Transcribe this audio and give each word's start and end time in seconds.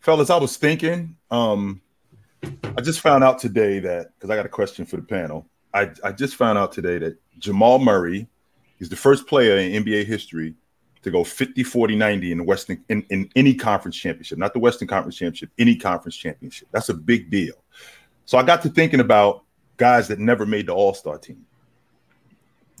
fellas, 0.00 0.30
I 0.30 0.36
was 0.36 0.56
thinking. 0.56 1.16
Um, 1.30 1.80
I 2.42 2.80
just 2.82 3.00
found 3.00 3.22
out 3.22 3.38
today 3.38 3.78
that 3.80 4.12
because 4.14 4.30
I 4.30 4.36
got 4.36 4.46
a 4.46 4.50
question 4.50 4.84
for 4.84 4.96
the 4.96 5.02
panel. 5.02 5.46
I, 5.72 5.90
I 6.02 6.12
just 6.12 6.36
found 6.36 6.58
out 6.58 6.72
today 6.72 6.98
that 6.98 7.16
Jamal 7.38 7.78
Murray 7.78 8.26
is 8.80 8.88
the 8.88 8.96
first 8.96 9.26
player 9.26 9.58
in 9.58 9.84
NBA 9.84 10.06
history 10.06 10.54
to 11.02 11.10
go 11.10 11.22
50, 11.24 11.62
40, 11.62 11.96
90 11.96 12.32
in 12.32 12.38
the 12.38 12.44
Western 12.44 12.84
in, 12.88 13.04
in 13.10 13.30
any 13.36 13.54
conference 13.54 13.96
championship, 13.96 14.38
not 14.38 14.52
the 14.52 14.58
Western 14.58 14.88
Conference 14.88 15.16
Championship, 15.16 15.50
any 15.58 15.76
conference 15.76 16.16
championship. 16.16 16.68
That's 16.72 16.88
a 16.88 16.94
big 16.94 17.30
deal. 17.30 17.54
So 18.26 18.38
I 18.38 18.42
got 18.42 18.62
to 18.62 18.68
thinking 18.68 19.00
about 19.00 19.44
guys 19.76 20.08
that 20.08 20.18
never 20.18 20.44
made 20.44 20.66
the 20.66 20.74
All-Star 20.74 21.18
team. 21.18 21.44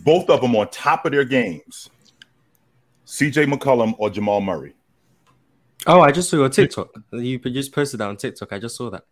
Both 0.02 0.28
of 0.30 0.40
them 0.40 0.56
on 0.56 0.68
top 0.68 1.06
of 1.06 1.12
their 1.12 1.24
games. 1.24 1.90
CJ 3.06 3.52
McCollum 3.52 3.94
or 3.98 4.10
Jamal 4.10 4.40
Murray. 4.40 4.74
Oh, 5.86 6.00
I 6.00 6.12
just 6.12 6.28
saw 6.30 6.36
your 6.36 6.48
TikTok. 6.48 6.90
You 7.12 7.38
just 7.38 7.72
posted 7.72 8.00
that 8.00 8.08
on 8.08 8.16
TikTok. 8.16 8.52
I 8.52 8.58
just 8.58 8.76
saw 8.76 8.90
that. 8.90 9.04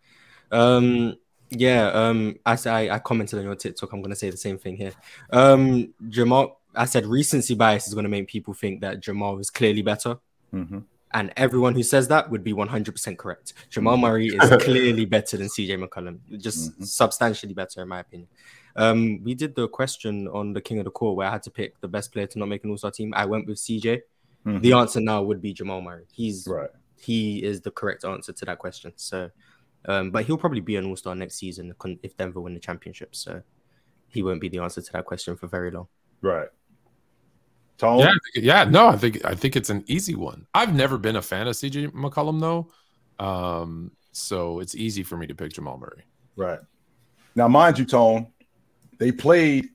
Um, 0.51 1.15
yeah. 1.49 1.87
Um, 1.87 2.35
I 2.45 2.57
I, 2.65 2.89
I 2.91 2.99
commented 2.99 3.39
on 3.39 3.45
your 3.45 3.55
TikTok. 3.55 3.91
I'm 3.91 4.01
gonna 4.01 4.15
say 4.15 4.29
the 4.29 4.37
same 4.37 4.57
thing 4.57 4.77
here. 4.77 4.93
Um, 5.31 5.93
Jamal. 6.09 6.57
I 6.75 6.85
said 6.85 7.07
recency 7.07 7.55
bias 7.55 7.87
is 7.87 7.95
gonna 7.95 8.09
make 8.09 8.27
people 8.27 8.53
think 8.53 8.81
that 8.81 8.99
Jamal 8.99 9.39
is 9.39 9.49
clearly 9.49 9.81
better. 9.81 10.17
Mm-hmm. 10.53 10.79
And 11.11 11.33
everyone 11.35 11.73
who 11.73 11.81
says 11.81 12.07
that 12.09 12.29
would 12.29 12.43
be 12.43 12.53
100% 12.53 13.17
correct. 13.17 13.53
Jamal 13.71 13.95
Mm-hmm. 13.95 14.01
Murray 14.01 14.27
is 14.27 14.49
clearly 14.63 15.05
better 15.05 15.37
than 15.37 15.47
CJ 15.47 15.83
McCollum, 15.83 16.19
just 16.39 16.79
Mhm. 16.79 16.85
substantially 16.85 17.55
better, 17.55 17.81
in 17.81 17.87
my 17.87 18.01
opinion. 18.01 18.27
Um, 18.75 19.23
we 19.23 19.33
did 19.33 19.55
the 19.55 19.67
question 19.67 20.27
on 20.27 20.53
the 20.53 20.61
King 20.61 20.77
of 20.77 20.85
the 20.85 20.91
Court 20.91 21.17
where 21.17 21.27
I 21.27 21.31
had 21.31 21.41
to 21.43 21.51
pick 21.51 21.81
the 21.81 21.87
best 21.87 22.11
player 22.13 22.27
to 22.27 22.37
not 22.37 22.47
make 22.47 22.63
an 22.63 22.69
All 22.69 22.77
Star 22.77 22.91
team. 22.91 23.11
I 23.15 23.25
went 23.25 23.47
with 23.47 23.57
CJ. 23.57 24.01
Mhm. 24.45 24.61
The 24.61 24.73
answer 24.73 24.99
now 25.01 25.21
would 25.21 25.41
be 25.41 25.53
Jamal 25.53 25.81
Murray. 25.81 26.05
He's 26.11 26.47
Right. 26.47 26.69
he 26.95 27.43
is 27.43 27.61
the 27.61 27.71
correct 27.71 28.03
answer 28.05 28.33
to 28.33 28.45
that 28.45 28.59
question. 28.59 28.93
So, 28.95 29.29
um, 29.85 30.11
but 30.11 30.25
he'll 30.25 30.37
probably 30.37 30.61
be 30.61 30.75
an 30.75 30.85
All 30.85 30.95
Star 30.95 31.15
next 31.15 31.35
season 31.35 31.73
if 32.03 32.17
Denver 32.17 32.41
win 32.41 32.53
the 32.53 32.59
championship. 32.59 33.15
So, 33.15 33.41
he 34.07 34.23
won't 34.23 34.41
be 34.41 34.49
the 34.49 34.59
answer 34.59 34.81
to 34.81 34.91
that 34.93 35.05
question 35.05 35.35
for 35.35 35.47
very 35.47 35.71
long. 35.71 35.87
Right. 36.21 36.49
Tone? 37.77 37.99
Yeah, 37.99 38.13
yeah, 38.35 38.63
no, 38.65 38.87
I 38.89 38.97
think 38.97 39.23
I 39.23 39.35
think 39.35 39.55
it's 39.55 39.69
an 39.69 39.83
easy 39.87 40.15
one. 40.15 40.45
I've 40.53 40.75
never 40.75 40.97
been 40.97 41.15
a 41.15 41.21
fan 41.21 41.47
of 41.47 41.55
CJ 41.55 41.87
McCollum 41.93 42.41
though, 42.41 42.71
um, 43.25 43.91
so 44.11 44.59
it's 44.59 44.75
easy 44.75 45.01
for 45.03 45.15
me 45.15 45.27
to 45.27 45.35
pick 45.35 45.53
Jamal 45.53 45.77
Murray. 45.77 46.03
Right. 46.35 46.59
Now, 47.35 47.47
mind 47.47 47.79
you, 47.79 47.85
Tone, 47.85 48.33
they 48.97 49.13
played 49.13 49.69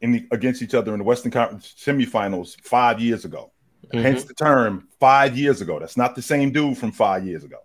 in 0.00 0.12
the, 0.12 0.26
against 0.32 0.62
each 0.62 0.74
other 0.74 0.92
in 0.94 0.98
the 0.98 1.04
Western 1.04 1.30
Conference 1.30 1.74
semifinals 1.78 2.60
five 2.62 3.00
years 3.00 3.24
ago. 3.24 3.52
Hence 3.92 4.20
mm-hmm. 4.20 4.28
the 4.28 4.34
term 4.34 4.88
five 5.00 5.36
years 5.36 5.60
ago. 5.60 5.78
That's 5.78 5.96
not 5.96 6.14
the 6.14 6.22
same 6.22 6.52
dude 6.52 6.78
from 6.78 6.92
five 6.92 7.26
years 7.26 7.44
ago. 7.44 7.58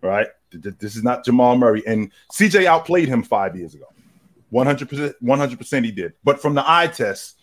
Right? 0.00 0.28
Th- 0.50 0.62
th- 0.62 0.76
This 0.78 0.96
is 0.96 1.02
not 1.02 1.24
Jamal 1.24 1.56
Murray. 1.56 1.82
And 1.86 2.10
CJ 2.32 2.66
outplayed 2.66 3.08
him 3.08 3.22
five 3.22 3.56
years 3.56 3.74
ago. 3.74 3.86
100%, 4.52 5.14
100% 5.22 5.84
he 5.84 5.90
did. 5.90 6.12
But 6.22 6.40
from 6.40 6.54
the 6.54 6.64
eye 6.64 6.86
test, 6.86 7.40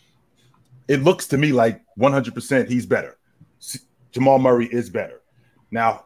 it 0.87 1.03
looks 1.03 1.27
to 1.27 1.37
me 1.37 1.51
like 1.51 1.81
100% 1.99 2.69
he's 2.69 2.85
better. 2.85 3.17
Jamal 4.11 4.39
Murray 4.39 4.67
is 4.67 4.89
better. 4.89 5.21
Now, 5.71 6.05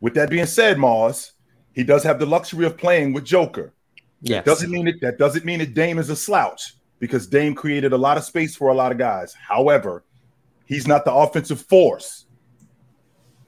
with 0.00 0.14
that 0.14 0.30
being 0.30 0.46
said, 0.46 0.76
Marz, 0.76 1.32
he 1.72 1.84
does 1.84 2.02
have 2.02 2.18
the 2.18 2.26
luxury 2.26 2.66
of 2.66 2.76
playing 2.76 3.12
with 3.12 3.24
Joker. 3.24 3.72
Yes. 4.22 4.44
Doesn't 4.44 4.70
mean 4.70 4.88
it 4.88 5.00
that 5.02 5.18
doesn't 5.18 5.44
mean 5.44 5.58
that 5.60 5.74
Dame 5.74 5.98
is 5.98 6.10
a 6.10 6.16
slouch 6.16 6.74
because 6.98 7.26
Dame 7.26 7.54
created 7.54 7.92
a 7.92 7.96
lot 7.98 8.16
of 8.16 8.24
space 8.24 8.56
for 8.56 8.68
a 8.68 8.74
lot 8.74 8.92
of 8.92 8.98
guys. 8.98 9.34
However, 9.34 10.04
he's 10.66 10.86
not 10.86 11.04
the 11.04 11.12
offensive 11.14 11.60
force 11.62 12.26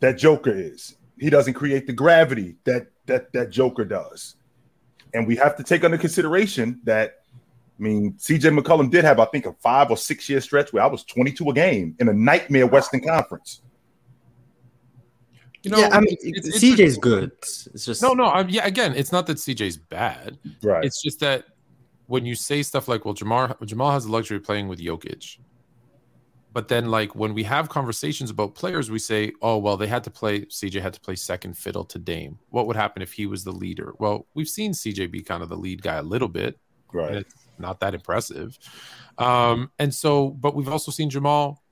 that 0.00 0.16
Joker 0.18 0.50
is. 0.56 0.96
He 1.18 1.28
doesn't 1.30 1.54
create 1.54 1.86
the 1.86 1.92
gravity 1.92 2.56
that 2.64 2.86
that 3.06 3.32
that 3.32 3.50
Joker 3.50 3.84
does. 3.84 4.36
And 5.14 5.26
we 5.26 5.36
have 5.36 5.56
to 5.56 5.62
take 5.62 5.84
under 5.84 5.98
consideration 5.98 6.80
that 6.84 7.16
I 7.78 7.82
mean, 7.82 8.14
CJ 8.14 8.58
McCollum 8.58 8.90
did 8.90 9.04
have, 9.04 9.20
I 9.20 9.24
think, 9.26 9.46
a 9.46 9.52
five 9.54 9.90
or 9.90 9.96
six 9.96 10.28
year 10.28 10.40
stretch 10.40 10.72
where 10.72 10.82
I 10.82 10.86
was 10.86 11.04
22 11.04 11.50
a 11.50 11.52
game 11.54 11.94
in 12.00 12.08
a 12.08 12.12
nightmare 12.12 12.66
Western 12.66 13.00
Conference. 13.00 13.62
You 15.62 15.70
know, 15.72 15.78
yeah, 15.78 15.88
I 15.92 16.00
mean, 16.00 16.16
it's- 16.20 16.46
it's 16.46 16.58
CJ's 16.58 16.70
interesting. 16.96 17.00
good. 17.00 17.32
It's 17.74 17.84
just 17.84 18.00
No, 18.02 18.14
no, 18.14 18.24
I'm, 18.26 18.48
yeah. 18.48 18.66
Again, 18.66 18.94
it's 18.96 19.12
not 19.12 19.26
that 19.26 19.38
CJ's 19.38 19.76
bad. 19.76 20.38
Right. 20.62 20.84
It's 20.84 21.02
just 21.02 21.20
that 21.20 21.44
when 22.06 22.24
you 22.24 22.34
say 22.34 22.62
stuff 22.62 22.88
like, 22.88 23.04
"Well, 23.04 23.14
Jamal 23.14 23.54
Jamal 23.64 23.90
has 23.92 24.06
the 24.06 24.12
luxury 24.12 24.36
of 24.38 24.44
playing 24.44 24.68
with 24.68 24.78
Jokic," 24.80 25.38
but 26.58 26.66
then 26.66 26.90
like 26.90 27.14
when 27.14 27.34
we 27.34 27.44
have 27.44 27.68
conversations 27.68 28.30
about 28.30 28.56
players, 28.56 28.90
we 28.90 28.98
say, 28.98 29.30
"Oh, 29.40 29.58
well, 29.58 29.76
they 29.76 29.86
had 29.86 30.02
to 30.02 30.10
play. 30.10 30.40
CJ 30.40 30.82
had 30.82 30.92
to 30.92 31.00
play 31.00 31.14
second 31.14 31.56
fiddle 31.56 31.84
to 31.84 32.00
Dame. 32.00 32.36
What 32.50 32.66
would 32.66 32.74
happen 32.74 33.00
if 33.00 33.12
he 33.12 33.26
was 33.26 33.44
the 33.44 33.52
leader?" 33.52 33.94
Well, 34.00 34.26
we've 34.34 34.48
seen 34.48 34.72
CJ 34.72 35.08
be 35.12 35.22
kind 35.22 35.40
of 35.40 35.50
the 35.50 35.56
lead 35.56 35.82
guy 35.82 35.94
a 35.98 36.02
little 36.02 36.26
bit. 36.26 36.58
right. 36.92 37.18
it's 37.18 37.46
not 37.60 37.78
that 37.78 37.94
impressive. 37.94 38.58
Um, 39.18 39.70
and 39.78 39.94
so, 39.94 40.30
but 40.30 40.56
we've 40.56 40.68
also 40.68 40.90
seen 40.90 41.10
Jamal 41.10 41.62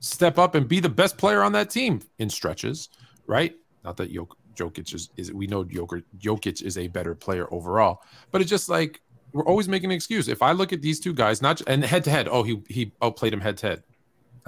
step 0.00 0.38
up 0.38 0.56
and 0.56 0.66
be 0.66 0.80
the 0.80 0.88
best 0.88 1.16
player 1.16 1.44
on 1.44 1.52
that 1.52 1.70
team 1.70 2.02
in 2.18 2.28
stretches, 2.28 2.88
right? 3.28 3.54
Not 3.84 3.96
that 3.98 4.12
Jok- 4.12 4.34
Jokic 4.56 4.92
is, 4.92 5.10
is 5.16 5.32
we 5.32 5.46
know 5.46 5.64
Jokic, 5.64 6.02
Jokic 6.18 6.62
is 6.62 6.78
a 6.78 6.88
better 6.88 7.14
player 7.14 7.46
overall, 7.54 8.02
but 8.32 8.40
it's 8.40 8.50
just 8.50 8.68
like 8.68 9.00
we're 9.32 9.46
always 9.46 9.68
making 9.68 9.90
an 9.90 9.94
excuse. 9.94 10.26
If 10.26 10.42
I 10.42 10.50
look 10.50 10.72
at 10.72 10.82
these 10.82 10.98
two 10.98 11.12
guys, 11.12 11.40
not 11.40 11.62
and 11.68 11.84
head 11.84 12.02
to 12.02 12.10
head, 12.10 12.26
oh, 12.28 12.42
he 12.42 12.60
he 12.68 12.92
outplayed 13.00 13.32
him 13.32 13.40
head 13.40 13.56
to 13.58 13.68
head. 13.68 13.82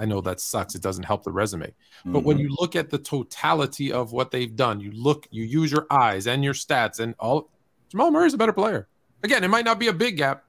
I 0.03 0.05
know 0.05 0.19
that 0.19 0.41
sucks. 0.41 0.75
It 0.75 0.81
doesn't 0.81 1.03
help 1.05 1.23
the 1.23 1.31
resume. 1.31 1.73
But 2.03 2.25
when 2.25 2.37
Mhm. 2.37 2.41
you 2.41 2.55
look 2.59 2.75
at 2.75 2.89
the 2.89 2.97
totality 2.97 3.93
of 3.93 4.11
what 4.11 4.31
they've 4.31 4.53
done, 4.53 4.81
you 4.81 4.91
look, 4.91 5.27
you 5.31 5.43
use 5.45 5.71
your 5.71 5.87
eyes 5.89 6.27
and 6.27 6.43
your 6.43 6.53
stats 6.53 6.99
and 6.99 7.15
all. 7.19 7.49
Jamal 7.89 8.11
Murray's 8.11 8.33
a 8.33 8.37
better 8.37 8.51
player. 8.51 8.89
Again, 9.23 9.45
it 9.45 9.47
might 9.47 9.63
not 9.63 9.79
be 9.79 9.87
a 9.87 9.93
big 9.93 10.17
gap, 10.17 10.43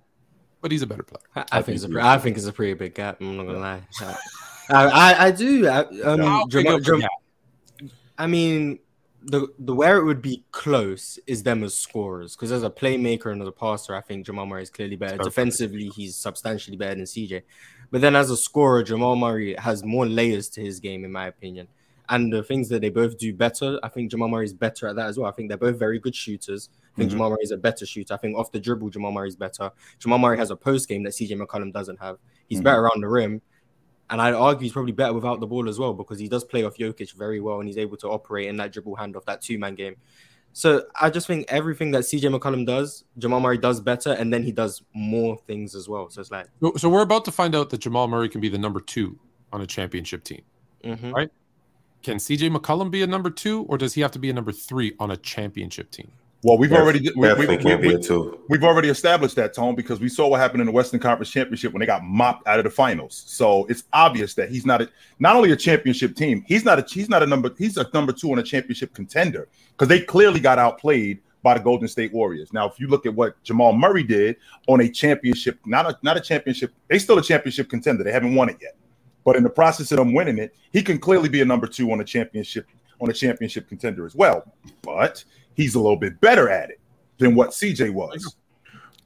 but 0.61 0.73
he's 0.73 0.83
a 0.83 0.89
better 0.89 1.05
player. 1.05 1.23
I, 1.37 1.41
I 1.41 1.43
I 1.43 1.63
think 1.63 1.67
think 1.67 1.75
it's 1.77 1.85
a, 1.85 1.87
he 1.87 1.93
pre- 1.93 2.01
is. 2.03 2.07
I 2.07 2.19
think 2.19 2.37
it's 2.37 2.47
a 2.47 2.53
pretty 2.53 2.75
big 2.75 2.95
gap. 2.97 3.21
I'm 3.21 3.37
not 3.37 3.47
gonna 3.47 3.59
lie. 3.61 3.83
I, 4.71 4.85
I, 4.87 5.27
I 5.27 5.31
do. 5.31 5.69
I, 5.69 5.79
um, 6.03 6.21
How 6.21 6.45
big 6.47 6.51
Jamal- 6.65 6.75
of 6.75 6.81
a 6.81 6.85
Jam- 6.85 7.01
gap? 7.01 7.11
I 8.19 8.27
mean, 8.27 8.81
the 9.23 9.49
the 9.59 9.75
where 9.75 9.97
it 9.99 10.05
would 10.05 10.21
be 10.23 10.45
close 10.51 11.19
is 11.27 11.43
them 11.45 11.63
as 11.65 11.75
scorers 11.75 12.35
because 12.35 12.51
as 12.53 12.63
a 12.63 12.71
playmaker 12.71 13.31
and 13.33 13.41
as 13.41 13.49
a 13.49 13.53
passer, 13.53 13.95
I 13.95 14.01
think 14.01 14.27
Jamal 14.27 14.47
Murray 14.47 14.63
is 14.65 14.71
clearly 14.71 14.97
better. 14.97 15.17
Perfect. 15.19 15.35
Defensively, 15.37 15.87
he's 15.95 16.17
substantially 16.17 16.77
better 16.77 16.95
than 16.97 17.05
CJ. 17.05 17.43
But 17.95 18.01
then 18.01 18.17
as 18.17 18.29
a 18.29 18.37
scorer, 18.37 18.83
Jamal 18.83 19.15
Murray 19.15 19.55
has 19.55 19.85
more 19.85 20.05
layers 20.05 20.49
to 20.49 20.61
his 20.61 20.81
game, 20.81 21.05
in 21.05 21.13
my 21.13 21.29
opinion. 21.29 21.69
And 22.09 22.33
the 22.33 22.43
things 22.43 22.69
that 22.71 22.81
they 22.81 22.89
both 22.89 23.17
do 23.19 23.33
better, 23.33 23.79
I 23.85 23.89
think 23.89 24.11
Jamal 24.11 24.27
Murray 24.29 24.47
is 24.47 24.53
better 24.53 24.89
at 24.89 24.97
that 24.97 25.07
as 25.07 25.17
well. 25.17 25.29
I 25.29 25.31
think 25.31 25.49
they're 25.49 25.57
both 25.57 25.79
very 25.79 26.01
good 26.01 26.17
shooters. 26.17 26.71
I 26.93 26.97
think 26.97 27.09
Mhm. 27.09 27.13
Jamal 27.13 27.31
Murray 27.31 27.45
is 27.45 27.53
a 27.53 27.57
better 27.57 27.87
shooter. 27.87 28.13
I 28.13 28.17
think 28.17 28.37
off 28.37 28.51
the 28.51 28.59
dribble, 28.59 28.91
Jamal 28.91 29.13
Murray 29.13 29.29
is 29.29 29.37
better. 29.37 29.71
Jamal 30.01 30.19
Murray 30.19 30.39
has 30.39 30.51
a 30.51 30.57
post 30.57 30.89
game 30.89 31.05
that 31.05 31.15
CJ 31.15 31.37
McCollum 31.37 31.73
doesn't 31.73 32.01
have. 32.01 32.19
He's 32.49 32.59
Mhm. 32.59 32.65
better 32.65 32.81
around 32.81 33.01
the 33.01 33.09
rim. 33.09 33.43
And 34.11 34.21
I'd 34.21 34.35
argue 34.35 34.65
he's 34.65 34.73
probably 34.73 34.91
better 34.91 35.13
without 35.13 35.39
the 35.39 35.47
ball 35.47 35.69
as 35.69 35.79
well 35.79 35.95
because 35.95 36.19
he 36.19 36.27
does 36.27 36.43
play 36.43 36.65
off 36.65 36.77
Jokic 36.77 37.13
very 37.15 37.39
well 37.39 37.61
and 37.61 37.69
he's 37.69 37.79
able 37.79 37.97
to 37.99 38.09
operate 38.09 38.49
in 38.49 38.57
that 38.57 38.73
dribble 38.73 38.97
handoff, 38.97 39.25
that 39.27 39.41
two 39.41 39.57
man 39.57 39.77
game. 39.77 39.95
So 40.57 40.85
I 41.01 41.11
just 41.11 41.27
think 41.27 41.47
everything 41.49 41.91
that 41.91 42.05
CJ 42.05 42.33
McCollum 42.33 42.65
does, 42.65 43.03
Jamal 43.19 43.41
Murray 43.41 43.59
does 43.59 43.81
better, 43.81 44.13
and 44.13 44.33
then 44.33 44.45
he 44.45 44.53
does 44.53 44.83
more 44.95 45.37
things 45.49 45.75
as 45.75 45.89
well. 45.89 46.09
So 46.09 46.21
it's 46.21 46.31
like, 46.31 46.47
So, 46.77 46.89
we're 46.89 47.03
about 47.03 47.25
to 47.25 47.33
find 47.33 47.57
out 47.57 47.71
that 47.71 47.79
Jamal 47.79 48.07
Murray 48.07 48.29
can 48.29 48.41
be 48.41 48.49
the 48.49 48.57
number 48.57 48.81
two 48.81 49.19
on 49.53 49.61
a 49.63 49.67
championship 49.67 50.23
team. 50.23 50.43
mhm. 50.85 51.13
Right. 51.13 51.31
Can 52.05 52.19
CJ 52.19 52.55
McCollum 52.55 52.91
be 52.91 53.03
a 53.03 53.07
number 53.07 53.31
two, 53.31 53.63
or 53.63 53.77
does 53.79 53.95
he 53.95 54.01
have 54.03 54.13
to 54.13 54.19
be 54.21 54.31
a 54.31 54.33
number 54.33 54.53
three 54.53 54.95
on 55.01 55.11
a 55.11 55.17
championship 55.17 55.91
team? 55.91 56.13
Well, 56.45 56.59
we've 56.59 56.73
already 56.73 57.11
we, 57.17 57.33
we, 57.33 57.47
we, 57.47 57.77
we, 57.77 58.01
too. 58.03 58.39
we've 58.51 58.65
already 58.65 58.91
established 58.91 59.35
that, 59.37 59.55
Tone, 59.55 59.75
because 59.75 59.99
we 59.99 60.11
saw 60.11 60.29
what 60.29 60.41
happened 60.41 60.61
in 60.61 60.67
the 60.67 60.73
Western 60.73 61.01
Conference 61.01 61.31
Championship 61.31 61.73
when 61.73 61.81
they 61.81 61.87
got 61.87 62.05
mopped 62.05 62.47
out 62.47 62.59
of 62.59 62.65
the 62.65 62.71
finals. 62.71 63.25
So 63.27 63.65
it's 63.65 63.85
obvious 63.95 64.35
that 64.35 64.51
he's 64.51 64.67
not 64.67 64.83
a, 64.83 64.91
not 65.19 65.37
only 65.37 65.53
a 65.53 65.57
championship 65.57 66.15
team, 66.15 66.45
he's 66.47 66.63
not 66.63 66.79
a 66.79 66.83
he's 66.87 67.09
not 67.09 67.23
a 67.23 67.27
number 67.27 67.51
he's 67.57 67.79
a 67.79 67.89
number 67.95 68.13
two 68.13 68.31
on 68.31 68.39
a 68.41 68.43
championship 68.43 68.93
contender 68.93 69.49
because 69.71 69.89
they 69.89 70.01
clearly 70.01 70.39
got 70.39 70.59
outplayed 70.59 71.23
by 71.43 71.55
the 71.55 71.61
Golden 71.61 71.89
State 71.89 72.13
Warriors. 72.13 72.53
Now, 72.53 72.69
if 72.69 72.79
you 72.79 72.89
look 72.89 73.07
at 73.07 73.15
what 73.15 73.43
Jamal 73.43 73.73
Murray 73.73 74.03
did 74.03 74.37
on 74.69 74.83
a 74.83 74.89
championship, 74.89 75.59
not 75.65 75.87
a 75.87 75.99
not 76.03 76.19
a 76.19 76.21
championship, 76.21 76.75
they 76.89 76.99
still 76.99 77.17
a 77.17 77.23
championship 77.23 77.71
contender. 77.71 78.05
They 78.05 78.13
haven't 78.13 78.35
won 78.35 78.51
it 78.51 78.59
yet, 78.61 78.77
but 79.25 79.35
in 79.37 79.45
the 79.45 79.51
process 79.51 79.93
of 79.93 79.97
them 79.97 80.13
winning 80.13 80.37
it, 80.37 80.55
he 80.75 80.83
can 80.83 80.99
clearly 80.99 81.31
be 81.31 81.41
a 81.41 81.45
number 81.47 81.67
two 81.67 81.91
on 81.91 82.03
a 82.03 82.05
championship 82.05 82.67
on 83.01 83.11
a 83.11 83.15
championship 83.15 83.69
contender 83.69 84.05
as 84.07 84.15
well. 84.15 84.45
But 84.83 85.25
he's 85.55 85.75
a 85.75 85.81
little 85.81 85.97
bit 85.97 86.21
better 86.21 86.49
at 86.49 86.71
it 86.71 86.81
than 87.19 87.35
what 87.35 87.51
CJ 87.51 87.93
was. 87.93 88.37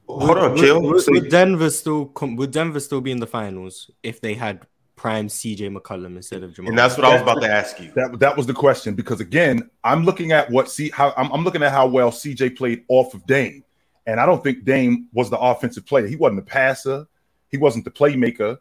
Hold 0.07 0.37
on, 0.37 0.51
Would- 0.51 0.59
Kill. 0.59 0.81
Would, 0.81 1.03
would 1.07 1.29
Denver 1.29 1.69
still 1.69 2.05
com- 2.07 2.35
would 2.35 2.51
Denver 2.51 2.79
still 2.79 3.01
be 3.01 3.11
in 3.11 3.19
the 3.19 3.27
finals 3.27 3.91
if 4.01 4.19
they 4.21 4.33
had 4.33 4.65
prime 4.95 5.27
CJ 5.27 5.75
McCollum 5.75 6.15
instead 6.15 6.43
of 6.43 6.53
Jamal? 6.53 6.69
and 6.69 6.77
that's 6.77 6.97
what 6.97 7.05
I 7.05 7.13
was 7.13 7.21
about 7.21 7.41
to 7.41 7.49
ask 7.49 7.79
you. 7.79 7.91
That 7.95 8.19
that 8.19 8.35
was 8.35 8.47
the 8.47 8.53
question 8.53 8.95
because 8.95 9.19
again, 9.19 9.69
I'm 9.83 10.03
looking 10.03 10.31
at 10.31 10.49
what 10.49 10.69
C 10.69 10.89
how 10.89 11.13
I'm, 11.15 11.31
I'm 11.31 11.43
looking 11.43 11.61
at 11.63 11.71
how 11.71 11.87
well 11.87 12.11
CJ 12.11 12.57
played 12.57 12.83
off 12.87 13.13
of 13.13 13.25
Dame, 13.27 13.63
and 14.07 14.19
I 14.19 14.25
don't 14.25 14.43
think 14.43 14.65
Dame 14.65 15.07
was 15.13 15.29
the 15.29 15.37
offensive 15.39 15.85
player. 15.85 16.07
He 16.07 16.15
wasn't 16.15 16.43
the 16.45 16.51
passer. 16.51 17.05
He 17.49 17.57
wasn't 17.57 17.85
the 17.85 17.91
playmaker 17.91 18.57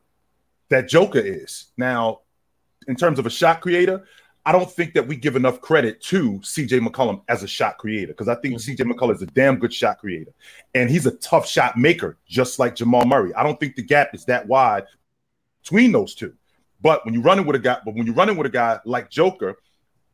that 0.68 0.88
Joker 0.88 1.18
is. 1.18 1.66
Now, 1.78 2.20
in 2.86 2.96
terms 2.96 3.18
of 3.18 3.26
a 3.26 3.30
shot 3.30 3.60
creator, 3.62 4.04
I 4.46 4.52
don't 4.52 4.70
think 4.70 4.94
that 4.94 5.06
we 5.06 5.16
give 5.16 5.36
enough 5.36 5.60
credit 5.60 6.00
to 6.04 6.38
CJ 6.38 6.86
McCollum 6.86 7.22
as 7.28 7.42
a 7.42 7.46
shot 7.48 7.76
creator 7.76 8.12
because 8.12 8.28
I 8.28 8.34
think 8.36 8.54
mm-hmm. 8.54 8.72
CJ 8.72 8.90
McCollum 8.90 9.14
is 9.14 9.22
a 9.22 9.26
damn 9.26 9.58
good 9.58 9.74
shot 9.74 9.98
creator 9.98 10.32
and 10.74 10.88
he's 10.88 11.06
a 11.06 11.12
tough 11.16 11.46
shot 11.46 11.76
maker, 11.76 12.16
just 12.26 12.58
like 12.58 12.74
Jamal 12.74 13.04
Murray. 13.04 13.34
I 13.34 13.42
don't 13.42 13.60
think 13.60 13.76
the 13.76 13.82
gap 13.82 14.14
is 14.14 14.24
that 14.24 14.46
wide 14.46 14.84
between 15.62 15.92
those 15.92 16.14
two. 16.14 16.34
But 16.80 17.04
when 17.04 17.12
you're 17.14 17.22
running 17.22 17.44
with 17.44 17.56
a 17.56 17.58
guy, 17.58 17.78
but 17.84 17.94
when 17.94 18.06
you're 18.06 18.14
running 18.14 18.36
with 18.36 18.46
a 18.46 18.50
guy 18.50 18.78
like 18.84 19.10
Joker, 19.10 19.56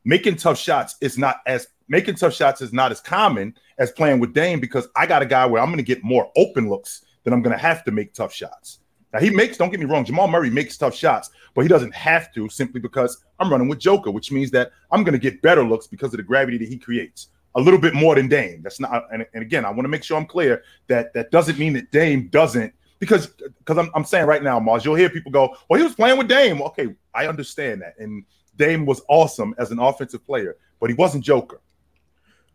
making 0.05 0.37
tough 0.37 0.59
shots 0.59 0.97
is 1.01 1.19
not 1.19 1.41
as 1.47 1.69
making 1.89 2.15
tough 2.15 2.35
shots 2.35 2.61
is 2.61 2.73
not 2.73 2.91
as 2.91 3.01
common 3.01 3.55
as 3.79 3.91
playing 3.91 4.21
with 4.21 4.33
Dame 4.33 4.61
because 4.61 4.89
I 4.97 5.07
got 5.07 5.23
a 5.23 5.27
guy 5.27 5.47
where 5.47 5.61
I'm 5.61 5.69
going 5.69 5.77
to 5.79 5.83
get 5.83 6.03
more 6.03 6.31
open 6.37 6.69
looks 6.69 7.05
than 7.25 7.33
I'm 7.33 7.43
going 7.43 7.57
to 7.57 7.63
have 7.63 7.85
to 7.85 7.91
make 7.91 8.15
tough 8.15 8.33
shots. 8.33 8.81
Now 9.15 9.21
he 9.21 9.31
makes, 9.31 9.57
don't 9.57 9.71
get 9.71 9.79
me 9.79 9.87
wrong, 9.87 10.05
Jamal 10.05 10.27
Murray 10.27 10.51
makes 10.51 10.77
tough 10.77 10.95
shots, 10.95 11.31
but 11.55 11.63
he 11.63 11.69
doesn't 11.69 11.95
have 11.95 12.35
to 12.35 12.49
simply 12.49 12.81
because 12.81 13.25
I'm 13.39 13.49
running 13.49 13.69
with 13.69 13.79
Joker, 13.79 14.11
which 14.11 14.33
means 14.33 14.51
that 14.51 14.73
I'm 14.91 15.05
going 15.05 15.13
to 15.13 15.21
get 15.21 15.41
better 15.41 15.63
looks 15.63 15.87
because 15.87 16.13
of 16.13 16.17
the 16.17 16.25
gravity 16.25 16.59
that 16.59 16.69
he 16.69 16.77
creates. 16.77 17.29
A 17.55 17.61
little 17.61 17.79
bit 17.79 17.95
more 17.95 18.17
than 18.17 18.27
Dame. 18.27 18.61
That's 18.63 18.81
not, 18.81 19.05
and, 19.13 19.25
and 19.33 19.43
again, 19.43 19.65
I 19.65 19.71
want 19.71 19.83
to 19.83 19.89
make 19.89 20.03
sure 20.03 20.19
I'm 20.19 20.27
clear 20.27 20.65
that 20.89 21.15
that 21.15 21.31
doesn't 21.31 21.57
mean 21.61 21.73
that 21.75 21.93
Dame 21.93 22.27
doesn't, 22.27 22.75
because 22.99 23.29
because 23.29 23.79
I'm, 23.79 23.89
I'm 23.95 24.05
saying 24.05 24.27
right 24.27 24.43
now, 24.43 24.59
Marz, 24.59 24.85
you'll 24.85 24.97
hear 24.97 25.09
people 25.09 25.31
go, 25.31 25.57
well, 25.69 25.79
he 25.79 25.85
was 25.85 25.95
playing 25.95 26.19
with 26.19 26.27
Dame. 26.27 26.61
Okay, 26.63 26.93
I 27.15 27.29
understand 27.29 27.83
that. 27.83 27.95
And 27.99 28.25
Dame 28.57 28.85
was 28.85 29.03
awesome 29.09 29.55
as 29.59 29.71
an 29.71 29.79
offensive 29.79 30.27
player, 30.27 30.57
but 30.81 30.91
he 30.91 30.97
wasn't 30.97 31.23
Joker. 31.23 31.61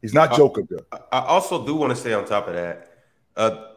He's 0.01 0.13
not 0.13 0.35
Joker 0.35 0.63
good. 0.63 0.85
I 0.91 1.19
also 1.19 1.65
do 1.65 1.75
want 1.75 1.95
to 1.95 1.95
say 1.95 2.11
on 2.11 2.25
top 2.25 2.49
of 2.49 2.55
that, 2.55 2.91
uh, 3.37 3.67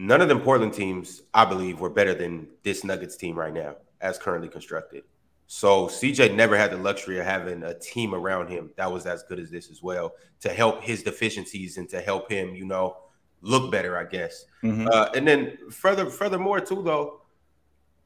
none 0.00 0.22
of 0.22 0.28
them 0.28 0.40
Portland 0.40 0.72
teams, 0.72 1.22
I 1.34 1.44
believe, 1.44 1.78
were 1.78 1.90
better 1.90 2.14
than 2.14 2.48
this 2.62 2.84
Nuggets 2.84 3.16
team 3.16 3.38
right 3.38 3.52
now, 3.52 3.76
as 4.00 4.18
currently 4.18 4.48
constructed. 4.48 5.04
So 5.46 5.88
CJ 5.88 6.34
never 6.34 6.56
had 6.56 6.70
the 6.70 6.78
luxury 6.78 7.18
of 7.18 7.26
having 7.26 7.62
a 7.64 7.78
team 7.78 8.14
around 8.14 8.48
him 8.48 8.70
that 8.76 8.90
was 8.90 9.04
as 9.04 9.22
good 9.24 9.38
as 9.38 9.50
this 9.50 9.70
as 9.70 9.82
well 9.82 10.14
to 10.40 10.48
help 10.48 10.82
his 10.82 11.02
deficiencies 11.02 11.76
and 11.76 11.88
to 11.90 12.00
help 12.00 12.30
him, 12.30 12.54
you 12.54 12.64
know, 12.64 12.96
look 13.42 13.70
better, 13.70 13.98
I 13.98 14.04
guess. 14.04 14.46
Mm-hmm. 14.62 14.88
Uh, 14.90 15.08
and 15.14 15.28
then 15.28 15.58
further, 15.70 16.06
furthermore, 16.06 16.60
too, 16.60 16.82
though, 16.82 17.20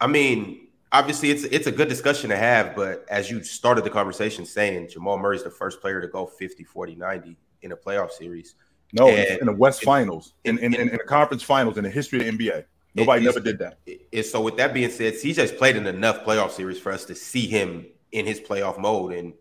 I 0.00 0.08
mean, 0.08 0.68
obviously 0.90 1.30
it's 1.30 1.44
it's 1.44 1.68
a 1.68 1.72
good 1.72 1.88
discussion 1.88 2.30
to 2.30 2.36
have, 2.36 2.74
but 2.74 3.04
as 3.08 3.30
you 3.30 3.42
started 3.44 3.84
the 3.84 3.90
conversation 3.90 4.44
saying 4.44 4.88
Jamal 4.88 5.18
Murray's 5.18 5.44
the 5.44 5.50
first 5.50 5.80
player 5.80 6.00
to 6.00 6.08
go 6.08 6.26
50, 6.26 6.64
40, 6.64 6.96
90 6.96 7.36
in 7.62 7.72
a 7.72 7.76
playoff 7.76 8.10
series. 8.10 8.54
No, 8.94 9.08
and, 9.08 9.40
in 9.40 9.46
the 9.46 9.52
West 9.52 9.82
Finals, 9.82 10.34
in, 10.44 10.56
in, 10.58 10.72
in, 10.72 10.88
in, 10.88 10.96
the 10.96 11.04
conference 11.04 11.42
finals 11.42 11.76
in 11.76 11.82
the 11.82 11.90
history 11.90 12.20
of 12.20 12.38
the 12.38 12.48
NBA. 12.48 12.64
Nobody 12.94 13.24
never 13.24 13.40
did 13.40 13.58
that. 13.58 13.78
And 14.12 14.24
so 14.24 14.40
with 14.40 14.56
that 14.56 14.72
being 14.72 14.88
said, 14.88 15.14
CJ's 15.14 15.50
played 15.50 15.74
in 15.74 15.84
enough 15.84 16.24
playoff 16.24 16.52
series 16.52 16.78
for 16.78 16.92
us 16.92 17.04
to 17.06 17.14
see 17.16 17.48
him 17.48 17.86
in 18.12 18.24
his 18.24 18.38
playoff 18.38 18.78
mode. 18.78 19.14
And 19.14 19.32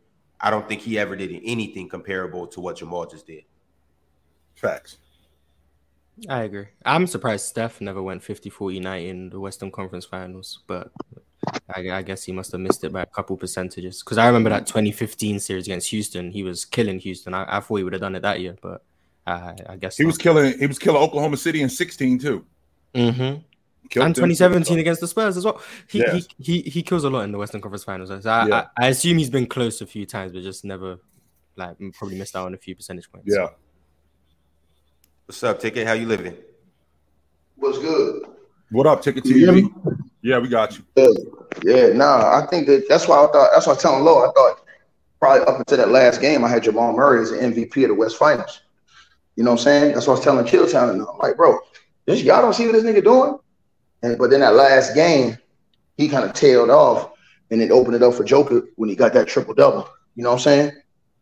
I 0.42 0.50
don't 0.50 0.68
think 0.68 0.82
he 0.82 0.98
ever 0.98 1.16
did 1.16 1.40
anything 1.46 1.88
comparable 1.88 2.48
to 2.48 2.60
what 2.60 2.78
Jamal 2.78 3.06
just 3.06 3.28
did. 3.28 3.44
Facts. 4.56 4.98
I 6.28 6.44
agree. 6.44 6.66
I'm 6.84 7.06
surprised 7.06 7.46
Steph 7.46 7.80
never 7.80 8.02
went 8.02 8.24
50 8.24 8.50
40 8.50 8.80
night 8.80 9.06
in 9.06 9.30
the 9.30 9.40
Western 9.40 9.72
Conference 9.72 10.06
Finals, 10.06 10.64
but 10.66 10.92
I, 11.70 11.92
I, 11.92 12.02
guess 12.02 12.24
he 12.24 12.32
must 12.32 12.52
have 12.52 12.62
missed 12.62 12.84
it 12.84 12.94
by 12.94 13.02
a 13.02 13.08
couple 13.08 13.38
percentages. 13.38 14.02
Because 14.04 14.18
I 14.18 14.28
remember 14.28 14.50
that 14.50 14.66
2015 14.66 15.40
series 15.40 15.68
against 15.68 15.90
Houston, 15.90 16.32
he 16.32 16.44
was 16.44 16.66
killing 16.66 17.00
Houston. 17.00 17.34
I, 17.34 17.58
I 17.58 17.60
thought 17.60 17.78
he 17.78 17.84
would 17.84 17.94
have 17.94 18.02
done 18.02 18.16
it 18.16 18.22
that 18.22 18.40
year, 18.40 18.56
but 18.62 18.84
uh, 19.26 19.54
I 19.68 19.76
guess 19.78 19.98
he 19.98 20.04
not. 20.04 20.08
was 20.08 20.18
killing. 20.18 20.58
He 20.58 20.68
was 20.68 20.80
killing 20.80 21.02
Oklahoma 21.02 21.38
City 21.38 21.62
in 21.62 21.70
16 21.70 22.20
too. 22.20 22.46
Mm-hmm. 22.94 24.02
and 24.02 24.16
2017 24.16 24.78
against 24.78 25.02
the 25.02 25.08
Spurs 25.08 25.36
as 25.36 25.46
well. 25.46 25.62
He, 25.88 26.00
yes. 26.00 26.28
he 26.38 26.62
he 26.62 26.70
he 26.70 26.84
kills 26.84 27.04
a 27.04 27.10
lot 27.10 27.22
in 27.22 27.32
the 27.32 27.38
Western 27.38 27.62
Conference 27.62 27.84
Finals. 27.84 28.10
So 28.10 28.30
I, 28.30 28.48
yeah. 28.48 28.66
I, 28.78 28.86
I, 28.86 28.88
assume 28.90 29.18
he's 29.18 29.32
been 29.32 29.48
close 29.48 29.82
a 29.82 29.88
few 29.88 30.06
times, 30.06 30.32
but 30.32 30.44
just 30.44 30.64
never 30.64 31.00
like 31.56 31.78
probably 31.94 32.18
missed 32.18 32.36
out 32.36 32.46
on 32.46 32.54
a 32.54 32.58
few 32.58 32.76
percentage 32.76 33.12
points. 33.12 33.28
Yeah. 33.36 33.48
What's 35.26 35.42
up, 35.44 35.60
Ticket? 35.60 35.88
How 35.88 35.94
you 35.94 36.06
living? 36.06 36.36
What's 37.56 37.80
good? 37.80 38.24
What 38.72 38.88
up, 38.88 39.02
Ticket 39.02 39.24
TV? 39.24 39.72
Yeah, 40.22 40.40
we 40.40 40.50
got 40.50 40.78
you. 40.78 40.84
Yeah, 40.96 41.08
yeah. 41.64 41.94
Nah, 41.94 42.42
I 42.42 42.46
think 42.48 42.68
that 42.68 42.90
that's 42.90 43.08
why 43.08 43.24
I 43.24 43.28
thought. 43.32 43.50
That's 43.54 43.68
why 43.68 43.74
I 43.74 43.76
telling 43.78 44.04
Low. 44.04 44.20
I 44.20 44.32
thought 44.34 44.66
probably 45.20 45.46
up 45.48 45.60
until 45.60 45.78
that 45.78 45.90
last 45.90 46.20
game, 46.20 46.44
I 46.44 46.50
had 46.50 46.64
Jamal 46.64 46.92
Murray 46.92 47.22
as 47.22 47.32
an 47.32 47.54
MVP 47.54 47.84
of 47.84 47.90
the 47.90 47.96
West 47.96 48.18
Finals. 48.18 48.63
You 49.36 49.44
know 49.44 49.52
what 49.52 49.60
I'm 49.60 49.64
saying? 49.64 49.94
That's 49.94 50.08
what 50.08 50.14
I 50.14 50.18
was 50.18 50.24
telling 50.24 50.46
Chilltown. 50.46 50.92
And 50.92 51.02
I'm 51.02 51.18
like, 51.18 51.38
bro, 51.38 51.60
this, 52.06 52.22
y'all 52.22 52.42
don't 52.42 52.54
see 52.54 52.66
what 52.66 52.74
this 52.74 52.84
nigga 52.84 53.04
doing? 53.04 53.38
And 54.04 54.18
but 54.18 54.30
then 54.30 54.42
that 54.42 54.56
last 54.56 54.94
game, 54.94 55.38
he 55.98 56.10
kind 56.10 56.26
of 56.26 56.34
tailed 56.34 56.70
off 56.70 57.12
and 57.50 57.62
then 57.62 57.72
opened 57.72 57.96
it 57.96 58.04
up 58.04 58.14
for 58.14 58.24
Joker 58.24 58.68
when 58.76 58.90
he 58.90 58.96
got 58.96 59.14
that 59.14 59.28
triple 59.28 59.54
double. 59.54 59.90
You 60.16 60.24
know 60.24 60.30
what 60.30 60.36
I'm 60.36 60.42
saying? 60.42 60.72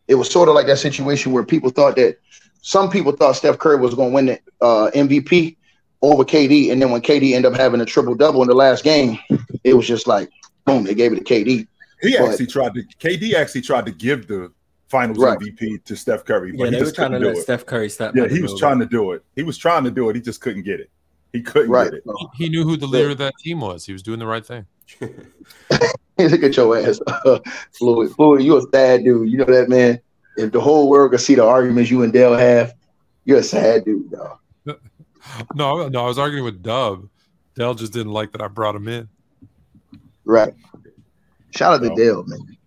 It 0.08 0.16
was 0.16 0.30
sort 0.30 0.50
of 0.50 0.56
like 0.56 0.68
that 0.68 0.80
situation 0.80 1.32
where 1.32 1.44
people 1.44 1.70
thought 1.70 1.96
that 1.96 2.18
some 2.62 2.90
people 2.90 3.12
thought 3.12 3.36
Steph 3.36 3.60
Curry 3.60 3.78
was 3.78 3.96
going 3.96 4.10
to 4.10 4.16
win 4.16 4.26
the 4.28 4.40
uh, 4.62 4.92
MVP 4.92 5.56
over 6.02 6.24
KD, 6.24 6.72
and 6.72 6.82
then 6.82 6.92
when 6.92 7.02
KD 7.02 7.34
ended 7.34 7.52
up 7.52 7.60
having 7.60 7.80
a 7.82 7.86
triple 7.86 8.16
double 8.16 8.42
in 8.42 8.48
the 8.48 8.56
last 8.56 8.84
game, 8.84 9.20
it 9.64 9.74
was 9.74 9.88
just 9.88 10.08
like 10.08 10.30
boom, 10.66 10.84
they 10.84 10.96
gave 10.96 11.14
it 11.14 11.26
to 11.26 11.34
KD. 11.34 11.68
He 12.02 12.18
but, 12.18 12.30
actually 12.30 12.48
tried 12.48 12.74
to 12.74 12.84
KD 13.00 13.34
actually 13.34 13.62
tried 13.62 13.86
to 13.86 13.92
give 13.92 14.28
the 14.28 14.52
Finals 14.92 15.20
right. 15.20 15.40
MVP 15.40 15.86
to 15.86 15.96
Steph 15.96 16.26
Curry. 16.26 16.52
But 16.52 16.66
yeah, 16.66 16.80
they 16.80 16.84
were 16.84 16.92
trying 16.92 17.12
to 17.14 17.20
let 17.20 17.38
it. 17.38 17.42
Steph 17.42 17.66
Curry 17.66 17.90
step. 17.90 18.14
Yeah, 18.14 18.28
he 18.28 18.42
was 18.42 18.60
trying 18.60 18.78
to 18.80 18.86
do 18.86 19.14
it. 19.14 19.24
He 19.36 19.44
was 19.44 19.58
trying 19.58 19.86
to 19.86 19.92
do 19.92 20.10
it. 20.10 20.18
He 20.18 20.22
just 20.22 20.42
couldn't 20.42 20.64
get 20.64 20.82
it. 20.82 20.90
He 21.32 21.42
couldn't 21.42 21.72
right. 21.72 21.90
get 21.90 21.94
it. 22.00 22.04
He, 22.36 22.44
he 22.44 22.50
knew 22.50 22.66
who 22.66 22.76
the 22.76 22.88
leader 22.88 23.12
of 23.12 23.18
that 23.20 23.34
team 23.40 23.62
was. 23.62 23.86
He 23.86 23.94
was 23.94 24.04
doing 24.04 24.20
the 24.20 24.26
right 24.28 24.46
thing. 24.46 24.66
Look 25.00 26.44
at 26.44 26.58
your 26.58 26.78
ass, 26.78 27.00
Floyd. 27.72 28.12
Floyd, 28.12 28.42
you 28.42 28.58
a 28.58 28.62
sad 28.70 29.06
dude. 29.06 29.30
You 29.30 29.38
know 29.38 29.46
that 29.46 29.70
man. 29.70 30.02
If 30.36 30.52
the 30.52 30.60
whole 30.60 30.90
world 30.90 31.12
could 31.12 31.22
see 31.22 31.36
the 31.36 31.46
arguments 31.46 31.90
you 31.90 32.04
and 32.04 32.12
Dell 32.12 32.34
have, 32.34 32.74
you're 33.24 33.40
a 33.40 33.44
sad 33.44 33.86
dude, 33.86 34.12
dog. 34.12 34.40
no, 35.56 35.88
no, 35.88 36.04
I 36.04 36.08
was 36.08 36.20
arguing 36.20 36.44
with 36.44 36.62
Dub. 36.62 37.08
Dell 37.56 37.74
just 37.74 37.94
didn't 37.94 38.12
like 38.12 38.34
that 38.34 38.42
I 38.42 38.48
brought 38.50 38.76
him 38.76 38.88
in. 38.90 39.08
Right. 40.26 40.54
Shout 41.56 41.74
out 41.74 41.82
to 41.82 41.96
Dell, 41.96 42.24
man. 42.28 42.58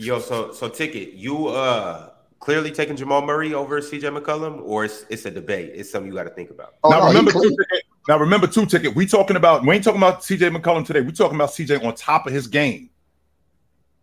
Yo, 0.00 0.18
so 0.18 0.50
so 0.50 0.66
ticket, 0.66 1.12
you 1.12 1.48
uh 1.48 2.08
clearly 2.38 2.70
taking 2.70 2.96
Jamal 2.96 3.20
Murray 3.20 3.52
over 3.52 3.82
CJ 3.82 4.18
McCollum, 4.18 4.62
or 4.62 4.86
it's 4.86 5.04
it's 5.10 5.26
a 5.26 5.30
debate. 5.30 5.72
It's 5.74 5.90
something 5.90 6.10
you 6.10 6.16
got 6.16 6.24
to 6.24 6.30
think 6.30 6.48
about. 6.48 6.76
Oh, 6.82 6.88
now 6.88 7.00
no, 7.00 7.08
remember 7.08 7.32
two 7.32 7.50
ticket. 7.50 7.84
Now 8.08 8.18
remember 8.18 8.46
two 8.46 8.64
ticket. 8.64 8.94
We 8.94 9.04
talking 9.04 9.36
about 9.36 9.62
we 9.62 9.74
ain't 9.74 9.84
talking 9.84 10.00
about 10.00 10.22
CJ 10.22 10.56
McCollum 10.56 10.86
today. 10.86 11.02
We 11.02 11.12
talking 11.12 11.34
about 11.34 11.50
CJ 11.50 11.84
on 11.84 11.94
top 11.96 12.26
of 12.26 12.32
his 12.32 12.46
game. 12.46 12.88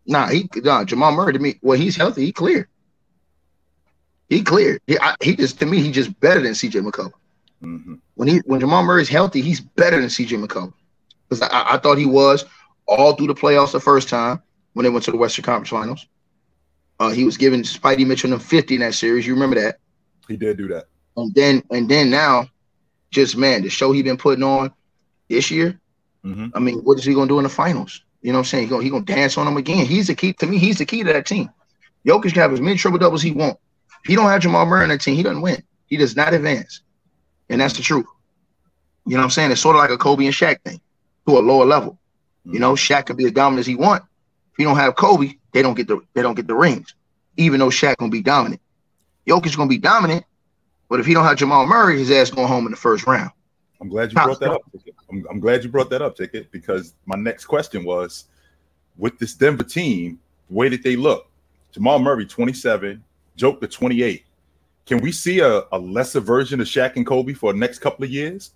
Nah, 0.06 0.28
he 0.28 0.48
nah, 0.58 0.84
Jamal 0.84 1.14
Murray 1.14 1.34
to 1.34 1.40
me. 1.40 1.56
Well, 1.64 1.80
he's 1.80 1.96
healthy. 1.96 2.26
He 2.26 2.32
clear. 2.32 2.70
He 4.30 4.44
cleared. 4.44 4.82
He, 4.86 5.00
I, 5.00 5.16
he 5.20 5.36
just 5.36 5.60
to 5.62 5.66
me 5.66 5.82
he 5.82 5.92
just 5.92 6.18
better 6.20 6.42
than 6.42 6.52
CJ 6.52 6.88
McCollum. 6.88 7.14
Mm-hmm. 7.64 7.96
When 8.14 8.28
he 8.28 8.38
when 8.46 8.60
Jamal 8.60 8.84
Murray's 8.84 9.10
healthy, 9.10 9.42
he's 9.42 9.62
better 9.62 10.00
than 10.00 10.10
CJ 10.10 10.46
McCollum 10.46 10.74
because 11.28 11.42
I, 11.42 11.74
I 11.74 11.78
thought 11.80 11.98
he 11.98 12.06
was 12.06 12.46
all 12.86 13.16
through 13.16 13.28
the 13.28 13.36
playoffs 13.36 13.72
the 13.72 13.80
first 13.80 14.10
time 14.10 14.44
when 14.78 14.84
they 14.84 14.92
went 14.92 15.04
to 15.04 15.12
the 15.12 15.18
Western 15.18 15.42
Conference 15.42 15.70
Finals. 15.70 16.06
Uh, 17.00 17.10
he 17.10 17.24
was 17.24 17.36
giving 17.36 17.64
Spida 17.64 18.06
Mitchell 18.06 18.30
them 18.30 18.40
50 18.40 18.76
in 18.76 18.82
that 18.82 18.94
series. 18.94 19.26
You 19.26 19.34
remember 19.34 19.60
that? 19.60 19.80
He 20.28 20.38
did 20.38 20.56
do 20.56 20.68
that. 20.68 20.86
And 21.16 21.34
then 21.34 21.64
and 21.72 21.90
then 21.90 22.12
now, 22.12 22.48
just 23.10 23.36
man, 23.36 23.64
the 23.64 23.70
show 23.70 23.92
he 23.92 24.04
been 24.04 24.18
putting 24.18 24.44
on 24.44 24.72
this 25.30 25.50
year. 25.50 25.80
Mm-hmm. 26.24 26.50
I 26.54 26.60
mean, 26.60 26.82
what 26.82 27.00
is 27.00 27.06
he 27.06 27.16
gonna 27.16 27.28
do 27.28 27.40
in 27.40 27.44
the 27.44 27.50
finals? 27.50 28.04
You 28.22 28.32
know 28.32 28.38
what 28.38 28.42
I'm 28.42 28.46
saying? 28.46 28.64
He 28.66 28.70
gonna 28.70 28.84
he 28.84 28.92
gonna 28.92 29.04
dance 29.04 29.36
on 29.36 29.46
them 29.46 29.58
again. 29.58 29.84
He's 29.88 30.08
the 30.08 30.16
key 30.16 30.34
to 30.34 30.46
me. 30.46 30.60
He's 30.60 30.78
the 30.78 30.86
key 30.86 31.02
to 31.04 31.12
that 31.12 31.26
team. 31.26 31.50
Jokic 32.06 32.34
can 32.34 32.42
have 32.44 32.54
as 32.54 32.62
many 32.62 32.78
triple 32.78 33.00
doubles 33.00 33.24
he 33.24 33.32
want. 33.32 33.58
If 34.04 34.10
he 34.10 34.16
don't 34.16 34.30
have 34.30 34.42
Jamal 34.42 34.68
Murray 34.68 34.84
on 34.84 34.90
that 34.90 35.02
team, 35.02 35.16
he 35.16 35.24
doesn't 35.24 35.42
win. 35.42 35.64
He 35.88 35.98
does 35.98 36.16
not 36.16 36.36
advance, 36.36 36.82
and 37.50 37.62
that's 37.62 37.76
the 37.76 37.82
truth. 37.82 38.06
You 39.08 39.14
know 39.14 39.22
what 39.22 39.24
I'm 39.24 39.30
saying? 39.32 39.52
It's 39.52 39.62
sort 39.62 39.76
of 39.76 39.80
like 39.80 39.90
a 39.90 39.98
Kobe 39.98 40.26
and 40.26 40.36
Shaq 40.36 40.62
thing 40.62 40.80
to 41.26 41.40
a 41.40 41.40
lower 41.40 41.66
level. 41.66 41.94
Mm-hmm. 42.46 42.54
You 42.54 42.60
know, 42.60 42.74
Shaq 42.74 43.08
can 43.08 43.16
be 43.16 43.26
as 43.26 43.32
dominant 43.32 43.62
as 43.62 43.66
he 43.66 43.76
want, 43.76 44.04
you 44.58 44.66
don't 44.66 44.78
have 44.78 44.96
Kobe, 44.96 45.34
they 45.52 45.62
don't 45.62 45.76
get 45.76 45.88
the 45.88 46.00
they 46.14 46.22
don't 46.22 46.36
get 46.36 46.48
the 46.48 46.56
rings, 46.56 46.96
even 47.38 47.60
though 47.60 47.70
Shaq 47.70 47.98
gonna 47.98 48.12
be 48.12 48.22
dominant. 48.22 48.62
Jokic 49.28 49.56
gonna 49.56 49.70
be 49.70 49.78
dominant, 49.78 50.26
but 50.90 51.00
if 51.00 51.06
he 51.06 51.14
don't 51.14 51.26
have 51.26 51.38
Jamal 51.38 51.66
Murray, 51.66 52.00
his 52.00 52.12
ass 52.12 52.32
going 52.32 52.48
home 52.48 52.66
in 52.66 52.72
the 52.72 52.78
first 52.78 53.06
round. 53.06 53.32
I'm 53.82 53.90
glad 53.90 54.12
you 54.12 54.16
brought 54.16 54.40
that 54.40 54.52
up. 54.52 54.62
I'm, 55.10 55.26
I'm 55.30 55.40
glad 55.40 55.64
you 55.64 55.70
brought 55.70 55.90
that 55.92 56.02
up, 56.02 56.16
Ticket, 56.16 56.52
because 56.52 56.94
my 57.06 57.16
next 57.16 57.46
question 57.46 57.84
was, 57.84 58.26
with 58.98 59.20
this 59.20 59.36
Denver 59.36 59.64
team, 59.64 60.20
the 60.50 60.56
way 60.56 60.70
that 60.70 60.84
they 60.84 60.96
look, 60.96 61.30
Jamal 61.72 62.00
Murray 62.00 62.26
27, 62.26 63.04
Joke 63.36 63.62
the 63.62 63.68
28. 63.68 64.26
Can 64.86 65.00
we 65.00 65.12
see 65.12 65.40
a, 65.40 65.64
a 65.72 65.78
lesser 65.78 66.22
version 66.22 66.60
of 66.62 66.68
Shaq 66.68 66.96
and 66.96 67.06
Kobe 67.06 67.34
for 67.34 67.54
the 67.54 67.60
next 67.60 67.80
couple 67.80 68.06
of 68.06 68.10
years? 68.10 68.52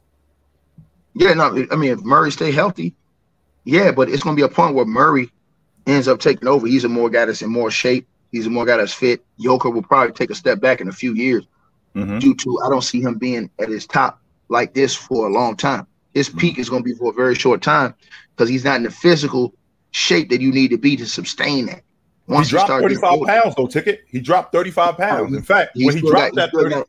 Yeah, 1.14 1.34
no, 1.34 1.66
I 1.70 1.76
mean 1.76 1.92
if 1.92 2.00
Murray 2.00 2.32
stay 2.32 2.52
healthy, 2.52 2.96
yeah, 3.66 3.92
but 3.92 4.10
it's 4.10 4.24
gonna 4.24 4.36
be 4.36 4.42
a 4.42 4.50
point 4.50 4.76
where 4.76 4.86
Murray 4.86 5.30
ends 5.88 6.08
up 6.08 6.20
taking 6.20 6.48
over. 6.48 6.68
He's 6.68 6.84
a 6.84 6.90
more 6.90 7.10
guy 7.10 7.26
that's 7.26 7.42
in 7.42 7.50
more 7.50 7.72
shape. 7.72 8.08
He's 8.32 8.48
a 8.48 8.50
more 8.50 8.66
guy 8.66 8.78
that's 8.78 8.94
fit. 8.94 9.24
Joker 9.40 9.70
will 9.70 9.84
probably 9.84 10.14
take 10.14 10.30
a 10.30 10.36
step 10.36 10.60
back 10.62 10.82
in 10.82 10.88
a 10.88 10.94
few 10.94 11.14
years 11.14 11.46
mm-hmm. 11.96 12.20
due 12.20 12.36
to 12.36 12.60
I 12.66 12.70
don't 12.70 12.84
see 12.84 13.02
him 13.02 13.16
being 13.16 13.50
at 13.60 13.70
his 13.70 13.86
top 13.86 14.22
like 14.50 14.74
this 14.74 14.96
for 14.96 15.28
a 15.28 15.32
long 15.32 15.56
time. 15.56 15.88
His 16.14 16.30
mm-hmm. 16.30 16.38
peak 16.40 16.60
is 16.60 16.70
going 16.70 16.84
to 16.84 16.90
be 16.90 16.96
for 16.96 17.12
a 17.12 17.14
very 17.14 17.36
short 17.36 17.62
time 17.62 17.94
because 18.36 18.50
he's 18.50 18.64
not 18.64 18.78
in 18.78 18.84
the 18.84 18.92
physical 18.92 19.54
shape 19.92 20.30
that 20.30 20.42
you 20.42 20.52
need 20.52 20.70
to 20.70 20.78
be 20.78 20.96
to 20.96 21.06
sustain 21.06 21.68
that. 21.68 21.84
Once 22.28 22.48
he 22.48 22.52
dropped 22.52 22.70
35 22.70 23.22
pounds 23.26 23.56
though, 23.56 23.68
ticket. 23.68 24.02
He 24.08 24.20
dropped 24.20 24.54
35 24.54 24.98
pounds. 24.98 25.36
In 25.36 25.42
fact, 25.42 25.72
when 25.76 25.96
he 25.96 26.02
dropped 26.02 26.36
got, 26.36 26.52
that 26.54 26.60
30, 26.60 26.76
got, 26.76 26.88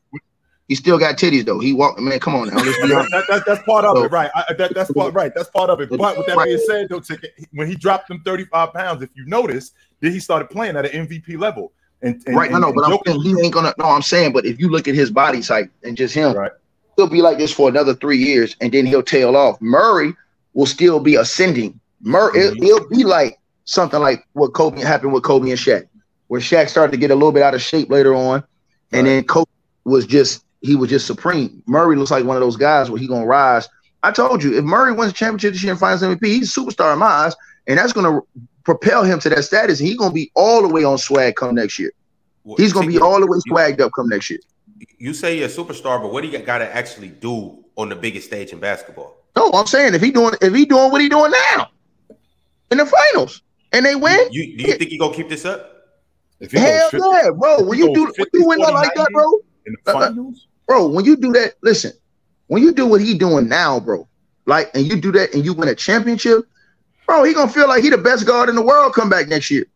he 0.73 0.77
still 0.77 0.99
got 0.99 1.19
titties 1.19 1.45
though. 1.45 1.59
He 1.59 1.75
walked. 1.75 2.01
Man, 2.01 2.19
come 2.19 2.35
on 2.35 2.49
now. 2.49 2.57
Let's 2.57 2.79
be 2.79 2.95
honest. 2.95 3.11
that, 3.11 3.25
that, 3.29 3.43
that's 3.47 3.63
part 3.65 3.85
of 3.85 3.95
so, 3.95 4.05
it, 4.05 4.11
right? 4.11 4.31
I, 4.35 4.55
that, 4.55 4.75
that's 4.75 4.91
part 4.91 5.13
right. 5.13 5.31
That's 5.35 5.51
part 5.51 5.69
of 5.69 5.83
it. 5.83 5.91
But 5.91 6.17
with 6.17 6.27
that 6.27 6.35
right. 6.35 6.47
being 6.47 6.63
said, 6.67 6.89
though, 6.89 6.99
ticket 6.99 7.35
when 7.53 7.69
he 7.69 7.75
dropped 7.75 8.09
them 8.09 8.23
35 8.25 8.73
pounds, 8.73 9.03
if 9.03 9.11
you 9.15 9.27
notice, 9.27 9.73
then 10.01 10.13
he 10.13 10.19
started 10.19 10.49
playing 10.49 10.79
at 10.79 10.87
an 10.87 11.07
MVP 11.07 11.39
level. 11.39 11.75
And, 12.01 12.23
and 12.27 12.35
right, 12.35 12.51
and, 12.51 12.59
no, 12.59 12.71
no, 12.71 12.73
but 12.73 12.87
I'm 12.87 12.99
saying 13.05 13.21
he 13.21 13.39
ain't 13.45 13.53
gonna. 13.53 13.75
No, 13.77 13.85
I'm 13.85 14.01
saying, 14.01 14.33
but 14.33 14.47
if 14.47 14.59
you 14.59 14.71
look 14.71 14.89
at 14.89 14.95
his 14.95 15.11
body 15.11 15.43
type 15.43 15.71
and 15.83 15.95
just 15.95 16.15
him, 16.15 16.35
right. 16.35 16.53
he'll 16.97 17.07
be 17.07 17.21
like 17.21 17.37
this 17.37 17.53
for 17.53 17.69
another 17.69 17.95
three 17.95 18.17
years, 18.17 18.57
and 18.63 18.73
then 18.73 18.87
he'll 18.87 19.03
tail 19.03 19.37
off. 19.37 19.61
Murray 19.61 20.15
will 20.55 20.65
still 20.65 21.01
be 21.01 21.17
ascending. 21.17 21.79
Murray, 22.01 22.33
mm-hmm. 22.33 22.65
it, 22.65 22.73
will 22.73 22.89
be 22.89 23.05
like 23.05 23.39
something 23.67 24.01
like 24.01 24.27
what 24.33 24.55
Kobe 24.55 24.81
happened 24.81 25.13
with 25.13 25.23
Kobe 25.23 25.51
and 25.51 25.59
Shaq, 25.59 25.87
where 26.29 26.41
Shaq 26.41 26.71
started 26.71 26.93
to 26.93 26.97
get 26.97 27.11
a 27.11 27.15
little 27.15 27.31
bit 27.31 27.43
out 27.43 27.53
of 27.53 27.61
shape 27.61 27.91
later 27.91 28.15
on, 28.15 28.41
right. 28.41 28.45
and 28.93 29.07
then 29.07 29.23
Kobe 29.25 29.51
was 29.85 30.07
just 30.07 30.47
he 30.63 30.77
was 30.77 30.91
just 30.91 31.07
supreme. 31.07 31.63
Murray 31.67 31.97
looks 31.97 32.11
like 32.11 32.25
one 32.25 32.37
of 32.37 32.41
those 32.41 32.57
guys 32.57 32.91
where 32.91 33.01
he 33.01 33.07
gonna 33.07 33.27
rise. 33.27 33.69
I 34.03 34.11
told 34.13 34.43
you, 34.43 34.57
if 34.57 34.65
Murray 34.65 34.93
wins 34.93 35.13
the 35.13 35.17
championship 35.17 35.53
this 35.53 35.63
year 35.63 35.73
and 35.73 35.81
finals 35.81 36.03
MVP, 36.03 36.25
he's 36.25 36.57
a 36.57 36.61
superstar 36.61 36.93
in 36.93 36.99
my 36.99 37.07
eyes, 37.07 37.37
and 37.67 37.79
that's 37.79 37.93
gonna 37.93 38.21
propel 38.65 39.05
him 39.05 39.19
to 39.21 39.29
that 39.29 39.45
status. 39.45 39.81
And 39.81 39.89
he's 39.89 39.99
gonna 39.99 40.15
be 40.15 40.31
all 40.35 40.63
the 40.63 40.69
way 40.69 40.85
on 40.85 40.99
swag 40.99 41.37
come 41.37 41.55
next 41.55 41.79
year. 41.79 41.93
Well, 42.45 42.57
he's 42.57 42.73
gonna 42.73 42.87
be 42.87 42.99
all 42.99 43.21
the 43.21 43.27
way 43.27 43.39
swagged 43.49 43.81
up 43.81 43.93
come 43.95 44.09
next 44.09 44.31
year. 44.31 44.41
You 44.99 45.15
say 45.15 45.39
you're 45.39 45.47
a 45.47 45.51
superstar, 45.51 46.01
but 46.01 46.13
what 46.13 46.23
do 46.23 46.29
you 46.29 46.39
got 46.39 46.59
to 46.59 46.75
actually 46.75 47.09
do 47.09 47.65
on 47.77 47.89
the 47.89 47.97
biggest 47.97 48.27
stage 48.27 48.53
in 48.53 48.59
basketball? 48.59 49.17
No, 49.37 49.51
I'm 49.53 49.67
saying 49.67 49.95
if 49.95 50.03
he 50.03 50.11
doing 50.11 50.35
if 50.41 50.55
he 50.55 50.65
doing 50.65 50.91
what 50.91 51.01
he 51.01 51.09
doing 51.09 51.33
now 51.57 51.71
in 52.71 52.79
the 52.79 52.87
finals 52.87 53.43
and 53.73 53.87
they 53.87 53.95
win, 53.95 54.29
you, 54.31 54.57
do 54.57 54.65
you 54.65 54.75
think 54.75 54.91
he 54.91 54.99
gonna 54.99 55.15
keep 55.15 55.29
this 55.29 55.45
up? 55.45 55.73
Hell 56.51 56.91
yeah, 56.93 57.31
bro. 57.31 57.63
When 57.63 57.79
you 57.79 57.95
do 57.95 58.13
when 58.17 58.27
you 58.33 58.47
win 58.47 58.59
that 58.61 58.73
like 58.73 58.95
that, 58.95 59.09
bro, 59.13 59.33
in 59.67 59.77
the 59.85 59.91
uh, 59.91 59.93
finals, 59.93 60.49
bro. 60.73 60.87
When 60.87 61.05
you 61.05 61.17
do 61.17 61.33
that, 61.33 61.55
listen. 61.61 61.93
When 62.47 62.63
you 62.63 62.73
do 62.73 62.87
what 62.87 63.03
he 63.03 63.13
doing 63.13 63.47
now, 63.47 63.79
bro, 63.79 64.09
like, 64.47 64.71
and 64.75 64.87
you 64.87 64.99
do 64.99 65.13
that 65.13 65.35
and 65.35 65.45
you 65.45 65.53
win 65.53 65.69
a 65.69 65.75
championship, 65.75 66.47
bro, 67.07 67.25
he 67.25 67.35
gonna 67.35 67.53
feel 67.53 67.69
like 67.69 67.83
he 67.83 67.91
the 67.91 67.99
best 67.99 68.27
guard 68.27 68.49
in 68.49 68.55
the 68.55 68.63
world. 68.63 68.95
Come 68.95 69.11
back 69.11 69.29
next 69.29 69.51
year, 69.51 69.67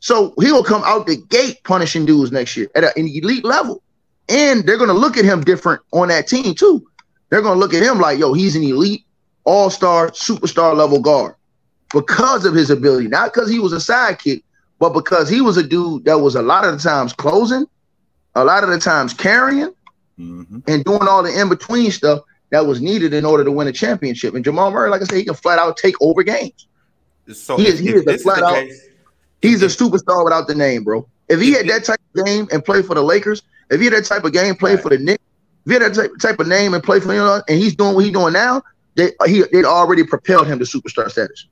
so 0.00 0.34
he'll 0.40 0.62
come 0.62 0.82
out 0.84 1.06
the 1.06 1.16
gate 1.16 1.60
punishing 1.64 2.04
dudes 2.04 2.30
next 2.32 2.54
year 2.54 2.68
at 2.74 2.84
an 2.84 3.08
elite 3.08 3.46
level, 3.46 3.82
and 4.28 4.66
they're 4.66 4.76
gonna 4.76 4.92
look 4.92 5.16
at 5.16 5.24
him 5.24 5.40
different 5.42 5.80
on 5.92 6.08
that 6.08 6.28
team 6.28 6.54
too. 6.54 6.86
They're 7.30 7.42
gonna 7.42 7.58
look 7.58 7.72
at 7.72 7.82
him 7.82 7.98
like, 7.98 8.18
yo, 8.18 8.34
he's 8.34 8.54
an 8.54 8.62
elite, 8.62 9.06
all-star, 9.44 10.10
superstar 10.10 10.76
level 10.76 11.00
guard 11.00 11.34
because 11.94 12.44
of 12.44 12.54
his 12.54 12.68
ability, 12.68 13.08
not 13.08 13.32
because 13.32 13.48
he 13.48 13.58
was 13.58 13.72
a 13.72 13.76
sidekick, 13.76 14.42
but 14.78 14.90
because 14.90 15.30
he 15.30 15.40
was 15.40 15.56
a 15.56 15.62
dude 15.62 16.04
that 16.04 16.18
was 16.18 16.34
a 16.34 16.42
lot 16.42 16.66
of 16.66 16.76
the 16.76 16.88
times 16.88 17.14
closing, 17.14 17.64
a 18.34 18.44
lot 18.44 18.64
of 18.64 18.68
the 18.68 18.78
times 18.78 19.14
carrying, 19.14 19.72
mm-hmm. 20.18 20.58
and 20.66 20.84
doing 20.84 21.08
all 21.08 21.22
the 21.22 21.40
in-between 21.40 21.90
stuff 21.90 22.20
that 22.50 22.66
was 22.66 22.80
needed 22.80 23.14
in 23.14 23.24
order 23.24 23.44
to 23.44 23.50
win 23.50 23.66
a 23.66 23.72
championship. 23.72 24.34
And 24.34 24.44
Jamal 24.44 24.70
Murray, 24.70 24.90
like 24.90 25.00
I 25.00 25.04
said, 25.04 25.16
he 25.16 25.24
can 25.24 25.34
flat 25.34 25.58
out 25.58 25.76
take 25.76 25.94
over 26.00 26.22
games. 26.22 26.66
So 27.32 27.56
he 27.56 27.66
is, 27.66 27.78
he 27.78 27.90
is 27.90 28.06
a 28.06 28.18
flat 28.18 28.42
out. 28.42 28.54
Case, 28.54 28.88
he's 29.40 29.62
a 29.62 29.66
superstar 29.66 30.24
without 30.24 30.46
the 30.46 30.54
name, 30.54 30.84
bro. 30.84 31.06
If 31.28 31.40
he 31.40 31.52
had 31.52 31.66
that 31.68 31.84
type 31.84 32.00
of 32.14 32.26
game 32.26 32.48
and 32.52 32.64
play 32.64 32.82
for 32.82 32.94
the 32.94 33.02
Lakers, 33.02 33.42
if 33.70 33.80
he 33.80 33.86
had 33.86 33.94
that 33.94 34.04
type 34.04 34.24
of 34.24 34.32
game, 34.32 34.54
play 34.54 34.74
right. 34.74 34.82
for 34.82 34.90
the 34.90 34.98
Knicks, 34.98 35.22
if 35.64 35.72
he 35.72 35.82
had 35.82 35.94
that 35.94 36.20
type 36.20 36.40
of 36.40 36.46
name 36.46 36.74
and 36.74 36.82
play 36.82 37.00
for 37.00 37.12
you 37.12 37.20
know, 37.20 37.42
and 37.48 37.58
he's 37.58 37.74
doing 37.74 37.94
what 37.94 38.04
he's 38.04 38.12
doing 38.12 38.32
now, 38.32 38.62
they 38.96 39.12
he 39.26 39.44
they'd 39.52 39.64
already 39.64 40.04
propelled 40.04 40.46
him 40.46 40.58
to 40.58 40.64
superstar 40.64 41.10
status. 41.10 41.46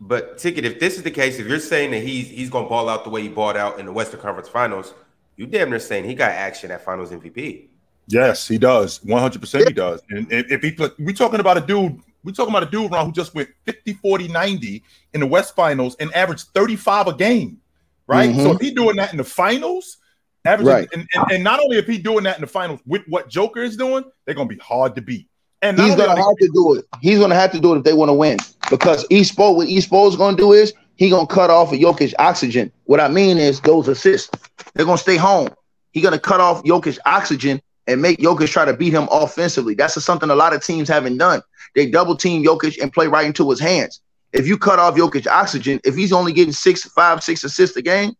But 0.00 0.38
ticket, 0.38 0.64
if 0.64 0.78
this 0.78 0.96
is 0.96 1.02
the 1.02 1.10
case, 1.10 1.38
if 1.38 1.46
you're 1.46 1.58
saying 1.58 1.90
that 1.92 2.02
he's 2.02 2.28
he's 2.28 2.50
gonna 2.50 2.68
ball 2.68 2.88
out 2.88 3.04
the 3.04 3.10
way 3.10 3.22
he 3.22 3.28
balled 3.28 3.56
out 3.56 3.80
in 3.80 3.86
the 3.86 3.92
Western 3.92 4.20
Conference 4.20 4.48
Finals, 4.48 4.94
you 5.36 5.46
damn 5.46 5.70
near 5.70 5.80
saying 5.80 6.04
he 6.04 6.14
got 6.14 6.30
action 6.30 6.70
at 6.70 6.84
Finals 6.84 7.10
MVP. 7.10 7.68
Yes, 8.06 8.46
he 8.46 8.58
does. 8.58 9.02
100 9.04 9.40
percent 9.40 9.68
he 9.68 9.74
does. 9.74 10.02
And 10.10 10.26
if 10.30 10.62
he 10.62 10.76
we 11.02 11.12
talking 11.12 11.40
about 11.40 11.56
a 11.56 11.60
dude, 11.60 12.00
we 12.22 12.32
talking 12.32 12.54
about 12.54 12.66
a 12.66 12.70
dude 12.70 12.90
Ron 12.90 13.06
who 13.06 13.12
just 13.12 13.34
went 13.34 13.48
50, 13.64 13.94
40, 13.94 14.28
90 14.28 14.82
in 15.14 15.20
the 15.20 15.26
West 15.26 15.54
Finals 15.54 15.96
and 16.00 16.14
averaged 16.14 16.48
35 16.54 17.08
a 17.08 17.14
game. 17.14 17.58
Right. 18.06 18.30
Mm-hmm. 18.30 18.42
So 18.42 18.52
if 18.52 18.60
he 18.60 18.70
doing 18.70 18.96
that 18.96 19.12
in 19.12 19.16
the 19.16 19.24
finals, 19.24 19.98
Averaging, 20.46 20.74
right. 20.74 20.88
and, 20.92 21.08
and, 21.14 21.32
and, 21.32 21.44
not 21.44 21.58
only 21.60 21.78
if 21.78 21.86
he 21.86 21.96
doing 21.96 22.24
that 22.24 22.36
in 22.36 22.42
the 22.42 22.46
finals 22.46 22.78
with 22.84 23.02
what 23.08 23.30
Joker 23.30 23.62
is 23.62 23.78
doing, 23.78 24.04
they're 24.24 24.34
gonna 24.34 24.46
be 24.46 24.58
hard 24.58 24.94
to 24.96 25.00
beat. 25.00 25.26
And 25.62 25.80
he's 25.80 25.94
gonna 25.94 26.14
have 26.14 26.36
to 26.36 26.50
do 26.52 26.74
it. 26.74 26.84
He's 27.00 27.18
gonna 27.18 27.34
have 27.34 27.50
to 27.52 27.60
do 27.60 27.74
it 27.74 27.78
if 27.78 27.84
they 27.84 27.94
want 27.94 28.10
to 28.10 28.14
win. 28.14 28.36
Because 28.68 29.08
Espo, 29.08 29.56
what 29.56 29.68
Espo 29.68 30.06
is 30.06 30.16
gonna 30.16 30.36
do 30.36 30.52
is 30.52 30.74
he 30.96 31.08
gonna 31.08 31.26
cut 31.26 31.48
off 31.48 31.72
a 31.72 31.76
Jokic 31.76 32.12
oxygen. 32.18 32.70
What 32.84 33.00
I 33.00 33.08
mean 33.08 33.38
is 33.38 33.62
those 33.62 33.88
assists. 33.88 34.30
They're 34.74 34.84
gonna 34.84 34.98
stay 34.98 35.16
home. 35.16 35.48
He 35.92 36.02
gonna 36.02 36.18
cut 36.18 36.40
off 36.40 36.62
Jokic 36.64 36.98
oxygen 37.06 37.62
and 37.86 38.00
make 38.00 38.18
Jokic 38.18 38.48
try 38.48 38.64
to 38.64 38.74
beat 38.74 38.92
him 38.92 39.08
offensively. 39.10 39.74
That's 39.74 40.02
something 40.02 40.30
a 40.30 40.34
lot 40.34 40.54
of 40.54 40.64
teams 40.64 40.88
haven't 40.88 41.18
done. 41.18 41.42
They 41.74 41.90
double 41.90 42.16
team 42.16 42.44
Jokic 42.44 42.80
and 42.80 42.92
play 42.92 43.06
right 43.06 43.26
into 43.26 43.48
his 43.50 43.60
hands. 43.60 44.00
If 44.32 44.46
you 44.46 44.58
cut 44.58 44.78
off 44.78 44.96
Jokic 44.96 45.26
oxygen, 45.26 45.80
if 45.84 45.94
he's 45.94 46.12
only 46.12 46.32
getting 46.32 46.52
six, 46.52 46.84
five, 46.84 47.22
six 47.22 47.44
assists 47.44 47.76
a 47.76 47.82
game, 47.82 48.16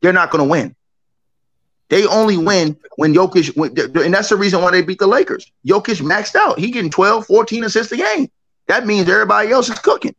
they're 0.00 0.12
not 0.12 0.30
gonna 0.30 0.44
win. 0.44 0.74
They 1.88 2.06
only 2.06 2.36
win 2.36 2.76
when 2.96 3.12
Jokic, 3.12 3.56
and 4.04 4.14
that's 4.14 4.28
the 4.28 4.36
reason 4.36 4.62
why 4.62 4.70
they 4.70 4.82
beat 4.82 5.00
the 5.00 5.08
Lakers. 5.08 5.50
Jokic 5.66 6.00
maxed 6.00 6.36
out. 6.36 6.58
He 6.58 6.70
getting 6.70 6.90
12, 6.90 7.26
14 7.26 7.64
assists 7.64 7.92
a 7.92 7.96
game. 7.96 8.30
That 8.68 8.86
means 8.86 9.08
everybody 9.08 9.50
else 9.50 9.68
is 9.68 9.78
cooking. 9.80 10.14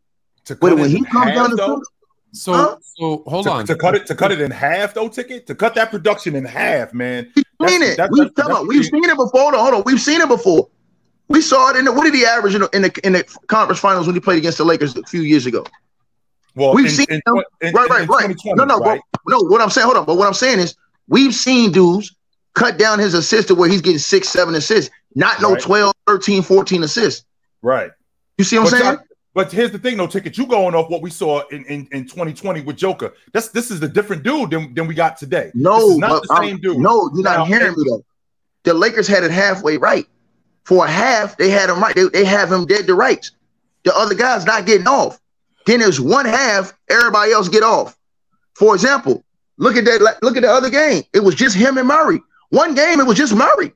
But 0.60 0.76
when 0.76 0.90
he 0.90 1.02
comes 1.04 1.32
down 1.32 1.50
the 1.50 1.84
so 2.32 2.52
huh? 2.52 2.76
so 2.82 3.22
hold 3.26 3.44
to, 3.44 3.50
on. 3.50 3.66
to 3.66 3.76
cut 3.76 3.94
it 3.94 4.06
to 4.06 4.14
cut 4.14 4.32
it 4.32 4.40
in 4.40 4.50
half 4.50 4.94
though 4.94 5.08
ticket? 5.08 5.46
To 5.46 5.54
cut 5.54 5.74
that 5.74 5.90
production 5.90 6.34
in 6.34 6.44
half 6.44 6.94
man. 6.94 7.30
We've 7.36 7.70
seen 7.70 7.82
it. 7.82 7.98
we've, 8.10 8.30
we've 8.66 8.84
seen 8.84 9.04
it 9.04 9.16
before 9.16 9.40
hold 9.40 9.54
on, 9.54 9.60
hold 9.60 9.74
on. 9.74 9.82
We've 9.84 10.00
seen 10.00 10.20
it 10.20 10.28
before. 10.28 10.68
We 11.28 11.40
saw 11.40 11.70
it 11.70 11.76
in 11.76 11.84
the 11.84 11.92
what 11.92 12.04
did 12.04 12.14
he 12.14 12.24
average 12.24 12.54
in 12.54 12.62
the, 12.62 12.70
in 12.72 12.82
the 12.82 13.00
in 13.04 13.12
the 13.12 13.24
conference 13.46 13.80
finals 13.80 14.06
when 14.06 14.14
he 14.14 14.20
played 14.20 14.38
against 14.38 14.58
the 14.58 14.64
Lakers 14.64 14.96
a 14.96 15.02
few 15.04 15.22
years 15.22 15.46
ago? 15.46 15.64
Well 16.54 16.74
we've 16.74 16.86
in, 16.86 16.90
seen 16.90 17.06
in, 17.08 17.22
him. 17.26 17.44
in, 17.60 17.74
right 17.74 17.88
right 17.88 18.08
right. 18.08 18.36
no 18.44 18.64
no 18.64 18.78
right? 18.78 19.00
But, 19.12 19.20
no 19.28 19.38
what 19.42 19.60
I'm 19.60 19.70
saying 19.70 19.84
hold 19.84 19.96
on. 19.96 20.04
But 20.04 20.16
what 20.16 20.26
I'm 20.26 20.34
saying 20.34 20.58
is 20.58 20.74
We've 21.08 21.34
seen 21.34 21.72
dudes 21.72 22.14
cut 22.54 22.78
down 22.78 22.98
his 22.98 23.14
assist 23.14 23.48
to 23.48 23.54
where 23.54 23.68
he's 23.68 23.80
getting 23.80 23.98
six, 23.98 24.28
seven 24.28 24.54
assists, 24.54 24.90
not 25.14 25.40
no 25.40 25.52
right. 25.52 25.60
12, 25.62 25.94
13, 26.06 26.42
14 26.42 26.82
assists. 26.82 27.24
Right. 27.60 27.90
You 28.38 28.44
see 28.44 28.58
what 28.58 28.70
but 28.70 28.82
I'm 28.82 28.96
saying? 28.96 28.98
But 29.34 29.50
here's 29.50 29.70
the 29.70 29.78
thing, 29.78 29.96
no 29.96 30.06
ticket. 30.06 30.36
You 30.36 30.46
going 30.46 30.74
off 30.74 30.90
what 30.90 31.00
we 31.00 31.08
saw 31.08 31.42
in, 31.48 31.64
in, 31.64 31.88
in 31.90 32.04
2020 32.04 32.60
with 32.62 32.76
Joker. 32.76 33.14
That's 33.32 33.48
this 33.48 33.70
is 33.70 33.82
a 33.82 33.88
different 33.88 34.22
dude 34.22 34.50
than, 34.50 34.74
than 34.74 34.86
we 34.86 34.94
got 34.94 35.16
today. 35.16 35.50
No, 35.54 35.96
not 35.96 36.22
the 36.22 36.36
same 36.40 36.58
dude. 36.58 36.78
No, 36.78 37.10
you're 37.14 37.24
not 37.24 37.38
now, 37.38 37.44
hearing 37.46 37.72
me 37.76 37.84
though. 37.88 38.04
The 38.64 38.74
Lakers 38.74 39.08
had 39.08 39.24
it 39.24 39.30
halfway 39.30 39.78
right. 39.78 40.06
For 40.64 40.84
a 40.84 40.90
half, 40.90 41.36
they 41.38 41.50
had 41.50 41.70
him 41.70 41.80
right. 41.80 41.94
They, 41.94 42.08
they 42.08 42.24
have 42.24 42.52
him 42.52 42.66
dead 42.66 42.86
to 42.86 42.94
rights. 42.94 43.32
The 43.84 43.96
other 43.96 44.14
guys 44.14 44.44
not 44.44 44.66
getting 44.66 44.86
off. 44.86 45.18
Then 45.66 45.80
there's 45.80 46.00
one 46.00 46.26
half, 46.26 46.72
everybody 46.88 47.32
else 47.32 47.48
get 47.48 47.62
off. 47.62 47.96
For 48.54 48.74
example, 48.74 49.24
Look 49.62 49.76
at 49.76 49.84
that. 49.84 50.18
Look 50.22 50.36
at 50.36 50.42
the 50.42 50.50
other 50.50 50.70
game. 50.70 51.04
It 51.12 51.20
was 51.20 51.36
just 51.36 51.54
him 51.54 51.78
and 51.78 51.86
Murray. 51.86 52.20
One 52.50 52.74
game, 52.74 52.98
it 52.98 53.06
was 53.06 53.16
just 53.16 53.34
Murray. 53.34 53.72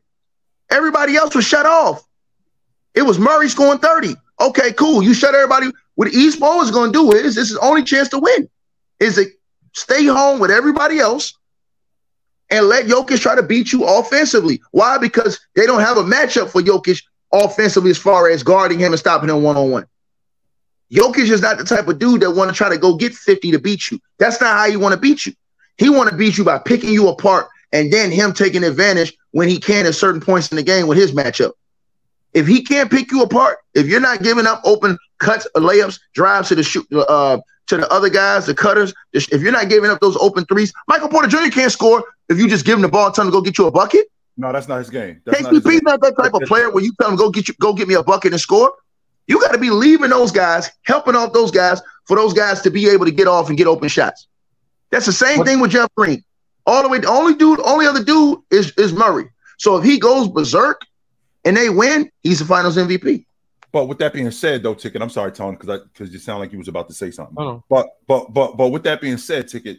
Everybody 0.71 1.17
else 1.17 1.35
was 1.35 1.45
shut 1.45 1.65
off. 1.65 2.05
It 2.95 3.03
was 3.03 3.21
Murray 3.21 3.49
scoring 3.49 3.79
30. 3.79 4.17
Okay, 4.41 4.73
cool. 4.73 5.03
You 5.03 5.15
shut 5.15 5.35
everybody. 5.35 5.71
What 5.95 6.09
East 6.09 6.41
Bowl 6.41 6.61
is 6.61 6.71
going 6.71 6.93
to 6.93 6.99
do 6.99 7.13
is 7.13 7.35
this 7.35 7.51
is 7.51 7.57
only 7.59 7.83
chance 7.83 8.09
to 8.11 8.19
win. 8.19 8.49
Is 9.01 9.19
it 9.19 9.29
stay 9.73 10.05
home 10.07 10.39
with 10.41 10.51
everybody 10.51 10.99
else 10.99 11.35
and 12.51 12.67
let 12.67 12.87
Jokic 12.87 13.21
try 13.21 13.35
to 13.35 13.43
beat 13.43 13.73
you 13.73 13.85
offensively. 13.85 14.61
Why? 14.71 14.99
Because 14.99 15.41
they 15.55 15.67
don't 15.67 15.81
have 15.81 15.97
a 15.97 16.03
matchup 16.03 16.51
for 16.51 16.63
Jokic 16.63 17.03
offensively 17.33 17.91
as 17.91 17.99
far 17.99 18.29
as 18.29 18.43
guarding 18.43 18.79
him 18.79 18.93
and 18.93 18.99
stopping 18.99 19.29
him 19.29 19.43
one 19.43 19.57
on 19.57 19.71
one. 19.71 19.87
Jokic 20.93 21.31
is 21.31 21.43
not 21.43 21.59
the 21.59 21.65
type 21.65 21.89
of 21.89 21.99
dude 21.99 22.21
that 22.21 22.31
want 22.31 22.51
to 22.51 22.57
try 22.57 22.69
to 22.69 22.79
go 22.79 22.97
get 22.97 23.15
50 23.15 23.51
to 23.51 23.59
beat 23.59 23.91
you. 23.91 23.99
That's 24.19 24.41
not 24.41 24.57
how 24.57 24.71
he 24.71 24.77
want 24.77 24.95
to 24.95 25.01
beat 25.01 25.27
you. 25.27 25.33
He 25.79 25.89
want 25.89 26.11
to 26.11 26.17
beat 26.17 26.39
you 26.39 26.45
by 26.45 26.59
picking 26.59 26.93
you 26.93 27.09
apart 27.09 27.49
and 27.73 27.93
then 27.93 28.11
him 28.11 28.33
taking 28.33 28.63
advantage 28.63 29.17
when 29.33 29.49
he 29.49 29.59
can 29.59 29.85
at 29.87 29.95
certain 29.95 30.21
points 30.21 30.51
in 30.51 30.57
the 30.57 30.63
game 30.63 30.87
with 30.87 30.97
his 30.97 31.13
matchup. 31.13 31.53
If 32.37 32.47
he 32.47 32.63
can't 32.63 32.91
pick 32.91 33.11
you 33.11 33.23
apart, 33.23 33.57
if 33.73 33.87
you're 33.87 33.99
not 33.99 34.23
giving 34.23 34.47
up 34.47 34.61
open 34.63 34.99
cuts, 35.19 35.49
layups, 35.57 35.99
drives 36.13 36.49
to 36.49 36.55
the 36.55 36.63
shoot, 36.63 36.87
uh, 36.93 37.39
to 37.69 37.77
the 37.79 37.91
other 37.91 38.11
guys, 38.11 38.45
the 38.45 38.55
cutters, 38.55 38.93
if 39.15 39.41
you're 39.41 39.53
not 39.53 39.71
giving 39.71 39.91
up 39.91 40.01
those 40.01 40.19
open 40.19 40.45
threes, 40.45 40.71
Michael 40.87 41.09
Porter 41.09 41.29
Jr. 41.29 41.51
can't 41.51 41.73
score 41.73 42.05
if 42.29 42.37
you 42.39 42.47
just 42.47 42.67
give 42.67 42.77
him 42.77 42.83
the 42.83 42.89
ball, 42.89 43.11
tell 43.11 43.25
him 43.25 43.31
to 43.31 43.33
go 43.33 43.41
get 43.41 43.57
you 43.57 43.67
a 43.67 43.71
bucket. 43.71 44.05
No, 44.37 44.53
that's 44.53 44.69
not 44.69 44.81
his 44.81 44.91
game. 44.91 45.23
That's 45.25 45.41
KCP's 45.41 45.83
not, 45.83 45.93
not 45.93 46.01
that 46.03 46.23
type 46.23 46.35
of 46.35 46.43
player 46.43 46.71
where 46.71 46.85
you 46.85 46.93
tell 47.01 47.09
him 47.09 47.17
go 47.17 47.31
get 47.31 47.49
you 47.49 47.55
go 47.59 47.73
get 47.73 47.89
me 47.89 47.95
a 47.95 48.03
bucket 48.03 48.33
and 48.33 48.41
score. 48.41 48.71
You 49.29 49.41
got 49.41 49.53
to 49.53 49.59
be 49.59 49.71
leaving 49.71 50.11
those 50.11 50.31
guys, 50.31 50.71
helping 50.83 51.17
off 51.17 51.33
those 51.33 51.51
guys 51.51 51.81
for 52.05 52.19
those 52.19 52.35
guys 52.35 52.61
to 52.61 52.71
be 52.71 52.87
able 52.91 53.07
to 53.07 53.11
get 53.13 53.29
off 53.29 53.49
and 53.49 53.57
get 53.57 53.67
open 53.67 53.89
shots. 53.89 54.27
That's 54.91 55.07
the 55.07 55.13
same 55.13 55.39
what? 55.39 55.47
thing 55.47 55.61
with 55.61 55.71
Jeff 55.71 55.89
Green. 55.97 56.23
All 56.67 56.83
the 56.83 56.91
way, 56.91 56.99
the 56.99 57.09
only 57.09 57.35
dude, 57.35 57.61
only 57.65 57.87
other 57.87 58.05
dude 58.05 58.41
is 58.51 58.73
is 58.73 58.93
Murray. 58.93 59.31
So 59.57 59.79
if 59.79 59.85
he 59.85 59.99
goes 59.99 60.29
berserk 60.29 60.83
and 61.47 61.57
they 61.57 61.71
win, 61.71 62.11
he's 62.23 62.41
the 62.41 62.45
Finals 62.45 62.77
MVP. 62.77 63.25
But 63.73 63.87
with 63.87 63.99
that 63.99 64.13
being 64.13 64.31
said, 64.31 64.63
though, 64.63 64.75
Ticket, 64.75 65.01
I'm 65.03 65.11
sorry, 65.11 65.33
Tone, 65.33 65.55
because 65.55 65.83
because 65.93 66.13
you 66.13 66.19
sound 66.19 66.41
like 66.41 66.53
you 66.53 66.59
was 66.59 66.69
about 66.69 66.89
to 66.89 66.95
say 66.95 67.11
something. 67.11 67.63
But 67.69 67.89
but 68.07 68.33
but 68.33 68.57
but 68.57 68.69
with 68.69 68.85
that 68.85 69.01
being 69.01 69.19
said, 69.19 69.49
Ticket, 69.49 69.79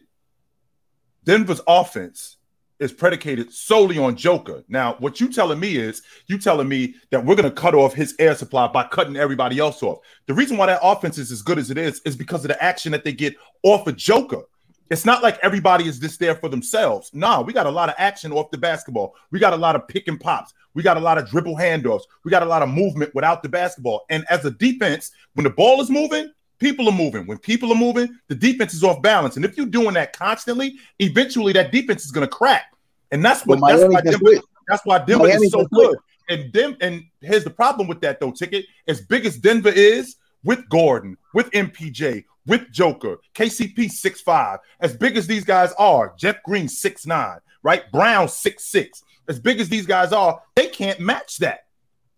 Denver's 1.23 1.61
offense 1.67 2.37
is 2.79 2.91
predicated 2.91 3.51
solely 3.51 3.97
on 3.97 4.15
Joker. 4.15 4.63
Now, 4.67 4.95
what 4.99 5.19
you 5.19 5.29
telling 5.29 5.59
me 5.59 5.77
is 5.77 6.03
you 6.27 6.37
telling 6.37 6.67
me 6.67 6.95
that 7.09 7.25
we're 7.25 7.35
going 7.35 7.49
to 7.49 7.55
cut 7.55 7.73
off 7.73 7.93
his 7.93 8.15
air 8.19 8.35
supply 8.35 8.67
by 8.67 8.83
cutting 8.83 9.15
everybody 9.15 9.57
else 9.57 9.81
off. 9.81 9.99
The 10.27 10.33
reason 10.33 10.57
why 10.57 10.67
that 10.67 10.79
offense 10.83 11.17
is 11.17 11.31
as 11.31 11.41
good 11.41 11.57
as 11.57 11.71
it 11.71 11.77
is 11.77 12.01
is 12.05 12.15
because 12.15 12.43
of 12.45 12.49
the 12.49 12.63
action 12.63 12.91
that 12.91 13.03
they 13.03 13.13
get 13.13 13.35
off 13.63 13.87
of 13.87 13.95
Joker. 13.95 14.43
It's 14.89 15.05
not 15.05 15.21
like 15.21 15.37
everybody 15.41 15.87
is 15.87 15.99
just 15.99 16.19
there 16.19 16.35
for 16.35 16.49
themselves. 16.49 17.09
Nah, 17.13 17.41
we 17.41 17.51
got 17.51 17.65
a 17.65 17.71
lot 17.71 17.89
of 17.89 17.95
action 17.97 18.31
off 18.31 18.51
the 18.51 18.57
basketball. 18.57 19.15
We 19.31 19.39
got 19.39 19.53
a 19.53 19.57
lot 19.57 19.75
of 19.75 19.87
pick 19.87 20.07
and 20.07 20.19
pops. 20.19 20.53
We 20.77 20.83
got 20.83 20.95
a 20.95 20.99
lot 20.99 21.17
of 21.17 21.27
dribble 21.27 21.55
handoffs. 21.55 22.03
We 22.23 22.29
got 22.29 22.43
a 22.43 22.45
lot 22.45 22.61
of 22.61 22.69
movement 22.69 23.15
without 23.15 23.41
the 23.41 23.49
basketball. 23.49 24.05
And 24.11 24.23
as 24.29 24.45
a 24.45 24.51
defense, 24.51 25.09
when 25.33 25.43
the 25.43 25.49
ball 25.49 25.81
is 25.81 25.89
moving, 25.89 26.31
people 26.59 26.87
are 26.87 26.91
moving. 26.91 27.25
When 27.25 27.39
people 27.39 27.71
are 27.71 27.75
moving, 27.75 28.15
the 28.27 28.35
defense 28.35 28.75
is 28.75 28.83
off 28.83 29.01
balance. 29.01 29.37
And 29.37 29.43
if 29.43 29.57
you're 29.57 29.65
doing 29.65 29.95
that 29.95 30.13
constantly, 30.13 30.75
eventually 30.99 31.51
that 31.53 31.71
defense 31.71 32.05
is 32.05 32.11
going 32.11 32.27
to 32.27 32.31
crack. 32.31 32.71
And 33.09 33.25
that's 33.25 33.43
what 33.43 33.59
Well, 33.59 33.71
that's 33.71 33.81
Miami 33.81 33.95
why 33.95 34.01
Denver, 34.01 34.43
that's 34.67 34.85
why 34.85 34.99
Denver 34.99 35.23
Miami 35.23 35.47
is 35.47 35.51
so 35.51 35.65
good. 35.65 35.97
And 36.29 36.53
them 36.53 36.77
and 36.79 37.05
here's 37.21 37.43
the 37.43 37.49
problem 37.49 37.87
with 37.87 37.99
that 38.01 38.19
though, 38.19 38.29
ticket. 38.29 38.67
As 38.87 39.01
big 39.01 39.25
as 39.25 39.39
Denver 39.39 39.69
is 39.69 40.17
with 40.43 40.69
Gordon, 40.69 41.17
with 41.33 41.49
MPJ, 41.53 42.23
with 42.45 42.71
Joker, 42.71 43.17
KCP 43.33 43.89
six 43.89 44.21
five. 44.21 44.59
As 44.79 44.95
big 44.95 45.17
as 45.17 45.25
these 45.25 45.43
guys 45.43 45.73
are, 45.79 46.13
Jeff 46.19 46.35
Green 46.43 46.69
six 46.69 47.07
nine, 47.07 47.39
right? 47.63 47.91
Brown 47.91 48.29
six 48.29 48.65
six. 48.65 49.01
As 49.27 49.39
big 49.39 49.59
as 49.59 49.69
these 49.69 49.85
guys 49.85 50.13
are, 50.13 50.41
they 50.55 50.67
can't 50.67 50.99
match 50.99 51.37
that. 51.37 51.65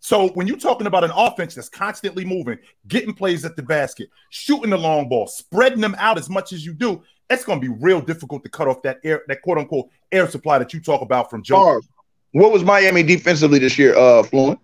So 0.01 0.30
when 0.30 0.48
you're 0.48 0.58
talking 0.58 0.88
about 0.88 1.04
an 1.04 1.12
offense 1.13 1.56
that's 1.56 1.68
constantly 1.70 2.24
moving, 2.24 2.58
getting 2.88 3.13
plays 3.13 3.44
at 3.44 3.56
the 3.56 3.63
basket, 3.63 4.10
shooting 4.30 4.70
the 4.70 4.78
long 4.78 5.10
ball, 5.10 5.28
spreading 5.28 5.82
them 5.82 5.96
out 5.98 6.18
as 6.18 6.30
much 6.30 6.54
as 6.54 6.66
you 6.66 6.74
do, 6.74 7.04
it's 7.30 7.44
going 7.44 7.60
to 7.60 7.68
be 7.68 7.75
real 7.82 8.00
difficult 8.00 8.44
to 8.44 8.50
cut 8.50 8.68
off 8.68 8.82
that 8.84 9.00
air, 9.04 9.24
that 9.28 9.42
quote 9.42 9.58
unquote 9.58 9.89
air 10.12 10.28
supply 10.30 10.58
that 10.58 10.74
you 10.74 10.80
talk 10.80 11.01
about 11.01 11.30
from 11.30 11.44
Joker. 11.44 11.63
Charles, 11.63 11.89
what 12.32 12.51
was 12.51 12.63
Miami 12.63 13.04
defensively 13.04 13.60
this 13.60 13.78
year, 13.78 13.96
uh, 13.98 14.24
Fluent? 14.24 14.60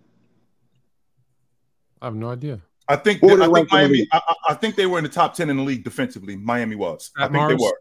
I 2.00 2.06
have 2.06 2.14
no 2.14 2.30
idea. 2.30 2.60
I 2.88 2.96
think 2.96 3.20
What 3.22 3.36
were 3.38 3.42
I 3.42 3.46
they 3.48 3.52
think 3.52 3.72
ranked 3.72 3.72
in 3.72 3.78
the 3.78 3.88
Miami. 3.98 4.08
I, 4.12 4.20
I- 4.28 4.34
I 4.48 4.54
think 4.54 4.76
they 4.76 4.86
were 4.86 4.98
in 4.98 5.04
the 5.04 5.10
top 5.10 5.34
ten 5.34 5.50
in 5.50 5.56
the 5.56 5.62
league 5.62 5.82
defensively. 5.84 6.36
Miami 6.36 6.76
was. 6.76 7.10
I 7.16 7.24
At 7.24 7.32
think 7.32 7.48
they 7.48 7.54
were. 7.56 7.80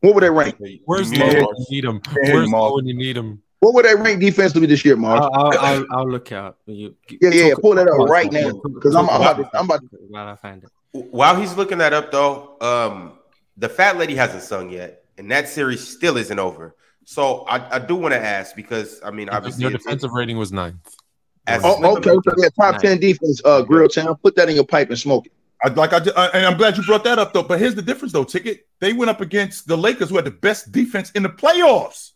What 0.00 0.14
would 0.14 0.22
they 0.22 0.30
rank? 0.30 0.56
Where's 0.84 1.10
Yeah. 1.12 1.24
Low 1.24 1.46
when 1.48 1.56
you 1.58 1.66
need 1.70 1.84
him? 1.84 2.00
Where's 2.14 2.48
Mark. 2.50 2.74
When 2.74 2.86
you 2.86 2.94
need 2.94 3.16
him? 3.16 3.42
What 3.60 3.74
were 3.74 3.82
they 3.82 3.94
ranked 3.96 4.20
defensively 4.20 4.68
this 4.68 4.84
year, 4.84 4.94
Mark? 4.96 5.20
I'll, 5.20 5.32
I'll, 5.32 5.58
I'll, 5.58 5.86
I'll 5.92 6.08
look 6.08 6.30
out. 6.30 6.58
You, 6.66 6.94
yeah, 7.20 7.30
yeah, 7.30 7.50
talk- 7.50 7.60
pull 7.60 7.74
that 7.74 7.88
up 7.88 7.96
talk- 7.96 8.08
right 8.08 8.30
now 8.30 8.52
because 8.72 8.94
I'm, 8.94 9.08
I'm 9.10 9.20
about 9.20 9.36
to, 9.38 9.58
I'm 9.58 9.64
about 9.64 9.80
to 9.80 9.96
While 10.08 10.28
I 10.28 10.36
find 10.36 10.62
it. 10.62 10.70
While 11.10 11.34
he's 11.40 11.56
looking 11.56 11.78
that 11.78 11.92
up, 11.92 12.12
though, 12.12 12.56
um, 12.60 13.18
the 13.56 13.68
fat 13.68 13.96
lady 13.98 14.14
hasn't 14.14 14.44
sung 14.44 14.70
yet, 14.70 15.04
and 15.18 15.28
that 15.32 15.48
series 15.48 15.86
still 15.86 16.16
isn't 16.16 16.38
over. 16.38 16.76
So 17.04 17.40
I, 17.48 17.76
I 17.76 17.78
do 17.80 17.96
want 17.96 18.14
to 18.14 18.20
ask 18.20 18.54
because 18.54 19.00
I 19.04 19.10
mean, 19.10 19.28
obviously, 19.28 19.62
Their 19.64 19.70
it's- 19.72 19.82
defensive 19.84 20.12
rating 20.12 20.38
was 20.38 20.52
ninth. 20.52 20.76
as 21.48 21.62
Oh, 21.64 21.96
okay, 21.96 22.10
so 22.10 22.20
yeah, 22.36 22.48
top 22.50 22.74
Nice. 22.74 22.82
ten 22.82 23.00
defense, 23.00 23.42
uh, 23.44 23.64
Chilltown. 23.64 24.20
Put 24.22 24.36
that 24.36 24.48
in 24.48 24.54
your 24.54 24.66
pipe 24.66 24.90
and 24.90 24.98
smoke 24.98 25.26
it. 25.26 25.32
I 25.64 25.68
like 25.70 25.92
I, 25.92 26.00
ju- 26.00 26.12
uh, 26.14 26.30
and 26.34 26.46
I'm 26.46 26.56
glad 26.56 26.76
you 26.76 26.84
brought 26.84 27.04
that 27.04 27.18
up 27.18 27.32
though. 27.32 27.42
But 27.42 27.58
here's 27.58 27.74
the 27.74 27.82
difference 27.82 28.12
though, 28.12 28.24
ticket. 28.24 28.66
They 28.80 28.92
went 28.92 29.10
up 29.10 29.20
against 29.20 29.66
the 29.66 29.76
Lakers, 29.76 30.08
who 30.10 30.16
had 30.16 30.24
the 30.24 30.30
best 30.30 30.70
defense 30.72 31.10
in 31.12 31.22
the 31.24 31.28
playoffs, 31.30 32.12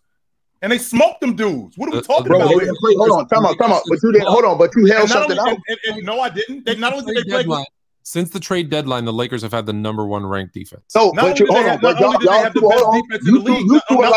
and 0.63 0.71
they 0.71 0.79
smoked 0.79 1.21
them 1.21 1.35
dudes. 1.35 1.77
What 1.77 1.89
are 1.89 1.93
we 1.93 1.99
Uh, 1.99 2.03
talking 2.03 2.27
bro, 2.27 2.39
Bro, 2.39 2.47
about? 2.47 2.59
they 2.59 2.65
didn't 2.67 2.79
play. 2.79 2.95
Hold 2.97 3.11
on, 3.13 3.29
come 3.29 3.47
on, 3.47 3.57
come 3.57 3.73
on. 3.73 3.81
But 3.89 3.99
you 4.03 4.13
didn't. 4.13 4.29
Hold 4.29 4.45
on, 4.45 4.59
but 4.59 4.71
you 4.77 4.87
held 4.87 5.09
something 5.09 5.39
only, 5.39 5.51
out. 5.53 5.59
and, 5.67 5.79
and- 5.89 5.97
and 5.97 6.07
no, 6.07 6.21
I 6.21 6.29
didn't. 6.29 6.65
They 6.67 6.77
not 6.77 6.93
only 6.93 7.15
did 7.15 7.25
they 7.25 7.31
play. 7.31 7.43
deadline- 7.43 7.65
Since 8.05 8.31
the 8.31 8.41
trade 8.41 8.71
deadline, 8.71 9.05
the 9.05 9.13
Lakers 9.13 9.43
have 9.43 9.53
had 9.53 9.67
the 9.67 9.73
number 9.73 10.05
one 10.07 10.25
ranked 10.27 10.55
defense. 10.55 10.83
No, 10.95 11.07
Not 11.11 11.15
but 11.17 11.25
only 11.25 11.41
you 11.41 11.47
hold 11.47 11.67
on, 11.67 11.81
but 11.81 11.93
not 11.93 12.01
y'all, 12.01 12.07
only 12.09 12.19
did 12.19 12.29
they 12.29 12.33
y'all 12.35 12.43
have 12.45 12.55
the 12.55 12.61
two, 12.61 12.69
best 12.69 12.81
hold 12.85 12.95
on. 12.95 13.03
defense 13.03 13.29
in 13.29 13.35
You 13.35 13.39
the 13.41 13.45
two, 13.47 13.53
league, 13.55 13.67
you 13.67 13.73
not, 13.75 13.83
two 13.89 13.99
are 14.03 14.11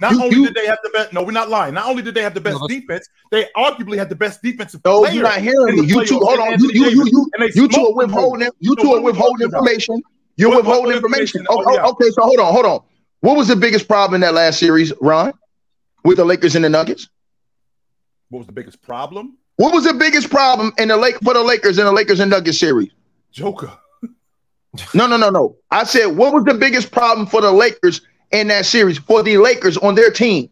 not 0.00 0.12
only 0.14 0.22
did 0.22 0.22
they 0.22 0.24
You- 0.24 0.24
only 0.24 0.36
you- 0.36 0.46
did 0.46 0.54
they 0.54 0.66
have 0.66 0.78
the 0.82 0.90
best. 0.90 1.12
No, 1.12 1.22
we're 1.22 1.32
not 1.32 1.48
lying. 1.48 1.74
Not 1.74 1.86
only 1.86 2.02
did 2.02 2.14
they 2.14 2.22
have 2.22 2.34
the 2.34 2.40
best 2.40 2.60
No, 2.60 2.66
defense, 2.68 3.08
they 3.30 3.46
arguably 3.56 3.96
had 3.98 4.08
the 4.08 4.14
best 4.14 4.42
defensive 4.42 4.80
No, 4.84 5.06
you're 5.06 5.22
not 5.22 5.38
hearing 5.40 5.80
me. 5.80 5.86
You 5.86 6.04
two, 6.04 6.18
hold 6.18 6.38
on. 6.38 6.46
You, 6.46 6.52
Anthony 6.52 6.74
you, 6.74 6.84
you, 6.90 7.04
you, 7.06 7.50
you 7.54 7.68
two 7.68 7.86
are 7.86 7.94
withholding. 7.94 8.48
You 8.60 8.76
two 8.76 8.92
are 8.94 9.00
withholding 9.00 9.46
information. 9.46 10.00
You're 10.36 10.50
What- 10.50 10.56
what 10.64 10.66
withholding 10.66 10.96
information? 10.96 11.40
information. 11.40 11.46
Oh, 11.50 11.62
Okay, 11.72 11.74
yeah. 11.82 11.86
okay, 11.90 12.10
so 12.10 12.22
hold 12.22 12.38
on, 12.38 12.52
hold 12.52 12.66
on. 12.66 12.80
What 13.20 13.36
was 13.36 13.48
the 13.48 13.56
biggest 13.56 13.88
problem 13.88 14.14
in 14.14 14.20
that 14.20 14.34
last 14.34 14.60
series, 14.60 14.92
Ron, 15.00 15.32
with 16.04 16.18
the 16.18 16.24
Lakers 16.24 16.54
and 16.54 16.64
the 16.64 16.68
Nuggets? 16.68 17.08
What 18.30 18.38
was 18.38 18.46
the 18.46 18.52
biggest 18.52 18.80
problem? 18.82 19.36
What 19.56 19.74
was 19.74 19.82
the 19.84 19.94
biggest 19.94 20.30
problem 20.30 20.72
in 20.78 20.86
the 20.88 20.96
Lake 20.96 21.16
for 21.24 21.34
the 21.34 21.42
Lakers 21.42 21.78
in 21.78 21.84
the 21.86 21.90
Lakers 21.92 22.20
and 22.20 22.30
Nuggets 22.30 22.58
series? 22.58 22.90
Joker. 23.32 23.72
No, 24.94 25.06
no, 25.08 25.16
no, 25.16 25.30
no. 25.30 25.56
I 25.72 25.82
said, 25.84 26.06
what 26.06 26.32
was 26.32 26.44
the 26.44 26.54
biggest 26.54 26.92
problem 26.92 27.26
for 27.26 27.40
the 27.40 27.50
Lakers 27.50 28.02
in 28.32 28.48
that 28.48 28.66
series 28.66 28.98
for 28.98 29.22
the 29.22 29.38
Lakers 29.38 29.76
on 29.78 29.94
their 29.94 30.10
team? 30.10 30.50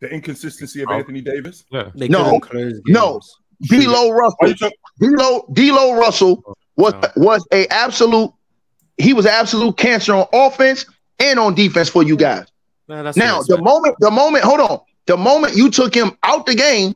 The 0.00 0.10
inconsistency 0.10 0.82
of 0.82 0.88
Oh. 0.90 0.94
Anthony 0.94 1.20
Davis. 1.20 1.64
Yeah. 1.70 1.90
They 1.94 2.08
No, 2.08 2.24
couldn't 2.24 2.40
close 2.40 2.72
games. 2.72 2.80
no. 2.88 3.20
D'Lo 3.62 4.10
Russell. 4.10 4.48
you 4.48 4.54
talking? 4.54 4.76
D'Lo, 5.00 5.46
D'Lo 5.52 5.94
Russell 5.94 6.42
oh, 6.46 6.54
was 6.76 6.92
No. 6.94 7.08
was 7.16 7.46
a 7.52 7.66
absolute. 7.68 8.30
He 8.98 9.12
was 9.12 9.26
absolute 9.26 9.76
cancer 9.76 10.14
on 10.14 10.26
offense 10.32 10.84
and 11.18 11.38
on 11.38 11.54
defense 11.54 11.88
for 11.88 12.02
you 12.02 12.16
guys. 12.16 12.46
No, 12.88 13.02
that's 13.02 13.16
Now, 13.16 13.40
the 13.42 13.54
it's 13.54 13.62
moment, 13.62 13.96
the 14.00 14.10
moment, 14.10 14.44
hold 14.44 14.60
on, 14.60 14.80
the 15.06 15.16
moment 15.16 15.56
you 15.56 15.70
took 15.70 15.94
him 15.94 16.16
out 16.22 16.46
the 16.46 16.54
game, 16.54 16.94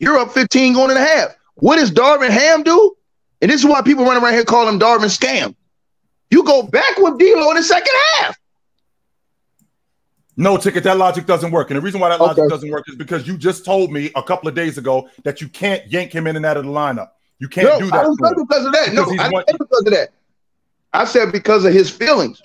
you're 0.00 0.18
up 0.18 0.32
15 0.32 0.72
going 0.74 0.90
in 0.90 0.96
a 0.96 1.04
half. 1.04 1.36
What 1.56 1.76
does 1.76 1.90
Darvin 1.90 2.30
Ham 2.30 2.62
do? 2.62 2.96
And 3.40 3.50
this 3.50 3.60
is 3.60 3.66
why 3.66 3.80
people 3.82 4.04
run 4.04 4.22
around 4.22 4.32
here 4.34 4.44
call 4.44 4.66
him 4.68 4.78
Darvin 4.80 5.04
Scam. 5.16 5.54
You 6.30 6.42
go 6.42 6.62
back 6.62 6.96
with 6.98 7.18
D'Lo 7.18 7.50
in 7.50 7.56
the 7.56 7.62
second 7.62 7.94
half. 8.16 8.36
No, 10.36 10.56
ticket. 10.56 10.84
That 10.84 10.96
logic 10.96 11.26
doesn't 11.26 11.50
work, 11.50 11.70
and 11.70 11.76
the 11.76 11.80
reason 11.82 12.00
why 12.00 12.08
that 12.10 12.20
logic 12.20 12.38
Okay. 12.44 12.48
doesn't 12.48 12.70
work 12.70 12.84
is 12.88 12.96
because 12.96 13.26
you 13.26 13.36
just 13.36 13.64
told 13.64 13.92
me 13.92 14.10
a 14.16 14.22
couple 14.22 14.48
of 14.48 14.54
days 14.54 14.78
ago 14.78 15.08
that 15.24 15.40
you 15.40 15.48
can't 15.48 15.86
yank 15.90 16.12
him 16.12 16.26
in 16.26 16.36
and 16.36 16.46
out 16.46 16.56
of 16.56 16.64
the 16.64 16.70
lineup. 16.70 17.10
You 17.40 17.48
can't 17.48 17.68
No, 17.68 17.78
do 17.78 17.86
I 17.94 17.98
that. 17.98 18.02
didn't 18.04 18.16
say 18.24 18.32
because 18.36 18.66
of 18.66 18.72
that. 18.72 18.92
No, 18.94 19.02
I 19.02 19.06
didn't 19.06 19.46
say 19.48 19.52
because 19.58 19.86
of 19.86 19.92
that. 19.92 20.08
I 20.92 21.04
said 21.04 21.32
because 21.32 21.64
of 21.64 21.72
his 21.72 21.90
feelings 21.90 22.42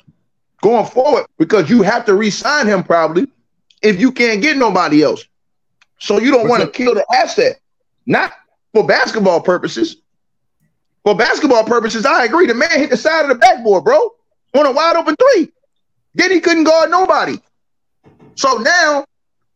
going 0.62 0.86
forward, 0.86 1.26
because 1.38 1.69
you 1.69 1.82
have 1.84 2.06
to 2.06 2.15
re-sign 2.15 2.67
him 2.67 2.84
probably 2.84 3.28
if 3.82 4.00
you 4.00 4.12
can't 4.12 4.41
get 4.41 4.58
nobody 4.58 5.04
else. 5.04 5.26
So 6.00 6.19
you 6.19 6.32
don't 6.32 6.48
want 6.48 6.62
to 6.63 6.69
kill 6.69 6.93
the 6.93 7.06
asset, 7.13 7.60
not 8.06 8.34
for 8.74 8.86
basketball 8.86 9.41
purposes. 9.41 9.98
For 11.04 11.15
basketball 11.15 11.63
purposes, 11.63 12.06
I 12.06 12.26
agree. 12.26 12.48
The 12.48 12.56
man 12.56 12.71
hit 12.71 12.89
the 12.89 12.98
side 12.98 13.24
of 13.24 13.30
the 13.30 13.36
backboard, 13.36 13.84
bro, 13.84 14.12
on 14.56 14.65
a 14.65 14.71
wide 14.71 14.95
open 14.95 15.15
three. 15.15 15.52
Then 16.15 16.32
he 16.32 16.39
couldn't 16.39 16.63
guard 16.63 16.89
nobody. 16.89 17.39
So 18.36 18.58
now 18.58 19.06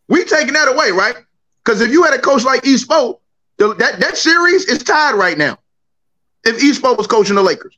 we 0.07 0.23
taking 0.25 0.53
that 0.53 0.67
away, 0.67 0.91
right? 0.91 1.15
Because 1.63 1.81
if 1.81 1.91
you 1.91 2.03
had 2.03 2.13
a 2.13 2.19
coach 2.19 2.43
like 2.43 2.63
Espo, 2.63 3.19
the, 3.57 3.73
that 3.75 3.99
that 3.99 4.17
series 4.17 4.65
is 4.65 4.79
tied 4.83 5.15
right 5.15 5.37
now. 5.37 5.57
If 6.43 6.57
Espo 6.59 6.97
was 6.97 7.07
coaching 7.07 7.35
the 7.35 7.43
Lakers, 7.43 7.75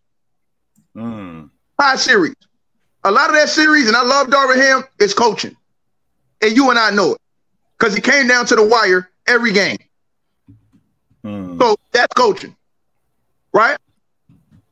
Mm. 0.96 1.50
tie 1.80 1.96
series. 1.96 2.36
A 3.04 3.12
lot 3.12 3.30
of 3.30 3.36
that 3.36 3.50
series, 3.50 3.88
and 3.88 3.96
I 3.98 4.04
love 4.04 4.28
Darvin 4.28 4.58
Ham, 4.58 4.84
is 5.00 5.14
coaching, 5.14 5.56
and 6.42 6.56
you 6.56 6.70
and 6.70 6.78
I 6.78 6.92
know 6.92 7.14
it 7.14 7.22
because 7.78 7.96
it 7.96 8.04
came 8.04 8.28
down 8.28 8.46
to 8.48 8.56
the 8.56 8.64
wire 8.64 9.10
every 9.26 9.52
game. 9.54 9.78
Mm. 11.26 11.60
So 11.60 11.78
that's 11.92 12.14
coaching, 12.14 12.56
right? 13.54 13.78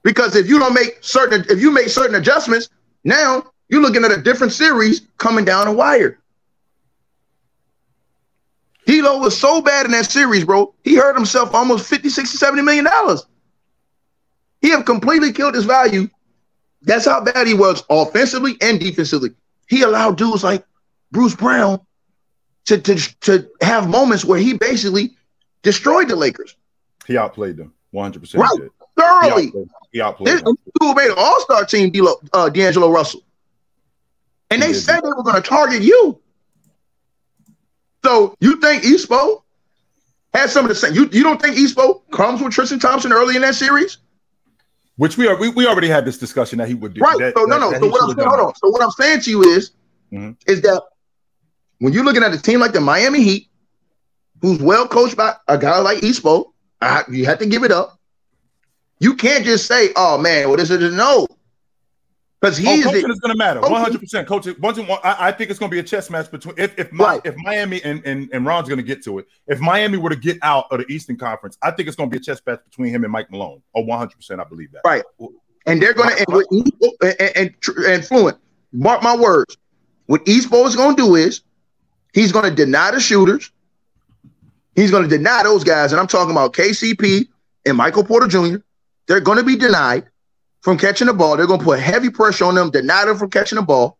Because 0.03 0.35
if 0.35 0.47
you 0.47 0.59
don't 0.59 0.73
make 0.73 0.97
certain, 1.01 1.45
if 1.49 1.59
you 1.61 1.71
make 1.71 1.89
certain 1.89 2.15
adjustments, 2.15 2.69
now 3.03 3.45
you're 3.69 3.81
looking 3.81 4.03
at 4.03 4.11
a 4.11 4.21
different 4.21 4.53
series 4.53 5.01
coming 5.17 5.45
down 5.45 5.65
the 5.67 5.71
wire. 5.71 6.19
D'Lo 8.85 9.19
was 9.19 9.37
so 9.39 9.61
bad 9.61 9.85
in 9.85 9.91
that 9.91 10.05
series, 10.09 10.43
bro. 10.43 10.73
He 10.83 10.95
hurt 10.95 11.15
himself 11.15 11.53
almost 11.53 11.87
50, 11.87 12.09
60, 12.09 12.37
70 12.37 12.61
million 12.63 12.85
dollars. 12.85 13.25
He 14.61 14.69
have 14.71 14.85
completely 14.85 15.31
killed 15.31 15.53
his 15.55 15.65
value. 15.65 16.09
That's 16.81 17.05
how 17.05 17.21
bad 17.21 17.45
he 17.45 17.53
was 17.53 17.83
offensively 17.89 18.57
and 18.61 18.79
defensively. 18.79 19.29
He 19.67 19.83
allowed 19.83 20.17
dudes 20.17 20.43
like 20.43 20.65
Bruce 21.11 21.35
Brown 21.35 21.79
to, 22.65 22.77
to, 22.79 22.95
to 23.21 23.49
have 23.61 23.87
moments 23.87 24.25
where 24.25 24.39
he 24.39 24.53
basically 24.53 25.15
destroyed 25.61 26.07
the 26.07 26.15
Lakers 26.15 26.55
He 27.05 27.17
outplayed 27.17 27.57
them 27.57 27.73
100. 27.91 28.19
percent 28.21 28.41
Right. 28.43 28.59
He 28.61 29.01
thoroughly. 29.01 29.45
outplayed, 29.47 29.67
he 29.91 30.01
outplayed 30.01 30.33
This 30.35 30.41
them. 30.41 30.55
dude 30.81 30.95
made 30.97 31.09
an 31.11 31.15
all-star 31.17 31.65
team, 31.65 31.91
D'Lo, 31.91 32.15
uh, 32.33 32.49
D'Angelo 32.49 32.89
Russell, 32.91 33.21
and 34.51 34.61
they 34.61 34.73
said 34.73 35.01
they 35.03 35.09
were 35.09 35.23
going 35.23 35.41
to 35.41 35.47
target 35.47 35.81
you. 35.81 36.19
So 38.03 38.35
you 38.39 38.59
think 38.61 38.83
Espo 38.83 39.43
had 40.33 40.49
some 40.49 40.65
of 40.65 40.69
the 40.69 40.75
same? 40.75 40.93
You 40.93 41.09
you 41.11 41.23
don't 41.23 41.41
think 41.41 41.55
Espo 41.57 42.01
comes 42.11 42.41
with 42.41 42.53
Tristan 42.53 42.79
Thompson 42.79 43.11
early 43.11 43.35
in 43.35 43.41
that 43.41 43.55
series? 43.55 43.97
Which 44.95 45.17
we 45.17 45.27
are. 45.27 45.37
We, 45.37 45.49
we 45.49 45.65
already 45.67 45.87
had 45.87 46.05
this 46.05 46.17
discussion 46.17 46.57
that 46.59 46.67
he 46.67 46.73
would 46.73 46.93
do. 46.93 47.01
Right. 47.01 47.17
That, 47.19 47.33
so 47.37 47.43
no, 47.45 47.59
that- 47.59 47.59
no. 47.59 47.71
that 47.71 47.79
So 47.81 47.87
what 47.89 48.01
I'm 48.03 48.15
saying, 48.15 48.29
hold 48.29 48.39
on. 48.41 48.55
So 48.55 48.69
what 48.69 48.81
I'm 48.83 48.91
saying 48.91 49.21
to 49.21 49.29
you 49.29 49.43
is, 49.43 49.71
Mhm. 50.11 50.35
is 50.47 50.61
that 50.61 50.81
when 51.79 51.93
you're 51.93 52.03
looking 52.03 52.23
at 52.23 52.33
a 52.33 52.41
team 52.41 52.59
like 52.59 52.73
the 52.73 52.81
Miami 52.81 53.23
Heat, 53.23 53.47
who's 54.41 54.59
well 54.61 54.87
coached 54.87 55.15
by 55.15 55.35
a 55.47 55.57
guy 55.57 55.79
like 55.79 55.99
Espo, 55.99 56.51
uh, 56.81 57.03
you 57.09 57.25
have 57.25 57.39
to 57.39 57.45
give 57.45 57.63
it 57.63 57.71
up. 57.71 57.97
You 58.99 59.15
can't 59.15 59.45
just 59.45 59.65
say, 59.67 59.91
"Oh 59.95 60.17
man, 60.17 60.47
well 60.49 60.57
this 60.57 60.69
is 60.69 60.93
no." 60.93 61.27
Because 62.41 62.57
Oh, 62.59 62.61
he's 62.63 62.85
coaching 62.85 63.01
the, 63.07 63.13
is 63.13 63.19
going 63.19 63.31
to 63.33 63.37
matter. 63.37 63.59
One 63.61 63.73
hundred 63.81 63.99
percent. 63.99 64.27
Coaching. 64.27 64.55
Once 64.59 64.77
one, 64.77 64.99
I, 65.03 65.27
I 65.27 65.31
think 65.31 65.49
it's 65.49 65.59
going 65.59 65.69
to 65.69 65.75
be 65.75 65.79
a 65.79 65.83
chess 65.83 66.09
match 66.09 66.31
between 66.31 66.55
if 66.57 66.77
if, 66.79 66.91
Mi- 66.93 67.03
Right. 67.03 67.21
if 67.25 67.35
Miami 67.37 67.83
and, 67.83 68.01
and 68.05 68.29
and 68.31 68.45
Ron's 68.45 68.67
going 68.69 68.77
to 68.77 68.83
get 68.83 69.03
to 69.03 69.19
it. 69.19 69.27
If 69.47 69.59
Miami 69.59 69.97
were 69.97 70.09
to 70.09 70.15
get 70.15 70.37
out 70.41 70.65
of 70.71 70.79
the 70.79 70.85
Eastern 70.91 71.17
Conference, 71.17 71.57
I 71.61 71.71
think 71.71 71.87
it's 71.87 71.97
going 71.97 72.09
to 72.09 72.13
be 72.13 72.17
a 72.19 72.23
chess 72.23 72.41
match 72.45 72.61
between 72.63 72.93
him 72.93 73.03
and 73.03 73.11
Mike 73.11 73.29
Malone. 73.31 73.61
Oh, 73.75 73.81
one 73.81 73.97
hundred 73.99 74.15
percent. 74.15 74.39
I 74.39 74.45
believe 74.45 74.71
that. 74.71 74.81
Right. 74.85 75.03
and 75.65 75.81
they're 75.81 75.93
gonna 75.93 76.15
and, 76.15 76.25
what 76.27 76.45
and, 77.01 77.31
and, 77.35 77.55
and 77.85 78.05
fluent. 78.05 78.37
Mark 78.71 79.03
my 79.03 79.15
words. 79.15 79.57
What 80.05 80.23
Eastbo 80.25 80.65
is 80.65 80.75
gonna 80.75 80.95
do 80.95 81.15
is 81.15 81.41
he's 82.13 82.31
gonna 82.31 82.51
deny 82.51 82.91
the 82.91 82.99
shooters. 82.99 83.51
He's 84.75 84.91
gonna 84.91 85.07
deny 85.07 85.43
those 85.43 85.63
guys, 85.63 85.91
and 85.91 85.99
I'm 85.99 86.07
talking 86.07 86.31
about 86.31 86.53
KCP 86.53 87.27
and 87.65 87.75
Michael 87.75 88.03
Porter 88.05 88.27
Jr. 88.27 88.57
They're 89.07 89.19
gonna 89.19 89.43
be 89.43 89.55
denied 89.57 90.05
from 90.61 90.77
catching 90.77 91.07
the 91.07 91.13
ball. 91.13 91.37
They're 91.37 91.47
gonna 91.47 91.63
put 91.63 91.79
heavy 91.79 92.09
pressure 92.09 92.45
on 92.45 92.55
them, 92.55 92.71
deny 92.71 93.05
them 93.05 93.17
from 93.17 93.29
catching 93.29 93.57
the 93.57 93.61
ball. 93.63 93.97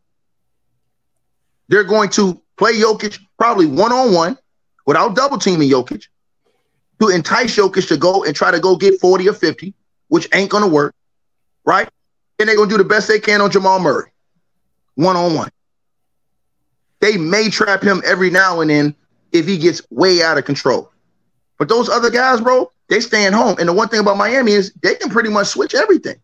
They're 1.68 1.84
going 1.84 2.10
to 2.12 2.42
play 2.58 2.74
Jokic 2.74 3.20
probably 3.38 3.66
one 3.66 3.92
on 3.92 4.14
one 4.14 4.38
without 4.86 5.16
double 5.16 5.38
teaming 5.38 5.70
Jokic 5.70 6.08
to 7.00 7.10
entice 7.10 7.56
Jokic 7.56 7.88
to 7.90 7.98
go 7.98 8.24
and 8.24 8.36
try 8.36 8.52
to 8.52 8.60
go 8.60 8.76
get 8.76 9.00
40 9.00 9.30
or 9.30 9.34
50, 9.34 9.74
which 10.08 10.28
ain't 10.34 10.50
gonna 10.50 10.68
work 10.68 10.96
right? 11.70 11.88
And 12.40 12.50
they're 12.50 12.56
gonna 12.56 12.70
do 12.70 12.78
the 12.78 12.84
best 12.84 13.08
they 13.08 13.20
can 13.20 13.42
on 13.42 13.52
Jamal 13.52 13.80
Murray, 13.80 14.12
one 14.96 15.16
on 15.16 15.36
one. 15.36 15.52
They 17.00 17.16
may 17.16 17.50
trap 17.50 17.84
him 17.84 18.02
every 18.06 18.30
now 18.30 18.62
and 18.62 18.70
then 18.70 18.96
if 19.32 19.46
he 19.46 19.58
gets 19.58 19.82
way 19.92 20.24
out 20.24 20.38
of 20.38 20.46
control. 20.46 20.92
But 21.60 21.70
those 21.70 21.90
other 21.90 22.10
guys, 22.10 22.42
bro, 22.42 22.72
they 22.88 23.00
staying 23.02 23.34
home. 23.34 23.58
And 23.60 23.70
the 23.70 23.74
one 23.74 23.88
thing 23.88 24.00
about 24.00 24.18
Miami 24.18 24.54
is 24.54 24.74
they 24.82 24.96
can 24.96 25.10
pretty 25.10 25.30
much 25.30 25.48
switch 25.48 25.76
everything. 25.76 26.16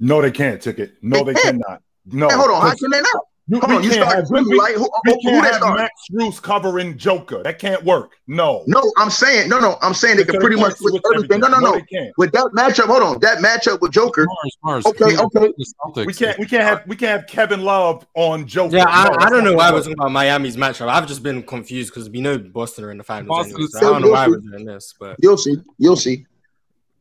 No, 0.00 0.20
they 0.22 0.30
can't. 0.30 0.60
Ticket. 0.60 0.94
No, 1.02 1.24
they 1.24 1.32
They 1.34 1.40
cannot. 1.40 1.82
No. 2.06 2.28
Hey, 2.28 2.34
hold 2.36 2.50
on, 2.50 2.60
how 2.62 2.68
'cause 2.70 2.78
can 2.80 2.90
they 2.90 3.00
not? 3.00 3.22
You, 3.48 3.60
Hold 3.60 3.72
on, 3.78 3.84
you 3.84 3.90
can't 3.90 4.02
start 4.02 4.16
have, 4.16 4.28
Jimmy, 4.28 4.50
we, 4.50 4.58
right? 4.58 4.74
Who, 4.74 4.90
we 5.04 5.12
who, 5.12 5.12
who 5.12 5.20
can't 5.30 5.42
they 5.44 5.48
have 5.50 5.54
start? 5.58 5.78
Max 5.78 5.92
Strus 6.10 6.42
covering 6.42 6.98
Joker. 6.98 7.44
That 7.44 7.60
can't 7.60 7.80
work. 7.84 8.16
No. 8.26 8.64
No, 8.66 8.82
I'm 8.96 9.08
saying 9.08 9.48
no, 9.48 9.60
no. 9.60 9.78
I'm 9.82 9.94
saying 9.94 10.16
they 10.16 10.24
can 10.24 10.40
pretty 10.40 10.56
much 10.56 10.74
switch 10.78 10.90
switch 10.90 11.02
everything. 11.14 11.38
No, 11.38 11.46
no, 11.46 11.60
no. 11.60 11.72
they 11.74 11.82
can't. 11.82 12.12
With 12.18 12.32
that 12.32 12.50
matchup, 12.56 12.86
hold 12.86 13.04
on. 13.04 13.20
That 13.20 13.38
matchup 13.38 13.80
with 13.80 13.92
Joker. 13.92 14.26
Marz, 14.64 14.82
Marz. 14.82 14.86
Okay, 14.86 15.14
who- 15.14 15.22
okay. 15.26 15.52
the 15.56 15.66
Celtics- 15.84 16.06
We 16.06 16.12
can't. 16.12 16.38
We 16.40 16.46
can't 16.46 16.64
have. 16.64 16.82
We 16.88 16.96
can't 16.96 17.20
have 17.20 17.28
Kevin 17.28 17.62
Love 17.62 18.04
on 18.14 18.48
Joker. 18.48 18.78
Yeah, 18.78 18.86
I, 18.88 19.04
No, 19.04 19.10
I 19.14 19.16
that's 19.20 19.30
don't 19.30 19.44
know 19.44 19.50
not 19.52 19.56
why 19.58 19.64
gonna 19.66 19.74
we're 19.76 19.80
talking 19.82 19.92
about 19.92 20.10
Miami's 20.10 20.56
matchup. 20.56 20.88
I've 20.88 21.06
just 21.06 21.22
been 21.22 21.40
confused 21.44 21.94
because 21.94 22.10
we 22.10 22.20
know 22.20 22.38
Boston 22.38 22.82
are 22.84 22.90
in 22.90 22.98
the 22.98 23.04
finals 23.04 23.28
Boston 23.28 23.54
anyway. 23.54 23.68
So 23.70 23.78
I 23.78 23.80
don't 23.92 24.02
know 24.02 24.10
why 24.10 24.26
good. 24.26 24.42
we're 24.44 24.50
doing 24.56 24.66
this, 24.66 24.92
but 24.98 25.16
You'll 25.22 25.36
see. 25.38 25.56
You'll 25.78 25.94
see. 25.94 26.26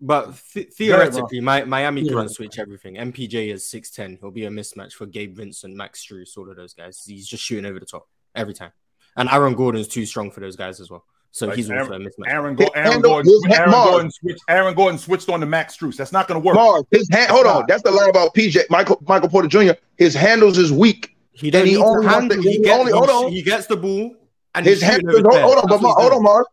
But 0.06 0.36
th- 0.54 0.70
theoretically, 0.74 1.40
Mi- 1.42 1.64
Miami 1.64 2.08
can 2.08 2.30
switch 2.30 2.60
everything. 2.60 2.96
MPJ 2.96 3.52
is 3.52 3.68
six 3.70 3.90
ten. 3.90 4.18
He'll 4.22 4.30
be 4.32 4.46
a 4.46 4.50
mismatch 4.50 4.94
for 4.94 5.06
Gabe 5.06 5.36
Vincent, 5.36 5.76
Max 5.76 6.06
Strus, 6.06 6.38
all 6.38 6.50
of 6.50 6.56
those 6.58 6.74
guys. 6.74 7.04
He's 7.06 7.28
just 7.28 7.44
shooting 7.44 7.66
over 7.66 7.80
the 7.80 7.86
top 7.86 8.08
every 8.36 8.54
time. 8.54 8.72
And 9.18 9.30
Aaron 9.30 9.56
Gordon's 9.56 9.88
too 9.88 10.06
strong 10.06 10.30
for 10.30 10.42
those 10.42 10.56
guys 10.56 10.80
as 10.80 10.90
well. 10.92 11.04
So 11.32 11.48
Like 11.48 11.56
he's 11.58 11.70
also 11.72 11.94
Aaron- 11.94 12.02
a 12.06 12.10
mismatch. 12.10 12.28
Aaron, 12.30 12.56
Go- 12.56 12.70
Aaron 12.76 13.02
Gordon. 13.02 13.32
his 13.32 13.58
Aaron 13.58 13.72
Gordon 13.72 14.12
switched. 14.12 14.42
Aaron 14.48 14.76
Gordon 14.76 14.98
switched 15.00 15.30
on 15.30 15.40
to 15.40 15.46
Max 15.46 15.76
Strus. 15.78 15.98
That's 15.98 16.12
not 16.12 16.28
going 16.28 16.40
to 16.42 16.46
work. 16.46 16.56
Marz, 16.56 16.84
his 16.92 17.10
hand, 17.12 17.32
hold 17.32 17.46
on. 17.48 17.64
That's 17.68 17.82
the 17.84 17.92
line 17.92 18.10
about 18.10 18.34
PJ 18.36 18.70
Michael 18.70 19.02
Michael 19.08 19.30
Porter 19.30 19.48
Jr. 19.48 19.72
His 19.98 20.14
handles 20.14 20.58
is 20.58 20.72
weak. 20.72 21.16
He 21.32 21.50
don't 21.52 21.66
he 21.66 21.76
only 21.78 22.06
handle. 22.08 22.42
He, 22.42 22.52
he 22.52 22.60
gets, 22.60 22.78
only- 22.80 22.92
he, 22.94 22.98
hold 22.98 23.10
on. 23.10 23.32
he 23.32 23.42
gets 23.42 23.66
the 23.68 23.76
ball 23.76 24.16
and 24.54 24.66
His 24.66 24.82
he's 24.82 24.90
shooting 24.90 25.08
handles, 25.10 25.22
hold, 25.24 25.34
there. 25.34 25.42
hold 25.44 25.58
on, 25.58 25.64
That's 25.70 25.82
but 25.82 25.88
what 25.90 26.02
hold 26.02 26.14
on, 26.14 26.20
doing. 26.24 26.28
Marz. 26.34 26.44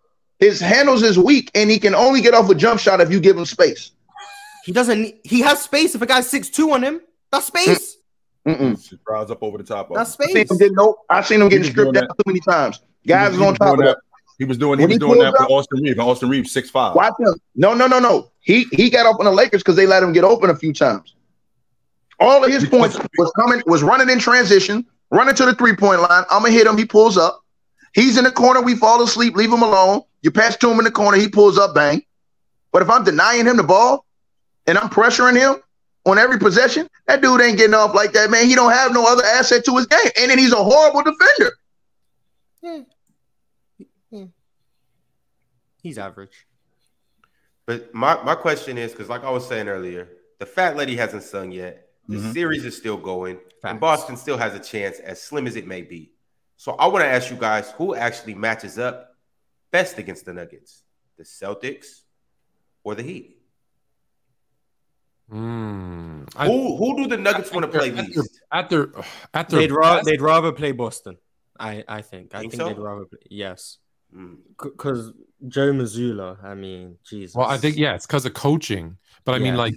His 0.42 0.58
handles 0.58 1.04
is 1.04 1.16
weak, 1.16 1.52
and 1.54 1.70
he 1.70 1.78
can 1.78 1.94
only 1.94 2.20
get 2.20 2.34
off 2.34 2.50
a 2.50 2.54
jump 2.56 2.80
shot 2.80 3.00
if 3.00 3.12
you 3.12 3.20
give 3.20 3.38
him 3.38 3.44
space. 3.44 3.92
He 4.64 4.72
doesn't. 4.72 5.14
He 5.22 5.40
has 5.42 5.62
space. 5.62 5.94
If 5.94 6.02
a 6.02 6.06
guy's 6.06 6.28
six 6.28 6.48
two 6.48 6.72
on 6.72 6.82
him, 6.82 7.00
that's 7.30 7.46
space. 7.46 7.96
Mm-mm. 8.44 8.76
He 8.90 8.98
rise 9.08 9.30
up 9.30 9.40
over 9.40 9.56
the 9.56 9.62
top 9.62 9.92
of 9.92 9.96
That's 9.96 10.16
him. 10.16 10.22
I 10.22 10.26
seen 10.26 10.34
space. 10.34 10.50
him 10.50 10.58
get 10.58 10.72
no. 10.72 10.96
I 11.08 11.22
seen 11.22 11.42
him 11.42 11.48
getting 11.48 11.70
stripped 11.70 11.92
doing 11.92 12.04
out 12.04 12.18
too 12.18 12.24
many 12.26 12.40
times. 12.40 12.80
Guys 13.06 13.30
was- 13.30 13.38
was 13.38 13.40
he 13.40 13.46
on 13.50 13.54
top 13.54 13.78
of 13.78 13.84
that. 13.84 13.98
He 14.36 14.44
was 14.44 14.58
doing. 14.58 14.80
He 14.80 14.86
was 14.86 14.98
doing 14.98 15.20
that 15.20 15.32
pulls 15.36 15.46
for 15.46 15.52
Austin 15.52 15.82
Reaves. 15.84 15.98
Austin 16.00 16.28
Reaves 16.28 16.50
six 16.50 16.70
five. 16.70 16.96
Watch 16.96 17.14
him. 17.20 17.34
No, 17.54 17.72
no, 17.74 17.86
no, 17.86 18.00
no. 18.00 18.32
He 18.40 18.66
he 18.72 18.90
got 18.90 19.06
up 19.06 19.20
on 19.20 19.26
the 19.26 19.30
Lakers 19.30 19.62
because 19.62 19.76
they 19.76 19.86
let 19.86 20.02
him 20.02 20.12
get 20.12 20.24
open 20.24 20.50
a 20.50 20.56
few 20.56 20.72
times. 20.72 21.14
All 22.18 22.42
of 22.44 22.50
his 22.50 22.68
points 22.68 22.98
was 23.16 23.30
coming, 23.38 23.62
was 23.66 23.84
running 23.84 24.10
in 24.10 24.18
transition, 24.18 24.84
running 25.12 25.36
to 25.36 25.44
the 25.46 25.54
three 25.54 25.76
point 25.76 26.00
line. 26.00 26.24
I'm 26.32 26.42
gonna 26.42 26.50
hit 26.50 26.66
him. 26.66 26.76
He 26.76 26.84
pulls 26.84 27.16
up. 27.16 27.44
He's 27.94 28.18
in 28.18 28.24
the 28.24 28.32
corner. 28.32 28.60
We 28.60 28.74
fall 28.74 29.00
asleep. 29.04 29.36
Leave 29.36 29.52
him 29.52 29.62
alone. 29.62 30.02
You 30.22 30.30
pass 30.30 30.56
to 30.58 30.70
him 30.70 30.78
in 30.78 30.84
the 30.84 30.90
corner. 30.90 31.16
He 31.18 31.28
pulls 31.28 31.58
up. 31.58 31.74
Bang. 31.74 32.02
But 32.72 32.82
if 32.82 32.88
I'm 32.90 33.04
denying 33.04 33.46
him 33.46 33.56
the 33.56 33.62
ball 33.64 34.06
and 34.66 34.78
I'm 34.78 34.88
pressuring 34.88 35.36
him 35.36 35.56
on 36.06 36.18
every 36.18 36.38
possession, 36.38 36.88
that 37.06 37.20
dude 37.20 37.40
ain't 37.40 37.58
getting 37.58 37.74
off 37.74 37.94
like 37.94 38.12
that, 38.12 38.30
man. 38.30 38.46
He 38.46 38.54
don't 38.54 38.72
have 38.72 38.92
no 38.92 39.06
other 39.06 39.24
asset 39.24 39.64
to 39.66 39.76
his 39.76 39.86
game, 39.86 40.10
and 40.18 40.30
then 40.30 40.38
he's 40.38 40.52
a 40.52 40.56
horrible 40.62 41.02
defender. 41.02 41.52
He's 45.82 45.98
average. 45.98 46.46
But 47.66 47.92
my, 47.94 48.22
my 48.22 48.34
question 48.34 48.78
is 48.78 48.92
because, 48.92 49.08
like 49.08 49.24
I 49.24 49.30
was 49.30 49.46
saying 49.46 49.68
earlier, 49.68 50.08
the 50.38 50.46
fat 50.46 50.76
lady 50.76 50.96
hasn't 50.96 51.22
sung 51.24 51.50
yet. 51.52 51.88
The 52.08 52.16
Mhm. 52.18 52.32
series 52.32 52.64
is 52.64 52.76
still 52.76 52.96
going, 52.96 53.36
Facts. 53.36 53.70
and 53.70 53.80
Boston 53.80 54.16
still 54.16 54.36
has 54.36 54.54
a 54.54 54.58
chance, 54.60 54.98
as 54.98 55.20
slim 55.22 55.46
as 55.46 55.56
it 55.56 55.66
may 55.66 55.82
be. 55.82 56.12
So 56.56 56.72
I 56.72 56.86
want 56.86 57.04
to 57.04 57.08
ask 57.08 57.30
you 57.30 57.36
guys 57.36 57.70
who 57.72 57.94
actually 57.94 58.34
matches 58.34 58.78
up 58.78 59.11
best 59.72 59.98
against 59.98 60.24
the 60.26 60.32
Nuggets, 60.34 60.82
the 61.18 61.24
Celtics 61.24 62.02
or 62.84 62.94
the 62.94 63.02
Heat? 63.02 63.38
Mm, 65.30 66.28
I- 66.36 66.46
Who 66.46 66.76
who 66.76 66.96
do 66.96 67.06
the 67.08 67.16
Nuggets 67.16 67.50
want 67.52 67.64
to 67.64 67.68
play 67.78 67.88
at 67.88 67.96
their, 67.96 68.04
least? 68.04 68.40
at 68.52 68.68
their 68.68 68.88
at 69.32 69.48
their 69.48 69.60
They'd 69.60 69.72
rather 69.72 70.02
they'd 70.04 70.20
rather 70.20 70.52
play 70.52 70.72
Boston. 70.72 71.16
I 71.58 71.84
I 71.88 72.02
think. 72.02 72.34
I 72.34 72.40
Think 72.40 72.52
think 72.52 72.62
so? 72.62 72.68
they'd 72.68 72.78
rather 72.78 73.04
play, 73.06 73.20
yes. 73.30 73.78
Mm. 74.14 74.36
Because 74.60 75.12
Joe 75.48 75.72
Mazzulla, 75.72 76.42
I 76.44 76.54
mean, 76.54 76.98
Jesus. 77.08 77.34
Well, 77.34 77.46
I 77.48 77.56
think 77.56 77.76
yeah, 77.78 77.94
it's 77.94 78.06
because 78.06 78.26
of 78.26 78.34
coaching. 78.34 78.98
But 79.24 79.36
I 79.36 79.38
mean, 79.38 79.56
like 79.56 79.74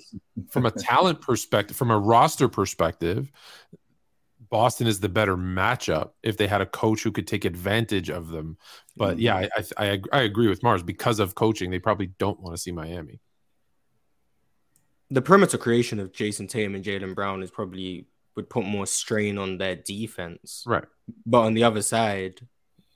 from 0.49 0.65
a 0.65 0.71
talent 0.71 1.21
perspective, 1.21 1.77
from 1.77 1.91
a 1.91 1.97
roster 1.99 2.49
perspective, 2.49 3.31
Boston 4.49 4.87
is 4.87 4.99
the 4.99 5.09
better 5.09 5.37
matchup 5.37 6.11
if 6.23 6.37
they 6.37 6.47
had 6.47 6.61
a 6.61 6.65
coach 6.65 7.03
who 7.03 7.11
could 7.11 7.27
take 7.27 7.45
advantage 7.45 8.09
of 8.09 8.29
them. 8.29 8.57
But 8.95 9.17
mm-hmm. 9.17 9.21
yeah, 9.21 9.35
I 9.35 9.49
I, 9.77 9.91
I, 9.91 10.01
I 10.11 10.21
agree 10.21 10.47
with 10.47 10.61
Marz 10.61 10.85
because 10.85 11.19
of 11.19 11.35
coaching, 11.35 11.71
they 11.71 11.79
probably 11.79 12.07
don't 12.17 12.39
want 12.39 12.55
to 12.55 12.61
see 12.61 12.71
Miami. 12.71 13.19
the 15.09 15.21
perimeter 15.21 15.57
creation 15.57 15.99
of 15.99 16.11
Jayson 16.11 16.47
Tatum 16.47 16.75
and 16.75 16.83
Jaylen 16.83 17.15
Brown 17.15 17.43
is 17.43 17.51
probably 17.51 18.07
would 18.35 18.49
put 18.49 18.65
more 18.65 18.85
strain 18.85 19.37
on 19.37 19.57
their 19.57 19.75
defense. 19.75 20.63
Right. 20.65 20.83
But 21.25 21.41
on 21.41 21.53
the 21.53 21.63
other 21.63 21.81
side, 21.81 22.41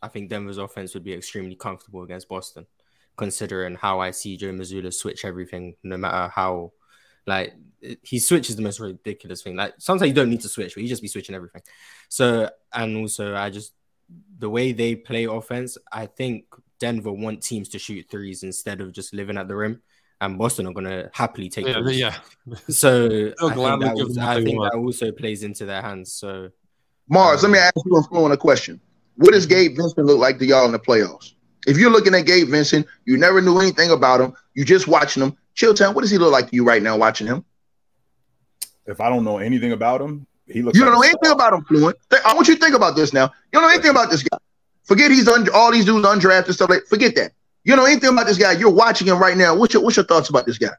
I 0.02 0.08
think 0.08 0.30
Denver's 0.30 0.58
offense 0.58 0.94
would 0.94 1.04
be 1.04 1.14
extremely 1.14 1.56
comfortable 1.56 2.04
against 2.04 2.28
Boston, 2.28 2.66
considering 3.16 3.76
how 3.76 4.00
I 4.00 4.12
see 4.12 4.38
Joe 4.38 4.52
Missoula 4.52 4.92
switch 4.92 5.24
everything, 5.24 5.76
no 5.84 5.98
matter 5.98 6.30
how, 6.34 6.74
like, 7.30 7.54
he 8.04 8.20
switches 8.20 8.56
the 8.58 8.62
most 8.62 8.80
ridiculous 8.82 9.42
thing. 9.42 9.56
Like, 9.56 9.74
sometimes 9.78 10.10
you 10.10 10.14
don't 10.14 10.30
need 10.30 10.42
to 10.42 10.50
switch, 10.50 10.74
but 10.76 10.84
he 10.84 10.90
just 10.90 11.02
be 11.02 11.08
switching 11.08 11.36
everything. 11.36 11.62
So, 12.10 12.50
and 12.74 12.98
also, 12.98 13.36
I 13.36 13.50
just, 13.50 13.72
the 14.38 14.50
way 14.50 14.74
they 14.74 14.96
play 14.96 15.24
offense, 15.26 15.78
I 15.92 16.08
think 16.08 16.46
Denver 16.80 17.12
want 17.12 17.42
teams 17.42 17.70
to 17.70 17.80
shoot 17.80 18.06
threes 18.12 18.44
instead 18.44 18.82
of 18.82 18.92
just 18.92 19.14
living 19.14 19.38
at 19.38 19.48
the 19.48 19.56
rim. 19.56 19.82
And 20.22 20.38
Boston 20.38 20.68
are 20.68 20.74
going 20.74 20.86
to 20.88 21.10
happily 21.14 21.48
take 21.48 21.66
Yeah, 21.68 21.82
those. 21.82 21.98
yeah. 21.98 22.16
So 22.68 23.08
They'll 23.08 23.36
I 23.48 23.54
think, 23.54 23.82
that, 23.84 23.96
was- 23.96 24.18
I 24.18 24.44
think 24.44 24.60
that 24.62 24.76
also 24.76 25.12
plays 25.14 25.44
into 25.44 25.66
their 25.66 25.82
hands. 25.82 26.12
So 26.12 26.50
Marz, 27.10 27.42
let 27.42 27.52
me 27.52 27.58
ask 27.60 27.74
you 27.86 27.96
a 27.98 28.04
fluent 28.04 28.34
a 28.34 28.38
question. 28.38 28.82
What 29.16 29.32
does 29.32 29.46
Gabe 29.46 29.78
Vincent 29.78 30.06
look 30.06 30.20
like 30.20 30.38
to 30.40 30.46
y'all 30.46 30.66
in 30.66 30.74
the 30.74 30.80
playoffs? 30.80 31.34
If 31.68 31.78
you're 31.78 31.90
looking 31.92 32.14
at 32.16 32.26
Gabe 32.26 32.50
Vincent, 32.50 32.86
you 33.06 33.18
never 33.18 33.42
knew 33.42 33.60
anything 33.60 33.92
about 33.92 34.22
him, 34.22 34.34
you 34.56 34.64
just 34.66 34.88
watching 34.88 35.24
him. 35.24 35.38
Chilltown, 35.60 35.94
what 35.94 36.02
does 36.02 36.12
he 36.12 36.18
look 36.18 36.32
like 36.32 36.50
to 36.50 36.56
you 36.56 36.64
right 36.64 36.82
now 36.82 36.96
watching 36.96 37.28
him? 37.28 37.44
If 38.86 39.02
I 39.02 39.10
don't 39.10 39.26
know 39.26 39.40
anything 39.40 39.74
about 39.74 40.00
him, 40.00 40.26
he 40.48 40.62
looks. 40.62 40.78
You 40.78 40.86
don't 40.86 40.94
know 40.94 41.00
like 41.00 41.12
a 41.12 41.18
anything 41.18 41.32
about 41.34 41.54
him, 41.54 41.66
Fluent. 41.66 41.98
I 42.26 42.34
want 42.34 42.48
you 42.48 42.56
to 42.56 42.60
think 42.60 42.76
about 42.76 42.96
this 42.96 43.12
now. 43.12 43.26
You 43.26 43.60
don't 43.60 43.64
know 43.64 43.70
anything 43.70 43.92
about 43.92 44.10
this 44.10 44.24
guy. 44.24 44.38
Forget 44.84 45.12
he's 45.12 45.28
un- 45.28 45.50
all 45.54 45.72
these 45.72 45.86
dudes 45.86 46.08
undrafted 46.08 46.54
stuff 46.54 46.70
like. 46.70 46.86
Forget 46.88 47.14
that. 47.16 47.34
You 47.64 47.76
don't 47.76 47.84
know 47.84 47.92
anything 47.92 48.10
about 48.10 48.26
this 48.26 48.38
guy. 48.38 48.54
You're 48.54 48.72
watching 48.72 49.06
him 49.06 49.20
right 49.20 49.36
now. 49.36 49.54
What's 49.54 49.74
your 49.74 49.84
What's 49.84 49.98
your 49.98 50.06
thoughts 50.06 50.30
about 50.30 50.46
this 50.46 50.58
guy? 50.58 50.72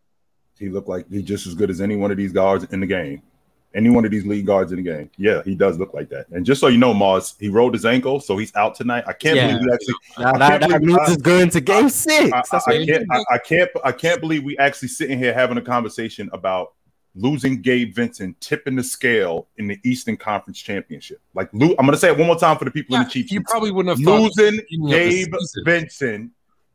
He 0.59 0.71
looked 0.71 0.89
like 0.89 1.09
he's 1.11 1.25
just 1.25 1.47
as 1.47 1.55
good 1.55 1.71
as 1.71 1.81
any 1.81 1.97
one 1.97 2.11
of 2.11 2.17
these 2.17 2.33
guards 2.33 2.65
in 2.65 2.81
the 2.81 2.87
game. 2.87 3.23
Any 3.73 3.89
one 3.89 4.05
of 4.05 4.11
these 4.11 4.27
lead 4.27 4.47
guards 4.47 4.73
in 4.73 4.79
the 4.79 4.83
game. 4.83 5.11
Yeah, 5.17 5.43
he 5.45 5.55
does 5.55 5.79
look 5.79 5.95
like 5.95 6.09
that. 6.09 6.27
And 6.31 6.45
just 6.45 6.61
so 6.61 6.67
you 6.67 6.77
know, 6.79 6.93
Marz, 6.93 7.35
he 7.39 7.49
rolled 7.49 7.73
his 7.75 7.87
ankle, 7.87 8.19
so 8.19 8.37
he's 8.37 8.55
out 8.57 8.75
tonight. 8.75 9.05
I 9.07 9.13
can't 9.13 9.37
Yeah. 9.37 9.47
believe 9.59 9.65
we 9.67 9.73
actually 9.73 9.95
that, 10.19 10.39
that, 10.39 10.69
that 10.71 10.83
means 10.83 10.99
it's 11.09 11.23
going 11.23 11.51
to 11.51 11.61
game 11.61 11.89
six. 11.89 12.33
I, 12.33 12.43
I- 12.57 12.61
I 12.67 12.85
can't. 12.87 13.07
I, 13.13 13.25
I 13.31 13.39
can't 13.39 13.71
I 13.85 13.93
can't 13.93 14.21
believe 14.21 14.43
we 14.43 14.59
actually 14.59 14.89
sitting 14.89 15.19
here 15.19 15.33
having 15.33 15.57
a 15.57 15.63
conversation 15.63 16.29
about 16.33 16.73
losing 17.15 17.61
Gabe 17.63 17.95
Vincent, 17.95 18.41
tipping 18.41 18.75
the 18.77 18.83
scale 18.85 19.47
in 19.57 19.69
the 19.69 19.79
Eastern 19.85 20.17
Conference 20.17 20.59
Championship. 20.61 21.21
Like 21.35 21.49
lo- 21.53 21.75
I'm 21.79 21.85
gonna 21.87 21.97
say 21.97 22.09
it 22.09 22.19
one 22.19 22.27
more 22.27 22.39
time 22.39 22.59
for 22.59 22.65
the 22.65 22.71
people 22.73 22.97
in 22.97 23.05
the 23.05 23.09
cheap 23.09 23.31
you 23.31 23.41
probably 23.43 23.71
wouldn't 23.71 23.97
have 23.97 24.05
losing 24.05 24.61
beginning 24.69 24.85
of 24.85 24.91
the 24.91 24.97
Gabe. 24.97 25.35
Vincent 25.65 26.31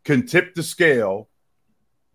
can 0.06 0.26
tip 0.26 0.56
the 0.56 0.64
scale 0.64 1.28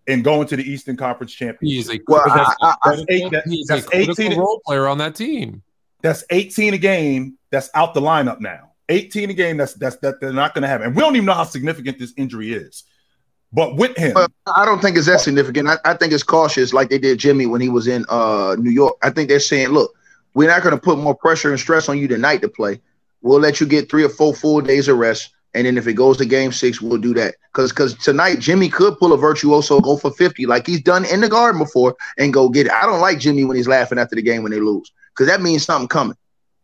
and 0.08 0.24
going 0.24 0.46
to 0.48 0.56
the 0.56 0.62
Eastern 0.64 0.96
Conference 0.96 1.32
He 1.32 1.44
Championship. 1.44 1.80
is 1.80 1.90
a 1.90 2.00
Well, 2.08 2.20
critical, 2.22 2.54
I, 2.62 2.66
I, 2.66 2.74
I, 2.84 2.90
That's 2.96 3.04
eight. 3.08 3.30
that- 3.32 3.46
he 3.46 3.60
is 3.60 3.66
that's 3.68 3.86
a 3.92 3.96
18. 4.10 4.38
role 4.38 4.60
player 4.66 4.86
on 4.88 4.98
that 4.98 5.14
team. 5.14 5.62
That's 6.02 6.24
18 6.30 6.74
a 6.74 6.78
game. 6.78 7.36
That's 7.50 7.68
out 7.74 7.94
the 7.94 8.00
lineup 8.00 8.40
now. 8.40 8.72
18 8.88 9.30
a 9.30 9.34
game. 9.34 9.56
That's 9.56 9.74
that's 9.74 9.96
that 9.96 10.20
they're 10.20 10.32
not 10.32 10.54
going 10.54 10.62
to 10.62 10.68
have. 10.68 10.80
And 10.82 10.96
we 10.96 11.00
don't 11.00 11.14
even 11.14 11.26
know 11.26 11.34
how 11.34 11.44
significant 11.44 11.98
this 11.98 12.12
injury 12.16 12.52
is. 12.54 12.84
But 13.52 13.76
with 13.76 13.96
him, 13.96 14.14
Well, 14.14 14.28
I 14.54 14.64
don't 14.64 14.80
think 14.80 14.96
it's 14.96 15.06
that 15.06 15.20
significant. 15.20 15.68
I, 15.68 15.76
I 15.84 15.94
think 15.94 16.12
it's 16.12 16.22
cautious, 16.22 16.72
like 16.72 16.88
they 16.88 16.98
did 16.98 17.18
Jimmy 17.18 17.46
when 17.46 17.60
he 17.60 17.68
was 17.68 17.86
in 17.88 18.04
uh, 18.08 18.56
New 18.58 18.70
York. 18.70 18.96
I 19.02 19.10
think 19.10 19.28
they're 19.28 19.40
saying, 19.40 19.68
look, 19.70 19.92
we're 20.34 20.48
not 20.48 20.62
going 20.62 20.74
to 20.74 20.80
put 20.80 20.98
more 20.98 21.14
pressure 21.16 21.50
and 21.50 21.58
stress 21.58 21.88
on 21.88 21.98
you 21.98 22.06
tonight 22.08 22.42
to 22.42 22.48
play. 22.48 22.80
We'll 23.22 23.40
let 23.40 23.60
you 23.60 23.66
get 23.66 23.90
three 23.90 24.04
or 24.04 24.08
four 24.08 24.34
full 24.34 24.60
days 24.60 24.86
of 24.88 24.98
rest, 24.98 25.34
and 25.54 25.66
then 25.66 25.76
if 25.76 25.86
it 25.86 25.94
goes 25.94 26.16
to 26.18 26.24
Game 26.24 26.52
Six, 26.52 26.80
we'll 26.80 26.98
do 26.98 27.14
that. 27.14 27.34
Because 27.52 27.70
because 27.70 27.94
tonight 27.94 28.38
Jimmy 28.38 28.68
could 28.68 28.96
pull 28.98 29.12
a 29.12 29.16
virtuoso, 29.16 29.80
go 29.80 29.96
for 29.96 30.12
fifty 30.12 30.46
like 30.46 30.66
he's 30.66 30.82
done 30.82 31.04
in 31.04 31.20
the 31.20 31.28
Garden 31.28 31.60
before, 31.60 31.96
and 32.18 32.32
go 32.32 32.48
get 32.48 32.66
it. 32.66 32.72
I 32.72 32.82
don't 32.82 33.00
like 33.00 33.18
Jimmy 33.18 33.44
when 33.44 33.56
he's 33.56 33.68
laughing 33.68 33.98
after 33.98 34.14
the 34.14 34.22
game 34.22 34.42
when 34.42 34.52
they 34.52 34.60
lose, 34.60 34.92
because 35.12 35.26
that 35.26 35.42
means 35.42 35.64
something 35.64 35.88
coming. 35.88 36.16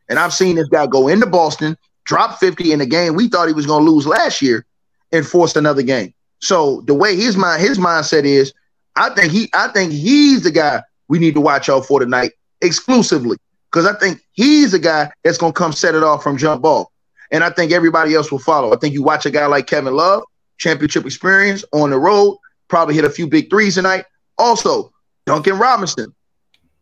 And 0.08 0.18
I've 0.18 0.32
seen 0.32 0.56
this 0.56 0.68
guy 0.68 0.86
go 0.86 1.08
into 1.08 1.26
Boston, 1.26 1.76
drop 2.04 2.38
fifty 2.38 2.72
in 2.72 2.80
a 2.80 2.86
game 2.86 3.14
we 3.14 3.28
thought 3.28 3.48
he 3.48 3.54
was 3.54 3.66
going 3.66 3.84
to 3.84 3.90
lose 3.90 4.06
last 4.06 4.40
year, 4.40 4.64
and 5.12 5.26
force 5.26 5.56
another 5.56 5.82
game. 5.82 6.14
So 6.40 6.82
the 6.82 6.94
way 6.94 7.16
his 7.16 7.36
mind 7.36 7.62
his 7.62 7.78
mindset 7.78 8.24
is, 8.24 8.52
I 8.94 9.10
think 9.10 9.32
he 9.32 9.50
I 9.54 9.68
think 9.68 9.92
he's 9.92 10.42
the 10.42 10.50
guy 10.50 10.82
we 11.08 11.18
need 11.18 11.34
to 11.34 11.40
watch 11.40 11.68
out 11.68 11.86
for 11.86 12.00
tonight 12.00 12.32
exclusively 12.60 13.36
because 13.70 13.86
I 13.86 13.98
think 13.98 14.20
he's 14.32 14.72
the 14.72 14.78
guy 14.78 15.10
that's 15.24 15.38
gonna 15.38 15.52
come 15.52 15.72
set 15.72 15.94
it 15.94 16.02
off 16.02 16.22
from 16.22 16.36
jump 16.36 16.62
ball, 16.62 16.92
and 17.30 17.44
I 17.44 17.50
think 17.50 17.72
everybody 17.72 18.14
else 18.14 18.30
will 18.30 18.38
follow. 18.38 18.72
I 18.72 18.76
think 18.76 18.94
you 18.94 19.02
watch 19.02 19.26
a 19.26 19.30
guy 19.30 19.46
like 19.46 19.66
Kevin 19.66 19.94
Love, 19.94 20.22
championship 20.58 21.04
experience 21.04 21.64
on 21.72 21.90
the 21.90 21.98
road, 21.98 22.38
probably 22.68 22.94
hit 22.94 23.04
a 23.04 23.10
few 23.10 23.26
big 23.26 23.50
threes 23.50 23.74
tonight. 23.74 24.04
Also, 24.38 24.92
Duncan 25.26 25.58
Robinson, 25.58 26.14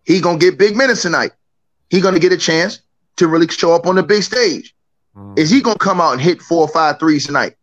he 0.05 0.21
gonna 0.21 0.39
get 0.39 0.59
big 0.59 0.77
minutes 0.77 1.03
tonight. 1.03 1.33
He 1.91 2.01
gonna 2.01 2.19
get 2.19 2.33
a 2.33 2.37
chance 2.37 2.81
to 3.17 3.29
really 3.29 3.49
show 3.49 3.75
up 3.75 3.87
on 3.87 3.95
the 3.95 4.03
big 4.03 4.23
stage. 4.23 4.75
Mm. 5.17 5.39
Is 5.39 5.51
he 5.51 5.61
gonna 5.61 5.79
come 5.79 6.01
out 6.01 6.13
and 6.13 6.21
hit 6.21 6.43
four 6.43 6.63
or 6.63 6.69
five 6.69 6.99
threes 6.99 7.27
tonight? 7.27 7.57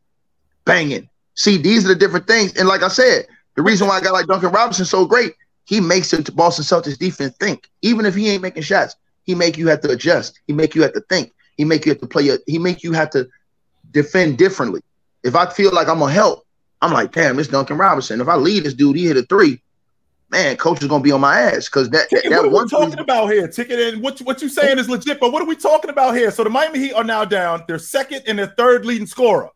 Banging. 0.66 1.10
See, 1.36 1.58
these 1.58 1.86
are 1.86 1.90
the 1.90 1.96
different 1.96 2.28
things. 2.28 2.56
And 2.56 2.68
like 2.68 2.84
I 2.84 2.88
said, 2.88 3.28
the 3.56 3.62
reason 3.62 3.88
why 3.88 3.98
I 3.98 4.02
got 4.02 4.14
like 4.14 4.28
Duncan 4.28 4.52
Robinson 4.52 4.86
so 4.86 5.06
great, 5.06 5.34
he 5.66 5.80
makes 5.80 6.10
to 6.10 6.32
Boston 6.32 6.66
Celtics 6.66 6.98
defense 6.98 7.36
think. 7.40 7.70
Even 7.82 8.06
if 8.06 8.16
he 8.16 8.30
ain't 8.30 8.42
making 8.42 8.64
shots, 8.64 8.96
he 9.24 9.36
make 9.36 9.58
you 9.58 9.68
have 9.68 9.82
to 9.82 9.90
adjust. 9.92 10.40
He 10.48 10.54
make 10.54 10.76
you 10.76 10.82
have 10.82 10.94
to 10.94 11.02
think. 11.02 11.32
He 11.62 11.66
make 11.66 11.86
you 11.86 11.92
have 11.92 12.02
to 12.02 12.08
play. 12.08 12.28
A, 12.30 12.40
he 12.48 12.58
make 12.58 12.82
you 12.82 12.92
have 12.94 13.12
to 13.12 13.30
defend 13.92 14.40
differently. 14.40 14.82
If 15.24 15.36
I 15.36 15.46
feel 15.48 15.72
like 15.72 15.88
I'm 15.88 16.00
gonna 16.00 16.12
help, 16.12 16.44
I'm 16.82 16.92
like, 16.92 17.12
damn, 17.12 17.38
it's 17.38 17.50
Duncan 17.50 17.78
Robinson. 17.78 18.20
If 18.20 18.28
I 18.28 18.36
lead 18.36 18.64
this 18.64 18.74
dude, 18.74 18.96
he 18.96 19.06
hit 19.06 19.16
a 19.16 19.22
three. 19.22 19.62
Man, 20.32 20.58
coach 20.58 20.82
is 20.82 20.88
gonna 20.88 21.04
be 21.04 21.12
on 21.12 21.22
my 21.22 21.40
ass 21.40 21.68
because 21.68 21.92
that 21.92 22.10
that 22.10 22.24
what 22.32 22.34
are 22.34 22.42
we 22.48 22.50
one 22.50 22.68
talking 22.68 22.94
three- 22.94 23.04
about 23.04 23.28
here? 23.28 23.48
Ticket 23.48 23.94
and 23.94 24.02
what 24.02 24.18
what 24.22 24.42
you 24.42 24.50
saying 24.50 24.80
is 24.80 24.90
legit, 24.90 25.20
but 25.20 25.32
what 25.32 25.44
are 25.44 25.46
we 25.46 25.56
talking 25.56 25.92
about 25.92 26.16
here? 26.16 26.32
So 26.32 26.44
the 26.44 26.50
Miami 26.50 26.80
Heat 26.80 26.94
are 26.94 27.04
now 27.04 27.26
down. 27.26 27.64
They're 27.68 27.78
second 27.78 28.24
and 28.26 28.40
their 28.40 28.48
third 28.58 28.84
leading 28.84 29.06
scorer, 29.06 29.52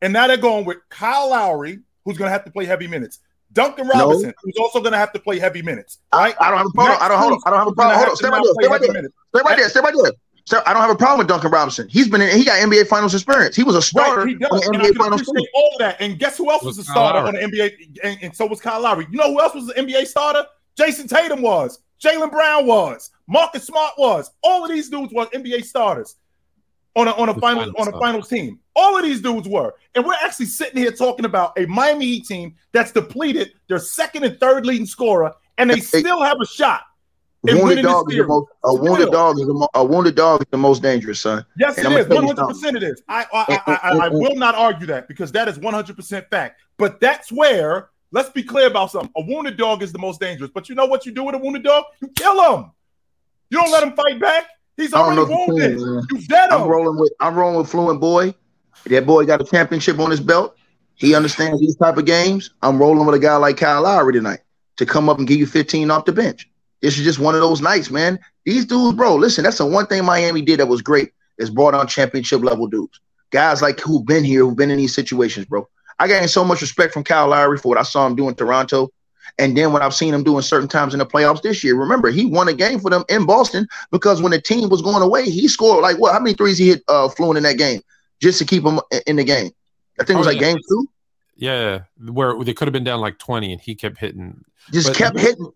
and 0.00 0.12
now 0.12 0.28
they're 0.28 0.36
going 0.36 0.64
with 0.64 0.76
Kyle 0.90 1.30
Lowry, 1.30 1.80
who's 2.04 2.18
to 2.18 2.28
have 2.28 2.44
to 2.44 2.52
play 2.52 2.66
heavy 2.66 2.86
minutes. 2.86 3.18
Duncan 3.52 3.88
No. 3.88 4.10
Robinson, 4.10 4.32
who's 4.44 4.54
also 4.60 4.78
going 4.80 4.92
to 4.92 4.98
have 4.98 5.12
to 5.14 5.18
play 5.18 5.38
heavy 5.38 5.62
minutes. 5.62 5.98
I, 6.12 6.18
Right? 6.18 6.36
I 6.38 6.50
don't 6.50 6.58
have 6.58 6.66
a 6.66 6.70
problem. 6.70 6.98
I 7.00 7.08
don't 7.08 7.18
hold. 7.18 7.42
I 7.46 7.50
don't 7.50 7.58
have 7.58 7.68
a 7.68 7.72
problem. 7.72 7.96
Hold 7.96 8.10
on. 8.10 8.16
Stay 8.16 8.28
right 8.28 8.42
there. 8.44 8.52
Stay 8.52 8.68
right 8.68 8.80
there. 8.80 8.90
Stay 9.32 9.40
right 9.42 9.56
there. 9.56 9.68
Stay 9.70 9.80
right 9.80 9.94
there. 10.02 10.12
So 10.48 10.62
I 10.64 10.72
don't 10.72 10.80
have 10.80 10.90
a 10.90 10.96
problem 10.96 11.18
with 11.18 11.28
Duncan 11.28 11.50
Robinson. 11.50 11.88
He's 11.90 12.08
been 12.08 12.22
in, 12.22 12.34
he 12.34 12.42
got 12.42 12.58
NBA 12.58 12.86
Finals 12.86 13.12
experience. 13.14 13.54
He 13.54 13.62
was 13.64 13.76
a 13.76 13.82
starter 13.82 14.22
Right, 14.22 14.28
he 14.28 14.34
does. 14.36 14.50
on 14.50 14.58
the 14.60 14.66
And 14.68 14.76
I 14.82 14.88
NBA 14.88 14.96
Finals 14.96 15.20
appreciate 15.20 15.48
all 15.54 15.70
of 15.74 15.78
that. 15.80 15.96
And 16.00 16.18
guess 16.18 16.38
who 16.38 16.50
else 16.50 16.62
was, 16.62 16.78
Was 16.78 16.88
a 16.88 16.90
starter 16.90 17.18
Lowry. 17.18 17.44
on 17.44 17.50
the 17.50 17.58
NBA? 17.58 17.98
And, 18.02 18.18
and 18.22 18.34
so 18.34 18.46
was 18.46 18.58
Kyle 18.58 18.80
Lowry. 18.80 19.06
You 19.10 19.18
know 19.18 19.30
who 19.30 19.40
else 19.42 19.54
was 19.54 19.68
an 19.68 19.86
NBA 19.86 20.06
starter? 20.06 20.46
Jayson 20.74 21.06
Tatum 21.06 21.42
was. 21.42 21.80
Jaylen 22.02 22.30
Brown 22.30 22.64
was. 22.66 23.10
Marcus 23.26 23.64
Smart 23.66 23.92
was. 23.98 24.30
All 24.42 24.64
of 24.64 24.70
these 24.70 24.88
dudes 24.88 25.12
were 25.12 25.26
NBA 25.26 25.66
starters 25.66 26.16
on 26.96 27.08
a 27.08 27.12
on 27.12 27.28
a 27.28 27.34
The 27.34 27.40
final 27.42 27.64
finals 27.64 27.74
on 27.78 27.82
a 27.82 27.90
starter. 27.90 27.98
finals 28.06 28.28
team. 28.28 28.58
All 28.74 28.96
of 28.96 29.02
these 29.04 29.20
dudes 29.20 29.46
were. 29.46 29.74
And 29.96 30.06
we're 30.06 30.14
actually 30.14 30.46
sitting 30.46 30.80
here 30.80 30.92
talking 30.92 31.26
about 31.26 31.58
a 31.58 31.66
Miami 31.66 32.06
Heat 32.06 32.24
team 32.26 32.54
that's 32.72 32.90
depleted 32.92 33.52
their 33.68 33.80
second 33.80 34.24
and 34.24 34.40
third 34.40 34.64
leading 34.64 34.86
scorer, 34.86 35.34
and 35.58 35.68
they 35.68 35.74
Hey. 35.74 35.80
still 35.82 36.22
have 36.22 36.38
a 36.40 36.46
shot. 36.46 36.82
Wounded 37.42 37.82
dog 37.82 38.10
is 38.10 38.18
the 38.18 38.26
most. 38.26 38.48
A 38.64 38.74
wounded 38.74 39.04
real. 39.04 39.10
dog 39.12 39.38
is 39.38 39.46
the 39.46 39.54
mo- 39.54 39.68
a 39.74 39.84
wounded 39.84 40.16
dog 40.16 40.40
is 40.40 40.46
the 40.50 40.58
most 40.58 40.82
dangerous, 40.82 41.20
son. 41.20 41.46
Yes, 41.56 41.78
And 41.78 41.92
it 41.92 42.00
is. 42.00 42.08
One 42.08 42.26
hundred 42.26 42.46
percent, 42.48 42.76
it 42.76 42.82
is. 42.82 43.02
I 43.08 43.26
I, 43.32 43.62
I, 43.66 43.72
I, 43.74 44.06
I 44.06 44.08
will 44.08 44.34
not 44.34 44.56
argue 44.56 44.86
that 44.88 45.06
because 45.06 45.30
that 45.32 45.46
is 45.46 45.58
one 45.58 45.72
hundred 45.72 45.94
percent 45.96 46.28
fact. 46.30 46.60
But 46.78 47.00
that's 47.00 47.30
where 47.30 47.90
let's 48.10 48.30
be 48.30 48.42
clear 48.42 48.66
about 48.66 48.90
something. 48.90 49.12
A 49.16 49.22
wounded 49.22 49.56
dog 49.56 49.82
is 49.82 49.92
the 49.92 50.00
most 50.00 50.18
dangerous. 50.18 50.50
But 50.52 50.68
you 50.68 50.74
know 50.74 50.86
what 50.86 51.06
you 51.06 51.12
do 51.12 51.22
with 51.22 51.36
a 51.36 51.38
wounded 51.38 51.62
dog? 51.62 51.84
You 52.02 52.08
kill 52.08 52.56
him. 52.56 52.72
You 53.50 53.58
don't 53.58 53.70
let 53.70 53.84
him 53.84 53.92
fight 53.94 54.20
back. 54.20 54.46
He's 54.76 54.92
I 54.92 54.98
don't 54.98 55.14
know 55.14 55.32
already 55.32 55.76
wounded. 55.76 56.04
You 56.10 56.26
dead 56.26 56.50
him. 56.50 56.62
I'm 56.62 56.68
rolling 56.68 56.98
with 56.98 57.12
I'm 57.20 57.36
rolling 57.36 57.58
with 57.58 57.70
Fluent 57.70 58.00
Boy. 58.00 58.34
That 58.86 59.06
boy 59.06 59.26
got 59.26 59.40
a 59.40 59.44
championship 59.44 59.98
on 60.00 60.10
his 60.10 60.20
belt. 60.20 60.56
He 60.94 61.14
understands 61.14 61.60
these 61.60 61.76
type 61.76 61.96
of 61.96 62.04
games. 62.04 62.50
I'm 62.62 62.78
rolling 62.78 63.06
with 63.06 63.14
a 63.14 63.18
guy 63.20 63.36
like 63.36 63.56
Kyle 63.56 63.82
Lowry 63.82 64.12
tonight 64.12 64.40
to 64.76 64.86
come 64.86 65.08
up 65.08 65.18
and 65.18 65.28
give 65.28 65.38
you 65.38 65.46
15 65.46 65.90
off 65.90 66.04
the 66.04 66.12
bench. 66.12 66.48
This 66.80 66.98
is 66.98 67.04
just 67.04 67.18
one 67.18 67.34
of 67.34 67.40
those 67.40 67.60
nights, 67.60 67.90
man. 67.90 68.18
These 68.44 68.66
dudes, 68.66 68.96
bro. 68.96 69.16
Listen, 69.16 69.44
that's 69.44 69.58
the 69.58 69.66
one 69.66 69.86
thing 69.86 70.04
Miami 70.04 70.42
did 70.42 70.60
that 70.60 70.66
was 70.66 70.82
great. 70.82 71.12
Is 71.38 71.50
brought 71.50 71.74
on 71.74 71.86
championship 71.86 72.42
level 72.42 72.66
dudes, 72.66 72.98
guys 73.30 73.62
like 73.62 73.78
who've 73.80 74.04
been 74.04 74.24
here, 74.24 74.40
who've 74.40 74.56
been 74.56 74.70
in 74.72 74.78
these 74.78 74.94
situations, 74.94 75.46
bro. 75.46 75.68
I 76.00 76.08
gained 76.08 76.30
so 76.30 76.44
much 76.44 76.60
respect 76.60 76.92
from 76.92 77.04
Kyle 77.04 77.28
Lowry 77.28 77.58
for 77.58 77.68
what 77.68 77.78
I 77.78 77.82
saw 77.82 78.06
him 78.06 78.16
do 78.16 78.28
in 78.28 78.34
Toronto. 78.34 78.90
And 79.38 79.56
then 79.56 79.72
when 79.72 79.82
I've 79.82 79.94
seen 79.94 80.12
him 80.14 80.24
doing 80.24 80.42
certain 80.42 80.66
times 80.68 80.94
in 80.94 80.98
the 80.98 81.06
playoffs 81.06 81.42
this 81.42 81.62
year, 81.62 81.76
remember 81.76 82.10
he 82.10 82.24
won 82.24 82.48
a 82.48 82.52
game 82.52 82.80
for 82.80 82.90
them 82.90 83.04
in 83.08 83.24
Boston 83.24 83.68
because 83.92 84.20
when 84.20 84.32
the 84.32 84.40
team 84.40 84.68
was 84.68 84.82
going 84.82 85.02
away, 85.02 85.28
he 85.30 85.46
scored 85.46 85.82
like 85.82 85.98
what? 85.98 86.12
How 86.12 86.18
many 86.18 86.34
threes 86.34 86.58
he 86.58 86.70
hit 86.70 86.82
uh, 86.88 87.08
Fluent 87.08 87.36
in 87.36 87.44
that 87.44 87.56
game 87.58 87.82
just 88.20 88.38
to 88.40 88.44
keep 88.44 88.64
him 88.64 88.80
in 89.06 89.14
the 89.16 89.24
game? 89.24 89.50
I 90.00 90.04
think 90.04 90.16
it 90.16 90.18
was 90.18 90.26
Oh, 90.26 90.30
like 90.30 90.40
yeah. 90.40 90.52
game 90.54 90.58
two. 90.68 90.88
Yeah, 91.38 91.82
where 92.04 92.42
they 92.42 92.52
could 92.52 92.66
have 92.66 92.72
been 92.72 92.84
down 92.84 93.00
like 93.00 93.18
20 93.18 93.52
and 93.52 93.60
he 93.60 93.74
kept 93.76 93.98
hitting. 93.98 94.44
Just 94.72 94.88
But- 94.88 94.96
kept 94.96 95.18
hitting 95.18 95.50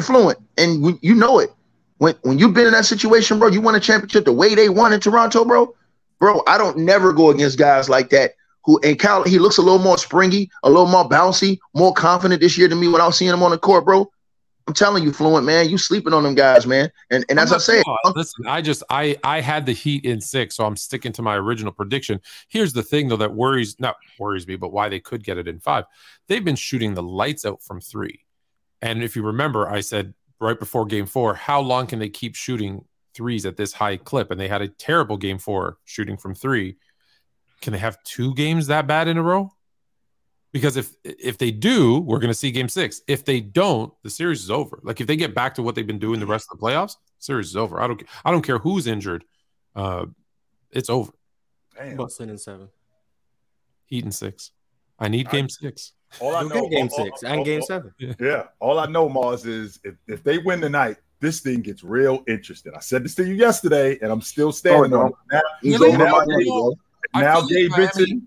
Fluent, 0.00 0.38
and 0.56 0.98
you 1.02 1.14
know 1.14 1.38
it. 1.38 1.52
When 1.98 2.14
when 2.22 2.38
you've 2.38 2.54
been 2.54 2.66
in 2.66 2.72
that 2.72 2.86
situation, 2.86 3.38
bro, 3.38 3.48
you 3.48 3.60
won 3.60 3.74
a 3.74 3.80
championship 3.80 4.24
the 4.24 4.32
way 4.32 4.54
they 4.54 4.68
won 4.68 4.92
in 4.92 5.00
Toronto, 5.00 5.44
bro. 5.44 5.74
Bro, 6.18 6.42
I 6.48 6.56
don't 6.58 6.78
never 6.78 7.12
go 7.12 7.30
against 7.30 7.58
guys 7.58 7.88
like 7.88 8.10
that. 8.10 8.32
Who 8.64 8.80
and 8.82 8.98
Kyle, 8.98 9.22
he 9.22 9.38
looks 9.38 9.58
a 9.58 9.62
little 9.62 9.78
more 9.78 9.98
springy, 9.98 10.50
a 10.62 10.68
little 10.70 10.86
more 10.86 11.08
bouncy, 11.08 11.58
more 11.74 11.92
confident 11.92 12.40
this 12.40 12.56
year 12.56 12.68
than 12.68 12.80
me 12.80 12.88
when 12.88 13.00
I 13.00 13.06
was 13.06 13.16
seeing 13.16 13.32
him 13.32 13.42
on 13.42 13.50
the 13.50 13.58
court, 13.58 13.84
bro. 13.84 14.10
I'm 14.68 14.74
telling 14.74 15.02
you, 15.02 15.14
Fluent, 15.14 15.46
man, 15.46 15.70
you 15.70 15.78
sleeping 15.78 16.12
on 16.12 16.24
them 16.24 16.34
guys, 16.34 16.66
man. 16.66 16.92
And 17.10 17.24
and 17.30 17.40
as 17.40 17.54
I'm 17.54 17.58
said, 17.58 17.82
listen, 18.14 18.46
I 18.46 18.60
just 18.60 18.82
I 18.90 19.16
I 19.24 19.40
had 19.40 19.64
the 19.64 19.72
Heat 19.72 20.04
in 20.04 20.20
six, 20.20 20.56
so 20.56 20.66
I'm 20.66 20.76
sticking 20.76 21.10
to 21.12 21.22
my 21.22 21.36
original 21.36 21.72
prediction. 21.72 22.20
Here's 22.48 22.74
the 22.74 22.82
thing, 22.82 23.08
though, 23.08 23.16
that 23.16 23.32
worries 23.32 23.80
not 23.80 23.96
worries 24.18 24.46
me, 24.46 24.56
but 24.56 24.70
why 24.70 24.90
they 24.90 25.00
could 25.00 25.24
get 25.24 25.38
it 25.38 25.48
in 25.48 25.58
five. 25.58 25.84
They've 26.26 26.44
been 26.44 26.54
shooting 26.54 26.92
the 26.92 27.02
lights 27.02 27.46
out 27.46 27.62
from 27.62 27.80
three, 27.80 28.26
and 28.82 29.02
if 29.02 29.16
you 29.16 29.22
remember, 29.22 29.66
I 29.66 29.80
said 29.80 30.12
right 30.38 30.58
before 30.58 30.84
Game 30.84 31.06
Four, 31.06 31.34
how 31.34 31.60
long 31.62 31.86
can 31.86 31.98
they 31.98 32.10
keep 32.10 32.34
shooting 32.34 32.84
threes 33.14 33.46
at 33.46 33.56
this 33.56 33.72
high 33.72 33.96
clip? 33.96 34.30
And 34.30 34.38
they 34.38 34.48
had 34.48 34.60
a 34.60 34.68
terrible 34.68 35.16
Game 35.16 35.38
Four 35.38 35.78
shooting 35.86 36.18
from 36.18 36.34
three. 36.34 36.76
Can 37.62 37.72
they 37.72 37.78
have 37.78 38.02
two 38.04 38.34
games 38.34 38.66
that 38.66 38.86
bad 38.86 39.08
in 39.08 39.16
a 39.16 39.22
row? 39.22 39.50
Because 40.52 40.76
if 40.78 40.94
if 41.04 41.36
they 41.38 41.50
do, 41.50 41.98
we're 42.00 42.18
going 42.18 42.30
to 42.30 42.34
see 42.34 42.50
Game 42.50 42.68
Six. 42.70 43.02
If 43.06 43.24
they 43.24 43.40
don't, 43.40 43.92
the 44.02 44.10
series 44.10 44.42
is 44.42 44.50
over. 44.50 44.80
Like 44.82 45.00
if 45.00 45.06
they 45.06 45.16
get 45.16 45.34
back 45.34 45.54
to 45.56 45.62
what 45.62 45.74
they've 45.74 45.86
been 45.86 45.98
doing 45.98 46.20
the 46.20 46.26
rest 46.26 46.48
of 46.50 46.58
the 46.58 46.64
playoffs, 46.64 46.96
series 47.18 47.48
is 47.48 47.56
over. 47.56 47.80
I 47.80 47.86
don't 47.86 48.02
I 48.24 48.30
don't 48.30 48.42
care 48.42 48.58
who's 48.58 48.86
injured. 48.86 49.24
Uh, 49.76 50.06
it's 50.70 50.88
over. 50.88 51.12
Damn. 51.76 51.96
Boston 51.96 52.30
in 52.30 52.38
seven. 52.38 52.68
Heat 53.86 54.04
in 54.04 54.12
six. 54.12 54.52
I 54.98 55.08
need 55.08 55.28
I- 55.28 55.32
Game 55.32 55.48
Six. 55.48 55.92
All 56.20 56.34
I 56.34 56.40
You'll 56.40 56.48
know, 56.48 56.60
get 56.62 56.70
game 56.70 56.88
all- 56.90 57.04
six 57.04 57.22
all- 57.22 57.30
and 57.30 57.38
all- 57.40 57.44
game 57.44 57.60
all- 57.60 57.66
seven. 57.66 57.92
Yeah, 58.18 58.44
all 58.60 58.78
I 58.78 58.86
know, 58.86 59.10
Marz, 59.10 59.44
is 59.46 59.78
if, 59.84 59.94
if 60.06 60.24
they 60.24 60.38
win 60.38 60.62
tonight, 60.62 60.96
this 61.20 61.40
thing 61.40 61.60
gets 61.60 61.84
real 61.84 62.24
interesting. 62.26 62.72
I 62.74 62.80
said 62.80 63.04
this 63.04 63.14
to 63.16 63.26
you 63.26 63.34
yesterday, 63.34 63.98
and 64.00 64.10
I'm 64.10 64.22
still 64.22 64.50
standing 64.50 64.94
Oh, 64.94 65.00
on 65.02 65.06
it. 65.08 65.14
Now, 65.30 65.40
he's 65.60 65.78
You 65.78 65.92
now- 65.98 66.24
Miami, 66.26 66.46
now 67.14 67.40
Gabe 67.46 67.70
Miami- 67.70 67.86
Vincent. 67.94 68.22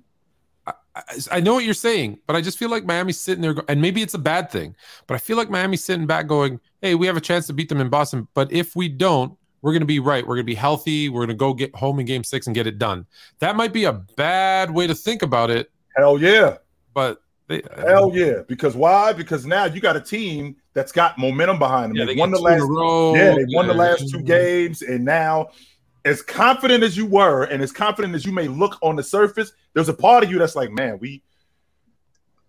I, 1.32 1.40
know 1.40 1.54
what 1.54 1.64
you're 1.64 1.74
saying, 1.74 2.20
but 2.28 2.36
I 2.36 2.42
just 2.42 2.58
feel 2.58 2.70
like 2.70 2.86
Miami's 2.86 3.20
sitting 3.20 3.42
there, 3.42 3.56
and 3.70 3.82
maybe 3.82 4.02
it's 4.02 4.14
a 4.14 4.20
bad 4.20 4.52
thing, 4.52 4.76
but 5.08 5.16
I 5.16 5.18
feel 5.20 5.38
like 5.38 5.50
Miami's 5.50 5.84
sitting 5.84 6.06
back 6.06 6.28
going, 6.28 6.60
hey, 6.82 6.96
we 6.96 7.08
have 7.08 7.16
a 7.16 7.22
chance 7.22 7.48
to 7.48 7.54
beat 7.54 7.70
them 7.70 7.80
in 7.80 7.90
Boston, 7.90 8.28
but 8.34 8.52
if 8.52 8.76
we 8.76 8.90
don't, 8.90 9.38
we're 9.62 9.72
going 9.72 9.82
to 9.82 9.88
be 9.88 10.00
right. 10.00 10.26
We're 10.26 10.36
going 10.36 10.46
to 10.46 10.52
be 10.52 10.56
healthy. 10.56 11.08
We're 11.08 11.20
going 11.20 11.30
to 11.30 11.36
go 11.36 11.54
get 11.54 11.74
home 11.76 12.00
in 12.00 12.06
game 12.08 12.24
six 12.24 12.48
and 12.48 12.56
get 12.56 12.66
it 12.68 12.80
done. 12.80 13.06
That 13.40 13.56
might 13.56 13.74
be 13.74 13.86
a 13.86 13.94
bad 13.94 14.72
way 14.72 14.88
to 14.88 14.96
think 14.96 15.22
about 15.22 15.50
it, 15.50 15.72
Hell 15.96 16.18
yeah. 16.18 16.58
but 16.94 17.22
they, 17.48 17.62
uh, 17.64 17.88
Hell 17.88 18.12
yeah. 18.14 18.42
Because 18.48 18.76
why? 18.76 19.14
Because 19.14 19.46
now 19.46 19.66
you 19.66 19.80
got 19.80 19.96
a 19.96 20.02
team 20.02 20.56
that's 20.74 20.92
got 20.92 21.18
momentum 21.18 21.60
behind 21.60 21.92
them. 21.92 21.98
yeah, 21.98 22.06
they 22.06 22.16
they 22.16 22.20
won 22.20 22.32
the 22.32 22.40
last 22.40 22.64
row. 22.64 23.16
Yeah, 23.16 23.36
they 23.36 23.46
won 23.50 23.68
the 23.68 23.74
last 23.74 24.10
two 24.10 24.22
games, 24.22 24.82
and 24.82 25.06
now, 25.06 25.50
as 26.06 26.22
confident 26.22 26.84
as 26.84 26.98
you 26.98 27.06
were, 27.06 27.44
and 27.44 27.62
as 27.62 27.72
confident 27.72 28.16
as 28.16 28.26
you 28.26 28.32
may 28.32 28.48
look 28.48 28.78
on 28.82 28.96
the 28.96 29.04
surface, 29.04 29.54
there's 29.74 29.90
a 29.90 29.94
part 29.94 30.24
of 30.24 30.32
you 30.32 30.40
that's 30.40 30.56
like, 30.56 30.72
man, 30.72 30.98
we 31.00 31.24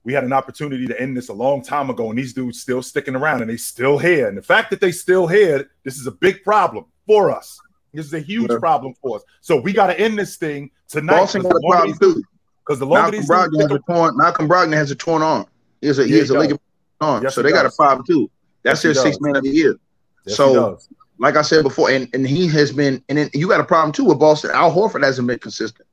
we 0.04 0.12
had 0.12 0.24
an 0.24 0.32
opportunity 0.32 0.86
to 0.86 1.00
end 1.00 1.16
this 1.16 1.28
a 1.28 1.32
long 1.32 1.62
time 1.62 1.88
ago, 1.88 2.10
and 2.10 2.18
these 2.18 2.32
dudes 2.32 2.60
still 2.60 2.82
sticking 2.82 3.14
around 3.14 3.40
and 3.40 3.50
they 3.50 3.56
still 3.56 3.98
here. 3.98 4.28
And 4.28 4.36
the 4.36 4.42
fact 4.42 4.70
that 4.70 4.80
they 4.80 4.90
still 4.90 5.26
here, 5.26 5.70
this 5.84 5.96
is 5.96 6.06
a 6.06 6.10
big 6.10 6.42
problem 6.42 6.86
for 7.06 7.30
us. 7.30 7.60
This 7.94 8.06
is 8.06 8.14
a 8.14 8.20
huge 8.20 8.50
yeah. 8.50 8.58
problem 8.58 8.94
for 9.00 9.16
us. 9.16 9.22
So 9.42 9.60
we 9.60 9.72
got 9.72 9.88
to 9.88 10.00
end 10.00 10.18
this 10.18 10.36
thing 10.36 10.70
tonight. 10.88 11.18
Boston 11.18 11.42
got 11.42 11.52
a 11.52 11.60
problem 11.68 11.98
too. 11.98 12.22
Because 12.64 12.78
the 12.78 12.86
longer 12.86 13.18
Malcolm 13.18 13.26
Brogdon 13.26 13.60
has 13.60 13.70
a 13.72 13.78
torn, 13.80 14.16
Malcolm 14.16 14.48
Brogdon 14.48 14.72
has 14.72 14.90
a 14.90 14.94
torn 14.94 15.22
arm. 15.22 15.46
He 15.80 15.88
has 15.88 15.98
a, 15.98 16.04
he 16.04 16.18
has 16.18 16.30
a 16.30 16.38
ligament 16.38 16.62
arm. 17.00 17.22
Yes, 17.22 17.34
so 17.34 17.42
they 17.42 17.50
got 17.50 17.66
a 17.66 17.70
problem 17.70 18.06
too. 18.06 18.30
That's 18.62 18.82
yes, 18.84 18.94
their 18.94 19.04
sixth 19.04 19.20
man 19.20 19.36
of 19.36 19.42
the 19.42 19.50
year. 19.50 19.76
Yes, 20.24 20.36
so, 20.36 20.78
like 21.18 21.36
I 21.36 21.42
said 21.42 21.64
before, 21.64 21.90
and, 21.90 22.08
and 22.14 22.26
he 22.26 22.46
has 22.48 22.72
been, 22.72 23.02
and 23.08 23.18
then 23.18 23.30
you 23.34 23.48
got 23.48 23.60
a 23.60 23.64
problem 23.64 23.92
too 23.92 24.04
with 24.04 24.20
Boston. 24.20 24.52
Al 24.52 24.72
Horford 24.72 25.04
hasn't 25.04 25.26
been 25.26 25.40
consistent. 25.40 25.86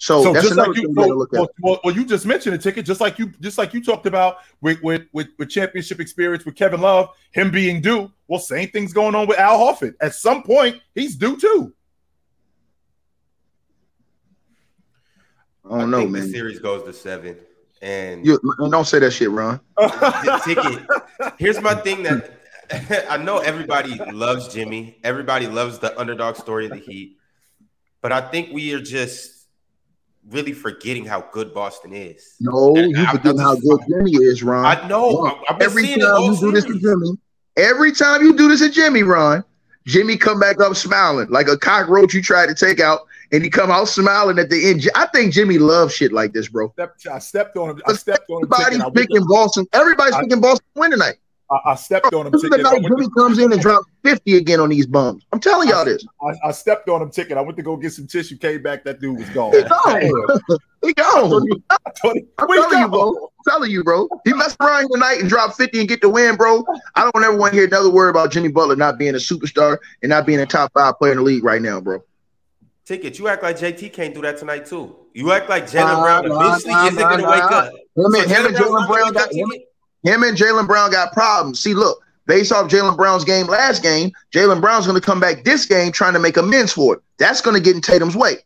So, 0.00 0.22
so 0.22 0.32
just 0.32 0.54
like 0.54 0.76
you, 0.76 0.90
well, 0.90 1.26
well, 1.60 1.80
well, 1.82 1.94
you 1.94 2.04
just 2.04 2.24
mentioned 2.24 2.54
a 2.54 2.58
ticket, 2.58 2.86
just 2.86 3.00
like 3.00 3.18
you, 3.18 3.32
just 3.40 3.58
like 3.58 3.74
you 3.74 3.82
talked 3.82 4.06
about 4.06 4.38
with, 4.60 4.80
with 4.80 5.02
with 5.12 5.26
with 5.38 5.50
championship 5.50 5.98
experience 5.98 6.44
with 6.44 6.54
Kevin 6.54 6.80
Love, 6.80 7.10
him 7.32 7.50
being 7.50 7.80
due. 7.80 8.10
Well, 8.28 8.38
same 8.38 8.68
thing's 8.68 8.92
going 8.92 9.16
on 9.16 9.26
with 9.26 9.40
Al 9.40 9.58
Horford. 9.58 9.94
At 10.00 10.14
some 10.14 10.44
point, 10.44 10.80
he's 10.94 11.16
due 11.16 11.36
too. 11.36 11.74
I 15.68 15.80
don't 15.80 15.90
know, 15.90 16.06
man. 16.06 16.22
The 16.22 16.28
series 16.28 16.60
goes 16.60 16.84
to 16.84 16.92
seven, 16.92 17.36
and 17.82 18.24
you 18.24 18.38
don't 18.70 18.86
say 18.86 19.00
that 19.00 19.10
shit, 19.10 19.30
Ron. 19.30 19.58
ticket. 20.44 20.86
Here's 21.38 21.60
my 21.60 21.74
thing 21.74 22.04
that 22.04 22.38
I 23.10 23.16
know 23.16 23.38
everybody 23.38 23.98
loves 24.12 24.46
Jimmy. 24.54 25.00
Everybody 25.02 25.48
loves 25.48 25.80
the 25.80 25.98
underdog 25.98 26.36
story 26.36 26.66
of 26.66 26.70
the 26.70 26.78
Heat, 26.78 27.16
but 28.00 28.12
I 28.12 28.20
think 28.20 28.52
we 28.52 28.72
are 28.74 28.80
just 28.80 29.37
really 30.30 30.52
forgetting 30.52 31.04
how 31.04 31.22
good 31.32 31.54
Boston 31.54 31.92
is. 31.92 32.34
No, 32.40 32.76
and 32.76 32.90
you 32.96 33.06
forgetting 33.06 33.38
how 33.38 33.54
good 33.56 33.80
Jimmy 33.88 34.12
is, 34.12 34.42
Ron. 34.42 34.64
I 34.64 34.88
know. 34.88 35.24
Ron, 35.24 35.36
every 35.60 35.86
time 35.96 36.22
you 36.22 36.36
do 36.38 36.52
this 36.52 36.64
to 36.64 36.78
Jimmy, 36.78 37.16
every 37.56 37.92
time 37.92 38.22
you 38.22 38.36
do 38.36 38.48
this 38.48 38.60
to 38.60 38.70
Jimmy, 38.70 39.02
Ron, 39.02 39.44
Jimmy 39.86 40.16
come 40.16 40.38
back 40.38 40.60
up 40.60 40.76
smiling 40.76 41.28
like 41.30 41.48
a 41.48 41.56
cockroach 41.56 42.12
you 42.12 42.22
tried 42.22 42.46
to 42.46 42.54
take 42.54 42.78
out, 42.78 43.00
and 43.32 43.42
he 43.42 43.48
come 43.48 43.70
out 43.70 43.88
smiling 43.88 44.38
at 44.38 44.50
the 44.50 44.68
end. 44.70 44.88
I 44.94 45.06
think 45.06 45.32
Jimmy 45.32 45.58
loves 45.58 45.94
shit 45.94 46.12
like 46.12 46.32
this, 46.32 46.48
bro. 46.48 46.74
I 47.10 47.18
stepped 47.18 47.56
on 47.56 47.70
him. 47.70 47.82
I 47.86 47.94
stepped 47.94 48.28
on 48.28 48.42
him. 48.42 48.52
Everybody's 48.52 48.92
picking 48.94 49.26
Boston. 49.26 49.66
Everybody's 49.72 50.14
I, 50.14 50.22
picking 50.22 50.40
Boston 50.40 50.66
win 50.74 50.90
tonight. 50.90 51.16
I, 51.50 51.72
I 51.72 51.74
stepped 51.76 52.12
on 52.12 52.26
him. 52.26 52.32
This 52.32 52.44
is 52.44 52.50
the 52.50 52.58
night 52.58 52.82
Jimmy 52.82 53.08
comes 53.16 53.38
in 53.38 53.52
and 53.52 53.60
drops 53.60 53.86
50 54.04 54.36
again 54.36 54.60
on 54.60 54.68
these 54.68 54.86
bums. 54.86 55.24
I'm 55.32 55.40
telling 55.40 55.68
y'all 55.68 55.84
this. 55.84 56.04
I, 56.22 56.48
I, 56.48 56.52
stepped 56.52 56.88
on 56.88 57.00
him 57.00 57.10
ticket. 57.10 57.38
I 57.38 57.40
went 57.40 57.56
to 57.56 57.62
go 57.62 57.76
get 57.76 57.92
some 57.92 58.06
tissue, 58.06 58.36
came 58.36 58.62
back, 58.62 58.84
that 58.84 59.00
dude 59.00 59.18
was 59.18 59.28
gone. 59.30 59.52
He 59.54 59.62
gone. 59.62 60.02
he 60.82 60.92
gone. 60.92 61.42
I'm 61.70 61.92
telling 61.94 62.26
you, 62.80 62.88
bro. 62.88 63.08
I'm 63.08 63.52
telling 63.52 63.70
you, 63.70 63.82
bro. 63.82 64.08
He 64.24 64.34
messed 64.34 64.56
around 64.60 64.90
tonight 64.92 65.20
and 65.20 65.28
dropped 65.28 65.56
50 65.56 65.80
and 65.80 65.88
get 65.88 66.02
the 66.02 66.08
win, 66.10 66.36
bro. 66.36 66.64
I 66.94 67.10
don't 67.10 67.24
ever 67.24 67.36
want 67.36 67.52
to 67.52 67.58
hear 67.58 67.66
another 67.66 67.90
word 67.90 68.10
about 68.10 68.30
Jimmy 68.30 68.48
Butler 68.48 68.76
not 68.76 68.98
being 68.98 69.14
a 69.14 69.18
superstar 69.18 69.78
and 70.02 70.10
not 70.10 70.26
being 70.26 70.40
a 70.40 70.46
top 70.46 70.72
five 70.74 70.98
player 70.98 71.12
in 71.12 71.18
the 71.18 71.24
league 71.24 71.44
right 71.44 71.62
now, 71.62 71.80
bro. 71.80 72.04
Ticket, 72.84 73.18
you 73.18 73.28
act 73.28 73.42
like 73.42 73.58
JT 73.58 73.92
can't 73.92 74.14
do 74.14 74.22
that 74.22 74.38
tonight, 74.38 74.66
too. 74.66 74.96
You 75.14 75.32
act 75.32 75.48
like 75.48 75.64
Jaylen 75.64 75.84
ah, 75.84 76.02
Brown 76.02 76.24
eventually 76.24 76.74
isn't 76.88 76.96
going 76.96 77.20
to 77.20 77.28
wake 77.28 77.42
up. 77.42 77.72
Him, 77.72 77.80
so 77.96 78.06
him 78.06 78.46
and 78.46 78.56
Jaylen 78.56 78.86
Brown 78.86 79.12
got 79.12 79.32
him, 79.32 79.50
him 80.02 80.22
and 80.22 80.36
Jaylen 80.36 80.66
Brown 80.66 80.90
got 80.90 81.12
problems. 81.12 81.60
See, 81.60 81.74
look, 81.74 82.02
based 82.26 82.52
off 82.52 82.70
Jaylen 82.70 82.96
Brown's 82.96 83.24
game 83.24 83.46
last 83.46 83.82
game, 83.82 84.12
Jaylen 84.32 84.60
Brown's 84.60 84.86
going 84.86 85.00
to 85.00 85.04
come 85.04 85.20
back 85.20 85.44
this 85.44 85.66
game 85.66 85.92
trying 85.92 86.12
to 86.12 86.18
make 86.18 86.36
amends 86.36 86.72
for 86.72 86.94
it. 86.94 87.02
That's 87.18 87.40
going 87.40 87.56
to 87.56 87.62
get 87.62 87.74
in 87.74 87.82
Tatum's 87.82 88.16
way. 88.16 88.36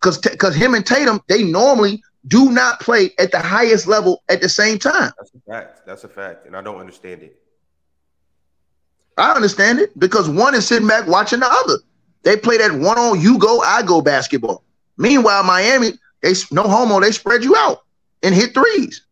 Because 0.00 0.18
because 0.18 0.56
him 0.56 0.74
and 0.74 0.84
Tatum, 0.84 1.20
they 1.28 1.44
normally 1.44 2.02
do 2.26 2.50
not 2.50 2.80
play 2.80 3.10
at 3.18 3.30
the 3.30 3.38
highest 3.38 3.86
level 3.86 4.22
at 4.28 4.40
the 4.40 4.48
same 4.48 4.78
time. 4.78 5.12
That's 5.18 5.32
a 5.34 5.50
fact. 5.50 5.86
That's 5.86 6.04
a 6.04 6.08
fact. 6.08 6.46
And 6.46 6.56
I 6.56 6.62
don't 6.62 6.78
understand 6.78 7.22
it. 7.22 7.38
I 9.18 9.32
understand 9.32 9.78
it 9.78 9.96
because 9.98 10.28
one 10.28 10.54
is 10.54 10.66
sitting 10.66 10.88
back 10.88 11.06
watching 11.06 11.40
the 11.40 11.48
other. 11.48 11.78
They 12.22 12.36
play 12.36 12.56
that 12.58 12.72
one 12.72 12.98
on 12.98 13.20
you 13.20 13.38
go, 13.38 13.60
I 13.60 13.82
go 13.82 14.00
basketball. 14.00 14.62
Meanwhile, 14.96 15.44
Miami, 15.44 15.92
they 16.22 16.32
no 16.50 16.62
homo, 16.62 17.00
they 17.00 17.10
spread 17.10 17.44
you 17.44 17.56
out 17.56 17.82
and 18.22 18.34
hit 18.34 18.54
threes. 18.54 19.04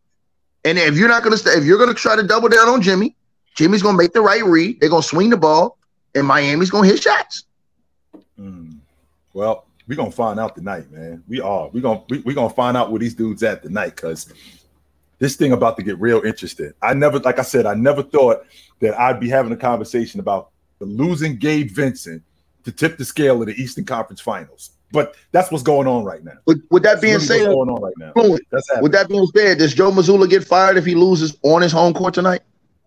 And 0.63 0.77
if 0.77 0.95
you're 0.95 1.09
not 1.09 1.23
gonna 1.23 1.37
stay, 1.37 1.51
if 1.51 1.63
you're 1.63 1.77
gonna 1.77 1.93
try 1.93 2.15
to 2.15 2.23
double 2.23 2.49
down 2.49 2.69
on 2.69 2.81
Jimmy, 2.81 3.15
Jimmy's 3.55 3.81
gonna 3.81 3.97
make 3.97 4.13
the 4.13 4.21
right 4.21 4.43
read. 4.43 4.79
They're 4.79 4.89
gonna 4.89 5.03
swing 5.03 5.29
the 5.29 5.37
ball, 5.37 5.77
and 6.15 6.25
Miami's 6.25 6.69
gonna 6.69 6.87
hit 6.87 7.01
shots. 7.01 7.45
Mm. 8.39 8.77
Well, 9.33 9.65
we're 9.87 9.95
gonna 9.95 10.11
find 10.11 10.39
out 10.39 10.55
tonight, 10.55 10.91
man. 10.91 11.23
We 11.27 11.41
are. 11.41 11.69
We're 11.69 11.81
gonna 11.81 12.03
we, 12.09 12.19
we 12.19 12.33
gonna 12.33 12.49
find 12.49 12.77
out 12.77 12.91
where 12.91 12.99
these 12.99 13.15
dudes 13.15 13.43
at 13.43 13.63
tonight 13.63 13.95
because 13.95 14.31
this 15.19 15.35
thing 15.35 15.51
about 15.51 15.77
to 15.77 15.83
get 15.83 15.99
real 15.99 16.21
interesting. 16.21 16.73
I 16.81 16.93
never, 16.93 17.19
like 17.19 17.39
I 17.39 17.43
said, 17.43 17.65
I 17.65 17.75
never 17.75 18.01
thought 18.01 18.45
that 18.79 18.99
I'd 18.99 19.19
be 19.19 19.29
having 19.29 19.51
a 19.51 19.57
conversation 19.57 20.19
about 20.19 20.49
the 20.79 20.85
losing 20.85 21.37
Gabe 21.37 21.69
Vincent 21.69 22.23
to 22.63 22.71
tip 22.71 22.97
the 22.97 23.05
scale 23.05 23.39
of 23.41 23.47
the 23.47 23.53
Eastern 23.53 23.85
Conference 23.85 24.19
Finals. 24.19 24.71
But 24.91 25.15
that's 25.31 25.51
what's 25.51 25.63
going 25.63 25.87
on 25.87 26.03
right 26.03 26.23
now. 26.23 26.37
With, 26.45 26.63
with 26.69 26.83
that 26.83 27.01
being 27.01 27.19
said, 27.19 27.45
going 27.45 27.69
on 27.69 27.81
right 27.81 27.93
now. 27.97 28.11
with 28.15 28.91
that 28.91 29.07
being 29.09 29.27
said, 29.35 29.57
does 29.57 29.73
Joe 29.73 29.91
Mazzulla 29.91 30.29
get 30.29 30.43
fired 30.43 30.77
if 30.77 30.85
he 30.85 30.95
loses 30.95 31.37
on 31.43 31.61
his 31.61 31.71
home 31.71 31.93
court 31.93 32.13
tonight? 32.13 32.41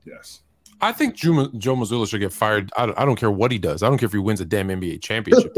Yes. 0.04 0.40
I 0.80 0.92
think 0.92 1.14
Joe, 1.14 1.48
Joe 1.56 1.76
Mazzulla 1.76 2.06
should 2.06 2.20
get 2.20 2.32
fired. 2.32 2.70
I 2.76 2.84
don't, 2.84 2.98
I 2.98 3.06
don't, 3.06 3.16
care 3.16 3.30
what 3.30 3.50
he 3.50 3.58
does. 3.58 3.82
I 3.82 3.88
don't 3.88 3.96
care 3.96 4.06
if 4.06 4.12
he 4.12 4.18
wins 4.18 4.42
a 4.42 4.44
damn 4.44 4.68
NBA 4.68 5.00
championship. 5.00 5.54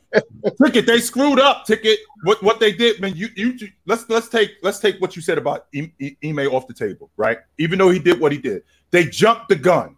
Ticket, 0.64 0.86
they 0.86 1.00
screwed 1.00 1.40
up. 1.40 1.66
Ticket, 1.66 1.98
what 2.22 2.40
what 2.42 2.60
they 2.60 2.70
did, 2.70 3.00
man. 3.00 3.16
You 3.16 3.28
you 3.34 3.56
let's 3.86 4.08
let's 4.08 4.28
take 4.28 4.52
let's 4.62 4.78
take 4.78 5.00
what 5.00 5.16
you 5.16 5.22
said 5.22 5.38
about 5.38 5.66
Ime 5.74 6.38
off 6.52 6.68
the 6.68 6.74
table, 6.74 7.10
right? 7.16 7.38
Even 7.58 7.80
though 7.80 7.90
he 7.90 7.98
did 7.98 8.20
what 8.20 8.30
he 8.30 8.38
did, 8.38 8.62
they 8.92 9.06
jumped 9.06 9.48
the 9.48 9.56
gun 9.56 9.96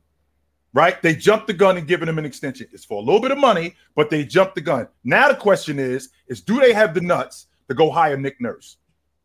right? 0.72 1.00
They 1.02 1.14
jumped 1.14 1.46
the 1.46 1.52
gun 1.52 1.76
and 1.76 1.86
giving 1.86 2.08
him 2.08 2.18
an 2.18 2.24
extension. 2.24 2.66
It's 2.72 2.84
for 2.84 3.00
a 3.00 3.04
little 3.04 3.20
bit 3.20 3.30
of 3.30 3.38
money, 3.38 3.74
but 3.94 4.10
they 4.10 4.24
jumped 4.24 4.54
the 4.54 4.60
gun. 4.60 4.88
Now 5.04 5.28
the 5.28 5.34
question 5.34 5.78
is, 5.78 6.10
is 6.26 6.40
do 6.40 6.60
they 6.60 6.72
have 6.72 6.94
the 6.94 7.00
nuts 7.00 7.46
to 7.68 7.74
go 7.74 7.90
hire 7.90 8.16
Nick 8.16 8.40
Nurse? 8.40 8.78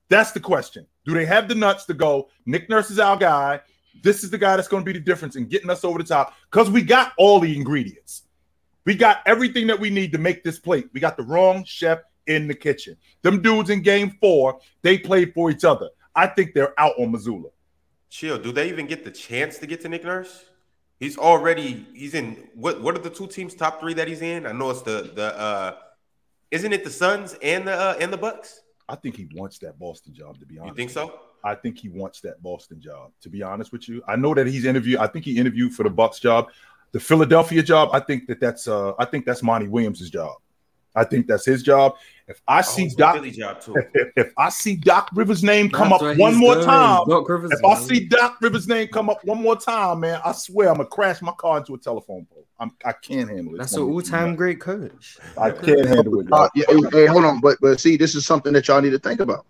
That's 0.09 0.31
the 0.31 0.39
question. 0.39 0.85
Do 1.05 1.13
they 1.13 1.25
have 1.25 1.47
the 1.47 1.55
nuts 1.55 1.85
to 1.85 1.93
go? 1.93 2.29
Nick 2.45 2.69
Nurse 2.69 2.91
is 2.91 2.99
our 2.99 3.17
guy. 3.17 3.61
This 4.03 4.23
is 4.23 4.29
the 4.29 4.37
guy 4.37 4.55
that's 4.55 4.67
going 4.67 4.83
to 4.83 4.85
be 4.85 4.97
the 4.97 5.03
difference 5.03 5.35
in 5.35 5.47
getting 5.47 5.69
us 5.69 5.83
over 5.83 5.97
the 5.97 6.03
top 6.03 6.35
because 6.51 6.69
we 6.69 6.81
got 6.81 7.13
all 7.17 7.39
the 7.39 7.55
ingredients. 7.55 8.23
We 8.85 8.95
got 8.95 9.21
everything 9.25 9.67
that 9.67 9.79
we 9.79 9.89
need 9.89 10.11
to 10.13 10.17
make 10.17 10.43
this 10.43 10.59
plate. 10.59 10.87
We 10.93 10.99
got 10.99 11.17
the 11.17 11.23
wrong 11.23 11.63
chef 11.65 11.99
in 12.27 12.47
the 12.47 12.53
kitchen. 12.53 12.95
Them 13.21 13.41
dudes 13.41 13.69
in 13.69 13.81
game 13.81 14.17
four, 14.21 14.59
they 14.81 14.97
played 14.97 15.33
for 15.33 15.49
each 15.49 15.65
other. 15.65 15.89
I 16.15 16.27
think 16.27 16.53
they're 16.53 16.79
out 16.79 16.93
on 16.97 17.11
Mazzulla. 17.11 17.51
Chill. 18.09 18.37
Do 18.37 18.51
they 18.51 18.69
even 18.69 18.87
get 18.87 19.03
the 19.03 19.11
chance 19.11 19.57
to 19.59 19.67
get 19.67 19.81
to 19.81 19.89
Nick 19.89 20.03
Nurse? 20.03 20.45
He's 20.99 21.17
already 21.17 21.85
he's 21.93 22.13
in 22.13 22.47
what 22.55 22.81
what 22.81 22.95
are 22.95 23.01
the 23.01 23.09
two 23.09 23.27
teams 23.27 23.53
top 23.53 23.79
three 23.79 23.93
that 23.93 24.07
he's 24.07 24.21
in? 24.21 24.45
I 24.47 24.51
know 24.51 24.71
it's 24.71 24.81
the 24.81 25.11
the 25.13 25.37
uh 25.37 25.75
isn't 26.49 26.73
it 26.73 26.83
the 26.83 26.89
Suns 26.89 27.35
and 27.41 27.67
the 27.67 27.73
uh, 27.73 27.97
and 27.99 28.11
the 28.11 28.17
Bucks? 28.17 28.61
I 28.89 28.95
think 28.95 29.15
he 29.15 29.27
wants 29.35 29.59
that 29.59 29.77
Boston 29.77 30.13
job 30.13 30.39
to 30.39 30.45
be 30.45 30.57
honest. 30.57 30.71
You 30.71 30.75
think 30.75 30.89
so? 30.89 31.19
I 31.43 31.55
think 31.55 31.77
he 31.77 31.89
wants 31.89 32.21
that 32.21 32.41
Boston 32.41 32.81
job 32.81 33.11
to 33.21 33.29
be 33.29 33.43
honest 33.43 33.71
with 33.71 33.87
you. 33.87 34.01
I 34.07 34.15
know 34.15 34.33
that 34.33 34.47
he's 34.47 34.65
interviewed. 34.65 34.99
I 34.99 35.07
think 35.07 35.25
he 35.25 35.37
interviewed 35.37 35.73
for 35.73 35.83
the 35.83 35.89
Bucks 35.89 36.19
job, 36.19 36.49
the 36.93 36.99
Philadelphia 36.99 37.61
job. 37.61 37.89
I 37.93 37.99
think 37.99 38.25
that 38.27 38.39
that's 38.39 38.67
uh 38.67 38.93
I 38.97 39.05
think 39.05 39.25
that's 39.25 39.43
Monty 39.43 39.67
Williams's 39.67 40.09
job. 40.09 40.37
I 40.97 41.03
think 41.03 41.27
that's 41.27 41.45
his 41.45 41.61
job. 41.61 41.95
If 42.27 42.41
I 42.47 42.59
oh, 42.59 42.61
see 42.63 42.89
Doc, 42.89 43.23
if, 43.23 43.37
if, 43.93 44.11
if, 44.17 44.33
I 44.35 44.49
see 44.49 44.75
Doc 44.75 45.09
Rivers' 45.13 45.43
name 45.43 45.69
come 45.69 45.91
that's 45.91 46.03
up 46.03 46.17
one 46.17 46.35
more 46.35 46.55
good. 46.55 46.65
time, 46.65 47.03
if 47.07 47.63
I 47.63 47.75
see 47.75 48.05
Doc 48.05 48.37
Rivers' 48.41 48.67
name 48.67 48.87
come 48.89 49.09
up 49.09 49.23
one 49.23 49.41
more 49.41 49.55
time, 49.55 50.01
man, 50.01 50.19
I 50.25 50.33
swear 50.33 50.69
I'm 50.69 50.77
gonna 50.77 50.89
crash 50.89 51.21
my 51.21 51.31
car 51.33 51.59
into 51.59 51.75
a 51.75 51.77
telephone 51.77 52.25
pole. 52.25 52.45
I'm, 52.59 52.71
I 52.83 52.91
can't 52.91 53.29
handle 53.29 53.55
it. 53.55 53.59
That's 53.59 53.73
an 53.73 53.83
all-time 53.83 54.35
great 54.35 54.59
coach. 54.59 55.19
I 55.37 55.51
can't 55.51 55.87
handle 55.87 56.19
it. 56.19 56.27
Uh, 56.31 56.49
yeah, 56.55 56.65
hey, 56.91 57.05
hold 57.05 57.23
on, 57.23 57.39
but 57.39 57.59
but 57.61 57.79
see, 57.79 57.95
this 57.95 58.15
is 58.15 58.25
something 58.25 58.51
that 58.53 58.67
y'all 58.67 58.81
need 58.81 58.89
to 58.89 58.99
think 58.99 59.19
about. 59.19 59.45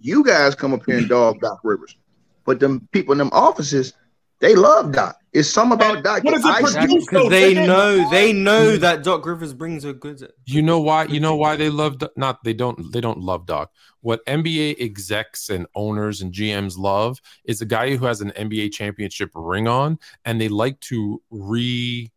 You 0.00 0.24
guys 0.24 0.54
come 0.54 0.72
up 0.72 0.86
here 0.86 0.98
and 0.98 1.08
dog 1.08 1.40
Doc 1.40 1.60
Rivers, 1.64 1.96
but 2.44 2.60
them 2.60 2.88
people 2.92 3.12
in 3.12 3.18
them 3.18 3.30
offices 3.32 3.92
they 4.40 4.54
love 4.54 4.92
Doc. 4.92 5.18
It's 5.32 5.48
some 5.48 5.72
about 5.72 6.04
Doc. 6.04 6.22
What 6.24 6.34
is 6.34 6.44
it 6.44 7.00
Because 7.06 7.28
they 7.30 7.54
know 7.54 8.08
they 8.10 8.32
know 8.32 8.76
that 8.76 9.02
Doc 9.02 9.24
Rivers 9.24 9.54
brings 9.54 9.84
a 9.84 9.92
good. 9.92 10.32
You 10.44 10.62
know 10.62 10.80
why? 10.80 11.04
You 11.04 11.20
know 11.20 11.36
why 11.36 11.56
they 11.56 11.70
love 11.70 11.98
Doc? 11.98 12.10
not 12.16 12.42
they 12.44 12.52
don't 12.52 12.92
they 12.92 13.00
don't 13.00 13.18
love 13.18 13.46
Doc. 13.46 13.70
What 14.00 14.24
NBA 14.26 14.76
execs 14.80 15.48
and 15.50 15.66
owners 15.74 16.20
and 16.20 16.32
GMs 16.32 16.78
love 16.78 17.20
is 17.44 17.60
a 17.60 17.66
guy 17.66 17.96
who 17.96 18.04
has 18.06 18.20
an 18.20 18.30
NBA 18.32 18.72
championship 18.72 19.30
ring 19.34 19.68
on, 19.68 19.98
and 20.24 20.40
they 20.40 20.48
like 20.48 20.80
to 20.80 21.22
recycle 21.32 22.10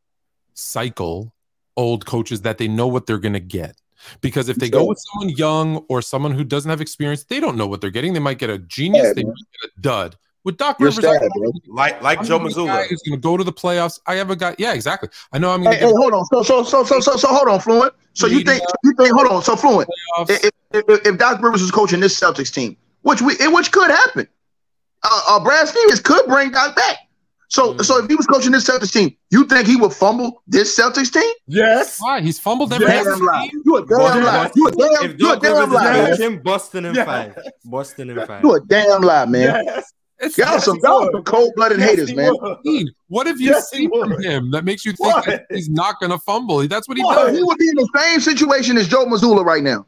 old 1.78 2.06
coaches 2.06 2.42
that 2.42 2.58
they 2.58 2.68
know 2.68 2.88
what 2.88 3.06
they're 3.06 3.18
going 3.18 3.34
to 3.34 3.40
get. 3.40 3.76
Because 4.22 4.48
if 4.48 4.58
they 4.58 4.70
go 4.70 4.86
with 4.86 4.98
someone 4.98 5.36
young 5.36 5.78
or 5.90 6.02
someone 6.02 6.32
who 6.32 6.46
doesn't 6.46 6.70
have 6.70 6.80
experience, 6.80 7.26
they 7.26 7.42
don't 7.42 7.58
know 7.58 7.68
what 7.68 7.82
they're 7.82 7.90
getting. 7.90 8.14
They 8.14 8.20
might 8.20 8.38
get 8.38 8.50
a 8.50 8.58
genius, 8.60 9.14
they 9.14 9.24
might 9.24 9.36
get 9.62 9.72
a 9.78 9.82
dud 9.82 10.18
with 10.44 10.58
Doc 10.58 10.80
Rivers, 10.80 11.02
sad, 11.02 11.30
like 11.68 12.02
like 12.02 12.24
Joe 12.24 12.40
Mazzulla, 12.40 12.88
who's 12.88 13.02
going 13.02 13.20
to 13.20 13.22
go 13.22 13.38
to 13.38 13.44
the 13.44 13.54
playoffs. 13.54 14.00
I 14.06 14.18
ever 14.18 14.36
got. 14.36 14.60
Yeah, 14.60 14.74
exactly. 14.74 15.10
I 15.32 15.38
know. 15.38 15.52
I'm 15.52 15.64
going 15.64 15.74
to. 15.76 15.80
Hey, 15.80 15.88
hey, 15.88 15.94
hold 15.96 16.14
on. 16.14 16.26
So 16.26 16.44
so 16.44 16.64
so 16.64 16.84
so 16.84 17.00
so 17.00 17.18
so 17.18 17.28
hold 17.28 17.48
on, 17.48 17.60
Fluent. 17.60 17.94
So 18.14 18.28
you 18.28 18.44
think 18.44 18.64
you 18.84 18.94
think? 18.94 19.14
Hold 19.14 19.28
on. 19.28 19.44
So 19.44 19.56
Fluent. 19.56 19.90
If, 20.28 20.46
if, 20.46 20.52
if, 20.90 21.08
if 21.08 21.18
Doc 21.18 21.42
Rivers 21.42 21.62
was 21.62 21.72
coaching 21.72 22.00
this 22.00 22.20
Celtics 22.20 22.54
team, 22.54 22.78
which 23.02 23.22
we 23.22 23.36
which 23.48 23.72
could 23.72 23.92
happen. 23.92 24.28
Uh, 25.02 25.22
uh, 25.30 25.40
Brad 25.42 25.66
Stevens 25.66 26.02
could 26.02 26.26
bring 26.26 26.52
Doc 26.52 26.76
back. 26.76 26.98
So, 27.48 27.74
mm. 27.74 27.84
so 27.84 28.04
if 28.04 28.10
he 28.10 28.16
was 28.16 28.28
coaching 28.28 28.52
this 28.52 28.70
Celtics 28.70 28.92
team, 28.92 29.16
you 29.32 29.46
think 29.46 29.66
he 29.66 29.76
would 29.76 29.94
fumble 29.94 30.44
this 30.46 30.78
Celtics 30.78 31.12
team? 31.12 31.32
Yes. 31.48 32.00
Why? 32.00 32.22
He's 32.22 32.40
fumbled 32.40 32.74
every 32.74 32.88
yes. 32.88 33.06
team. 33.06 33.62
You 33.66 33.78
a 33.78 33.86
damn 33.86 34.24
lie. 34.24 34.52
You 34.56 34.68
a 34.68 34.72
damn, 34.72 35.18
you 35.18 35.32
a 35.32 35.40
damn 35.40 35.72
lie. 35.72 36.16
Him 36.16 36.42
Boston 36.42 36.86
in 36.86 36.96
yeah. 36.96 37.06
five. 37.06 37.38
Boston 37.64 38.10
in 38.10 38.26
five. 38.26 38.44
You 38.44 38.56
a 38.56 38.60
damn 38.60 39.02
lie, 39.02 39.26
man. 39.26 39.64
Yes. 39.66 39.94
It's 40.22 40.38
y'all 40.38 40.60
some, 40.60 40.80
some 40.82 41.24
cold-blooded 41.24 41.80
yes, 41.80 41.90
haters, 41.90 42.14
man. 42.14 42.34
What 43.08 43.28
have 43.28 43.40
you 43.40 43.52
yes, 43.52 43.70
seen 43.70 43.90
from 43.90 44.22
him 44.22 44.52
that 44.52 44.66
makes 44.66 44.86
you 44.86 44.92
think 44.92 45.26
that 45.26 45.46
he's 45.50 45.70
not 45.70 46.00
going 46.00 46.12
to 46.12 46.20
fumble? 46.20 46.68
That's 46.68 46.88
what 46.90 46.98
he 46.98 47.04
what? 47.04 47.16
does. 47.16 47.38
He 47.38 47.44
would 47.44 47.58
be 47.58 47.70
in 47.70 47.76
the 47.76 47.90
same 47.96 48.20
situation 48.20 48.78
as 48.78 48.88
Joe 48.88 49.06
Mazzulla 49.06 49.46
right 49.46 49.64
now. 49.64 49.86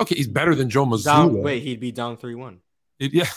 Okay, 0.00 0.14
he's 0.16 0.28
better 0.28 0.54
than 0.54 0.70
Joe 0.70 0.86
Mazzulla. 0.86 1.04
Down, 1.04 1.42
wait, 1.42 1.62
he'd 1.62 1.80
be 1.80 1.92
down 1.92 2.16
three-one. 2.16 2.60
Yeah. 2.98 3.26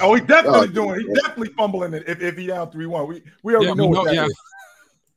Oh, 0.00 0.14
he 0.14 0.20
definitely 0.20 0.60
oh, 0.60 0.66
doing. 0.66 1.00
He's 1.00 1.20
definitely 1.20 1.50
fumbling 1.54 1.94
it 1.94 2.04
if, 2.06 2.20
if 2.20 2.36
he 2.36 2.46
down 2.46 2.70
three 2.70 2.86
one. 2.86 3.06
We 3.06 3.22
we 3.42 3.54
already 3.54 3.68
yeah, 3.68 3.74
know, 3.74 3.84
know, 3.84 4.00
what 4.00 4.04
that 4.06 4.14
yeah. 4.14 4.26
is. 4.26 4.36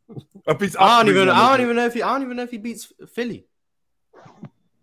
If 0.45 0.59
he's 0.59 0.75
I 0.75 1.01
don't 1.01 1.09
even. 1.15 1.29
I 1.29 1.49
don't 1.49 1.61
even 1.61 1.77
know 1.77 1.85
if 1.85 1.93
he. 1.93 2.03
I 2.03 2.11
don't 2.11 2.23
even 2.23 2.35
know 2.37 2.43
if 2.43 2.51
he 2.51 2.57
beats 2.57 2.91
Philly. 3.13 3.47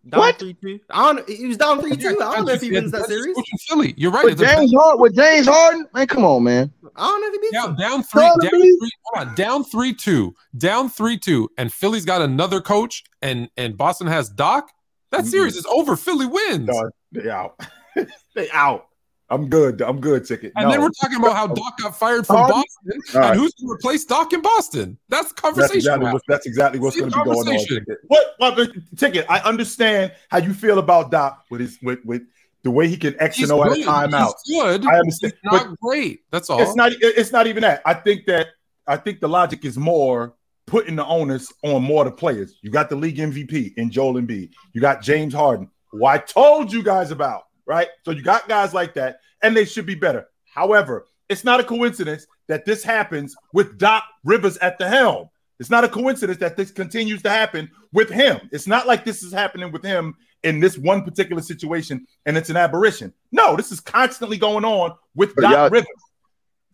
Down 0.09 0.20
what? 0.20 0.38
Three 0.38 0.55
two. 0.55 0.80
I 0.88 1.12
don't. 1.12 1.28
He 1.28 1.46
was 1.46 1.59
down 1.59 1.80
three 1.80 1.96
two. 1.96 2.18
I 2.22 2.36
don't 2.36 2.46
know 2.46 2.53
if 2.53 2.62
he 2.62 2.70
wins 2.70 2.90
that 2.92 3.07
series. 3.07 3.36
Philly. 3.68 3.92
You're 3.98 4.11
right. 4.11 4.24
With 4.24 4.38
James 4.38 4.72
Harden. 4.72 5.01
With 5.01 5.14
James 5.14 5.46
Harden. 5.46 5.86
Man, 5.92 6.07
come 6.07 6.24
on, 6.24 6.42
man. 6.42 6.72
I 6.96 7.07
don't 7.07 7.20
know 7.20 7.26
if 7.26 7.32
he 7.34 7.38
beats 7.38 7.53
down, 7.53 7.76
down 7.76 8.03
three. 8.03 8.22
Down 8.22 8.40
three, 8.40 8.90
hold 9.03 9.28
on, 9.28 9.34
down 9.34 9.64
three 9.64 9.92
two. 9.92 10.34
Down 10.57 10.88
three 10.88 11.18
two. 11.18 11.51
And 11.59 11.72
Philly's 11.72 12.07
got 12.07 12.22
another 12.22 12.62
coach, 12.62 13.05
and 13.20 13.51
and 13.59 13.76
Boston 13.76 14.07
has 14.07 14.30
Doc. 14.30 14.70
That 15.11 15.20
mm-hmm. 15.20 15.28
series 15.28 15.57
is 15.57 15.66
over. 15.66 15.96
Philly 15.96 16.26
wins. 16.26 16.66
No, 16.66 16.90
they 17.12 17.28
out. 17.28 17.61
they 18.34 18.51
out. 18.53 18.86
I'm 19.31 19.49
good. 19.49 19.81
I'm 19.81 20.01
good, 20.01 20.26
ticket. 20.26 20.53
And 20.57 20.64
no. 20.64 20.72
then 20.72 20.81
we're 20.83 20.91
talking 21.01 21.18
about 21.18 21.37
how 21.37 21.47
Doc 21.47 21.78
got 21.78 21.97
fired 21.97 22.26
from 22.26 22.49
Boston, 22.49 23.01
right. 23.14 23.31
and 23.31 23.39
who's 23.39 23.55
going 23.55 23.68
to 23.68 23.72
replace 23.72 24.05
Doc 24.05 24.33
in 24.33 24.43
Boston? 24.43 24.99
That's 25.09 25.28
the 25.28 25.41
conversation. 25.41 25.85
That's 25.85 25.97
exactly, 26.03 26.20
that's 26.26 26.47
exactly 26.47 26.81
what's 26.81 26.97
going 26.97 27.12
to 27.12 27.16
be 27.16 27.24
going 27.24 27.49
on. 27.49 27.97
What, 28.09 28.35
what, 28.39 28.70
ticket? 28.97 29.26
I 29.28 29.39
understand 29.41 30.12
how 30.31 30.39
you 30.39 30.53
feel 30.53 30.81
about 30.81 31.12
Doc 31.12 31.45
with 31.49 31.61
his 31.61 31.78
with 31.81 32.05
with 32.05 32.22
the 32.64 32.72
way 32.72 32.89
he 32.89 32.97
can 32.97 33.14
X 33.20 33.41
and 33.41 33.53
O 33.53 33.62
at 33.62 33.70
a 33.70 33.74
timeout. 33.76 34.35
He's 34.45 34.61
good. 34.61 34.85
I 34.85 34.99
understand. 34.99 35.33
He's 35.43 35.53
not 35.53 35.78
great. 35.81 36.22
That's 36.33 36.51
all. 36.51 36.61
It's 36.61 36.74
not. 36.74 36.91
It's 37.01 37.31
not 37.31 37.47
even 37.47 37.62
that. 37.62 37.83
I 37.85 37.95
think 37.95 38.26
that. 38.26 38.49
I 38.87 38.97
think 38.97 39.20
the 39.20 39.28
logic 39.28 39.64
is 39.64 39.78
more 39.78 40.35
putting 40.66 40.97
the 40.97 41.05
onus 41.05 41.53
on 41.62 41.83
more 41.83 42.05
the 42.05 42.11
players. 42.11 42.57
You 42.62 42.70
got 42.70 42.89
the 42.89 42.97
league 42.97 43.18
MVP 43.18 43.74
in 43.76 43.91
Joel 43.91 44.14
Embiid. 44.14 44.51
You 44.72 44.81
got 44.81 45.03
James 45.03 45.33
Harden, 45.33 45.70
who 45.93 46.05
I 46.05 46.18
told 46.18 46.72
you 46.72 46.83
guys 46.83 47.12
about 47.12 47.45
right? 47.71 47.87
So 48.05 48.11
you 48.11 48.21
got 48.21 48.49
guys 48.49 48.75
like 48.75 48.95
that, 48.95 49.21
and 49.43 49.57
they 49.57 49.64
should 49.64 49.87
be 49.87 49.95
better. 49.95 50.27
However, 50.53 51.07
it's 51.29 51.45
not 51.45 51.61
a 51.61 51.64
coincidence 51.64 52.27
that 52.49 52.64
this 52.64 52.83
happens 52.83 53.37
with 53.53 53.79
Doc 53.79 54.03
Rivers 54.25 54.57
at 54.57 54.77
the 54.77 54.89
helm. 54.89 55.31
It's 55.61 55.71
not 55.71 55.85
a 55.85 55.89
coincidence 55.89 56.41
that 56.41 56.57
this 56.57 56.73
continues 56.73 57.23
to 57.23 57.31
happen 57.31 57.71
with 57.93 58.11
him. 58.11 58.41
It's 58.51 58.66
not 58.66 58.89
like 58.89 59.05
this 59.05 59.23
is 59.23 59.33
happening 59.33 59.71
with 59.71 59.85
him 59.85 60.16
in 60.43 60.59
this 60.59 60.77
one 60.77 61.05
particular 61.05 61.43
situation 61.43 62.07
and 62.27 62.37
it's 62.37 62.51
an 62.51 62.57
aberration. 62.57 63.12
No, 63.31 63.57
this 63.57 63.71
is 63.71 63.79
constantly 63.79 64.39
going 64.39 64.64
on 64.64 64.95
with 65.14 65.35
but 65.37 65.43
Doc 65.43 65.71
Rivers. 65.71 65.89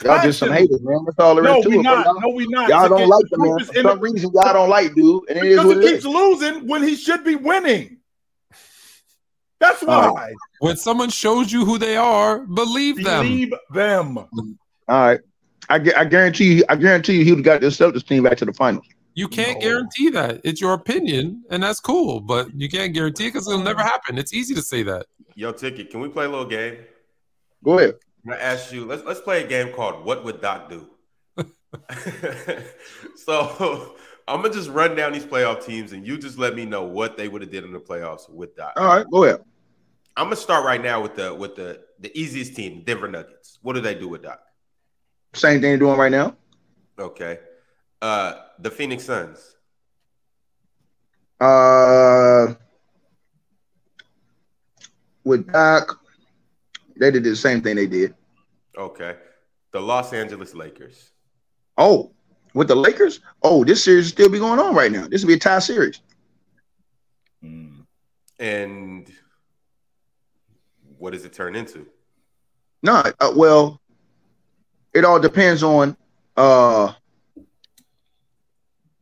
Y'all 0.05 0.23
just 0.23 0.39
some 0.39 0.53
haters, 0.53 0.81
man. 0.83 1.05
That's 1.05 1.19
all 1.19 1.35
there 1.35 1.45
no, 1.45 1.59
is 1.59 1.65
to 1.65 1.71
we 1.71 1.79
it. 1.79 1.83
Not, 1.83 2.07
y'all, 2.07 2.21
no, 2.21 2.29
we 2.29 2.47
not. 2.47 2.69
Y'all 2.69 2.89
don't 2.89 3.09
like 3.09 3.25
the 3.31 3.39
man. 3.39 3.59
For 3.59 3.75
some 3.83 4.01
reason, 4.01 4.31
y'all 4.33 4.53
don't 4.53 4.71
like 4.71 4.95
dude. 4.95 5.29
And 5.29 5.39
it 5.39 5.47
is 5.47 5.65
what 5.65 5.83
he 5.83 5.91
keeps 5.91 6.05
losing 6.05 6.67
when 6.69 6.83
he 6.83 6.95
should 6.95 7.25
be 7.25 7.35
winning. 7.35 7.99
That's 9.59 9.83
why. 9.83 10.09
Right. 10.09 10.35
When 10.61 10.77
someone 10.77 11.11
shows 11.11 11.53
you 11.53 11.65
who 11.65 11.79
they 11.79 11.97
are, 11.97 12.41
believe, 12.41 12.97
believe 12.97 13.05
them. 13.05 13.27
Believe 13.27 13.53
them. 13.73 14.19
All 14.19 14.29
right. 14.89 15.21
I, 15.69 15.77
I 15.97 16.05
guarantee 16.05 16.57
you, 16.57 16.65
I 16.69 16.77
guarantee 16.77 17.19
you 17.19 17.25
he 17.25 17.33
would 17.33 17.39
have 17.39 17.45
got 17.45 17.61
the 17.61 17.69
Celtics 17.69 18.07
team 18.07 18.23
back 18.23 18.37
to 18.39 18.45
the 18.45 18.53
finals. 18.53 18.87
You 19.15 19.29
can't 19.29 19.55
no. 19.55 19.61
guarantee 19.61 20.11
that. 20.11 20.43
It's 20.45 20.61
your 20.61 20.75
opinion, 20.75 21.43
and 21.51 21.63
that's 21.63 21.81
cool, 21.81 22.21
but 22.21 22.49
you 22.55 22.69
can't 22.69 22.93
guarantee 22.93 23.29
because 23.29 23.49
it'll 23.49 23.63
never 23.63 23.83
happen. 23.83 24.19
It's 24.19 24.35
easy 24.35 24.55
to 24.55 24.63
say 24.63 24.83
that. 24.85 25.07
Yo, 25.35 25.53
Ticket, 25.53 25.91
can 25.91 26.01
we 26.01 26.09
play 26.09 26.27
a 26.27 26.29
little 26.29 26.45
game? 26.45 26.77
Go 27.65 27.79
ahead. 27.79 27.95
I'm 28.25 28.33
gonna 28.33 28.43
ask 28.43 28.73
you, 28.73 28.85
let's 28.85 29.05
let's 29.05 29.21
play 29.21 29.43
a 29.43 29.47
game 29.47 29.73
called 29.73 30.05
What 30.05 30.25
Would 30.25 30.43
Doc 30.43 30.69
Do? 30.69 30.87
so 33.17 33.97
I'm 34.29 34.43
gonna 34.43 34.53
just 34.53 34.71
run 34.71 34.97
down 34.97 35.13
these 35.13 35.25
playoff 35.25 35.65
teams, 35.65 35.93
and 35.93 36.07
you 36.07 36.19
just 36.19 36.39
let 36.39 36.55
me 36.55 36.65
know 36.65 36.83
what 36.83 37.17
they 37.17 37.29
would 37.29 37.43
have 37.43 37.51
did 37.51 37.65
in 37.65 37.73
the 37.73 37.79
playoffs 37.79 38.29
with 38.29 38.57
Doc. 38.57 38.73
All 38.77 38.87
right, 38.87 39.07
go 39.11 39.25
ahead. 39.25 39.41
I'm 40.17 40.27
gonna 40.27 40.37
start 40.37 40.65
right 40.65 40.83
now 40.83 41.01
with 41.01 41.15
the 41.15 41.33
with 41.35 41.55
the 41.57 41.81
the 42.01 42.17
easiest 42.19 42.57
team, 42.57 42.83
Denver 42.85 43.09
Nuggets. 43.09 43.59
What 43.63 43.75
do 43.75 43.81
they 43.81 43.95
do 43.95 44.09
with 44.09 44.23
Doc? 44.23 44.41
Same 45.35 45.61
thing 45.61 45.63
they're 45.63 45.79
doing 45.79 45.99
right 45.99 46.11
now. 46.11 46.37
Okay. 46.99 47.39
Uh 48.03 48.35
the 48.59 48.71
Phoenix 48.71 49.05
Suns. 49.05 49.55
Uh 51.39 52.55
with 55.23 55.53
Doc, 55.53 56.01
they 56.99 57.11
did 57.11 57.25
the 57.25 57.37
same 57.37 57.61
thing 57.61 57.77
they 57.77 57.87
did. 57.87 58.15
Okay. 58.77 59.17
The 59.73 59.81
Los 59.81 60.13
Angeles 60.13 60.55
Lakers. 60.55 61.11
Oh, 61.77 62.15
with 62.57 62.69
the 62.69 62.75
Lakers, 62.75 63.21
oh, 63.43 63.65
this 63.65 63.85
series 63.85 64.09
still 64.09 64.31
be 64.31 64.39
going 64.39 64.59
on 64.59 64.75
right 64.75 64.91
now. 64.91 65.07
This 65.07 65.23
will 65.23 65.29
be 65.29 65.35
a 65.35 65.39
tie 65.39 65.59
series. 65.59 66.01
Hmm. 67.43 67.81
And 68.41 69.13
what 70.97 71.13
does 71.13 71.27
it 71.27 71.35
turn 71.35 71.55
into? 71.55 71.87
No, 72.83 73.03
uh, 73.21 73.33
well, 73.37 73.79
it 74.95 75.05
all 75.05 75.21
depends 75.21 75.63
on. 75.63 75.97
uh 76.37 76.95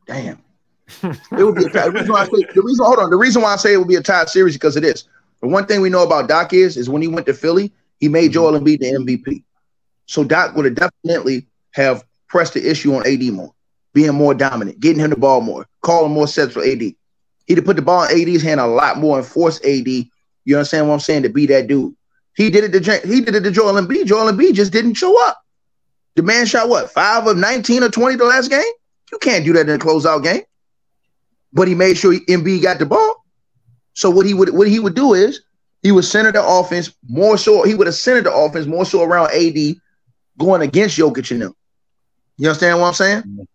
Damn, 0.07 0.43
it 1.03 1.17
would 1.31 1.55
be 1.55 1.65
a 1.65 1.71
tie. 1.71 1.89
The 1.89 1.93
reason, 1.93 2.13
why 2.13 2.23
I 2.23 2.25
say, 2.25 2.47
the 2.55 2.63
reason 2.63 2.85
hold 2.85 2.99
on. 2.99 3.09
The 3.09 3.17
reason 3.17 3.41
why 3.41 3.53
I 3.55 3.57
say 3.57 3.73
it 3.73 3.79
would 3.79 3.89
be 3.89 3.95
a 3.95 4.03
tie 4.03 4.25
series 4.25 4.55
because 4.55 4.77
it 4.77 4.85
is. 4.85 5.09
The 5.41 5.49
one 5.49 5.65
thing 5.67 5.81
we 5.81 5.91
know 5.91 6.03
about 6.03 6.29
Doc 6.29 6.53
is 6.53 6.77
is 6.77 6.91
when 6.91 7.03
he 7.03 7.09
went 7.09 7.27
to 7.27 7.35
Philly, 7.35 7.73
he 8.01 8.09
made 8.09 8.33
mm-hmm. 8.33 8.33
Joel 8.33 8.59
Embiid 8.59 8.81
the 8.81 8.93
MVP. 8.93 9.45
So 10.07 10.25
Doc 10.25 10.57
would 10.57 10.65
have 10.65 10.75
definitely 10.75 11.47
have 11.71 12.05
press 12.35 12.51
the 12.51 12.69
issue 12.69 12.93
on 12.97 13.07
AD 13.07 13.23
more, 13.33 13.55
being 13.93 14.13
more 14.13 14.35
dominant, 14.35 14.81
getting 14.81 14.99
him 14.99 15.11
the 15.11 15.17
ball 15.17 15.41
more, 15.41 15.69
calling 15.83 16.11
more 16.11 16.27
sets 16.27 16.53
for 16.53 16.65
AD. 16.65 16.83
He'd 17.47 17.65
put 17.65 17.77
the 17.77 17.83
ball 17.83 18.09
in 18.09 18.29
AD's 18.29 18.43
hand 18.43 18.59
a 18.59 18.67
lot 18.67 18.99
more 18.99 19.19
and 19.19 19.27
force 19.27 19.65
AD, 19.65 19.87
you 19.87 20.57
understand 20.57 20.89
what 20.89 20.95
I'm 20.95 21.01
saying, 21.01 21.23
to 21.23 21.29
be 21.29 21.47
that 21.47 21.69
dude. 21.69 21.95
He 22.35 22.51
did 22.51 22.65
it 22.65 22.83
to 22.83 23.07
he 23.07 23.21
did 23.21 23.37
it 23.37 23.43
to 23.43 23.53
Joel 23.53 23.75
Embiid. 23.75 24.07
Joel 24.07 24.33
Embiid 24.33 24.55
just 24.55 24.73
didn't 24.73 24.95
show 24.95 25.17
up. 25.29 25.41
The 26.17 26.25
man 26.25 26.45
shot 26.47 26.69
what 26.69 26.91
five 26.91 27.25
of 27.29 27.37
19 27.37 27.85
or 27.85 27.89
20 27.89 28.17
the 28.17 28.25
last 28.25 28.51
game? 28.51 28.65
You 29.13 29.19
can't 29.19 29.45
do 29.45 29.53
that 29.53 29.69
in 29.69 29.77
a 29.77 29.79
closeout 29.79 30.25
game. 30.25 30.43
But 31.53 31.69
he 31.69 31.77
made 31.77 31.97
sure 31.97 32.15
Embiid 32.15 32.63
got 32.63 32.81
the 32.81 32.87
ball. 32.87 33.25
So 33.93 34.11
what 34.11 34.27
he 34.27 34.35
would 34.35 34.51
what 34.53 34.67
he 34.67 34.81
would 34.81 34.97
do 34.97 35.15
is 35.15 35.41
he 35.85 35.93
would 35.93 36.05
center 36.05 36.33
the 36.33 36.45
offense 36.45 36.93
more 37.09 37.39
so. 37.39 37.63
He 37.63 37.75
would 37.77 37.87
have 37.87 37.95
centered 37.95 38.25
the 38.25 38.35
offense 38.35 38.67
more 38.67 38.85
so 38.85 39.05
around 39.05 39.31
AD 39.31 39.77
going 40.37 40.63
against 40.63 40.99
Jokic 40.99 41.31
and 41.31 41.43
them. 41.43 41.55
You 42.37 42.49
understand 42.49 42.81
what 42.81 42.89
I'm 42.89 42.95
saying? 42.95 43.47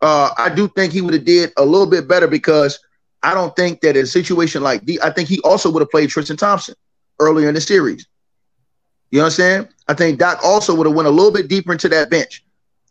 Uh, 0.00 0.30
I 0.36 0.50
do 0.50 0.68
think 0.68 0.92
he 0.92 1.00
would 1.00 1.14
have 1.14 1.24
did 1.24 1.52
a 1.56 1.64
little 1.64 1.86
bit 1.86 2.06
better 2.06 2.26
because 2.26 2.78
I 3.22 3.34
don't 3.34 3.54
think 3.56 3.80
that 3.80 3.96
in 3.96 4.04
a 4.04 4.06
situation 4.06 4.62
like 4.62 4.84
the, 4.84 5.00
I 5.02 5.10
think 5.10 5.28
he 5.28 5.40
also 5.40 5.70
would 5.70 5.80
have 5.80 5.90
played 5.90 6.10
Tristan 6.10 6.36
Thompson 6.36 6.74
earlier 7.18 7.48
in 7.48 7.54
the 7.54 7.60
series. 7.60 8.06
You 9.10 9.20
understand? 9.20 9.68
I 9.88 9.94
think 9.94 10.18
Doc 10.18 10.40
also 10.44 10.74
would 10.74 10.86
have 10.86 10.94
went 10.94 11.08
a 11.08 11.10
little 11.10 11.32
bit 11.32 11.48
deeper 11.48 11.72
into 11.72 11.88
that 11.88 12.10
bench, 12.10 12.44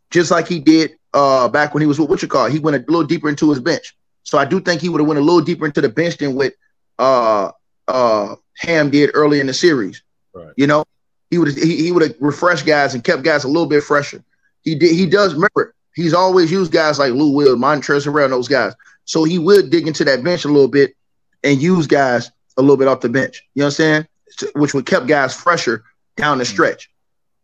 just 0.10 0.32
like 0.32 0.48
he 0.48 0.60
did 0.60 0.98
uh, 1.14 1.48
back 1.48 1.74
when 1.74 1.82
he 1.82 1.88
was 1.88 2.00
with 2.00 2.10
what 2.10 2.22
you 2.22 2.28
call. 2.28 2.48
He 2.48 2.60
went 2.60 2.76
a 2.76 2.92
little 2.92 3.06
deeper 3.06 3.30
into 3.30 3.50
his 3.50 3.60
bench. 3.60 3.96
So 4.24 4.38
I 4.38 4.46
do 4.46 4.60
think 4.60 4.82
he 4.82 4.90
would 4.90 5.00
have 5.00 5.08
went 5.08 5.20
a 5.20 5.24
little 5.24 5.42
deeper 5.42 5.66
into 5.66 5.82
the 5.82 5.90
bench 5.90 6.18
than 6.18 6.36
what 6.36 6.54
uh, 6.98 7.52
uh, 7.88 8.36
Ham 8.58 8.90
did 8.90 9.12
early 9.14 9.40
in 9.40 9.48
the 9.48 9.54
series. 9.54 10.02
Right. 10.34 10.54
You 10.58 10.68
know, 10.68 10.86
he 11.30 11.38
would 11.38 11.56
he, 11.56 11.84
he 11.84 11.92
would 11.92 12.02
have 12.02 12.16
refreshed 12.20 12.66
guys 12.66 12.94
and 12.94 13.04
kept 13.04 13.24
guys 13.24 13.44
a 13.44 13.48
little 13.48 13.68
bit 13.68 13.84
fresher. 13.84 14.24
He 14.66 14.76
did. 14.76 14.94
He 14.94 15.06
does. 15.06 15.34
Remember, 15.34 15.74
he's 15.96 16.14
always 16.14 16.52
used 16.52 16.72
guys 16.72 17.00
like 17.00 17.14
Lou 17.14 17.32
Will, 17.32 17.56
Montrezl 17.56 18.08
around 18.08 18.32
those 18.32 18.50
guys. 18.50 18.74
So 19.06 19.24
he 19.24 19.40
will 19.40 19.68
dig 19.68 19.88
into 19.88 20.04
that 20.04 20.24
bench 20.24 20.44
a 20.44 20.50
little 20.50 20.68
bit 20.68 20.96
and 21.44 21.62
use 21.62 21.88
guys 21.88 22.32
a 22.58 22.62
little 22.62 22.78
bit 22.78 22.88
off 22.88 23.02
the 23.02 23.10
bench. 23.10 23.44
You 23.54 23.62
know 23.62 23.68
what 23.68 23.80
I'm 23.80 24.08
saying? 24.36 24.52
Which 24.56 24.74
would 24.74 24.86
kept 24.86 25.08
guys 25.08 25.34
fresher 25.34 25.84
down 26.18 26.40
the 26.40 26.46
stretch. 26.46 26.90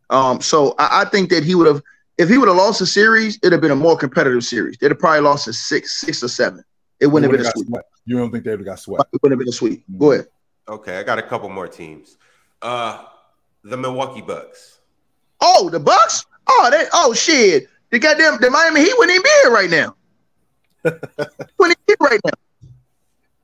Um, 0.10 0.42
so 0.42 0.76
I, 0.78 1.02
I 1.02 1.06
think 1.06 1.30
that 1.30 1.44
he 1.44 1.56
would 1.56 1.68
have, 1.68 1.82
if 2.18 2.28
he 2.28 2.38
would 2.38 2.48
have 2.48 2.58
lost 2.58 2.82
a 2.82 2.86
series, 2.86 3.38
it'd 3.38 3.54
have 3.54 3.62
been 3.62 3.72
a 3.72 3.76
more 3.76 3.96
competitive 3.96 4.44
series. 4.44 4.78
They'd 4.78 4.92
have 4.92 5.00
probably 5.00 5.22
lost 5.22 5.48
a 5.48 5.54
six, 5.54 6.02
six 6.02 6.24
or 6.24 6.28
seven. 6.28 6.64
It 7.00 7.08
wouldn't 7.08 7.32
have 7.32 7.40
been 7.40 7.48
a 7.48 7.52
sweep. 7.52 7.68
Sweat. 7.68 7.86
You 8.06 8.18
don't 8.18 8.32
think 8.32 8.44
they 8.44 8.50
would 8.52 8.60
have 8.60 8.66
got 8.66 8.80
swept? 8.80 9.14
It 9.14 9.22
wouldn't 9.22 9.40
have 9.40 9.46
been 9.46 9.50
a 9.50 9.56
sweep. 9.56 9.84
Go 9.98 10.12
ahead. 10.14 10.28
Okay, 10.68 10.98
I 10.98 11.04
got 11.04 11.20
a 11.20 11.24
couple 11.24 11.50
more 11.50 11.68
teams. 11.68 12.18
Uh, 12.62 13.06
the 13.64 13.78
Milwaukee 13.78 14.22
Bucks. 14.22 14.80
Oh, 15.40 15.70
the 15.70 15.80
Bucks? 15.80 16.26
Oh, 16.48 16.70
they 16.72 16.86
oh 16.94 17.14
shit. 17.14 17.68
The 17.92 18.00
goddamn 18.00 18.40
the 18.40 18.50
Miami 18.50 18.82
Heat 18.82 18.94
wouldn't 18.98 19.16
even 19.16 19.24
be 19.24 19.30
here 19.44 19.52
right 19.52 19.70
now. 19.70 19.96
wouldn't 21.58 21.86
be 21.86 21.96
here 22.00 22.10
right 22.10 22.20
now. 22.26 22.70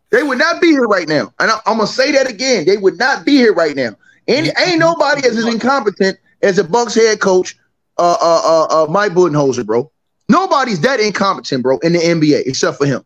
They 0.10 0.24
wouldn't 0.24 0.62
be 0.62 0.68
here 0.68 0.88
right 0.88 1.08
now. 1.08 1.34
And 1.40 1.52
I, 1.52 1.56
am 1.66 1.78
gonna 1.78 1.88
say 1.88 2.12
that 2.14 2.30
again. 2.30 2.66
They 2.66 2.78
would 2.78 2.98
not 2.98 3.26
be 3.26 3.34
here 3.34 3.54
right 3.54 3.76
now. 3.76 3.96
And 4.28 4.52
ain't 4.60 4.80
nobody 4.80 5.28
as 5.28 5.44
incompetent 5.46 6.18
as 6.42 6.58
a 6.58 6.64
Bucks 6.64 6.96
head 6.96 7.20
coach, 7.20 7.58
uh, 7.98 8.18
uh, 8.22 8.42
uh, 8.44 8.84
uh 8.84 8.92
Mike 8.92 9.14
Budenholzer, 9.14 9.66
bro. 9.66 9.92
Nobody's 10.30 10.82
that 10.82 11.00
incompetent, 11.00 11.64
bro, 11.64 11.78
in 11.80 11.94
the 11.94 12.00
NBA 12.00 12.44
except 12.46 12.78
for 12.78 12.86
him. 12.86 13.04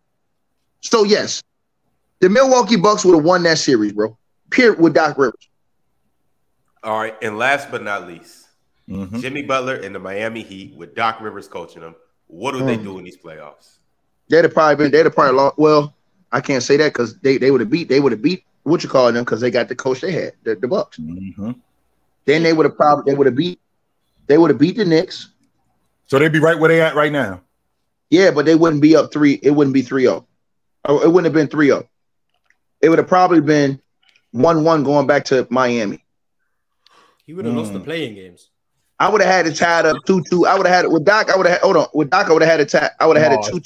So 0.82 1.04
yes, 1.04 1.44
the 2.20 2.30
Milwaukee 2.30 2.76
Bucks 2.76 3.06
would 3.06 3.16
have 3.16 3.24
won 3.24 3.44
that 3.44 3.58
series, 3.58 3.94
bro. 3.94 4.18
Period 4.50 4.80
with 4.80 4.94
Doc 4.94 5.18
Rivers. 5.18 5.48
All 6.84 6.98
right, 6.98 7.16
and 7.22 7.38
last 7.38 7.70
but 7.70 7.84
not 7.84 8.08
least, 8.08 8.41
mm-hmm. 8.92 9.20
Jimmy 9.20 9.44
Butler 9.44 9.76
and 9.76 9.94
the 9.94 10.00
Miami 10.00 10.44
Heat 10.44 10.76
with 10.76 10.96
Doc 10.96 11.22
Rivers 11.22 11.48
coaching 11.48 11.82
them. 11.82 11.96
What 12.28 12.54
do 12.54 12.60
mm. 12.60 12.66
they 12.66 12.78
do 12.78 12.98
in 12.98 13.04
these 13.04 13.18
playoffs? 13.18 13.78
They'd 14.30 14.46
have 14.46 14.54
probably 14.54 14.76
been. 14.76 14.92
They'd 14.92 15.06
have 15.06 15.16
probably 15.16 15.36
lost. 15.36 15.58
Well, 15.58 15.94
I 16.32 16.42
can't 16.42 16.64
say 16.64 16.78
that 16.78 16.94
because 16.94 17.20
they, 17.20 17.38
they 17.38 17.52
would 17.52 17.62
have 17.62 17.70
beat. 17.70 17.90
They 17.90 18.00
would 18.00 18.14
have 18.14 18.22
beat 18.22 18.46
what 18.64 18.84
you 18.84 18.90
call 18.90 19.12
them 19.12 19.24
because 19.24 19.42
they 19.42 19.52
got 19.52 19.68
the 19.68 19.76
coach 19.76 20.02
they 20.02 20.12
had 20.12 20.34
the, 20.44 20.56
the 20.56 20.68
Bucks. 20.68 20.98
Mm-hmm. 20.98 21.52
Then 22.26 22.44
they 22.44 22.54
would 22.54 22.66
have 22.66 22.78
probably 22.78 23.12
they 23.12 23.18
would 23.18 23.28
have 23.28 23.36
beat. 23.36 23.60
They 24.28 24.38
would 24.38 24.50
have 24.50 24.60
beat 24.60 24.78
the 24.78 24.86
Knicks. 24.86 25.30
So 26.08 26.20
they'd 26.20 26.32
be 26.32 26.40
right 26.40 26.58
where 26.58 26.70
they 26.70 26.82
at 26.82 26.96
right 26.96 27.12
now. 27.12 27.42
Yeah, 28.10 28.32
but 28.32 28.46
they 28.46 28.56
wouldn't 28.56 28.82
be 28.82 28.96
up 28.96 29.12
three. 29.12 29.40
It 29.42 29.52
wouldn't 29.52 29.74
be 29.74 29.84
3-0. 29.84 30.26
It 30.88 31.08
wouldn't 31.08 31.24
have 31.24 31.34
been 31.34 31.48
3-0. 31.48 31.88
It 32.82 32.90
would 32.90 33.00
have 33.00 33.08
probably 33.08 33.40
been 33.40 33.82
1-1 34.36 34.84
going 34.84 35.08
back 35.08 35.26
to 35.26 35.48
Miami. 35.50 36.04
He 37.26 37.34
would 37.34 37.46
have 37.46 37.54
mm. 37.54 37.58
lost 37.58 37.72
the 37.72 37.80
mm. 37.80 37.86
playing 37.86 38.16
games. 38.16 38.50
I 39.02 39.10
would 39.10 39.22
have 39.22 39.32
had 39.32 39.48
it 39.48 39.56
tied 39.56 39.88
up 39.88 39.98
2-2. 40.06 40.48
I 40.48 40.56
would 40.56 40.68
have 40.68 40.76
had 40.76 40.86
it 40.86 40.92
with 40.92 41.04
Doc. 41.04 41.32
I 41.32 41.36
would 41.36 41.48
have 41.48 41.60
hold 41.62 41.78
on. 41.78 41.88
With 41.94 42.12
Doc, 42.12 42.30
I 42.30 42.34
would 42.34 42.44
have 42.44 42.52
had 42.52 42.60
it 42.60 42.70
tied. 42.70 42.92
I 43.00 43.08
would 43.08 43.18
have 43.18 43.32
had 43.32 43.40
it 43.40 43.52
2 43.52 43.60
two. 43.60 43.66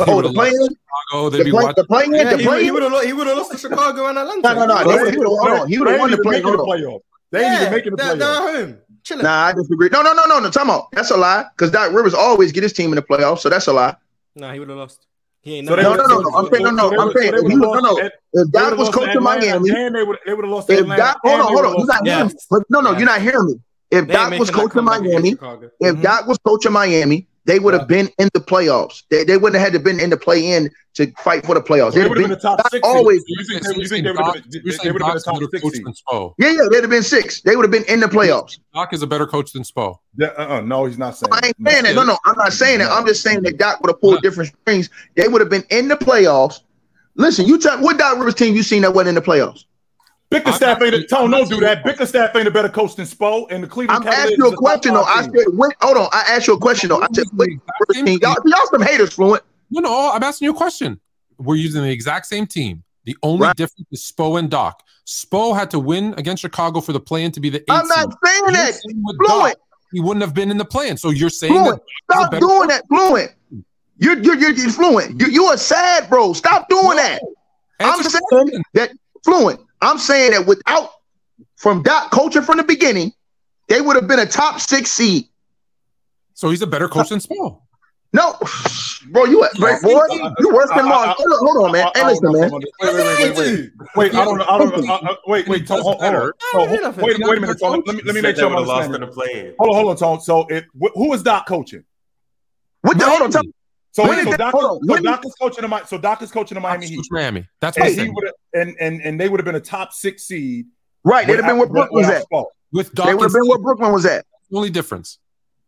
Oh, 0.00 0.20
the 0.20 0.32
playing, 0.32 0.52
Chicago, 0.52 1.30
the, 1.30 1.50
play, 1.50 1.72
the 1.76 1.84
playing, 1.86 2.14
yeah, 2.14 2.36
the 2.36 2.42
playing. 2.42 2.64
He 2.64 2.70
would 2.70 2.82
have 2.82 3.04
he 3.04 3.12
would 3.12 3.26
have 3.26 3.38
lost 3.38 3.52
to 3.52 3.58
Chicago 3.58 4.06
and 4.08 4.18
Atlanta. 4.18 4.42
No, 4.42 4.66
no, 4.66 4.66
no. 4.66 5.10
He 5.10 5.18
would 5.18 5.52
have 5.52 5.68
He 5.68 5.78
would 5.78 5.88
have 5.88 6.00
won 6.00 6.10
the 6.10 6.18
play, 6.18 6.42
playoff. 6.42 7.00
They 7.30 7.44
ain't 7.44 7.60
even 7.62 7.72
making 7.72 7.92
the 7.92 8.02
playoff. 8.02 8.18
They're 8.18 8.64
home. 8.66 8.78
Chilling. 9.02 9.22
Nah, 9.22 9.46
I 9.46 9.52
disagree. 9.52 9.88
No, 9.90 10.02
no, 10.02 10.12
no, 10.12 10.26
no, 10.26 10.40
no. 10.40 10.50
Time 10.50 10.68
out. 10.68 10.90
That's 10.92 11.10
a 11.10 11.16
lie. 11.16 11.46
Because 11.54 11.70
Doc 11.70 11.92
Rivers 11.92 12.12
always 12.12 12.52
get 12.52 12.64
his 12.64 12.72
team 12.72 12.90
in 12.90 12.96
the 12.96 13.02
playoffs, 13.02 13.38
so 13.38 13.48
that's 13.48 13.68
a 13.68 13.72
lie. 13.72 13.96
Nah, 14.34 14.52
he 14.52 14.58
would 14.58 14.68
have 14.68 14.78
lost. 14.78 15.06
He 15.40 15.58
ain't 15.58 15.68
so 15.68 15.76
no, 15.76 15.94
no, 15.94 15.94
no, 15.94 16.20
no. 16.20 16.30
I'm 16.36 16.52
saying 16.52 16.64
no, 16.64 16.70
no. 16.70 17.00
I'm 17.00 17.12
saying 17.12 17.32
no, 17.32 17.72
no. 17.78 18.10
If 18.32 18.50
Doc 18.50 18.76
was 18.76 18.90
coaching 18.90 19.22
Miami, 19.22 19.70
and 19.70 19.94
they 19.94 20.02
would 20.02 20.18
they 20.26 20.34
would 20.34 20.44
have 20.44 20.52
lost. 20.52 20.68
If 20.68 20.84
Doc, 20.84 21.20
hold 21.22 21.40
on, 21.40 21.46
hold 21.46 21.64
on. 21.64 21.76
You're 21.78 21.86
not 21.86 22.04
hearing 22.04 22.26
me. 22.26 22.60
No, 22.68 22.80
no, 22.80 22.90
you're 22.98 23.06
not 23.06 23.22
hearing 23.22 23.46
me. 23.46 23.54
If 23.90 24.08
Doc 24.08 24.38
was 24.38 24.50
coaching 24.50 24.84
Miami, 24.84 25.30
if 25.30 25.38
mm-hmm. 25.38 26.02
Doc 26.02 26.26
was 26.26 26.38
coaching 26.38 26.72
Miami, 26.72 27.26
they 27.44 27.60
would 27.60 27.74
have 27.74 27.82
yeah. 27.82 28.02
been 28.02 28.08
in 28.18 28.28
the 28.34 28.40
playoffs. 28.40 29.04
They, 29.08 29.22
they 29.22 29.36
wouldn't 29.36 29.54
have 29.54 29.72
had 29.72 29.78
to 29.78 29.78
been 29.78 30.00
in 30.00 30.10
the 30.10 30.16
play 30.16 30.52
in 30.52 30.68
to 30.94 31.12
fight 31.18 31.46
for 31.46 31.54
the 31.54 31.60
playoffs. 31.60 31.92
They 31.92 32.00
would 32.00 32.08
have 32.08 32.14
been, 32.14 32.22
been 32.22 32.30
the 32.30 32.36
top 32.36 32.60
six. 32.70 32.80
Always. 32.82 33.22
You 33.28 33.44
think, 33.44 33.76
you 33.76 33.86
think 33.86 34.04
they 34.04 34.10
would 34.10 34.24
have 34.24 34.34
been, 34.34 34.42
they 34.50 34.90
would 34.90 35.02
have 35.02 35.12
been 35.12 35.14
the 35.14 35.20
top 35.20 35.38
six? 35.78 36.02
Yeah, 36.38 36.50
yeah, 36.50 36.66
they'd 36.68 36.80
have 36.80 36.90
been 36.90 37.04
six. 37.04 37.42
They 37.42 37.54
would 37.54 37.62
have 37.62 37.70
been 37.70 37.84
in 37.84 38.00
the 38.00 38.08
playoffs. 38.08 38.58
Doc 38.74 38.92
is 38.92 39.02
a 39.02 39.06
better 39.06 39.28
coach 39.28 39.52
than 39.52 39.62
Spo. 39.62 39.98
Yeah, 40.18 40.28
uh-uh, 40.36 40.62
no, 40.62 40.86
he's 40.86 40.98
not 40.98 41.16
saying. 41.16 41.32
I 41.32 41.46
ain't 41.46 41.56
saying 41.64 41.84
that. 41.84 41.94
No, 41.94 42.02
no, 42.02 42.18
I'm 42.24 42.36
not 42.36 42.52
saying 42.52 42.80
that. 42.80 42.90
I'm 42.90 43.06
just 43.06 43.22
saying 43.22 43.42
that 43.42 43.56
Doc 43.58 43.80
would 43.80 43.90
have 43.90 44.00
pulled 44.00 44.22
different 44.22 44.52
strings. 44.62 44.90
They 45.14 45.28
would 45.28 45.40
have 45.40 45.50
been 45.50 45.64
in 45.70 45.86
the 45.86 45.96
playoffs. 45.96 46.62
Listen, 47.14 47.46
you 47.46 47.58
tell 47.58 47.80
what 47.80 47.96
Doc 47.96 48.18
Rivers 48.18 48.34
team 48.34 48.56
you 48.56 48.64
seen 48.64 48.82
that 48.82 48.92
went 48.92 49.08
in 49.08 49.14
the 49.14 49.22
playoffs? 49.22 49.66
Bickerstaff 50.30 50.82
ain't 50.82 50.94
a 50.94 51.04
Tone, 51.04 51.30
don't 51.30 51.48
do 51.48 51.60
that. 51.60 51.84
Bickerstaff 51.84 52.34
ain't 52.34 52.48
a 52.48 52.50
better 52.50 52.68
coach 52.68 52.96
than 52.96 53.06
Spo 53.06 53.46
and 53.50 53.62
the 53.62 53.68
Cleveland. 53.68 54.04
I'm 54.04 54.12
asking 54.12 54.38
you 54.38 54.48
a 54.48 54.56
question 54.56 54.94
though. 54.94 55.02
I 55.02 55.22
said, 55.22 55.32
wait, 55.48 55.72
hold 55.80 55.96
on. 55.96 56.08
I 56.12 56.24
asked 56.28 56.48
you 56.48 56.54
a 56.54 56.58
question 56.58 56.88
though. 56.88 57.00
I 57.00 57.06
said, 57.12 57.26
wait, 57.34 57.58
y'all, 57.94 58.36
y'all 58.44 58.66
some 58.70 58.82
haters, 58.82 59.12
fluent. 59.12 59.42
No, 59.70 59.80
no, 59.80 60.12
I'm 60.12 60.22
asking 60.22 60.46
you 60.46 60.52
a 60.52 60.56
question. 60.56 61.00
We're 61.38 61.56
using 61.56 61.82
the 61.82 61.90
exact 61.90 62.26
same 62.26 62.46
team. 62.46 62.82
The 63.04 63.16
only 63.22 63.46
right. 63.46 63.56
difference 63.56 63.86
is 63.92 64.12
Spo 64.12 64.38
and 64.38 64.50
Doc. 64.50 64.82
Spo 65.06 65.56
had 65.56 65.70
to 65.70 65.78
win 65.78 66.14
against 66.16 66.40
Chicago 66.42 66.80
for 66.80 66.92
the 66.92 66.98
play-in 66.98 67.30
to 67.32 67.40
be 67.40 67.50
the. 67.50 67.62
I'm 67.68 67.86
not 67.86 68.12
saying 68.24 68.42
that. 68.46 68.74
Fluent. 69.24 69.54
Doc, 69.54 69.56
he 69.92 70.00
wouldn't 70.00 70.22
have 70.22 70.34
been 70.34 70.50
in 70.50 70.58
the 70.58 70.64
plan. 70.64 70.96
So 70.96 71.10
you're 71.10 71.30
saying 71.30 71.52
fluent. 71.52 71.82
Stop 72.10 72.32
doing 72.32 72.42
player. 72.42 72.66
that, 72.66 72.82
fluent. 72.88 73.32
You're 73.98 74.18
you're 74.18 74.36
you're 74.36 74.70
fluent. 74.70 75.20
You 75.20 75.28
you 75.28 75.44
are 75.44 75.56
sad, 75.56 76.10
bro. 76.10 76.32
Stop 76.32 76.68
doing 76.68 76.82
no. 76.82 76.96
that. 76.96 77.22
Answer 77.78 78.18
I'm 78.32 78.48
saying 78.48 78.62
that 78.74 78.90
fluent. 79.24 79.60
I'm 79.80 79.98
saying 79.98 80.32
that 80.32 80.46
without 80.46 80.90
from 81.56 81.82
Doc 81.82 82.10
coaching 82.10 82.42
from 82.42 82.58
the 82.58 82.64
beginning, 82.64 83.12
they 83.68 83.80
would 83.80 83.96
have 83.96 84.08
been 84.08 84.18
a 84.18 84.26
top 84.26 84.60
six 84.60 84.90
seed. 84.90 85.24
So 86.34 86.50
he's 86.50 86.62
a 86.62 86.66
better 86.66 86.88
coach 86.88 87.08
than 87.08 87.18
Spo. 87.18 87.62
No, 88.12 88.34
bro, 89.10 89.24
you 89.24 89.42
right, 89.42 89.82
boy, 89.82 90.00
you 90.38 90.54
worse 90.54 90.70
than 90.74 90.84
Mark. 90.86 91.16
Hold 91.18 91.66
on, 91.66 91.72
man. 91.72 91.86
Hey, 91.94 92.04
listen, 92.04 92.32
man. 92.32 92.50
Wait, 92.50 92.64
wait, 92.80 92.94
wait, 92.94 93.36
wait, 93.36 93.70
wait. 93.96 94.14
I 94.14 94.24
don't 94.24 94.38
know. 94.38 94.44
I 94.48 94.58
don't 94.58 94.86
know. 94.86 95.16
Wait, 95.26 95.48
wait. 95.48 95.68
Hold 95.68 95.84
on. 95.86 96.00
Wait, 97.02 97.18
wait 97.18 97.38
a 97.38 97.40
minute. 97.40 97.60
Let 97.60 97.86
me 97.86 98.02
let 98.04 98.14
me 98.14 98.20
make 98.22 98.36
sure 98.36 98.46
I'm 98.46 98.56
understanding. 98.56 99.02
Hold 99.58 99.70
on, 99.70 99.74
hold 99.76 99.88
on, 99.90 99.96
Tone. 99.96 100.20
So, 100.20 100.46
it 100.46 100.64
who 100.94 101.12
is 101.12 101.22
Doc 101.22 101.46
coaching? 101.46 101.84
What 102.82 102.98
the? 102.98 103.04
Hold 103.06 103.34
on. 103.34 103.52
So, 103.96 104.04
so, 104.04 104.36
Doc, 104.36 104.52
so 104.52 104.98
Doc 104.98 105.24
is 105.24 105.34
coaching 105.40 105.62
the 105.62 105.68
Miami. 105.68 105.86
so 105.86 105.96
Doc 105.96 106.20
is 106.20 106.30
coaching 106.30 106.54
the 106.56 106.60
Miami 106.60 106.86
Heat. 106.86 107.00
Miami. 107.10 107.48
That's 107.60 107.78
what 107.78 107.88
and 107.88 107.98
he 107.98 108.10
would 108.10 108.30
and 108.52 108.76
and 108.78 109.00
and 109.00 109.18
they 109.18 109.30
would 109.30 109.40
have 109.40 109.46
been 109.46 109.54
a 109.54 109.60
top 109.60 109.94
six 109.94 110.24
seed. 110.24 110.66
Right. 111.02 111.26
They'd 111.26 111.36
have 111.36 111.46
been 111.46 111.56
where 111.56 111.66
Brooklyn 111.66 112.04
was 112.04 112.14
at. 112.14 112.26
With 112.72 112.92
Doc 112.92 113.06
they 113.06 113.14
would 113.14 113.22
have 113.22 113.32
been 113.32 113.48
where 113.48 113.58
Brooklyn 113.58 113.92
was 113.92 114.04
at. 114.04 114.26
Only 114.52 114.68
difference. 114.68 115.18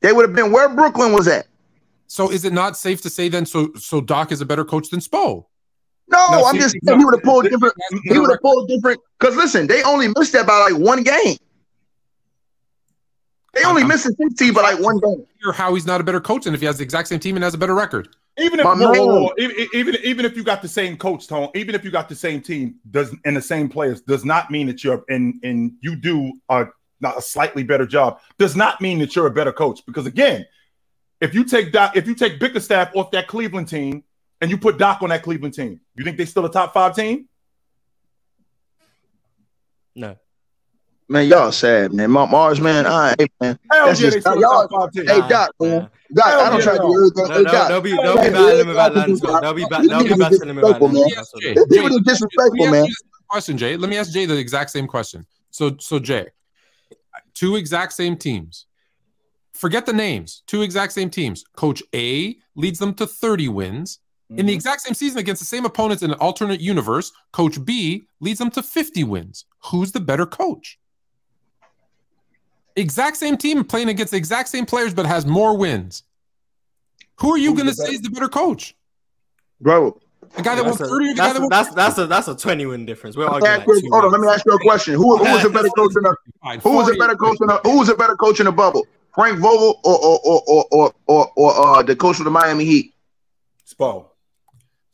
They 0.03 0.13
would 0.13 0.29
have 0.29 0.37
been 0.37 0.53
where 0.53 0.69
Brooklyn 0.69 1.15
was 1.15 1.27
at. 1.27 1.47
So 2.07 2.31
is 2.31 2.45
it 2.45 2.53
not 2.53 2.77
safe 2.77 3.01
to 3.03 3.09
say 3.09 3.31
then? 3.31 3.47
So 3.47 3.73
so 3.77 4.03
Doc 4.03 4.31
is 4.31 4.43
a 4.43 4.47
better 4.47 4.67
coach 4.67 4.91
than 4.91 5.01
Spo? 5.01 5.47
No, 6.09 6.27
no 6.31 6.45
I'm 6.45 6.53
see, 6.53 6.61
just 6.61 6.73
saying 6.73 6.81
no, 6.83 6.99
he 6.99 7.07
would 7.07 7.15
have 7.15 7.23
pulled 7.23 7.49
different. 7.49 7.75
He 8.05 8.19
would 8.19 8.29
have 8.29 8.43
pulled 8.43 8.69
different. 8.69 9.01
Because 9.19 9.37
listen, 9.37 9.67
they 9.69 9.83
only 9.85 10.09
missed 10.19 10.35
that 10.35 10.47
by 10.47 10.69
like 10.71 10.79
one 10.79 11.03
game. 11.03 11.39
They 13.55 13.65
only 13.65 13.83
I'm, 13.83 13.89
missed 13.89 14.05
the 14.05 14.15
16 14.15 14.53
by 14.53 14.61
like 14.61 14.81
one 14.81 14.99
game. 14.99 15.25
How 15.55 15.75
he's 15.75 15.87
not 15.87 16.03
a 16.03 16.05
better 16.05 16.21
coach 16.21 16.45
than 16.45 16.53
if 16.53 16.61
he 16.61 16.67
has 16.67 16.77
the 16.77 16.85
exact 16.85 17.09
same 17.09 17.21
team 17.21 17.37
and 17.37 17.43
has 17.43 17.55
a 17.55 17.59
better 17.59 17.75
record. 17.75 18.09
Even 18.39 18.61
if 18.61 18.67
whoa, 18.67 18.77
whoa, 18.77 19.07
whoa, 19.07 19.33
even 19.73 19.97
even 20.05 20.25
if 20.25 20.37
you 20.37 20.45
got 20.45 20.63
the 20.63 20.69
same 20.69 20.97
coach 20.97 21.27
tone, 21.27 21.49
even 21.55 21.75
if 21.75 21.85
you 21.85 21.91
got 21.91 22.09
the 22.09 22.15
same 22.15 22.41
team, 22.41 22.77
does 22.91 23.15
and 23.25 23.37
the 23.37 23.43
same 23.43 23.69
players, 23.69 24.01
does 24.01 24.25
not 24.25 24.51
mean 24.51 24.67
that 24.69 24.85
you're 24.85 25.05
and 25.09 25.35
and 25.43 25.73
you 25.81 25.97
do 25.97 26.33
a 26.49 26.67
not 27.01 27.19
a 27.19 27.23
slightly 27.23 27.65
better 27.65 27.87
job. 27.87 28.21
Does 28.39 28.55
not 28.55 28.81
mean 28.81 28.99
that 29.01 29.17
you're 29.17 29.27
a 29.27 29.31
better 29.31 29.53
coach 29.53 29.85
because 29.87 30.07
again, 30.07 30.47
if 31.21 31.35
you 31.35 31.45
take 31.45 31.73
Doc, 31.73 31.97
if 31.97 32.07
you 32.07 32.15
take 32.15 32.39
Bickerstaff 32.39 32.95
off 32.95 33.11
that 33.11 33.27
Cleveland 33.27 33.69
team 33.69 34.05
and 34.41 34.51
you 34.51 34.59
put 34.59 34.79
Doc 34.79 35.03
on 35.03 35.09
that 35.09 35.23
Cleveland 35.23 35.55
team, 35.55 35.81
you 35.97 36.05
think 36.05 36.17
they 36.17 36.25
still 36.25 36.45
a 36.45 36.51
top 36.51 36.73
five 36.73 36.95
team? 36.95 37.29
No. 39.95 40.17
Man, 41.09 41.27
y'all 41.27 41.51
sad, 41.51 41.93
man. 41.95 42.11
Marz, 42.11 42.61
man. 42.61 42.87
All 42.87 42.99
right, 42.99 43.33
man. 43.41 43.59
Hell 43.73 43.87
That's 43.87 44.01
yeah, 44.01 44.11
just, 44.11 44.27
y'all, 44.27 44.91
hey, 44.95 45.29
Doc, 45.29 45.51
man. 45.59 45.89
Doc, 46.15 46.27
Hell 46.27 46.41
I 46.41 46.51
don't 46.51 46.63
try 46.63 46.73
to 46.73 46.79
do 46.79 46.97
everything. 46.97 47.29
No, 47.29 47.43
no, 47.43 47.45
Doc. 47.45 47.69
They'll 47.69 47.81
be, 47.81 47.91
they'll 47.91 48.17
be 48.17 48.31
battling 48.31 48.61
him 48.61 48.71
about 48.71 48.97
Atlanta. 48.97 49.41
They'll 49.43 49.55
be, 49.55 49.67
ba- 49.69 49.83
they'll 49.87 50.05
be 50.05 50.15
battling 50.15 50.49
him 50.49 50.59
about 50.59 50.77
Atlanta. 50.77 51.67
People 51.69 51.97
are 51.97 52.01
disrespectful, 52.01 52.71
man. 52.71 52.87
Question, 53.29 53.59
Jay. 53.59 53.77
Let 53.77 53.91
me 53.91 53.99
ask 53.99 54.11
Jay 54.13 54.25
the 54.25 54.39
exact 54.39 54.71
same 54.71 54.87
question. 54.87 55.27
So, 55.51 55.77
so 55.79 55.99
Jay, 55.99 56.29
two 57.35 57.57
exact 57.57 57.93
same 57.93 58.17
teams. 58.17 58.67
Forget 59.53 59.87
the 59.87 59.93
names. 59.93 60.43
Two 60.47 60.63
exact 60.63 60.93
same 60.93 61.11
teams. 61.11 61.45
Coach 61.57 61.83
A 61.95 62.37
leads 62.55 62.79
them 62.79 62.95
to 62.95 63.07
30 63.07 63.49
wins. 63.49 63.99
Mm-hmm. 64.31 64.39
In 64.39 64.47
the 64.47 64.53
mm-hmm. 64.53 64.57
exact 64.57 64.83
same 64.83 64.95
season 64.95 65.19
against 65.19 65.43
the 65.43 65.47
same 65.47 65.65
opponents 65.65 66.03
in 66.03 66.11
an 66.11 66.19
alternate 66.21 66.61
universe, 66.61 67.13
Coach 67.33 67.63
B 67.65 68.07
leads 68.21 68.39
them 68.39 68.51
to 68.53 68.63
50 68.63 69.05
wins. 69.05 69.45
Who's 69.65 69.93
the 69.93 70.01
better 70.01 70.27
coach? 70.27 70.78
Exact 72.79 73.17
same 73.17 73.37
team 73.37 73.65
playing 73.65 73.89
against 73.89 74.13
the 74.13 74.17
exact 74.17 74.49
same 74.49 74.65
players, 74.65 74.95
but 74.95 75.07
has 75.07 75.27
more 75.27 75.57
wins. 75.57 76.05
Who 77.17 77.33
are 77.33 77.39
you 77.39 77.55
going 77.55 77.67
to 77.67 77.75
say 77.75 77.93
is 77.93 78.03
the 78.03 78.11
better 78.11 78.29
coach? 78.29 78.77
Bro, 79.61 80.01
the 80.37 80.43
guy 80.43 80.55
that 80.55 80.65
won 80.65 80.77
30 80.77 81.15
that's, 81.15 81.39
a, 81.39 81.47
that's, 81.51 81.75
that's, 81.75 81.99
a, 81.99 82.07
that's 82.07 82.29
a 82.29 82.37
20 82.37 82.67
win 82.67 82.87
difference. 82.87 83.17
We're 83.17 83.27
arguing 83.27 83.67
like 83.67 83.67
hold 83.91 84.05
on, 84.05 84.13
let 84.13 84.21
me 84.21 84.29
ask 84.29 84.47
you 84.47 84.53
a 84.53 84.59
question. 84.61 84.95
Who, 84.95 85.17
who 85.17 85.25
was 85.25 85.45
a 85.45 85.51
better 85.51 85.69
coach 85.71 85.97
in 85.97 86.03
the 86.05 86.17
who 86.63 86.77
was 86.77 86.89
a 86.89 86.95
better 86.95 87.17
coach 87.17 87.39
in 87.41 87.49
the 87.49 87.61
who 87.65 87.79
was 87.79 87.89
a 87.89 87.97
better 87.97 88.15
coach 88.15 88.39
in 88.39 88.47
the 88.47 88.53
bubble? 88.53 88.87
Frank 89.13 89.41
Vogel 89.41 89.81
or 89.83 89.99
or 89.99 90.21
or 90.25 90.43
or 90.47 90.67
or, 90.71 90.95
or, 91.07 91.33
or 91.35 91.79
uh, 91.79 91.83
the 91.83 91.97
coach 91.97 92.21
of 92.21 92.25
the 92.25 92.31
Miami 92.31 92.65
Heat? 92.65 92.95
Spo. 93.67 94.07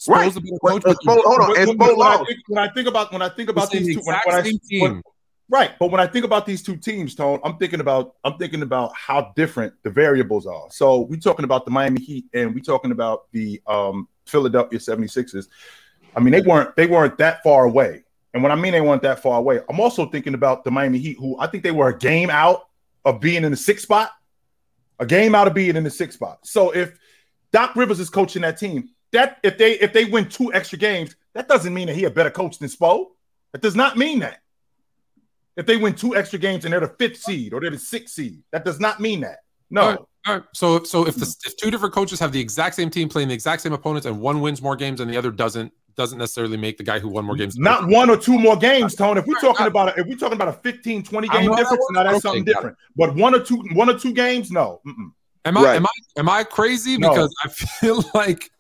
Right. 0.09 0.33
Coach, 0.33 0.83
Spo, 0.83 1.21
hold 1.25 1.41
on. 1.41 1.51
When, 1.51 1.79
when, 1.79 1.97
when, 1.97 2.07
I 2.07 2.25
think, 2.25 2.39
when, 2.47 2.59
I 2.59 2.69
think, 2.69 2.89
about 2.89 3.13
when 3.13 3.23
I 3.23 3.29
think 3.29 3.49
about 3.51 3.71
these 3.71 3.97
two, 3.97 4.03
when, 4.05 4.19
when 4.25 4.35
I, 4.35 4.53
when, 4.81 5.03
Right, 5.51 5.73
but 5.79 5.91
when 5.91 6.01
I 6.01 6.07
think 6.07 6.25
about 6.25 6.47
these 6.47 6.63
two 6.63 6.77
teams, 6.77 7.15
Tone, 7.15 7.39
I'm 7.45 7.59
thinking 7.59 7.81
about 7.81 8.15
I'm 8.25 8.39
thinking 8.39 8.63
about 8.63 8.93
how 8.95 9.33
different 9.37 9.75
the 9.83 9.91
variables 9.91 10.47
are. 10.47 10.67
So 10.71 11.01
we're 11.01 11.21
talking 11.21 11.45
about 11.45 11.67
the 11.67 11.71
Miami 11.71 12.01
Heat 12.01 12.25
and 12.33 12.55
we're 12.55 12.65
talking 12.65 12.93
about 12.93 13.31
the 13.33 13.61
um, 13.67 14.09
Philadelphia 14.25 14.79
76ers. 14.79 15.49
I 16.17 16.21
mean, 16.21 16.33
they 16.33 16.41
weren't 16.41 16.75
they 16.77 16.87
weren't 16.87 17.19
that 17.19 17.43
far 17.43 17.65
away. 17.65 18.05
And 18.33 18.43
when 18.43 18.53
I 18.53 18.55
mean 18.55 18.73
they 18.73 18.81
weren't 18.81 19.03
that 19.03 19.21
far 19.21 19.39
away, 19.39 19.61
I'm 19.69 19.81
also 19.81 20.07
thinking 20.07 20.35
about 20.35 20.65
the 20.65 20.71
Miami 20.71 20.99
Heat, 20.99 21.19
who 21.19 21.39
I 21.39 21.47
think 21.47 21.63
they 21.63 21.71
were 21.73 21.89
a 21.89 21.99
game 21.99 22.31
out 22.31 22.69
of 23.05 23.21
being 23.21 23.45
in 23.45 23.51
the 23.51 23.57
sixth 23.57 23.85
spot, 23.85 24.13
a 24.99 25.05
game 25.05 25.35
out 25.35 25.47
of 25.47 25.53
being 25.53 25.77
in 25.77 25.85
the 25.85 25.91
sixth 25.91 26.17
spot. 26.17 26.39
So 26.45 26.71
if 26.71 26.99
Doc 27.53 27.77
Rivers 27.77 28.01
is 28.01 28.09
coaching 28.09 28.43
that 28.43 28.59
team, 28.59 28.89
that 29.13 29.39
if 29.43 29.59
they 29.59 29.73
if 29.75 29.93
they 29.93 30.07
win 30.07 30.29
two 30.29 30.55
extra 30.55 30.79
games, 30.79 31.15
that 31.35 31.49
doesn't 31.49 31.75
mean 31.75 31.89
that 31.89 31.97
he 31.97 32.05
a 32.05 32.11
better 32.11 32.31
coach 32.31 32.59
than 32.59 32.69
Spo. 32.69 33.09
That 33.53 33.61
does 33.61 33.77
not 33.77 33.97
mean 33.99 34.21
that. 34.21 34.41
If 35.57 35.67
they 35.67 35.77
win 35.77 35.95
two 35.95 36.17
extra 36.17 36.39
games 36.39 36.65
and 36.65 36.73
they're 36.73 36.81
the 36.81 36.95
fifth 36.99 37.19
seed 37.19 37.53
or 37.53 37.61
they're 37.61 37.71
the 37.71 37.79
sixth 37.79 38.15
seed, 38.15 38.43
that 38.51 38.65
does 38.65 38.81
not 38.81 39.01
mean 39.01 39.21
that. 39.21 39.39
No. 39.71 39.81
All 39.81 39.89
right, 39.89 39.99
all 40.27 40.35
right. 40.35 40.45
So 40.53 40.83
so 40.83 41.07
if 41.07 41.17
the 41.17 41.35
if 41.45 41.57
two 41.57 41.71
different 41.71 41.95
coaches 41.95 42.19
have 42.21 42.33
the 42.33 42.41
exact 42.41 42.75
same 42.75 42.91
team 42.91 43.09
playing 43.09 43.29
the 43.29 43.35
exact 43.35 43.63
same 43.63 43.73
opponents 43.73 44.07
and 44.07 44.21
one 44.21 44.41
wins 44.41 44.61
more 44.61 44.77
games 44.77 45.01
and 45.01 45.11
the 45.11 45.17
other 45.17 45.31
doesn't, 45.31 45.73
doesn't 45.97 46.19
necessarily 46.19 46.57
make 46.57 46.77
the 46.77 46.83
guy 46.83 46.99
who 46.99 47.09
won 47.09 47.25
more 47.25 47.37
games. 47.37 47.57
Not 47.57 47.89
one 47.89 48.11
or 48.11 48.17
two 48.17 48.39
more 48.39 48.57
games, 48.57 48.95
Tone. 48.95 49.17
If 49.17 49.27
we're 49.27 49.41
talking 49.41 49.67
about 49.67 49.97
a, 49.97 50.01
if 50.01 50.07
we're 50.07 50.17
talking 50.17 50.37
about 50.37 50.49
a 50.49 50.55
15, 50.55 51.05
20 51.05 51.29
game 51.29 51.55
difference, 51.55 51.87
now 51.93 52.03
that's 52.03 52.23
something 52.23 52.45
different. 52.45 52.77
But 52.97 53.15
one 53.15 53.35
or 53.35 53.41
two, 53.41 53.63
one 53.73 53.89
or 53.89 53.99
two 53.99 54.13
games, 54.13 54.51
no. 54.51 54.81
Mm-mm. 54.87 55.13
Am 55.45 55.59
I 55.59 55.63
right. 55.63 55.77
am 55.77 55.87
I 55.87 56.21
am 56.21 56.29
I 56.29 56.45
crazy? 56.45 56.97
No. 56.99 57.11
Because 57.11 57.35
I 57.45 57.49
feel 57.81 58.05
like 58.15 58.51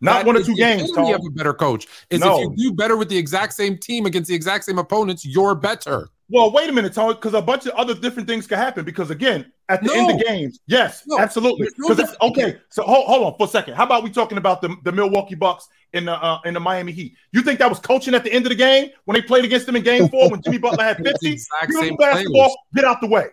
not 0.00 0.26
one 0.26 0.36
or 0.36 0.42
two 0.42 0.54
games. 0.54 0.90
You 0.90 1.06
have 1.06 1.20
a 1.26 1.30
better 1.30 1.54
coach. 1.54 1.86
Is 2.10 2.20
no. 2.20 2.38
if 2.38 2.50
you 2.56 2.70
do 2.70 2.76
better 2.76 2.96
with 2.96 3.08
the 3.08 3.16
exact 3.16 3.52
same 3.52 3.76
team 3.76 4.06
against 4.06 4.28
the 4.28 4.34
exact 4.34 4.64
same 4.64 4.78
opponents, 4.78 5.24
you're 5.24 5.54
better. 5.54 6.08
Well, 6.32 6.52
wait 6.52 6.70
a 6.70 6.72
minute, 6.72 6.94
Tony, 6.94 7.14
because 7.14 7.34
a 7.34 7.42
bunch 7.42 7.66
of 7.66 7.72
other 7.72 7.92
different 7.92 8.28
things 8.28 8.46
can 8.46 8.56
happen. 8.56 8.84
Because 8.84 9.10
again, 9.10 9.52
at 9.68 9.82
the 9.82 9.88
no. 9.88 9.94
end 9.94 10.10
of 10.12 10.26
games, 10.26 10.60
yes, 10.66 11.02
no. 11.06 11.18
absolutely. 11.18 11.68
Because 11.76 12.14
okay, 12.22 12.60
so 12.68 12.84
hold, 12.84 13.06
hold 13.06 13.26
on 13.26 13.36
for 13.36 13.46
a 13.46 13.50
second. 13.50 13.74
How 13.74 13.84
about 13.84 14.04
we 14.04 14.10
talking 14.10 14.38
about 14.38 14.62
the, 14.62 14.76
the 14.84 14.92
Milwaukee 14.92 15.34
Bucks 15.34 15.68
in 15.92 16.04
the 16.04 16.12
uh, 16.12 16.38
in 16.44 16.54
the 16.54 16.60
Miami 16.60 16.92
Heat? 16.92 17.14
You 17.32 17.42
think 17.42 17.58
that 17.58 17.68
was 17.68 17.80
coaching 17.80 18.14
at 18.14 18.22
the 18.22 18.32
end 18.32 18.46
of 18.46 18.50
the 18.50 18.56
game 18.56 18.90
when 19.06 19.16
they 19.16 19.22
played 19.22 19.44
against 19.44 19.66
them 19.66 19.74
in 19.74 19.82
Game 19.82 20.08
Four 20.08 20.30
when 20.30 20.40
Jimmy 20.40 20.58
Butler 20.58 20.84
had 20.84 20.98
fifty? 20.98 21.38
you 21.68 21.96
basketball, 21.96 22.56
get 22.74 22.84
out 22.84 23.00
the 23.00 23.08
way. 23.08 23.26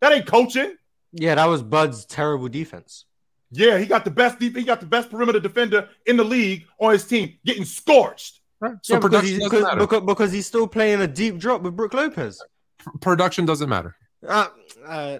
That 0.00 0.12
ain't 0.12 0.26
coaching. 0.26 0.76
Yeah, 1.12 1.34
that 1.34 1.46
was 1.46 1.62
Bud's 1.62 2.04
terrible 2.04 2.48
defense. 2.48 3.06
Yeah, 3.50 3.78
he 3.78 3.86
got 3.86 4.04
the 4.04 4.12
best 4.12 4.38
deep. 4.38 4.56
He 4.56 4.62
got 4.62 4.78
the 4.78 4.86
best 4.86 5.10
perimeter 5.10 5.40
defender 5.40 5.88
in 6.06 6.16
the 6.16 6.24
league 6.24 6.66
on 6.78 6.92
his 6.92 7.04
team, 7.04 7.36
getting 7.44 7.64
scorched. 7.64 8.39
Right. 8.60 8.74
So 8.82 8.94
yeah, 8.94 9.00
production 9.00 9.38
because, 9.38 9.50
doesn't 9.50 9.66
matter. 9.66 9.80
Because, 9.80 10.02
because, 10.02 10.32
he's 10.32 10.46
still 10.46 10.66
playing 10.68 11.00
a 11.00 11.06
deep 11.06 11.38
drop 11.38 11.62
with 11.62 11.76
Brook 11.76 11.94
Lopez. 11.94 12.42
Production 13.00 13.46
doesn't 13.46 13.68
matter. 13.68 13.96
Uh, 14.26 14.48
uh, 14.86 15.18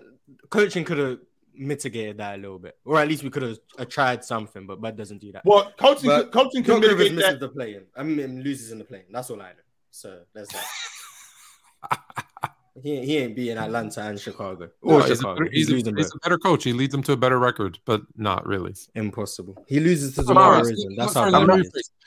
coaching 0.50 0.84
could 0.84 0.98
have 0.98 1.18
mitigated 1.54 2.18
that 2.18 2.38
a 2.38 2.40
little 2.40 2.58
bit, 2.58 2.76
or 2.84 2.98
at 2.98 3.08
least 3.08 3.22
we 3.22 3.30
could 3.30 3.42
have 3.42 3.58
uh, 3.78 3.84
tried 3.84 4.24
something. 4.24 4.66
But 4.66 4.80
Bud 4.80 4.96
doesn't 4.96 5.18
do 5.18 5.32
that. 5.32 5.42
Well, 5.44 5.72
coaching, 5.78 6.08
but 6.08 6.32
coaching 6.32 6.62
can 6.62 6.80
mitigate 6.80 7.16
that. 7.16 7.40
the 7.40 7.48
playing. 7.48 7.86
I 7.96 8.02
mean, 8.02 8.42
loses 8.42 8.72
in 8.72 8.78
the 8.78 8.84
playing. 8.84 9.04
That's 9.10 9.30
all 9.30 9.40
I 9.40 9.50
know. 9.50 9.58
So 9.90 10.20
that's 10.34 10.52
that. 10.52 12.00
He, 12.82 13.04
he 13.04 13.18
ain't 13.18 13.34
beating 13.34 13.58
Atlanta 13.58 14.02
and 14.02 14.20
Chicago. 14.20 14.70
Or 14.80 15.00
no, 15.00 15.06
Chicago. 15.06 15.44
He's, 15.50 15.68
he's, 15.68 15.86
a, 15.86 15.92
he's, 15.94 16.14
a, 16.14 16.18
better 16.18 16.38
coach. 16.38 16.64
He 16.64 16.72
leads 16.72 16.92
them 16.92 17.02
to 17.04 17.12
a 17.12 17.16
better 17.16 17.38
record, 17.38 17.78
but 17.84 18.02
not 18.16 18.46
really. 18.46 18.74
Impossible. 18.94 19.64
He 19.68 19.80
loses 19.80 20.14
to 20.14 20.24
tomorrow. 20.24 20.64
That's 20.96 21.14
how 21.14 21.62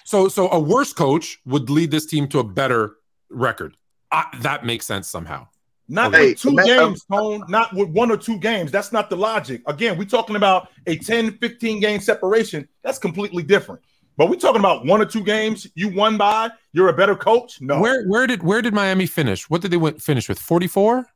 so, 0.06 0.28
so 0.28 0.50
a 0.52 0.60
worse 0.60 0.94
coach 0.94 1.40
would 1.46 1.70
lead 1.70 1.92
this 1.92 2.06
team 2.06 2.28
to 2.30 2.40
a 2.40 2.44
better 2.44 2.96
record. 3.30 3.76
I, 4.12 4.26
that 4.42 4.66
makes 4.66 4.86
sense 4.86 5.10
somehow. 5.10 5.48
Not 5.90 6.14
hey, 6.14 6.30
with 6.30 6.40
two 6.40 6.50
um, 6.50 6.66
games, 6.66 7.06
Tone. 7.12 7.44
Not 7.50 7.74
with 7.74 7.90
one 7.90 8.10
or 8.10 8.18
two 8.18 8.38
games. 8.40 8.72
That's 8.72 8.92
not 8.92 9.10
the 9.10 9.18
logic. 9.18 9.62
Again, 9.68 9.98
we're 9.98 10.06
talking 10.06 10.36
about 10.36 10.70
a 10.88 10.98
10, 10.98 11.38
15 11.40 11.80
game 11.80 12.00
separation. 12.00 12.68
That's 12.84 12.98
completely 12.98 13.44
different. 13.44 13.82
But 14.16 14.30
we're 14.30 14.36
talking 14.36 14.60
about 14.60 14.86
one 14.86 15.02
or 15.02 15.06
two 15.06 15.24
games 15.24 15.68
you 15.76 15.90
won 15.90 16.18
by. 16.18 16.52
You're 16.72 16.90
a 16.90 16.94
better 16.94 17.16
coach. 17.16 17.60
No. 17.62 17.80
Where 17.80 18.06
where 18.06 18.28
did 18.28 18.44
where 18.44 18.62
did 18.62 18.74
Miami 18.74 19.06
finish? 19.06 19.50
What 19.50 19.62
did 19.62 19.72
they 19.72 19.78
win, 19.78 19.98
finish 20.00 20.30
with? 20.30 20.40
44? 20.40 21.08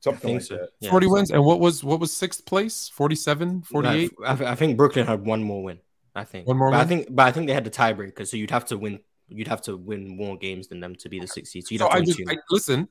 Something 0.00 0.34
like 0.34 0.42
so. 0.42 0.56
that. 0.56 0.70
Yeah, 0.80 0.90
40 0.90 1.06
wins. 1.06 1.30
And 1.30 1.44
what 1.44 1.60
was 1.60 1.84
what 1.84 2.00
was 2.00 2.12
sixth 2.12 2.44
place? 2.44 2.90
47, 2.92 3.62
48? 3.62 4.12
I, 4.26 4.32
I, 4.32 4.54
think 4.54 4.76
Brooklyn 4.76 5.06
had 5.06 5.24
one 5.24 5.42
more 5.42 5.62
win. 5.62 5.78
I 6.14 6.24
think. 6.24 6.46
One 6.46 6.58
more 6.58 6.70
but 6.70 6.76
win? 6.76 6.80
I 6.80 6.88
think 6.88 7.14
but 7.14 7.26
I 7.26 7.32
think 7.32 7.46
they 7.46 7.54
had 7.54 7.64
the 7.64 7.70
tiebreaker, 7.70 8.26
so 8.26 8.36
you'd 8.36 8.50
have 8.50 8.66
to 8.66 8.76
win 8.76 9.00
you'd 9.28 9.48
have 9.48 9.62
to 9.62 9.76
win 9.76 10.16
more 10.16 10.36
games 10.36 10.68
than 10.68 10.80
them 10.80 10.94
to 10.96 11.08
be 11.08 11.20
the 11.20 11.26
sixth 11.26 11.52
seed. 11.52 11.66
So 11.66 11.72
you'd 11.72 11.78
so 11.78 11.88
have 11.88 11.94
to 11.94 12.02
I 12.02 12.04
just, 12.04 12.20
I, 12.28 12.36
listen, 12.50 12.88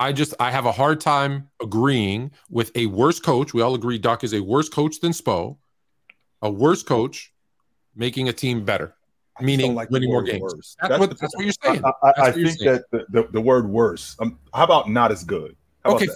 I 0.00 0.12
just 0.12 0.34
I 0.38 0.50
have 0.50 0.66
a 0.66 0.72
hard 0.72 1.00
time 1.00 1.50
agreeing 1.60 2.30
with 2.48 2.70
a 2.76 2.86
worse 2.86 3.18
coach. 3.18 3.52
We 3.52 3.60
all 3.60 3.74
agree 3.74 3.98
Doc 3.98 4.24
is 4.24 4.32
a 4.32 4.40
worse 4.40 4.68
coach 4.68 5.00
than 5.00 5.12
Spo, 5.12 5.58
a 6.40 6.50
worse 6.50 6.82
coach 6.82 7.32
making 7.98 8.28
a 8.28 8.32
team 8.32 8.64
better 8.64 8.94
meaning 9.40 9.74
like 9.74 9.90
winning 9.90 10.10
more 10.10 10.22
games. 10.22 10.40
Worse. 10.42 10.76
That's, 10.80 10.88
that's, 10.90 11.00
what, 11.00 11.10
the, 11.10 11.16
that's 11.16 11.36
what 11.36 11.44
you're 11.44 11.54
saying. 11.62 11.84
I, 11.84 11.92
I, 12.02 12.12
I 12.28 12.32
think 12.32 12.58
that 12.60 12.84
the, 12.90 13.06
the, 13.10 13.28
the, 13.32 13.40
word 13.40 13.68
worse. 13.68 14.16
Um, 14.20 14.38
how 14.54 14.64
about 14.64 14.90
not 14.90 15.12
as 15.12 15.24
good? 15.24 15.56
How 15.84 15.94
okay. 15.94 16.08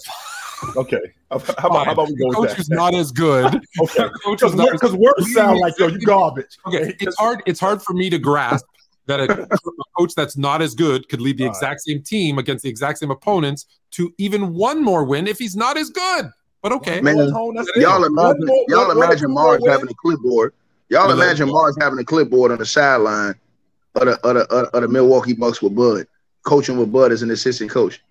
okay. 0.77 1.01
How, 1.31 1.39
how, 1.39 1.69
about, 1.69 1.87
how 1.87 1.93
about 1.93 2.09
we 2.09 2.17
go 2.17 2.31
coach 2.31 2.41
with 2.41 2.51
that? 2.51 2.59
is 2.59 2.69
not 2.69 2.95
as 2.95 3.11
good. 3.11 3.61
okay. 3.81 4.09
Because 4.31 4.95
worse 4.95 5.33
sound 5.33 5.61
like 5.61 5.79
yo, 5.79 5.89
you 5.89 5.99
garbage. 6.01 6.59
Okay. 6.67 6.95
It's 7.01 7.17
hard. 7.17 7.43
It's 7.47 7.61
hard 7.61 7.83
for 7.83 7.95
me 7.95 8.11
to 8.11 8.19
grasp 8.19 8.67
that 9.07 9.21
a, 9.21 9.43
a 9.53 9.59
coach 9.97 10.15
that's 10.15 10.37
not 10.37 10.63
as 10.63 10.75
good 10.75 11.09
could 11.09 11.21
lead 11.21 11.39
the 11.39 11.47
exact 11.47 11.81
same 11.83 12.03
team 12.03 12.39
against 12.39 12.63
the 12.63 12.71
exact 12.71 12.99
same 12.99 13.11
opponents 13.11 13.67
to 13.93 14.13
even 14.19 14.55
one 14.55 14.83
more 14.83 15.05
win 15.05 15.27
if 15.27 15.39
he's 15.39 15.57
not 15.57 15.77
as 15.77 15.91
good. 15.91 16.31
But 16.61 16.71
okay, 16.73 17.01
man, 17.01 17.17
y'all 17.17 17.51
imagine, 17.51 18.49
y'all 18.69 18.91
imagine 18.93 19.31
Marz 19.31 19.69
having 19.69 19.89
a 19.89 19.95
clipboard 19.95 20.55
Y'all 20.93 21.11
uh, 21.11 21.15
imagine 21.15 21.49
Marz 21.49 21.73
having 21.81 21.99
a 21.99 22.05
clipboard 22.05 22.53
on 22.53 22.59
the 22.59 22.67
sideline 22.67 23.35
of 23.95 24.07
the, 24.07 24.21
of 24.29 24.35
the, 24.35 24.43
of 24.75 24.83
the 24.83 24.89
Milwaukee 24.89 25.33
Bucks 25.33 25.63
with 25.63 25.75
Bud, 25.75 26.07
coaching 26.43 26.77
with 26.77 26.93
Bud 26.93 27.13
as 27.13 27.23
an 27.23 27.31
assistant 27.31 27.71
coach, 27.71 28.03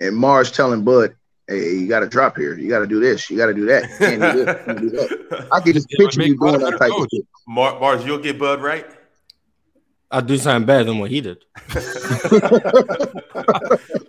and 0.00 0.14
Marz 0.14 0.50
telling 0.50 0.82
Bud, 0.82 1.14
"Hey, 1.46 1.74
you 1.74 1.86
got 1.86 2.00
to 2.00 2.08
drop 2.08 2.38
here. 2.38 2.58
You 2.58 2.70
got 2.70 2.78
to 2.78 2.86
do 2.86 2.98
this. 2.98 3.28
You 3.28 3.36
got 3.36 3.48
to 3.48 3.52
do 3.54 3.66
that. 3.66 3.82
You 3.82 3.98
can't 3.98 4.22
do 4.22 4.44
this. 4.46 4.64
Can't 4.64 4.80
do 4.80 4.88
that." 4.88 5.48
I 5.52 5.60
can 5.60 5.74
just 5.74 5.90
picture 5.90 6.22
you 6.22 6.38
doing 6.38 6.60
that 6.60 6.78
type 6.78 6.92
of 6.92 7.06
shit. 7.12 7.26
Marz, 7.46 8.06
you'll 8.06 8.16
get 8.16 8.38
Bud 8.38 8.62
right. 8.62 8.86
I'll 10.12 10.22
do 10.22 10.36
something 10.38 10.66
better 10.66 10.82
than 10.82 10.98
what 10.98 11.08
he 11.08 11.20
did. 11.20 11.44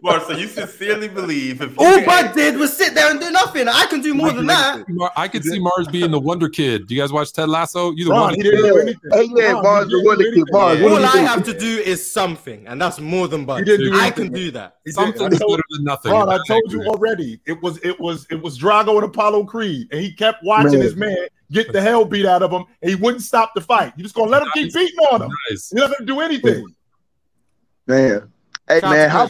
Mark, 0.01 0.23
so 0.23 0.31
you 0.35 0.47
sincerely 0.47 1.07
believe 1.07 1.61
if 1.61 1.77
all 1.77 2.03
Bud 2.03 2.33
did 2.33 2.57
was 2.57 2.75
sit 2.75 2.95
there 2.95 3.11
and 3.11 3.19
do 3.19 3.29
nothing. 3.29 3.67
I 3.67 3.85
can 3.85 4.01
do 4.01 4.15
more 4.15 4.31
than 4.31 4.47
that. 4.47 4.83
I 5.15 5.27
could 5.27 5.43
see 5.43 5.59
Marz 5.59 5.91
being 5.91 6.09
the 6.09 6.19
Wonder 6.19 6.49
Kid. 6.49 6.87
Do 6.87 6.95
you 6.95 7.01
guys 7.01 7.13
watch 7.13 7.31
Ted 7.33 7.49
Lasso? 7.49 7.91
You 7.91 8.05
the 8.05 8.11
Ron, 8.11 8.31
Wonder 8.31 8.43
Kid. 8.43 8.97
Hey, 9.11 9.29
yeah, 9.35 9.53
Marz 9.53 9.89
the 9.89 10.01
Wonder 10.03 10.23
Kid. 10.31 10.43
Marz, 10.51 10.83
all 10.91 11.05
I 11.05 11.17
have 11.17 11.43
to 11.43 11.53
do 11.57 11.77
is 11.77 12.11
something, 12.11 12.65
and 12.65 12.81
that's 12.81 12.99
more 12.99 13.27
than 13.27 13.45
Bud. 13.45 13.69
I 13.93 14.09
can 14.09 14.31
do 14.31 14.49
that. 14.51 14.77
Something 14.87 15.31
is 15.31 15.37
better 15.37 15.63
than 15.69 15.83
nothing. 15.83 16.13
Ron, 16.13 16.29
I 16.29 16.39
told 16.47 16.71
you 16.71 16.83
already. 16.85 17.39
It 17.45 17.61
was 17.61 17.77
it 17.83 17.99
was 17.99 18.25
it 18.31 18.41
was 18.41 18.57
Drago 18.57 18.95
and 18.95 19.03
Apollo 19.03 19.43
Creed, 19.45 19.87
and 19.91 20.01
he 20.01 20.11
kept 20.11 20.43
watching 20.43 20.71
man. 20.71 20.81
his 20.81 20.95
man 20.95 21.27
get 21.51 21.71
the 21.73 21.81
hell 21.81 22.05
beat 22.05 22.25
out 22.25 22.41
of 22.41 22.51
him, 22.51 22.65
and 22.81 22.89
he 22.89 22.95
wouldn't 22.95 23.23
stop 23.23 23.53
the 23.53 23.61
fight. 23.61 23.93
You 23.95 24.03
just 24.03 24.15
gonna 24.15 24.31
let 24.31 24.43
him 24.43 24.49
keep 24.53 24.73
beating 24.73 24.99
on 25.11 25.23
him. 25.23 25.31
Nice. 25.49 25.71
You're 25.73 25.87
not 25.87 25.97
gonna 25.97 26.07
do 26.07 26.19
anything. 26.21 26.65
Man. 27.87 28.31
Hey 28.67 28.79
Shout 28.79 28.91
man, 28.91 29.09
how, 29.09 29.27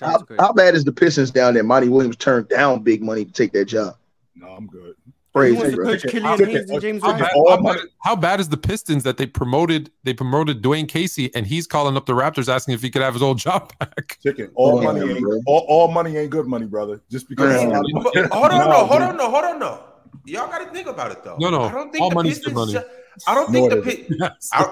how, 0.00 0.20
how, 0.38 0.52
bad 0.52 0.74
is 0.74 0.84
the 0.84 0.92
Pistons 0.92 1.32
down 1.32 1.54
there? 1.54 1.64
Monty 1.64 1.88
Williams 1.88 2.16
turned 2.16 2.48
down 2.48 2.82
big 2.82 3.02
money 3.02 3.24
to 3.24 3.32
take 3.32 3.50
that 3.52 3.64
job. 3.64 3.96
No, 4.36 4.48
I'm 4.48 4.66
good. 4.66 4.94
Praise 5.34 5.56
how, 5.56 6.36
bad, 6.36 7.02
how, 7.02 7.60
bad, 7.60 7.78
how 7.98 8.14
bad 8.14 8.38
is 8.38 8.48
the 8.48 8.56
Pistons 8.56 9.02
that 9.02 9.16
they 9.16 9.26
promoted? 9.26 9.90
They 10.04 10.14
promoted 10.14 10.62
Dwane 10.62 10.88
Casey, 10.88 11.34
and 11.34 11.44
he's 11.44 11.66
calling 11.66 11.96
up 11.96 12.06
the 12.06 12.12
Raptors 12.12 12.48
asking 12.48 12.74
if 12.74 12.82
he 12.82 12.88
could 12.88 13.02
have 13.02 13.14
his 13.14 13.22
old 13.22 13.38
job 13.38 13.72
back. 13.80 14.18
Chicken, 14.22 14.52
all 14.54 14.78
oh, 14.78 14.82
money, 14.82 15.00
ain't, 15.00 15.26
all, 15.46 15.66
all, 15.66 15.88
money 15.88 16.16
ain't 16.16 16.30
good 16.30 16.46
money, 16.46 16.66
brother. 16.66 17.00
Just 17.10 17.28
because. 17.28 17.60
hold 17.62 17.74
on, 17.74 18.70
no, 18.70 18.86
hold 18.86 19.02
on, 19.02 19.16
no, 19.16 19.28
hold 19.28 19.44
on, 19.44 19.58
no. 19.58 19.80
Y'all 20.26 20.48
got 20.48 20.58
to 20.58 20.70
think 20.70 20.86
about 20.86 21.12
it 21.12 21.22
though. 21.22 21.36
No, 21.38 21.50
no, 21.50 21.62
I 21.62 21.72
don't 21.72 21.92
think 21.92 22.02
all 22.02 22.08
the 22.08 22.14
money's 22.14 22.38
Pistons. 22.38 22.74
Money. 22.74 22.86
I 23.26 23.34
don't 23.34 23.52
think 23.52 23.70
the 23.70 23.82
Pit- 23.82 24.06
yes. 24.18 24.50
I, 24.52 24.62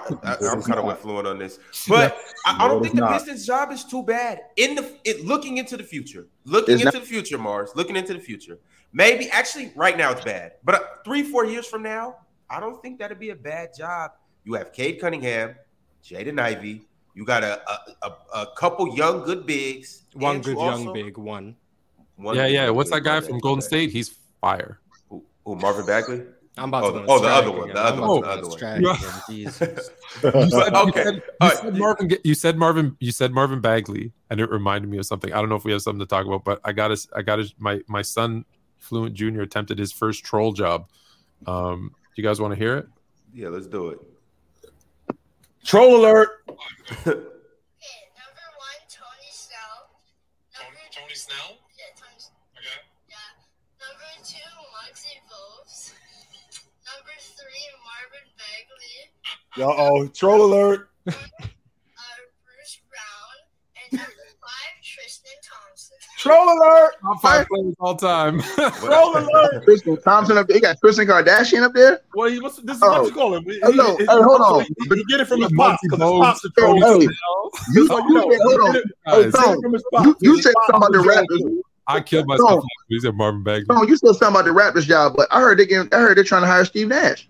am 0.53 0.63
kind 0.63 0.79
of 0.79 0.85
went 0.85 0.99
fluent 0.99 1.29
on 1.29 1.39
this, 1.39 1.59
but 1.89 2.17
I, 2.45 2.65
I 2.65 2.69
don't 2.69 2.83
think 2.83 2.95
the 2.95 3.03
not. 3.03 3.13
Pistons' 3.13 3.47
job 3.47 3.71
is 3.71 3.85
too 3.85 4.03
bad. 4.03 4.41
In 4.57 4.75
the 4.75 4.97
it, 5.05 5.25
looking 5.25 5.59
into 5.59 5.77
the 5.77 5.85
future, 5.85 6.27
looking 6.45 6.75
it's 6.75 6.83
into 6.83 6.97
not- 6.97 7.03
the 7.03 7.09
future, 7.09 7.39
Marz, 7.39 7.75
looking 7.77 7.97
into 7.97 8.15
the 8.15 8.21
future. 8.21 8.59
Maybe 8.93 9.31
actually, 9.31 9.73
right 9.75 9.97
now 9.97 10.13
it's 10.13 10.25
bad, 10.25 10.55
but 10.65 10.75
uh, 10.75 10.81
three, 11.05 11.23
four 11.23 11.47
years 11.47 11.67
from 11.67 11.83
now, 11.83 12.17
I 12.51 12.61
don't 12.61 12.83
think 12.83 12.99
that'd 12.99 13.19
be 13.19 13.31
a 13.31 13.37
bad 13.37 13.71
job. 13.77 14.13
You 14.45 14.55
have 14.55 14.73
Cade 14.73 15.01
Cunningham, 15.01 15.55
Jaden 16.05 16.39
Ivey. 16.39 16.83
You 17.15 17.25
got 17.25 17.45
a 17.45 17.63
a, 17.71 17.79
a, 18.03 18.41
a 18.41 18.47
couple 18.57 18.97
young 18.97 19.23
good 19.25 19.47
bigs. 19.47 20.03
One 20.15 20.41
good 20.41 20.57
also, 20.57 20.85
young 20.85 20.93
big 20.93 21.17
one. 21.17 21.57
one 22.17 22.37
yeah, 22.37 22.47
yeah. 22.47 22.71
What's 22.71 22.91
that 22.91 23.03
guy 23.03 23.21
from 23.21 23.39
Golden 23.39 23.63
State? 23.63 23.91
He's 23.91 24.15
fire. 24.41 24.81
Who, 25.45 25.55
who 25.55 25.61
Marvin 25.61 25.87
Bagley? 25.87 26.23
I'm 26.59 26.69
about 26.69 26.85
oh, 26.85 26.93
to. 26.93 27.05
Oh, 27.09 27.19
the 27.19 27.29
other 27.29 27.51
one. 27.51 27.69
The 27.69 27.83
other 27.83 28.03
one. 28.03 28.21
The 28.21 28.29
other 28.29 28.49
one. 28.49 29.23
you 29.31 29.49
said, 29.49 29.79
okay. 30.23 31.21
You 31.41 31.49
said, 31.49 31.63
you 31.65 31.65
said 31.65 31.79
Marvin. 31.79 32.19
You 32.25 32.35
said 32.35 32.59
Marvin. 32.59 32.97
You 33.01 33.13
said 33.13 33.33
Marvin 33.33 33.61
Bagley, 33.61 34.13
and 34.29 34.39
it 34.39 34.51
reminded 34.51 34.91
me 34.91 34.99
of 34.99 35.07
something. 35.07 35.33
I 35.33 35.37
don't 35.37 35.49
know 35.49 35.57
if 35.57 35.65
we 35.65 35.73
have 35.73 35.81
something 35.81 36.01
to 36.01 36.07
talk 36.07 36.27
about, 36.27 36.45
but 36.45 36.61
I 36.65 36.73
got 36.73 36.89
to. 36.89 37.09
I 37.17 37.23
got 37.23 37.37
to. 37.37 37.51
My 37.59 37.81
my 37.89 38.03
son, 38.03 38.45
Fluent 38.79 39.15
Junior, 39.15 39.41
attempted 39.41 39.79
his 39.79 39.93
first 39.93 40.25
troll 40.25 40.53
job. 40.53 40.89
Um, 41.47 41.95
do 42.15 42.21
you 42.21 42.29
guys 42.29 42.39
want 42.39 42.53
to 42.53 42.59
hear 42.59 42.77
it? 42.77 42.87
Yeah, 43.33 43.49
let's 43.49 43.67
do 43.67 43.89
it. 43.89 43.99
Troll 45.65 45.97
alert. 45.97 46.45
oh, 59.59 60.07
troll 60.09 60.45
alert. 60.47 60.89
uh, 61.07 61.13
Bruce 61.13 62.81
Brown, 62.89 63.91
and 63.91 63.99
number 64.01 64.13
five, 64.41 64.83
Tristan 64.83 65.33
Thompson. 65.43 65.97
Troll 66.19 66.57
alert. 66.59 66.93
Top 67.03 67.21
five 67.21 67.47
players 67.49 67.75
all 67.81 67.97
time. 67.97 68.41
Troll 68.81 69.17
alert. 69.19 69.65
Tristan 69.65 70.01
Thompson 70.03 70.39
up 70.39 70.47
there. 70.47 70.57
You 70.57 70.63
got 70.63 70.79
Tristan 70.81 71.07
Kardashian 71.07 71.63
up 71.63 71.73
there. 71.75 72.01
Well, 72.15 72.31
he, 72.31 72.39
what's, 72.41 72.57
this 72.59 72.77
is 72.77 72.83
Oh. 72.85 73.01
what 73.03 73.07
you 73.09 73.13
call 73.15 73.35
him. 73.35 73.45
He, 73.45 73.59
Hello. 73.63 73.97
he- 73.97 74.05
Hey, 74.05 74.07
hold 74.11 74.41
on. 74.41 74.61
He, 74.65 74.97
he 74.97 75.05
get 75.05 75.21
it 75.21 75.27
from 75.29 75.41
his 75.43 75.53
pops 75.53 75.81
because 75.83 75.99
his 76.01 76.21
pops 76.21 76.45
are 76.45 76.51
trolling. 76.59 76.83
Hey, 76.83 77.09
you, 77.75 77.87
So, 77.89 77.99
you 77.99 78.05
you 78.15 78.33
said, 78.33 78.41
hold 78.43 78.61
on. 78.61 78.73
get 78.73 78.83
it- 78.85 78.91
Hey, 79.07 79.25
he 79.25 79.31
Tom, 79.33 79.61
from 79.63 79.73
his 79.73 79.85
pops. 79.93 80.07
you, 80.07 80.17
you 80.21 80.43
said 80.43 80.53
something 80.71 80.77
about 80.77 80.93
the 80.93 80.99
are 80.99 81.03
trolling. 81.27 81.27
Raptors. 81.59 81.61
I 81.89 82.01
killed 82.01 82.27
myself. 82.29 82.49
No. 82.51 82.57
last. 82.57 82.67
He 82.89 83.01
said 83.01 83.15
Marvin 83.17 83.43
Bagley. 83.43 83.67
No, 83.69 83.83
you 83.83 83.97
said 83.97 84.15
something 84.15 84.29
about 84.41 84.45
the 84.45 84.51
Raptors 84.53 84.85
job, 84.87 85.15
but 85.17 85.27
I 85.33 85.41
heard 85.41 85.59
they 85.59 85.67
getting, 85.67 85.93
I 85.93 85.99
heard 85.99 86.17
they're 86.17 86.23
trying 86.25 86.43
to 86.43 86.47
hire 86.47 86.65
Steve 86.65 86.87
Nash. 86.89 87.29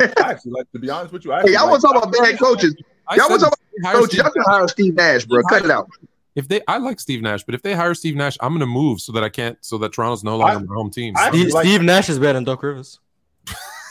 I 0.00 0.30
actually 0.30 0.52
like 0.52 0.70
to 0.72 0.78
be 0.78 0.90
honest 0.90 1.12
with 1.12 1.24
you. 1.24 1.32
I 1.32 1.42
Hey, 1.42 1.52
y'all 1.52 1.68
want 1.68 1.80
to 1.82 1.86
talk 1.88 1.96
about 2.02 2.12
bad 2.12 2.38
coaches? 2.38 2.74
I 3.08 3.16
Y'all 3.16 3.28
want 3.28 3.40
to 3.42 3.46
talk 3.50 3.58
about 3.82 3.92
hire 3.92 4.00
coaches? 4.00 4.10
Steve 4.10 4.22
Y'all 4.24 4.32
can 4.32 4.42
hire 4.46 4.68
Steve 4.68 4.94
Nash, 4.94 5.24
bro. 5.26 5.42
Cut 5.44 5.64
it 5.64 5.70
out. 5.70 5.88
If 6.34 6.48
they, 6.48 6.60
I 6.68 6.78
like 6.78 7.00
Steve 7.00 7.22
Nash, 7.22 7.44
but 7.44 7.54
if 7.54 7.62
they 7.62 7.72
hire 7.72 7.94
Steve 7.94 8.14
Nash, 8.16 8.36
I'm 8.40 8.52
gonna 8.52 8.66
move 8.66 9.00
so 9.00 9.12
that 9.12 9.24
I 9.24 9.28
can't, 9.30 9.56
so 9.62 9.78
that 9.78 9.92
Toronto's 9.92 10.22
no 10.24 10.36
longer 10.36 10.56
I- 10.56 10.62
my 10.62 10.74
home 10.74 10.90
team. 10.90 11.14
I- 11.16 11.30
Steve, 11.30 11.52
like- 11.52 11.64
Steve 11.64 11.82
Nash 11.82 12.08
is 12.10 12.18
better 12.18 12.34
than 12.34 12.44
Doc 12.44 12.62
Rivers. 12.62 12.98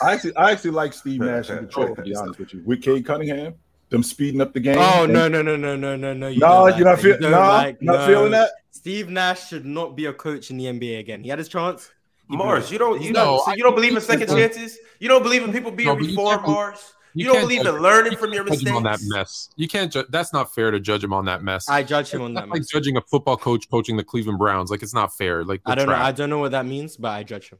I 0.01 0.13
actually, 0.13 0.35
I 0.35 0.51
actually 0.51 0.71
like 0.71 0.93
Steve 0.93 1.21
Nash 1.21 1.49
in 1.49 1.65
Detroit. 1.65 1.95
To 1.95 2.01
be 2.03 2.15
honest 2.17 2.37
with 2.39 2.53
you, 2.53 2.61
with 2.65 2.81
Cade 2.83 3.05
Cunningham, 3.05 3.55
them 3.89 4.03
speeding 4.03 4.41
up 4.41 4.53
the 4.53 4.59
game. 4.59 4.77
Oh 4.77 5.05
and- 5.05 5.13
no 5.13 5.27
no 5.27 5.41
no 5.41 5.55
no 5.55 5.75
no 5.75 5.95
no 5.95 6.13
no! 6.13 6.27
You 6.27 6.39
no, 6.39 6.67
you're 6.67 6.85
not 6.85 6.99
feeling. 6.99 7.21
You 7.23 7.29
No, 7.29 7.37
don't 7.37 7.47
like- 7.47 7.81
not 7.81 7.99
no. 8.01 8.07
feeling 8.07 8.31
that. 8.31 8.49
Steve 8.71 9.09
Nash 9.09 9.47
should 9.47 9.65
not 9.65 9.95
be 9.95 10.05
a 10.05 10.13
coach 10.13 10.51
in 10.51 10.57
the 10.57 10.65
NBA 10.65 10.99
again. 10.99 11.23
He 11.23 11.29
had 11.29 11.39
his 11.39 11.47
chance. 11.47 11.89
He 12.29 12.35
Marz, 12.35 12.71
you 12.71 12.77
don't 12.79 13.01
you 13.01 13.11
No, 13.13 13.23
don't 13.25 13.45
so 13.45 13.51
you 13.53 13.63
don't 13.63 13.71
think 13.71 13.75
believe 13.75 13.95
in 13.95 14.01
second 14.01 14.27
chances? 14.29 14.77
You 14.99 15.07
don't 15.09 15.21
believe 15.23 15.43
in 15.43 15.51
people 15.51 15.71
being 15.71 15.89
No, 15.89 15.97
you 15.97 16.09
reformed, 16.09 16.41
Marz? 16.43 16.91
You, 17.13 17.27
you 17.27 17.31
don't 17.31 17.41
believe 17.43 17.63
judge- 17.63 17.75
in 17.75 17.81
learning 17.81 18.17
from 18.17 18.33
your 18.33 18.43
judge 18.43 18.49
mistakes? 18.51 18.69
him 18.71 18.75
on 18.77 18.83
that 18.83 18.99
mess. 19.03 19.49
You 19.55 19.67
can't. 19.69 19.91
Ju- 19.91 20.03
that's 20.09 20.33
not 20.33 20.53
fair 20.53 20.69
to 20.71 20.79
judge 20.81 21.03
him 21.03 21.13
on 21.13 21.25
that 21.25 21.43
mess. 21.43 21.69
I 21.69 21.81
judge 21.83 22.09
him 22.11 22.21
on 22.21 22.33
That's 22.33 22.45
that. 22.47 22.49
like 22.51 22.59
mess. 22.61 22.67
judging 22.67 22.97
a 22.97 23.01
football 23.01 23.37
coach 23.37 23.69
coaching 23.69 23.95
the 23.95 24.03
Cleveland 24.03 24.37
Browns. 24.39 24.69
Like 24.69 24.83
it's 24.83 24.93
not 24.93 25.15
fair. 25.15 25.45
Like 25.45 25.61
I 25.65 25.75
don't 25.75 25.87
know. 25.87 25.95
I 25.95 26.11
don't 26.11 26.29
know 26.29 26.39
what 26.39 26.51
that 26.51 26.65
means, 26.65 26.97
but 26.97 27.09
I 27.11 27.23
judge 27.23 27.51
him. 27.51 27.59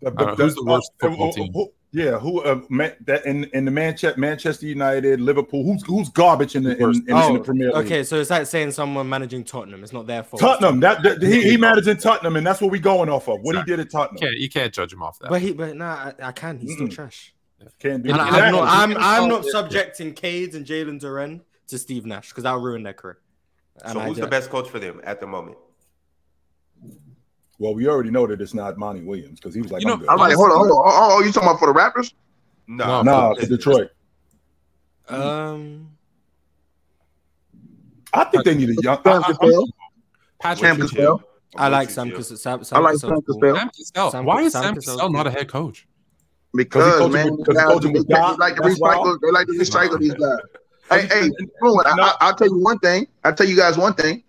The- 0.00 0.10
Uh, 0.12 0.34
who's 0.34 0.54
the 0.56 0.64
worst 0.64 0.90
uh, 1.02 1.08
football 1.08 1.32
team? 1.32 1.52
who- 1.52 1.72
yeah, 1.92 2.18
who 2.18 2.40
uh, 2.42 2.60
man, 2.68 2.94
that 3.06 3.26
in 3.26 3.44
in 3.52 3.64
the 3.64 3.70
Manchester 3.70 4.18
Manchester 4.20 4.66
United, 4.66 5.20
Liverpool. 5.20 5.64
Who's 5.64 5.84
who's 5.84 6.08
garbage 6.08 6.54
in 6.54 6.62
the 6.62 6.76
in, 6.76 6.90
in, 6.90 6.94
in 7.08 7.12
Oh, 7.12 7.32
the 7.34 7.40
Premier 7.40 7.72
League? 7.72 7.86
Okay, 7.86 8.04
so 8.04 8.20
it's 8.20 8.30
like 8.30 8.46
saying 8.46 8.72
someone 8.72 9.08
managing 9.08 9.42
Tottenham. 9.44 9.82
It's 9.82 9.92
not 9.92 10.06
their 10.06 10.22
fault. 10.22 10.40
Tottenham. 10.40 10.80
That, 10.80 11.02
that- 11.02 11.22
he, 11.22 11.42
he 11.50 11.56
managed 11.58 11.88
in 11.88 11.96
Tottenham, 11.96 12.36
and 12.36 12.46
that's 12.46 12.60
what 12.60 12.70
we're 12.70 12.80
going 12.80 13.08
off 13.08 13.28
of. 13.28 13.40
What 13.42 13.56
he 13.56 13.62
did 13.64 13.80
at 13.80 13.86
You 13.86 13.90
Tottenham. 13.90 14.18
can't. 14.20 14.36
You 14.36 14.48
can't 14.48 14.72
judge 14.72 14.92
him 14.92 15.02
off 15.02 15.18
that. 15.18 15.30
But 15.30 15.40
he, 15.42 15.52
but 15.52 15.76
nah, 15.76 16.12
I, 16.20 16.28
I 16.28 16.32
can. 16.32 16.58
He's 16.58 16.74
still 16.74 16.86
Mm-mm. 16.86 16.92
trash. 16.94 17.34
Can't 17.78 18.02
be. 18.02 18.10
I, 18.12 18.26
Exactly. 18.28 18.40
I'm 18.40 18.52
not. 18.52 18.68
I'm, 18.68 18.96
I'm 19.24 19.28
not 19.28 19.44
Yeah. 19.44 19.50
subjecting 19.50 20.14
Cades 20.14 20.54
and 20.54 20.64
Jalen 20.64 21.00
Duren 21.00 21.40
to 21.68 21.78
Steve 21.78 22.06
Nash 22.06 22.28
because 22.30 22.44
that'll 22.44 22.60
ruin 22.60 22.82
their 22.82 22.92
career. 22.94 23.18
And 23.84 23.92
So 23.94 24.00
who's 24.00 24.16
the 24.18 24.26
best 24.26 24.48
coach 24.50 24.68
for 24.68 24.78
them 24.78 25.00
at 25.04 25.20
the 25.20 25.26
moment? 25.26 25.56
Well, 27.60 27.74
we 27.74 27.86
already 27.88 28.10
know 28.10 28.26
that 28.26 28.40
it's 28.40 28.54
not 28.54 28.78
Monty 28.78 29.02
Williams 29.02 29.38
because 29.38 29.54
he 29.54 29.60
was 29.60 29.70
like, 29.70 29.82
You 29.82 29.88
know, 29.88 29.92
I'm 29.94 30.00
good. 30.00 30.08
I'm 30.08 30.18
like, 30.18 30.34
hold 30.34 30.50
on, 30.50 30.56
hold 30.56 30.70
on. 30.70 30.76
Oh, 30.78 31.18
oh, 31.18 31.22
you 31.22 31.30
talking 31.30 31.46
about 31.50 31.58
for 31.60 31.70
the 31.70 31.78
Raptors? 31.78 32.14
No, 32.66 33.02
No, 33.02 33.02
nah, 33.02 33.30
it's- 33.32 33.46
for 33.48 33.56
Detroit. 33.56 33.90
Um, 35.08 35.90
I 38.14 38.24
think 38.24 38.44
they 38.44 38.54
need 38.54 38.70
a 38.70 38.74
young. 38.80 38.98
I, 39.04 39.20
Sam 39.20 39.22
Cassell. 39.36 39.68
Patrick 40.40 40.58
Sam 40.70 40.80
Cassell. 40.80 41.22
I 41.56 41.68
like 41.68 41.88
What 41.88 41.90
Sam 41.92 42.06
you 42.06 42.12
feel? 42.12 42.18
because 42.20 42.40
Sam, 42.40 42.62
I 42.72 42.78
like 42.78 42.92
Cassell's 42.94 43.00
Sam. 43.00 43.20
Cassell. 43.22 43.56
Sam 43.56 43.70
Cassell. 43.94 44.24
Why 44.24 44.42
is 44.42 44.52
Sam 44.52 44.62
Sam 44.62 44.74
Cassell 44.76 45.10
not 45.10 45.26
a 45.26 45.30
head 45.30 45.48
coach? 45.48 45.86
Because 46.54 47.12
man, 47.12 47.36
with- 47.36 47.46
these 47.46 47.56
'cause 47.56 47.84
he 47.84 47.92
guys, 47.92 47.92
they, 47.92 48.14
they 48.14 48.36
like 48.38 48.56
to 48.56 48.62
that's 48.62 48.80
why. 48.80 48.94
recycle. 48.96 49.18
They 49.20 49.30
like 49.32 49.46
to 49.48 49.52
recycle 49.52 49.98
these 49.98 50.14
guys. 50.14 50.38
Hey, 50.90 51.06
hey, 51.06 51.30
I, 51.62 52.16
I, 52.20 52.30
will 52.30 52.34
tell 52.36 52.48
you 52.48 52.58
one 52.58 52.78
thing. 52.78 53.06
I'll 53.22 53.34
tell 53.34 53.46
you 53.46 53.56
guys 53.56 53.76
one 53.76 53.94
thing. 53.94 54.22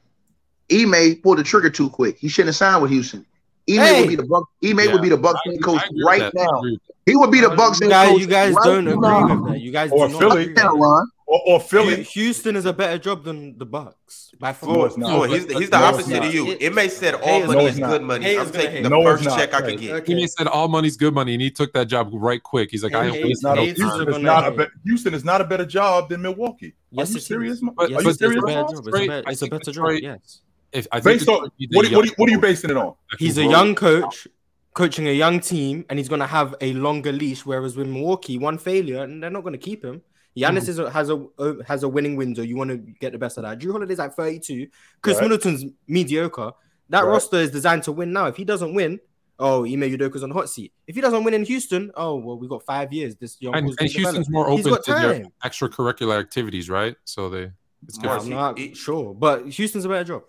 Ime 0.72 1.16
pulled 1.22 1.38
the 1.40 1.44
trigger 1.44 1.70
too 1.70 1.90
quick. 1.90 2.18
He 2.18 2.28
shouldn't 2.30 2.50
have 2.50 2.56
signed 2.56 2.82
with 2.82 2.92
Houston. 2.92 3.26
Ime 3.70 3.78
Hey. 3.80 4.00
would 4.02 4.10
be 4.10 4.16
the 4.16 4.24
Buck. 4.24 4.44
Ime 4.64 4.80
Yeah. 4.80 4.92
would 4.94 5.02
be 5.02 5.10
the 5.10 5.18
Bucks 5.18 5.40
I- 5.46 5.52
head 5.52 5.64
coach 5.64 5.82
I 5.82 5.88
right 6.06 6.20
that. 6.22 6.34
Now. 6.34 6.62
He 7.06 7.16
would 7.16 7.32
be 7.32 7.42
the 7.42 7.50
Bucks 7.50 7.80
You 7.80 7.88
head 7.88 7.92
guys, 7.92 8.10
coach. 8.10 8.22
you 8.22 8.28
guys 8.28 8.54
right 8.54 8.64
don't 8.66 8.88
agree 8.88 9.02
now. 9.02 9.28
with 9.44 9.52
that. 9.54 9.60
You 9.62 9.72
guys 9.72 9.92
Or 9.92 10.08
do 10.08 10.14
not 10.14 10.20
Philly. 10.20 10.42
agree 10.44 10.54
with 10.54 10.62
Can't 10.62 10.80
that. 10.80 11.08
or, 11.28 11.40
or 11.48 11.60
Philly. 11.62 12.04
Houston 12.04 12.56
is 12.56 12.66
a 12.66 12.74
better 12.74 12.98
job 12.98 13.24
than 13.24 13.58
the 13.58 13.66
Bucks 13.66 14.32
by 14.40 14.52
far. 14.54 14.70
No, 14.74 14.84
it's 14.86 14.98
not. 14.98 15.30
He's, 15.30 15.46
the- 15.46 15.60
he's 15.60 15.70
the 15.70 15.80
No, 15.80 15.86
opposite 15.86 16.24
of 16.26 16.34
you. 16.34 16.48
It- 16.52 16.62
It 16.62 16.76
may 16.76 16.90
said 16.90 17.14
all 17.16 17.22
Hey, 17.22 17.46
money 17.46 17.60
no, 17.60 17.66
is 17.66 17.70
it's 17.72 17.80
not. 17.80 17.90
good 17.92 18.02
money. 18.02 18.26
Hey, 18.26 18.38
I'm 18.38 18.52
taking 18.52 18.72
hate. 18.72 18.84
the 18.84 18.90
No, 18.90 19.04
first 19.04 19.24
not. 19.24 19.38
check 19.38 19.54
I 19.54 19.62
can 19.62 19.78
get. 19.78 19.94
Okay. 20.02 20.16
He 20.16 20.28
said 20.28 20.48
all 20.48 20.68
money's 20.68 20.98
good 20.98 21.14
money, 21.14 21.34
and 21.34 21.42
he 21.42 21.50
took 21.52 21.72
that 21.74 21.86
job 21.86 22.10
right 22.12 22.42
quick. 22.44 22.70
He's 22.72 22.84
like, 22.84 22.94
I 22.94 23.06
ain't 23.06 23.16
Hey, 23.16 23.24
wasting 23.24 23.32
It's 23.32 23.44
not 23.44 23.54
a, 23.54 23.56
no 23.56 23.62
Hayes 23.62 23.74
is. 23.74 23.78
Houston, 23.80 24.10
is 24.10 24.18
not 24.20 24.48
a 24.48 24.52
be- 24.52 24.66
Houston 24.86 25.14
is 25.14 25.24
not 25.24 25.40
a 25.42 25.44
better 25.46 25.66
job 25.66 26.10
than 26.10 26.22
Milwaukee. 26.22 26.74
Yes, 26.92 27.10
Are 27.10 27.12
you 27.12 27.16
it 27.16 27.18
is. 27.20 27.26
serious? 27.26 27.62
Mo- 27.62 27.74
But- 27.78 27.86
Are 27.86 27.90
you 27.90 27.96
Yes, 27.96 28.06
it's 28.06 28.16
a 28.16 28.18
serious? 28.18 28.44
better 28.46 28.62
job. 28.62 28.70
It's 28.72 28.88
a 28.88 28.92
better, 28.92 29.14
I 29.26 29.32
it's 29.32 29.42
a 29.42 29.46
think 29.46 29.52
better 29.52 29.72
job. 29.72 29.92
Yes. 30.02 30.42
If, 30.74 30.88
I 30.92 31.00
think 31.02 31.20
Based 31.20 31.28
on 31.30 31.36
Detroit 31.36 31.52
needs 31.60 31.76
what, 31.76 31.92
what, 31.92 32.10
what 32.18 32.30
are 32.30 32.32
you 32.32 32.40
basing 32.40 32.70
it 32.70 32.78
on? 32.78 32.94
He's 33.20 33.38
a 33.38 33.46
young 33.46 33.76
coach 33.76 34.28
coaching 34.74 35.08
a 35.08 35.12
young 35.12 35.40
team, 35.42 35.86
and 35.90 36.00
he's 36.00 36.08
going 36.08 36.22
to 36.22 36.28
have 36.28 36.56
a 36.62 36.72
longer 36.74 37.12
leash. 37.12 37.46
Whereas 37.46 37.76
with 37.76 37.88
Milwaukee, 37.88 38.38
one 38.38 38.58
failure, 38.58 39.04
and 39.04 39.22
they're 39.22 39.30
not 39.30 39.42
going 39.42 39.54
to 39.54 39.60
keep 39.60 39.84
him. 39.84 40.02
Giannis 40.38 40.70
is 40.70 40.80
a, 40.80 40.90
has 40.90 41.10
a 41.10 41.26
uh, 41.38 41.56
has 41.68 41.84
a 41.84 41.90
winning 41.90 42.16
window. 42.16 42.42
You 42.42 42.56
want 42.56 42.70
to 42.70 42.78
get 42.78 43.12
the 43.12 43.18
best 43.18 43.38
of 43.38 43.44
that. 43.44 43.60
Jrue 43.60 43.74
Holiday's 43.74 43.98
like 43.98 44.14
32. 44.14 44.68
Chris 45.02 45.18
Right. 45.18 45.24
Middleton's 45.24 45.66
mediocre. 45.88 46.52
That 46.88 47.02
Right. 47.04 47.10
roster 47.10 47.36
is 47.38 47.52
designed 47.52 47.84
to 47.84 47.92
win 47.92 48.14
now. 48.14 48.28
If 48.28 48.38
he 48.38 48.46
doesn't 48.46 48.74
win, 48.74 49.02
oh, 49.40 49.66
Ime 49.66 49.82
Udoka's 49.82 50.24
on 50.24 50.30
the 50.30 50.36
hot 50.36 50.50
seat. 50.50 50.72
If 50.88 50.96
he 50.96 51.02
doesn't 51.02 51.26
win 51.26 51.34
in 51.34 51.44
Houston, 51.44 51.92
oh 51.96 52.16
well, 52.16 52.38
we 52.40 52.48
got 52.48 52.64
five 52.66 52.94
years. 52.94 53.18
This 53.18 53.42
young 53.42 53.56
And, 53.56 53.68
and 53.68 53.76
gonna 53.78 53.90
develop. 53.90 54.16
Houston's 54.16 54.30
more 54.30 54.50
open 54.50 54.72
got 54.72 54.86
to 54.86 54.94
their 54.94 55.14
time. 55.24 55.34
extracurricular 55.44 56.18
activities, 56.18 56.70
right? 56.70 56.96
So 57.04 57.30
they 57.30 57.52
it's 57.86 57.98
good. 57.98 58.06
Nah, 58.08 58.18
Marz, 58.20 58.24
I'm 58.24 58.30
not 58.30 58.58
he- 58.58 58.74
sure, 58.74 59.14
but 59.14 59.48
Houston's 59.50 59.84
a 59.84 59.90
better 59.90 60.06
job. 60.06 60.24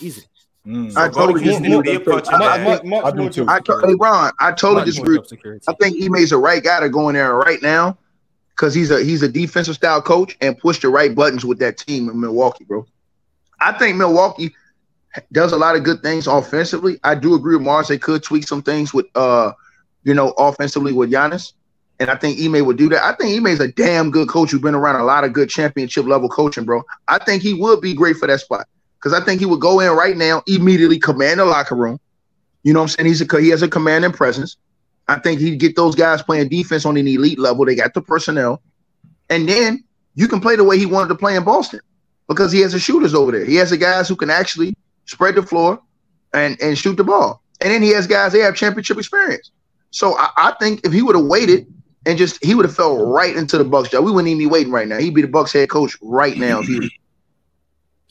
Easy. 0.00 0.22
Mm. 0.66 0.90
I 0.96 1.08
So 1.08 1.08
go 1.10 1.20
totally 1.26 1.44
disagree 1.44 1.72
and 1.74 1.82
be 1.82 1.90
a 1.90 1.98
with 1.98 2.04
that. 2.06 2.12
punch 2.12 2.28
in 2.28 2.34
I- 2.34 2.54
I 2.54 2.78
think- 2.78 3.04
I 3.04 3.10
do 3.10 3.28
too. 3.28 3.46
I 3.48 3.58
to- 3.60 3.80
hey 3.84 3.94
Ron, 3.98 4.32
I 4.38 4.52
totally 4.52 4.84
disagree. 4.84 5.18
I 5.66 5.72
think 5.80 6.00
Ime's 6.00 6.30
the 6.30 6.38
right 6.38 6.62
guy 6.62 6.80
to 6.80 6.88
go 6.88 7.08
in 7.08 7.14
there 7.14 7.34
right 7.34 7.60
now 7.62 7.98
because 8.54 8.72
he's 8.72 8.90
a 8.92 9.02
he's 9.02 9.22
a 9.22 9.28
defensive 9.28 9.74
style 9.74 10.00
coach 10.00 10.36
and 10.40 10.56
push 10.56 10.80
the 10.80 10.88
right 10.88 11.12
buttons 11.14 11.44
with 11.44 11.58
that 11.58 11.78
team 11.78 12.08
in 12.08 12.20
Milwaukee, 12.20 12.64
bro. 12.64 12.86
I 13.60 13.72
think 13.72 13.96
Milwaukee 13.96 14.54
does 15.32 15.52
a 15.52 15.56
lot 15.58 15.74
of 15.76 15.82
good 15.82 16.00
things 16.02 16.26
offensively. 16.28 16.98
I 17.02 17.16
do 17.16 17.34
agree 17.34 17.56
with 17.56 17.66
Marz. 17.66 17.88
They 17.88 17.98
could 17.98 18.22
tweak 18.22 18.46
some 18.46 18.62
things 18.62 18.94
with 18.94 19.06
uh, 19.16 19.52
you 20.04 20.14
know, 20.14 20.30
offensively 20.38 20.92
with 20.92 21.10
Giannis. 21.10 21.52
And 22.00 22.10
I 22.10 22.16
think 22.16 22.40
Ime 22.40 22.64
would 22.66 22.76
do 22.76 22.88
that. 22.88 23.04
I 23.04 23.14
think 23.14 23.36
Ime's 23.36 23.60
a 23.60 23.68
damn 23.68 24.10
good 24.10 24.28
coach 24.28 24.50
who's 24.50 24.60
been 24.60 24.74
around 24.74 24.96
a 25.00 25.04
lot 25.04 25.22
of 25.22 25.32
good 25.32 25.48
championship 25.48 26.04
level 26.06 26.28
coaching, 26.28 26.64
bro. 26.64 26.82
I 27.06 27.18
think 27.24 27.42
he 27.42 27.54
would 27.54 27.80
be 27.80 27.94
great 27.94 28.16
for 28.16 28.26
that 28.26 28.40
spot. 28.40 28.66
Because 29.02 29.18
I 29.18 29.24
think 29.24 29.40
he 29.40 29.46
would 29.46 29.60
go 29.60 29.80
in 29.80 29.90
right 29.90 30.16
now, 30.16 30.42
immediately 30.46 30.98
command 30.98 31.40
the 31.40 31.44
locker 31.44 31.74
room. 31.74 31.98
You 32.62 32.72
know 32.72 32.80
what 32.80 32.84
I'm 32.92 33.04
saying? 33.04 33.06
He's 33.08 33.20
a 33.20 33.40
he 33.40 33.48
has 33.48 33.62
a 33.62 33.68
commanding 33.68 34.12
presence. 34.12 34.56
I 35.08 35.18
think 35.18 35.40
he'd 35.40 35.58
get 35.58 35.74
those 35.74 35.96
guys 35.96 36.22
playing 36.22 36.48
defense 36.48 36.86
on 36.86 36.96
an 36.96 37.08
elite 37.08 37.38
level. 37.38 37.64
They 37.64 37.74
got 37.74 37.94
the 37.94 38.02
personnel. 38.02 38.62
And 39.28 39.48
then 39.48 39.82
you 40.14 40.28
can 40.28 40.40
play 40.40 40.54
the 40.54 40.62
way 40.62 40.78
he 40.78 40.86
wanted 40.86 41.08
to 41.08 41.14
play 41.16 41.34
in 41.34 41.42
Boston 41.42 41.80
because 42.28 42.52
he 42.52 42.60
has 42.60 42.72
the 42.72 42.78
shooters 42.78 43.14
over 43.14 43.32
there. 43.32 43.44
He 43.44 43.56
has 43.56 43.70
the 43.70 43.76
guys 43.76 44.08
who 44.08 44.14
can 44.14 44.30
actually 44.30 44.74
spread 45.06 45.34
the 45.34 45.42
floor 45.42 45.80
and, 46.32 46.60
and 46.62 46.78
shoot 46.78 46.96
the 46.96 47.04
ball. 47.04 47.42
And 47.60 47.72
then 47.72 47.82
he 47.82 47.90
has 47.90 48.06
guys, 48.06 48.32
they 48.32 48.40
have 48.40 48.54
championship 48.54 48.98
experience. 48.98 49.50
So 49.90 50.16
I, 50.16 50.28
I 50.36 50.54
think 50.60 50.86
if 50.86 50.92
he 50.92 51.02
would 51.02 51.16
have 51.16 51.24
waited 51.24 51.66
and 52.06 52.16
just 52.16 52.44
he 52.44 52.54
would 52.54 52.64
have 52.64 52.74
fell 52.74 53.06
right 53.06 53.36
into 53.36 53.58
the 53.58 53.64
Bucks 53.64 53.88
job. 53.88 54.04
We 54.04 54.12
wouldn't 54.12 54.28
even 54.28 54.38
be 54.38 54.46
waiting 54.46 54.72
right 54.72 54.86
now. 54.86 54.98
He'd 54.98 55.14
be 55.14 55.22
the 55.22 55.28
Bucks 55.28 55.52
head 55.52 55.68
coach 55.68 55.96
right 56.02 56.36
now 56.36 56.60
if 56.60 56.66
he 56.66 56.90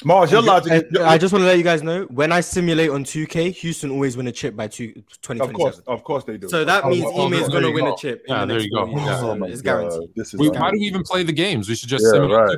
Marz, 0.03 0.31
your 0.31 0.41
logic. 0.41 0.71
And 0.89 0.97
I 0.99 1.17
just 1.17 1.31
want 1.31 1.43
to 1.43 1.47
let 1.47 1.57
you 1.57 1.63
guys 1.63 1.83
know 1.83 2.03
when 2.05 2.31
I 2.31 2.41
simulate 2.41 2.89
on 2.89 3.03
2K, 3.03 3.53
Houston 3.55 3.91
always 3.91 4.17
win 4.17 4.27
a 4.27 4.31
chip 4.31 4.55
by 4.55 4.67
two, 4.67 4.93
of 5.29 5.53
course, 5.53 5.79
of 5.87 6.03
course 6.03 6.23
they 6.23 6.37
do. 6.37 6.49
So 6.49 6.65
that 6.65 6.83
Oh, 6.83 6.89
means 6.89 7.05
oh, 7.07 7.25
Ime 7.27 7.33
is 7.33 7.49
going 7.49 7.63
to 7.63 7.71
win 7.71 7.85
go. 7.85 7.93
a 7.93 7.97
chip. 7.97 8.23
Yeah, 8.27 8.41
in 8.43 8.47
the 8.47 8.53
there 8.53 8.57
next 8.61 8.65
you 8.71 8.75
go. 8.77 8.85
four. 8.87 8.99
Yeah. 8.99 9.19
Oh 9.21 9.35
my 9.35 9.47
it's 9.47 9.61
God, 9.61 9.79
guaranteed. 9.81 10.09
This 10.15 10.33
is 10.33 10.39
We, 10.39 10.47
It's 10.49 10.57
why 10.57 10.71
do 10.71 10.77
we 10.79 10.85
even 10.85 11.03
play 11.03 11.23
the 11.23 11.31
games? 11.33 11.69
We 11.69 11.75
should 11.75 11.89
just 11.89 12.03
Yeah, 12.03 12.11
simulate 12.11 12.31
right. 12.31 12.57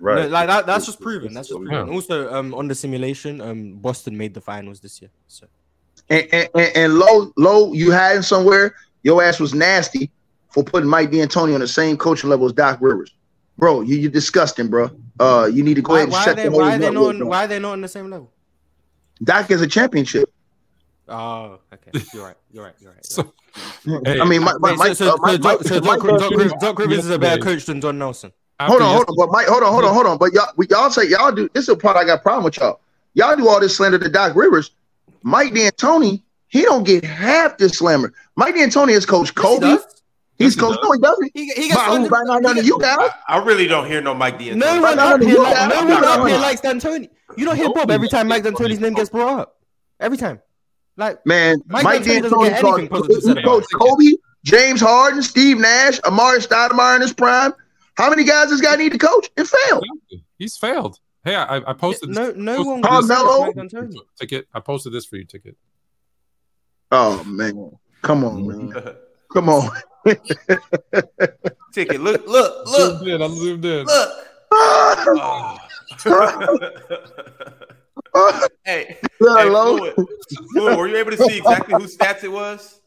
right. 0.00 0.22
No, 0.24 0.28
like 0.28 0.48
that, 0.48 0.66
that's 0.66 0.86
just 0.86 1.00
proven. 1.00 1.32
That's 1.32 1.48
just 1.48 1.58
proven. 1.60 1.86
do. 1.86 1.92
Also, 1.92 2.32
um, 2.32 2.52
on 2.54 2.68
the 2.68 2.74
simulation, 2.74 3.40
um, 3.40 3.74
Boston 3.74 4.16
made 4.16 4.34
the 4.34 4.40
finals 4.40 4.80
this 4.80 5.00
year. 5.00 5.10
So 5.28 5.46
and, 6.10 6.26
and, 6.32 6.48
and, 6.54 6.76
and 6.76 6.94
low, 6.98 7.32
low, 7.38 7.72
you 7.72 7.90
had 7.90 8.16
him 8.16 8.22
somewhere. 8.22 8.74
Your 9.02 9.22
ass 9.22 9.40
was 9.40 9.54
nasty 9.54 10.10
for 10.50 10.62
putting 10.62 10.88
Mike 10.88 11.10
D'Antoni 11.10 11.54
on 11.54 11.60
the 11.60 11.68
same 11.68 11.96
coaching 11.96 12.28
level 12.28 12.44
as 12.46 12.52
Doc 12.52 12.78
Rivers, 12.82 13.14
bro. 13.56 13.80
You 13.80 13.96
you 13.96 14.10
disgusting, 14.10 14.68
bro. 14.68 14.90
Uh, 15.20 15.48
you 15.52 15.62
need 15.62 15.74
to 15.74 15.82
go 15.82 15.92
why, 15.92 15.98
ahead 15.98 16.04
and 16.08 16.12
why 16.12 16.20
are 16.20 16.24
shut 16.24 16.36
they 16.36 16.42
the 16.44 16.50
why 16.50 16.74
are 16.74 16.78
they 16.78 16.90
not 16.90 17.04
on, 17.04 17.26
why 17.28 17.44
are 17.44 17.48
they 17.48 17.58
not 17.58 17.72
on 17.72 17.80
the 17.80 17.88
same 17.88 18.10
level? 18.10 18.30
Doc 19.22 19.48
has 19.48 19.60
a 19.60 19.66
championship. 19.66 20.32
Oh, 21.08 21.58
okay. 21.72 22.04
You're 22.12 22.24
right. 22.24 22.36
You're 22.52 22.64
right. 22.64 22.74
You're 22.80 22.92
right. 22.92 23.06
You're 23.10 23.24
So, 23.24 23.32
right. 23.86 24.06
Hey, 24.06 24.20
I 24.20 24.24
mean, 24.24 24.42
Mike, 24.42 24.58
Wait, 24.60 24.78
Mike, 24.78 24.88
so, 24.96 25.06
so, 25.06 25.14
uh, 25.14 25.16
Mike, 25.18 25.32
so, 25.32 25.38
Doc, 25.38 25.44
Mike- 25.60 25.66
so 25.68 25.80
Doc, 25.80 26.18
Doc, 26.18 26.30
Rivers, 26.30 26.50
Doc 26.52 26.60
Doc 26.60 26.78
Rivers 26.78 26.98
is 26.98 27.10
a 27.10 27.18
better 27.18 27.42
coach 27.42 27.66
than 27.66 27.80
Don 27.80 27.98
Nelson. 27.98 28.32
after 28.58 28.70
hold 28.70 28.82
on, 28.82 28.94
hold 28.94 29.08
on, 29.08 29.16
but 29.16 29.30
Mike, 29.30 29.46
hold 29.46 29.62
on, 29.62 29.72
hold 29.72 29.84
on, 29.84 29.94
hold 29.94 30.06
on. 30.06 30.18
But 30.18 30.32
y'all, 30.32 30.48
we, 30.56 30.66
y'all 30.68 30.90
say 30.90 31.06
y'all 31.08 31.32
do. 31.32 31.48
This 31.52 31.64
is 31.64 31.68
a 31.68 31.76
part 31.76 31.96
I 31.96 32.04
got 32.04 32.20
a 32.20 32.22
problem 32.22 32.44
with 32.44 32.56
y'all. 32.56 32.80
Y'all 33.14 33.36
do 33.36 33.48
all 33.48 33.60
this 33.60 33.76
slander 33.76 33.98
to 33.98 34.08
Doc 34.08 34.34
Rivers. 34.34 34.70
Mike 35.22 35.52
D'Antoni, 35.52 36.22
he 36.48 36.62
don't 36.62 36.84
get 36.84 37.04
half 37.04 37.58
this 37.58 37.78
slander. 37.78 38.12
Mike 38.36 38.54
D'Antoni 38.54 38.92
has 38.94 39.04
coached 39.04 39.32
Yes, 39.36 39.42
he 39.52 39.60
Kobe. 39.60 39.66
does. 39.66 40.01
He's 40.42 40.54
Yes, 40.54 40.54
he 40.54 40.60
coach. 40.60 40.78
No, 40.82 40.92
he 40.92 40.98
doesn't. 41.00 41.30
He, 41.34 41.46
he 41.48 41.68
gets 41.68 41.74
By 41.76 41.84
who? 41.84 41.90
funded- 41.92 42.10
By 42.10 42.22
none 42.24 42.58
of 42.58 42.64
you 42.64 42.78
guys. 42.80 42.98
I, 43.28 43.36
I 43.36 43.44
really 43.44 43.66
don't 43.66 43.86
hear 43.86 44.00
no 44.00 44.14
Mike 44.14 44.38
D'Antoni. 44.38 44.56
No 44.56 44.80
one 44.80 44.96
Right, 44.96 44.98
up 44.98 45.22
here, 45.22 45.34
no, 45.34 45.42
like, 45.42 45.68
no, 45.68 45.80
no 45.80 45.88
no, 45.88 45.94
one 45.94 46.02
no, 46.02 46.12
up 46.22 46.28
here 46.28 46.38
likes 46.38 46.60
D'Antoni. 46.60 47.08
You 47.36 47.44
don't 47.44 47.56
hear 47.56 47.70
Bob 47.72 47.90
every 47.90 48.08
time 48.08 48.28
Mike 48.28 48.42
D'Antoni's 48.44 48.80
name 48.80 48.94
gets 48.94 49.10
brought 49.10 49.40
up. 49.40 49.60
Every 50.00 50.18
time. 50.18 50.40
Like, 50.96 51.24
Man, 51.24 51.56
Mike 51.66 51.84
Mike, 51.84 52.02
D'Antoni 52.02 52.22
doesn't 52.22 52.38
D'Antoni 52.38 52.48
get 52.50 52.64
anything 52.64 52.88
positive 52.88 53.16
to 53.16 53.22
say 53.22 53.42
about 53.42 53.64
Kobe, 53.74 54.12
James 54.44 54.80
Harden, 54.80 55.22
Steve 55.22 55.58
Nash, 55.58 56.00
Amar'e 56.00 56.46
Stoudemire 56.46 56.96
in 56.96 57.02
his 57.02 57.12
prime. 57.12 57.52
How 57.96 58.10
many 58.10 58.24
guys 58.24 58.50
this 58.50 58.60
guy 58.60 58.76
need 58.76 58.92
to 58.92 58.98
coach? 58.98 59.30
It 59.36 59.46
failed. 59.46 59.84
He's 60.38 60.56
failed. 60.56 60.98
Hey, 61.24 61.36
I, 61.36 61.58
I 61.58 61.72
posted 61.72 62.10
this 62.10 62.16
no, 62.16 62.32
no 62.32 62.62
one 62.62 62.82
Carmelo? 62.82 63.52
Mike 63.54 63.70
ticket. 64.18 64.48
I 64.52 64.60
posted 64.60 64.92
this 64.92 65.06
for 65.06 65.16
you, 65.16 65.24
ticket. 65.24 65.56
Oh 66.90 67.22
man, 67.24 67.70
come 68.02 68.24
on, 68.24 68.46
man, 68.46 68.72
come 69.32 69.48
on. 69.48 69.70
Ticket. 71.72 72.00
Look, 72.00 72.26
look, 72.26 72.68
Zoomed 72.68 73.00
look, 73.00 73.08
in. 73.08 73.22
I 73.22 73.28
zoomed 73.28 73.64
in. 73.64 73.86
look. 73.86 74.10
Oh. 74.54 75.58
hey, 78.64 78.96
Yeah, 79.20 79.36
hey 79.38 79.44
Lo. 79.48 79.76
Fluid, 79.78 79.94
Fluid, 80.52 80.78
were 80.78 80.88
you 80.88 80.96
able 80.96 81.10
to 81.12 81.16
see 81.16 81.38
exactly 81.38 81.74
whose 81.80 81.96
stats 81.96 82.24
it 82.24 82.32
was? 82.32 82.80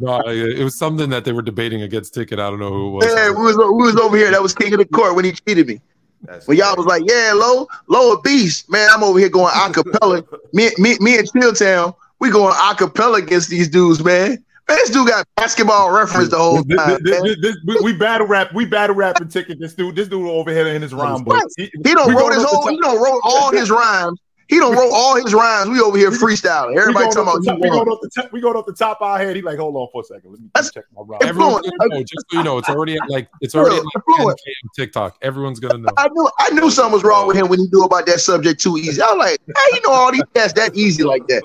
No, 0.00 0.12
I- 0.26 0.32
it 0.32 0.64
was 0.64 0.78
something 0.78 1.10
that 1.10 1.24
they 1.24 1.32
were 1.32 1.42
debating 1.42 1.82
against 1.82 2.14
ticket. 2.14 2.38
I 2.38 2.50
don't 2.50 2.58
know 2.60 2.70
who 2.70 2.88
it 2.88 2.90
was. 2.90 3.04
Yeah, 3.14 3.30
we 3.30 3.42
was 3.42 3.56
we 3.56 3.86
was 3.86 3.96
over 3.96 4.16
here. 4.16 4.30
That 4.30 4.42
was 4.42 4.54
king 4.54 4.72
of 4.74 4.78
the 4.78 4.84
court 4.86 5.14
when 5.14 5.24
he 5.24 5.32
cheated 5.32 5.66
me. 5.68 5.80
That's 6.22 6.46
When 6.46 6.56
y'all 6.56 6.76
was 6.76 6.86
like, 6.86 7.02
"Yeah, 7.06 7.32
low, 7.34 7.66
low 7.88 8.12
a 8.12 8.20
beast, 8.22 8.70
man." 8.70 8.88
I'm 8.92 9.02
over 9.02 9.18
here 9.18 9.28
going 9.28 9.52
acapella. 9.52 10.24
me, 10.52 10.70
me, 10.78 10.96
me 11.00 11.18
and 11.18 11.28
Chilltown, 11.32 11.94
we 12.20 12.30
going 12.30 12.54
acapella 12.54 13.18
against 13.18 13.50
these 13.50 13.68
dudes, 13.68 14.02
man. 14.04 14.44
Man, 14.68 14.78
this 14.78 14.90
dude 14.90 15.08
got 15.08 15.26
basketball 15.36 15.90
reference 15.90 16.28
the 16.30 16.38
whole 16.38 16.62
This- 16.62 16.76
time. 16.78 16.98
this- 17.02 17.12
man. 17.20 17.22
this- 17.24 17.36
this- 17.40 17.56
we, 17.66 17.92
we 17.92 17.92
battle 17.92 18.26
rap. 18.26 18.52
We 18.54 18.64
battle 18.64 18.96
rapping 18.96 19.28
ticket. 19.28 19.58
This 19.60 19.74
dude, 19.74 19.96
this 19.96 20.08
dude 20.08 20.26
over 20.28 20.50
here 20.50 20.66
in 20.66 20.80
his 20.82 20.94
rhyme 20.94 21.24
book. 21.24 21.42
He, 21.56 21.64
He 21.84 21.94
don't 21.94 22.08
we 22.08 22.14
wrote 22.14 22.32
his 22.32 22.44
whole. 22.44 22.66
He 22.68 22.78
don't 22.78 23.02
wrote 23.02 23.20
all 23.24 23.50
his 23.52 23.70
rhymes. 23.80 24.18
He 24.48 24.58
don't 24.58 24.74
wrote 24.76 24.90
all 24.92 25.14
his 25.16 25.32
rhymes. 25.32 25.70
We 25.70 25.80
over 25.80 25.96
here 25.96 26.10
freestyling. 26.10 26.74
we 26.74 26.78
Everybody 26.80 27.06
going 27.06 27.14
talking 27.14 27.22
about 27.22 27.40
the 27.42 27.50
top- 27.52 27.60
we 27.60 27.68
you 27.68 27.72
going 27.72 27.88
off 27.88 27.98
the 28.02 28.10
top. 28.10 28.32
We 28.32 28.40
going 28.42 28.56
off 28.56 28.66
the 28.66 28.72
top 28.74 28.98
of 29.00 29.06
our 29.08 29.18
head. 29.18 29.34
He 29.34 29.40
like, 29.40 29.56
hold 29.58 29.74
on 29.76 29.88
for 29.92 30.02
a 30.02 30.04
second. 30.04 30.30
Let 30.30 30.40
me 30.40 30.48
That's- 30.54 30.70
check 30.72 30.84
my 30.94 31.02
rhyme. 31.06 31.20
Everyone's 31.22 31.64
Influence. 31.64 31.76
gonna 31.80 31.94
know, 31.94 32.00
just 32.02 32.26
so 32.30 32.36
you 32.38 32.44
know, 32.44 32.58
it's 32.58 32.68
already 32.68 32.96
at 32.96 33.08
like 33.08 33.28
it's 33.40 33.54
already 33.54 33.76
at 33.76 33.82
like 33.84 33.94
10K 33.94 34.26
on 34.28 34.34
TikTok. 34.76 35.16
Everyone's 35.22 35.58
gonna 35.58 35.78
know. 35.78 35.88
I 35.96 36.08
knew 36.12 36.30
I 36.38 36.50
knew 36.50 36.70
something 36.70 36.92
was 36.92 37.02
wrong 37.02 37.26
with 37.28 37.36
him 37.36 37.48
when 37.48 37.60
he 37.60 37.66
knew 37.72 37.84
about 37.84 38.04
that 38.06 38.20
subject 38.20 38.60
too 38.60 38.76
easy. 38.76 39.00
I 39.00 39.06
was 39.06 39.16
like, 39.18 39.40
hey, 39.46 39.76
you 39.76 39.80
know 39.88 39.94
all 39.94 40.12
these 40.12 40.22
cats 40.34 40.52
that 40.54 40.76
easy 40.76 41.02
like 41.02 41.26
that. 41.28 41.42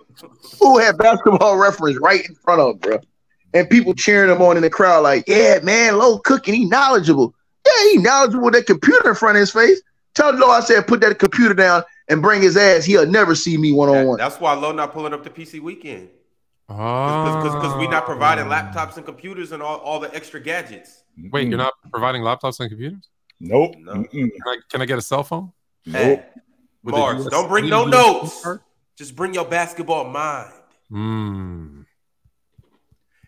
Who 0.59 0.77
had 0.79 0.97
basketball 0.97 1.57
reference 1.57 1.97
right 1.99 2.27
in 2.27 2.35
front 2.35 2.61
of 2.61 2.71
him, 2.71 2.77
bro? 2.77 2.99
And 3.53 3.69
people 3.69 3.93
cheering 3.93 4.29
him 4.29 4.41
on 4.41 4.57
in 4.57 4.63
the 4.63 4.69
crowd, 4.69 5.01
like, 5.01 5.23
yeah, 5.27 5.59
man, 5.63 5.97
low 5.97 6.19
cooking, 6.19 6.53
he 6.53 6.65
knowledgeable. 6.65 7.33
Yeah, 7.65 7.91
he 7.91 7.97
knowledgeable 7.97 8.45
with 8.45 8.53
that 8.55 8.65
computer 8.65 9.09
in 9.09 9.15
front 9.15 9.37
of 9.37 9.41
his 9.41 9.51
face. 9.51 9.81
Tell 10.13 10.33
Low 10.33 10.49
I 10.49 10.61
said 10.61 10.87
put 10.87 10.99
that 11.01 11.19
computer 11.19 11.53
down 11.53 11.83
and 12.07 12.21
bring 12.21 12.41
his 12.41 12.57
ass. 12.57 12.85
He'll 12.85 13.05
never 13.05 13.35
see 13.35 13.55
me 13.55 13.71
one 13.71 13.89
on 13.89 14.07
one. 14.07 14.17
that's 14.17 14.39
why 14.39 14.53
Low 14.53 14.71
not 14.71 14.91
pulling 14.91 15.13
up 15.13 15.23
the 15.23 15.29
PC 15.29 15.59
weekend. 15.59 16.09
Oh, 16.69 17.43
Because 17.43 17.77
we 17.77 17.87
not 17.87 18.05
providing 18.05 18.47
ah. 18.47 18.49
laptops 18.49 18.97
and 18.97 19.05
computers 19.05 19.51
and 19.51 19.61
all, 19.61 19.77
all 19.77 19.99
the 19.99 20.13
extra 20.15 20.39
gadgets. 20.39 21.03
Wait, 21.31 21.47
you're 21.47 21.57
mm. 21.57 21.63
not 21.63 21.73
providing 21.91 22.23
laptops 22.23 22.59
and 22.59 22.69
computers? 22.69 23.09
Nope. 23.39 23.75
No. 23.77 24.03
Can 24.03 24.31
I, 24.45 24.57
can 24.69 24.81
I 24.81 24.85
get 24.85 24.97
a 24.97 25.01
cell 25.01 25.23
phone? 25.23 25.53
Hey, 25.85 26.25
With 26.83 26.95
Marz, 26.95 27.29
don't 27.29 27.47
bring 27.47 27.69
no 27.69 27.85
notes. 27.85 28.43
card? 28.43 28.61
Just 28.97 29.15
bring 29.15 29.33
your 29.33 29.45
basketball 29.45 30.05
mind. 30.05 30.51
Hmm. 30.89 31.81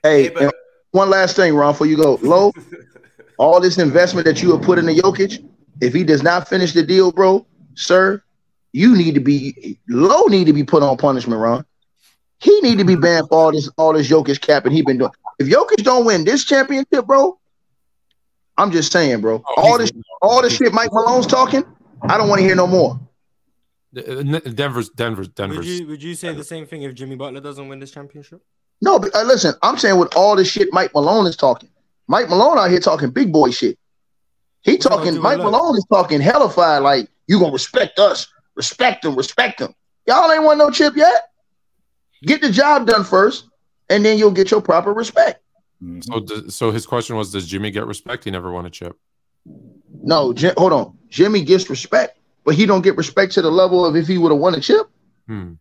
Hey, 0.03 0.24
Hey, 0.24 0.30
but- 0.30 0.55
one 0.91 1.11
last 1.11 1.36
thing, 1.36 1.53
Ron, 1.53 1.74
before 1.74 1.86
you 1.86 1.95
go. 1.97 2.15
Low, 2.24 2.51
all 3.38 3.61
this 3.61 3.78
investment 3.78 4.26
that 4.26 4.41
you 4.41 4.51
have 4.51 4.63
put 4.63 4.80
into 4.80 4.93
Jokic, 4.93 5.47
if 5.82 5.93
he 5.93 6.03
does 6.03 6.24
not 6.24 6.47
finish 6.49 6.74
the 6.74 6.82
deal, 6.82 7.11
bro, 7.11 7.45
sir, 7.76 8.24
you 8.72 8.97
need 8.97 9.13
to 9.13 9.20
be 9.20 9.78
low 9.88 10.24
need 10.26 10.45
to 10.45 10.53
be 10.53 10.63
put 10.63 10.82
on 10.82 10.97
punishment, 10.97 11.39
Ron. 11.39 11.63
He 12.39 12.59
need 12.61 12.80
to 12.80 12.86
be 12.86 12.95
banned 13.05 13.28
for 13.30 13.36
all 13.36 13.51
this 13.51 13.70
all 13.78 13.93
this 13.93 14.09
Jokic 14.09 14.41
capping 14.41 14.72
he 14.72 14.82
been 14.82 14.97
doing. 14.97 15.11
If 15.38 15.47
Jokic 15.47 15.84
don't 15.84 16.05
win 16.05 16.24
this 16.24 16.43
championship, 16.43 17.05
bro, 17.05 17.39
I'm 18.57 18.72
just 18.72 18.91
saying, 18.91 19.22
bro. 19.22 19.43
Oh, 19.47 19.53
all 19.61 19.78
this 19.78 19.91
all 20.24 20.41
this 20.41 20.55
shit 20.55 20.74
Mike 20.74 20.91
Malone's 20.91 21.28
talking, 21.28 21.63
I 22.01 22.17
don't 22.17 22.30
want 22.30 22.39
to 22.39 22.45
hear 22.45 22.55
no 22.55 22.65
more. 22.65 22.99
Uh, 23.98 24.22
Denver's 24.52 24.90
Denver's 24.90 25.28
Would 25.28 25.36
Denver's. 25.36 25.68
you 25.80 25.88
would 25.88 26.04
you 26.04 26.14
say 26.16 26.34
the 26.34 26.44
same 26.44 26.66
thing 26.68 26.84
if 26.84 26.94
Jimmy 26.94 27.16
Butler 27.16 27.42
doesn't 27.42 27.68
win 27.68 27.80
this 27.80 27.92
championship? 27.92 28.42
No, 28.82 29.00
but 29.00 29.14
uh, 29.16 29.24
listen, 29.24 29.54
I'm 29.64 29.78
saying 29.78 29.98
with 30.00 30.16
all 30.16 30.36
this 30.36 30.48
shit 30.50 30.70
Mike 30.72 30.94
Malone 30.94 31.26
is 31.26 31.36
talking. 31.36 31.70
Mike 32.08 32.30
Malone 32.30 32.58
out 32.58 32.70
here 32.70 32.80
talking 32.80 33.10
big 33.10 33.32
boy 33.34 33.50
shit. 33.52 33.78
He 34.62 34.74
What's 34.74 34.84
he 34.86 34.90
talking. 34.90 35.14
do 35.16 35.22
Mike? 35.22 35.38
Malone 35.40 35.76
is 35.76 35.86
talking 35.92 36.22
hellified. 36.22 36.84
Like 36.84 37.10
you 37.28 37.40
gonna 37.40 37.52
respect 37.52 37.98
us, 37.98 38.28
respect 38.56 39.02
them, 39.04 39.16
respect 39.16 39.58
them. 39.60 39.74
Y'all 40.08 40.32
ain't 40.32 40.44
won 40.44 40.58
no 40.60 40.70
chip 40.70 40.96
yet. 40.96 41.30
Get 42.24 42.42
the 42.42 42.52
job 42.52 42.86
done 42.86 43.04
first, 43.04 43.46
and 43.90 44.06
then 44.06 44.18
you'll 44.20 44.32
get 44.32 44.52
your 44.52 44.62
proper 44.62 44.94
respect. 44.94 45.42
Mhm. 45.84 46.04
So, 46.04 46.20
does- 46.20 46.56
so 46.56 46.70
his 46.72 46.86
question 46.86 47.16
was, 47.16 47.32
does 47.32 47.48
Jimmy 47.48 47.72
get 47.72 47.88
respect? 47.88 48.26
He 48.26 48.32
never 48.32 48.52
won 48.52 48.66
a 48.66 48.70
chip. 48.70 48.98
No, 50.04 50.34
Jim, 50.34 50.54
hold 50.58 50.74
on. 50.74 50.98
Jimmy 51.10 51.42
gets 51.44 51.70
respect, 51.70 52.18
but 52.50 52.56
he 52.56 52.66
don't 52.66 52.82
get 52.82 52.97
respect 52.97 53.32
to 53.32 53.43
the 53.43 53.52
level 53.52 53.86
of 53.86 53.95
if 53.95 54.08
he 54.08 54.18
would 54.18 54.32
have 54.32 54.41
won 54.41 54.56
a 54.56 54.60
chip. 54.60 54.89
Hmm. 55.28 55.54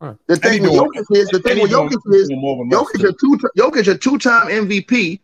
The 0.00 0.36
thing 0.36 0.62
with 0.62 0.70
Jokic 0.70 1.06
is 1.10 1.28
the 1.30 1.40
thing 1.40 1.60
with 1.60 1.72
Jokic 1.72 1.98
is 2.14 2.28
doing 2.28 2.40
more 2.40 2.64
than 2.64 2.72
us, 2.72 2.86
Jokic 2.86 3.08
a 3.08 3.12
two 3.12 3.48
Jokic 3.58 3.92
a 3.92 3.98
two 3.98 4.16
time 4.16 4.46
MVP. 4.46 5.18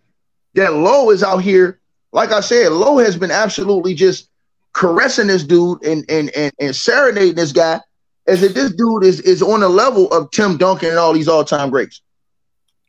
That 0.54 0.72
Low 0.72 1.10
is 1.10 1.22
out 1.22 1.38
here. 1.38 1.78
Like 2.10 2.32
I 2.32 2.40
said, 2.40 2.72
Low 2.72 2.98
has 2.98 3.16
been 3.16 3.30
absolutely 3.30 3.94
just 3.94 4.30
caressing 4.72 5.28
this 5.28 5.44
dude 5.44 5.84
and 5.84 6.04
and 6.10 6.28
and, 6.30 6.52
and 6.58 6.74
serenading 6.74 7.36
this 7.36 7.52
guy 7.52 7.78
as 8.26 8.42
if 8.42 8.52
this 8.52 8.72
dude 8.72 9.04
is 9.04 9.20
is 9.20 9.42
on 9.42 9.60
the 9.60 9.68
level 9.68 10.10
of 10.10 10.28
Tim 10.32 10.56
Duncan 10.56 10.88
and 10.88 10.98
all 10.98 11.12
these 11.12 11.28
all 11.28 11.44
time 11.44 11.70
greats. 11.70 12.02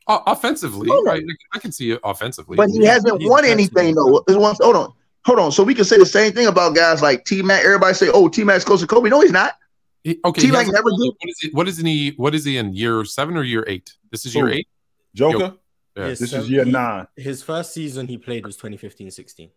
Uh, 0.07 0.21
offensively, 0.25 0.89
Hold 0.89 1.05
right? 1.05 1.23
I 1.53 1.59
can 1.59 1.71
see 1.71 1.91
it 1.91 1.99
offensively. 2.03 2.57
But 2.57 2.71
he 2.71 2.83
hasn't 2.83 3.21
he's 3.21 3.29
won 3.29 3.45
anything 3.45 3.93
though. 3.93 4.23
Hold 4.27 4.75
on, 4.75 4.93
hold 5.25 5.39
on. 5.39 5.51
So 5.51 5.63
we 5.63 5.73
can 5.73 5.85
say 5.85 5.97
the 5.97 6.05
same 6.05 6.31
thing 6.33 6.47
about 6.47 6.75
guys 6.75 7.01
like 7.01 7.25
T 7.25 7.41
Mac. 7.41 7.63
Everybody 7.63 7.93
say, 7.93 8.09
"Oh, 8.13 8.27
T 8.29 8.43
Mac's 8.43 8.63
close 8.63 8.81
to 8.81 8.87
Kobe." 8.87 9.09
No, 9.09 9.21
he's 9.21 9.31
not. 9.31 9.57
He- 10.03 10.19
okay, 10.25 10.41
T 10.41 10.51
Mac 10.51 10.67
never 10.67 10.89
did. 10.89 11.13
what 11.19 11.29
is 11.29 11.39
he? 11.39 11.49
What 11.51 11.67
is 11.67 11.77
he? 11.77 12.09
What 12.17 12.35
is 12.35 12.45
he 12.45 12.57
in 12.57 12.73
year 12.73 13.05
seven 13.05 13.37
or 13.37 13.43
year 13.43 13.63
eight? 13.67 13.93
This 14.11 14.25
is 14.25 14.35
year 14.35 14.47
Who? 14.47 14.53
eight. 14.53 14.67
Joker. 15.15 15.55
Yeah. 15.95 16.07
This 16.07 16.31
so 16.31 16.39
is 16.39 16.49
year 16.49 16.65
he- 16.65 16.71
nine. 16.71 17.07
His 17.15 17.43
first 17.43 17.73
season 17.73 18.07
he 18.07 18.17
played 18.17 18.45
was 18.45 18.57
2015-16. 18.57 19.49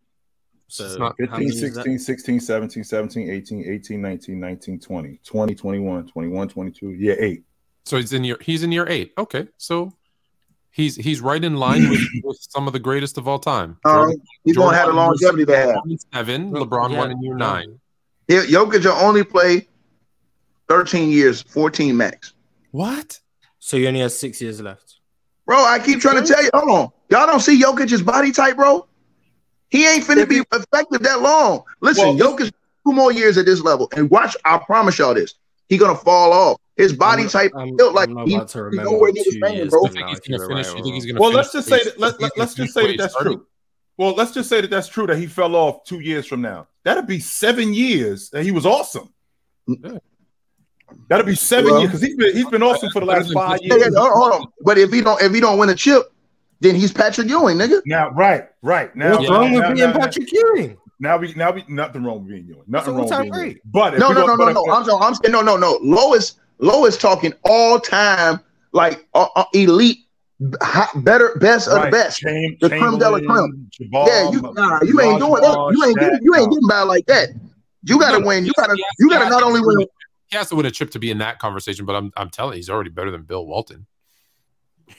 So 0.68 0.84
It's 0.84 0.98
not- 0.98 1.16
15, 1.16 1.32
many 1.32 1.46
is 1.46 1.60
that? 1.62 1.74
16, 1.84 1.98
16, 1.98 2.40
17, 2.40 2.84
17, 2.84 3.30
18, 3.30 3.64
18, 3.64 4.02
19, 4.02 4.38
19, 4.40 4.78
20, 4.80 5.20
20, 5.24 5.54
21, 5.54 6.06
21, 6.08 6.48
22, 6.48 6.90
year 6.92 7.16
eight. 7.18 7.44
So 7.86 7.96
he's 7.96 8.12
in 8.12 8.22
year. 8.24 8.36
He's 8.40 8.62
in 8.64 8.70
year 8.72 8.86
eight. 8.88 9.12
Okay, 9.16 9.46
so 9.56 9.92
he's 10.76 10.94
he's 10.96 11.20
right 11.20 11.42
in 11.42 11.56
line 11.56 11.88
with, 11.88 12.00
with 12.22 12.38
some 12.50 12.66
of 12.66 12.72
the 12.72 12.78
greatest 12.78 13.18
of 13.18 13.26
all 13.26 13.38
time. 13.38 13.78
Uh, 13.84 13.94
Jordan- 13.94 14.22
he's 14.44 14.54
Jordan 14.54 14.70
gonna 14.70 14.76
have 14.76 14.88
the 14.88 14.94
won 14.94 15.04
in 15.04 15.08
longevity 15.08 15.44
to 15.46 15.56
have. 15.56 15.76
Seven. 16.12 16.52
LeBron 16.52 16.90
yeah, 16.92 16.98
won 16.98 17.10
in 17.10 17.22
year 17.22 17.34
nine. 17.34 17.80
Yeah, 18.28 18.42
Jokic 18.42 18.84
will 18.84 18.92
only 18.92 19.24
play 19.24 19.68
13 20.68 21.10
years, 21.10 21.42
14 21.42 21.96
max. 21.96 22.34
What? 22.72 23.20
So 23.58 23.76
he 23.76 23.86
only 23.86 24.00
has 24.00 24.18
six 24.18 24.40
years 24.42 24.60
left. 24.60 24.96
Bro, 25.46 25.64
I 25.64 25.78
keep 25.78 26.00
trying 26.00 26.22
to 26.22 26.26
tell 26.28 26.42
you. 26.42 26.50
Hold 26.52 26.70
on. 26.70 26.92
Y'all 27.08 27.26
don't 27.26 27.40
see 27.40 27.60
Jokic's 27.60 28.02
body 28.02 28.32
type, 28.32 28.56
bro? 28.56 28.86
He 29.68 29.86
ain't 29.86 30.04
finna 30.04 30.28
be 30.28 30.42
effective 30.52 31.02
that 31.02 31.22
long. 31.22 31.62
Listen, 31.80 32.16
Well, 32.16 32.36
Jokic 32.36 32.52
two 32.84 32.92
more 32.92 33.12
years 33.12 33.38
at 33.38 33.46
this 33.46 33.60
level. 33.60 33.88
And 33.96 34.10
watch, 34.10 34.36
I 34.44 34.58
promise 34.58 34.98
y'all 34.98 35.14
this. 35.14 35.34
He 35.68 35.76
gonna 35.78 35.96
fall 35.96 36.32
off. 36.32 36.60
His 36.76 36.92
body 36.92 37.22
I'm- 37.22 37.30
type 37.30 37.52
I'm- 37.56 37.74
built 37.76 37.94
like 37.94 38.08
I'm 38.08 38.14
not 38.14 38.28
he, 38.28 38.34
about 38.34 38.48
to 38.48 38.62
remember 38.64 38.90
nowhere 38.92 39.12
near 39.12 39.24
the 39.24 39.30
same, 39.30 39.68
bro. 39.68 39.82
You 39.84 39.88
think 39.88 40.08
he's 40.08 40.20
gonna 40.20 40.46
finish? 40.48 40.66
right 40.68 40.76
You 40.76 40.82
think 40.82 40.94
he's 40.94 41.06
gonna? 41.06 41.20
Well, 41.20 41.32
let's 41.32 41.52
just 41.52 41.68
say 41.68 41.82
that 41.84 41.98
let, 41.98 42.20
let, 42.20 42.32
let's 42.36 42.54
just 42.54 42.74
say 42.74 42.86
that 42.88 42.98
that's 42.98 43.14
starting? 43.14 43.34
true. 43.38 43.46
Well, 43.96 44.12
let's 44.14 44.32
just 44.32 44.48
say 44.50 44.60
that 44.60 44.68
that's 44.70 44.88
true 44.88 45.06
that 45.06 45.16
he 45.16 45.26
fell 45.26 45.56
off 45.56 45.84
two 45.84 46.00
years 46.00 46.26
from 46.26 46.42
now. 46.42 46.68
That'd 46.84 47.06
be 47.06 47.18
seven 47.18 47.72
years 47.72 48.28
that 48.30 48.42
he 48.44 48.50
was 48.50 48.66
awesome. 48.66 49.08
Yeah. 49.66 49.98
That'd 51.08 51.26
be 51.26 51.34
seven 51.34 51.70
Well- 51.72 51.80
years 51.80 51.92
because 51.92 52.02
he's 52.02 52.16
been 52.16 52.36
he's 52.36 52.46
been 52.46 52.62
awesome 52.62 52.90
for 52.90 53.00
the 53.00 53.06
last 53.06 53.32
five 53.32 53.58
Yeah, 53.62 53.74
yeah, 53.76 53.84
years. 53.84 53.96
hold 53.96 54.32
on. 54.34 54.46
But 54.60 54.76
if 54.78 54.92
he 54.92 55.00
don't 55.00 55.20
if 55.22 55.32
he 55.32 55.40
don't 55.40 55.58
win 55.58 55.70
a 55.70 55.74
chip, 55.74 56.12
then 56.60 56.74
he's 56.74 56.92
Patrick 56.92 57.28
Ewing, 57.28 57.56
nigga. 57.56 57.80
Now, 57.86 58.10
right, 58.10 58.48
right. 58.62 58.94
Now, 58.94 59.16
What's 59.16 59.28
wrong 59.30 59.52
with 59.52 59.74
being 59.74 59.92
Patrick 59.92 60.30
Ewing? 60.30 60.76
Now 61.00 61.16
we 61.16 61.32
now 61.34 61.52
we 61.52 61.64
nothing 61.68 62.04
wrong 62.04 62.20
with 62.20 62.28
being 62.28 62.46
Ewing. 62.46 62.62
Nothing 62.66 62.98
He's 62.98 63.10
wrong 63.10 63.20
with 63.22 63.32
being 63.32 63.44
Ewing. 63.46 63.58
But 63.64 63.98
No, 63.98 64.10
no, 64.12 64.26
no, 64.26 64.34
no, 64.36 64.52
no. 64.52 64.64
I'm 64.70 64.88
I'm 65.02 65.14
saying, 65.14 65.32
no, 65.32 65.40
no, 65.42 65.56
no. 65.56 65.78
Lois, 66.58 66.76
Lois 66.76 66.96
talking 66.96 67.32
all 67.44 67.78
time, 67.80 68.40
like 68.72 69.06
uh, 69.14 69.28
uh, 69.36 69.44
elite, 69.52 69.98
hot, 70.62 70.90
better, 71.04 71.36
best 71.40 71.68
of 71.68 71.82
the 71.82 71.90
best. 71.90 72.20
Cham- 72.20 72.56
The 72.60 72.68
creme 72.68 72.98
de 72.98 73.10
la 73.10 73.18
Chamberlain, 73.18 73.70
Jabbar, 73.80 74.06
Yeah, 74.06 74.30
you 74.30 74.42
nah, 74.52 74.80
you 74.82 75.00
ain't 75.00 75.20
doing 75.20 75.42
that. 75.42 75.72
You 75.74 75.84
ain't 75.84 75.98
getting, 75.98 76.18
you 76.22 76.34
ain't 76.34 76.50
getting 76.50 76.68
by 76.68 76.82
like 76.82 77.06
that. 77.06 77.30
You 77.82 77.98
gotta 78.00 78.20
No, 78.20 78.26
win. 78.26 78.44
You 78.44 78.52
gotta 78.56 78.74
yes, 78.76 78.86
you 78.98 79.08
gotta 79.08 79.28
not 79.28 79.42
only 79.42 79.60
win. 79.60 79.86
He 80.28 80.36
has 80.36 80.48
to 80.48 80.56
win 80.56 80.66
a 80.66 80.70
chip 80.72 80.90
to 80.90 80.98
be 80.98 81.10
in 81.10 81.18
that 81.18 81.38
conversation, 81.38 81.86
but 81.86 81.94
I'm 81.94 82.12
I'm 82.16 82.30
telling 82.30 82.54
you, 82.54 82.56
he's 82.56 82.70
already 82.70 82.90
better 82.90 83.10
than 83.10 83.22
Bill 83.22 83.46
Walton. 83.46 83.86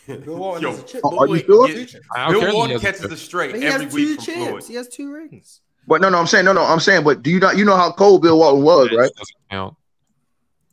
Bill 0.08 0.38
Walton 0.38 0.64
Yo, 0.64 0.70
has 0.72 0.80
a 0.80 0.84
chip. 0.84 1.01
Oh, 1.03 1.10
Bill 1.10 1.20
are 1.20 1.28
you 1.28 1.43
sure? 1.43 1.68
I 2.16 2.24
don't 2.24 2.32
Bill 2.32 2.39
care 2.39 2.47
that 2.47 2.53
he 2.53 2.58
Walton 2.58 2.80
catches 2.80 3.10
the 3.10 3.18
straight 3.18 3.55
he 3.55 3.66
every 3.66 3.86
has 3.86 3.93
two 3.93 4.05
week 4.05 4.16
from 4.16 4.26
chips. 4.26 4.38
Floyd. 4.38 4.64
He 4.64 4.74
has 4.76 4.88
two 4.88 5.12
rings. 5.12 5.62
But 5.88 6.01
no, 6.01 6.10
no, 6.10 6.18
I'm 6.18 6.28
saying 6.28 6.45
no, 6.45 6.53
no, 6.53 6.64
I'm 6.64 6.80
saying. 6.80 7.03
But 7.03 7.24
do 7.24 7.30
you 7.30 7.39
not 7.39 7.58
you 7.58 7.66
know 7.66 7.76
how 7.76 7.91
cold 7.91 8.22
Bill 8.22 8.38
Walton 8.38 8.64
was, 8.64 8.89
right? 8.91 9.10
Doesn't 9.16 9.38
count. 9.49 9.76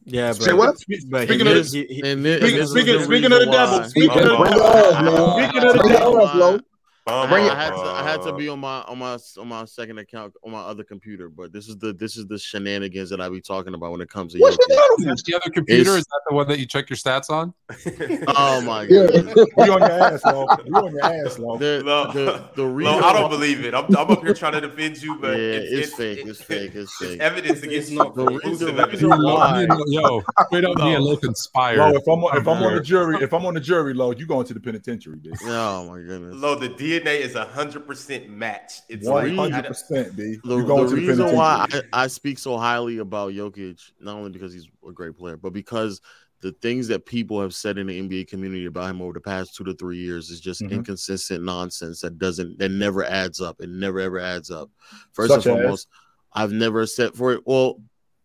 Yeah, 0.06 0.32
bro. 0.32 0.44
Say 0.46 0.52
what? 0.52 0.76
But 1.10 1.22
Speaking 1.24 1.46
of 1.46 1.56
is- 1.56 1.72
he, 1.72 1.84
he, 1.86 2.00
Speaking- 2.00 2.66
speaking- 2.66 3.02
speaking 3.04 3.32
of 3.32 3.40
the 3.40 3.48
devil, 3.50 3.84
speaking 3.84 4.10
Bring 4.12 4.26
of- 4.28 4.46
it. 4.46 4.52
Speaking 4.52 5.64
of 5.64 5.72
the 5.72 5.78
Bring 5.82 5.92
it 5.94 5.98
devil, 5.98 6.60
on, 7.06 7.12
Flo. 7.12 7.22
Bum, 7.22 7.30
Bring 7.30 7.46
it- 7.46 7.52
I 7.52 7.62
had 7.62 7.70
to 7.70 7.80
I 7.80 8.02
had 8.02 8.22
to 8.22 8.30
uh, 8.30 8.36
be 8.36 8.48
on 8.48 8.58
my 8.60 8.80
on 8.82 8.98
my 8.98 9.18
on 9.38 9.48
my 9.48 9.64
second 9.64 9.98
account 9.98 10.34
on 10.44 10.52
my 10.52 10.60
other 10.60 10.84
computer, 10.84 11.28
but 11.28 11.52
this 11.52 11.68
is 11.68 11.76
the 11.78 11.92
this 11.92 12.16
is 12.16 12.26
the 12.26 12.38
shenanigans 12.38 13.10
that 13.10 13.20
I 13.20 13.28
be 13.28 13.40
talking 13.40 13.74
about 13.74 13.92
when 13.92 14.00
it 14.00 14.08
comes 14.08 14.32
to 14.32 14.38
What's 14.38 14.56
Jokic. 14.56 15.04
the 15.04 15.12
Is 15.12 15.22
the 15.22 15.34
other 15.36 15.50
computer? 15.50 15.80
It's- 15.82 15.98
Is 15.98 16.04
that 16.06 16.20
the 16.28 16.34
one 16.34 16.48
that 16.48 16.58
you 16.58 16.66
check 16.66 16.88
your 16.90 16.96
stats 16.96 17.30
on? 17.30 17.52
Oh 18.36 18.60
my 18.62 18.82
Yeah. 18.88 19.06
god. 19.06 19.34
You 19.64 19.72
on 19.72 19.80
your 19.80 19.90
ass, 19.90 20.24
Lo. 20.24 20.46
You 20.64 20.74
on 20.74 20.92
your 20.92 21.04
ass, 21.04 21.38
Lo. 21.38 21.56
The, 21.58 21.82
Lo, 21.84 22.12
the, 22.12 22.44
the 22.54 22.62
Lo, 22.62 22.68
reason 22.68 22.94
I 23.04 23.12
don't 23.12 23.30
believe 23.30 23.64
it. 23.64 23.74
I'm, 23.74 23.84
I'm 23.96 24.10
up 24.10 24.22
here 24.22 24.34
trying 24.34 24.52
to 24.52 24.60
defend 24.60 25.00
you, 25.02 25.16
but 25.18 25.38
yeah, 25.38 25.58
but 25.58 25.62
it's, 25.64 25.94
fake. 25.94 26.26
It's 26.26 26.42
fake. 26.42 26.74
It's 26.74 26.96
fake. 26.96 27.20
evidence 27.20 27.58
against 27.62 27.72
It's 27.88 27.90
you. 27.90 27.98
not 27.98 28.14
The 28.14 28.26
fake. 28.26 28.44
reason- 28.44 28.66
Conclusive 28.68 28.78
evidence. 28.78 29.84
Yo, 29.88 30.22
straight 30.46 30.64
up, 30.64 30.76
me 30.78 30.94
and 30.94 31.04
Lo 31.04 31.14
Lo, 31.14 31.18
if 31.18 32.06
I'm 32.08 32.24
on, 32.24 32.36
if 32.36 32.46
I'm 32.48 32.62
on 32.62 32.74
the 32.74 32.80
jury, 32.82 33.18
if 33.22 33.32
I'm 33.32 33.46
on 33.46 33.54
the 33.54 33.60
jury, 33.60 33.94
Lo, 33.94 34.10
you 34.12 34.26
going 34.26 34.46
to 34.46 34.54
the 34.54 34.60
penitentiary, 34.60 35.16
bitch. 35.16 35.36
Oh 35.44 35.84
my 35.88 36.00
goodness. 36.00 36.34
Lo, 36.36 36.54
the 36.54 36.68
DNA 37.00 37.20
is 37.20 37.34
hundred 37.34 37.86
percent 37.86 38.28
match. 38.28 38.80
It's 38.88 39.06
like 39.06 39.34
hundred 39.34 39.66
percent, 39.66 40.16
B. 40.16 40.38
The, 40.44 40.56
the 40.56 40.86
reason 40.94 41.34
why? 41.34 41.66
I, 41.70 41.82
I 41.92 42.06
speak 42.06 42.38
so 42.38 42.56
highly 42.56 42.98
about 42.98 43.32
Jokic, 43.32 43.80
not 44.00 44.16
only 44.16 44.30
because 44.30 44.52
he's 44.52 44.68
a 44.86 44.92
great 44.92 45.16
player, 45.16 45.36
but 45.36 45.52
because 45.52 46.00
the 46.40 46.52
things 46.52 46.88
that 46.88 47.06
people 47.06 47.40
have 47.40 47.54
said 47.54 47.78
in 47.78 47.86
the 47.86 47.98
NBA 48.00 48.28
community 48.28 48.66
about 48.66 48.90
him 48.90 49.00
over 49.00 49.14
the 49.14 49.20
past 49.20 49.54
two 49.56 49.64
to 49.64 49.72
three 49.74 49.96
years 49.96 50.28
is 50.30 50.40
just 50.40 50.60
Mhm. 50.60 50.72
inconsistent 50.72 51.42
nonsense 51.42 52.00
that 52.02 52.18
doesn't 52.18 52.58
that 52.58 52.70
never 52.70 53.02
adds 53.04 53.40
up. 53.40 53.60
It 53.60 53.70
never 53.70 53.98
ever 54.00 54.18
adds 54.18 54.50
up. 54.50 54.70
First 55.12 55.32
Such 55.32 55.46
and 55.46 55.56
as? 55.56 55.60
foremost, 55.62 55.88
I've 56.32 56.52
never 56.52 56.86
said 56.86 57.14
for 57.14 57.32
it. 57.32 57.46
Well, 57.46 57.80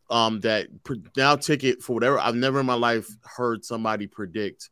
um, 0.09 0.39
that 0.41 0.67
pr- 0.84 0.95
now 1.15 1.36
ticket 1.36 1.82
for 1.82 1.93
whatever 1.93 2.20
I've 2.20 2.36
never 2.36 2.59
in 2.59 2.65
my 2.65 2.74
life 2.74 3.07
heard 3.24 3.63
somebody 3.63 4.07
predict 4.07 4.70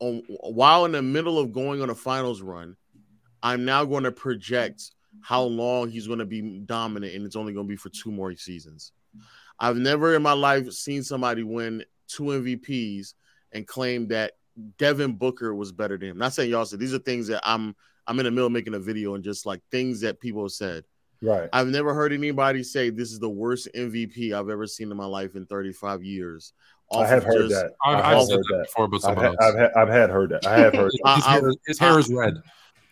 on, 0.00 0.22
while 0.40 0.84
in 0.84 0.92
the 0.92 1.02
middle 1.02 1.38
of 1.38 1.52
going 1.52 1.82
on 1.82 1.90
a 1.90 1.94
finals 1.94 2.40
run. 2.42 2.76
I'm 3.42 3.64
now 3.64 3.84
going 3.84 4.04
to 4.04 4.12
project 4.12 4.90
how 5.20 5.42
long 5.42 5.90
he's 5.90 6.06
going 6.06 6.18
to 6.20 6.24
be 6.24 6.60
dominant, 6.60 7.14
and 7.14 7.24
it's 7.26 7.36
only 7.36 7.52
going 7.52 7.66
to 7.66 7.70
be 7.70 7.76
for 7.76 7.90
two 7.90 8.10
more 8.10 8.34
seasons. 8.36 8.92
I've 9.58 9.76
never 9.76 10.14
in 10.16 10.22
my 10.22 10.32
life 10.32 10.70
seen 10.72 11.02
somebody 11.02 11.42
win 11.42 11.84
two 12.08 12.24
MVPs 12.24 13.14
and 13.52 13.66
claim 13.66 14.08
that 14.08 14.32
Devin 14.78 15.14
Booker 15.14 15.54
was 15.54 15.72
better 15.72 15.96
than 15.98 16.10
him. 16.10 16.18
Not 16.18 16.32
saying 16.32 16.50
y'all 16.50 16.64
said 16.64 16.80
these 16.80 16.94
are 16.94 16.98
things 16.98 17.26
that 17.28 17.42
I'm 17.44 17.74
I'm 18.06 18.18
in 18.18 18.24
the 18.24 18.30
middle 18.30 18.46
of 18.46 18.52
making 18.52 18.74
a 18.74 18.78
video 18.80 19.14
and 19.14 19.22
just 19.22 19.46
like 19.46 19.60
things 19.70 20.00
that 20.00 20.18
people 20.20 20.42
have 20.42 20.50
said. 20.52 20.84
Right. 21.22 21.48
I've 21.52 21.68
never 21.68 21.94
heard 21.94 22.12
anybody 22.12 22.64
say 22.64 22.90
this 22.90 23.12
is 23.12 23.20
the 23.20 23.28
worst 23.30 23.68
MVP 23.76 24.32
I've 24.32 24.48
ever 24.48 24.66
seen 24.66 24.90
in 24.90 24.96
my 24.96 25.04
life 25.06 25.36
in 25.36 25.46
35 25.46 26.02
years. 26.02 26.52
I 26.92 27.06
have 27.06 27.22
heard 27.22 27.48
just- 27.48 27.54
that. 27.54 27.72
I've, 27.84 27.96
I 27.98 27.98
I've 27.98 28.16
have 28.18 28.26
said 28.26 28.32
heard 28.36 28.44
that 28.44 28.56
that. 28.56 28.66
before, 28.66 28.88
but 28.88 28.96
I've 28.96 29.02
someone 29.02 29.24
had. 29.24 29.34
I've 29.40 29.54
had, 29.58 29.70
I've 29.76 29.88
had 29.88 30.10
heard 30.10 30.30
that. 30.30 30.46
I 30.46 30.58
have 30.58 30.74
heard. 30.74 30.90
I- 31.04 31.14
his, 31.16 31.24
hair, 31.26 31.52
his 31.68 31.78
hair 31.78 31.98
is 31.98 32.10
red. 32.12 32.34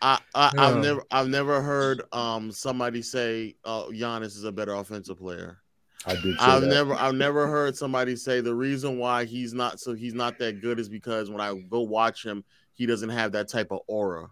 I, 0.02 0.18
I 0.34 0.52
I've 0.58 0.74
Yeah. 0.74 0.80
never 0.80 1.04
I've 1.10 1.28
never 1.28 1.60
heard 1.60 2.02
um 2.12 2.50
somebody 2.50 3.02
say 3.02 3.56
uh 3.64 3.84
Giannis 3.86 4.36
is 4.36 4.44
a 4.44 4.52
better 4.52 4.74
offensive 4.74 5.18
player. 5.18 5.58
I 6.06 6.14
did. 6.16 6.36
I've 6.40 6.62
that. 6.62 6.68
never 6.68 6.94
I've 6.94 7.14
never 7.14 7.46
heard 7.46 7.76
somebody 7.76 8.16
say 8.16 8.40
the 8.40 8.54
reason 8.54 8.98
why 8.98 9.24
he's 9.24 9.52
not 9.52 9.80
so 9.80 9.92
he's 9.94 10.14
not 10.14 10.38
that 10.38 10.60
good 10.62 10.78
is 10.80 10.88
because 10.88 11.30
when 11.30 11.40
I 11.40 11.54
go 11.68 11.80
watch 11.80 12.24
him, 12.24 12.44
he 12.72 12.86
doesn't 12.86 13.10
have 13.10 13.32
that 13.32 13.48
type 13.48 13.70
of 13.70 13.80
aura. 13.86 14.30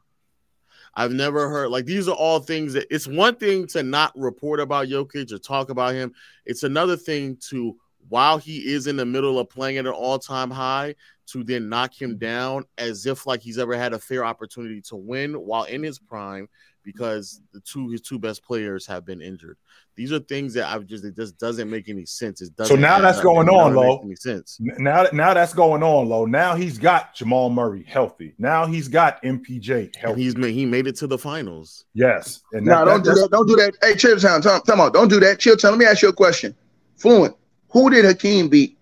I've 0.95 1.13
never 1.13 1.49
heard 1.49 1.71
like 1.71 1.85
these 1.85 2.09
are 2.09 2.15
all 2.15 2.41
things 2.41 2.73
that 2.73 2.87
it's 2.91 3.07
one 3.07 3.37
thing 3.37 3.67
to 3.69 3.83
not 3.83 4.13
report 4.17 4.61
about 4.61 4.89
Jokic 4.89 5.33
or 5.33 5.39
talk 5.39 5.69
about 5.69 5.95
him. 5.95 6.15
It's 6.47 6.63
another 6.63 6.97
thing 6.97 7.37
to 7.51 7.77
while 8.09 8.39
he 8.39 8.73
is 8.73 8.87
in 8.87 8.97
the 8.97 9.05
middle 9.05 9.39
of 9.39 9.51
playing 9.51 9.77
at 9.77 9.87
an 9.87 9.93
all-time 9.93 10.51
high 10.51 10.95
to 11.33 11.45
then 11.45 11.69
knock 11.69 12.01
him 12.01 12.11
mm-hmm. 12.13 12.19
down 12.19 12.65
as 12.79 13.07
if 13.07 13.27
like 13.27 13.41
he's 13.41 13.59
ever 13.59 13.77
had 13.77 13.93
a 13.93 13.99
fair 13.99 14.25
opportunity 14.25 14.81
to 14.83 14.97
win 14.97 15.35
while 15.35 15.65
in 15.65 15.83
his 15.83 15.99
prime 15.99 16.49
because 16.85 17.43
the 17.53 17.61
two 17.61 17.91
his 17.91 18.01
two 18.01 18.19
best 18.19 18.43
players 18.43 18.87
have 18.87 19.05
been 19.05 19.21
injured. 19.21 19.59
These 19.95 20.11
are 20.11 20.21
things 20.21 20.55
that 20.55 20.73
I've 20.73 20.87
just 20.87 21.05
it 21.05 21.15
just 21.17 21.37
doesn't 21.37 21.69
make 21.69 21.91
any 21.91 22.07
sense. 22.07 22.41
It 22.41 22.57
doesn't 22.57 22.75
So 22.75 22.81
now 22.81 22.99
that's 22.99 23.19
up. 23.19 23.25
going 23.25 23.51
on, 23.51 23.75
low. 23.75 24.03
Makes 24.05 24.25
Any 24.25 24.37
sense? 24.37 24.59
Now, 24.61 25.03
that- 25.03 25.13
now 25.13 25.35
that's 25.35 25.53
going 25.53 25.83
on, 25.83 26.09
low. 26.09 26.25
Now 26.25 26.55
he's 26.55 26.79
got 26.79 27.15
Jamal 27.15 27.51
Murray 27.51 27.85
healthy. 27.87 28.33
Now 28.39 28.65
he's 28.65 28.89
got 28.89 29.23
MPJ 29.23 29.87
And 29.87 29.97
healthy. 29.97 30.23
he's 30.23 30.37
made 30.37 30.55
he 30.55 30.65
made 30.65 30.87
it 30.87 30.97
to 30.97 31.07
the 31.07 31.19
finals. 31.19 31.85
yes, 31.93 32.41
and 32.53 32.65
No, 32.65 32.87
don't 32.87 33.05
do 33.05 33.13
that. 33.13 33.29
Don't 33.31 33.47
do 33.47 33.57
that. 33.57 33.75
Hey, 33.83 33.93
Chilltown, 33.93 34.43
time, 34.43 34.63
time 34.63 34.81
out. 34.81 34.95
Don't 34.95 35.09
do 35.09 35.21
that. 35.21 35.39
Chilltown. 35.39 35.71
Let 35.73 35.79
me 35.79 35.85
ask 35.85 36.01
you 36.01 36.09
a 36.09 36.13
question. 36.13 36.55
Fluent. 36.97 37.37
Who 37.71 37.91
did 37.91 38.07
Hakeem 38.07 38.49
beat 38.49 38.78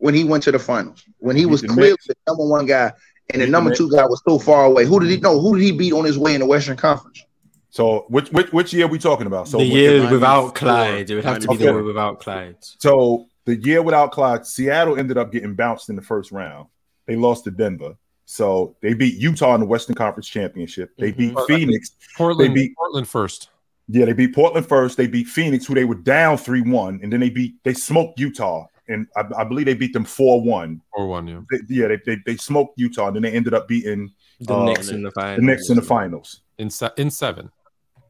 when 0.00 0.14
he 0.14 0.24
went 0.24 0.42
to 0.44 0.52
the 0.52 0.58
finals? 0.58 1.04
When 1.18 1.36
he 1.36 1.44
Beat 1.44 1.50
was 1.50 1.62
clearly 1.62 1.96
the 2.08 2.14
number 2.26 2.44
one 2.46 2.66
guy, 2.66 2.92
and 3.32 3.40
the 3.40 3.46
the 3.46 3.50
number 3.52 3.74
two 3.74 3.90
guy 3.90 4.04
was 4.06 4.20
so 4.28 4.38
far 4.38 4.64
away. 4.64 4.84
Who 4.84 4.98
did 5.00 5.08
he 5.10 5.18
know? 5.18 5.38
Who 5.40 5.56
did 5.56 5.62
he 5.64 5.72
beat 5.72 5.92
on 5.92 6.04
his 6.04 6.18
way 6.18 6.34
in 6.34 6.40
the 6.40 6.46
Western 6.46 6.76
Conference? 6.76 7.22
So 7.70 8.06
which 8.08 8.30
which 8.32 8.52
which 8.52 8.72
year 8.72 8.86
are 8.86 8.88
we 8.88 8.98
talking 8.98 9.26
about? 9.26 9.46
So 9.48 9.58
the 9.58 9.64
when- 9.68 9.72
year 9.76 10.10
without 10.10 10.54
Clyde. 10.54 11.08
It 11.10 11.14
would 11.14 11.24
have 11.24 11.38
to 11.40 11.48
be 11.48 11.56
the 11.56 11.64
year 11.64 11.82
without 11.82 12.18
Clyde. 12.20 12.56
So 12.60 13.26
the 13.44 13.56
year 13.56 13.82
without 13.82 14.10
Clyde, 14.12 14.44
Seattle 14.46 14.98
ended 14.98 15.16
up 15.16 15.30
getting 15.30 15.54
bounced 15.54 15.88
in 15.88 15.96
the 15.96 16.02
first 16.02 16.32
round. 16.32 16.66
They 17.06 17.16
lost 17.16 17.44
to 17.44 17.50
Denver. 17.50 17.96
So 18.26 18.76
they 18.80 18.94
beat 18.94 19.16
Utah 19.16 19.54
in 19.54 19.60
the 19.60 19.66
Western 19.66 19.94
Conference 19.96 20.28
Championship. 20.28 20.90
They 20.98 21.10
beat 21.10 21.34
Mhm. 21.34 21.46
Phoenix. 21.46 21.90
Portland, 22.16 22.50
They 22.50 22.54
beat- 22.54 22.76
Portland 22.76 23.08
first. 23.08 23.50
Yeah, 23.88 24.04
they 24.04 24.12
beat 24.12 24.32
Portland 24.34 24.66
first. 24.66 24.96
They 24.96 25.08
beat 25.08 25.26
Phoenix, 25.26 25.66
who 25.66 25.74
they 25.74 25.84
were 25.84 25.96
down 25.96 26.38
3 26.38 26.60
1. 26.62 27.00
And 27.02 27.12
then 27.12 27.18
they 27.18 27.30
beat, 27.30 27.54
they 27.64 27.74
smoked 27.74 28.20
Utah. 28.20 28.66
And 28.90 29.06
I, 29.16 29.22
I 29.42 29.44
believe 29.44 29.66
they 29.66 29.74
beat 29.74 29.92
them 29.92 30.04
4 30.04 30.42
1. 30.42 30.80
Four 30.96 31.06
one, 31.08 31.26
yeah. 31.28 31.40
Yeah, 31.68 31.88
they, 31.88 31.98
they, 32.04 32.16
they 32.26 32.36
smoked 32.36 32.78
Utah. 32.78 33.06
And 33.06 33.16
then 33.16 33.22
they 33.22 33.32
ended 33.32 33.54
up 33.54 33.68
beating 33.68 34.10
The 34.40 34.54
Uh, 34.54 34.64
Knicks 34.64 34.88
in 34.88 35.02
the 35.02 35.10
final. 35.12 35.36
the 35.36 35.42
Knicks 35.42 35.70
in 35.70 35.76
the 35.76 35.82
finals. 35.82 36.40
In 36.58 36.70
se- 36.70 36.90
in 36.96 37.10
seven. 37.10 37.50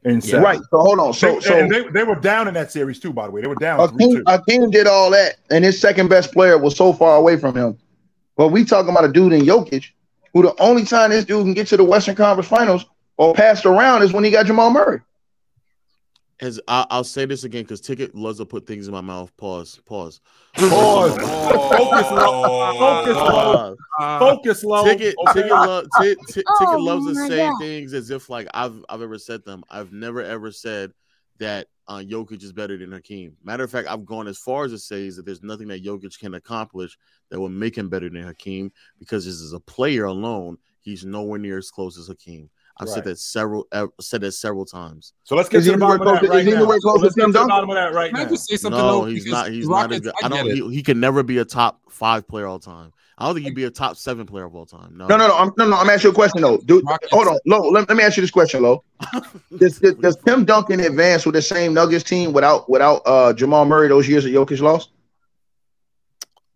In 0.03 0.15
Yeah. 0.15 0.19
seven. 0.21 0.43
Right. 0.43 0.59
So 0.59 0.79
hold 0.79 0.99
on. 0.99 1.13
So 1.13 1.35
They, 1.35 1.39
so 1.41 1.67
they, 1.67 1.87
they 1.89 2.03
were 2.03 2.15
down 2.15 2.47
in 2.47 2.53
that 2.55 2.71
series 2.71 2.99
too, 2.99 3.13
by 3.13 3.25
the 3.27 3.31
way. 3.31 3.41
They 3.41 3.47
were 3.47 3.55
down 3.55 3.77
3 3.89 3.97
Hakeem, 3.97 4.15
2. 4.17 4.23
Hakeem 4.27 4.69
did 4.71 4.87
all 4.87 5.11
that, 5.11 5.35
and 5.51 5.63
his 5.63 5.79
second 5.79 6.07
best 6.09 6.31
player 6.33 6.57
was 6.57 6.75
so 6.75 6.91
far 6.93 7.17
away 7.17 7.37
from 7.37 7.55
him. 7.55 7.77
But 8.37 8.47
we 8.49 8.65
talking 8.65 8.89
about 8.89 9.05
a 9.05 9.11
dude 9.11 9.33
in 9.33 9.41
Jokic, 9.41 9.85
who 10.33 10.41
the 10.41 10.55
only 10.59 10.83
time 10.85 11.11
this 11.11 11.25
dude 11.25 11.43
can 11.43 11.53
get 11.53 11.67
to 11.67 11.77
the 11.77 11.83
Western 11.83 12.15
Conference 12.15 12.47
Finals 12.49 12.85
or 13.17 13.33
passed 13.35 13.65
around 13.67 14.01
is 14.01 14.13
when 14.13 14.23
he 14.23 14.31
got 14.31 14.47
Jamal 14.47 14.71
Murray. 14.71 15.01
As 16.41 16.59
I, 16.67 16.87
I'll 16.89 17.03
say 17.03 17.25
this 17.25 17.43
again 17.43 17.63
because 17.63 17.81
Ticket 17.81 18.15
loves 18.15 18.39
to 18.39 18.45
put 18.45 18.65
things 18.65 18.87
in 18.87 18.93
my 18.93 19.01
mouth. 19.01 19.35
Pause. 19.37 19.79
Pause. 19.85 20.19
Pause. 20.55 21.17
Oh. 21.21 21.69
Focus, 21.77 22.11
Lo. 22.11 22.73
Focus, 22.79 23.15
Lo. 23.15 23.75
Uh, 23.99 24.19
Focus, 24.19 24.63
low. 24.63 24.83
Ticket, 24.83 25.15
Okay. 25.27 25.33
ticket, 25.43 25.51
lo- 25.51 25.83
ti- 26.01 26.15
ti- 26.33 26.43
Oh, 26.47 26.59
ticket 26.59 26.79
loves 26.79 27.05
to 27.05 27.15
say 27.27 27.37
God. 27.37 27.59
things 27.59 27.93
as 27.93 28.09
if 28.09 28.29
like 28.29 28.47
I've 28.55 28.83
I've 28.89 29.01
ever 29.03 29.19
said 29.19 29.45
them. 29.45 29.63
I've 29.69 29.93
never 29.93 30.23
ever 30.23 30.51
said 30.51 30.91
that 31.37 31.67
uh, 31.87 31.97
Jokic 31.99 32.41
is 32.41 32.53
better 32.53 32.77
than 32.77 32.91
Hakeem. 32.91 33.35
Matter 33.43 33.63
of 33.63 33.69
fact, 33.71 33.87
I've 33.87 34.05
gone 34.05 34.27
as 34.27 34.37
far 34.39 34.63
as 34.65 34.71
to 34.71 34.79
say 34.79 35.05
is 35.05 35.17
that 35.17 35.25
there's 35.25 35.43
nothing 35.43 35.67
that 35.67 35.83
Jokic 35.83 36.17
can 36.17 36.33
accomplish 36.33 36.97
that 37.29 37.39
will 37.39 37.49
make 37.49 37.77
him 37.77 37.89
better 37.89 38.09
than 38.09 38.23
Hakeem 38.23 38.71
because 38.97 39.25
this 39.25 39.35
is 39.35 39.53
a 39.53 39.59
player 39.59 40.05
alone. 40.05 40.57
He's 40.79 41.05
nowhere 41.05 41.37
near 41.37 41.59
as 41.59 41.69
close 41.69 41.99
as 41.99 42.07
Hakeem. 42.07 42.49
I've 42.81 42.87
Right. 42.87 42.95
said 42.95 43.03
that 43.05 43.19
several 43.19 43.67
ev- 43.71 43.89
said 44.01 44.21
that 44.21 44.31
several 44.31 44.65
times. 44.65 45.13
So 45.23 45.35
let's 45.35 45.47
get 45.49 45.59
Is 45.59 45.65
to 45.67 45.73
the 45.73 45.77
bottom 45.77 46.01
of 46.01 46.19
that 46.21 46.27
right 46.29 46.43
now. 46.45 46.51
anywhere 46.53 46.79
close 46.79 46.97
to 46.97 47.03
let's 47.03 47.15
get 47.15 47.21
Tim 47.21 47.29
to 47.31 47.33
the 47.33 47.39
Duncan? 47.39 47.47
bottom 47.49 47.69
of 47.69 47.75
that 47.75 47.93
right 47.93 48.09
Can 48.11 48.19
I 48.19 48.23
now. 48.23 48.29
just 48.29 48.49
say 48.49 48.55
something? 48.57 48.81
No, 48.81 49.05
he's 49.05 49.25
not. 49.27 49.49
He's 49.49 49.65
the 49.65 49.71
not. 49.71 49.81
Rockets, 49.83 49.95
As 49.97 50.01
good. 50.01 50.13
I 50.23 50.25
I 50.25 50.29
don't. 50.29 50.47
get. 50.47 50.55
He, 50.55 50.73
he 50.75 50.83
can 50.83 50.99
never 50.99 51.21
be 51.23 51.37
a 51.37 51.45
top 51.45 51.79
five 51.89 52.27
player 52.27 52.47
all 52.47 52.59
time. 52.59 52.91
I 53.17 53.25
don't 53.25 53.35
think 53.35 53.45
he'd 53.45 53.53
be 53.55 53.65
a 53.65 53.69
top 53.69 53.97
seven 53.97 54.25
player 54.25 54.45
of 54.45 54.55
all 54.55 54.65
time. 54.65 54.97
No, 54.97 55.05
No, 55.05 55.15
no, 55.17 55.27
no. 55.27 55.37
I'm 55.37 55.51
no, 55.55 55.67
no. 55.69 55.75
I'm 55.77 55.89
asking 55.91 56.07
you 56.09 56.11
a 56.11 56.15
question 56.15 56.41
though. 56.41 56.57
Dude, 56.57 56.83
Rockets. 56.87 57.11
hold 57.11 57.27
on, 57.27 57.37
Lo. 57.45 57.69
Let, 57.69 57.87
let 57.87 57.95
me 57.95 58.03
ask 58.03 58.17
you 58.17 58.21
this 58.21 58.31
question, 58.31 58.63
Lo. 58.63 58.83
does, 59.59 59.77
does, 59.77 59.93
does 59.95 60.15
Tim 60.25 60.43
Duncan 60.43 60.79
advance 60.79 61.23
with 61.23 61.35
the 61.35 61.41
same 61.43 61.75
Nuggets 61.75 62.03
team 62.03 62.33
without 62.33 62.67
without 62.67 63.03
uh, 63.05 63.31
Jamal 63.33 63.65
Murray 63.65 63.89
those 63.89 64.07
years 64.09 64.23
that 64.23 64.31
Jokic 64.33 64.59
lost? 64.59 64.89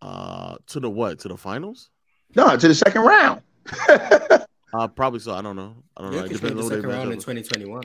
Uh, 0.01 0.55
to 0.67 0.80
the 0.80 0.89
what? 0.89 1.19
To 1.19 1.28
the 1.28 1.38
finals? 1.38 1.89
No, 2.36 2.57
to 2.57 2.67
the 2.67 2.73
second 2.76 3.01
round. 3.03 3.41
Uh, 4.78 4.88
probably 4.88 5.19
so. 5.19 5.34
I 5.34 5.41
don't 5.41 5.55
know. 5.55 5.76
I 5.95 6.01
don't 6.01 6.11
know. 6.11 6.17
It 6.19 6.21
Jokic 6.23 6.30
made 6.32 6.34
depends 6.41 6.41
the 6.41 6.49
on 6.49 6.63
who 6.63 6.69
they 6.69 6.76
second 6.76 6.89
round 6.89 7.11
in 7.13 7.17
2021. 7.19 7.84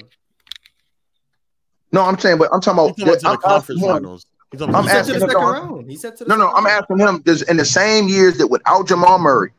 no, 1.92 2.02
I'm 2.02 2.18
saying, 2.18 2.38
but 2.38 2.48
I'm 2.52 2.60
talking 2.60 2.84
about. 2.84 2.96
talking 2.96 3.04
about 3.04 3.14
to 3.18 3.20
the 3.20 3.28
I'm 3.30 3.36
conference 3.38 3.62
asking 3.62 3.78
him- 3.78 3.94
finals. 3.94 4.26
He's 4.52 4.62
I'm 4.62 4.68
about 4.70 4.82
He 4.82 4.88
the 4.88 4.92
said 4.92 4.94
to 4.94 4.98
asking 5.00 5.14
the 5.14 5.24
him- 5.24 5.30
second 5.30 5.42
no, 5.42 5.52
round. 5.52 5.90
He 5.90 5.96
said 5.96 6.16
to 6.16 6.24
the 6.24 6.28
No, 6.28 6.36
no, 6.36 6.46
second 6.48 6.58
I'm 6.58 6.66
asking 6.66 6.98
him. 6.98 7.22
Does 7.22 7.42
in 7.42 7.56
the 7.56 7.64
same 7.64 8.08
years 8.08 8.38
that 8.38 8.48
without 8.48 8.88
Jamal 8.88 9.18
Murray, 9.18 9.52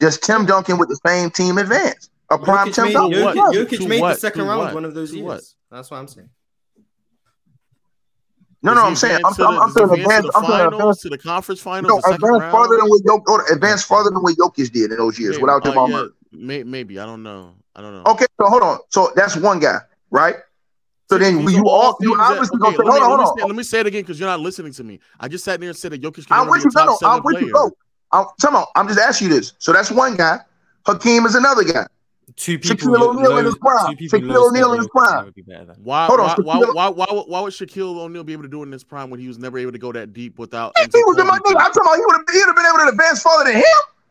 does 0.00 0.18
Tim 0.18 0.46
Duncan 0.46 0.78
with 0.78 0.88
the 0.88 0.98
same 1.06 1.30
team 1.30 1.58
advance? 1.58 2.08
A 2.30 2.38
prime 2.38 2.68
Jokic 2.68 2.74
Tim 2.74 2.84
made, 2.86 2.92
Duncan. 2.94 3.18
Jokic, 3.20 3.66
Jokic 3.68 3.88
made 3.88 4.00
what? 4.00 4.14
the 4.14 4.20
second 4.20 4.40
To 4.44 4.48
round 4.48 4.60
what? 4.60 4.74
one 4.74 4.84
of 4.86 4.94
those 4.94 5.10
To 5.10 5.16
years. 5.16 5.26
what? 5.26 5.42
That's 5.70 5.90
what 5.90 5.98
I'm 5.98 6.08
saying. 6.08 6.30
No, 8.62 8.74
no, 8.74 8.84
I'm 8.84 8.94
saying, 8.96 9.20
I'm, 9.24 9.34
to 9.34 9.44
I'm, 9.44 9.58
I'm 9.60 9.70
saying 9.72 9.90
advance 9.90 10.00
advance, 10.06 10.24
to 10.24 10.30
the 10.30 10.38
I'm 10.38 10.44
finals, 10.44 10.72
advance, 10.74 11.00
to 11.02 11.08
the 11.10 11.18
conference 11.18 11.60
finals, 11.60 11.88
no, 11.90 11.96
the 11.96 12.02
second 12.02 12.14
advance 12.24 12.40
round. 12.40 12.52
farther 12.52 12.76
than 12.76 12.86
what 12.88 13.02
Jokic, 13.02 13.52
advance 13.52 13.82
farther 13.82 14.10
than 14.10 14.22
what 14.22 14.36
Jokic 14.36 14.70
did 14.72 14.92
in 14.92 14.96
those 14.98 15.18
years 15.18 15.32
Maybe- 15.32 15.42
without 15.42 15.66
uh, 15.66 15.70
Jamal 15.70 15.90
yeah, 15.90 15.96
Murray. 15.96 16.08
May, 16.32 16.62
maybe 16.62 16.98
I 16.98 17.06
don't 17.06 17.22
know. 17.22 17.54
I 17.74 17.80
don't 17.80 17.94
know. 18.02 18.10
Okay, 18.12 18.26
so 18.40 18.46
hold 18.48 18.62
on. 18.62 18.78
So 18.90 19.12
that's 19.16 19.36
one 19.36 19.58
guy, 19.60 19.78
right? 20.10 20.36
So 21.08 21.18
then 21.18 21.44
These 21.44 21.56
you 21.56 21.68
all 21.68 21.96
you 22.00 22.16
obviously 22.18 22.56
okay, 22.56 22.76
gonna 22.76 22.76
say, 22.76 22.82
let 22.84 22.94
me- 22.94 23.00
hold 23.00 23.20
on, 23.20 23.26
let 23.26 23.36
me 23.36 23.40
say- 23.42 23.46
Let 23.46 23.56
me 23.56 23.62
say 23.62 23.80
it 23.80 23.86
again 23.86 24.02
because 24.02 24.18
you're 24.18 24.28
not 24.28 24.40
listening 24.40 24.72
to 24.72 24.84
me. 24.84 24.98
I 25.20 25.28
just 25.28 25.44
sat 25.44 25.60
there 25.60 25.68
and 25.68 25.76
said 25.76 25.92
that 25.92 26.00
Jokic 26.02 26.26
can 26.26 26.38
I'm 26.38 26.48
with 26.48 26.62
be 26.62 26.68
a 26.68 26.70
you. 26.70 26.70
No, 26.74 26.80
top 26.80 26.86
no, 26.86 26.96
seven 26.96 27.16
I'm 27.18 27.22
with 27.24 27.34
player. 27.34 27.46
you. 27.46 27.52
No, 27.52 27.70
I'm, 28.12 28.26
come 28.40 28.56
on. 28.56 28.64
I'm 28.76 28.88
just 28.88 28.98
asking 29.00 29.28
you 29.28 29.34
this. 29.34 29.52
So 29.58 29.72
that's 29.72 29.90
one 29.90 30.16
guy. 30.16 30.38
Hakeem 30.86 31.26
is 31.26 31.34
another 31.34 31.64
guy. 31.64 31.86
Two 32.36 32.58
people. 32.58 32.76
Shaquille 32.76 33.00
O'Neal 33.08 33.36
in 33.38 33.44
his 33.44 33.56
prime. 33.58 33.90
Two 33.90 33.96
people 33.96 34.18
Shaquille 34.20 34.48
O'Neal 34.48 34.72
in 34.72 34.78
his 34.78 34.88
prime. 34.88 35.24
would 35.26 35.34
be 35.34 35.42
better 35.42 35.66
than. 35.66 35.76
Why, 35.84 36.06
Hold 36.06 36.20
on, 36.20 36.42
why, 36.44 36.56
why, 36.58 36.66
why, 36.72 36.88
why, 36.88 37.06
would- 37.10 37.26
why 37.28 37.40
would 37.40 37.52
Shaquille 37.52 37.98
O'Neal 37.98 38.24
be 38.24 38.32
able 38.32 38.44
to 38.44 38.48
do 38.48 38.60
it 38.60 38.64
in 38.64 38.70
this 38.70 38.84
prime 38.84 39.10
when 39.10 39.20
he 39.20 39.28
was 39.28 39.38
never 39.38 39.58
able 39.58 39.72
to 39.72 39.78
go 39.78 39.92
that 39.92 40.12
deep 40.14 40.38
without? 40.38 40.72
If 40.76 40.92
he 40.92 41.02
was 41.04 41.18
in 41.18 41.26
my 41.26 41.38
nigga, 41.38 41.56
I'm 41.60 41.72
talking 41.72 41.82
about 41.82 41.96
he 41.96 42.04
would 42.06 42.16
have, 42.16 42.24
he 42.32 42.38
would 42.38 42.46
have 42.46 42.56
been 42.56 42.66
able 42.66 42.78
to 42.78 42.88
advance 42.88 43.22
farther 43.22 43.50
than 43.50 43.58
him. 43.58 43.64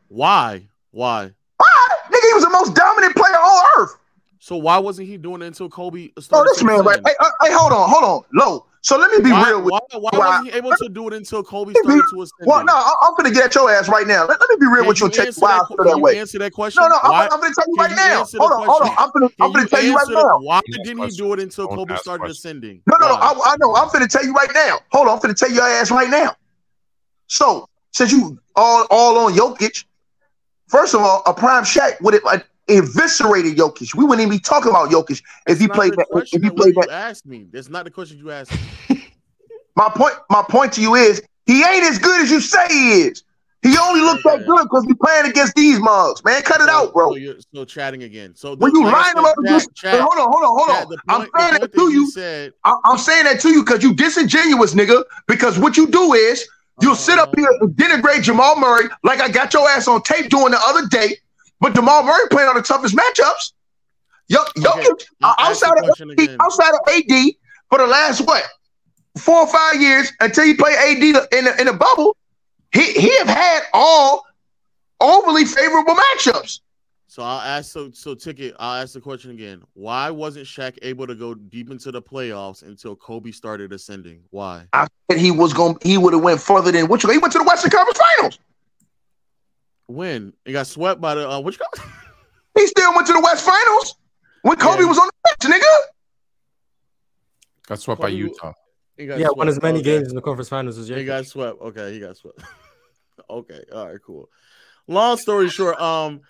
Why? 0.09 0.67
Why? 0.91 1.31
Why? 1.57 1.87
Nigga, 2.11 2.27
he 2.27 2.33
was 2.33 2.40
the 2.40 2.40
most 2.51 2.75
dominant 2.75 3.15
player 3.15 3.33
on 3.35 3.65
earth. 3.79 3.97
So 4.39 4.55
why 4.57 4.77
wasn't 4.79 5.07
he 5.07 5.17
doing 5.17 5.41
it 5.43 5.45
until 5.47 5.69
Kobe 5.69 6.09
started? 6.19 6.19
Oh, 6.19 6.21
started? 6.21 6.49
this 6.55 6.63
man, 6.63 6.81
right? 6.83 6.99
Hey, 7.05 7.13
uh, 7.19 7.29
hey, 7.43 7.53
hold 7.53 7.71
on, 7.71 7.89
hold 7.89 8.03
on. 8.03 8.21
Low. 8.33 8.65
So 8.83 8.97
let 8.97 9.11
me 9.11 9.21
be 9.23 9.31
why, 9.31 9.47
real 9.51 9.61
with 9.61 9.69
why, 9.71 9.79
why 9.91 10.09
why- 10.13 10.27
wasn't 10.29 10.47
he 10.49 10.57
able 10.57 10.71
to 10.71 10.89
do 10.89 11.07
it 11.07 11.13
until 11.13 11.43
Kobe 11.43 11.73
started 11.73 11.93
be- 11.93 12.01
to 12.17 12.21
ascend? 12.23 12.47
Well, 12.49 12.65
no, 12.65 12.73
I- 12.73 12.95
I'm 13.03 13.13
gonna 13.15 13.29
get 13.29 13.45
at 13.45 13.53
your 13.53 13.69
ass 13.69 13.87
right 13.87 14.07
now. 14.07 14.25
Let, 14.25 14.39
let 14.39 14.49
me 14.49 14.55
be 14.59 14.65
real 14.65 14.77
Can 14.81 14.87
with 14.87 14.99
you 14.99 15.05
and 15.05 15.13
tell 15.13 15.25
you 15.25 15.27
answer 15.27 15.41
why 15.41 15.51
I 15.53 15.57
that, 15.59 15.67
feel 15.67 15.77
can 15.77 15.85
that 15.85 15.97
you 15.97 16.01
way. 16.01 16.17
answer 16.17 16.39
that 16.39 16.51
question? 16.53 16.81
No, 16.81 16.89
no, 16.89 16.97
I'm, 17.03 17.11
Why- 17.11 17.23
I'm 17.31 17.39
gonna 17.39 17.53
tell 17.53 17.65
you 17.67 17.75
can 17.75 17.83
right 17.85 17.89
you 17.91 17.95
now. 17.97 18.19
answer 18.21 18.37
the 18.37 18.41
Hold 18.41 18.51
on, 18.53 18.57
hold 18.67 18.81
on. 18.81 18.87
question? 18.87 18.95
I'm 18.97 19.09
gonna, 19.13 19.29
Can 19.29 19.35
I'm 19.45 19.51
gonna 19.51 19.61
you 19.61 19.69
tell 19.69 19.83
you 19.83 19.93
right 19.93 19.99
answer 20.01 20.13
the- 20.15 20.23
now. 20.23 20.39
Why 20.39 20.61
Don't 20.71 20.83
didn't 20.83 20.97
he 20.97 21.03
ask 21.05 21.15
do 21.17 21.33
it 21.33 21.39
until 21.39 21.67
Don't 21.67 21.75
Kobe 21.77 21.93
ask 21.93 22.01
started 22.01 22.19
questions. 22.21 22.37
ascending? 22.39 22.81
No, 22.87 22.97
no, 22.97 23.07
no. 23.09 23.13
Why? 23.13 23.21
I, 23.21 23.51
I 23.53 23.55
know. 23.59 23.75
I'm 23.75 23.89
finna 23.89 24.07
tell 24.09 24.25
you 24.25 24.33
right 24.33 24.49
now. 24.55 24.79
Hold 24.91 25.07
on. 25.09 25.13
I'm 25.17 25.21
finna 25.21 25.35
tell 25.37 25.51
your 25.51 25.63
ass 25.63 25.91
right 25.91 26.09
now. 26.09 26.33
So, 27.27 27.67
since 27.91 28.11
you 28.11 28.39
all 28.55 28.87
all 28.89 29.17
on 29.19 29.33
Jokic, 29.33 29.85
first 30.71 30.93
of 30.95 31.01
all, 31.01 31.21
a 31.25 31.33
prime 31.33 31.63
Shaq 31.63 31.99
would 32.01 32.13
have 32.15 32.23
like, 32.23 32.45
eviscerated 32.67 33.57
Jokic. 33.57 33.93
We 33.95 34.05
wouldn't 34.05 34.21
even 34.21 34.37
be 34.37 34.39
talking 34.39 34.69
about 34.69 34.89
Jokic 34.89 35.21
if 35.47 35.59
he 35.59 35.67
played 35.67 35.93
that. 35.93 36.07
If 36.31 36.41
he 36.41 36.49
played 36.49 36.75
that. 36.75 36.89
asked 36.89 37.25
me. 37.25 37.47
That's 37.51 37.69
not 37.69 37.83
the 37.85 37.91
question 37.91 38.17
you 38.17 38.31
asked. 38.31 38.53
My 39.75 39.89
point. 39.89 40.13
My 40.29 40.43
point 40.47 40.73
to 40.73 40.81
you 40.81 40.95
is 40.95 41.21
he 41.45 41.63
ain't 41.63 41.83
as 41.83 41.97
good 41.99 42.21
as 42.21 42.31
you 42.31 42.39
say 42.39 42.65
he 42.69 43.01
is. 43.03 43.23
He 43.63 43.77
only 43.77 44.01
looked 44.01 44.23
that 44.23 44.43
good 44.47 44.63
because 44.63 44.85
he 44.85 44.93
playing 44.95 45.27
against 45.29 45.53
these 45.55 45.79
mugs, 45.79 46.23
man. 46.23 46.41
Cut 46.41 46.61
it 46.61 46.67
So- 46.67 46.71
out, 46.71 46.93
bro. 46.93 47.11
So 47.11 47.15
you're 47.17 47.39
still 47.39 47.65
chatting 47.65 48.03
again. 48.03 48.33
So 48.35 48.55
when 48.55 48.73
you 48.73 48.83
like 48.83 48.95
I 48.95 48.99
line 49.01 49.17
him 49.17 49.23
said, 49.23 49.29
up 49.29 49.37
against, 49.37 49.75
Chad- 49.75 49.93
Hey, 49.95 49.99
hold 49.99 50.17
on, 50.17 50.31
hold 50.31 50.43
on, 50.43 50.57
hold 50.57 50.69
Chad, 50.69 50.83
on. 50.85 50.89
the 50.89 50.97
I'm 51.09 51.21
saying 51.37 51.61
that 51.61 51.73
to 51.73 51.91
you. 51.93 52.09
said. 52.09 52.53
I- 52.63 52.79
I'm 52.85 52.97
saying 52.97 53.25
that 53.25 53.39
to 53.41 53.49
you 53.49 53.63
because 53.63 53.83
you 53.83 53.93
disingenuous, 53.93 54.73
nigga. 54.73 55.03
Because 55.27 55.59
what 55.59 55.77
you 55.77 55.87
do 55.87 56.13
is 56.13 56.47
you'll 56.81 56.95
sit 56.95 57.19
up 57.19 57.35
here 57.35 57.47
and 57.59 57.75
denigrate 57.75 58.23
Jamal 58.23 58.55
Murray 58.59 58.85
like 59.03 59.19
I 59.19 59.29
got 59.29 59.53
your 59.53 59.67
ass 59.69 59.87
on 59.87 60.01
tape 60.03 60.29
doing 60.29 60.51
the 60.51 60.59
other 60.61 60.87
day. 60.87 61.17
But 61.59 61.75
Jamal 61.75 62.03
Murray 62.03 62.27
playing 62.31 62.49
on 62.49 62.55
the 62.55 62.61
toughest 62.61 62.95
matchups. 62.95 63.53
Yo, 64.27 64.39
Okay, 64.57 64.87
ask 65.21 65.59
the 65.59 65.67
outside 65.67 65.77
of 65.77 65.83
AD, 65.89 66.09
again. 66.11 66.37
outside 66.39 66.73
of 66.73 66.79
AD 66.87 67.33
for 67.69 67.77
the 67.79 67.87
last 67.87 68.21
what 68.21 68.43
four 69.17 69.39
or 69.41 69.47
five 69.47 69.81
years 69.81 70.11
until 70.21 70.45
he 70.45 70.53
played 70.53 70.75
AD 70.77 71.03
in 71.37 71.45
the, 71.45 71.55
in 71.59 71.65
the 71.67 71.73
bubble, 71.73 72.15
he 72.73 72.93
he 72.93 73.15
have 73.17 73.27
had 73.27 73.63
all 73.73 74.25
overly 75.01 75.45
favorable 75.45 75.95
matchups. 75.95 76.61
So 77.11 77.23
I'll 77.23 77.41
ask 77.41 77.69
so 77.73 77.91
so 77.91 78.15
ticket. 78.15 78.55
I'll 78.57 78.81
ask 78.81 78.93
the 78.93 79.01
question 79.01 79.31
again. 79.31 79.63
Why 79.73 80.09
wasn't 80.09 80.45
Shaq 80.45 80.77
able 80.81 81.05
to 81.07 81.13
go 81.13 81.33
deep 81.33 81.69
into 81.69 81.91
the 81.91 82.01
playoffs 82.01 82.63
until 82.63 82.95
Kobe 82.95 83.31
started 83.31 83.73
ascending? 83.73 84.23
Why? 84.29 84.69
I 84.71 84.87
said 85.09 85.19
he 85.19 85.29
was 85.29 85.51
going 85.51 85.75
he 85.83 85.97
would 85.97 86.13
have 86.13 86.23
went 86.23 86.39
further 86.39 86.71
than 86.71 86.87
what 86.87 87.03
you 87.03 87.09
he 87.09 87.17
went 87.17 87.33
to 87.33 87.39
the 87.39 87.43
Western 87.43 87.69
Conference 87.69 87.99
Finals. 88.15 88.39
When 89.87 90.31
he 90.45 90.53
got 90.53 90.67
swept 90.67 91.01
by 91.01 91.15
the 91.15 91.29
uh, 91.29 91.41
which 91.41 91.59
guy? 91.75 91.83
He 92.57 92.65
still 92.65 92.95
went 92.95 93.07
to 93.07 93.13
the 93.13 93.19
West 93.19 93.45
Finals 93.45 93.95
when 94.43 94.55
Kobe 94.55 94.83
Yeah. 94.83 94.87
was 94.87 94.97
on 94.97 95.07
the 95.07 95.47
bench, 95.49 95.61
nigga. 95.61 95.75
Got 97.67 97.79
swept 97.81 97.99
by 97.99 98.07
Utah. 98.07 98.53
He 98.95 99.05
got 99.05 99.19
Yeah, 99.19 99.27
won 99.35 99.49
as 99.49 99.61
many 99.61 99.79
Okay. 99.79 99.97
games 99.97 100.07
in 100.07 100.15
the 100.15 100.21
conference 100.21 100.47
finals 100.47 100.77
as 100.77 100.87
He 100.87 101.03
got 101.03 101.25
swept. 101.25 101.59
Okay, 101.59 101.91
he 101.91 101.99
got 101.99 102.15
swept. 102.15 102.39
okay, 103.29 103.63
all 103.73 103.87
right, 103.89 103.99
cool. 104.01 104.29
Long 104.87 105.17
story 105.17 105.49
short, 105.49 105.77
um. 105.77 106.21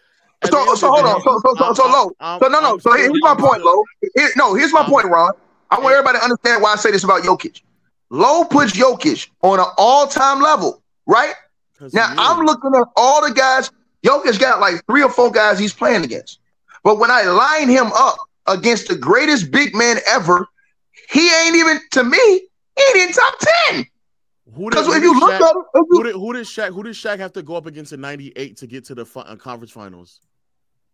At 0.43 0.51
So 0.51 0.75
so 0.75 0.91
hold 0.91 1.05
on. 1.05 1.21
So 1.21 1.39
so 1.39 1.55
so, 1.55 1.73
so 1.73 1.87
low. 1.87 2.11
So 2.39 2.47
no 2.47 2.59
no. 2.59 2.77
So 2.79 2.93
here's 2.93 3.11
my 3.21 3.35
point, 3.35 3.63
low. 3.63 3.83
Here- 4.15 4.31
no, 4.35 4.53
here's 4.53 4.73
my 4.73 4.83
point, 4.83 5.07
Ron. 5.07 5.33
I 5.69 5.79
want 5.79 5.93
everybody 5.93 6.17
to 6.17 6.23
understand 6.23 6.61
why 6.61 6.73
I 6.73 6.75
say 6.75 6.91
this 6.91 7.03
about 7.03 7.23
Jokic. 7.23 7.61
Low 8.09 8.43
puts 8.43 8.73
Jokic 8.73 9.29
on 9.41 9.59
an 9.59 9.67
all-time 9.77 10.41
level, 10.41 10.83
right? 11.05 11.33
Now 11.93 12.13
I'm 12.17 12.45
looking 12.45 12.75
at 12.75 12.87
all 12.97 13.25
the 13.25 13.33
guys. 13.33 13.71
Jokic 14.05 14.39
got 14.39 14.59
like 14.59 14.85
three 14.85 15.01
or 15.01 15.09
four 15.09 15.31
guys 15.31 15.57
he's 15.57 15.73
playing 15.73 16.03
against. 16.03 16.39
But 16.83 16.97
when 16.99 17.11
I 17.11 17.23
line 17.23 17.69
him 17.69 17.87
up 17.93 18.17
against 18.47 18.87
the 18.87 18.95
greatest 18.95 19.51
big 19.51 19.75
man 19.75 19.97
ever, 20.07 20.47
he 21.09 21.33
ain't 21.33 21.55
even 21.55 21.79
to 21.91 22.03
me. 22.03 22.17
He 22.17 22.83
ain't 22.89 23.09
in 23.09 23.13
top 23.13 23.33
ten. 23.39 23.85
Who 24.53 24.69
did, 24.69 24.71
Because 24.71 24.87
who 24.87 24.93
if 24.93 25.03
you 25.03 25.19
look 25.19 25.33
Shaq, 25.33 25.41
at 25.41 25.55
it, 25.55 25.65
if 25.75 25.85
who 25.89 26.03
did 26.03 26.15
who 26.15 26.33
did 26.33 26.45
Shaq 26.45 26.73
who 26.73 26.83
did 26.83 26.93
Shaq 26.95 27.19
have 27.19 27.33
to 27.33 27.43
go 27.43 27.55
up 27.55 27.65
against 27.65 27.93
in 27.93 28.01
'98 28.01 28.57
to 28.57 28.67
get 28.67 28.85
to 28.85 28.95
the 28.95 29.05
fi- 29.05 29.21
uh, 29.21 29.35
conference 29.35 29.71
finals? 29.71 30.19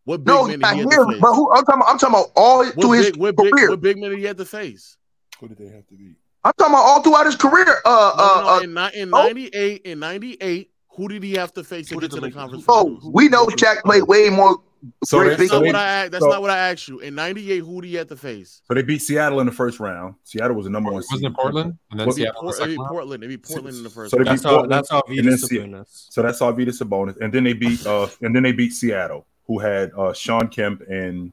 What 0.08 0.24
big 0.24 0.28
no, 0.34 0.48
men 0.48 0.60
not 0.62 0.70
did 0.76 0.78
he 0.78 0.82
him. 0.84 0.90
have 0.92 1.00
to 1.08 1.12
face? 1.12 1.22
But 1.22 1.34
who, 1.34 1.52
I'm 1.52 1.66
talking. 1.66 1.82
About, 1.82 1.90
I'm 1.92 1.98
talking 2.00 2.16
about 2.16 2.32
all 2.36 2.58
what 2.66 2.74
through 2.82 2.92
his 2.94 3.06
big, 3.08 3.18
what 3.18 3.36
big, 3.36 3.52
career. 3.52 3.70
what 3.70 3.82
big 3.82 3.98
men 3.98 4.10
did 4.12 4.20
he 4.20 4.26
have 4.26 4.38
to 4.38 4.46
face? 4.46 4.96
Who 5.40 5.50
did 5.50 5.58
they 5.58 5.68
have 5.68 5.86
to 5.88 5.96
beat? 5.96 6.16
I'm 6.46 6.54
talking 6.58 6.74
about 6.74 6.84
all 6.84 7.02
throughout 7.02 7.26
his 7.26 7.36
career. 7.36 7.68
Uh, 7.84 8.14
No, 8.18 8.24
uh, 8.24 8.42
no, 8.42 8.48
uh, 8.48 8.60
in, 8.62 8.74
ni- 8.74 9.02
in 9.02 9.14
oh. 9.14 9.24
'98, 9.28 9.82
in 9.82 10.00
'98, 10.00 10.72
who 10.96 11.08
did 11.10 11.24
he 11.24 11.34
have 11.34 11.54
to 11.56 11.64
face 11.64 11.90
to 11.90 11.96
Who 11.96 12.02
get 12.02 12.10
to 12.12 12.16
the 12.16 12.22
the 12.22 12.28
Lakers- 12.28 12.36
conference 12.38 12.66
oh, 12.70 12.84
finals? 12.86 13.10
we 13.14 13.28
know 13.28 13.46
Shaq 13.48 13.82
played 13.84 14.04
way 14.04 14.30
more. 14.30 14.58
So 15.04 15.18
Great 15.20 15.40
big 15.40 15.50
That's 15.50 15.50
so, 15.50 15.56
not 15.58 15.64
they, 15.64 15.68
what 15.70 15.76
I 15.76 16.04
a- 16.06 16.10
that's 16.10 16.24
so- 16.24 16.30
not 16.30 16.42
what 16.42 16.52
I 16.52 16.58
asked 16.72 16.88
you. 16.88 17.00
In 17.00 17.16
'98, 17.16 17.58
who 17.60 17.82
did 17.82 17.88
he 17.90 17.96
have 17.96 18.08
to 18.08 18.16
face? 18.16 18.62
so 18.64 18.74
they 18.76 18.84
beat 18.84 19.02
Seattle 19.02 19.40
in 19.42 19.46
the 19.48 19.52
first 19.52 19.80
round. 19.80 20.16
Seattle 20.24 20.56
was 20.56 20.66
the 20.66 20.70
number 20.72 20.88
one. 20.92 20.98
Wasn't 20.98 21.20
seed. 21.20 21.26
it 21.32 21.34
Portland? 21.36 21.78
And 21.92 22.00
then 22.00 22.06
Was 22.08 22.18
it 22.18 22.22
It'd 22.22 22.34
be, 22.36 22.40
Seattle. 22.40 22.42
Port- 22.44 22.56
the 22.58 22.64
it'd 22.64 22.78
be? 22.78 22.78
Portland. 22.88 23.24
It'd 23.24 23.42
be 23.42 23.48
Portland 23.54 23.78
in 23.78 23.84
the 23.84 23.90
first. 23.90 24.12
So 24.12 24.18
round. 24.18 24.28
That's 24.30 24.44
how 24.44 24.50
Portland, 24.52 24.72
that's 24.72 24.90
how 24.92 25.04
and 25.08 25.18
then 25.18 25.26
Vitas 25.34 25.52
Sabonis. 25.52 26.08
So 26.12 26.22
that's 26.22 26.40
Arvydas 26.40 26.82
Sabonis, 26.82 27.18
and 27.20 27.34
then 27.34 27.44
they 27.44 27.54
beat 27.54 27.86
uh, 27.86 28.08
and 28.22 28.34
then 28.36 28.44
they 28.44 28.52
beat 28.52 28.72
Seattle, 28.72 29.26
who 29.48 29.60
had 29.60 29.92
uh, 29.98 30.14
Shawn 30.14 30.50
Kemp 30.50 30.82
and 30.90 31.32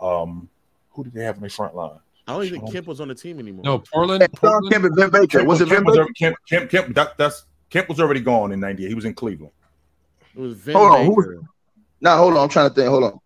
um, 0.00 0.48
who 0.90 1.04
did 1.04 1.14
they 1.14 1.24
have 1.24 1.36
in 1.36 1.42
the 1.42 1.48
front 1.48 1.74
line? 1.74 1.98
I 2.26 2.34
don't 2.34 2.44
even 2.44 2.60
think 2.60 2.72
Kemp 2.72 2.86
was 2.86 3.00
on 3.00 3.08
the 3.08 3.14
team 3.14 3.38
anymore. 3.38 3.64
No, 3.64 3.78
Portland. 3.80 4.22
Shawn 4.22 4.28
Portland 4.50 4.72
Kemp 4.72 4.84
and 4.84 4.96
Vin 4.96 5.10
Baker. 5.10 5.38
Kemp 5.38 5.48
Was 5.48 5.60
it 5.60 5.68
Kemp 5.68 5.86
was, 5.86 5.94
Baker? 5.94 6.00
already- 6.02 6.14
Kemp, 6.14 6.36
Kemp, 6.48 6.70
Kemp, 6.70 6.94
that, 6.94 7.16
that's 7.18 7.44
Kemp 7.70 7.88
was 7.88 8.00
already 8.00 8.20
gone 8.20 8.52
in 8.52 8.60
'98. 8.60 8.88
He 8.88 8.94
was 8.94 9.04
in 9.04 9.14
Cleveland. 9.14 9.52
it 10.34 10.40
was 10.40 10.54
Vin 10.54 10.76
Hold 10.76 10.92
on, 10.92 11.04
who 11.06 11.14
was- 11.14 11.44
Nah, 12.00 12.16
hold 12.16 12.34
on. 12.36 12.44
I'm 12.44 12.48
trying 12.48 12.68
to 12.68 12.74
think. 12.74 12.88
Hold 12.88 13.04
on. 13.04 13.18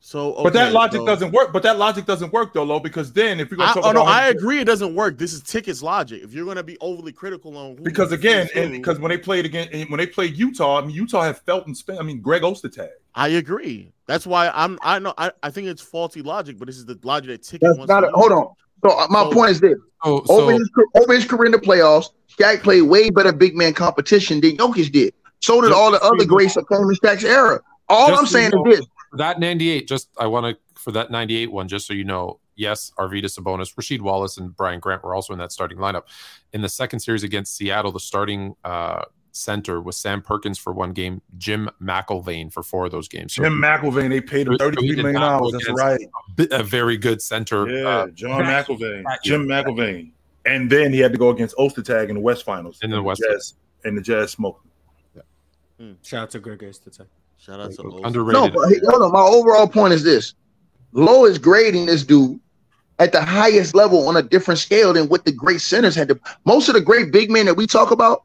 So, 0.00 0.34
okay, 0.34 0.42
but 0.44 0.52
that 0.52 0.72
logic 0.72 1.00
so- 1.00 1.06
doesn't 1.06 1.32
work. 1.32 1.52
But 1.52 1.64
that 1.64 1.76
logic 1.78 2.06
doesn't 2.06 2.32
work 2.32 2.54
though, 2.54 2.62
Lo, 2.62 2.78
because 2.78 3.12
then 3.12 3.40
if 3.40 3.50
we're 3.50 3.56
gonna 3.56 3.70
I, 3.72 3.74
talk 3.74 3.84
oh 3.84 3.92
no, 3.92 4.02
about 4.02 4.14
I 4.14 4.28
agree. 4.28 4.60
It 4.60 4.64
doesn't 4.64 4.94
work. 4.94 5.18
This 5.18 5.32
is 5.32 5.42
tickets 5.42 5.82
logic. 5.82 6.22
If 6.22 6.32
you're 6.32 6.44
going 6.44 6.56
to 6.56 6.62
be 6.62 6.78
overly 6.80 7.12
critical 7.12 7.56
on 7.56 7.76
who 7.76 7.82
because 7.82 8.12
again, 8.12 8.48
and 8.54 8.72
because 8.72 9.00
when 9.00 9.10
they 9.10 9.18
played 9.18 9.44
again, 9.44 9.68
when 9.88 9.98
they 9.98 10.06
played 10.06 10.36
Utah, 10.36 10.78
I 10.80 10.86
mean 10.86 10.94
Utah 10.94 11.22
had 11.22 11.38
Felton 11.38 11.74
Spin. 11.74 11.98
I 11.98 12.02
mean 12.02 12.20
Greg 12.20 12.42
Ostertag. 12.42 12.90
I 13.18 13.28
agree. 13.28 13.92
That's 14.06 14.26
why 14.26 14.50
I'm. 14.54 14.78
I 14.80 14.98
know. 15.00 15.12
I, 15.18 15.32
I 15.42 15.50
think 15.50 15.66
it's 15.66 15.82
faulty 15.82 16.22
logic, 16.22 16.56
but 16.58 16.66
this 16.66 16.76
is 16.76 16.86
the 16.86 16.98
logic 17.02 17.28
that 17.30 17.42
ticket 17.42 17.62
That's 17.66 17.78
wants. 17.78 17.90
not. 17.90 18.00
to 18.00 18.08
A, 18.08 18.12
hold 18.12 18.32
on. 18.32 18.46
So 18.84 18.90
uh, 18.96 19.06
my 19.10 19.24
So- 19.24 19.32
point 19.32 19.50
is 19.50 19.60
this: 19.60 19.76
So, 20.04 20.18
over 20.20 20.26
so 20.26 20.48
his 20.48 20.70
over 20.94 21.12
his 21.14 21.24
career 21.24 21.46
in 21.46 21.52
the 21.52 21.58
playoffs, 21.58 22.10
Shaq 22.38 22.62
played 22.62 22.82
way 22.82 23.10
better 23.10 23.32
big 23.32 23.56
man 23.56 23.74
competition 23.74 24.40
than 24.40 24.56
Jokic 24.56 24.92
did. 24.92 25.14
So 25.40 25.60
did 25.60 25.72
all 25.72 25.90
the 25.90 26.00
other 26.00 26.24
greats 26.24 26.54
that 26.54 26.68
came 26.68 26.80
in 26.82 26.88
Shaq's 26.94 27.24
era. 27.24 27.60
All 27.88 28.08
I'm 28.10 28.14
so 28.18 28.20
you 28.20 28.26
saying 28.28 28.50
know- 28.54 28.70
is 28.70 28.78
this: 28.78 28.86
that 29.14 29.40
98, 29.40 29.88
just 29.88 30.08
I 30.16 30.26
want 30.28 30.46
to 30.46 30.80
for 30.80 30.92
that 30.92 31.10
98 31.10 31.50
one, 31.50 31.66
just 31.66 31.88
so 31.88 31.94
you 31.94 32.04
know, 32.04 32.38
yes, 32.54 32.92
Arvydas 33.00 33.36
Sabonis, 33.36 33.74
Rasheed 33.74 34.00
Wallace, 34.00 34.38
and 34.38 34.54
Brian 34.56 34.78
Grant 34.78 35.02
were 35.02 35.12
also 35.14 35.32
in 35.32 35.40
that 35.40 35.50
starting 35.50 35.78
lineup. 35.78 36.04
In 36.52 36.60
the 36.62 36.68
second 36.68 37.00
series 37.00 37.24
against 37.24 37.56
Seattle, 37.56 37.90
the 37.90 37.98
starting 38.00 38.54
uh, 38.64 39.02
center 39.32 39.80
was 39.80 39.96
Sam 39.96 40.22
Perkins 40.22 40.58
for 40.58 40.72
one 40.72 40.92
game, 40.92 41.22
Jim 41.36 41.68
McIlvaine 41.82 42.52
for 42.52 42.62
four 42.62 42.86
of 42.86 42.92
those 42.92 43.08
games. 43.08 43.34
So 43.34 43.42
Jim 43.42 43.54
McIlvaine, 43.60 44.08
they 44.10 44.20
paid 44.20 44.46
him 44.48 44.56
So 44.58 44.70
he 44.70 44.70
thirty-three 44.76 44.88
did 44.96 45.02
million 45.02 45.20
not 45.20 45.38
dollars. 45.38 45.52
That's 45.52 45.68
right. 45.70 46.00
a 46.52 46.62
very 46.62 46.96
good 46.96 47.20
center. 47.22 47.68
Yeah, 47.68 47.88
uh, 47.88 48.06
John 48.08 48.40
back- 48.40 48.66
McIlvaine, 48.66 49.04
Jim 49.24 49.46
McIlvaine, 49.46 50.10
and 50.46 50.70
then 50.70 50.92
he 50.92 50.98
had 50.98 51.12
to 51.12 51.18
go 51.18 51.30
against 51.30 51.56
Ostertag 51.56 52.08
in 52.08 52.14
the 52.16 52.20
West 52.20 52.44
Finals. 52.44 52.78
In 52.82 52.90
the 52.90 52.96
and 52.96 53.04
West. 53.04 53.22
Jazz, 53.28 53.54
and 53.84 53.96
the 53.96 54.02
Jazz 54.02 54.30
smoked. 54.32 54.64
him. 55.78 55.96
Shout 56.02 56.22
out 56.24 56.30
to 56.30 56.40
Greg 56.40 56.58
Ostertag. 56.60 57.06
Shout 57.38 57.60
out 57.60 57.72
to 57.72 57.82
O's. 57.84 58.00
underrated. 58.04 58.32
no. 58.42 58.48
But 58.50 58.68
hey, 58.70 58.80
hold 58.88 59.02
on. 59.02 59.12
My 59.12 59.20
overall 59.22 59.68
point 59.68 59.92
is 59.94 60.02
this: 60.02 60.34
Low 60.92 61.24
is 61.24 61.38
grading 61.38 61.86
this 61.86 62.02
dude 62.02 62.40
at 62.98 63.12
the 63.12 63.22
highest 63.22 63.76
level 63.76 64.08
on 64.08 64.16
a 64.16 64.22
different 64.22 64.58
scale 64.58 64.92
than 64.92 65.08
what 65.08 65.24
the 65.24 65.30
great 65.30 65.60
centers 65.60 65.94
had 65.94 66.08
to. 66.08 66.18
Most 66.44 66.68
of 66.68 66.74
the 66.74 66.80
great 66.80 67.12
big 67.12 67.30
men 67.30 67.46
that 67.46 67.54
we 67.54 67.64
talk 67.64 67.92
about, 67.92 68.24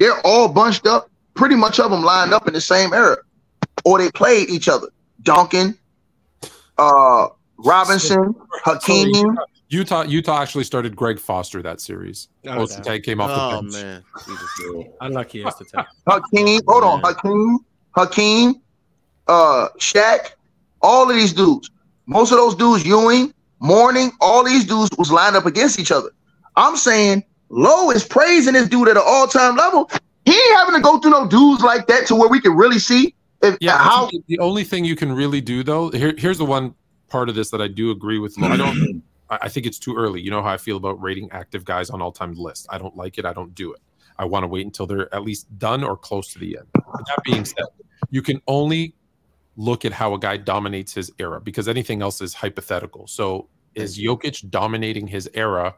they're 0.00 0.18
all 0.26 0.48
bunched 0.48 0.86
up. 0.88 1.08
Pretty 1.34 1.54
much 1.54 1.78
of 1.78 1.92
them 1.92 2.02
lined 2.02 2.32
up 2.34 2.48
in 2.48 2.54
the 2.54 2.60
same 2.60 2.92
era, 2.92 3.16
or 3.84 3.98
they 3.98 4.10
played 4.10 4.50
each 4.50 4.68
other. 4.68 4.88
Duncan, 5.22 5.78
uh, 6.78 7.28
Robinson, 7.58 8.34
Hakeem, 8.64 9.36
Utah 9.68 10.02
Utah 10.02 10.42
actually 10.42 10.64
started 10.64 10.96
Greg 10.96 11.18
Foster 11.20 11.62
that 11.62 11.80
series. 11.80 12.28
Oh, 12.46 12.56
Most 12.56 12.74
damn. 12.76 12.82
Tag 12.82 13.02
came 13.04 13.20
off 13.20 13.28
the 13.28 13.56
Oh 13.56 13.62
bench. 13.62 13.72
man, 14.74 14.84
Unlucky 15.00 15.44
is 15.44 15.54
to 15.54 15.64
tell. 15.64 15.86
Hakeem, 16.08 16.60
hold 16.66 16.82
on, 16.84 17.00
Yeah. 17.00 17.12
Hakeem, 17.12 17.58
Hakeem, 17.96 18.54
uh, 19.28 19.68
Shaq, 19.78 20.32
all 20.82 21.08
of 21.08 21.14
these 21.16 21.32
dudes. 21.32 21.70
Most 22.06 22.32
of 22.32 22.38
those 22.38 22.56
dudes, 22.56 22.84
Ewing, 22.84 23.32
Mourning, 23.60 24.10
all 24.20 24.42
these 24.42 24.64
dudes 24.64 24.90
was 24.98 25.12
lined 25.12 25.36
up 25.36 25.46
against 25.46 25.78
each 25.78 25.92
other. 25.92 26.08
I'm 26.56 26.76
saying 26.76 27.22
Lowe 27.50 27.90
is 27.90 28.04
praising 28.04 28.54
this 28.54 28.68
dude 28.68 28.88
at 28.88 28.96
an 28.96 29.02
all-time 29.04 29.56
level. 29.56 29.90
He 30.24 30.32
ain't 30.32 30.56
having 30.56 30.74
to 30.76 30.80
go 30.80 30.98
through 30.98 31.10
no 31.10 31.26
dudes 31.26 31.62
like 31.62 31.86
that 31.88 32.06
to 32.06 32.14
where 32.14 32.28
we 32.28 32.40
can 32.40 32.56
really 32.56 32.78
see 32.78 33.14
if 33.42 33.56
Yeah, 33.60 33.76
how 33.78 34.08
the- 34.28 34.38
only 34.38 34.64
thing 34.64 34.84
you 34.84 34.94
can 34.96 35.12
really 35.12 35.40
do 35.40 35.62
though, 35.62 35.90
here, 35.90 36.14
here's 36.16 36.38
the 36.38 36.44
one 36.44 36.74
part 37.08 37.28
of 37.28 37.34
this 37.34 37.50
that 37.50 37.60
I 37.60 37.68
do 37.68 37.90
agree 37.90 38.18
with. 38.18 38.40
I 38.42 38.56
don't. 38.56 39.02
I 39.28 39.48
think 39.48 39.64
it's 39.66 39.78
too 39.78 39.94
early. 39.96 40.20
You 40.20 40.30
know 40.30 40.42
how 40.42 40.50
I 40.52 40.56
feel 40.56 40.76
about 40.76 41.00
rating 41.00 41.28
active 41.30 41.64
guys 41.64 41.88
on 41.90 42.02
all-time 42.02 42.34
lists. 42.34 42.66
I 42.68 42.78
don't 42.78 42.96
like 42.96 43.16
it. 43.16 43.24
I 43.24 43.32
don't 43.32 43.54
do 43.54 43.72
it. 43.72 43.80
I 44.18 44.24
want 44.24 44.42
to 44.42 44.48
wait 44.48 44.66
until 44.66 44.86
they're 44.86 45.12
at 45.14 45.22
least 45.22 45.46
done 45.58 45.82
or 45.84 45.96
close 45.96 46.32
to 46.32 46.38
the 46.40 46.58
end. 46.58 46.66
But 46.74 47.06
that 47.06 47.22
being 47.24 47.44
said, 47.44 47.64
you 48.10 48.22
can 48.22 48.42
only 48.48 48.94
look 49.56 49.84
at 49.84 49.92
how 49.92 50.14
a 50.14 50.18
guy 50.18 50.36
dominates 50.36 50.92
his 50.94 51.12
era 51.18 51.40
because 51.40 51.68
anything 51.68 52.02
else 52.02 52.20
is 52.20 52.34
hypothetical. 52.34 53.06
So 53.06 53.48
is 53.74 53.98
Jokic 53.98 54.50
dominating 54.50 55.06
his 55.06 55.30
era 55.32 55.74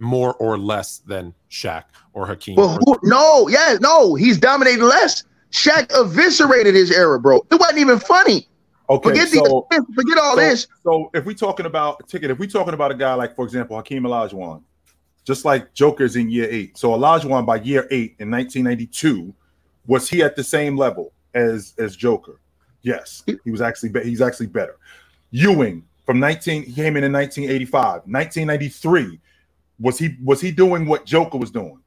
more 0.00 0.34
or 0.34 0.58
less 0.58 0.98
than 0.98 1.34
Shaq 1.50 1.84
or 2.12 2.26
Hakeem? 2.26 2.56
Well, 2.56 2.78
who, 2.84 2.98
no, 3.02 3.48
yeah, 3.48 3.76
no, 3.80 4.14
he's 4.14 4.38
dominating 4.38 4.82
less. 4.82 5.24
Shaq 5.52 5.90
eviscerated 5.90 6.74
his 6.74 6.90
era, 6.90 7.18
bro. 7.20 7.44
It 7.50 7.60
wasn't 7.60 7.78
even 7.78 7.98
funny. 7.98 8.46
Okay, 8.88 9.10
Forget 9.10 9.28
so, 9.28 9.66
the 9.70 9.86
forget 9.94 10.18
all 10.18 10.34
so, 10.34 10.40
this. 10.40 10.66
so 10.82 11.10
if 11.14 11.24
we're 11.24 11.32
talking 11.34 11.66
about 11.66 12.08
ticket, 12.08 12.30
if 12.30 12.38
we're 12.40 12.48
talking 12.48 12.74
about 12.74 12.90
a 12.90 12.94
guy 12.96 13.14
like, 13.14 13.36
for 13.36 13.44
example, 13.44 13.76
Hakeem 13.76 14.02
Olajuwon, 14.02 14.62
just 15.24 15.44
like 15.44 15.72
Joker's 15.74 16.16
in 16.16 16.28
year 16.28 16.48
eight. 16.50 16.76
So 16.76 16.90
Olajuwon 16.90 17.46
by 17.46 17.56
year 17.56 17.86
eight 17.92 18.16
in 18.18 18.30
1992, 18.30 19.32
was 19.86 20.08
he 20.08 20.22
at 20.22 20.34
the 20.34 20.42
same 20.42 20.76
level 20.76 21.12
as 21.34 21.74
as 21.78 21.94
Joker? 21.94 22.40
Yes, 22.82 23.22
he 23.26 23.50
was 23.50 23.60
actually 23.60 23.90
be- 23.90 24.02
he's 24.02 24.20
actually 24.20 24.48
better. 24.48 24.76
Ewing 25.30 25.84
from 26.04 26.18
19 26.18 26.64
he 26.64 26.72
came 26.72 26.96
in 26.96 27.04
in 27.04 27.12
1985, 27.12 28.02
1993. 28.06 29.20
Was 29.80 29.98
he 29.98 30.16
was 30.22 30.40
he 30.40 30.50
doing 30.50 30.86
what 30.86 31.06
Joker 31.06 31.38
was 31.38 31.50
doing 31.50 31.80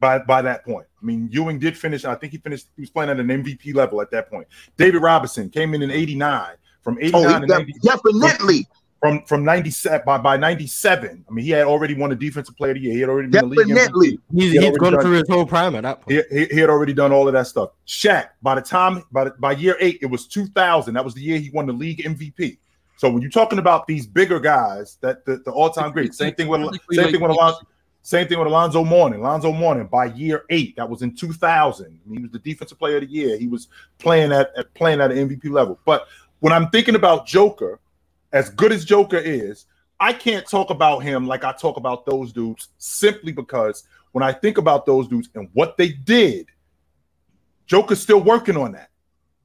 by 0.00 0.18
by 0.18 0.42
that 0.42 0.64
point? 0.64 0.86
I 1.00 1.04
mean, 1.06 1.28
Ewing 1.32 1.58
did 1.58 1.76
finish. 1.78 2.04
I 2.04 2.14
think 2.14 2.32
he 2.32 2.38
finished. 2.38 2.68
He 2.76 2.82
was 2.82 2.90
playing 2.90 3.10
at 3.10 3.20
an 3.20 3.28
MVP 3.28 3.74
level 3.74 4.00
at 4.02 4.10
that 4.10 4.28
point. 4.30 4.46
David 4.76 5.00
Robinson 5.02 5.48
came 5.50 5.74
in 5.74 5.82
in 5.82 5.90
89. 5.90 6.54
From 6.82 6.98
89 7.00 7.14
Oh, 7.14 7.40
to 7.40 7.46
90, 7.46 7.74
definitely, 7.82 8.66
from 9.00 9.22
from 9.24 9.44
97 9.44 10.00
by, 10.06 10.16
by 10.16 10.36
97 10.38 11.24
i 11.28 11.32
mean 11.32 11.44
he 11.44 11.50
had 11.50 11.66
already 11.66 11.92
won 11.94 12.08
the 12.10 12.16
defensive 12.16 12.56
player 12.56 12.70
of 12.72 12.76
the 12.76 12.80
year 12.82 12.94
he 12.94 13.00
had 13.00 13.08
already 13.10 13.28
been 13.28 13.50
the 13.50 13.54
league 13.56 13.68
definitely. 13.68 14.12
MVP. 14.12 14.20
He's, 14.34 14.54
Yeah, 14.54 14.60
he's 14.60 14.62
already 14.62 14.78
gone 14.78 14.92
done- 14.94 15.02
through 15.02 15.12
his 15.12 15.28
whole 15.28 15.44
prime 15.46 15.74
at 15.74 15.82
that 15.82 16.00
point. 16.00 16.24
he, 16.30 16.38
he, 16.38 16.44
he 16.54 16.58
had 16.58 16.70
already 16.70 16.94
done 16.94 17.12
all 17.12 17.26
of 17.28 17.34
that 17.34 17.46
stuff 17.46 17.70
Shaq 17.86 18.28
by 18.42 18.54
the 18.54 18.62
time 18.62 19.02
by 19.12 19.24
the, 19.24 19.30
by 19.38 19.52
year 19.52 19.76
8 19.78 19.98
it 20.00 20.06
was 20.06 20.26
2000 20.26 20.94
that 20.94 21.04
was 21.04 21.12
the 21.14 21.20
year 21.20 21.38
he 21.38 21.50
won 21.50 21.66
the 21.66 21.72
league 21.74 21.98
MVP 22.02 22.56
so 23.00 23.08
when 23.08 23.22
you're 23.22 23.30
talking 23.30 23.58
about 23.58 23.86
these 23.86 24.06
bigger 24.06 24.38
guys 24.38 24.98
that 25.00 25.24
the, 25.24 25.38
the 25.38 25.50
all-time 25.50 25.90
greats 25.90 26.18
same 26.18 26.34
thing 26.34 26.48
with 26.48 26.60
same 26.92 27.10
thing 27.10 27.22
with 27.22 27.30
Alonzo 27.30 27.60
same 28.02 28.28
thing 28.28 28.38
with 28.38 28.48
Alonzo 28.48 28.84
Mourning. 28.84 29.20
Alonzo 29.20 29.52
Mourning 29.52 29.86
by 29.86 30.04
year 30.04 30.44
eight, 30.50 30.76
that 30.76 30.86
was 30.86 31.00
in 31.00 31.16
2000. 31.16 31.98
He 32.12 32.18
was 32.18 32.30
the 32.30 32.38
defensive 32.38 32.78
player 32.78 32.96
of 32.96 33.02
the 33.02 33.10
year. 33.10 33.38
He 33.38 33.46
was 33.46 33.68
playing 33.96 34.32
at, 34.32 34.50
at 34.54 34.74
playing 34.74 35.00
at 35.00 35.12
an 35.12 35.30
MVP 35.30 35.50
level. 35.50 35.80
But 35.86 36.08
when 36.40 36.52
I'm 36.52 36.68
thinking 36.68 36.94
about 36.94 37.26
Joker, 37.26 37.80
as 38.32 38.50
good 38.50 38.70
as 38.70 38.84
Joker 38.84 39.16
is, 39.16 39.64
I 39.98 40.12
can't 40.12 40.46
talk 40.46 40.68
about 40.68 40.98
him 40.98 41.26
like 41.26 41.42
I 41.42 41.52
talk 41.52 41.78
about 41.78 42.04
those 42.04 42.34
dudes 42.34 42.68
simply 42.76 43.32
because 43.32 43.84
when 44.12 44.22
I 44.22 44.32
think 44.32 44.58
about 44.58 44.84
those 44.84 45.08
dudes 45.08 45.30
and 45.34 45.48
what 45.54 45.78
they 45.78 45.88
did, 45.88 46.48
Joker's 47.64 48.02
still 48.02 48.20
working 48.20 48.58
on 48.58 48.72
that. 48.72 48.90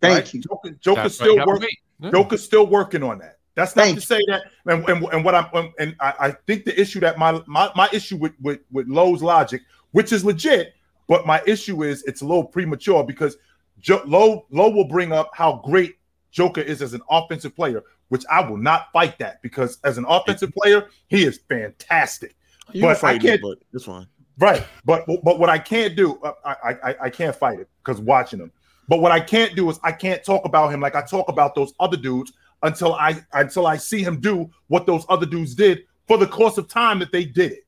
Thank 0.01 0.15
right? 0.15 0.33
you. 0.33 0.41
Joker, 0.41 0.71
Joker's 0.81 1.03
That's 1.03 1.15
still 1.15 1.37
right. 1.37 1.47
working. 1.47 1.69
Joker's 2.11 2.43
still 2.43 2.67
working 2.67 3.01
on 3.01 3.19
that. 3.19 3.34
That's 3.55 3.75
not 3.75 3.83
Thank 3.85 3.99
to 4.01 4.05
say 4.05 4.19
that, 4.27 4.43
and, 4.65 4.87
and, 4.89 5.03
and 5.13 5.23
what 5.25 5.33
I'm, 5.33 5.47
and- 5.53 5.73
and 5.79 5.95
I, 5.99 6.13
I 6.19 6.31
think 6.45 6.65
the 6.65 6.79
issue 6.79 6.99
that 6.99 7.17
my 7.17 7.41
my, 7.47 7.71
my 7.75 7.89
issue 7.93 8.17
with, 8.17 8.33
with 8.41 8.59
with 8.71 8.87
Lowe's 8.87 9.23
logic, 9.23 9.61
which 9.91 10.11
is 10.11 10.25
legit, 10.25 10.73
but 11.07 11.25
my 11.25 11.41
issue 11.47 11.83
is 11.83 12.03
it's 12.03 12.21
a 12.21 12.25
little 12.25 12.43
premature 12.43 13.03
because 13.03 13.37
jo- 13.79 14.03
Lowe 14.05 14.45
Lowe 14.49 14.69
will 14.69 14.87
bring 14.87 15.13
up 15.13 15.31
how 15.33 15.61
great 15.65 15.95
Joker 16.31 16.59
is 16.61 16.81
as 16.81 16.93
an 16.93 17.01
offensive 17.09 17.55
player, 17.55 17.81
which 18.09 18.23
I 18.29 18.41
will 18.47 18.57
not 18.57 18.91
fight 18.91 19.17
that 19.19 19.41
because 19.41 19.77
as 19.85 19.97
an 19.97 20.05
offensive 20.09 20.51
player, 20.53 20.89
he 21.07 21.23
is 21.23 21.39
fantastic. 21.47 22.35
You 22.73 22.81
But 22.81 22.87
can 22.87 22.89
I 22.89 22.99
fight 22.99 23.21
can't- 23.21 23.35
it, 23.35 23.41
but 23.41 23.57
it's 23.73 23.85
fine. 23.85 24.07
Right, 24.37 24.65
but 24.83 25.05
but 25.23 25.39
what 25.39 25.49
I 25.49 25.57
can't 25.59 25.95
do, 25.95 26.19
uh, 26.23 26.33
I 26.43 26.51
I, 26.51 26.89
I- 26.89 26.95
I 27.03 27.09
can't 27.09 27.33
fight 27.35 27.59
it 27.61 27.69
because 27.83 28.01
watching 28.01 28.39
him. 28.39 28.51
But 28.89 28.99
what 28.99 29.13
I 29.13 29.21
can't 29.21 29.55
do 29.55 29.69
is 29.69 29.79
I 29.81 29.93
can't 29.93 30.23
talk 30.25 30.43
about 30.45 30.73
him 30.73 30.81
like 30.81 30.93
I 30.93 31.01
talk 31.01 31.29
about 31.29 31.55
those 31.55 31.73
other 31.79 31.95
dudes 31.97 32.33
until 32.65 32.93
I 32.95 33.21
until 33.33 33.67
I 33.67 33.77
see 33.77 34.03
him 34.03 34.19
do 34.19 34.49
what 34.67 34.85
those 34.85 35.05
other 35.09 35.25
dudes 35.25 35.55
did 35.55 35.83
for 36.07 36.17
the 36.17 36.27
course 36.27 36.57
of 36.57 36.67
time 36.67 36.99
that 36.99 37.11
they 37.11 37.23
did 37.25 37.51
it. 37.53 37.59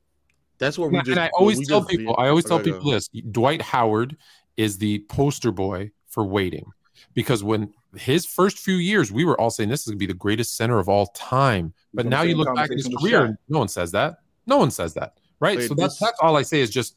That's 0.60 0.78
what 0.78 0.88
we 0.92 0.94
do. 0.94 0.98
and 1.00 1.06
just. 1.06 1.20
I 1.20 1.30
always 1.38 1.68
tell 1.68 1.80
just- 1.82 1.90
people, 1.90 2.16
I 2.18 2.28
always 2.30 2.46
tell 2.46 2.60
people 2.60 2.92
this: 2.92 3.08
Dwight 3.32 3.62
Howard 3.62 4.18
is 4.58 4.78
the 4.78 5.00
poster 5.08 5.52
boy 5.52 5.92
for 6.08 6.26
waiting, 6.26 6.66
because 7.14 7.44
when 7.44 7.72
his 7.96 8.26
first 8.26 8.58
few 8.60 8.76
years, 8.76 9.12
we 9.12 9.24
were 9.24 9.40
all 9.40 9.50
saying 9.52 9.70
this 9.70 9.82
is 9.82 9.88
going 9.88 9.98
to 9.98 10.00
be 10.00 10.06
the 10.08 10.14
greatest 10.14 10.58
center 10.58 10.80
of 10.80 10.90
all 10.90 11.08
time. 11.08 11.74
But 11.94 12.08
now 12.08 12.24
you 12.24 12.36
look 12.36 12.54
back 12.56 12.72
at 12.72 12.78
his 12.78 12.90
career, 13.00 13.26
and 13.26 13.38
no 13.50 13.60
one 13.60 13.68
says 13.68 13.92
that. 13.92 14.18
No 14.48 14.58
one 14.58 14.72
says 14.72 14.94
that, 14.96 15.20
right? 15.40 15.58
Wait, 15.58 15.68
so 15.68 15.76
that's 15.76 15.98
that's 16.00 16.18
all 16.22 16.36
I 16.36 16.42
say 16.42 16.60
is 16.62 16.70
just 16.72 16.96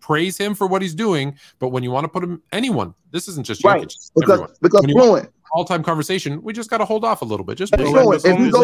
praise 0.00 0.36
him 0.36 0.54
for 0.54 0.66
what 0.66 0.82
he's 0.82 0.94
doing. 0.94 1.36
But 1.58 1.68
when 1.68 1.82
you 1.82 1.90
want 1.90 2.04
to 2.04 2.08
put 2.08 2.22
him, 2.24 2.42
anyone, 2.52 2.94
this 3.10 3.28
isn't 3.28 3.44
just 3.46 3.64
Right. 3.64 3.80
Jokic, 3.82 3.84
it's 3.84 4.10
Because 4.14 4.30
everyone. 4.30 4.50
because 4.62 4.80
When 4.82 4.90
you- 4.90 4.96
fluent, 5.54 5.58
All-time 5.58 5.82
conversation, 5.82 6.42
we 6.42 6.52
just 6.52 6.70
got 6.70 6.78
to 6.78 6.84
hold 6.84 7.04
off 7.04 7.22
a 7.22 7.24
little 7.24 7.44
bit. 7.46 7.58
Just 7.58 7.72
That's 7.72 7.82
wait. 7.90 8.02
fluent. 8.02 8.22
When- 8.24 8.32
If 8.34 8.40
you 8.40 8.50
go- 8.50 8.60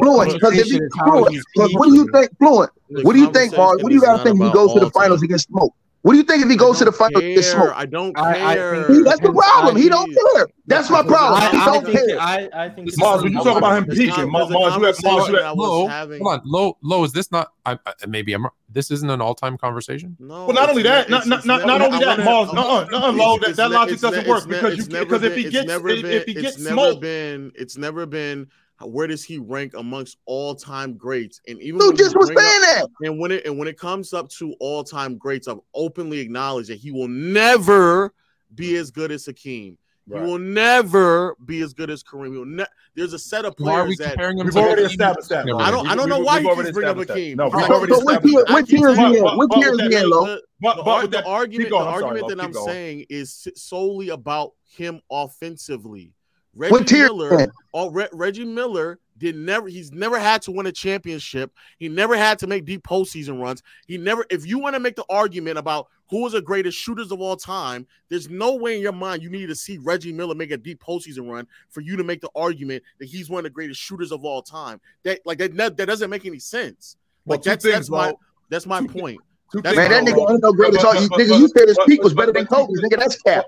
fluent. 0.00 0.32
Because 0.34 0.58
if 0.58 0.66
you 0.72 0.88
fluent, 1.04 1.74
what 1.74 1.88
do 1.88 1.94
you 1.94 2.08
think, 2.12 2.30
fluent? 2.38 2.70
What 2.88 3.12
do 3.14 3.18
you 3.18 3.32
think, 3.32 3.56
Mark? 3.56 3.82
What 3.82 3.88
do 3.88 3.94
you 3.94 4.00
conversation 4.00 4.00
got 4.00 4.18
to 4.18 4.22
think? 4.24 4.36
He 4.38 4.44
not 4.44 4.54
goes 4.54 4.72
to 4.74 4.80
the 4.80 4.90
finals 4.90 5.22
against 5.22 5.48
Smoke. 5.48 5.74
What 6.04 6.12
do 6.12 6.18
you 6.18 6.24
think 6.24 6.42
if 6.44 6.50
he 6.50 6.56
goes 6.56 6.76
to 6.80 6.84
the 6.84 6.90
don't 6.90 6.98
finals 6.98 7.24
against 7.24 7.50
care. 7.52 7.60
Smoke? 7.62 7.72
I 7.74 7.86
don't 7.86 8.18
I- 8.18 8.50
I 8.50 8.54
care. 8.54 8.74
think- 8.84 8.96
See, 8.98 9.02
that's 9.04 9.20
the 9.20 9.32
problem. 9.32 9.76
He 9.76 9.88
don't 9.88 10.06
need- 10.10 10.18
care. 10.34 10.48
That's 10.66 10.90
my 10.90 11.02
problem. 11.02 11.40
I, 11.42 11.48
He 11.48 11.56
don't 11.64 11.84
think, 11.86 12.08
care. 12.10 12.20
I, 12.20 12.48
I 12.52 12.68
think 12.68 12.88
This 12.90 12.98
it's- 12.98 12.98
Marz, 13.08 13.22
when 13.22 13.32
you 13.32 13.38
talk 13.42 13.56
about 13.56 13.78
him 13.78 13.84
There's 13.86 13.98
peaking, 13.98 14.24
Marz, 14.30 14.48
there's 14.48 14.50
a 14.50 14.52
Marz, 14.52 14.78
you 14.78 14.84
have, 14.84 14.96
Marz, 14.98 15.28
you 15.30 15.36
have, 15.36 15.56
Low, 15.56 15.86
having. 15.86 16.20
hold 16.22 16.34
on, 16.34 16.42
low, 16.44 16.76
low. 16.82 17.04
Is 17.04 17.12
this 17.12 17.32
not? 17.32 17.52
I, 17.64 17.78
I, 17.86 17.92
maybe 18.06 18.34
I'm. 18.34 18.46
This 18.70 18.90
isn't 18.90 19.08
an 19.08 19.22
all-time 19.22 19.56
conversation. 19.56 20.14
No, 20.20 20.44
Well, 20.46 20.52
not 20.52 20.68
only 20.68 20.82
that, 20.82 21.08
ne- 21.08 21.12
not 21.14 21.26
it's- 21.26 21.44
not 21.46 21.60
not, 21.60 21.66
not 21.66 21.80
only 21.80 21.98
that, 22.04 22.18
wanna- 22.18 22.30
Marz, 22.50 22.54
no, 22.54 22.84
no, 22.84 23.10
low, 23.10 23.38
that, 23.38 23.56
that 23.56 23.70
logic 23.70 23.98
doesn't 24.00 24.26
work 24.28 24.46
because 24.46 24.76
you 24.76 24.84
because 24.98 25.22
if 25.22 25.34
he 25.34 25.44
gets 25.48 25.72
if, 25.72 25.82
been, 25.82 26.04
if 26.04 26.24
he 26.26 26.32
it's 26.32 26.42
gets 26.42 26.58
never 26.58 26.74
smoked, 26.74 27.00
been 27.00 27.50
it's 27.54 27.78
never 27.78 28.04
been 28.04 28.46
where 28.80 29.06
does 29.06 29.22
he 29.24 29.38
rank 29.38 29.72
amongst 29.76 30.18
all 30.26 30.54
time 30.54 30.94
greats 30.96 31.40
and 31.46 31.60
even 31.62 31.78
Dude 31.80 31.96
just 31.96 32.16
was 32.16 32.26
bring 32.30 32.38
up- 32.38 32.44
that. 32.44 32.86
and 33.02 33.18
when 33.18 33.30
it 33.30 33.46
and 33.46 33.56
when 33.58 33.68
it 33.68 33.78
comes 33.78 34.12
up 34.12 34.28
to 34.30 34.54
all 34.60 34.82
time 34.84 35.16
greats, 35.16 35.48
I've 35.48 35.60
openly 35.74 36.18
acknowledged 36.20 36.70
that 36.70 36.78
he 36.78 36.90
will 36.90 37.08
never 37.08 38.12
be 38.54 38.72
mm. 38.72 38.80
as 38.80 38.90
good 38.90 39.10
as 39.12 39.26
Hakeem. 39.26 39.78
He 40.06 40.20
will 40.20 40.38
never 40.38 41.34
be 41.46 41.62
as 41.62 41.72
good 41.72 41.88
as 41.88 42.02
Kareem. 42.04 42.32
He 42.32 42.38
will 42.38 42.44
ne- 42.44 42.66
There's 42.94 43.14
a 43.14 43.18
set 43.18 43.46
of 43.46 43.54
Why 43.56 43.72
are 43.72 43.86
we 43.86 43.96
players 43.96 43.98
that 43.98 44.08
comparing 44.10 44.38
him? 44.38 44.44
we've 44.46 44.56
already 44.56 44.82
Hakeem? 44.82 44.90
established 44.90 45.28
that. 45.30 45.46
I 45.46 45.70
don't- 45.70 45.86
I 45.88 45.94
don't 45.96 46.10
know 46.10 46.18
why 46.18 46.34
we've 46.34 46.42
he 46.42 46.48
already 46.50 46.68
keeps 46.68 46.74
bringing 46.74 46.90
up 46.90 46.96
established 46.98 47.08
that. 47.08 47.14
Hakeem. 47.14 47.36
No, 47.38 47.44
we've 47.44 47.54
Right. 47.54 47.70
already 47.70 47.92
So 47.94 47.98
established 48.00 48.34
that. 48.34 48.52
what 48.52 48.66
tier 48.68 48.88
is 48.90 48.96
But- 48.98 49.10
he 49.12 49.16
in? 49.16 49.22
but- 49.24 49.36
What 49.38 49.50
tier 49.52 49.72
is 49.72 49.80
with 49.82 49.92
he 49.92 49.96
in, 49.98 50.10
Lo? 50.10 50.38
But 50.60 50.76
the, 50.76 50.82
but 50.82 51.10
the 51.10 51.24
argument, 51.24 51.70
the 51.70 51.76
argument 51.76 52.28
that 52.28 52.40
I'm 52.40 52.52
saying 52.52 53.06
is 53.08 53.48
solely 53.56 54.10
about 54.10 54.52
him 54.76 55.00
offensively. 55.10 56.12
Reggie 56.56 56.72
What 56.72 56.86
tier? 56.86 57.06
Miller, 57.06 57.46
oh, 57.72 57.90
Re- 57.90 58.08
Reggie 58.12 58.44
Miller 58.44 58.98
did 59.18 59.36
never. 59.36 59.68
He's 59.68 59.92
never 59.92 60.18
had 60.18 60.42
to 60.42 60.52
win 60.52 60.66
a 60.66 60.72
championship. 60.72 61.52
He 61.78 61.88
never 61.88 62.16
had 62.16 62.38
to 62.40 62.46
make 62.46 62.64
deep 62.64 62.82
postseason 62.84 63.40
runs. 63.40 63.62
He 63.86 63.98
never. 63.98 64.24
If 64.30 64.46
you 64.46 64.58
want 64.58 64.74
to 64.74 64.80
make 64.80 64.96
the 64.96 65.04
argument 65.08 65.58
about 65.58 65.88
who 66.10 66.26
is 66.26 66.32
the 66.32 66.42
greatest 66.42 66.76
shooters 66.78 67.10
of 67.12 67.20
all 67.20 67.36
time, 67.36 67.86
there's 68.08 68.28
no 68.28 68.54
way 68.56 68.76
in 68.76 68.82
your 68.82 68.92
mind 68.92 69.22
you 69.22 69.30
need 69.30 69.46
to 69.46 69.54
see 69.54 69.78
Reggie 69.78 70.12
Miller 70.12 70.34
make 70.34 70.50
a 70.50 70.56
deep 70.56 70.82
postseason 70.82 71.30
run 71.30 71.46
for 71.70 71.80
you 71.80 71.96
to 71.96 72.04
make 72.04 72.20
the 72.20 72.30
argument 72.34 72.82
that 72.98 73.06
he's 73.06 73.30
one 73.30 73.38
of 73.40 73.44
the 73.44 73.50
greatest 73.50 73.80
shooters 73.80 74.12
of 74.12 74.24
all 74.24 74.42
time. 74.42 74.80
That 75.02 75.20
like 75.24 75.38
that 75.38 75.56
that 75.56 75.76
doesn't 75.86 76.10
make 76.10 76.26
any 76.26 76.38
sense. 76.38 76.96
Well, 77.24 77.36
Like 77.36 77.42
two 77.44 77.50
that's 77.50 77.64
things, 77.64 77.74
that's 77.76 77.90
my 77.90 78.14
that's 78.50 78.66
my 78.66 78.80
Two- 78.80 78.88
point. 78.88 79.20
Two 79.52 79.60
That's 79.62 79.76
Man, 79.76 79.90
that 79.90 80.04
nigga 80.04 80.30
ain't 80.32 80.42
no 80.42 80.52
greatest. 80.52 80.82
But- 80.82 80.96
all 80.96 81.02
you, 81.02 81.08
nigga, 81.10 81.38
you 81.38 81.48
said 81.56 81.68
his 81.68 81.78
peak 81.86 82.02
was 82.02 82.12
better 82.14 82.32
than 82.32 82.44
but- 82.44 82.56
Kobe's. 82.56 82.80
Nigga, 82.82 82.98
that's 82.98 83.20
cap. 83.22 83.46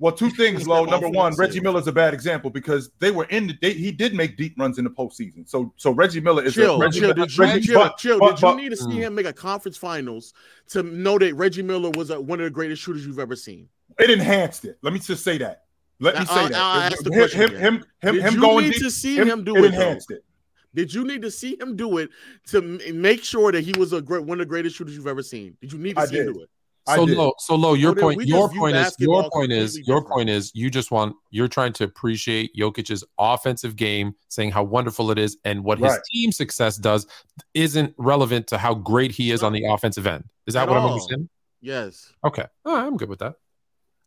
Well, 0.00 0.12
two 0.12 0.30
things, 0.30 0.58
He's 0.60 0.66
Low. 0.68 0.84
Number 0.84 1.08
one, 1.08 1.34
Reggie 1.34 1.58
Miller 1.60 1.80
is 1.80 1.88
a 1.88 1.92
bad 1.92 2.14
example 2.14 2.50
because 2.50 2.90
they 3.00 3.10
were 3.10 3.24
in 3.24 3.48
the 3.48 3.58
they, 3.60 3.72
he 3.72 3.90
did 3.90 4.14
make 4.14 4.36
deep 4.36 4.54
runs 4.58 4.78
in 4.78 4.84
the 4.84 4.90
postseason. 4.90 5.48
So 5.48 5.72
so 5.76 5.90
Reggie 5.90 6.20
Miller 6.20 6.44
is 6.44 6.54
Chill, 6.54 6.76
a 6.76 6.78
Reggie, 6.78 7.00
chill. 7.00 7.14
Did 7.14 7.36
you, 7.36 7.42
Reggie, 7.44 7.66
chill, 7.66 7.80
but- 7.80 7.96
chill. 7.98 8.18
but- 8.20 8.36
Did 8.36 8.40
but- 8.42 8.50
you 8.56 8.62
need 8.62 8.68
to 8.70 8.76
see 8.76 8.84
Mm. 8.86 8.94
him 9.00 9.14
make 9.16 9.26
a 9.26 9.32
conference 9.32 9.76
finals 9.76 10.34
to 10.68 10.82
know 10.84 11.18
that 11.18 11.34
Reggie 11.34 11.62
Miller 11.62 11.90
was 11.90 12.10
a, 12.10 12.20
one 12.20 12.38
of 12.38 12.44
the 12.44 12.50
greatest 12.50 12.80
shooters 12.82 13.04
you've 13.06 13.18
ever 13.18 13.34
seen? 13.36 13.68
it 13.98 14.10
enhanced 14.10 14.64
it. 14.64 14.78
Let 14.82 14.92
me 14.92 15.00
just 15.00 15.24
say 15.24 15.38
that. 15.38 15.64
Let 15.98 16.16
me 16.16 16.24
say 16.26 16.32
I'll- 16.32 16.48
that. 16.48 16.54
I'll 16.56 16.80
ask 16.82 17.02
the 17.02 17.10
him, 17.10 17.18
question 17.18 17.40
him, 17.40 17.48
again. 17.48 17.60
him, 17.60 17.84
him, 18.00 18.14
Did 18.14 18.22
him 18.24 18.34
you 18.34 18.40
going 18.40 18.64
need 18.66 18.72
deep, 18.74 18.82
to 18.84 18.90
see 18.92 19.16
him- 19.16 19.28
him 19.28 19.42
do 19.44 19.56
it 19.56 19.58
it, 19.58 19.62
though? 19.62 19.66
enhanced 19.80 20.10
it. 20.12 20.24
Did 20.74 20.94
you 20.94 21.02
need 21.04 21.22
to 21.22 21.30
see 21.32 21.58
him 21.60 21.74
do 21.74 21.98
it 21.98 22.10
to 22.48 22.60
make 22.92 23.24
sure 23.24 23.50
that 23.50 23.62
he 23.64 23.72
was 23.76 23.92
a 23.92 24.00
great 24.00 24.22
one 24.24 24.38
of 24.40 24.46
the 24.46 24.48
greatest 24.48 24.76
shooters 24.76 24.94
you've 24.94 25.08
ever 25.08 25.22
seen? 25.24 25.56
Did 25.60 25.72
you 25.72 25.78
need 25.80 25.94
to 25.96 26.02
I 26.02 26.06
see 26.06 26.18
him 26.18 26.34
do 26.34 26.42
it? 26.42 26.50
I 26.88 26.96
So 26.96 27.04
low, 27.04 27.32
so 27.38 27.54
low. 27.54 27.74
Your 27.74 27.94
So 27.94 28.00
point, 28.02 28.22
your 28.26 28.48
point 28.48 28.76
is, 28.76 28.96
your 28.98 29.28
point 29.30 29.52
is, 29.52 29.76
completely 29.76 29.92
your 29.92 30.04
point 30.04 30.30
is, 30.30 30.52
you 30.54 30.70
just 30.70 30.90
want, 30.90 31.14
you're 31.30 31.48
trying 31.48 31.72
to 31.74 31.84
appreciate 31.84 32.54
Jokic's 32.56 33.04
offensive 33.18 33.76
game, 33.76 34.14
saying 34.28 34.50
how 34.50 34.62
wonderful 34.64 35.10
it 35.10 35.18
is, 35.18 35.36
and 35.44 35.62
what 35.64 35.78
his 35.78 35.90
Right. 35.92 36.00
team 36.12 36.32
success 36.32 36.76
does 36.76 37.06
isn't 37.54 37.94
relevant 37.98 38.46
to 38.48 38.58
how 38.58 38.74
great 38.74 39.10
he 39.12 39.30
is 39.30 39.42
on 39.42 39.52
the 39.52 39.64
offensive 39.64 40.06
end. 40.06 40.24
Is 40.46 40.54
that 40.54 40.62
At 40.62 40.68
what 40.68 40.78
I'm 40.78 40.84
all. 40.84 40.92
understanding? 40.92 41.28
Yes. 41.60 42.12
Okay, 42.24 42.46
Oh, 42.64 42.76
I'm 42.76 42.96
good 42.96 43.08
with 43.08 43.18
that. 43.18 43.34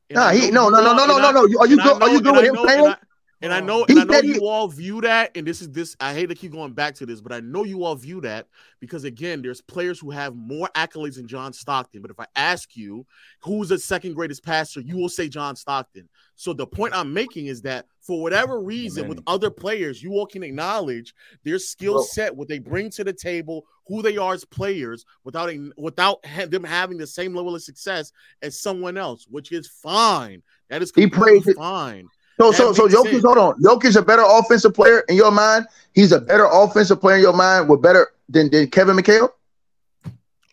And 0.09 0.15
Nah, 0.17 0.31
he- 0.31 0.51
no, 0.51 0.69
no, 0.69 0.81
no, 0.81 0.93
no, 0.93 1.05
no, 1.05 1.17
no, 1.19 1.31
no. 1.31 1.41
Are 1.59 1.67
you 1.67 1.79
and 1.79 1.81
I 1.81 1.83
good? 1.85 2.01
Are 2.03 2.09
you 2.09 2.21
good 2.21 2.35
with 2.35 2.45
him 2.45 2.55
know- 2.55 2.67
saying? 2.67 2.95
And 3.41 3.51
I- 3.53 3.59
oh. 3.61 3.65
know, 3.65 3.85
He 3.87 3.93
and 3.93 4.01
I 4.01 4.03
know 4.05 4.13
said 4.13 4.23
he- 4.23 4.33
you 4.35 4.47
all 4.47 4.67
view 4.67 5.01
that, 5.01 5.31
and 5.35 5.45
this 5.47 5.61
is 5.61 5.69
this. 5.69 5.95
I 5.99 6.13
hate 6.13 6.27
to 6.29 6.35
keep 6.35 6.51
going 6.51 6.73
back 6.73 6.95
to 6.95 7.05
this, 7.05 7.21
but 7.21 7.31
I 7.31 7.39
know 7.39 7.63
you 7.63 7.83
all 7.83 7.95
view 7.95 8.21
that 8.21 8.47
because 8.79 9.03
again, 9.03 9.41
there's 9.41 9.61
players 9.61 9.99
who 9.99 10.11
have 10.11 10.35
more 10.35 10.69
accolades 10.75 11.15
than 11.15 11.27
John 11.27 11.53
Stockton. 11.53 12.01
But 12.01 12.11
if 12.11 12.19
I 12.19 12.25
ask 12.35 12.75
you 12.75 13.05
who's 13.41 13.69
the 13.69 13.79
second 13.79 14.13
greatest 14.13 14.43
passer, 14.43 14.81
you 14.81 14.97
will 14.97 15.09
say 15.09 15.27
John 15.29 15.55
Stockton. 15.55 16.07
So 16.35 16.53
the 16.53 16.65
point 16.67 16.95
I'm 16.95 17.13
making 17.13 17.47
is 17.47 17.61
that 17.63 17.85
for 17.99 18.19
whatever 18.21 18.59
reason, 18.61 19.07
with 19.07 19.21
other 19.27 19.51
players, 19.51 20.01
you 20.01 20.13
all 20.13 20.25
can 20.25 20.41
acknowledge 20.41 21.13
their 21.43 21.59
skill 21.59 22.01
set, 22.01 22.35
what 22.35 22.47
they 22.47 22.57
bring 22.57 22.89
to 22.91 23.03
the 23.03 23.13
table, 23.13 23.65
who 23.87 24.01
they 24.01 24.17
are 24.17 24.33
as 24.33 24.43
players, 24.45 25.05
without 25.23 25.49
a- 25.51 25.71
without 25.77 26.25
ha- 26.25 26.47
them 26.47 26.63
having 26.63 26.97
the 26.97 27.05
same 27.05 27.35
level 27.35 27.53
of 27.53 27.61
success 27.61 28.11
as 28.41 28.59
someone 28.59 28.97
else, 28.97 29.27
which 29.29 29.51
is 29.51 29.67
fine. 29.67 30.41
That 30.69 30.81
is 30.81 30.91
He 30.95 31.03
completely 31.09 31.41
played- 31.41 31.55
fine. 31.57 32.07
So, 32.41 32.51
so, 32.51 32.73
so 32.73 32.87
Jokic, 32.87 33.11
sense. 33.11 33.23
hold 33.23 33.37
on. 33.37 33.61
Jokic 33.61 33.85
is 33.85 33.95
a 33.95 34.01
better 34.01 34.23
offensive 34.25 34.73
player 34.73 35.01
in 35.09 35.15
your 35.15 35.31
mind. 35.31 35.67
He's 35.93 36.11
a 36.11 36.19
better 36.19 36.47
offensive 36.51 36.99
player 36.99 37.17
in 37.17 37.21
your 37.21 37.33
mind 37.33 37.69
with 37.69 37.83
better 37.83 38.07
than, 38.29 38.49
than 38.49 38.67
Kevin 38.67 38.97
McHale. 38.97 39.29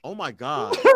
Oh 0.05 0.15
my 0.15 0.31
god. 0.32 0.77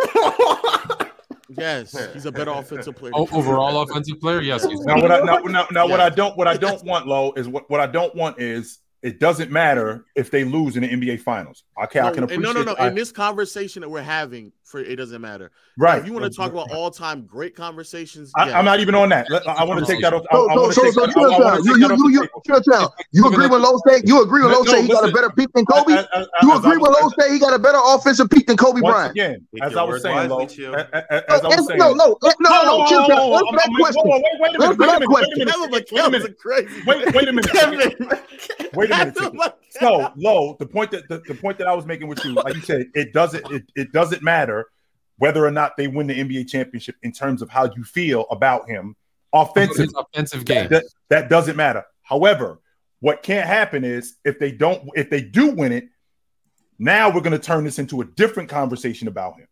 Yes, 1.58 1.94
he's 2.14 2.26
a 2.26 2.32
better 2.32 2.50
offensive 2.50 2.96
player. 2.96 3.12
O- 3.14 3.28
overall 3.32 3.82
offensive 3.82 4.20
player, 4.20 4.40
yes. 4.40 4.64
Now 4.64 5.00
what 5.00 5.12
I 5.12 5.20
now, 5.20 5.36
now, 5.38 5.66
now 5.70 5.86
what 5.86 6.00
I 6.00 6.08
don't 6.08 6.36
what 6.36 6.48
I 6.48 6.56
don't 6.66 6.82
want 6.84 7.06
low 7.06 7.32
is 7.32 7.46
what, 7.48 7.68
what 7.68 7.80
I 7.80 7.86
don't 7.86 8.14
want 8.14 8.40
is 8.40 8.78
it 9.02 9.18
doesn't 9.18 9.50
matter 9.50 10.04
if 10.14 10.30
they 10.30 10.44
lose 10.44 10.76
in 10.76 10.82
the 10.82 10.88
NBA 10.88 11.20
finals. 11.20 11.64
Okay, 11.84 12.00
I 12.00 12.12
can 12.12 12.22
appreciate 12.24 12.42
no, 12.44 12.52
no, 12.52 12.62
no. 12.62 12.74
I- 12.74 12.88
In 12.88 12.94
this 12.94 13.10
conversation 13.10 13.80
that 13.82 13.88
we're 13.88 14.00
having, 14.02 14.52
for 14.64 14.78
it 14.80 14.96
doesn't 14.96 15.20
matter. 15.20 15.50
right. 15.76 16.00
If 16.00 16.06
you 16.06 16.12
want 16.14 16.24
to 16.24 16.30
talk 16.30 16.50
about 16.52 16.70
all-time 16.72 17.26
great 17.26 17.54
conversations, 17.56 18.30
I, 18.36 18.48
yeah. 18.48 18.58
I'm 18.58 18.64
not 18.64 18.80
even 18.80 18.94
on 18.94 19.08
that. 19.10 19.28
Let- 19.28 19.46
I, 19.48 19.64
want 19.64 19.84
to 19.84 19.92
take 19.92 20.00
that 20.02 20.14
off. 20.14 20.22
I, 20.30 20.34
So, 20.34 20.48
so, 20.48 20.60
want 20.62 20.74
so, 20.74 20.80
to 20.80 20.86
take 20.86 20.94
so, 20.94 21.00
that, 21.06 21.08
I, 21.08 21.10
I 21.10 21.12
Chill 21.12 21.22
wanna 21.22 21.38
Town, 21.44 21.56
take 21.56 21.64
you, 21.66 21.76
you, 21.76 21.88
you, 21.96 22.10
you, 22.12 22.20
table. 22.28 22.62
Chill 22.62 22.94
You 23.12 23.26
agree 23.26 23.46
with 23.48 23.60
Lowe 23.60 23.80
say 23.86 24.02
you 24.04 24.22
agree 24.22 24.42
with 24.42 24.52
No, 24.52 24.58
Lowe 24.60 24.64
say 24.64 24.82
he 24.82 24.88
got 24.88 25.08
a 25.08 25.12
better 25.12 25.30
peak 25.30 25.48
than 25.52 25.66
Kobe? 25.66 25.92
As- 25.94 26.06
as- 26.14 26.26
You 26.42 26.56
agree 26.56 26.76
with 26.78 26.90
was- 26.90 27.02
Lowe 27.02 27.24
say 27.24 27.32
he 27.32 27.38
got 27.40 27.52
a 27.54 27.58
better 27.58 27.80
offensive 27.84 28.30
peak 28.30 28.46
than 28.46 28.56
Kobe 28.56 28.80
Bryant? 28.80 29.10
again, 29.10 29.46
as 29.60 29.76
I 29.76 29.82
was 29.82 30.00
saying, 30.02 30.30
wisely, 30.30 30.66
low, 30.68 30.74
as, 30.74 30.86
as- 31.10 31.22
as 31.28 31.40
I 31.42 31.48
was 31.48 31.66
saying, 31.66 31.78
No, 31.80 31.92
no, 31.92 32.16
no, 32.22 32.30
no, 32.40 32.62
no, 32.64 32.84
Chilltown. 32.86 33.30
Whoa, 33.30 33.52
that 33.52 33.70
question. 33.78 34.02
wait, 34.06 34.22
wait 34.40 34.54
a 34.54 34.58
minute, 34.58 34.78
wait 34.78 34.88
a 34.88 34.92
minute, 34.92 35.08
question. 35.08 35.32
wait 35.36 35.48
a 36.06 36.10
minute, 36.12 37.14
wait 37.14 37.28
a 37.28 37.32
minute. 37.32 38.91
A 38.92 39.12
crazy. 39.12 39.30
Wait, 39.30 39.32
wait 39.32 39.32
a 39.32 39.32
minute. 39.32 39.32
Kevin 39.32 39.32
Wait 39.32 39.32
a 39.32 39.32
minute. 39.32 39.32
Kevin 39.32 39.32
Ticket. 39.32 39.34
McHale. 39.34 39.52
So 39.70 40.12
low, 40.16 40.56
the 40.58 40.66
point 40.66 40.90
that 40.92 41.08
the, 41.08 41.22
the 41.26 41.34
point 41.34 41.58
that 41.58 41.66
I 41.66 41.74
was 41.74 41.86
making 41.86 42.08
with 42.08 42.24
you, 42.24 42.32
like 42.32 42.54
you 42.54 42.62
said, 42.62 42.86
it 42.94 43.12
doesn't 43.12 43.50
it, 43.50 43.64
it 43.74 43.92
doesn't 43.92 44.22
matter 44.22 44.68
whether 45.18 45.44
or 45.46 45.50
not 45.50 45.76
they 45.76 45.86
win 45.86 46.06
the 46.06 46.18
NBA 46.18 46.48
championship 46.48 46.96
in 47.02 47.12
terms 47.12 47.42
of 47.42 47.48
how 47.48 47.70
you 47.76 47.84
feel 47.84 48.26
about 48.30 48.68
him 48.68 48.96
offensively. 49.32 49.84
his 49.84 49.94
offensive 49.94 50.44
game. 50.44 50.68
That, 50.68 50.84
that 51.10 51.28
doesn't 51.28 51.56
matter. 51.56 51.84
However, 52.02 52.60
what 53.00 53.22
can't 53.22 53.46
happen 53.46 53.84
is 53.84 54.16
if 54.24 54.38
they 54.38 54.52
don't, 54.52 54.88
if 54.94 55.10
they 55.10 55.20
do 55.22 55.50
win 55.50 55.72
it, 55.72 55.88
now 56.78 57.08
we're 57.08 57.20
going 57.20 57.32
to 57.32 57.38
turn 57.38 57.64
this 57.64 57.78
into 57.78 58.00
a 58.00 58.04
different 58.04 58.48
conversation 58.48 59.06
about 59.08 59.38
him. 59.38 59.46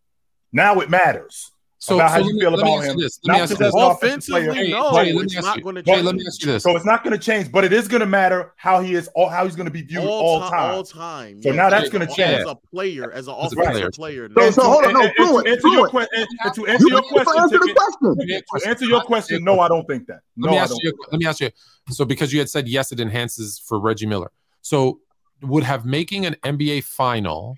Now 0.53 0.81
it 0.81 0.91
matters 0.91 1.53
So, 1.82 1.94
about 1.94 2.09
so 2.09 2.12
how 2.12 2.19
let 2.20 2.27
you 2.27 2.35
me, 2.35 2.40
feel 2.40 2.55
about 2.55 2.66
ask 2.69 2.89
him. 2.90 2.98
you 2.98 3.02
this. 3.05 3.20
Let 3.24 3.32
me 3.35 3.40
ask 3.40 3.51
you 3.52 3.57
just 3.57 3.59
this. 3.59 3.69
as 3.69 3.74
an 3.74 3.81
offensive 3.90 4.35
Offensively, 4.35 4.47
player. 4.52 4.69
No, 4.70 4.90
Jay, 4.90 4.97
let 4.97 5.15
me 5.15 5.23
it's 5.23 5.36
ask 5.36 5.47
not 5.47 5.57
you. 5.57 5.62
going 5.62 5.74
to 5.77 5.82
change. 5.82 6.05
let 6.05 6.15
me 6.15 6.24
ask 6.27 6.43
you 6.43 6.52
this. 6.52 6.62
So 6.62 6.77
it's 6.77 6.85
not 6.85 7.02
going 7.02 7.19
to 7.19 7.24
change, 7.24 7.51
but 7.51 7.65
it 7.65 7.73
is 7.73 7.89
going 7.89 8.01
to 8.01 8.07
matter 8.07 8.52
how 8.57 8.82
he 8.82 8.93
is, 8.94 9.09
or 9.15 9.31
how 9.31 9.47
he's 9.47 9.57
going 9.57 9.65
to 9.65 9.70
be 9.73 9.81
viewed 9.81 10.05
all, 10.05 10.43
all, 10.43 10.51
time. 10.51 10.74
all 10.74 10.85
time. 10.85 11.40
So 11.40 11.48
yes. 11.48 11.57
now 11.57 11.70
that's 11.70 11.89
gonna 11.89 12.07
change. 12.07 12.40
as 12.43 12.47
a 12.47 12.55
player, 12.55 13.11
as 13.12 13.28
an 13.28 13.35
As 13.35 13.55
a 13.55 13.57
offensive 13.61 13.93
player. 13.93 14.28
player. 14.28 14.51
So- 14.52 14.61
so 14.61 14.62
hold 14.70 14.85
on, 14.85 14.93
no, 14.93 15.01
and- 15.01 15.09
and 15.09 15.16
fluent, 15.16 15.47
to 15.47 15.52
answer 15.52 15.69
your 15.69 15.89
question, 15.89 16.27
and 16.44 16.55
to 16.55 16.66
answer 16.66 16.86
your 16.89 17.02
question, 17.02 17.43
answer 17.43 17.59
Ticket, 17.59 17.77
question. 17.77 18.15
Let 18.15 18.27
me 18.27 18.35
ask 18.35 18.62
to 18.62 18.69
answer 18.69 18.85
your 18.85 19.01
question, 19.01 19.44
no, 19.44 19.61
I 19.61 19.69
don't 19.69 19.86
think 19.89 20.07
that. 20.09 20.20
No, 20.36 20.48
let 20.48 20.52
me 20.52 20.59
I 20.59 20.62
ask 20.65 20.70
don't. 20.73 20.82
you. 20.85 20.93
Let 21.11 21.19
me 21.19 21.27
ask 21.27 21.40
you. 21.40 21.51
So, 21.89 22.05
because 22.05 22.31
you 22.31 22.40
had 22.40 22.51
said 22.51 22.69
yes, 22.69 22.93
it 22.93 23.01
enhances 23.01 23.59
for 23.59 23.81
Reggie 23.81 24.05
Miller. 24.07 24.31
So, 24.61 25.01
would 25.43 25.62
have 25.62 25.86
making 25.86 26.27
an 26.27 26.36
NBA 26.44 26.85
final 26.85 27.57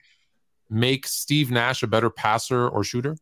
make 0.70 1.09
Steve 1.09 1.51
Nash 1.51 1.82
a 1.82 1.89
better 1.89 2.09
passer 2.09 2.69
or 2.69 2.85
shooter 2.85 3.16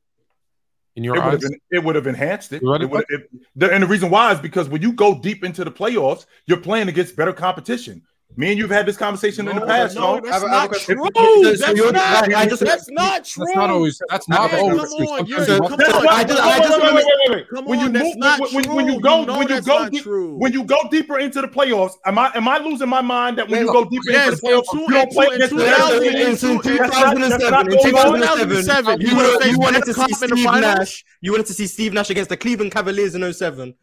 in 0.97 1.05
your 1.05 1.17
It 1.17 1.19
would, 1.19 1.35
eyes? 1.35 1.43
have 1.43 1.51
been, 1.51 1.61
it 1.71 1.85
would 1.85 1.95
have 1.95 2.07
enhanced 2.07 2.53
it. 2.53 2.63
It 2.63 2.91
would, 2.91 3.05
it, 3.09 3.31
the, 3.57 3.73
and 3.73 3.83
the 3.83 3.87
reason 3.87 4.11
why 4.11 4.33
is 4.33 4.41
because 4.41 4.69
when 4.69 4.83
you 4.83 4.93
go 4.93 5.19
deep 5.21 5.45
into 5.45 5.65
the 5.65 5.71
playoffs, 5.71 6.27
you're 6.47 6.61
playing 6.61 6.89
against 6.89 7.17
better 7.17 7.33
competition. 7.33 8.03
Me 8.37 8.51
and 8.51 8.59
you've 8.59 8.71
had 8.71 8.87
this 8.87 8.97
conversation 8.97 9.49
in 9.49 9.57
the 9.57 9.67
past. 9.67 9.97
no, 9.97 10.15
No, 10.15 10.21
that's 10.21 10.31
I 10.31 10.35
have 10.35 10.43
a- 10.43 10.47
I 10.47 10.61
have 10.63 10.71
not 10.71 10.77
a 10.77 10.85
true. 10.85 10.97
So- 10.97 11.55
so 11.55 11.91
That's 11.91 11.93
not, 11.93 11.97
I- 12.33 12.41
I 12.41 12.47
that's 12.47 12.63
not 12.91 13.25
true. 13.25 13.45
That's 13.45 13.57
not 13.57 13.71
always. 13.71 14.01
That's 14.09 14.29
Man, 14.29 14.39
not 14.41 14.51
come 14.51 14.61
always 14.61 14.81
on, 14.81 14.89
true. 14.89 15.27
you're- 15.27 15.45
Sometimes 15.45 15.69
So- 15.69 15.93
come 15.93 16.07
on, 16.07 16.09
I 16.09 16.25
just- 16.25 16.43
wait, 16.45 16.53
I 16.53 16.59
just 16.61 16.71
wait, 16.71 16.83
wait, 16.83 16.95
wait, 16.95 17.05
wait, 17.05 17.31
wait. 17.37 17.49
Come 17.53 17.65
When 17.67 17.79
on, 17.81 17.85
you 17.87 17.91
that's 17.93 18.05
move, 18.05 18.17
not 18.19 18.41
when, 18.41 18.55
when, 18.55 18.65
true. 18.65 18.75
when 18.77 18.87
you 18.87 18.93
You 18.95 19.01
go, 19.01 19.25
know 19.25 19.39
when 19.39 19.49
you 19.49 19.61
go, 19.61 19.89
deep, 19.89 20.03
true. 20.05 20.37
when 20.39 20.53
you 20.53 20.65
go 20.65 20.77
deeper 20.91 21.19
into 21.19 21.41
the 21.43 21.49
playoffs, 21.49 21.93
am 22.07 22.19
I 22.19 22.31
am 22.35 22.47
I 22.49 22.59
losing 22.59 22.89
my 22.89 23.01
mind 23.03 23.37
that 23.39 23.49
when 23.49 23.59
Wait, 23.61 23.67
you 23.67 23.73
go 23.73 23.85
deeper 23.85 24.11
yes, 24.11 24.29
into 24.29 24.41
the 24.41 24.47
playoffs, 24.47 24.71
two- 24.71 24.79
you 24.81 24.89
don't 24.89 25.03
in 25.03 25.09
play 25.11 25.27
against 25.27 25.41
the 25.41 25.49
two 25.49 25.57
best 25.67 25.79
thousand- 25.81 26.01
team? 26.03 26.13
in 26.15 26.17
in 26.31 26.37
two- 26.37 26.59
That's 26.79 26.79
not- 26.79 27.19
that's 27.19 27.51
not 27.51 27.67
2007, 27.67 27.73
in 27.73 27.81
going 27.93 28.23
on. 28.23 28.39
2007, 28.39 29.01
You 29.01 29.09
you 29.09 29.17
wanted, 29.17 29.43
face 29.43 29.51
you 29.53 29.59
wanted 29.59 29.73
Ben 29.73 29.83
to 29.83 29.87
see 29.95 30.01
Cobb 30.01 30.11
in 30.11 30.31
the 30.31 30.37
Steve? 30.37 30.61
Nash. 30.61 31.05
You 31.21 31.33
wanted 31.33 31.47
to 31.47 31.55
see 31.55 31.67
Steve 31.67 31.93
Nash 31.93 32.11
against 32.11 32.31
the 32.31 32.37
Cleveland 32.37 32.71
Cavaliers 32.73 33.15
in 33.15 33.23
07 33.25 33.75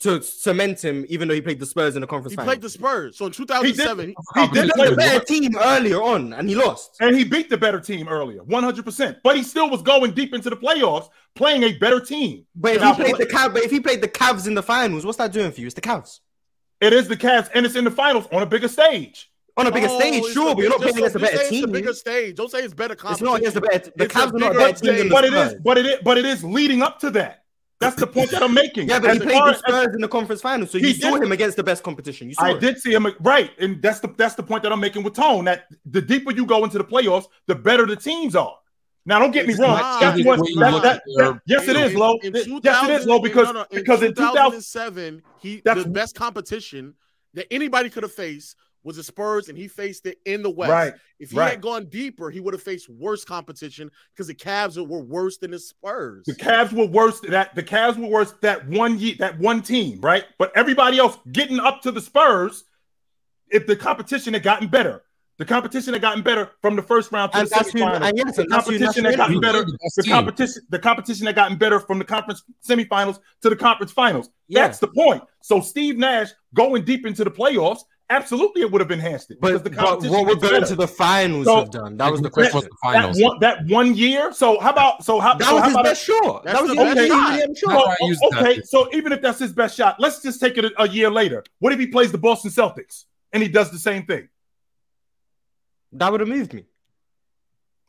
to 0.00 0.22
cement 0.22 0.82
him, 0.82 1.04
even 1.08 1.28
though 1.28 1.34
he 1.34 1.40
played 1.42 1.60
the 1.60 1.66
Spurs 1.66 1.94
in 1.94 2.00
the 2.00 2.06
conference 2.06 2.32
He 2.32 2.36
final. 2.36 2.48
played 2.52 2.62
the 2.62 2.70
Spurs. 2.70 3.16
So 3.18 3.26
in 3.26 3.32
2007, 3.32 4.14
He 4.34 4.40
He 4.40 4.46
did 4.48 4.70
played 4.70 4.72
play 4.72 4.86
a 4.88 4.96
better 4.96 5.24
team 5.24 5.56
earlier 5.58 6.02
on, 6.02 6.32
and 6.32 6.48
he 6.48 6.54
lost. 6.54 6.96
and 7.00 7.14
he 7.14 7.24
beat 7.24 7.50
the 7.50 7.58
better 7.58 7.78
team 7.80 8.08
earlier, 8.08 8.42
100%. 8.44 9.18
But 9.22 9.36
he 9.36 9.42
still 9.42 9.68
was 9.68 9.82
going 9.82 10.12
deep 10.12 10.32
into 10.34 10.48
the 10.50 10.56
playoffs, 10.56 11.08
playing 11.34 11.62
a 11.64 11.72
better 11.78 12.00
team. 12.00 12.46
But 12.56 12.76
if 12.76 12.82
he 12.82 12.92
played 12.94 13.16
the 13.18 13.26
Cav, 13.26 13.52
but 13.52 13.62
if 13.62 13.70
he 13.70 13.78
played 13.80 14.00
the 14.00 14.08
Cavs 14.08 14.46
in 14.46 14.54
the 14.54 14.62
finals, 14.62 15.04
what's 15.04 15.18
that 15.18 15.32
doing 15.32 15.52
for 15.52 15.60
you? 15.60 15.66
It's 15.66 15.74
the 15.74 15.80
Cavs 15.82 16.20
It 16.80 16.92
is 16.94 17.06
the 17.06 17.16
Cavs, 17.16 17.50
and 17.54 17.66
it's 17.66 17.76
in 17.76 17.84
the 17.84 17.90
finals 17.90 18.26
on 18.32 18.42
a 18.42 18.46
bigger 18.46 18.68
stage. 18.68 19.30
on 19.58 19.66
a 19.66 19.70
bigger 19.70 19.88
Oh, 19.90 19.98
stage, 20.00 20.14
it's 20.24 20.32
sure, 20.32 20.48
the- 20.50 20.54
but 20.54 20.60
you're 20.62 20.70
not 20.70 20.80
just 20.80 20.94
playing 20.94 20.96
against 21.04 21.16
a 21.16 21.18
don't- 21.18 21.26
better 21.26 21.36
say 21.36 21.42
it's 21.42 21.50
team. 21.50 21.60
the 21.62 21.68
bigger 21.68 21.92
stage. 21.92 22.36
Don't 22.36 22.50
say 22.50 22.58
it's 22.60 22.72
better 22.72 22.94
It's 22.94 23.20
not 23.20 23.38
against 23.40 23.54
the 23.56 23.60
better. 23.60 23.90
The 23.94 24.04
It's 24.04 24.14
a 24.14 24.18
Cavs 24.18 24.32
are 24.32 24.38
not 24.38 24.46
a 24.52 24.54
bigger 24.54 24.58
better 24.58 24.80
team 24.80 24.86
than 24.86 24.96
stage. 24.96 25.08
the 25.08 25.10
But 25.10 25.24
it 25.24 25.34
is, 25.34 25.54
but 25.62 25.76
it 25.78 25.86
is, 25.86 25.96
but 26.02 26.18
it 26.18 26.24
is 26.24 26.44
leading 26.44 26.80
up 26.82 26.98
to 27.00 27.10
that. 27.10 27.39
That's 27.80 27.96
the 27.96 28.06
point 28.06 28.30
that 28.32 28.42
I'm 28.42 28.52
making. 28.52 28.88
Yeah, 28.90 29.00
but 29.00 29.14
he 29.14 29.18
played 29.20 29.32
far 29.38 29.48
the 29.48 29.54
as- 29.54 29.58
Spurs 29.60 29.94
in 29.94 30.00
the 30.02 30.08
conference 30.08 30.42
finals, 30.42 30.70
so 30.70 30.78
you 30.78 30.92
saw 30.92 31.14
did. 31.14 31.22
him 31.24 31.32
against 31.32 31.56
the 31.56 31.62
best 31.64 31.82
competition. 31.82 32.28
You 32.28 32.34
saw 32.34 32.44
I 32.44 32.50
it. 32.52 32.60
did 32.60 32.78
see 32.78 32.92
him 32.92 33.06
right, 33.20 33.50
and 33.58 33.80
that's 33.80 34.00
the 34.00 34.08
that's 34.18 34.34
the 34.34 34.42
point 34.42 34.62
that 34.64 34.72
I'm 34.72 34.80
making 34.80 35.02
with 35.02 35.14
Tone. 35.14 35.46
That 35.46 35.64
the 35.86 36.02
deeper 36.02 36.30
you 36.32 36.44
go 36.44 36.62
into 36.64 36.76
the 36.76 36.84
playoffs, 36.84 37.24
the 37.46 37.54
better 37.54 37.86
the 37.86 37.96
teams 37.96 38.36
are. 38.36 38.54
Now, 39.06 39.18
don't 39.18 39.30
get 39.30 39.46
me 39.46 39.54
It's 39.54 39.60
wrong. 39.62 39.78
not. 39.78 40.00
That's 40.00 40.24
what, 40.24 40.36
the 40.36 40.42
way 40.42 40.48
you 40.50 40.60
that- 40.60 40.82
that- 40.82 41.02
that- 41.16 41.40
yes, 41.46 41.66
it 41.68 41.76
is, 41.76 41.94
Low. 41.94 42.18
Yes, 42.22 42.46
it 42.46 42.90
is, 42.90 43.06
Low. 43.06 43.18
Because 43.18 43.46
no, 43.46 43.52
no, 43.52 43.66
in 43.70 43.78
because 43.78 44.02
in 44.02 44.14
2007, 44.14 45.22
he 45.40 45.62
That's- 45.64 45.84
the 45.84 45.90
best 45.90 46.14
competition 46.14 46.94
that 47.32 47.46
anybody 47.50 47.88
could 47.88 48.02
have 48.02 48.12
faced 48.12 48.56
was 48.82 48.96
the 48.96 49.02
Spurs, 49.02 49.48
and 49.48 49.58
he 49.58 49.68
faced 49.68 50.06
it 50.06 50.18
in 50.24 50.42
the 50.42 50.50
West. 50.50 50.70
right, 50.70 50.94
If 51.18 51.32
he 51.32 51.38
right. 51.38 51.50
had 51.50 51.60
gone 51.60 51.86
deeper, 51.86 52.30
he 52.30 52.40
would 52.40 52.54
have 52.54 52.62
faced 52.62 52.88
worse 52.88 53.24
competition 53.24 53.90
because 54.14 54.26
the 54.26 54.34
Cavs 54.34 54.76
were 54.84 55.00
worse 55.02 55.36
than 55.38 55.50
the 55.50 55.58
Spurs. 55.58 56.24
The 56.26 56.34
Cavs 56.34 56.72
were 56.72 56.86
worse. 56.86 57.20
That 57.20 57.54
the 57.54 57.62
Cavs 57.62 57.96
were 57.98 58.06
worse 58.08 58.32
that 58.42 58.66
one 58.68 58.98
year, 58.98 59.14
that 59.18 59.38
one 59.38 59.62
team, 59.62 60.00
right? 60.00 60.24
But 60.38 60.52
everybody 60.56 60.98
else 60.98 61.18
getting 61.32 61.60
up 61.60 61.82
to 61.82 61.90
the 61.92 62.00
Spurs, 62.00 62.64
if 63.50 63.66
the 63.66 63.76
competition 63.76 64.32
had 64.34 64.42
gotten 64.42 64.68
better, 64.68 65.02
the 65.36 65.44
competition 65.46 65.94
had 65.94 66.02
gotten 66.02 66.22
better 66.22 66.50
from 66.60 66.76
the 66.76 66.82
first 66.82 67.12
round 67.12 67.32
to 67.32 67.38
And 67.38 67.46
the 67.46 67.50
that's 67.54 67.72
who, 67.72 67.78
semifinals. 67.80 68.08
and 68.08 68.16
yes, 68.18 68.36
The 68.36 68.42
and 68.42 68.50
that's 68.52 68.66
who 68.68 68.78
competition 68.78 69.02
Nash 69.04 69.12
had 69.12 69.16
gotten 69.18 69.40
better. 69.40 69.64
The 69.64 69.78
best 69.82 69.96
The 69.96 70.02
team. 70.02 70.12
competition, 70.12 70.62
the 70.68 70.78
competition 70.78 71.26
had 71.26 71.34
gotten 71.34 71.56
better 71.58 71.80
from 71.80 71.98
the 71.98 72.04
conference 72.04 72.42
semifinals 72.66 73.20
to 73.42 73.48
the 73.50 73.56
conference 73.56 73.90
finals. 73.92 74.28
Yeah. 74.48 74.62
That's 74.66 74.78
the 74.80 74.88
point. 74.88 75.22
So 75.42 75.60
Steve 75.62 75.96
Nash 75.96 76.28
going 76.54 76.84
deep 76.84 77.06
into 77.06 77.24
the 77.24 77.30
playoffs, 77.30 77.80
absolutely, 78.10 78.62
it 78.62 78.70
would 78.70 78.80
have 78.80 78.90
enhanced 78.90 79.30
it. 79.30 79.38
But, 79.40 79.62
because 79.64 80.02
the 80.02 80.08
but 80.08 80.10
what 80.10 80.26
would 80.26 80.40
gets 80.40 80.50
going 80.50 80.60
better. 80.62 80.66
to 80.66 80.76
the 80.76 80.88
finals 80.88 81.46
So- 81.46 81.56
have 81.60 81.70
done? 81.70 81.96
That 81.96 82.10
was 82.10 82.20
the 82.20 82.24
The 82.28 82.30
question 82.30 82.52
question. 82.52 82.70
was 82.70 82.78
the 82.82 82.88
finals. 82.88 83.16
That 83.16 83.24
one, 83.24 83.38
that 83.40 83.66
one 83.66 83.94
year. 83.94 84.32
So 84.32 84.58
how 84.60 84.70
about 84.70 85.04
so 85.04 85.18
how 85.20 85.34
That 85.34 85.46
so 85.48 85.54
was 85.54 85.60
how 85.62 85.68
his 85.68 85.74
about 85.74 85.84
best 85.84 86.04
shot. 86.04 86.44
That 86.44 86.60
was 86.60 86.70
the 86.70 86.74
the 86.76 86.80
only 86.82 86.94
best 86.94 87.08
shot. 87.08 87.30
damn 87.30 87.38
That's 87.48 87.60
shot. 87.60 87.74
why 87.86 87.96
I 88.00 88.06
used 88.06 88.22
okay, 88.34 88.56
that. 88.56 88.66
so 88.68 88.88
even 88.92 89.12
if 89.12 89.22
that's 89.22 89.38
his 89.38 89.52
best 89.52 89.76
shot, 89.76 89.96
let's 89.98 90.20
just 90.22 90.40
take 90.40 90.58
it 90.58 90.64
a, 90.66 90.82
a 90.82 90.88
year 90.88 91.10
later. 91.10 91.42
What 91.60 91.72
if 91.72 91.78
he 91.78 91.86
plays 91.86 92.12
the 92.12 92.18
Boston 92.18 92.50
Celtics 92.50 93.04
and 93.32 93.42
he 93.42 93.48
does 93.48 93.70
the 93.70 93.78
same 93.78 94.04
thing? 94.06 94.28
That 95.92 96.10
would 96.12 96.20
have 96.20 96.28
moved 96.28 96.52
me. 96.54 96.66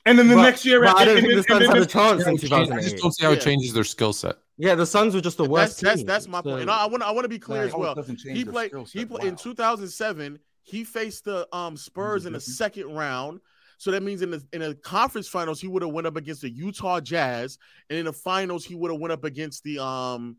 And 0.06 0.18
then 0.18 0.28
the 0.28 0.36
But- 0.36 0.42
next 0.44 0.66
year, 0.66 0.82
but 0.82 0.98
I 0.98 1.06
don't 1.06 1.22
think 1.22 1.34
the 1.36 1.44
Suns 1.44 1.68
had 1.68 1.78
a 1.78 1.86
chance 1.86 2.24
in 2.26 2.36
it 2.36 2.40
change- 2.40 2.72
I 2.72 2.82
just 2.82 2.98
don't 2.98 3.12
see 3.14 3.24
how 3.24 3.32
it 3.32 3.36
Yeah. 3.36 3.42
changes 3.44 3.74
their 3.74 3.84
skill 3.84 4.14
set. 4.14 4.38
Yeah, 4.58 4.74
the 4.76 4.86
Suns 4.86 5.14
were 5.14 5.22
just 5.22 5.38
the 5.38 5.46
worst 5.46 5.80
that's 5.82 5.98
team. 6.00 6.08
that's 6.08 6.28
my 6.28 6.40
So- 6.40 6.44
point. 6.44 6.62
And 6.64 6.72
I 6.72 6.86
want 6.88 7.02
to 7.04 7.08
I 7.08 7.12
want 7.12 7.26
to 7.26 7.30
be 7.30 7.40
clear 7.40 7.64
as 7.64 7.74
well. 7.74 7.96
He 7.96 8.44
played 8.46 8.72
he 8.74 9.00
set. 9.00 9.10
played 9.10 9.24
in 9.24 9.36
2007. 9.36 10.40
he 10.64 10.84
faced 10.84 11.26
the 11.26 11.48
um 11.56 11.76
Spurs 11.78 12.26
in 12.28 12.34
the 12.34 12.40
second 12.40 12.88
round. 12.94 13.40
So 13.80 13.90
that 13.92 14.04
means 14.04 14.22
in 14.22 14.30
the 14.32 14.44
in 14.54 14.62
the 14.62 14.76
conference 14.76 15.28
finals 15.28 15.60
he 15.60 15.68
would 15.68 15.82
have 15.82 15.92
went 15.92 16.06
up 16.06 16.16
against 16.16 16.42
the 16.42 16.50
Utah 16.52 17.00
Jazz, 17.00 17.58
and 17.90 17.98
in 17.98 18.06
the 18.06 18.14
finals 18.14 18.64
he 18.66 18.76
would 18.76 18.92
have 18.92 19.00
went 19.00 19.12
up 19.12 19.24
against 19.24 19.64
the 19.64 19.80
um 19.84 20.38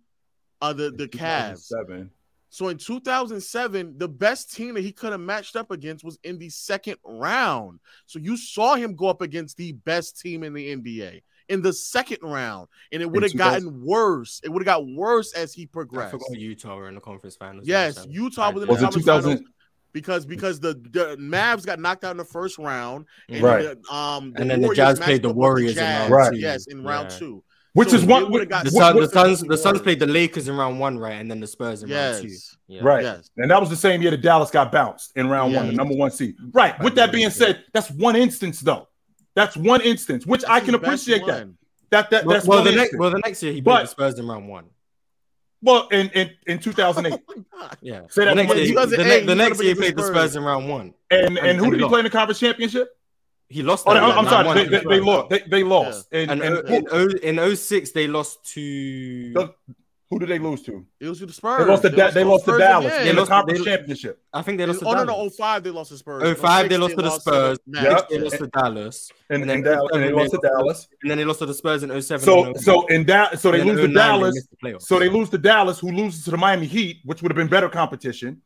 uh 0.61 0.73
the 0.73 0.91
the 0.93 1.09
Cavs. 1.09 1.69
2007. 1.69 2.11
So 2.53 2.69
in 2.69 2.77
2007, 2.77 3.95
the 3.97 4.07
best 4.07 4.55
team 4.55 4.75
that 4.75 4.83
he 4.83 4.93
could 4.93 5.13
have 5.13 5.23
matched 5.23 5.57
up 5.57 5.71
against 5.71 6.05
was 6.05 6.19
in 6.23 6.37
the 6.39 6.51
second 6.51 6.97
round. 7.03 7.81
So 8.05 8.19
you 8.19 8.37
saw 8.37 8.75
him 8.75 8.95
go 8.95 9.07
up 9.07 9.23
against 9.23 9.57
the 9.57 9.73
best 9.73 10.21
team 10.21 10.45
in 10.45 10.53
the 10.53 10.77
NBA 10.77 11.23
in 11.49 11.63
the 11.63 11.73
second 11.73 12.19
round, 12.23 12.69
and 12.93 13.01
it 13.01 13.11
would 13.11 13.23
have 13.23 13.35
gotten 13.37 13.83
worse. 13.83 14.39
It 14.45 14.51
would 14.51 14.61
have 14.61 14.67
got 14.67 14.87
worse 14.87 15.33
as 15.33 15.55
he 15.55 15.63
I 15.63 15.69
progressed. 15.73 16.11
forgot 16.11 16.39
Utah 16.39 16.77
were 16.77 16.89
in 16.91 16.95
the 16.95 17.01
conference 17.01 17.37
finals. 17.37 17.67
Yes, 17.67 17.95
So- 17.97 18.05
Utah 18.11 18.51
was 18.53 18.65
in 18.65 18.69
the 18.69 18.75
it 18.75 18.81
conference 18.81 19.05
2000? 19.07 19.31
finals 19.39 19.49
because 19.93 20.27
because 20.27 20.61
the, 20.61 20.75
the 20.75 21.17
Mavs 21.19 21.65
got 21.65 21.79
knocked 21.81 22.05
out 22.05 22.11
in 22.11 22.17
the 22.19 22.25
first 22.25 22.59
round, 22.59 23.07
and 23.31 23.43
Right. 23.43 23.63
the, 23.83 23.95
um, 23.95 24.35
And 24.37 24.51
then 24.51 24.61
the 24.61 24.75
Jazz 24.75 25.01
played 25.01 25.23
the 25.23 25.31
up 25.31 25.37
with 25.37 25.41
Warriors 25.41 25.71
in 25.71 25.77
Jazz, 25.77 26.11
round 26.11 26.35
two. 26.35 26.41
Yes, 26.41 26.67
in 26.67 26.85
round 26.85 27.11
Yeah. 27.13 27.19
two. 27.19 27.45
Which 27.75 27.89
So 27.89 27.97
is 27.97 28.05
one. 28.05 28.31
would've 28.31 28.49
got 28.51 28.65
The, 28.65 28.71
what- 28.71 28.81
Sun, 28.83 28.95
what- 28.97 29.01
the 29.03 29.09
Suns, 29.09 29.41
the 29.41 29.57
Suns 29.57 29.81
played 29.81 29.99
the 29.99 30.07
Lakers 30.07 30.47
in 30.49 30.57
round 30.57 30.79
one, 30.79 30.99
right, 30.99 31.15
and 31.15 31.31
then 31.31 31.41
the 31.41 31.47
Spurs 31.47 31.83
in 31.83 31.91
round 31.91 32.23
two. 32.23 32.29
Yeah. 32.69 32.81
Right. 32.83 33.03
Yes. 33.03 33.31
And 33.39 33.51
that 33.51 33.59
was 33.61 33.71
the 33.71 33.77
same 33.77 34.03
year 34.03 34.11
that 34.11 34.21
Dallas 34.21 34.51
got 34.51 34.71
bounced 34.71 35.13
in 35.17 35.29
round 35.29 35.55
one, 35.55 35.67
the 35.69 35.73
number 35.73 35.95
one 35.95 36.11
seed. 36.11 36.37
Right. 36.53 36.79
With 36.83 36.95
that 36.97 37.13
being 37.13 37.31
said, 37.31 37.65
that's 37.73 37.91
one 37.91 38.15
instance 38.17 38.61
though. 38.61 38.89
That's 39.35 39.57
one 39.57 39.81
instance, 39.81 40.27
which 40.27 40.45
I 40.47 40.61
can 40.61 40.75
appreciate 40.75 41.25
that. 41.27 41.49
That 41.91 42.11
that 42.11 42.25
Well, 42.27 42.35
that's 42.35 42.47
well, 42.47 42.59
one 42.59 42.65
the 42.67 42.71
next, 42.73 42.83
instance. 42.85 43.01
well, 43.01 43.11
the 43.11 43.19
next 43.25 43.43
year 43.43 43.53
he 43.53 43.61
beat 43.61 43.65
But- 43.65 43.83
the 43.83 43.89
Spurs 43.89 44.19
in 44.19 44.27
round 44.29 44.49
one. 44.49 44.65
well, 45.63 45.89
in 45.89 46.11
in 46.11 46.31
in 46.47 46.59
2008, 46.59 47.21
Oh 47.29 47.35
my 47.37 47.59
God. 47.61 47.77
Yeah. 47.81 48.01
Say 48.11 48.25
that 48.27 48.37
the 48.37 48.43
next 48.43 48.55
year, 48.55 48.67
the, 48.67 48.75
time. 48.75 48.91
ne- 48.91 48.97
2008, 48.97 49.27
the 49.27 49.33
he 49.33 49.39
next 49.39 49.61
year 49.63 49.69
he 49.71 49.75
played 49.75 49.97
the 49.97 50.03
Spurs 50.03 50.15
Spurs. 50.15 50.37
in 50.37 50.45
round 50.45 50.69
one. 50.69 50.93
and 51.11 51.27
And- 51.27 51.39
and 51.39 51.59
who 51.59 51.71
did 51.71 51.81
he 51.81 51.89
play 51.89 52.01
in 52.01 52.05
the 52.05 52.11
conference 52.11 52.39
championship? 52.41 52.89
He 53.53 53.63
lost. 53.63 53.85
Oh, 53.87 53.93
I'm, 53.93 54.25
sorry, 54.27 54.65
they, 54.65 54.79
they, 54.79 54.85
they 54.85 55.01
lost. 55.01 55.31
They, 55.31 55.41
they 55.47 55.63
lost. 55.63 56.09
And, 56.13 56.31
And, 56.31 56.43
and 56.43 56.57
uh, 56.57 56.63
in, 56.75 57.39
o, 57.39 57.41
in 57.51 57.57
06, 57.57 57.91
they 57.93 58.07
lost 58.09 58.45
to. 58.55 59.33
the- 59.33 59.55
who 60.11 60.19
did 60.19 60.29
they 60.29 60.39
lose 60.39 60.61
to? 60.65 60.85
It 61.01 61.09
was 61.09 61.21
to 61.21 61.27
the 61.27 61.33
Spurs. 61.33 61.61
They 61.65 61.71
lost 61.73 61.83
to 61.85 61.89
Da- 61.89 62.11
they 62.11 62.23
lost 62.23 62.45
to 62.45 62.59
Dallas 62.59 62.93
again. 62.93 63.09
in 63.09 63.17
They 63.17 63.23
the 63.23 63.27
conference 63.27 63.59
they- 63.61 63.65
championship. 63.65 64.23
I 64.31 64.43
think 64.43 64.59
they 64.59 64.67
lost 64.67 64.81
to 64.81 64.87
Oh 64.87 64.93
no, 64.93 65.07
Dallas. 65.07 65.39
no, 65.39 65.45
05 65.47 65.63
they 65.65 65.71
lost 65.71 65.91
to 65.91 65.97
Spurs. 65.97 66.39
05 66.39 66.69
they 66.69 66.75
06 66.77 66.81
lost 66.83 66.95
to 66.97 67.03
the 67.03 67.11
Spurs. 67.19 67.59
Mavs. 67.67 67.83
Yeah. 67.83 68.01
They 68.11 68.19
lost 68.19 68.37
to 68.37 68.47
Dallas. 68.49 69.11
And, 69.31 69.43
And 69.43 69.51
and, 69.51 69.65
then 69.65 69.73
Dallas, 69.73 69.91
and 69.95 70.03
they 70.03 70.13
lost 70.13 70.31
to 70.33 70.39
Dallas. 70.43 70.89
And 71.01 71.11
then 71.11 71.17
they 71.17 71.25
lost 71.25 71.39
to 71.39 71.47
the 71.47 71.55
Spurs 71.55 71.83
in 71.83 72.03
07. 72.03 72.27
So 72.27 72.53
so 72.57 72.87
in 72.89 73.05
that 73.07 73.41
so 73.41 73.51
they 73.53 73.65
lose 73.65 73.81
to 73.81 73.89
Dallas. 73.89 74.35
missed 74.35 74.51
the 74.51 74.57
playoffs. 74.59 74.83
So 74.83 74.99
they 74.99 75.09
lose 75.09 75.31
to 75.31 75.39
Dallas, 75.39 75.79
who 75.81 75.91
loses 75.91 76.25
to 76.27 76.31
the 76.31 76.37
Miami 76.37 76.67
Heat, 76.67 76.99
which 77.07 77.23
would 77.23 77.33
have 77.33 77.37
been 77.37 77.49
better 77.49 77.71
competition, 77.71 78.43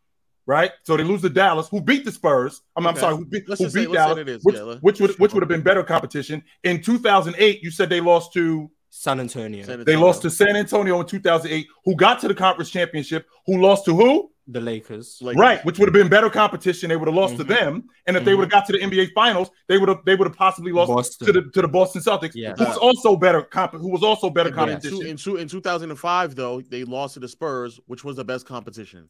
right? 0.47 0.71
So 0.85 0.97
they 0.97 1.03
lose 1.05 1.23
to 1.23 1.29
Dallas, 1.29 1.69
who 1.69 1.81
beat 1.81 2.05
the 2.05 2.13
Spurs. 2.13 2.63
I'm, 2.77 2.87
I'm 2.87 2.97
sorry, 2.97 3.17
who 3.17 3.27
beat, 3.27 3.49
Let's 3.49 3.61
who 3.61 3.67
just 3.67 3.75
say- 3.75 3.83
beat 3.83 3.91
let's 3.91 4.03
say 4.03 4.09
Dallas, 4.09 4.19
it 4.19 4.29
is, 4.29 4.45
which, 4.45 4.57
yeah, 4.57 4.63
let- 4.63 4.83
which 4.83 5.01
would 5.01 5.19
which 5.19 5.33
would 5.35 5.43
have 5.43 5.49
been 5.49 5.63
better 5.63 5.83
competition. 5.83 6.43
In 6.65 6.83
2008, 6.83 7.63
you 7.63 7.71
said 7.71 7.89
they 7.89 8.01
lost 8.01 8.33
to 8.35 8.71
San 8.91 9.21
Antonio. 9.21 9.65
San 9.65 9.85
they 9.85 9.97
lost 9.97 10.23
to 10.23 10.31
San 10.31 10.57
Antonio 10.57 11.01
in 11.01 11.07
2008, 11.07 11.67
who 11.85 11.95
got 11.97 12.21
to 12.21 12.29
the 12.29 12.35
conference 12.35 12.71
championship, 12.71 13.27
who 13.47 13.61
lost 13.61 13.85
to 13.87 13.95
who? 13.95 14.31
the 14.49 14.61
Lakers. 14.61 15.19
Lakers. 15.21 15.41
Right, 15.41 15.65
which 15.65 15.81
would 15.81 15.89
have 15.89 15.93
been 15.93 16.07
better 16.09 16.31
competition. 16.31 16.89
They 16.89 16.97
would 16.97 17.09
have 17.09 17.17
lost 17.17 17.37
to 17.39 17.45
Mhm. 17.45 17.49
them, 17.49 17.85
and 18.07 18.17
if 18.17 18.25
they 18.25 18.31
Mhm. 18.31 18.37
would 18.37 18.45
have 18.45 18.53
got 18.53 18.67
to 18.67 18.75
the 18.75 18.79
NBA 18.81 19.07
Finals, 19.13 19.51
they 19.67 19.77
would 19.77 19.89
have 19.89 19.99
they 20.07 20.15
would 20.15 20.29
have 20.29 20.37
possibly 20.37 20.71
lost 20.71 20.89
Boston. 20.89 21.27
to 21.27 21.33
the 21.33 21.43
to 21.51 21.63
the 21.63 21.67
Boston 21.69 22.01
Celtics, 22.01 22.31
Yeah. 22.37 22.55
who 22.57 22.65
was 22.65 22.77
also 22.77 23.17
better 23.17 23.43
comp- 23.43 23.73
who 23.75 23.89
was 23.91 24.05
also 24.05 24.31
better 24.31 24.51
But 24.53 24.69
in, 24.69 24.75
competition. 24.77 25.01
two, 25.01 25.05
in, 25.09 25.17
two, 25.17 25.37
in 25.37 25.49
2005, 25.49 26.37
though, 26.37 26.61
they 26.61 26.85
lost 26.85 27.15
to 27.15 27.21
the 27.21 27.27
Spurs, 27.27 27.81
which 27.87 28.05
was 28.05 28.15
the 28.15 28.25
best 28.25 28.47
competition. 28.47 29.09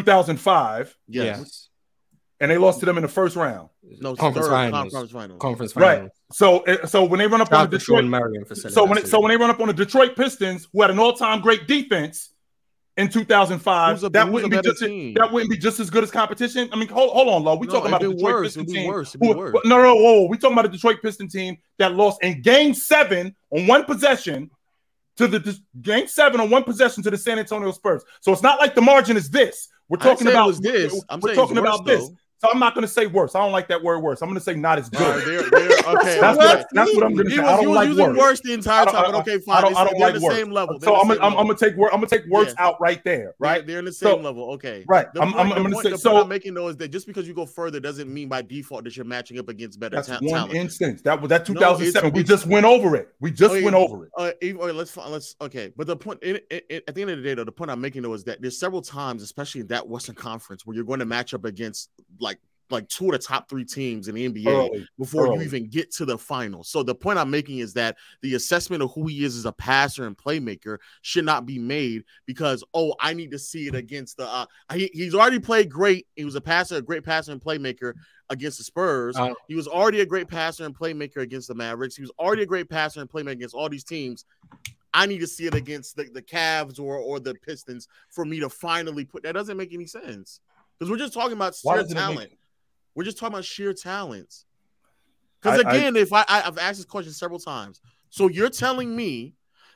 2005, 0.00 0.96
Yes. 1.08 1.38
Yes. 1.38 1.68
and 2.40 2.50
they 2.50 2.58
lost 2.58 2.80
to 2.80 2.86
them 2.86 2.96
in 2.98 3.02
the 3.02 3.08
first 3.08 3.36
round. 3.36 3.68
No, 4.00 4.14
Conference 4.16 4.46
third 4.46 4.52
finals. 4.52 4.92
Conference 4.92 5.12
finals. 5.12 5.38
Conference 5.40 5.76
Right. 5.76 6.08
So 6.32 6.60
uh, 6.60 6.86
so 6.86 7.04
when 7.04 7.18
they 7.18 7.26
run 7.26 7.40
up 7.40 7.52
on 7.52 7.58
the 7.58 7.62
out 7.64 7.70
to 7.70 7.78
Shawn 7.78 8.04
Detroit, 8.04 8.10
Marion 8.10 8.44
for 8.44 8.54
so 8.54 8.84
when 8.84 8.98
it, 8.98 9.06
so 9.08 9.20
when 9.20 9.30
they 9.30 9.36
run 9.36 9.50
up 9.50 9.60
on 9.60 9.68
the 9.68 9.74
Detroit 9.74 10.16
Pistons, 10.16 10.66
who 10.72 10.82
had 10.82 10.90
an 10.90 10.98
all-time 10.98 11.40
great 11.40 11.66
defense 11.68 12.30
in 12.96 13.08
2005, 13.08 14.04
a- 14.04 14.08
that 14.10 14.28
wouldn't 14.30 14.50
be 14.52 14.60
just 14.62 14.80
team? 14.82 15.14
that 15.14 15.30
wouldn't 15.32 15.50
be 15.50 15.56
just 15.58 15.78
as 15.80 15.90
good 15.90 16.02
as 16.02 16.10
competition. 16.10 16.68
I 16.72 16.76
mean, 16.76 16.88
hold, 16.88 17.10
hold 17.10 17.28
on, 17.28 17.44
Lo. 17.44 17.56
We 17.56 17.66
No, 17.66 17.74
talking 17.74 17.88
about 17.88 18.00
the 18.00 18.06
it'd 18.06 18.16
be 18.18 18.22
Detroit 18.22 18.34
worse. 18.34 18.46
Piston 18.56 18.66
team. 18.66 18.86
worse. 18.88 19.16
Who- 19.20 19.36
worse. 19.36 19.54
No, 19.64 19.82
no, 19.82 19.94
whoa, 19.94 20.02
whoa. 20.20 20.26
We 20.28 20.38
talking 20.38 20.54
about 20.56 20.62
the 20.70 20.76
Detroit 20.76 21.02
Pistons 21.02 21.32
team 21.32 21.56
that 21.78 21.94
lost 21.94 22.22
in 22.22 22.40
Game 22.42 22.72
Seven 22.74 23.34
on 23.50 23.66
one 23.66 23.84
possession 23.84 24.50
to 25.18 25.28
the 25.28 25.38
the- 25.38 25.58
Game 25.82 26.08
Seven 26.08 26.40
on 26.40 26.50
one 26.50 26.64
possession 26.64 27.02
to 27.04 27.10
the 27.10 27.18
San 27.18 27.38
Antonio 27.38 27.70
Spurs. 27.72 28.02
So 28.22 28.32
it's 28.32 28.42
not 28.42 28.58
like 28.58 28.74
the 28.74 28.82
margin 28.82 29.16
is 29.16 29.28
this. 29.30 29.68
We're 29.88 29.98
talking 29.98 30.28
about 30.28 30.54
this. 30.62 30.92
We're, 30.92 31.00
I'm 31.08 31.20
we're 31.20 31.34
talking 31.34 31.58
about 31.58 31.84
this. 31.84 32.08
though. 32.08 32.16
So 32.44 32.50
I'm 32.52 32.58
not 32.58 32.74
going 32.74 32.82
to 32.82 32.88
say 32.92 33.06
worse. 33.06 33.34
I 33.34 33.40
don't 33.40 33.52
like 33.52 33.68
that 33.68 33.82
word 33.82 34.00
worse. 34.00 34.20
I'm 34.20 34.28
going 34.28 34.38
to 34.38 34.44
say 34.44 34.54
not 34.54 34.78
as 34.78 34.90
good. 34.90 35.00
All 35.02 35.16
right, 35.16 35.24
they're, 35.24 35.50
they're, 35.50 35.78
okay. 35.96 36.20
That's 36.20 36.38
okay. 36.38 36.46
what, 36.58 36.66
that's 36.72 36.94
what 36.94 37.04
I'm 37.04 37.14
going 37.14 37.26
to 37.26 37.30
He 37.30 37.36
say. 37.36 37.42
was, 37.42 37.50
I 37.50 37.56
don't 37.56 37.68
was 37.68 37.76
like 37.76 37.88
using 37.88 38.04
words. 38.06 38.18
worse 38.18 38.40
the 38.40 38.52
entire 38.52 38.82
I 38.82 38.84
don't- 38.84 38.94
time, 38.94 39.04
but 39.04 39.14
I- 39.14 39.20
okay, 39.20 39.34
I 39.34 39.38
fine. 39.38 39.62
don't, 39.62 39.76
I 39.76 39.84
They're 39.84 39.92
don't 39.92 40.00
like 40.00 40.14
the 40.14 40.20
words. 40.20 40.36
same 40.36 40.50
level. 40.50 40.78
They're 40.78 40.88
So 40.88 40.96
I'm 40.96 41.08
gonna, 41.08 41.20
I'm, 41.20 41.36
I'm 41.38 41.46
gonna 41.46 41.58
take 41.58 41.74
word. 41.76 41.90
I'm 41.92 42.00
gonna 42.00 42.06
take 42.08 42.26
words 42.26 42.54
Yeah. 42.58 42.66
out 42.66 42.80
right 42.80 43.02
there. 43.04 43.14
They're- 43.14 43.34
Right. 43.38 43.66
They're 43.66 43.78
in 43.78 43.86
the 43.86 43.92
So- 43.92 44.14
same 44.16 44.22
level. 44.24 44.50
Okay. 44.52 44.84
Right. 44.86 45.06
The 45.14 45.20
I'm- 45.20 45.32
point, 45.32 45.46
I'm- 45.48 45.52
I'm 45.58 45.62
gonna 45.70 45.82
say- 45.82 45.90
the 45.90 45.98
so- 45.98 46.10
point 46.10 46.22
I'm 46.24 46.28
making 46.28 46.54
though 46.54 46.68
is 46.68 46.76
that 46.76 46.88
just 46.88 47.06
because 47.06 47.26
you 47.26 47.32
go 47.34 47.46
further 47.46 47.80
doesn't 47.80 48.12
mean 48.12 48.28
by 48.28 48.42
default 48.42 48.84
that 48.84 48.96
you're 48.96 49.06
matching 49.06 49.38
up 49.38 49.48
against 49.48 49.80
better 49.80 49.96
That's 49.96 50.08
ta- 50.08 50.18
one 50.20 50.30
talent. 50.34 50.54
instance. 50.54 51.02
That 51.02 51.20
was 51.22 51.30
that 51.30 51.48
No, 51.48 51.54
2007. 51.54 52.08
it's- 52.08 52.12
we 52.14 52.22
just 52.22 52.46
went 52.46 52.66
over 52.66 52.94
it. 52.96 53.08
We 53.20 53.30
just 53.30 53.54
went 53.54 53.74
over 53.74 54.04
it. 54.04 54.10
Uh, 54.18 54.32
even, 54.42 54.60
okay, 54.60 54.72
let's 54.72 54.90
fi- 54.90 55.08
let's 55.08 55.34
okay. 55.40 55.72
But 55.76 55.86
the 55.86 55.96
point 55.96 56.22
at 56.22 56.42
the 56.50 57.00
end 57.02 57.10
of 57.10 57.16
the 57.18 57.22
day, 57.22 57.34
though, 57.34 57.44
the 57.44 57.52
point 57.52 57.70
I'm 57.70 57.80
making 57.80 58.02
though 58.02 58.12
is 58.14 58.24
that 58.24 58.42
there's 58.42 58.58
several 58.58 58.82
times, 58.82 59.22
especially 59.22 59.62
in 59.62 59.66
that 59.68 59.88
Western 59.88 60.14
Conference, 60.14 60.66
where 60.66 60.74
you're 60.74 60.84
going 60.84 61.00
to 61.00 61.06
match 61.06 61.32
up 61.34 61.44
against 61.44 61.90
like 62.20 62.33
like 62.70 62.88
two 62.88 63.06
of 63.06 63.12
the 63.12 63.18
top 63.18 63.48
three 63.48 63.64
teams 63.64 64.08
in 64.08 64.14
the 64.14 64.28
NBA 64.28 64.46
Early. 64.46 64.88
before 64.98 65.26
early. 65.26 65.36
you 65.36 65.42
even 65.42 65.68
get 65.68 65.92
to 65.92 66.04
the 66.04 66.18
finals. 66.18 66.68
So 66.68 66.82
the 66.82 66.94
point 66.94 67.18
I'm 67.18 67.30
making 67.30 67.58
is 67.58 67.74
that 67.74 67.96
the 68.22 68.34
assessment 68.34 68.82
of 68.82 68.92
who 68.92 69.06
he 69.06 69.24
is 69.24 69.36
as 69.36 69.44
a 69.44 69.52
passer 69.52 70.06
and 70.06 70.16
playmaker 70.16 70.78
should 71.02 71.24
not 71.24 71.46
be 71.46 71.58
made 71.58 72.04
because 72.26 72.64
oh, 72.74 72.94
I 73.00 73.12
need 73.12 73.30
to 73.32 73.38
see 73.38 73.66
it 73.66 73.74
against 73.74 74.16
the. 74.16 74.26
Uh, 74.26 74.46
he, 74.72 74.90
he's 74.92 75.14
already 75.14 75.38
played 75.38 75.70
great. 75.70 76.06
He 76.16 76.24
was 76.24 76.34
a 76.34 76.40
passer, 76.40 76.76
a 76.76 76.82
great 76.82 77.04
passer 77.04 77.32
and 77.32 77.40
playmaker 77.40 77.94
against 78.30 78.58
the 78.58 78.64
Spurs. 78.64 79.16
Uh, 79.16 79.34
he 79.48 79.54
was 79.54 79.68
already 79.68 80.00
a 80.00 80.06
great 80.06 80.28
passer 80.28 80.64
and 80.64 80.76
playmaker 80.76 81.18
against 81.18 81.48
the 81.48 81.54
Mavericks. 81.54 81.96
He 81.96 82.02
was 82.02 82.12
already 82.18 82.42
a 82.42 82.46
great 82.46 82.68
passer 82.68 83.00
and 83.00 83.10
playmaker 83.10 83.32
against 83.32 83.54
all 83.54 83.68
these 83.68 83.84
teams. 83.84 84.24
I 84.94 85.06
need 85.06 85.18
to 85.18 85.26
see 85.26 85.46
it 85.46 85.54
against 85.54 85.96
the, 85.96 86.04
the 86.04 86.22
Cavs 86.22 86.78
or 86.78 86.96
or 86.96 87.18
the 87.18 87.34
Pistons 87.34 87.88
for 88.10 88.24
me 88.24 88.40
to 88.40 88.48
finally 88.48 89.04
put 89.04 89.24
that 89.24 89.32
doesn't 89.32 89.56
make 89.56 89.74
any 89.74 89.86
sense. 89.86 90.40
Because 90.78 90.90
we're 90.90 90.98
just 90.98 91.14
talking 91.14 91.32
about 91.34 91.54
sheer 91.54 91.76
doesn't 91.76 91.96
make- 91.96 92.04
talent. 92.04 92.32
We're 92.94 93.04
just 93.04 93.18
talking 93.18 93.34
about 93.34 93.44
sheer 93.44 93.72
talents. 93.72 94.44
Because 95.40 95.60
I- 95.64 95.68
I- 95.70 95.74
again, 95.74 95.96
if 95.96 96.12
I, 96.12 96.24
I 96.28 96.42
I've 96.46 96.58
asked 96.58 96.78
this 96.78 96.86
question 96.86 97.12
several 97.12 97.38
times, 97.38 97.80
so 98.10 98.28
you're 98.28 98.50
telling 98.50 98.94
me 98.94 99.34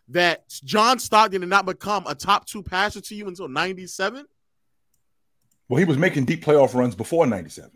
that 0.08 0.48
John 0.64 0.98
Stockton 0.98 1.40
did 1.42 1.50
not 1.50 1.66
become 1.66 2.06
a 2.06 2.14
top 2.14 2.46
two 2.46 2.62
passer 2.62 3.00
to 3.00 3.14
you 3.14 3.26
until 3.28 3.48
'97, 3.48 4.24
Well, 5.68 5.78
he 5.78 5.84
was 5.84 5.98
making 5.98 6.24
deep 6.24 6.42
playoff 6.44 6.74
runs 6.74 6.94
before 6.94 7.26
'97. 7.26 7.70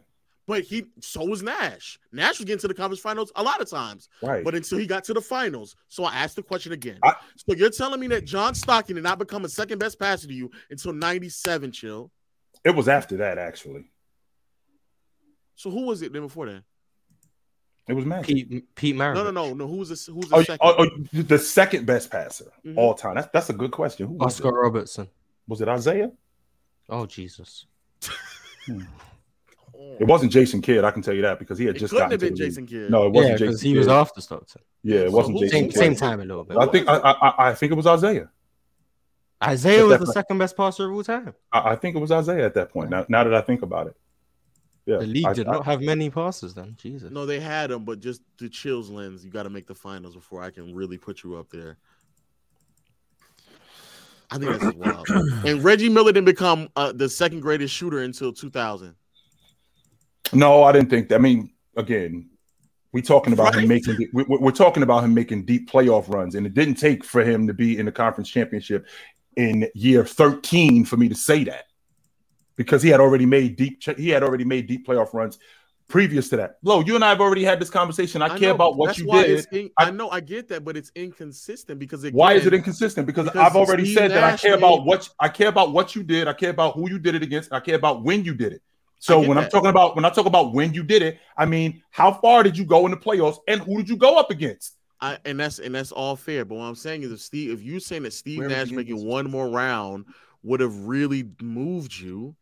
but 0.47 0.63
he 0.63 0.85
so 1.01 1.25
was 1.27 1.43
Nash. 1.43 1.99
Nash 2.11 2.39
was 2.39 2.47
getting 2.47 2.61
to 2.61 2.69
the 2.69 2.75
conference 2.75 3.01
finals 3.01 3.31
a 3.37 3.43
lot 3.43 3.61
of 3.61 3.69
times, 3.69 4.09
Right. 4.23 4.43
but 4.45 4.55
until 4.55 4.79
he 4.79 4.87
got 4.87 5.05
to 5.05 5.13
the 5.15 5.21
finals. 5.21 5.77
So 5.89 6.05
I 6.05 6.15
asked 6.15 6.37
the 6.37 6.43
question 6.43 6.73
again. 6.73 6.99
I- 7.03 7.17
so 7.37 7.55
you're 7.55 7.69
telling 7.71 8.01
me 8.01 8.07
that 8.09 8.25
John 8.25 8.55
Stockton 8.55 8.95
did 8.97 9.05
not 9.05 9.19
become 9.19 9.45
a 9.45 9.49
second 9.49 9.79
best 9.79 9.99
passer 9.99 10.27
to 10.29 10.33
you 10.35 10.51
until 10.71 10.93
'97, 10.95 11.71
chill. 11.73 12.11
it 12.65 12.71
was 12.75 12.89
after 12.89 13.19
that, 13.19 13.37
actually. 13.39 13.91
So 15.63 15.71
who 15.71 15.83
was 15.87 16.03
it 16.03 16.13
then 16.13 16.23
before 16.23 16.47
that? 16.47 16.65
It 17.89 17.93
was 17.95 18.05
Magic. 18.05 18.27
Pete 18.27 18.75
Pete 18.75 18.97
Maravich. 18.97 19.15
No, 19.15 19.25
no, 19.25 19.31
no, 19.31 19.55
no. 19.55 19.67
Who 19.69 19.77
was 19.77 19.91
the 19.91 20.13
who's 20.13 20.29
the 20.29 20.35
Oh, 20.37 20.43
second? 20.43 20.59
oh, 20.61 20.75
oh, 20.79 21.23
the 21.23 21.39
second 21.39 21.87
best 21.87 22.11
passer 22.11 22.51
Mhm. 22.67 22.77
all 22.77 22.95
time. 22.95 23.15
That's 23.15 23.29
that's 23.33 23.51
a 23.51 23.53
good 23.53 23.71
question. 23.71 24.09
Who 24.09 24.15
was 24.15 24.35
Oscar 24.41 24.49
it? 24.49 24.61
Robertson. 24.61 25.09
Was 25.47 25.61
it 25.61 25.69
Isiah? 25.69 26.11
Oh 26.89 27.07
Jesus. 27.07 27.67
It 30.01 30.07
wasn't 30.07 30.33
Jason 30.33 30.63
Kidd. 30.63 30.85
I 30.85 30.91
can 30.91 31.03
tell 31.03 31.15
you 31.15 31.23
that 31.23 31.39
because 31.39 31.59
he 31.59 31.67
had 31.67 31.77
It 31.77 31.81
just 31.81 31.91
couldn't 31.93 32.11
gotten 32.11 32.13
have 32.13 32.21
to 32.21 32.27
been 32.27 32.35
the 32.35 32.41
league. 32.45 32.51
Jason 32.51 32.67
Kidd. 32.67 32.91
No, 32.91 33.07
it 33.07 33.11
wasn't 33.13 33.39
because 33.39 33.57
Jason. 33.61 33.71
he 33.73 33.79
was 33.79 33.89
after 33.89 34.21
Stockton. 34.21 34.63
Yeah, 34.83 35.01
it 35.01 35.11
So 35.11 35.17
wasn't 35.17 35.39
who- 35.39 35.45
Jason. 35.45 35.59
Same 35.59 35.69
Kidd. 35.71 35.79
same 35.79 35.95
time 35.97 36.21
a 36.21 36.25
little 36.25 36.45
bit. 36.45 36.57
I 36.57 36.67
think 36.67 36.89
I, 36.89 36.97
I 36.99 37.49
I 37.51 37.55
think 37.55 37.73
it 37.73 37.75
was 37.75 37.87
Isiah. 37.87 38.31
Isiah 39.49 39.87
was 39.87 39.99
the 40.01 40.07
second 40.07 40.39
best 40.39 40.57
passer 40.57 40.89
of 40.89 40.95
all 40.97 41.03
time. 41.05 41.35
I, 41.53 41.71
I 41.73 41.77
think 41.77 41.97
it 41.97 41.99
was 41.99 42.11
Isiah 42.13 42.45
at 42.47 42.55
that 42.55 42.71
point. 42.71 42.91
Now, 42.91 43.05
now 43.09 43.25
that 43.25 43.35
I 43.35 43.41
think 43.43 43.63
about 43.63 43.89
it, 43.89 43.97
yeah, 44.87 44.99
The 44.99 45.07
league 45.07 45.27
I- 45.27 45.33
did 45.33 45.47
I- 45.49 45.53
not 45.53 45.65
have 45.65 45.81
many 45.81 46.11
passes 46.11 46.55
then. 46.55 46.77
Jesus. 46.81 47.11
No, 47.11 47.25
they 47.27 47.39
had 47.41 47.71
them, 47.71 47.85
but 47.85 48.01
just 48.01 48.23
the 48.39 48.49
chills 48.49 48.91
lens, 48.91 49.25
you 49.25 49.31
got 49.31 49.45
to 49.45 49.51
make 49.51 49.67
the 49.67 49.75
finals 49.75 50.15
before 50.15 50.43
I 50.43 50.51
can 50.51 50.75
really 50.75 50.99
put 50.99 51.23
you 51.23 51.37
up 51.37 51.51
there. 51.51 51.79
I 54.31 54.39
think 54.39 54.59
that's 54.61 54.77
wild. 54.77 55.07
and 55.47 55.63
Reggie 55.63 55.89
Miller 55.91 56.13
didn't 56.13 56.25
become 56.27 56.69
uh, 56.75 56.93
the 56.93 57.09
second 57.09 57.41
greatest 57.41 57.75
shooter 57.75 57.99
until 58.01 58.33
2000. 58.33 58.95
No, 60.33 60.63
I 60.63 60.73
didn't 60.73 60.89
think 60.89 61.11
that. 61.11 61.17
I 61.17 61.19
mean, 61.19 61.53
again, 61.77 62.31
we 62.93 63.03
talking 63.03 63.35
about 63.35 63.55
Right. 63.55 63.63
him 63.63 63.69
making. 63.69 63.97
We, 64.15 64.25
we- 64.25 64.39
we're 64.39 64.51
talking 64.51 64.83
about 64.83 65.05
him 65.05 65.13
making 65.13 65.45
deep 65.45 65.71
playoff 65.71 66.09
runs, 66.09 66.35
and 66.35 66.47
it 66.47 66.55
didn't 66.55 66.77
take 66.77 67.05
for 67.05 67.23
him 67.23 67.47
to 67.47 67.53
be 67.55 67.79
in 67.79 67.87
the 67.87 67.93
conference 67.93 68.31
championship 68.31 68.87
in 69.37 69.69
year 69.75 70.05
thirteen 70.05 70.85
for 70.87 70.97
me 70.97 71.09
to 71.11 71.15
say 71.15 71.45
that. 71.45 71.65
Because 72.57 72.83
he 72.83 72.89
had 72.89 73.01
already 73.01 73.27
made 73.27 73.57
deep. 73.57 73.83
He 73.97 74.09
had 74.09 74.23
already 74.23 74.45
made 74.45 74.67
deep 74.67 74.87
playoff 74.87 75.13
runs 75.15 75.39
previous 75.89 76.31
to 76.31 76.37
that. 76.39 76.57
Lo, 76.63 76.81
you 76.81 76.95
and 76.95 77.05
I 77.05 77.11
have 77.11 77.21
already 77.21 77.45
had 77.45 77.61
this 77.61 77.69
conversation. 77.69 78.23
I, 78.23 78.31
care 78.39 78.49
know, 78.49 78.55
about 78.55 78.77
what 78.77 78.97
you 78.97 79.07
did. 79.07 79.47
in- 79.53 79.71
I- 79.79 79.89
I, 79.89 79.91
know 79.91 80.09
I 80.11 80.21
get 80.21 80.49
that, 80.49 80.65
but 80.65 80.77
it's 80.77 80.91
inconsistent 80.95 81.79
because 81.79 82.03
again, 82.05 82.17
Why 82.17 82.33
is 82.33 82.47
it 82.47 82.55
inconsistent? 82.55 83.07
Because, 83.07 83.27
because 83.27 83.41
I've 83.41 83.57
already 83.57 83.85
Steve 83.85 83.97
said 83.99 84.11
that 84.13 84.25
I 84.25 84.37
care 84.37 84.53
made- 84.53 84.59
about 84.59 84.85
what 84.87 85.09
I 85.21 85.29
care 85.29 85.49
about 85.49 85.73
what 85.73 85.95
you 85.95 86.03
did. 86.03 86.29
I 86.29 86.33
care 86.33 86.51
about 86.51 86.75
who 86.75 86.89
you 86.89 86.99
did 86.99 87.15
it 87.15 87.23
against. 87.23 87.53
I 87.53 87.61
care 87.61 87.77
about 87.77 88.03
when 88.03 88.25
you 88.25 88.35
did 88.35 88.53
it. 88.55 88.63
So 88.99 89.21
when 89.21 89.37
I'm 89.37 89.51
talking 89.51 89.71
about 89.71 89.97
when 89.97 90.05
I 90.05 90.11
talk 90.11 90.27
about 90.27 90.55
when 90.55 90.73
you 90.73 90.85
did 90.85 91.03
it, 91.03 91.19
I 91.37 91.45
mean 91.45 91.83
how 91.91 92.13
far 92.13 92.45
did 92.45 92.57
you 92.57 92.65
go 92.65 92.87
in 92.87 92.93
the 92.93 92.97
playoffs 92.97 93.39
and 93.49 93.61
who 93.61 93.79
did 93.79 93.89
you 93.89 93.97
go 93.97 94.17
up 94.17 94.31
against? 94.31 94.77
I, 95.01 95.19
and 95.25 95.41
that's 95.41 95.59
and 95.59 95.75
that's 95.75 95.91
all 95.91 96.15
fair. 96.15 96.45
But 96.45 96.55
what 96.55 96.65
I'm 96.65 96.77
saying 96.77 97.03
is, 97.03 97.11
if 97.11 97.21
Steve, 97.21 97.51
if 97.51 97.61
you're 97.63 97.81
saying 97.81 98.05
that 98.05 98.13
Steve 98.13 98.39
Where 98.39 98.49
Nash 98.49 98.71
making 98.71 99.05
one 99.05 99.29
more 99.29 99.49
round 99.49 100.07
would 100.45 100.61
have 100.61 100.87
really 100.87 101.29
moved 101.41 101.99
you, 101.99 102.37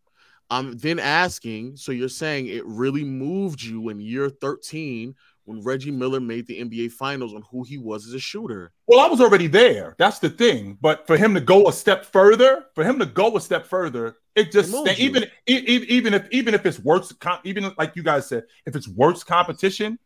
I'm 0.50 0.76
then 0.76 0.98
asking. 0.98 1.76
So 1.76 1.92
you're 1.92 2.08
saying 2.08 2.48
it 2.48 2.66
really 2.66 3.04
moved 3.04 3.62
you 3.62 3.88
in 3.88 4.00
year 4.00 4.28
13 4.28 5.14
when 5.44 5.62
Reggie 5.62 5.90
Miller 5.90 6.20
made 6.20 6.46
the 6.46 6.60
NBA 6.60 6.92
Finals 6.92 7.34
on 7.34 7.42
who 7.50 7.64
he 7.64 7.78
was 7.78 8.06
as 8.06 8.14
a 8.14 8.18
shooter. 8.18 8.72
Well, 8.86 9.00
I 9.00 9.08
was 9.08 9.20
already 9.20 9.46
there. 9.46 9.94
That's 9.98 10.18
the 10.18 10.30
thing. 10.30 10.78
But 10.80 11.06
for 11.06 11.16
him 11.16 11.34
to 11.34 11.40
go 11.40 11.68
a 11.68 11.72
step 11.72 12.04
further, 12.04 12.66
for 12.74 12.84
him 12.84 12.98
to 12.98 13.06
go 13.06 13.36
a 13.36 13.40
step 13.40 13.66
further, 13.66 14.16
it 14.34 14.52
just 14.52 14.72
It 14.74 14.98
even 14.98 15.24
even 15.46 16.14
if 16.14 16.28
even 16.30 16.54
if 16.54 16.66
it's 16.66 16.78
worse, 16.78 17.12
even 17.44 17.72
like 17.78 17.96
you 17.96 18.02
guys 18.02 18.28
said, 18.28 18.44
if 18.66 18.76
it's 18.76 18.88
worse 18.88 19.24
competition, 19.24 19.98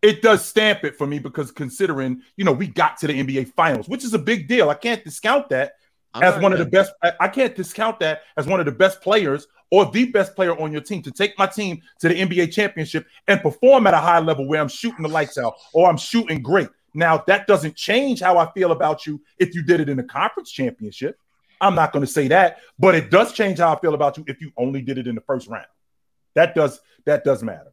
it 0.00 0.22
does 0.22 0.44
stamp 0.44 0.84
it 0.84 0.96
for 0.96 1.06
me 1.06 1.18
because 1.18 1.50
considering 1.50 2.22
you 2.36 2.44
know 2.44 2.52
we 2.52 2.66
got 2.66 2.96
to 2.98 3.06
the 3.06 3.22
NBA 3.22 3.52
Finals, 3.54 3.88
which 3.88 4.04
is 4.04 4.14
a 4.14 4.18
big 4.18 4.48
deal. 4.48 4.70
I 4.70 4.74
can't 4.74 5.04
discount 5.04 5.50
that 5.50 5.72
I'm 6.14 6.22
as 6.22 6.42
one 6.42 6.52
of 6.52 6.58
the 6.58 6.66
best. 6.66 6.92
I- 7.20 7.28
can't 7.28 7.54
discount 7.54 8.00
that 8.00 8.22
as 8.36 8.46
one 8.46 8.60
of 8.60 8.66
the 8.66 8.72
best 8.72 9.00
players 9.00 9.46
or 9.70 9.86
the 9.86 10.04
best 10.04 10.34
player 10.36 10.58
on 10.60 10.70
your 10.70 10.82
team 10.82 11.02
to 11.02 11.10
take 11.10 11.38
my 11.38 11.46
team 11.46 11.80
to 12.00 12.08
the 12.08 12.20
NBA 12.20 12.52
championship 12.52 13.06
and 13.26 13.40
perform 13.40 13.86
at 13.86 13.94
a 13.94 13.98
high 13.98 14.18
level 14.18 14.46
where 14.46 14.60
I'm 14.60 14.68
shooting 14.68 15.02
the 15.02 15.08
lights 15.08 15.38
out 15.38 15.54
or 15.72 15.88
I'm 15.88 15.96
shooting 15.96 16.42
great. 16.42 16.68
Now 16.94 17.24
that 17.26 17.46
doesn't 17.46 17.76
change 17.76 18.20
how 18.20 18.36
I 18.36 18.50
feel 18.52 18.72
about 18.72 19.06
you 19.06 19.22
if 19.38 19.54
you 19.54 19.62
did 19.62 19.80
it 19.80 19.88
in 19.88 19.96
the 19.96 20.02
conference 20.02 20.50
championship. 20.50 21.18
I'm 21.60 21.74
not 21.74 21.92
going 21.92 22.04
to 22.04 22.10
say 22.10 22.28
that, 22.28 22.58
but 22.78 22.94
it 22.94 23.10
does 23.10 23.32
change 23.32 23.58
how 23.60 23.74
I 23.74 23.78
feel 23.80 23.94
about 23.94 24.18
you 24.18 24.24
if 24.26 24.40
you 24.40 24.52
only 24.56 24.82
did 24.82 24.98
it 24.98 25.06
in 25.06 25.14
the 25.14 25.20
first 25.22 25.48
round. 25.48 25.66
That 26.34 26.54
does 26.54 26.80
that 27.06 27.24
does 27.24 27.42
matter. 27.42 27.72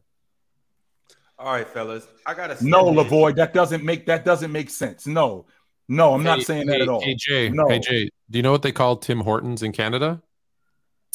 All 1.38 1.52
right, 1.52 1.66
fellas. 1.66 2.06
I 2.26 2.34
gotta 2.34 2.62
No. 2.62 2.84
Lavoy, 2.84 3.34
that 3.36 3.54
doesn't 3.54 3.82
make 3.82 4.06
that 4.06 4.24
doesn't 4.24 4.52
make 4.52 4.70
sense. 4.70 5.06
No, 5.06 5.46
no, 5.90 6.14
I'm 6.14 6.22
not 6.22 6.38
Hey, 6.38 6.44
saying 6.44 6.66
that 6.68 6.80
at 6.80 6.88
all. 6.88 7.02
Hey 7.02 7.14
Jay, 7.18 7.50
No. 7.50 7.68
hey 7.68 7.78
Jay, 7.80 8.08
do 8.30 8.38
you 8.38 8.42
know 8.42 8.52
what 8.52 8.62
they 8.62 8.72
call 8.72 8.96
Tim 8.96 9.20
Hortons 9.20 9.62
in 9.62 9.72
Canada? 9.72 10.22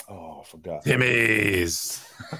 Oh, 0.07 0.41
I 0.41 0.43
forgot. 0.43 0.83
Timmy's. 0.83 2.05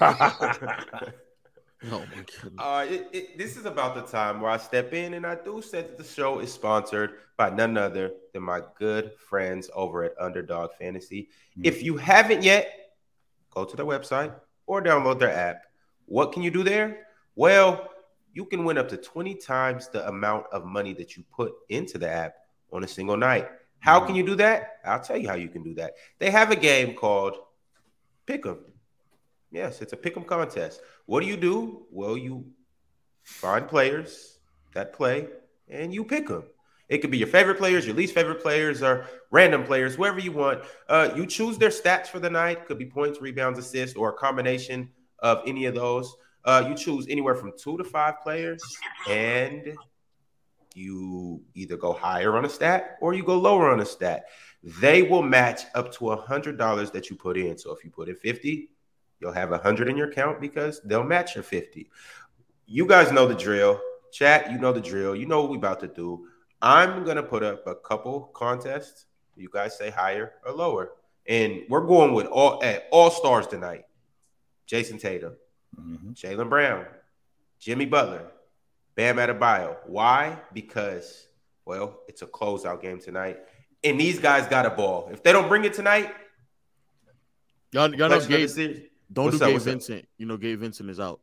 Oh 1.92 2.00
my 2.00 2.24
goodness. 2.42 2.52
Uh, 2.58 2.86
it, 2.88 3.08
it, 3.12 3.38
this 3.38 3.56
is 3.56 3.64
about 3.66 3.94
the 3.94 4.02
time 4.02 4.40
where 4.40 4.50
I 4.50 4.56
step 4.56 4.92
in 4.92 5.14
and 5.14 5.26
I 5.26 5.36
do 5.36 5.62
say 5.62 5.82
that 5.82 5.96
the 5.98 6.02
show 6.04 6.40
is 6.40 6.52
sponsored 6.52 7.12
by 7.36 7.50
none 7.50 7.76
other 7.76 8.12
than 8.32 8.42
my 8.42 8.62
good 8.76 9.12
friends 9.28 9.70
over 9.74 10.02
at 10.02 10.14
Underdog 10.18 10.70
Fantasy. 10.80 11.28
If 11.62 11.82
you 11.82 11.96
haven't 11.96 12.42
yet, 12.42 12.72
go 13.50 13.64
to 13.64 13.76
their 13.76 13.86
website 13.86 14.34
or 14.66 14.82
download 14.82 15.20
their 15.20 15.30
app. 15.30 15.62
What 16.06 16.32
can 16.32 16.42
you 16.42 16.50
do 16.50 16.64
there? 16.64 17.06
Well, 17.36 17.88
you 18.36 18.44
can 18.44 18.64
win 18.64 18.76
up 18.76 18.86
to 18.86 18.98
20 18.98 19.34
times 19.36 19.88
the 19.88 20.06
amount 20.08 20.44
of 20.52 20.66
money 20.66 20.92
that 20.92 21.16
you 21.16 21.24
put 21.32 21.54
into 21.70 21.96
the 21.96 22.06
app 22.06 22.34
on 22.70 22.84
a 22.84 22.86
single 22.86 23.16
night. 23.16 23.48
How 23.78 23.98
can 23.98 24.14
you 24.14 24.26
do 24.26 24.34
that? 24.34 24.80
I'll 24.84 25.00
tell 25.00 25.16
you 25.16 25.26
how 25.26 25.36
you 25.36 25.48
can 25.48 25.62
do 25.62 25.72
that. 25.76 25.94
They 26.18 26.30
have 26.30 26.50
a 26.50 26.56
game 26.56 26.94
called 26.94 27.38
Pick'em. 28.26 28.58
Yes, 29.50 29.80
it's 29.80 29.94
a 29.94 29.96
pick'em 29.96 30.26
contest. 30.26 30.82
What 31.06 31.20
do 31.22 31.26
you 31.26 31.38
do? 31.38 31.86
Well, 31.90 32.18
you 32.18 32.44
find 33.22 33.66
players 33.66 34.38
that 34.74 34.92
play 34.92 35.28
and 35.70 35.94
you 35.94 36.04
pick 36.04 36.28
them. 36.28 36.44
It 36.90 36.98
could 36.98 37.10
be 37.10 37.18
your 37.18 37.28
favorite 37.28 37.56
players, 37.56 37.86
your 37.86 37.96
least 37.96 38.12
favorite 38.12 38.42
players, 38.42 38.82
or 38.82 39.06
random 39.30 39.64
players, 39.64 39.94
whoever 39.94 40.20
you 40.20 40.32
want. 40.32 40.62
Uh, 40.90 41.08
you 41.16 41.24
choose 41.24 41.56
their 41.56 41.70
stats 41.70 42.08
for 42.08 42.20
the 42.20 42.28
night. 42.28 42.66
Could 42.66 42.78
be 42.78 42.84
points, 42.84 43.18
rebounds, 43.22 43.58
assists, 43.58 43.96
or 43.96 44.10
a 44.10 44.12
combination 44.12 44.90
of 45.20 45.42
any 45.46 45.64
of 45.64 45.74
those. 45.74 46.14
Uh, 46.46 46.64
you 46.68 46.74
choose 46.76 47.06
anywhere 47.10 47.34
from 47.34 47.52
two 47.58 47.76
to 47.76 47.84
five 47.84 48.20
players, 48.22 48.62
and 49.10 49.76
you 50.74 51.42
either 51.54 51.76
go 51.76 51.92
higher 51.92 52.36
on 52.36 52.44
a 52.44 52.48
stat 52.48 52.98
or 53.00 53.14
you 53.14 53.24
go 53.24 53.36
lower 53.36 53.70
on 53.70 53.80
a 53.80 53.84
stat. 53.84 54.26
They 54.62 55.02
will 55.02 55.22
match 55.22 55.62
up 55.74 55.92
to 55.94 56.10
a 56.10 56.16
hundred 56.16 56.56
dollars 56.56 56.90
that 56.92 57.10
you 57.10 57.16
put 57.16 57.36
in. 57.36 57.58
So 57.58 57.72
if 57.72 57.84
you 57.84 57.90
put 57.90 58.08
in 58.08 58.16
fifty, 58.16 58.70
you'll 59.20 59.32
have 59.32 59.52
a 59.52 59.58
hundred 59.58 59.88
in 59.88 59.96
your 59.96 60.08
account 60.10 60.40
because 60.40 60.80
they'll 60.84 61.02
match 61.02 61.34
your 61.34 61.44
fifty. 61.44 61.90
You 62.66 62.86
guys 62.86 63.10
know 63.10 63.26
the 63.26 63.34
drill. 63.34 63.80
Chat, 64.12 64.50
you 64.50 64.58
know 64.58 64.72
the 64.72 64.80
drill. 64.80 65.16
You 65.16 65.26
know 65.26 65.42
what 65.42 65.50
we 65.50 65.56
about 65.56 65.80
to 65.80 65.88
do. 65.88 66.28
I'm 66.62 67.04
gonna 67.04 67.22
put 67.22 67.42
up 67.42 67.66
a 67.66 67.74
couple 67.74 68.30
contests. 68.34 69.06
You 69.36 69.48
guys 69.52 69.76
say 69.76 69.90
higher 69.90 70.34
or 70.44 70.52
lower, 70.52 70.92
and 71.26 71.62
we're 71.68 71.86
going 71.86 72.14
with 72.14 72.26
all 72.26 72.62
at 72.62 72.84
all 72.90 73.10
stars 73.10 73.46
tonight. 73.46 73.84
Jayson 74.66 74.98
Tatum, 74.98 75.36
Mhm. 75.78 76.14
Jaylen 76.14 76.48
Brown, 76.48 76.86
Jimmy 77.58 77.86
Butler, 77.86 78.30
Bam 78.94 79.16
Adebayo. 79.16 79.76
Why? 79.86 80.40
Because 80.52 81.28
well, 81.64 82.00
it's 82.08 82.22
a 82.22 82.26
closeout 82.26 82.80
game 82.80 83.00
tonight, 83.00 83.38
and 83.82 83.98
these 84.00 84.18
guys 84.18 84.46
got 84.46 84.66
a 84.66 84.70
ball. 84.70 85.08
If 85.12 85.22
they 85.22 85.32
don't 85.32 85.48
bring 85.48 85.64
it 85.64 85.74
tonight, 85.74 86.14
Y'all, 87.72 87.94
y'all 87.94 88.08
know 88.08 88.18
complexion 88.20 88.44
of 88.44 88.54
the 88.54 88.66
Gabe, 88.74 88.82
don't 89.12 89.24
What's 89.26 89.38
do 89.38 89.44
up, 89.44 89.48
Gabe 89.48 89.54
what's 89.54 89.66
up? 89.66 89.72
Vincent. 89.72 90.08
You 90.18 90.26
know 90.26 90.36
Gabe 90.36 90.58
Vincent 90.60 90.88
is 90.88 91.00
out. 91.00 91.20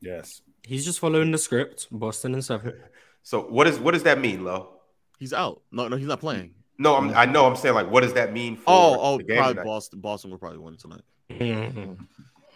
Yes. 0.00 0.40
He's 0.66 0.84
just 0.84 0.98
following 0.98 1.30
the 1.30 1.38
script. 1.38 1.86
Boston 1.90 2.34
and 2.34 2.44
seven. 2.44 2.72
So 3.22 3.42
what 3.42 3.66
is 3.66 3.80
what 3.80 3.92
does 3.92 4.04
that 4.04 4.20
mean, 4.20 4.44
Lo? 4.44 4.74
He's 5.18 5.32
out. 5.32 5.60
No, 5.72 5.88
no, 5.88 5.96
he's 5.96 6.06
not 6.06 6.20
playing. 6.20 6.54
No, 6.78 6.94
I'm, 6.94 7.10
I 7.12 7.26
know. 7.26 7.44
I'm 7.44 7.56
saying 7.56 7.74
like, 7.74 7.90
what 7.90 8.02
does 8.04 8.12
that 8.12 8.32
mean 8.32 8.54
for 8.56 8.64
Oh, 8.68 8.96
oh, 9.00 9.16
the 9.18 9.24
game 9.24 9.38
probably 9.38 9.54
tonight? 9.54 9.64
Boston. 9.64 10.00
Boston 10.00 10.30
will 10.30 10.38
probably 10.38 10.58
win 10.58 10.76
tonight. 10.76 11.02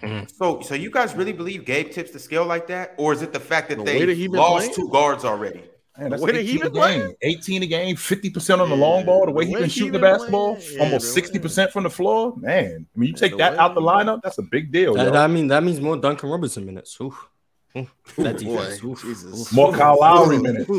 Mhm. 0.02 0.30
So, 0.30 0.60
so 0.60 0.74
you 0.74 0.90
guys 0.90 1.14
really 1.14 1.32
believe 1.32 1.64
Gabe 1.64 1.90
tips 1.90 2.10
the 2.10 2.18
scale 2.18 2.46
like 2.46 2.66
that, 2.68 2.94
or 2.96 3.12
is 3.12 3.22
it 3.22 3.32
the 3.32 3.40
fact 3.40 3.68
that 3.68 3.78
The 3.78 3.84
they 3.84 4.04
that 4.06 4.16
he 4.16 4.28
lost 4.28 4.72
playing? 4.72 4.74
two 4.74 4.88
guards 4.90 5.24
already? 5.24 5.62
Man, 5.98 6.10
that's 6.10 6.22
The 6.22 6.26
way 6.26 6.32
that 6.32 6.42
he 6.42 6.52
18 6.52 6.60
a 6.60 6.64
been 6.64 6.72
playing? 6.72 7.00
game. 7.00 7.14
18 7.22 7.62
a 7.62 7.66
game, 7.66 7.96
50% 7.96 8.60
on 8.60 8.70
the 8.70 8.74
Yeah, 8.76 8.80
long 8.80 9.04
ball, 9.04 9.26
the 9.26 9.32
way 9.32 9.44
the 9.44 9.48
he 9.48 9.54
way 9.54 9.60
been 9.60 9.68
he 9.68 9.80
shooting 9.80 9.92
the 9.92 9.98
basketball, 9.98 10.58
yeah, 10.58 10.80
almost 10.80 11.14
the 11.14 11.20
60% 11.20 11.70
from 11.72 11.82
the 11.82 11.90
floor. 11.90 12.34
Man, 12.36 12.86
I 12.94 12.98
mean, 12.98 13.08
you 13.08 13.14
take 13.14 13.32
the 13.32 13.38
that 13.38 13.58
out 13.58 13.74
the 13.74 13.82
lineup, 13.82 14.22
that's 14.22 14.38
a 14.38 14.42
big 14.42 14.72
deal. 14.72 14.94
That, 14.94 15.12
that 15.12 15.30
mean 15.30 15.48
that 15.48 15.62
means 15.62 15.80
more 15.80 15.96
Duncan 15.96 16.30
Robinson 16.30 16.64
minutes. 16.64 16.96
Oof. 17.00 17.28
Oof. 17.76 17.94
That 18.16 18.38
defense. 18.38 18.82
Oof. 18.82 19.02
Jesus. 19.02 19.40
Oof. 19.40 19.52
More 19.52 19.72
Kyle 19.72 19.98
Lowry 20.00 20.38
minutes. 20.38 20.70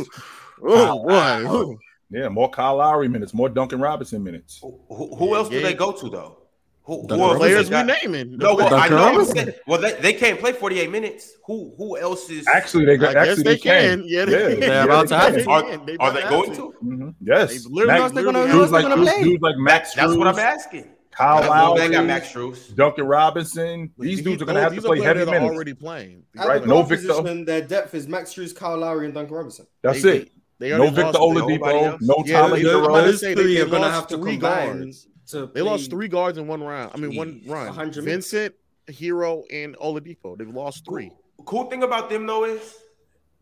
Oh 0.63 1.03
boy. 1.03 1.75
Yeah, 2.09 2.27
more 2.29 2.49
Kyle 2.49 2.75
Lowry 2.77 3.07
minutes, 3.07 3.33
more 3.33 3.47
Duncan 3.47 3.79
Robinson 3.79 4.21
minutes. 4.23 4.59
Who, 4.61 4.79
who, 4.89 5.15
who 5.15 5.29
Yeah, 5.29 5.35
else 5.37 5.49
do 5.49 5.61
they 5.61 5.73
go 5.73 5.91
to 5.93 6.09
though? 6.09 6.37
Who, 6.83 7.01
who 7.01 7.07
Duncan 7.07 7.19
else 7.21 7.33
do 7.33 7.37
Players 7.39 7.63
we 7.65 7.69
got? 7.69 7.85
naming. 8.03 8.37
No, 8.37 8.55
well, 8.55 8.73
I 8.73 8.89
know. 8.89 9.23
Saying- 9.23 9.53
well, 9.67 9.79
they, 9.79 9.93
they 10.01 10.13
can't 10.13 10.39
play 10.39 10.51
48 10.51 10.89
minutes. 10.89 11.33
Who 11.45 11.73
who 11.77 11.97
else 11.97 12.29
is 12.29 12.47
Actually, 12.47 12.85
they 12.85 12.93
I 12.93 12.97
guess 12.97 13.15
actually 13.15 13.43
they 13.43 13.53
they 13.53 13.57
can. 13.59 13.99
can. 13.99 14.03
Yeah, 14.07 14.25
they 14.25 14.51
can. 14.51 14.59
They're 14.61 14.83
about 14.85 15.07
to 15.09 15.17
have 15.17 15.33
to. 15.35 15.49
Are, 15.49 15.61
They 15.85 15.97
are 15.97 16.11
they 16.11 16.21
going 16.23 16.47
have 16.49 16.57
to? 16.57 16.73
Mhm. 16.83 17.15
Yes. 17.21 17.49
They 17.63 17.69
literally- 17.69 17.99
Max, 18.01 18.13
they're 18.13 18.23
gonna- 18.23 18.39
literally- 18.39 18.51
who 18.51 18.59
dudes 18.59 18.71
like 18.71 18.83
they 18.83 18.89
gonna 18.89 19.01
dudes, 19.03 19.13
play? 19.13 19.23
dudes 19.23 19.41
like 19.43 19.55
Max 19.57 19.93
That's 19.93 20.15
what 20.15 20.27
I'm 20.27 20.39
asking. 20.39 20.87
Kyle 21.11 21.51
I 21.51 21.61
know 21.65 21.77
they 21.77 21.89
got 21.89 22.05
Max 22.05 22.31
Strus. 22.31 22.73
Duncan 22.75 23.05
Robinson. 23.05 23.91
These 23.99 24.17
These 24.17 24.25
dudes 24.25 24.41
are 24.41 24.45
going 24.45 24.55
to 24.55 24.61
have 24.61 24.73
to 24.73 24.81
play 24.81 25.01
heavy 25.01 25.25
minutes. 25.25 25.43
already 25.43 25.73
playing. 25.73 26.23
Right, 26.35 26.65
no 26.65 26.83
Victor. 26.83 27.21
Their 27.43 27.61
depth 27.61 27.93
is 27.93 28.07
Max 28.07 28.33
Strus, 28.33 28.55
Kyle 28.55 28.77
Lowry, 28.77 29.05
and 29.05 29.13
Duncan 29.13 29.35
Robinson. 29.35 29.67
That's 29.83 30.03
it. 30.05 30.31
They 30.57 30.69
No 30.69 30.89
Victor 30.89 31.19
Oladipo. 31.19 31.97
No 32.01 32.23
Yeah, 32.25 32.41
Tyler 32.41 32.55
they- 32.55 32.63
Those, 32.63 32.75
I'm 32.75 32.83
about 32.83 32.87
to 32.87 33.01
Herro. 33.01 33.05
those 33.05 33.21
they- 33.21 33.35
three 33.35 33.55
they 33.55 33.61
are 33.61 33.65
gonna 33.65 33.91
have 33.91 34.07
to 34.07 34.17
three 34.17 34.31
combine. 34.37 34.93
Guards. 35.31 35.51
To 35.51 35.53
They 35.53 35.61
lost 35.61 35.89
three 35.89 36.07
guards 36.07 36.37
in 36.37 36.47
one 36.47 36.61
round. 36.63 36.91
I 36.93 36.97
mean, 36.97 37.15
one 37.15 37.41
Jeez, 37.41 37.49
run. 37.49 37.65
100. 37.67 38.03
Vincent, 38.03 38.55
Herro, 38.87 39.43
and 39.51 39.75
Oladipo. 39.77 40.37
They've 40.37 40.47
lost 40.49 40.85
three. 40.85 41.11
Cool 41.45 41.65
thing 41.65 41.83
about 41.83 42.09
them 42.09 42.25
though 42.27 42.45
is 42.45 42.75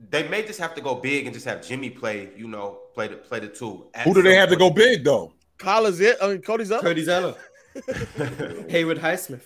they 0.10 0.28
may 0.30 0.44
just 0.44 0.60
have 0.60 0.74
to 0.76 0.82
go 0.82 0.96
big 0.96 1.26
and 1.26 1.34
just 1.34 1.46
have 1.46 1.66
Jimmy 1.66 1.90
play. 1.90 2.30
You 2.38 2.48
know, 2.48 2.80
play 2.94 3.08
the 3.08 3.16
play 3.18 3.40
the 3.40 3.48
two. 3.50 3.88
Who 4.04 4.14
do 4.14 4.22
they 4.22 4.32
some 4.32 4.40
have 4.40 4.50
to 4.50 4.56
go 4.56 4.70
big, 4.70 5.04
though? 5.04 5.34
Kyle 5.58 5.86
is 5.86 6.00
it. 6.00 6.18
I 6.22 6.28
mean, 6.30 6.42
Cody's 6.42 6.72
up. 6.72 6.82
Cody 6.82 7.04
Zeller, 7.04 7.36
Haywood 8.70 8.98
Highsmith. 9.00 9.42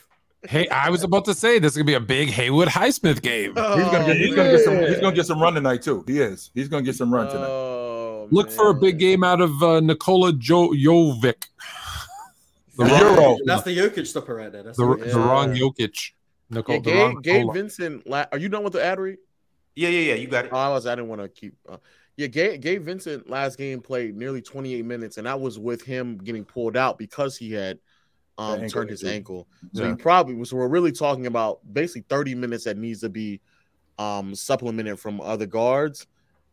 Hey, 0.48 0.68
I 0.68 0.90
was 0.90 1.04
about 1.04 1.26
to 1.26 1.34
say 1.34 1.58
this 1.58 1.72
is 1.72 1.78
gonna 1.78 1.86
be 1.86 1.94
a 1.94 2.00
big 2.02 2.30
Haywood 2.30 2.68
Highsmith 2.68 3.22
game. 3.22 3.54
Oh, 3.56 3.78
He's 3.78 3.86
gonna 3.86 4.06
get 4.06 4.18
he's 4.18 4.36
gonna 4.36 4.52
get 4.52 4.60
some 4.64 4.78
he's 4.78 5.00
gonna 5.00 5.16
get 5.16 5.26
some 5.26 5.42
run 5.42 5.54
tonight 5.54 5.82
too. 5.82 6.04
He 6.06 6.20
is. 6.20 6.52
He's 6.54 6.68
gonna 6.68 6.84
get 6.84 6.96
some 6.96 7.14
run 7.14 7.28
tonight. 7.30 7.48
Oh, 7.48 8.28
Look 8.30 8.52
for 8.52 8.70
a 8.70 8.74
big 8.74 9.00
game 9.00 9.24
out 9.24 9.42
of 9.42 9.64
uh, 9.64 9.80
Nikola 9.80 10.34
jo- 10.34 10.72
Jovic. 10.74 11.46
The 12.76 12.86
The 12.86 12.90
wrong, 12.90 13.00
Euro. 13.02 13.38
That's 13.46 13.64
the 13.64 13.78
Jokic 13.78 14.08
stopper 14.08 14.36
right 14.36 14.52
there. 14.52 14.64
That's 14.64 14.78
the, 14.78 14.88
the, 14.98 15.06
the 15.06 15.20
wrong 15.20 15.50
Jokic. 15.56 16.12
Yeah, 16.50 16.58
Nicole, 16.58 16.82
the 16.82 16.92
Gabe, 16.92 17.00
wrong 17.14 17.22
Gabe 17.22 17.54
Vincent. 17.54 18.04
Are 18.12 18.38
you 18.38 18.50
done 18.50 18.64
with 18.64 18.74
the 18.74 18.84
ad 18.84 19.00
read? 19.00 19.18
Yeah, 19.76 19.90
yeah, 19.90 20.14
yeah. 20.14 20.16
You 20.16 20.28
got 20.28 20.46
it. 20.46 20.52
Oh, 20.54 20.58
I 20.58 20.70
was. 20.70 20.86
I 20.86 20.96
didn't 20.96 21.10
want 21.10 21.22
to 21.22 21.30
keep. 21.30 21.56
Uh, 21.68 21.78
yeah, 22.16 22.28
Gabe, 22.28 22.62
Gabe 22.62 22.84
Vincent 22.84 23.30
last 23.30 23.58
game 23.58 23.82
played 23.82 24.16
nearly 24.16 24.42
28 24.42 24.86
minutes, 24.86 25.18
and 25.18 25.26
that 25.26 25.40
was 25.40 25.58
with 25.58 25.82
him 25.82 26.18
getting 26.18 26.46
pulled 26.46 26.78
out 26.78 26.98
because 26.98 27.38
he 27.38 27.52
had 27.52 27.80
um 28.38 28.54
ankle 28.62 28.70
turned 28.70 28.90
his 28.90 29.04
injury. 29.04 29.16
ankle. 29.16 29.48
So 29.74 29.84
Yeah. 29.84 29.90
he 29.92 29.96
probably 29.96 30.44
so 30.46 30.58
we're 30.58 30.68
really 30.68 30.92
talking 30.92 31.28
about 31.28 31.60
basically 31.72 32.06
30 32.10 32.34
minutes 32.36 32.64
that 32.66 32.78
needs 32.78 33.02
to 33.02 33.10
be 33.10 33.40
um 34.00 34.34
supplemented 34.34 35.00
from 35.00 35.22
other 35.22 35.46
guards. 35.46 36.08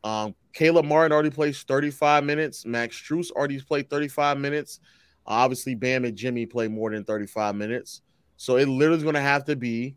Um 0.04 0.34
Caleb 0.52 0.84
Martin 0.84 1.12
already 1.12 1.30
plays 1.30 1.62
35 1.62 2.24
minutes. 2.24 2.66
Max 2.66 2.96
Strus 3.00 3.30
already 3.30 3.60
played 3.60 3.88
35 3.88 4.38
minutes. 4.38 4.80
Obviously, 5.26 5.74
Bam 5.74 6.04
and 6.04 6.16
Jimmy 6.16 6.46
play 6.46 6.68
more 6.68 6.90
than 6.90 7.04
35 7.04 7.54
minutes. 7.54 8.02
So 8.36 8.56
it 8.56 8.66
literally 8.68 8.98
is 8.98 9.04
gonna 9.04 9.20
have 9.20 9.44
to 9.46 9.56
be 9.56 9.96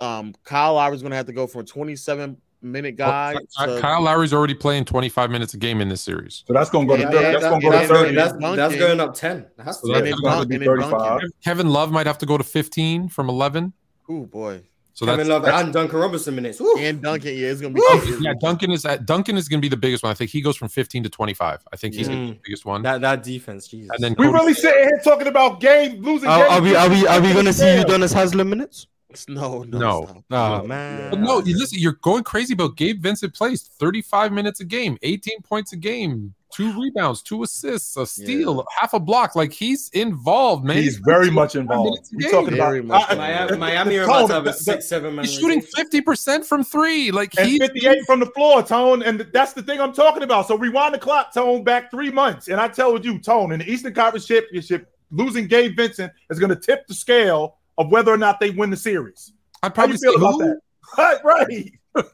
um 0.00 0.34
Kyle 0.44 0.74
Lowry's 0.74 1.02
gonna 1.02 1.16
have 1.16 1.26
to 1.26 1.32
go 1.32 1.46
from 1.46 1.60
a 1.62 1.64
27 1.64 2.36
minute 2.62 2.96
guy 2.96 3.36
Well, 3.58 3.76
to 3.76 3.80
Kyle 3.80 4.02
Lowry's 4.02 4.32
already 4.34 4.54
playing 4.54 4.84
25 4.84 5.30
minutes 5.30 5.54
a 5.54 5.56
game 5.56 5.80
in 5.80 5.88
this 5.88 6.02
series. 6.02 6.44
So 6.46 6.52
that's 6.52 6.68
going 6.68 6.86
to 6.88 6.94
go 6.94 6.96
to 6.98 7.04
30. 7.10 7.14
that- 7.16 7.22
That's 7.32 7.42
that- 7.44 7.48
going 7.48 7.60
to 7.62 7.66
go 7.70 7.72
to 7.80 7.86
30. 7.88 8.14
that's, 8.14 8.32
that's 8.56 8.76
going 8.76 9.00
up 9.00 9.14
10. 9.14 9.36
It 9.38 9.48
has 9.64 9.80
to 9.80 9.86
So 9.86 9.92
that's 9.92 9.98
and 9.98 10.06
then 10.06 10.12
It's 10.12 10.20
gonna 10.20 10.46
be 10.46 10.54
and 10.56 10.62
then 10.64 10.76
Duncan. 10.78 10.90
35. 10.90 11.20
Kevin 11.42 11.70
Love 11.70 11.90
might 11.90 12.06
have 12.06 12.18
to 12.18 12.26
go 12.26 12.36
to 12.36 12.44
15 12.44 13.08
from 13.08 13.30
11. 13.30 13.72
Oh 14.10 14.26
boy. 14.26 14.62
So 14.92 15.06
Kevin 15.06 15.28
that's, 15.28 15.28
Love 15.28 15.44
and 15.64 15.72
Duncan 15.72 15.98
Robinson 15.98 16.34
minutes. 16.34 16.60
Woo. 16.60 16.76
And 16.76 17.00
Duncan, 17.00 17.36
yeah, 17.36 17.48
it's 17.48 17.60
gonna 17.60 17.74
be 17.74 17.80
Duncan- 17.80 18.22
yeah, 18.22 18.32
Duncan 18.40 18.70
is 18.72 18.84
at 18.84 19.06
Duncan 19.06 19.36
is 19.36 19.48
going 19.48 19.60
to 19.60 19.64
be 19.64 19.68
the 19.68 19.76
biggest 19.76 20.02
one. 20.02 20.10
I 20.10 20.14
think 20.14 20.30
he 20.30 20.40
goes 20.40 20.56
from 20.56 20.68
15 20.68 21.04
to 21.04 21.08
25. 21.08 21.60
I 21.72 21.76
think 21.76 21.94
he's 21.94 22.08
Yeah. 22.08 22.14
Mm. 22.14 22.28
the 22.30 22.38
biggest 22.44 22.64
one. 22.66 22.82
That 22.82 23.00
that 23.00 23.22
defense, 23.22 23.68
Jesus. 23.68 23.90
and 23.94 24.02
then 24.02 24.14
We 24.18 24.26
Cody- 24.26 24.32
really 24.38 24.54
sitting 24.54 24.82
here 24.82 25.00
talking 25.02 25.26
about 25.28 25.60
game 25.60 26.02
losing. 26.02 26.28
are, 26.28 26.38
games. 26.38 26.52
are 26.52 26.60
we 26.62 26.74
are 26.76 26.88
we 26.90 27.06
are 27.06 27.20
we 27.20 27.32
gonna 27.32 27.52
see 27.52 27.64
Yeah. 27.66 27.84
Udonis 27.84 28.12
Haslam 28.12 28.50
minutes? 28.50 28.86
no, 29.28 29.64
no, 29.64 29.78
No. 29.78 30.04
stop. 30.28 30.62
Oh 30.62 30.66
man. 30.66 31.10
But 31.10 31.20
no, 31.20 31.40
you 31.42 31.56
listen, 31.58 31.78
you're 31.80 31.98
going 32.02 32.22
crazy 32.22 32.54
about 32.54 32.76
Gabe 32.76 33.02
Vincent 33.02 33.34
plays 33.34 33.62
35 33.80 34.32
minutes 34.32 34.60
a 34.60 34.64
game, 34.64 34.98
18 35.02 35.42
points 35.42 35.72
a 35.72 35.76
game, 35.76 36.34
two 36.52 36.78
rebounds, 36.80 37.22
two 37.22 37.42
assists, 37.42 37.96
a 37.96 38.06
steal, 38.06 38.64
half 38.78 38.92
a 38.94 39.00
block. 39.00 39.36
Like 39.36 39.52
he's 39.52 39.88
involved, 39.90 40.64
man. 40.64 40.76
He's 40.76 40.96
very 40.98 41.30
much 41.30 41.56
involved. 41.56 42.08
We're 42.12 42.20
game. 42.20 42.30
talking 42.30 42.54
about 42.54 42.68
Very 42.68 42.82
much 42.82 43.02
I- 43.08 43.12
I- 43.12 43.16
Miami, 43.16 43.56
Miami 43.56 43.98
are 43.98 44.06
Tone, 44.06 44.14
about 44.16 44.26
to 44.28 44.34
have 44.34 44.46
a 44.46 44.52
six 44.52 44.88
seven 44.88 45.14
man. 45.14 45.24
He's 45.24 45.34
shooting 45.34 45.62
50% 45.62 46.44
from 46.44 46.64
three. 46.64 47.10
Like 47.10 47.38
and 47.38 47.48
he's 47.48 47.58
58 47.60 48.04
from 48.06 48.20
the 48.20 48.26
floor, 48.26 48.62
Tone. 48.62 49.02
And 49.02 49.20
that's 49.32 49.52
the 49.52 49.62
thing 49.62 49.80
I'm 49.80 49.92
talking 49.92 50.22
about. 50.22 50.48
So 50.48 50.56
rewind 50.56 50.94
the 50.94 50.98
clock, 50.98 51.32
Tone, 51.32 51.62
back 51.64 51.90
three 51.90 52.10
months. 52.10 52.48
And 52.48 52.60
I 52.60 52.68
told 52.68 53.04
you, 53.04 53.18
Tone, 53.18 53.52
in 53.52 53.60
the 53.60 53.70
Eastern 53.70 53.94
Conference 53.94 54.26
Championship, 54.26 54.92
losing 55.10 55.46
Gabe 55.46 55.76
Vincent 55.76 56.12
is 56.30 56.38
going 56.38 56.50
to 56.50 56.56
tip 56.56 56.86
the 56.86 56.94
scale 56.94 57.56
of 57.78 57.90
whether 57.90 58.12
or 58.12 58.16
not 58.18 58.40
they 58.40 58.50
win 58.50 58.70
the 58.70 58.76
series. 58.76 59.32
I'd 59.62 59.68
How 59.68 59.74
probably 59.74 59.94
you 59.94 59.98
feel 59.98 60.12
say 60.12 60.16
about 60.18 60.32
who? 60.32 60.38
that? 60.38 60.60
Right, 60.98 61.24
right. 61.24 61.72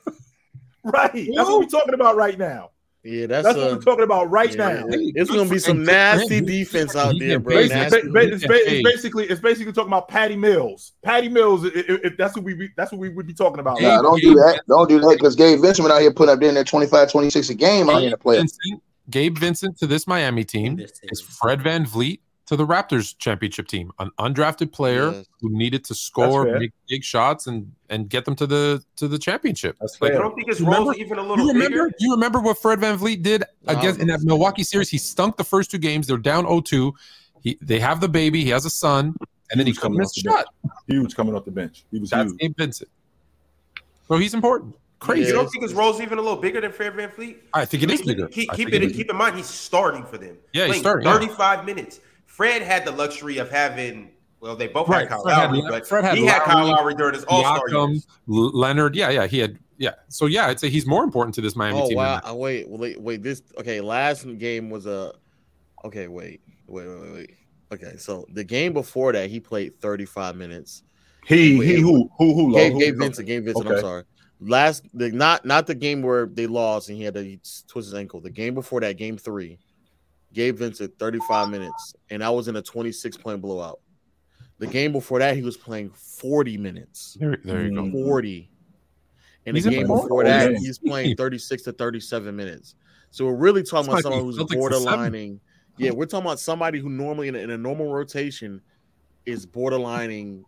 right. 0.85 1.13
That's 1.35 1.49
what 1.49 1.61
we're 1.61 1.67
talking 1.67 1.95
about 1.95 2.17
right 2.17 2.39
now. 2.39 2.71
Yeah, 3.07 3.27
that's, 3.27 3.45
That's 3.47 3.57
a, 3.57 3.61
what 3.61 3.71
we're 3.73 3.79
talking 3.83 4.03
about 4.05 4.31
right 4.31 4.51
yeah, 4.55 4.81
now. 4.81 4.85
It's 4.89 5.31
gonna 5.31 5.49
be 5.49 5.59
some 5.61 5.79
Good 5.79 5.87
for 5.87 5.93
him. 5.93 5.97
nasty 6.19 6.41
defense 6.41 6.97
out 6.97 7.15
there, 7.19 7.39
bro. 7.39 7.55
paid. 7.55 7.71
It's, 7.71 7.95
ba- 7.95 8.11
ba- 8.11 8.21
it's, 8.33 8.45
it's 8.45 8.83
basically 8.83 9.27
it's 9.29 9.41
basically 9.41 9.73
talking 9.73 9.91
about 9.91 10.09
Patty 10.09 10.35
Mills. 10.35 10.93
Patty 11.05 11.29
Mills. 11.29 11.65
i- 11.65 11.69
i- 11.69 12.01
If 12.03 12.17
that's 12.17 12.35
what 12.35 12.45
we 12.45 12.55
be- 12.55 12.71
that's 12.77 12.91
what 12.91 12.99
we 13.01 13.09
would 13.11 13.27
be 13.29 13.33
talking 13.35 13.61
about. 13.61 13.79
Hey, 13.79 13.87
Nah, 13.87 14.03
don't 14.03 14.21
do 14.21 14.35
that. 14.35 14.61
Don't 14.69 14.89
do 14.89 14.99
that 15.01 15.17
because 15.19 15.37
Gabe 15.37 15.61
Vincent 15.61 15.89
out 15.89 16.01
here 16.01 16.13
putting 16.13 16.33
up 16.35 16.41
there 16.41 16.49
in 16.49 16.57
that 16.57 16.67
25, 16.67 17.11
26 17.13 17.49
a 17.51 17.55
game 17.55 17.89
out 17.89 17.99
here 17.99 18.07
in 18.07 18.11
the 18.11 18.17
playoffs. 18.19 18.57
Gabe 19.09 19.39
Vincent 19.39 19.79
to 19.79 19.87
this 19.87 20.09
Miami 20.09 20.43
team 20.43 20.81
is 20.81 21.21
Fred 21.21 21.61
VanVleet 21.61 22.19
to 22.47 22.57
the 22.57 22.65
Raptors 22.67 23.17
championship 23.19 23.67
team, 23.67 23.91
an 23.99 24.11
undrafted 24.21 24.71
player 24.73 25.11
Yes. 25.11 25.27
who 25.41 25.51
needed 25.51 25.85
to 25.87 25.95
score 25.95 26.45
big, 26.59 26.73
big 26.89 27.03
shots 27.05 27.47
and 27.49 27.73
and 27.91 28.09
get 28.09 28.25
them 28.25 28.35
to 28.37 28.47
the 28.47 28.83
to 28.97 29.09
the 29.09 29.19
championship. 29.19 29.77
That's 29.81 30.01
Like, 30.01 30.11
You 30.13 30.15
fair. 30.19 30.23
don't 30.23 30.35
think 30.35 30.49
his 30.49 30.61
You 30.61 30.67
role's 30.67 30.79
remember- 30.79 30.95
even 31.01 31.19
a 31.19 31.23
you 31.23 31.29
little 31.29 31.47
remember? 31.49 31.69
bigger? 31.89 31.91
You 31.99 32.13
remember 32.13 32.41
what 32.41 32.59
Fred 32.63 32.79
VanVleet 32.81 33.23
did 33.23 33.45
No, 33.67 33.73
against 33.79 34.01
in 34.01 34.07
that 34.09 34.21
Milwaukee 34.23 34.63
series? 34.65 34.89
He 34.89 34.99
stunk 34.99 35.37
the 35.37 35.45
first 35.45 35.71
two 35.71 35.79
games. 35.79 36.07
They're 36.07 36.17
down 36.19 36.45
0-2. 36.47 36.93
He 37.43 37.59
they 37.61 37.81
have 37.81 38.01
the 38.01 38.09
baby. 38.09 38.43
He 38.45 38.51
has 38.51 38.65
a 38.65 38.71
son, 38.71 39.15
and 39.51 39.59
then 39.61 39.67
he 39.67 39.73
Huge 39.73 39.77
couldn't 39.79 39.81
coming 39.95 39.99
miss 39.99 40.11
off 40.11 40.15
the 40.15 40.31
shot. 40.71 40.73
Huge 40.89 41.15
coming 41.17 41.35
off 41.35 41.45
the 41.45 41.51
bench. 41.51 41.85
He 41.91 41.99
was 41.99 42.11
That's 42.11 42.31
huge. 42.31 42.39
Gabe 42.41 42.57
Vincent. 42.57 42.91
So 44.09 44.19
he's 44.19 44.35
important. 44.35 44.75
Crazy. 44.99 45.27
You 45.29 45.35
don't 45.35 45.49
think 45.51 45.63
his 45.63 45.75
role's 45.75 46.01
even 46.01 46.17
a 46.19 46.23
little 46.23 46.39
bigger 46.41 46.61
than 46.61 46.73
Fred 46.73 46.95
VanVleet? 46.95 47.37
I 47.53 47.65
think 47.67 47.83
it 47.83 47.91
I 47.91 47.95
is 47.95 48.01
mean, 48.01 48.17
bigger. 48.17 48.29
Keep, 48.29 48.51
I 48.53 48.57
keep 48.57 48.71
think 48.71 48.83
it, 48.83 48.91
is. 48.91 48.97
keep 48.97 49.11
in 49.11 49.17
mind 49.17 49.37
he's 49.37 49.47
starting 49.47 50.05
for 50.07 50.17
them. 50.17 50.37
Yeah, 50.55 50.65
he's 50.67 50.81
Playing 50.81 50.83
starting, 50.83 51.07
yeah. 51.07 51.13
35 51.19 51.65
minutes. 51.67 52.01
Fred 52.37 52.63
had 52.63 52.85
the 52.85 52.93
luxury 52.93 53.39
of 53.39 53.51
having 53.51 54.11
well, 54.41 54.55
they 54.55 54.67
both 54.67 54.89
Right, 54.89 55.01
had 55.01 55.09
Kyle 55.09 55.23
Fred 55.23 55.35
had 55.35 55.47
Lowry, 55.51 55.63
Le- 55.63 55.71
but 55.71 55.87
Fred 55.89 56.05
had 56.05 56.19
he 56.19 56.27
had 56.27 56.43
Kyle 56.43 56.59
Lowry, 56.67 56.71
Lowry 56.73 56.95
during 56.95 57.15
his 57.15 57.25
All 57.25 57.41
Star 57.41 57.63
years. 57.69 58.07
Leonard. 58.27 58.95
Yeah, 58.95 59.11
yeah, 59.11 59.27
he 59.27 59.39
had. 59.39 59.59
Yeah, 59.79 59.91
so 60.09 60.27
yeah, 60.27 60.47
I'd 60.47 60.59
say 60.61 60.69
he's 60.71 60.87
more 60.87 61.05
important 61.05 61.35
to 61.37 61.41
this 61.41 61.55
Miami 61.57 61.81
Oh 61.81 61.89
team. 61.89 61.97
wow! 61.97 62.21
than 62.25 62.37
wait, 62.37 62.69
wait, 62.69 63.01
wait. 63.01 63.23
This 63.23 63.43
okay. 63.59 63.81
Last 63.81 64.27
game 64.39 64.71
was 64.71 64.87
a. 64.87 65.13
Okay, 65.85 66.09
wait, 66.09 66.41
wait, 66.67 66.87
wait, 66.87 67.01
wait, 67.01 67.13
wait. 67.13 67.31
Okay, 67.73 67.97
so 67.97 68.27
the 68.33 68.45
game 68.45 68.73
before 68.73 69.13
that, 69.13 69.29
he 69.29 69.41
played 69.41 69.79
35 69.81 70.37
minutes. 70.37 70.83
He 71.27 71.59
Wait, 71.59 71.67
he 71.67 71.81
who 71.81 72.09
who 72.19 72.35
who 72.35 72.53
Gabe, 72.55 72.73
who- 72.75 72.79
Gabe 72.81 72.95
who- 72.95 73.01
Vincent, 73.01 73.27
Gabe 73.27 73.45
Vincent. 73.45 73.69
I'm 73.69 73.81
sorry. 73.81 74.05
Last, 74.41 74.85
the 74.95 75.11
not 75.11 75.45
not 75.45 75.67
the 75.67 75.75
game 75.75 76.03
where 76.03 76.27
they 76.27 76.47
lost 76.47 76.89
and 76.89 76.97
he 76.99 77.05
had 77.05 77.15
to 77.15 77.37
twist 77.67 77.89
his 77.89 77.95
ankle. 77.95 78.21
The 78.21 78.31
game 78.31 78.55
before 78.55 78.81
that, 78.81 78.97
game 78.97 79.17
three, 79.19 79.59
Gabe 80.37 80.59
Vincent 80.59 80.93
35 80.99 81.49
minutes, 81.49 81.95
and 82.11 82.23
I 82.23 82.29
was 82.29 82.47
in 82.47 82.57
a 82.57 82.63
26 82.63 83.17
point 83.17 83.41
blowout. 83.41 83.81
The 84.59 84.67
game 84.67 84.93
before 84.93 85.19
that, 85.19 85.35
he 85.35 85.41
was 85.43 85.57
playing 85.57 85.91
40 85.91 86.59
minutes. 86.59 87.17
There, 87.19 87.39
there 87.43 87.63
you 87.63 87.75
go. 87.75 87.83
Mm-hmm. 87.85 88.05
40. 88.05 88.51
And 89.47 89.57
He's 89.57 89.65
the 89.65 89.71
game 89.71 89.87
before 89.87 90.25
that, 90.25 90.51
game. 90.51 90.57
he's 90.57 90.79
playing 90.79 91.17
36 91.17 91.63
to 91.63 91.73
37 91.73 92.37
minutes. 92.37 92.75
So 93.13 93.25
we're 93.25 93.35
really 93.35 93.63
talking 93.63 93.89
about 93.89 94.01
It's 94.01 94.05
like 94.05 94.13
someone 94.13 94.25
who's 94.25 94.37
Celtics 94.37 94.57
borderlining. 94.57 95.41
Yeah, 95.79 95.93
we're 95.93 96.05
talking 96.05 96.27
about 96.27 96.39
somebody 96.39 96.81
who 96.81 96.91
normally 96.91 97.29
in 97.29 97.35
a, 97.35 97.39
in 97.39 97.51
a 97.51 97.59
normal 97.59 97.91
rotation 97.91 98.61
is 99.25 99.47
borderlining 99.47 100.43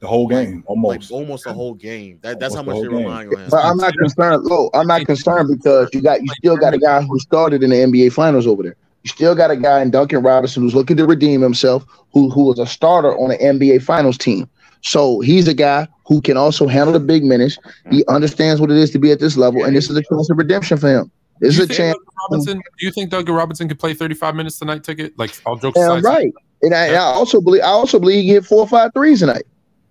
the 0.00 0.06
whole 0.06 0.26
game 0.28 0.56
like 0.56 0.64
almost. 0.66 1.10
almost 1.10 1.46
a 1.46 1.52
whole 1.52 1.74
game. 1.74 2.18
That, 2.22 2.40
that's 2.40 2.54
how 2.54 2.62
much 2.62 2.76
the 2.76 2.82
they're 2.82 2.90
relying 2.90 3.28
on 3.28 3.40
him. 3.40 3.50
But 3.50 3.64
I'm 3.64 3.76
not 3.78 3.94
concerned. 3.94 4.44
Look, 4.44 4.70
I'm 4.74 4.86
not 4.86 5.06
concerned 5.06 5.48
because 5.48 5.88
you 5.94 6.02
got 6.02 6.20
you 6.20 6.28
still 6.36 6.56
got 6.56 6.74
a 6.74 6.78
guy 6.78 7.00
who 7.02 7.18
started 7.18 7.62
in 7.62 7.70
the 7.70 7.76
NBA 7.76 8.12
Finals 8.12 8.46
over 8.46 8.62
there. 8.62 8.76
You 9.02 9.08
still 9.08 9.34
got 9.34 9.50
a 9.50 9.56
guy 9.56 9.80
in 9.80 9.90
Duncan 9.90 10.22
Robinson 10.22 10.62
who's 10.62 10.74
looking 10.74 10.96
to 10.98 11.06
redeem 11.06 11.40
himself, 11.40 11.84
who 12.12 12.30
who 12.30 12.44
was 12.44 12.58
a 12.58 12.66
starter 12.66 13.16
on 13.16 13.30
the 13.30 13.38
NBA 13.38 13.82
Finals 13.82 14.18
team. 14.18 14.48
So 14.82 15.20
he's 15.20 15.48
a 15.48 15.54
guy 15.54 15.88
who 16.06 16.20
can 16.20 16.36
also 16.36 16.66
handle 16.66 16.92
the 16.92 17.00
big 17.00 17.24
minutes. 17.24 17.58
He 17.90 18.00
mm-hmm. 18.00 18.14
understands 18.14 18.60
what 18.60 18.70
it 18.70 18.76
is 18.76 18.90
to 18.92 18.98
be 18.98 19.10
at 19.12 19.20
this 19.20 19.36
level, 19.36 19.64
and 19.64 19.76
this 19.76 19.90
is 19.90 19.96
a 19.96 20.02
chance 20.02 20.30
of 20.30 20.38
redemption 20.38 20.76
for 20.76 20.88
him. 20.88 21.10
This 21.40 21.58
is 21.58 21.70
a 21.70 21.72
chance. 21.72 21.96
Robinson, 22.28 22.58
do 22.58 22.86
you 22.86 22.92
think 22.92 23.10
Duncan 23.10 23.34
Robinson 23.34 23.68
could 23.68 23.78
play 23.78 23.94
35 23.94 24.34
minutes 24.34 24.58
tonight? 24.58 24.84
Ticket 24.84 25.18
like 25.18 25.34
all 25.46 25.56
jokes 25.56 25.78
Yeah, 25.78 25.96
aside. 25.96 26.04
right. 26.04 26.34
And 26.62 26.74
I, 26.74 26.88
I 26.88 26.96
also 26.98 27.40
believe 27.40 27.62
I 27.62 27.68
also 27.68 27.98
believe 27.98 28.22
he 28.22 28.26
can 28.26 28.34
hit 28.34 28.44
four 28.44 28.60
or 28.60 28.68
five 28.68 28.92
threes 28.92 29.20
tonight. 29.20 29.44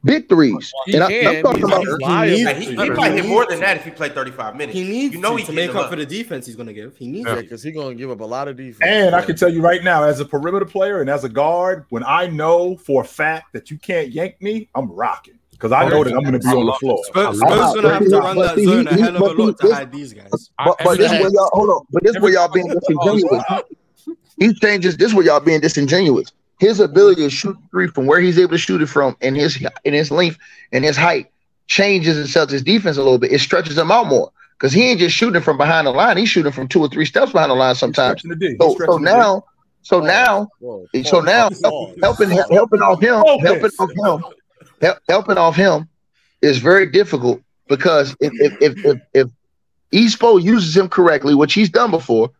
Big 0.03 0.29
threes. 0.29 0.71
He 0.85 0.93
and 0.93 1.03
I, 1.03 1.07
can. 1.09 1.35
am 1.35 1.43
talking 1.43 1.63
about 1.63 1.85
a 1.85 1.97
flyer. 1.99 2.29
He 2.29 2.45
he, 2.53 2.65
he 2.75 2.89
might 2.89 3.11
hit 3.11 3.25
more 3.25 3.45
than 3.45 3.59
that 3.59 3.77
if 3.77 3.83
he 3.83 3.91
played 3.91 4.13
35 4.13 4.55
minutes. 4.55 4.77
He 4.77 4.85
needs 4.85 5.15
you 5.15 5.21
know 5.21 5.31
to, 5.31 5.37
he's 5.37 5.47
to 5.47 5.53
make 5.53 5.67
them 5.67 5.77
up 5.77 5.89
for 5.89 5.97
the 5.97 6.05
defense 6.05 6.45
he's 6.45 6.55
gonna 6.55 6.73
give. 6.73 6.95
He 6.95 7.07
needs 7.07 7.27
Yeah, 7.27 7.37
it. 7.37 7.43
because 7.43 7.61
he's 7.61 7.75
gonna 7.75 7.95
give 7.95 8.09
up 8.09 8.21
a 8.21 8.25
lot 8.25 8.47
of 8.47 8.55
defense. 8.55 8.79
And 8.81 9.13
I 9.13 9.21
can 9.25 9.35
tell 9.35 9.49
you 9.49 9.61
right 9.61 9.83
now, 9.83 10.03
as 10.03 10.21
a 10.21 10.25
perimeter 10.25 10.65
player 10.65 11.01
and 11.01 11.09
as 11.09 11.25
a 11.25 11.29
guard, 11.29 11.85
when 11.89 12.03
I 12.05 12.27
know 12.27 12.77
for 12.77 13.01
a 13.01 13.05
fact 13.05 13.51
that 13.53 13.69
you 13.69 13.77
can't 13.77 14.09
yank 14.09 14.41
me, 14.41 14.69
I'm 14.73 14.89
rocking 14.89 15.37
because 15.59 15.73
I 15.73 15.89
know 15.89 16.05
that 16.05 16.13
I'm 16.13 16.21
going 16.21 16.31
to 16.31 16.39
be 16.39 16.47
on 16.47 16.65
the 16.65 16.73
floor. 16.73 17.03
Spurs, 17.03 17.41
I 17.41 17.47
Spurs 17.47 17.59
love 17.59 17.75
gonna 17.75 17.93
have 17.93 18.05
to 18.05 18.17
run 18.17 18.37
that 18.37 18.55
see, 18.55 18.65
zone 18.65 18.87
a 18.87 18.93
hell 18.93 19.15
of 19.17 19.37
a 19.37 19.43
lot 19.43 19.59
to 19.59 19.73
hide 19.73 19.91
these 19.91 20.13
guys. 20.13 20.49
But, 20.57 20.77
but 20.81 20.97
this 20.97 21.11
where 21.11 21.29
y'all 21.29 21.49
hold 21.51 21.69
on. 21.69 21.85
But 21.91 22.03
this 22.03 22.17
where 22.19 22.31
y'all 22.31 22.47
being 22.47 22.67
disingenuous. 22.67 23.43
He 24.37 24.53
changes. 24.53 24.95
This 24.95 25.13
where 25.13 25.25
y'all 25.25 25.41
being 25.41 25.59
disingenuous. 25.59 26.31
His 26.59 26.79
ability 26.79 27.23
to 27.23 27.29
shoot 27.29 27.57
three 27.71 27.87
from 27.87 28.05
where 28.05 28.19
he's 28.19 28.37
able 28.37 28.51
to 28.51 28.57
shoot 28.57 28.81
it 28.81 28.87
from, 28.87 29.15
and 29.21 29.35
his 29.35 29.63
in 29.85 29.93
his 29.93 30.11
length 30.11 30.37
and 30.71 30.83
his 30.83 30.97
height 30.97 31.27
changes 31.67 32.17
and 32.17 32.27
sells 32.27 32.51
his 32.51 32.63
defense 32.63 32.97
a 32.97 33.03
little 33.03 33.17
bit. 33.17 33.31
It 33.31 33.39
stretches 33.39 33.77
him 33.77 33.91
out 33.91 34.07
more 34.07 34.31
because 34.57 34.73
he 34.73 34.83
ain't 34.83 34.99
just 34.99 35.15
shooting 35.15 35.41
from 35.41 35.57
behind 35.57 35.87
the 35.87 35.91
line. 35.91 36.17
He's 36.17 36.29
shooting 36.29 36.51
from 36.51 36.67
two 36.67 36.81
or 36.81 36.89
three 36.89 37.05
steps 37.05 37.31
behind 37.31 37.49
the 37.51 37.55
line 37.55 37.75
sometimes. 37.75 38.19
Stretching 38.19 38.29
the 38.31 38.35
D. 38.35 38.47
He's 38.49 38.57
So, 38.59 38.67
so 38.69 38.73
stretching 38.73 39.03
the 39.03 39.09
D. 39.09 39.15
now, 39.17 39.43
so 39.83 39.99
now, 40.01 40.49
so 41.03 41.21
now, 41.21 41.49
pause. 41.49 41.95
helping 42.01 42.29
helping 42.29 42.81
off 42.81 43.01
him, 43.01 43.23
helping 43.41 43.71
off 43.79 43.91
him, 43.91 44.23
help, 44.81 44.99
helping 45.07 45.37
off 45.37 45.55
him 45.55 45.87
is 46.41 46.57
very 46.57 46.85
difficult 46.91 47.41
because 47.67 48.15
if 48.19 48.33
if 48.33 48.61
if 48.61 48.85
if, 48.85 49.01
if 49.13 49.27
Espo 49.93 50.41
uses 50.41 50.75
him 50.75 50.89
correctly, 50.89 51.33
which 51.35 51.53
he's 51.53 51.69
done 51.69 51.89
before, 51.91 52.31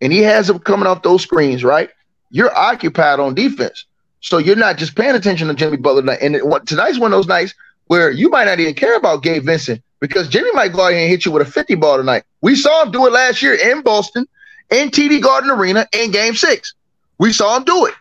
and 0.00 0.12
he 0.12 0.20
has 0.22 0.48
him 0.48 0.58
coming 0.58 0.86
off 0.86 1.02
those 1.02 1.22
screens, 1.22 1.62
right? 1.62 1.90
You're 2.30 2.56
occupied 2.56 3.20
on 3.20 3.34
defense, 3.34 3.84
so 4.20 4.38
you're 4.38 4.56
not 4.56 4.78
just 4.78 4.96
paying 4.96 5.14
attention 5.14 5.48
to 5.48 5.54
Jimmy 5.54 5.76
Butler. 5.76 6.02
tonight. 6.02 6.18
And 6.22 6.34
it, 6.36 6.46
what- 6.46 6.66
tonight's 6.66 6.98
one 6.98 7.12
of 7.12 7.18
those 7.18 7.26
nights 7.28 7.54
where 7.86 8.10
you 8.10 8.28
might 8.28 8.44
not 8.44 8.58
even 8.60 8.74
care 8.74 8.96
about 8.96 9.22
Gabe 9.22 9.44
Vincent 9.44 9.82
because 10.00 10.28
Jimmy 10.28 10.50
might 10.52 10.72
go 10.72 10.82
out 10.82 10.92
here 10.92 11.00
and 11.00 11.10
hit 11.10 11.24
you 11.24 11.30
with 11.32 11.46
a 11.46 11.50
50 11.50 11.74
ball 11.76 11.96
tonight. 11.96 12.24
We 12.42 12.56
saw 12.56 12.82
him 12.82 12.90
do 12.90 13.06
it 13.06 13.12
last 13.12 13.42
year 13.42 13.54
in 13.54 13.82
Boston, 13.82 14.26
in 14.70 14.90
TD 14.90 15.22
Garden 15.22 15.50
Arena, 15.50 15.86
in 15.92 16.10
Game 16.10 16.34
Six. 16.34 16.74
We 17.18 17.32
saw 17.32 17.56
him 17.56 17.64
do 17.64 17.86
it 17.86 17.94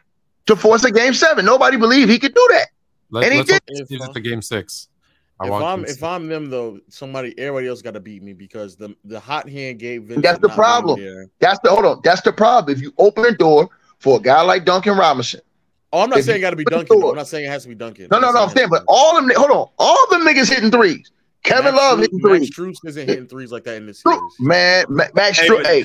to 0.47 0.56
force 0.56 0.84
a 0.84 0.91
Game 0.91 1.14
Seven. 1.14 1.45
Nobody 1.45 1.77
believed 1.77 2.10
he 2.10 2.19
could 2.19 2.34
do 2.34 2.47
that. 2.52 2.68
Let, 3.11 3.26
And 3.26 3.34
he 3.34 3.43
did. 3.43 3.61
he 3.68 3.85
sees 3.85 4.02
it 4.15 4.22
game 4.22 4.41
six. 4.41 4.89
I 5.39 5.47
If 5.47 5.53
I'm 5.53 5.81
game 5.81 5.85
if 5.89 6.03
I'm 6.03 6.27
them 6.27 6.49
though, 6.49 6.80
somebody 6.89 7.38
everybody 7.38 7.68
else 7.68 7.81
got 7.81 7.93
to 7.93 7.99
beat 7.99 8.23
me 8.23 8.34
because 8.34 8.76
the 8.76 8.95
the 9.03 9.19
hot 9.19 9.47
hand 9.49 9.80
Gabe 9.80 10.03
Vincent. 10.03 10.23
That's 10.23 10.39
the 10.39 10.49
problem. 10.49 10.99
That's 11.39 11.60
the 11.60 11.69
hold 11.69 11.85
on. 11.85 12.02
That's 12.03 12.22
the 12.22 12.34
problem. 12.34 12.76
If 12.76 12.81
you 12.81 12.93
open 12.97 13.23
the 13.23 13.34
door 13.34 13.69
for 14.06 14.18
a 14.18 14.22
guy 14.22 14.41
like 14.41 14.64
Duncan 14.65 14.95
Robinson 14.95 15.41
Oh, 15.91 16.02
I'm 16.02 16.10
not 16.10 16.23
saying 16.23 16.38
it 16.40 16.41
got 16.41 16.49
to 16.52 16.56
be 16.57 16.65
Duncan. 16.65 17.02
I'm 17.02 17.15
not 17.15 17.27
saying 17.27 17.45
it 17.45 17.48
has 17.48 17.64
to 17.64 17.69
be 17.69 17.76
Duncan. 17.76 18.07
No, 18.11 18.19
no, 18.19 18.32
no. 18.32 18.44
I'm 18.44 18.49
saying, 18.49 18.68
but 18.69 18.84
all 18.88 19.15
them, 19.15 19.32
hold 19.36 19.49
on, 19.49 19.68
all 19.80 20.10
them 20.11 20.22
niggas 20.27 20.49
hitting 20.49 20.69
threes. 20.69 21.10
Kevin 21.44 21.73
Love 21.76 21.99
hitting 21.99 22.19
Max 22.22 22.49
threes. 22.49 22.76
Strus 22.84 22.90
isn't 22.90 23.07
hitting 23.07 23.27
threes 23.27 23.52
like 23.52 23.64
that 23.64 23.76
in 23.77 23.86
this 23.86 24.02
series. 24.02 24.19
Man, 24.40 24.86
Max 24.90 25.40
Hey, 25.40 25.48
Stru- 25.48 25.65
hey, 25.65 25.84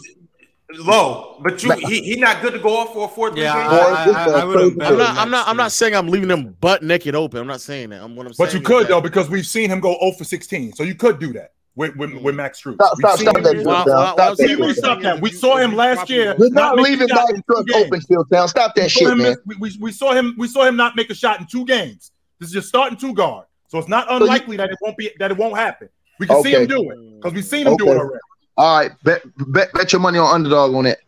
Low, 0.73 1.41
but 1.43 1.63
you 1.63 1.73
he, 1.73 2.03
he 2.03 2.17
not 2.17 2.43
good 2.43 2.53
to 2.55 2.59
go 2.61 2.77
off 2.77 2.93
for 2.93 3.05
a 3.07 3.09
fourth. 3.09 3.35
three 3.35 3.43
Yeah. 3.43 3.55
I, 3.57 3.69
Boy, 3.69 3.95
I, 3.95 4.07
this 4.07 4.17
I, 4.17 4.27
is 4.27 4.33
I 4.35 4.45
wouldn't 4.45 4.63
crazy. 4.65 4.79
bet 4.79 4.93
I'm 4.93 4.99
not. 4.99 5.17
I'm 5.19 5.31
not. 5.31 5.49
I'm 5.49 5.57
not 5.57 5.73
saying 5.73 5.95
I'm 5.97 6.09
leaving 6.09 6.29
them 6.29 6.57
butt 6.61 6.83
naked 6.83 7.15
open. 7.15 7.41
I'm 7.41 7.47
not 7.49 7.61
saying 7.61 7.91
that. 7.91 8.03
I'm 8.03 8.15
what 8.17 8.27
I'm 8.27 8.33
saying. 8.33 8.47
But 8.49 8.55
you 8.55 8.61
could 8.61 8.85
that- 8.85 8.89
though, 8.89 9.01
because 9.01 9.29
we've 9.31 9.47
seen 9.47 9.71
him 9.71 9.81
go 9.81 9.97
0 10.01 10.13
for 10.13 10.25
16. 10.25 10.73
So 10.75 10.83
you 10.85 10.95
could 10.95 11.19
do 11.21 11.33
that 11.35 11.53
with 11.77 11.97
with, 11.97 12.13
with 12.15 12.35
Max 12.35 12.63
Strus. 12.63 12.75
Stop, 12.75 12.97
We've 12.97 13.01
stop, 13.07 13.19
seen 13.19 13.29
stop 13.29 13.43
that, 13.43 13.53
do 13.55 13.65
Well, 13.65 13.85
Phil 13.85 13.95
well, 13.95 14.07
Town. 14.07 14.17
well, 14.17 14.37
Stop 14.37 14.37
that. 14.49 14.59
We 14.67 14.73
stop 14.75 15.01
that. 15.03 15.21
We 15.21 15.31
saw 15.33 15.57
him 15.57 15.75
last 15.75 16.11
year. 16.11 16.35
We're 16.39 16.51
not 16.51 16.77
making 16.77 16.93
leaving 16.93 17.09
shots 17.09 17.33
Max 17.33 17.33
in 17.33 17.43
two 17.43 17.55
Strus 17.63 17.67
games. 17.67 17.87
open, 17.87 18.01
Chill 18.09 18.25
Town. 18.27 18.49
Stop 18.49 18.75
that 18.75 18.83
We 18.85 18.89
saw 18.89 19.01
shit, 19.01 19.09
him 19.11 19.19
man. 19.19 19.27
miss- 19.29 19.39
we, 19.47 19.57
we, 19.57 19.77
we 19.81 19.93
saw 19.93 20.13
him 20.13 20.35
we 20.39 20.49
saw 20.49 20.65
him 20.65 20.77
not 20.77 20.97
make 20.97 21.11
a 21.11 21.15
shot 21.15 21.41
in 21.41 21.47
two 21.47 21.65
games. 21.65 22.13
This 22.39 22.49
is 22.49 22.53
just 22.55 22.69
starting 22.69 22.99
two 22.99 23.15
guard. 23.15 23.47
So 23.69 23.79
it's 23.79 23.89
not 23.89 24.09
you- 24.11 24.17
unlikely 24.17 24.57
that 24.57 24.71
it 24.71 24.79
won't 24.81 24.97
be 24.97 25.11
that 25.19 25.31
it 25.31 25.37
won't 25.37 25.57
happen. 25.57 25.89
We 26.19 26.27
can 26.27 26.43
see 26.43 26.53
him 26.55 26.67
do 26.67 26.91
it 26.91 26.99
because 27.17 27.33
we've 27.35 27.45
seen 27.45 27.67
him 27.67 27.77
do 27.77 27.87
it 27.93 27.97
already. 27.97 28.19
All 28.57 28.79
right, 28.79 28.91
bet, 29.05 29.23
bet 29.53 29.73
bet 29.73 29.93
your 29.93 30.01
money 30.01 30.19
on 30.19 30.35
underdog 30.35 30.75
on 30.75 30.85
it. 30.85 30.99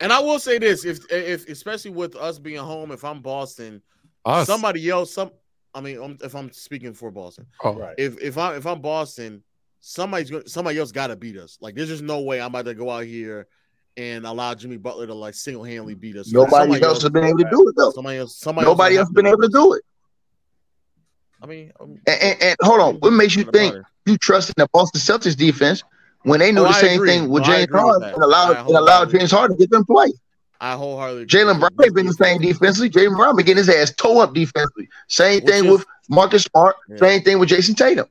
And 0.00 0.10
I 0.12 0.20
will 0.20 0.38
say 0.38 0.58
this: 0.58 0.84
if 0.86 1.00
if 1.12 1.46
especially 1.48 1.90
with 1.90 2.16
us 2.16 2.38
being 2.38 2.58
home, 2.60 2.90
if 2.92 3.04
I'm 3.04 3.20
Boston, 3.20 3.82
Us. 4.24 4.46
somebody 4.46 4.88
else, 4.88 5.12
some. 5.12 5.30
I 5.74 5.80
mean, 5.80 6.00
um, 6.00 6.16
if 6.22 6.34
I'm 6.34 6.50
speaking 6.52 6.94
for 6.94 7.10
Boston, 7.10 7.46
Oh, 7.62 7.74
Right. 7.74 7.94
if 7.98 8.18
if 8.22 8.38
I 8.38 8.54
if 8.56 8.64
I'm 8.66 8.80
Boston, 8.80 9.42
somebody's 9.84 10.30
going 10.30 10.46
somebody 10.46 10.78
else 10.78 10.92
got 10.92 11.08
to 11.08 11.16
beat 11.16 11.36
us. 11.36 11.58
Like 11.60 11.74
there's 11.74 11.88
just 11.88 12.02
no 12.02 12.20
way 12.22 12.40
I'm 12.40 12.46
about 12.48 12.64
to 12.64 12.74
go 12.74 12.90
out 12.90 13.04
here 13.04 13.46
and 13.96 14.26
allow 14.26 14.54
Jimmy 14.54 14.78
Butler 14.78 15.06
to 15.06 15.14
like 15.14 15.34
single 15.34 15.62
handedly 15.62 15.92
mm-hmm. 15.92 16.00
beat 16.00 16.16
us. 16.16 16.32
Nobody 16.32 16.50
Somebody 16.50 16.82
else 16.82 17.02
has 17.02 17.10
been 17.10 17.24
able 17.24 17.38
to 17.38 17.50
do 17.50 17.68
it 17.68 17.74
though. 17.76 17.90
Somebody 17.90 18.18
else. 18.18 18.36
Somebody 18.36 18.66
Nobody 18.66 18.96
else 18.96 19.06
else 19.08 19.14
been 19.14 19.26
able 19.26 19.42
to 19.42 19.48
do 19.48 19.74
it. 19.74 19.82
I 21.42 21.46
mean, 21.46 21.72
And, 21.78 22.00
and, 22.06 22.42
and 22.42 22.56
hold 22.62 22.80
on, 22.80 22.94
what 22.96 23.10
makes 23.10 23.36
you 23.36 23.44
think 23.44 23.76
you 24.06 24.16
trust 24.16 24.48
in 24.48 24.54
the 24.56 24.66
Boston 24.72 25.00
Celtics 25.00 25.36
defense 25.36 25.84
when 26.22 26.40
they 26.40 26.50
knew 26.50 26.60
Oh, 26.62 26.64
the 26.64 26.70
I 26.70 26.80
same 26.80 27.00
agree. 27.00 27.10
thing 27.10 27.28
with 27.28 27.42
No, 27.46 27.52
James 27.52 27.70
Harden 27.70 28.08
and 28.08 28.22
allowed 28.22 28.56
and 28.56 28.76
allowed 28.76 29.10
James 29.10 29.30
Harden 29.30 29.56
to 29.58 29.62
get 29.62 29.70
them 29.70 29.84
play. 29.84 30.12
I 30.62 30.72
wholeheartedly. 30.76 31.26
Jaylen 31.26 31.60
Brown 31.60 31.72
ain't 31.82 31.94
been 31.94 32.06
the 32.06 32.14
same 32.14 32.40
defensively. 32.40 32.88
Jaylen 32.88 33.16
Brown 33.16 33.36
been 33.36 33.44
getting 33.44 33.58
his 33.58 33.68
ass 33.68 33.92
toe 33.92 34.20
up 34.20 34.32
defensively. 34.32 34.88
Same 35.08 35.34
Which 35.44 35.44
thing 35.44 35.64
is- 35.66 35.70
with 35.70 35.86
Marcus 36.08 36.44
Smart. 36.44 36.76
Yeah. 36.88 36.96
Same 36.96 37.22
thing 37.22 37.38
with 37.38 37.50
Jayson 37.50 37.74
Tatum. 37.74 38.06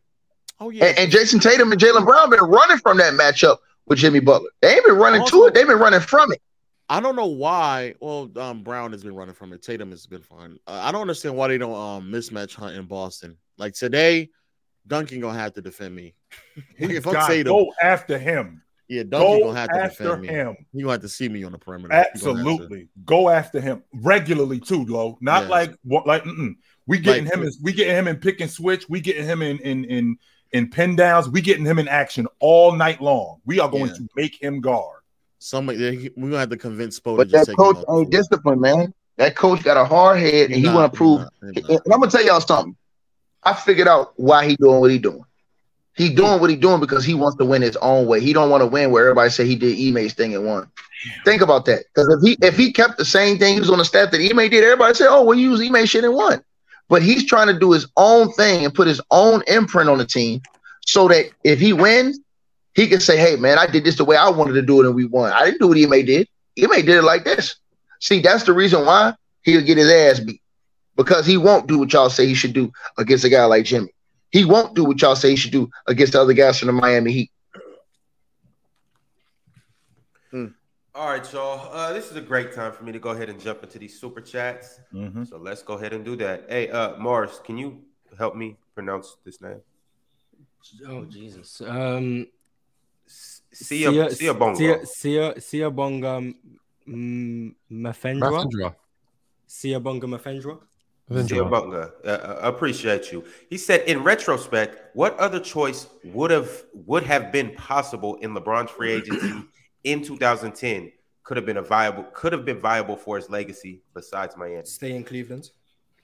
Oh 0.59 0.69
yeah, 0.69 0.85
And, 0.85 0.97
and 0.99 1.11
Jayson 1.11 1.39
Tatum 1.41 1.71
and 1.71 1.79
Jaylen 1.81 2.05
Brown 2.05 2.29
been 2.29 2.39
running 2.39 2.77
from 2.77 2.97
that 2.97 3.13
matchup 3.13 3.57
with 3.85 3.99
Jimmy 3.99 4.19
Butler. 4.19 4.49
They 4.61 4.75
ain't 4.75 4.85
been 4.85 4.95
running 4.95 5.25
to 5.27 5.45
it. 5.45 5.53
They've 5.53 5.67
been 5.67 5.79
running 5.79 5.99
from 5.99 6.31
it. 6.31 6.41
I 6.89 6.99
don't 6.99 7.15
know 7.15 7.25
why. 7.27 7.95
Well, 7.99 8.29
um, 8.37 8.61
Brown 8.63 8.91
has 8.91 9.03
been 9.03 9.15
running 9.15 9.33
from 9.33 9.51
it. 9.53 9.61
Tatum 9.63 9.89
has 9.91 10.05
been 10.05 10.21
fine. 10.21 10.57
Uh, 10.67 10.79
I 10.83 10.91
don't 10.91 11.01
understand 11.01 11.35
why 11.35 11.47
they 11.47 11.57
don't 11.57 11.73
um 11.75 12.11
mismatch 12.11 12.53
hunt 12.55 12.75
in 12.75 12.85
Boston. 12.85 13.37
Like 13.57 13.73
today, 13.73 14.29
Duncan 14.87 15.19
gonna 15.21 15.37
have 15.39 15.53
to 15.53 15.61
defend 15.61 15.95
me. 15.95 16.13
He 16.77 16.85
If 16.95 17.07
I'm 17.07 17.13
got 17.13 17.27
Tatum- 17.27 17.51
go 17.53 17.73
after 17.81 18.17
him. 18.17 18.61
Yeah, 18.89 19.03
Duncan 19.03 19.39
Go 19.39 19.45
gonna 19.47 19.59
have 19.59 19.69
to 19.69 19.75
after 19.77 20.03
defend 20.03 20.21
me. 20.21 20.27
him. 20.27 20.55
He 20.73 20.81
gonna 20.81 20.91
have 20.91 21.01
to 21.01 21.09
see 21.09 21.29
me 21.29 21.43
on 21.45 21.53
the 21.53 21.57
perimeter. 21.57 21.93
He 21.95 22.19
gonna 22.19 22.37
Absolutely, 22.39 22.89
go 23.05 23.29
after 23.29 23.59
him 23.61 23.81
regularly 23.95 24.59
too, 24.59 24.83
Low. 24.85 25.17
Not 25.21 25.43
Yes. 25.43 25.49
like 25.51 25.75
what, 25.83 26.05
like 26.05 26.23
mm-mm. 26.25 26.55
we 26.85 26.99
getting 26.99 27.23
Like- 27.25 27.33
him. 27.33 27.43
In, 27.43 27.51
we 27.63 27.71
getting 27.73 27.95
him 27.95 28.07
in 28.09 28.17
pick 28.17 28.41
and 28.41 28.51
switch. 28.51 28.87
We 28.89 28.99
getting 28.99 29.25
him 29.25 29.41
in 29.41 29.57
in 29.59 29.85
in 29.85 30.17
in 30.53 30.69
pin 30.69 30.95
downs. 30.95 31.27
We 31.29 31.41
getting 31.41 31.65
him 31.65 31.79
in 31.79 31.87
action 31.87 32.27
all 32.39 32.71
night 32.71 33.01
long. 33.01 33.41
We 33.45 33.59
are 33.59 33.69
going 33.69 33.87
Yeah. 33.87 33.93
to 33.95 34.07
make 34.15 34.41
him 34.41 34.61
guard. 34.61 34.99
Somebody, 35.39 36.11
we 36.15 36.29
gonna 36.29 36.39
have 36.39 36.49
to 36.51 36.57
convince 36.57 36.99
Spo 36.99 37.17
But 37.17 37.25
to 37.25 37.31
just 37.31 37.47
that 37.47 37.51
take 37.51 37.57
coach 37.57 37.77
him 37.77 37.83
ain't 37.97 38.09
disciplined, 38.11 38.61
man. 38.61 38.93
That 39.17 39.35
coach 39.35 39.61
got 39.61 39.75
a 39.77 39.83
hard 39.83 40.19
head 40.19 40.51
and 40.51 40.55
he 40.59 40.61
Nah, 40.67 40.75
want 40.75 40.93
to 40.93 40.97
prove. 40.97 41.19
nah, 41.21 41.27
And. 41.41 41.81
I'm 41.91 41.99
gonna 41.99 42.09
tell 42.09 42.23
y'all 42.23 42.39
something. 42.39 42.77
I 43.43 43.53
figured 43.53 43.87
out 43.89 44.13
why 44.15 44.47
he 44.47 44.55
doing 44.55 44.79
what 44.79 44.89
he 44.89 44.97
doing. 44.99 45.25
He 45.95 46.09
doing 46.09 46.39
what 46.39 46.49
he 46.49 46.55
doing 46.55 46.79
because 46.79 47.03
he 47.03 47.13
wants 47.13 47.37
to 47.37 47.45
win 47.45 47.61
his 47.61 47.75
own 47.77 48.07
way. 48.07 48.19
He 48.21 48.31
don't 48.33 48.49
want 48.49 48.61
to 48.61 48.67
win 48.67 48.89
where 48.89 49.03
everybody 49.03 49.29
say 49.29 49.45
he 49.45 49.55
did 49.55 49.77
Ime's 49.77 50.13
thing 50.13 50.33
and 50.33 50.45
won. 50.45 50.71
Think 51.25 51.41
about 51.41 51.65
that. 51.65 51.83
Because 51.93 52.07
if 52.09 52.21
he 52.27 52.37
if 52.45 52.57
he 52.57 52.71
kept 52.71 52.97
the 52.97 53.05
same 53.05 53.37
thing 53.37 53.55
he 53.55 53.59
was 53.59 53.69
on 53.69 53.77
the 53.79 53.85
staff 53.85 54.09
that 54.11 54.21
Ime 54.21 54.49
did, 54.49 54.63
everybody 54.63 54.93
say, 54.95 55.05
"Oh, 55.07 55.23
well, 55.23 55.37
you 55.37 55.51
use 55.51 55.61
Ime 55.61 55.85
shit 55.85 56.03
and 56.05 56.13
won." 56.15 56.41
But 56.89 57.01
he's 57.01 57.25
trying 57.25 57.47
to 57.47 57.57
do 57.57 57.71
his 57.71 57.87
own 57.97 58.31
thing 58.33 58.65
and 58.65 58.73
put 58.73 58.87
his 58.87 59.01
own 59.09 59.41
imprint 59.47 59.89
on 59.89 59.97
the 59.97 60.05
team, 60.05 60.41
so 60.85 61.07
that 61.07 61.27
if 61.43 61.59
he 61.59 61.73
wins, 61.73 62.19
he 62.75 62.87
can 62.87 62.99
say, 62.99 63.17
"Hey, 63.17 63.35
man, 63.35 63.57
I 63.57 63.67
did 63.67 63.83
this 63.83 63.97
the 63.97 64.05
way 64.05 64.17
I 64.17 64.29
wanted 64.29 64.53
to 64.53 64.61
do 64.61 64.81
it, 64.81 64.85
and 64.85 64.95
we 64.95 65.05
won. 65.05 65.31
I 65.31 65.45
didn't 65.45 65.61
do 65.61 65.67
what 65.67 65.77
Ime 65.77 66.05
did. 66.05 66.27
Ime 66.61 66.85
did 66.85 66.89
it 66.89 67.03
like 67.03 67.23
this." 67.23 67.55
See, 67.99 68.19
that's 68.19 68.43
the 68.43 68.53
reason 68.53 68.85
why 68.85 69.13
he'll 69.43 69.61
get 69.61 69.77
his 69.77 69.89
ass 69.89 70.19
beat 70.19 70.41
because 70.95 71.25
he 71.25 71.37
won't 71.37 71.67
do 71.67 71.79
what 71.79 71.91
y'all 71.93 72.09
say 72.09 72.25
he 72.27 72.33
should 72.33 72.53
do 72.53 72.71
against 72.97 73.23
a 73.23 73.29
guy 73.29 73.45
like 73.45 73.65
Jimmy. 73.65 73.93
He 74.31 74.45
won't 74.45 74.75
do 74.75 74.83
what 74.83 75.01
y'all 75.01 75.15
say 75.15 75.31
he 75.31 75.35
should 75.35 75.51
do 75.51 75.69
against 75.87 76.13
the 76.13 76.21
other 76.21 76.33
guys 76.33 76.59
from 76.59 76.67
the 76.67 76.73
Miami 76.73 77.11
Heat. 77.11 77.31
All 80.95 81.07
right, 81.09 81.33
y'all. 81.33 81.73
Uh, 81.73 81.91
this 81.91 82.11
is 82.11 82.17
a 82.17 82.21
great 82.21 82.53
time 82.53 82.71
for 82.71 82.83
me 82.83 82.91
to 82.91 82.99
go 82.99 83.09
ahead 83.09 83.27
and 83.27 83.39
jump 83.39 83.63
into 83.63 83.79
these 83.79 83.99
super 83.99 84.21
chats. 84.21 84.79
Mhm. 84.93 85.27
So 85.27 85.37
let's 85.37 85.63
go 85.63 85.73
ahead 85.73 85.91
and 85.91 86.05
do 86.05 86.15
that. 86.17 86.45
Hey, 86.47 86.69
uh, 86.69 86.95
Morris, 86.97 87.39
can 87.43 87.57
you 87.57 87.81
help 88.15 88.35
me 88.35 88.57
pronounce 88.75 89.17
this 89.25 89.41
name? 89.41 89.59
Oh 90.87 91.03
Jesus. 91.05 91.61
Um, 91.61 92.27
Sia 93.07 94.11
Sia 94.11 94.33
Bongo. 94.35 94.55
Sia 94.55 94.85
Sia 94.85 95.41
Sia 95.41 95.71
Bonga 95.71 96.31
Mafendra. 96.87 98.29
Mafendra. 98.29 98.75
Sia 99.47 99.79
Bonga 99.79 100.05
Mafendra. 100.05 100.59
Sia 101.25 101.43
Bonga. 101.43 101.91
Uh, 102.05 102.07
uh, 102.07 102.39
appreciate 102.43 103.11
you. 103.11 103.25
He 103.49 103.57
said, 103.57 103.81
in 103.87 104.03
retrospect, 104.03 104.95
what 104.95 105.17
other 105.17 105.39
choice 105.39 105.87
would 106.03 106.29
have 106.29 106.65
would 106.85 107.03
have 107.03 107.31
been 107.31 107.55
possible 107.55 108.15
in 108.17 108.35
LeBron's 108.35 108.69
free 108.69 108.91
agency 108.91 109.43
in 109.83 110.01
2010 110.03 110.91
could 111.23 111.37
have 111.37 111.45
been 111.45 111.57
a 111.57 111.61
viable 111.61 112.03
could 112.13 112.33
have 112.33 112.45
been 112.45 112.59
viable 112.59 112.95
for 112.95 113.15
his 113.17 113.29
legacy 113.29 113.81
besides 113.93 114.35
Miami? 114.37 114.65
Stay 114.65 114.95
in 114.95 115.03
Cleveland. 115.03 115.49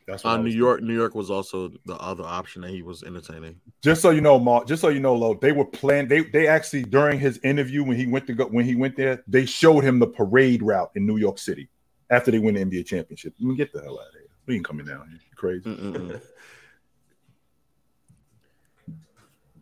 That's 0.08 0.24
what 0.24 0.32
Uh, 0.32 0.38
New 0.38 0.44
was 0.46 0.56
York, 0.56 0.82
New 0.82 0.96
York 0.96 1.14
was 1.14 1.30
also 1.30 1.70
the 1.86 1.96
other 1.96 2.24
option 2.24 2.64
that 2.64 2.72
he 2.72 2.82
was 2.82 3.04
entertaining. 3.04 3.60
just 3.84 4.02
so 4.02 4.10
you 4.10 4.22
know, 4.22 4.40
Mark, 4.40 4.68
just 4.68 4.82
so 4.82 4.90
you 4.90 5.00
know, 5.00 5.14
Lo, 5.14 5.36
they 5.36 5.52
were 5.52 5.66
planning. 5.66 6.08
They 6.08 6.22
they 6.22 6.48
actually 6.48 6.84
during 6.84 7.20
his 7.20 7.40
interview 7.44 7.84
when 7.84 7.96
he 7.98 8.08
went 8.08 8.26
to 8.28 8.34
go 8.34 8.46
when 8.48 8.66
he 8.66 8.76
went 8.76 8.96
there, 8.96 9.24
they 9.28 9.46
showed 9.46 9.84
him 9.84 10.00
the 10.00 10.08
parade 10.08 10.64
route 10.64 10.92
in 10.96 11.06
New 11.06 11.18
York 11.18 11.38
City 11.38 11.70
after 12.10 12.32
they 12.32 12.40
win 12.40 12.56
the 12.56 12.66
NBA 12.66 12.86
championship. 12.88 13.34
I 13.40 13.44
mean, 13.44 13.56
get 13.56 13.72
the 13.72 13.82
hell 13.82 14.00
out 14.00 14.08
of 14.08 14.14
here. 14.14 14.24
We 14.48 14.56
ain't 14.56 14.66
coming 14.66 14.86
down 14.86 15.08
here. 15.10 15.20
You 15.30 15.36
crazy. 15.36 16.20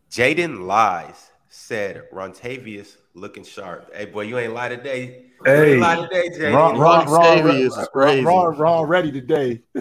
Jaden 0.10 0.65
Lies 0.65 1.31
said 1.49 2.03
Rontavious 2.14 2.95
looking 3.18 3.44
sharp. 3.44 3.94
Hey 3.94 4.06
boy, 4.06 4.22
you 4.22 4.38
ain't 4.38 4.53
lie 4.53 4.69
today. 4.69 5.26
Hey, 5.44 5.73
ain't 5.73 5.81
lie 5.81 6.07
today, 6.07 6.30
Jaden. 6.30 6.56
Ron, 6.56 6.77
Ron 6.77 7.06
Ron, 7.06 7.14
Ron, 7.14 7.23
Xavier 7.23 7.65
is 7.65 7.89
crazy. 7.91 8.23
Ron, 8.23 8.57
Ron 8.57 8.88
ready 8.88 9.11
today. 9.11 9.61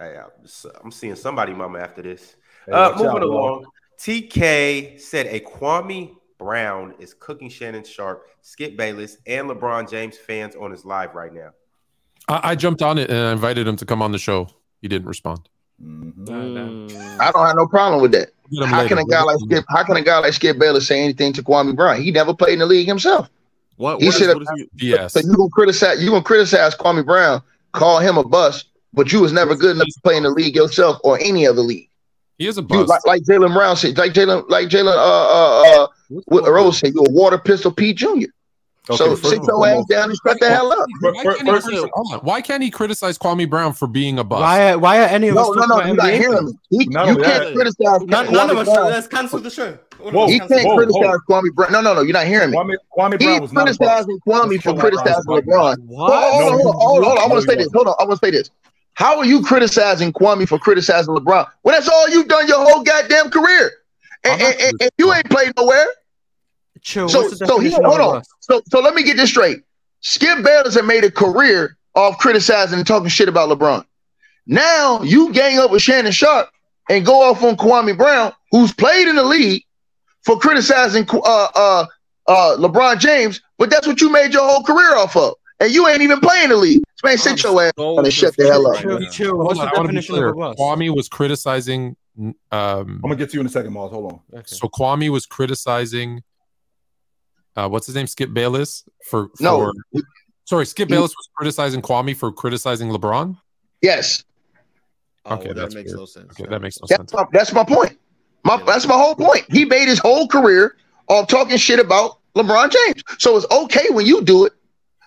Hey, 0.00 0.16
I'm, 0.16 0.30
I'm 0.82 0.90
seeing 0.90 1.14
somebody 1.14 1.52
mama 1.52 1.78
after 1.78 2.00
this. 2.00 2.36
Hey, 2.64 2.72
uh, 2.72 2.92
moving 2.92 3.06
out, 3.08 3.12
Ron. 3.16 3.22
along. 3.22 3.66
TK 3.98 4.98
said 4.98 5.26
a 5.26 5.40
Kwame 5.40 6.16
Brown 6.38 6.94
is 6.98 7.12
cooking 7.12 7.50
Shannon 7.50 7.84
Sharpe, 7.84 8.26
Skip 8.40 8.78
Bayless, 8.78 9.18
and 9.26 9.50
LeBron 9.50 9.90
James 9.90 10.16
fans 10.16 10.56
on 10.56 10.70
his 10.70 10.86
live 10.86 11.14
right 11.14 11.34
now. 11.34 11.50
I, 12.28 12.52
I 12.52 12.54
jumped 12.54 12.80
on 12.80 12.96
it 12.96 13.10
and 13.10 13.18
I 13.18 13.32
invited 13.32 13.68
him 13.68 13.76
to 13.76 13.84
come 13.84 14.00
on 14.00 14.10
the 14.10 14.18
show. 14.18 14.48
He 14.80 14.88
didn't 14.88 15.06
respond. 15.06 15.50
Mhm. 15.82 16.26
Mm. 16.26 17.20
I 17.20 17.30
don't 17.32 17.46
have 17.46 17.56
no 17.56 17.66
problem 17.66 18.02
with 18.02 18.12
that. 18.12 18.30
How 18.66 18.78
later. 18.78 18.88
can 18.88 18.98
a 18.98 19.04
guy 19.04 19.22
like 19.22 19.38
Skip? 19.38 19.64
How 19.68 19.84
can 19.84 19.96
a 19.96 20.02
guy 20.02 20.18
like 20.18 20.32
Skip 20.32 20.58
Bayless 20.58 20.86
say 20.86 21.00
anything 21.02 21.32
to 21.34 21.42
Kwame 21.42 21.74
Brown? 21.76 22.00
He 22.00 22.10
never 22.10 22.34
played 22.34 22.54
in 22.54 22.58
the 22.58 22.66
league 22.66 22.86
himself. 22.86 23.28
What, 23.76 24.00
He 24.00 24.06
what 24.06 24.14
is, 24.14 24.18
should 24.20 24.34
what 24.34 24.42
is 24.42 24.66
he, 24.76 24.88
Yes. 24.90 25.12
So 25.14 25.20
you 25.20 25.34
gonna 25.34 25.48
criticize? 25.50 26.02
You 26.02 26.10
gonna 26.10 26.22
criticize 26.22 26.74
Kwame 26.74 27.04
Brown? 27.04 27.42
Call 27.72 27.98
him 28.00 28.18
a 28.18 28.24
bust, 28.24 28.66
but 28.92 29.12
you 29.12 29.20
was 29.20 29.32
never 29.32 29.54
good 29.54 29.76
enough 29.76 29.86
to 29.86 30.00
play 30.02 30.16
in 30.16 30.24
the 30.24 30.30
league 30.30 30.56
yourself 30.56 30.98
or 31.04 31.18
any 31.20 31.46
other 31.46 31.62
league. 31.62 31.88
He 32.38 32.46
is 32.46 32.58
a 32.58 32.62
You, 32.62 32.66
bust. 32.66 32.88
like 32.88 33.06
like 33.06 33.22
Jalen 33.22 33.54
Brown 33.54 33.76
said, 33.76 33.96
like 33.96 34.12
Jalen, 34.12 34.48
like 34.48 34.68
Jalen, 34.68 34.92
uh, 34.92 34.96
uh, 34.96 35.82
uh, 35.84 35.86
what 36.26 36.50
Rose 36.50 36.78
said, 36.78 36.92
you 36.94 37.04
a 37.06 37.10
water 37.10 37.38
pistol 37.38 37.70
Pete 37.70 37.96
Jr. 37.96 38.26
so 38.96 39.04
Okay, 39.12 39.20
first 39.22 39.34
sit 39.34 39.42
your 39.44 39.66
ass 39.66 39.84
down 39.86 40.10
and 40.10 40.18
shut 40.26 40.38
the 40.40 40.48
hell 40.48 40.72
up. 40.72 40.86
Why 41.00 41.12
Fir- 41.22 41.34
can't, 41.34 41.46
he, 41.46 41.52
first- 41.52 41.66
criticize- 41.66 42.20
Why 42.22 42.40
can't 42.40 42.62
he 42.62 42.70
criticize 42.70 43.18
Kwame 43.18 43.48
Brown 43.48 43.72
for 43.72 43.86
being 43.86 44.18
a 44.18 44.24
bust? 44.24 44.40
Why? 44.42 44.74
Why 44.76 44.98
are 45.00 45.06
any 45.08 45.28
of 45.28 45.36
us 45.36 45.46
No, 45.48 45.52
no, 45.52 45.66
no, 45.78 45.84
you're 45.86 45.96
not 45.96 46.10
hearing 46.10 46.46
me. 46.46 46.52
He, 46.70 46.86
Not 46.86 47.08
you 47.08 47.16
can't 47.16 47.44
that- 47.44 47.54
criticize 47.54 48.00
None, 48.02 48.32
none 48.32 48.50
of 48.50 48.56
us. 48.58 48.66
Brown. 48.68 48.90
Let's 48.90 49.06
cancel 49.06 49.38
the 49.40 49.50
show. 49.50 49.78
Whoa, 50.00 50.26
He 50.28 50.38
can't 50.38 50.50
Whoa, 50.66 50.76
criticize 50.76 51.18
whoa. 51.26 51.42
Kwame 51.42 51.52
Brown. 51.54 51.72
No, 51.72 51.80
no, 51.80 51.94
no, 51.94 52.00
you're 52.02 52.12
not 52.14 52.26
hearing 52.26 52.50
me. 52.50 52.56
Kwame, 52.56 52.74
Kwame 52.96 53.18
Brown 53.18 53.40
was 53.42 53.52
not 53.52 53.68
a 53.68 53.76
criticizing 53.76 54.18
Kwame 54.26 54.62
for 54.62 54.74
criticizing 54.78 55.22
Brown. 55.24 55.42
LeBron. 55.42 55.76
What? 55.86 56.32
Hold 56.32 56.52
on, 56.52 56.52
hold 56.52 56.52
on, 56.52 56.58
hold 56.60 56.66
on, 56.66 56.74
hold 56.74 56.74
on, 56.74 57.04
hold 57.04 57.18
on. 57.18 57.24
I 57.24 57.26
want 57.26 57.42
to 57.42 57.48
say 57.50 57.56
this. 57.56 57.68
Hold 57.72 57.86
on, 57.88 57.94
I 58.00 58.04
want 58.04 58.20
to 58.20 58.26
say 58.26 58.30
this. 58.30 58.50
How 58.94 59.18
are 59.18 59.24
you 59.24 59.42
criticizing 59.42 60.12
Kwame 60.12 60.48
for 60.48 60.58
criticizing 60.58 61.14
LeBron? 61.14 61.46
Well, 61.62 61.74
that's 61.74 61.88
all 61.88 62.08
you've 62.10 62.28
done 62.28 62.46
your 62.48 62.64
whole 62.64 62.82
goddamn 62.82 63.30
career, 63.30 63.70
and, 64.24 64.40
and, 64.42 64.60
and, 64.60 64.72
and 64.80 64.90
you 64.98 65.12
ain't 65.14 65.28
played 65.30 65.52
nowhere. 65.56 65.86
Chill. 66.82 67.08
So, 67.08 67.28
so 67.28 67.58
he 67.58 67.70
hold 67.70 68.00
on. 68.00 68.22
So, 68.40 68.62
so 68.68 68.80
let 68.80 68.94
me 68.94 69.02
get 69.02 69.16
this 69.16 69.30
straight. 69.30 69.62
Skip 70.00 70.42
Bayless 70.42 70.74
had 70.74 70.86
made 70.86 71.04
a 71.04 71.10
career 71.10 71.76
off 71.94 72.18
criticizing 72.18 72.78
and 72.78 72.86
talking 72.86 73.08
shit 73.08 73.28
about 73.28 73.48
LeBron. 73.50 73.84
Now 74.46 75.02
you 75.02 75.32
gang 75.32 75.58
up 75.58 75.70
with 75.70 75.82
Shannon 75.82 76.12
Sharpe 76.12 76.48
and 76.88 77.04
go 77.04 77.22
off 77.22 77.42
on 77.42 77.56
Kwame 77.56 77.96
Brown, 77.96 78.32
who's 78.50 78.72
played 78.72 79.08
in 79.08 79.16
the 79.16 79.24
league 79.24 79.64
for 80.24 80.38
criticizing 80.38 81.06
uh, 81.12 81.48
uh, 81.54 81.86
uh, 82.26 82.56
LeBron 82.58 82.98
James, 82.98 83.40
but 83.58 83.70
that's 83.70 83.86
what 83.86 84.00
you 84.00 84.10
made 84.10 84.32
your 84.32 84.48
whole 84.48 84.62
career 84.62 84.96
off 84.96 85.16
of. 85.16 85.34
And 85.60 85.72
you 85.72 85.86
ain't 85.88 86.00
even 86.00 86.20
playing 86.20 86.48
the 86.48 86.56
league. 86.56 86.82
Man, 87.04 87.18
sit 87.18 87.42
your 87.42 87.62
ass 87.62 87.72
so 87.76 87.98
and 87.98 88.12
shut 88.12 88.36
the 88.36 88.46
hell 88.46 88.66
up. 88.66 88.80
Chill, 88.80 88.98
chill. 89.10 89.36
What's 89.38 89.58
on, 89.58 89.66
the 89.66 89.70
to 89.72 89.80
be 89.80 89.86
definition 89.86 90.14
of 90.16 90.36
a? 90.38 90.54
Kwame 90.54 90.94
was 90.94 91.08
criticizing. 91.08 91.96
Um, 92.18 92.34
I'm 92.50 93.00
gonna 93.02 93.16
get 93.16 93.30
to 93.30 93.34
you 93.34 93.40
in 93.40 93.46
a 93.46 93.50
second, 93.50 93.72
Mars. 93.72 93.92
Hold 93.92 94.12
on. 94.12 94.20
Okay. 94.34 94.42
so 94.46 94.68
Kwame 94.68 95.10
was 95.10 95.26
criticizing. 95.26 96.22
Uh, 97.56 97.68
what's 97.68 97.86
his 97.86 97.94
name? 97.96 98.06
Skip 98.06 98.32
Bayless 98.32 98.84
for, 99.06 99.28
for 99.36 99.42
No. 99.42 99.72
Sorry, 100.44 100.66
Skip 100.66 100.88
He- 100.88 100.94
Bayless 100.94 101.10
was 101.16 101.28
criticizing 101.36 101.82
Kwame 101.82 102.16
for 102.16 102.32
criticizing 102.32 102.90
LeBron. 102.90 103.36
Yes, 103.82 104.24
Oh, 105.26 105.34
Okay, 105.34 105.46
well, 105.46 105.54
that 105.54 105.74
makes 105.74 105.88
weird. 105.88 105.98
no 105.98 106.04
sense. 106.06 106.32
Okay, 106.40 106.48
that 106.48 106.62
makes 106.62 106.80
no 106.80 106.86
that's 106.88 106.98
sense. 106.98 107.12
my, 107.12 107.24
that's 107.32 107.52
my 107.52 107.62
point. 107.62 107.98
My, 108.42 108.56
that's 108.64 108.86
my 108.86 108.94
whole 108.94 109.14
point. 109.14 109.44
He 109.50 109.66
made 109.66 109.86
his 109.86 109.98
whole 109.98 110.26
career 110.26 110.76
off 111.08 111.28
talking 111.28 111.58
shit 111.58 111.78
about 111.78 112.18
LeBron 112.34 112.70
James. 112.72 113.02
So 113.18 113.36
it's 113.36 113.46
okay 113.50 113.84
when 113.90 114.06
you 114.06 114.22
do 114.22 114.46
it, 114.46 114.54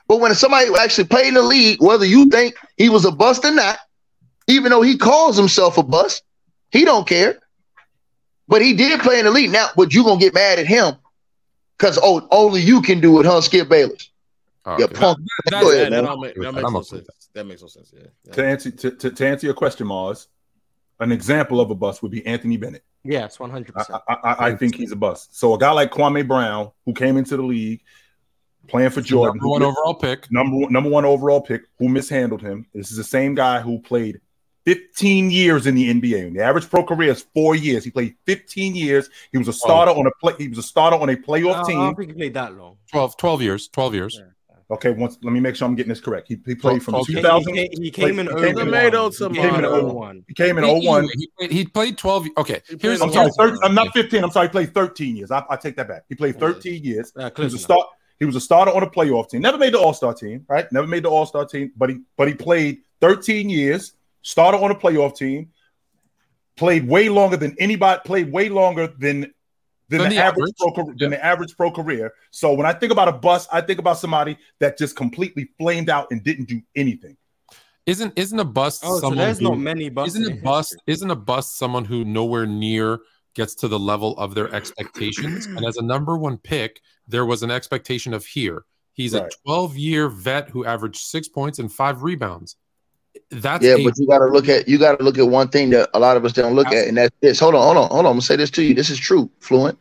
but 0.08 0.20
when 0.20 0.36
somebody 0.36 0.70
actually 0.80 1.06
played 1.06 1.30
in 1.30 1.34
the 1.34 1.42
league, 1.42 1.82
whether 1.82 2.06
you 2.06 2.30
think 2.30 2.56
he 2.78 2.90
was 2.90 3.06
a 3.06 3.12
bust 3.12 3.44
or 3.44 3.52
not, 3.52 3.80
even 4.48 4.70
though 4.70 4.84
he 4.84 4.98
calls 4.98 5.36
himself 5.36 5.80
a 5.80 5.84
bust, 5.84 6.22
he 6.72 6.86
don't 6.86 7.08
care. 7.08 7.40
But 8.48 8.62
he 8.62 8.74
did 8.74 9.00
play 9.00 9.18
in 9.18 9.26
the 9.26 9.32
league. 9.32 9.52
Now, 9.52 9.70
but 9.76 9.94
you 9.96 10.04
gonna 10.04 10.20
get 10.20 10.34
mad 10.36 10.60
at 10.60 10.68
him 10.68 10.94
because 11.84 12.00
oh, 12.02 12.26
only 12.32 12.62
you 12.62 12.82
can 12.82 13.02
do 13.02 13.20
it, 13.20 13.26
huh? 13.26 13.42
Skip 13.42 13.68
Bayless, 13.68 14.10
Oh, 14.66 14.78
you 14.78 14.86
okay. 14.86 14.94
punk. 14.94 15.20
That's- 15.46 15.64
Go 15.64 15.72
Yeah, 15.72 15.82
ahead, 15.82 15.94
that, 15.94 16.18
make, 16.20 16.36
that 16.36 16.54
makes 16.54 16.72
no 16.72 16.82
sense. 16.82 17.08
That 17.34 17.46
makes 17.46 17.62
no 17.62 17.68
sense. 17.68 17.92
Yeah. 17.94 18.04
yeah. 18.24 18.34
To 18.34 18.46
answer 18.46 18.72
to, 18.72 18.92
to, 18.92 19.12
to 19.12 19.28
answer 19.28 19.48
your 19.48 19.54
question, 19.54 19.88
Mars, 19.88 20.28
an 21.02 21.12
example 21.12 21.60
of 21.60 21.70
a 21.72 21.76
bust 21.76 22.02
would 22.02 22.12
be 22.12 22.26
Anthony 22.26 22.56
Bennett. 22.56 22.84
Yes, 23.04 23.38
one 23.38 23.50
hundred 23.50 23.76
I, 23.76 23.80
percent. 23.80 24.02
I, 24.08 24.14
I, 24.14 24.48
I 24.48 24.56
think 24.56 24.76
he's 24.76 24.94
a 24.94 24.96
bust. 24.96 25.38
So 25.38 25.54
a 25.54 25.58
guy 25.58 25.72
like 25.72 25.92
Kwame 25.92 26.26
Brown, 26.26 26.72
who 26.86 26.94
came 26.94 27.18
into 27.18 27.36
the 27.36 27.44
league 27.44 27.82
playing 28.70 28.92
for 28.92 29.02
Jordan, 29.02 29.38
number 29.40 29.50
one 29.50 29.62
who- 29.62 29.68
overall 29.68 29.96
pick. 29.96 30.32
number 30.32 30.56
one, 30.56 30.72
number 30.72 30.90
one 30.90 31.04
overall 31.04 31.42
pick, 31.42 31.64
who 31.80 31.90
mishandled 31.90 32.42
him. 32.42 32.66
This 32.74 32.92
is 32.92 32.96
the 32.98 33.04
same 33.04 33.36
guy 33.36 33.60
who 33.60 33.80
played 33.82 34.22
15 34.66 35.30
years 35.32 35.68
in 35.68 35.76
the 35.76 35.94
NBA. 35.94 36.34
The 36.34 36.42
average 36.42 36.70
pro 36.70 36.84
career 36.84 37.12
is 37.12 37.26
four 37.34 37.56
years. 37.56 37.84
He 37.84 37.92
played 37.92 38.16
15 38.26 38.76
years. 38.76 39.10
He 39.32 39.38
was 39.38 39.48
a 39.48 39.54
starter 39.54 39.92
on 39.92 40.08
a 40.08 40.12
play. 40.22 40.34
He 40.38 40.48
was 40.48 40.58
a 40.58 40.64
starter 40.64 40.98
on 40.98 41.10
a 41.10 41.14
I, 41.14 41.16
playoff 41.16 41.64
I 41.64 41.68
team. 41.68 41.80
I 41.80 41.86
don't 41.86 41.96
think 41.96 42.12
he 42.12 42.16
played 42.16 42.34
that 42.36 42.54
long. 42.56 42.78
12, 42.92 43.18
12 43.18 43.42
years. 43.42 43.68
12 43.68 43.94
years. 43.96 44.22
Okay, 44.72 44.92
once 44.92 45.18
let 45.22 45.34
me 45.34 45.40
make 45.40 45.56
sure 45.56 45.68
I'm 45.68 45.76
getting 45.76 45.90
this 45.90 46.00
correct. 46.00 46.28
He, 46.30 46.40
he 46.46 46.56
played 46.56 46.82
from 46.82 46.94
Twelve- 46.94 47.08
He, 47.08 47.16
2000. 47.16 47.54
he, 47.54 47.70
he 47.74 47.92
came 47.92 48.18
in 48.18 48.28
He 48.28 48.34
came 48.34 48.58
in 48.58 48.72
01. 48.72 49.12
He 49.34 49.42
came 49.42 49.56
in 49.56 49.64
01. 49.94 50.26
He 50.28 50.34
came 50.34 50.58
in 50.58 50.64
01. 50.64 51.10
He, 51.50 51.66
played, 51.66 51.98
12. 51.98 52.28
Okay. 52.38 52.62
Here's, 52.68 52.80
played 52.80 53.02
I'm 53.02 53.12
sorry, 53.12 53.30
here's- 53.38 53.38
30, 53.38 53.58
I'm 53.62 53.76
not 53.76 53.94
15. 53.94 54.24
I'm 54.24 54.32
sorry. 54.32 54.48
He 54.48 54.52
played 54.52 54.74
13 54.74 55.16
years. 55.18 55.32
I, 55.32 55.44
I 55.50 55.58
take 55.58 55.76
that 55.76 55.88
back. 55.90 56.06
He 56.10 56.16
played 56.16 56.40
13 56.40 56.84
years. 56.84 57.12
Uh, 57.16 57.30
He 57.36 57.44
was 57.44 57.54
a 57.54 57.58
enough. 57.58 57.62
start. 57.64 57.88
He 58.20 58.26
was 58.26 58.36
a 58.38 58.42
starter 58.42 58.72
on 58.72 58.82
a 58.84 58.90
playoff 58.90 59.30
team. 59.30 59.42
Never 59.42 59.58
made 59.58 59.74
the 59.74 59.80
All 59.80 59.94
Star 59.94 60.14
team, 60.14 60.46
right? 60.48 60.72
Never 60.72 60.88
made 60.88 61.04
the 61.04 61.10
All 61.10 61.26
Star 61.26 61.46
team, 61.46 61.72
but 61.76 61.90
he 61.90 61.98
but 62.16 62.28
he 62.30 62.34
played 62.34 62.80
13 63.02 63.50
years. 63.50 63.94
Starter 64.24 64.58
on 64.58 64.72
a 64.72 64.76
playoff 64.76 65.16
team. 65.16 65.52
Played 66.56 66.88
way 66.88 67.10
longer 67.10 67.38
than 67.38 67.56
anybody. 67.60 68.02
Played 68.06 68.32
way 68.32 68.50
longer 68.50 68.88
than 68.88 69.32
than 69.90 70.00
Than 70.00 70.10
the, 70.10 70.16
the 70.16 70.22
average, 70.22 70.42
average. 70.44 70.56
pro 70.60 70.72
car- 70.72 70.96
than 70.98 71.10
the 71.12 71.24
average 71.24 71.56
pro 71.58 71.70
career. 71.72 72.14
So 72.32 72.54
when 72.54 72.66
I 72.66 72.74
think 72.74 72.92
about 72.92 73.08
a 73.08 73.12
bust, 73.12 73.50
I 73.52 73.62
think 73.62 73.80
about 73.80 73.98
somebody 73.98 74.38
that 74.60 74.78
just 74.78 74.96
completely 74.96 75.50
flamed 75.60 75.90
out 75.90 76.08
and 76.12 76.24
didn't 76.24 76.46
do 76.48 76.62
anything. 76.76 77.18
isn't 77.86 78.14
isn't 78.18 78.40
a 78.40 78.46
bust 78.46 78.82
Oh, 78.86 78.96
so 78.96 79.00
someone 79.02 79.18
there's 79.18 79.40
who, 79.40 79.50
not 79.50 79.58
many 79.60 79.90
busts. 79.90 80.16
isn't 80.16 80.38
a 80.40 80.42
bust 80.42 80.76
isn't 80.88 81.12
a 81.12 81.16
bust 81.16 81.58
someone 81.58 81.84
who 81.86 82.06
nowhere 82.06 82.46
near 82.46 83.00
gets 83.36 83.56
to 83.56 83.68
the 83.68 83.78
level 83.80 84.16
of 84.18 84.36
their 84.36 84.54
expectations 84.56 85.48
and 85.48 85.66
as 85.66 85.76
a 85.78 85.82
number 85.82 86.16
one 86.18 86.38
pick 86.38 86.80
there 87.10 87.26
was 87.26 87.44
an 87.44 87.52
expectation 87.52 88.14
of 88.14 88.26
here 88.26 88.64
he's 88.94 89.14
Right. 89.14 89.24
a 89.26 89.30
12 89.46 89.76
year 89.78 90.08
vet 90.08 90.50
who 90.50 90.64
averaged 90.64 91.02
six 91.04 91.28
points 91.28 91.60
and 91.60 91.70
five 91.74 92.04
rebounds 92.04 92.56
that's 93.32 93.64
Yeah, 93.64 93.76
a, 93.76 93.84
but 93.84 93.98
you 93.98 94.08
got 94.08 94.20
to 94.20 94.26
look 94.26 94.48
at 94.50 94.68
you 94.68 94.78
got 94.78 94.98
to 95.00 95.04
look 95.04 95.18
at 95.18 95.28
one 95.28 95.50
thing 95.50 95.70
that 95.72 95.90
a 95.94 96.00
lot 96.00 96.18
of 96.18 96.26
us 96.26 96.34
don't 96.34 96.56
look 96.56 96.68
at, 96.68 96.88
and 96.88 96.98
that's 96.98 97.16
this. 97.22 97.40
Hold 97.40 97.56
on, 97.56 97.62
hold 97.62 97.78
on, 97.78 97.90
hold 97.90 98.06
on. 98.06 98.06
I'm 98.06 98.14
gonna 98.14 98.22
say 98.22 98.36
this 98.36 98.52
to 98.52 98.64
you. 98.64 98.74
This 98.74 98.90
is 98.90 98.98
true, 98.98 99.30
fluent 99.40 99.78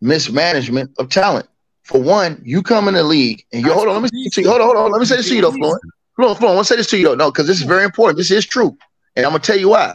mismanagement 0.00 0.90
of 0.98 1.08
talent. 1.08 1.48
For 1.84 2.00
one, 2.00 2.40
you 2.44 2.62
come 2.62 2.88
in 2.88 2.94
the 2.94 3.04
league 3.04 3.44
and 3.52 3.64
you 3.64 3.72
hold 3.72 3.88
on. 3.88 3.94
Let 3.94 4.02
me 4.02 4.08
say 4.08 4.24
this 4.24 4.34
to 4.34 4.42
you. 4.42 4.48
Hold 4.48 4.60
on, 4.60 4.66
hold 4.66 4.76
on. 4.78 4.92
Let 4.92 5.00
me 5.00 5.06
say 5.06 5.16
this 5.16 5.28
to 5.28 5.34
you 5.34 5.42
though, 5.42 5.52
fluent. 5.52 5.80
Fluent, 6.16 6.38
fluent. 6.38 6.52
I 6.52 6.54
want 6.56 6.66
to 6.66 6.72
say 6.72 6.76
this 6.76 6.88
to 6.88 6.98
you 6.98 7.04
though, 7.04 7.14
no, 7.14 7.30
because 7.30 7.46
this 7.46 7.58
is 7.58 7.64
very 7.64 7.84
important. 7.84 8.18
This 8.18 8.30
is 8.30 8.44
true, 8.44 8.76
and 9.14 9.24
I'm 9.24 9.32
gonna 9.32 9.42
tell 9.42 9.58
you 9.58 9.68
why. 9.70 9.94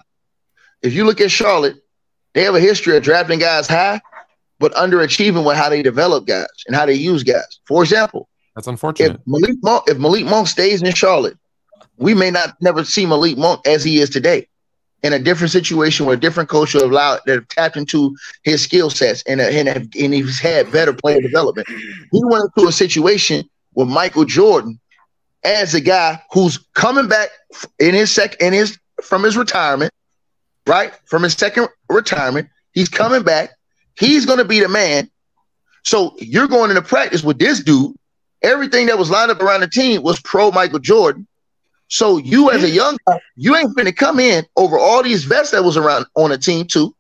If 0.81 0.93
you 0.93 1.03
look 1.03 1.19
at 1.21 1.31
Charlotte, 1.31 1.77
they 2.33 2.43
have 2.43 2.55
a 2.55 2.59
history 2.59 2.95
of 2.95 3.03
drafting 3.03 3.39
guys 3.39 3.67
high, 3.67 4.01
but 4.59 4.73
underachieving 4.73 5.45
with 5.45 5.57
how 5.57 5.69
they 5.69 5.81
develop 5.81 6.25
guys 6.25 6.47
and 6.65 6.75
how 6.75 6.85
they 6.85 6.93
use 6.93 7.23
guys. 7.23 7.59
For 7.65 7.83
example, 7.83 8.29
that's 8.55 8.67
if 8.67 8.71
unfortunate 8.71 9.19
Malik 9.25 9.55
Monk, 9.61 9.83
if 9.87 9.97
Malik 9.97 10.25
Monk 10.25 10.47
stays 10.47 10.81
in 10.81 10.93
Charlotte, 10.93 11.37
we 12.02 12.15
may 12.15 12.32
not 12.32 12.56
never 12.61 12.84
see 12.84 13.06
Malik 13.06 13.38
Monk 13.38 13.65
as 13.65 13.84
he 13.84 13.99
is 13.99 14.10
today. 14.10 14.48
In 15.03 15.14
a 15.14 15.19
different 15.19 15.52
situation 15.52 16.06
where 16.06 16.15
a 16.15 16.19
different 16.19 16.49
coach 16.49 16.73
will 16.73 16.84
allow 16.84 17.18
that 17.26 17.34
have 17.34 17.48
tapped 17.48 17.78
into 17.78 18.15
his 18.44 18.61
skill 18.61 18.90
sets 18.90 19.23
and, 19.23 19.41
and, 19.41 19.68
and 19.68 20.14
he's 20.14 20.40
had 20.40 20.72
better 20.72 20.94
player 20.94 21.22
development. 21.22 21.68
He 21.68 22.22
went 22.23 22.45
into 22.56 22.68
a 22.68 22.72
situation 22.72 23.49
with 23.73 23.88
Michael 23.88 24.26
Jordan 24.26 24.80
as 25.44 25.73
a 25.73 25.82
guy 25.82 26.22
who's 26.32 26.60
coming 26.76 27.07
back 27.07 27.30
in 27.80 27.95
his 27.95 28.11
sec 28.11 28.36
in 28.40 28.53
his 28.53 28.78
from 29.02 29.23
his 29.23 29.36
retirement, 29.36 29.91
right? 30.68 30.94
From 31.06 31.23
his 31.23 31.34
second 31.34 31.69
retirement. 31.90 32.48
He's 32.73 32.90
coming 32.90 33.23
back. 33.23 33.52
He's 33.98 34.28
gonna 34.28 34.45
be 34.45 34.60
the 34.60 34.69
man. 34.69 35.10
So 35.84 36.15
you're 36.19 36.48
going 36.48 36.69
into 36.69 36.84
practice 36.84 37.23
with 37.23 37.40
this 37.40 37.64
dude 37.64 37.95
everything 38.41 38.88
that 38.88 38.98
was 38.98 39.10
lined 39.10 39.32
up 39.32 39.41
around 39.41 39.61
the 39.61 39.68
team 39.68 40.02
was 40.03 40.19
pro 40.19 40.52
Michael 40.52 40.80
Jordan. 40.80 41.28
So 41.91 42.18
you 42.18 42.49
as 42.51 42.63
a 42.63 42.69
young 42.69 42.97
guy, 43.05 43.19
you 43.35 43.53
ain't 43.55 43.76
finna 43.76 43.93
come 43.93 44.18
in 44.18 44.45
over 44.55 44.80
all 44.80 45.03
these 45.03 45.26
vets 45.26 45.51
that 45.51 45.65
was 45.65 45.76
around 45.76 46.05
on 46.15 46.31
a 46.31 46.38
team 46.38 46.65
too, 46.65 46.95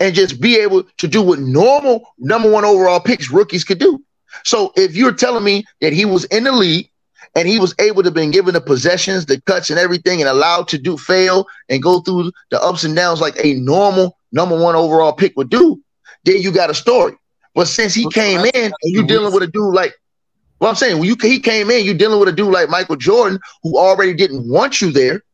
and 0.00 0.12
just 0.12 0.40
be 0.40 0.58
able 0.58 0.82
to 0.98 1.06
do 1.06 1.22
what 1.22 1.38
normal 1.38 2.12
number 2.18 2.50
one 2.50 2.64
overall 2.64 2.98
picks 2.98 3.30
rookies 3.30 3.62
could 3.62 3.78
do. 3.78 4.02
So 4.44 4.72
if 4.76 4.96
you're 4.96 5.12
telling 5.12 5.44
me 5.44 5.64
that 5.80 5.92
he 5.92 6.04
was 6.04 6.24
in 6.26 6.42
the 6.42 6.50
league 6.50 6.90
and 7.36 7.46
he 7.46 7.60
was 7.60 7.76
able 7.78 8.02
to 8.02 8.10
been 8.10 8.32
given 8.32 8.54
the 8.54 8.60
possessions, 8.60 9.26
the 9.26 9.40
cuts, 9.42 9.70
and 9.70 9.78
everything, 9.78 10.20
and 10.20 10.28
allowed 10.28 10.66
to 10.68 10.78
do 10.78 10.98
fail 10.98 11.46
and 11.68 11.80
go 11.80 12.00
through 12.00 12.32
the 12.50 12.60
ups 12.60 12.82
and 12.82 12.96
downs 12.96 13.20
like 13.20 13.36
a 13.42 13.54
normal 13.54 14.18
number 14.32 14.60
one 14.60 14.74
overall 14.74 15.12
pick 15.12 15.36
would 15.36 15.48
do, 15.48 15.80
then 16.24 16.42
you 16.42 16.50
got 16.50 16.70
a 16.70 16.74
story. 16.74 17.16
But 17.54 17.68
since 17.68 17.94
he 17.94 18.10
came 18.10 18.40
in 18.40 18.64
and 18.64 18.74
you 18.82 19.06
dealing 19.06 19.32
with 19.32 19.44
a 19.44 19.46
dude 19.46 19.74
like 19.74 19.94
well, 20.62 20.70
I'm 20.70 20.76
saying 20.76 21.00
when 21.00 21.08
you 21.08 21.16
he 21.20 21.40
came 21.40 21.72
in, 21.72 21.84
you're 21.84 21.92
dealing 21.92 22.20
with 22.20 22.28
a 22.28 22.32
dude 22.32 22.52
like 22.52 22.68
Michael 22.68 22.94
Jordan 22.94 23.40
who 23.64 23.76
already 23.76 24.14
didn't 24.14 24.48
want 24.48 24.80
you 24.80 24.92
there. 24.92 25.24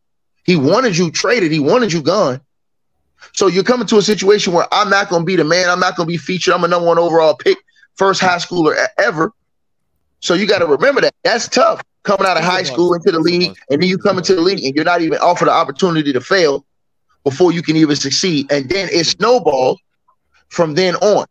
He 0.45 0.57
wanted 0.57 0.97
you 0.97 1.11
traded. 1.11 1.53
He 1.53 1.61
wanted 1.61 1.93
you 1.93 2.01
gone. 2.01 2.41
So 3.35 3.47
you're 3.47 3.63
coming 3.63 3.87
to 3.89 3.99
a 3.99 4.03
situation 4.03 4.55
where 4.55 4.67
I'm 4.73 4.89
not 4.89 5.11
going 5.11 5.21
to 5.21 5.27
be 5.27 5.37
the 5.37 5.45
man. 5.45 5.69
I'm 5.69 5.81
not 5.81 5.97
going 5.97 6.07
to 6.07 6.11
be 6.11 6.17
featured. 6.17 6.55
I'm 6.55 6.65
a 6.65 6.69
number 6.69 6.87
one 6.87 6.99
overall 6.99 7.37
pick, 7.37 7.59
first 7.97 8.23
high 8.23 8.39
schooler 8.39 8.75
ever. 8.97 9.31
So 10.21 10.33
you 10.33 10.47
got 10.47 10.61
to 10.61 10.67
remember 10.67 11.03
that. 11.03 11.13
That's 11.25 11.47
tough 11.47 11.83
coming 12.05 12.27
out 12.27 12.39
of 12.39 12.45
high 12.45 12.63
school 12.63 12.95
into 12.95 13.13
the 13.13 13.21
league, 13.21 13.55
and 13.69 13.83
then 13.83 13.89
you 13.91 13.99
come 13.99 14.17
into 14.17 14.35
the 14.35 14.41
league 14.41 14.65
and 14.65 14.75
you're 14.75 14.83
not 14.87 15.03
even 15.03 15.19
offered 15.19 15.49
the 15.49 15.53
opportunity 15.53 16.11
to 16.11 16.23
fail 16.23 16.65
before 17.23 17.53
you 17.53 17.61
can 17.61 17.77
even 17.77 17.97
succeed, 17.97 18.51
and 18.51 18.71
then 18.71 18.89
it 18.91 19.05
snowballs 19.05 19.79
from 20.49 20.75
then 20.75 20.95
on 20.97 21.27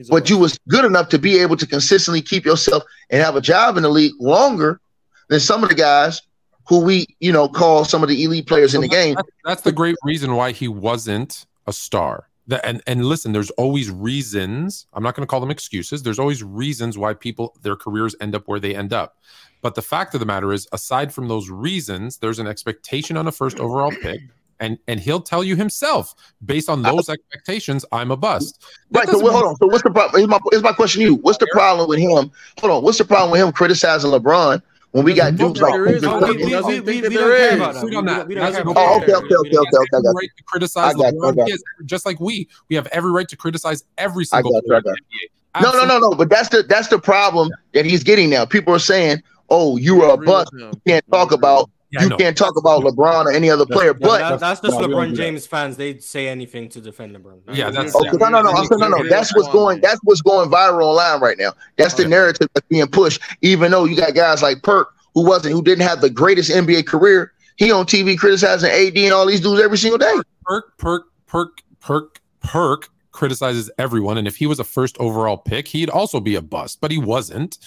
He's 0.00 0.08
but 0.08 0.30
you 0.30 0.38
was 0.38 0.58
good 0.66 0.86
enough 0.86 1.10
to 1.10 1.18
be 1.18 1.38
able 1.40 1.58
to 1.58 1.66
consistently 1.66 2.22
keep 2.22 2.46
yourself 2.46 2.84
and 3.10 3.22
have 3.22 3.36
a 3.36 3.40
job 3.42 3.76
in 3.76 3.82
the 3.82 3.90
league 3.90 4.14
longer 4.18 4.80
than 5.28 5.40
some 5.40 5.62
of 5.62 5.68
the 5.68 5.74
guys 5.74 6.22
who 6.66 6.80
we, 6.80 7.06
you 7.20 7.30
know, 7.30 7.46
call 7.46 7.84
some 7.84 8.02
of 8.02 8.08
the 8.08 8.24
elite 8.24 8.46
players 8.46 8.74
in 8.74 8.80
the 8.80 8.88
game. 8.88 9.14
That's, 9.44 9.60
the 9.60 9.72
great 9.72 9.96
reason 10.02 10.34
why 10.36 10.52
he 10.52 10.68
wasn't 10.68 11.44
a 11.66 11.72
star. 11.74 12.28
That, 12.46 12.64
and 12.64 12.82
and 12.86 13.04
listen, 13.04 13.32
there's 13.32 13.50
always 13.50 13.90
reasons. 13.90 14.86
I'm 14.94 15.02
not 15.02 15.14
going 15.16 15.26
to 15.26 15.30
call 15.30 15.40
them 15.40 15.50
excuses. 15.50 16.02
There's 16.02 16.18
always 16.18 16.42
reasons 16.42 16.96
why 16.96 17.12
people 17.12 17.54
their 17.60 17.76
careers 17.76 18.16
end 18.22 18.34
up 18.34 18.48
where 18.48 18.58
they 18.58 18.74
end 18.74 18.94
up. 18.94 19.18
But 19.60 19.74
the 19.74 19.82
fact 19.82 20.14
of 20.14 20.20
the 20.20 20.26
matter 20.26 20.50
is, 20.50 20.66
aside 20.72 21.12
from 21.12 21.28
those 21.28 21.50
reasons, 21.50 22.16
there's 22.16 22.38
an 22.38 22.46
expectation 22.46 23.18
on 23.18 23.26
a 23.26 23.32
first 23.32 23.60
overall 23.60 23.90
pick, 23.90 24.22
and 24.60 24.78
and 24.86 25.00
he'll 25.00 25.20
tell 25.20 25.42
you 25.42 25.56
himself 25.56 26.14
based 26.44 26.68
on 26.68 26.82
those 26.82 27.08
expectations, 27.08 27.84
I'm 27.92 28.10
a 28.10 28.16
bust. 28.16 28.64
That 28.90 29.00
Right. 29.00 29.08
So 29.08 29.22
well, 29.22 29.32
hold 29.32 29.44
on. 29.44 29.56
So 29.56 29.66
what's 29.66 29.82
the 29.82 29.90
problem? 29.90 30.20
Here's 30.20 30.28
my, 30.28 30.38
here's 30.50 30.62
my 30.62 30.72
question 30.72 31.00
to 31.00 31.06
you. 31.06 31.14
What's 31.16 31.38
the 31.38 31.48
problem 31.52 31.88
with 31.88 31.98
him? 31.98 32.30
Hold 32.60 32.72
on. 32.72 32.82
What's 32.84 32.98
the 32.98 33.04
problem 33.04 33.32
with 33.32 33.40
him 33.40 33.52
criticizing 33.52 34.10
LeBron 34.10 34.62
when 34.92 35.04
we 35.04 35.14
got 35.14 35.36
dudes 35.36 35.60
like 35.60 35.72
there 35.72 35.86
is. 35.86 36.04
Oh, 36.04 36.20
Doesn't 36.20 36.36
we, 36.36 36.44
we, 36.44 36.50
think 36.50 36.86
we, 36.86 37.00
that 37.00 37.08
we, 37.08 37.08
we 37.08 37.16
there 37.16 37.28
don't 37.28 37.48
care 37.48 37.54
about 37.56 37.74
that. 37.74 37.84
We, 37.84 37.96
on 37.96 38.04
we, 38.04 38.24
we 38.24 38.34
don't 38.34 38.44
That's 38.44 38.56
care 38.56 38.62
about 38.62 38.76
Oh, 38.76 39.00
that. 39.00 39.02
okay, 39.04 39.14
okay, 39.14 39.34
okay, 39.34 39.48
okay, 39.48 39.58
okay, 39.58 39.76
I 39.92 39.96
every 39.96 40.02
got 40.02 40.10
right 40.10 40.30
to 40.36 40.42
criticize 40.44 40.94
got 40.94 41.14
LeBron. 41.14 41.36
got 41.36 41.48
He 41.48 41.56
just 41.86 42.06
like 42.06 42.20
we, 42.20 42.48
we 42.68 42.76
have 42.76 42.86
every 42.88 43.10
right 43.12 43.28
to 43.28 43.36
criticize 43.36 43.84
every 43.98 44.24
single 44.24 44.52
got 44.52 44.64
player 44.64 44.78
I 44.78 44.82
got 44.82 44.94
NBA. 44.94 45.62
No, 45.62 45.72
no, 45.72 45.84
no, 45.84 45.98
no. 45.98 46.10
But 46.16 46.30
that's 46.30 46.48
the 46.48 46.62
that's 46.62 46.88
the 46.88 46.98
problem 46.98 47.50
that 47.74 47.84
he's 47.84 48.04
getting 48.04 48.30
now. 48.30 48.44
People 48.44 48.74
are 48.74 48.78
saying, 48.80 49.22
oh, 49.48 49.76
you 49.76 49.96
were 49.96 50.08
a 50.08 50.16
bust. 50.16 50.50
You 50.52 50.70
can't 50.86 51.04
talk 51.10 51.32
about 51.32 51.70
Yeah, 51.92 52.04
you 52.04 52.16
can't 52.16 52.36
talk 52.36 52.56
about 52.56 52.82
LeBron 52.82 53.24
or 53.24 53.32
any 53.32 53.50
other 53.50 53.66
player. 53.66 53.88
Yeah, 53.88 54.06
But 54.06 54.18
that- 54.18 54.40
that's 54.40 54.60
just 54.60 54.78
No, 54.80 54.86
we 54.86 54.92
don't 54.92 55.08
LeBron 55.08 55.10
that. 55.10 55.16
James 55.16 55.46
fans. 55.46 55.76
They 55.76 55.98
say 55.98 56.28
anything 56.28 56.68
to 56.70 56.80
defend 56.80 57.16
LeBron. 57.16 57.40
Yeah, 57.52 57.70
that's- 57.70 57.94
Okay, 57.96 58.10
no, 58.12 58.28
no, 58.28 58.42
no, 58.42 58.50
I'm 58.50 58.66
saying, 58.66 58.80
no, 58.80 58.88
no. 58.88 59.08
That's 59.08 59.34
what's 59.34 59.48
going. 59.48 59.80
That's 59.80 59.98
what's 60.04 60.20
going 60.22 60.50
viral 60.50 60.84
online 60.84 61.20
right 61.20 61.36
now. 61.38 61.52
That's 61.76 61.94
the 61.94 62.02
Okay. 62.02 62.10
narrative 62.10 62.48
that's 62.54 62.66
being 62.68 62.86
pushed. 62.86 63.20
Even 63.42 63.72
though 63.72 63.84
you 63.86 63.96
got 63.96 64.14
guys 64.14 64.40
like 64.42 64.62
Perk, 64.62 64.88
who 65.14 65.24
wasn't, 65.26 65.52
who 65.54 65.62
didn't 65.62 65.86
have 65.86 66.00
the 66.00 66.10
greatest 66.10 66.50
NBA 66.50 66.84
career, 66.86 67.32
he 67.56 67.72
on 67.72 67.86
TV 67.86 68.16
criticizing 68.16 68.70
AD 68.70 68.96
and 69.04 69.12
all 69.12 69.26
these 69.26 69.40
dudes 69.40 69.60
every 69.60 69.76
single 69.78 69.98
day. 69.98 70.14
Perk, 70.44 70.78
perk, 70.78 71.02
perk, 71.26 71.58
perk, 71.80 72.20
perk 72.42 72.88
criticizes 73.12 73.70
everyone, 73.78 74.18
and 74.18 74.26
if 74.28 74.36
he 74.36 74.46
was 74.46 74.60
a 74.60 74.64
first 74.64 74.96
overall 74.98 75.36
pick, 75.36 75.68
he'd 75.68 75.90
also 75.90 76.20
be 76.20 76.34
a 76.36 76.42
bust, 76.42 76.80
but 76.80 76.90
he 76.90 76.98
wasn't. 76.98 77.58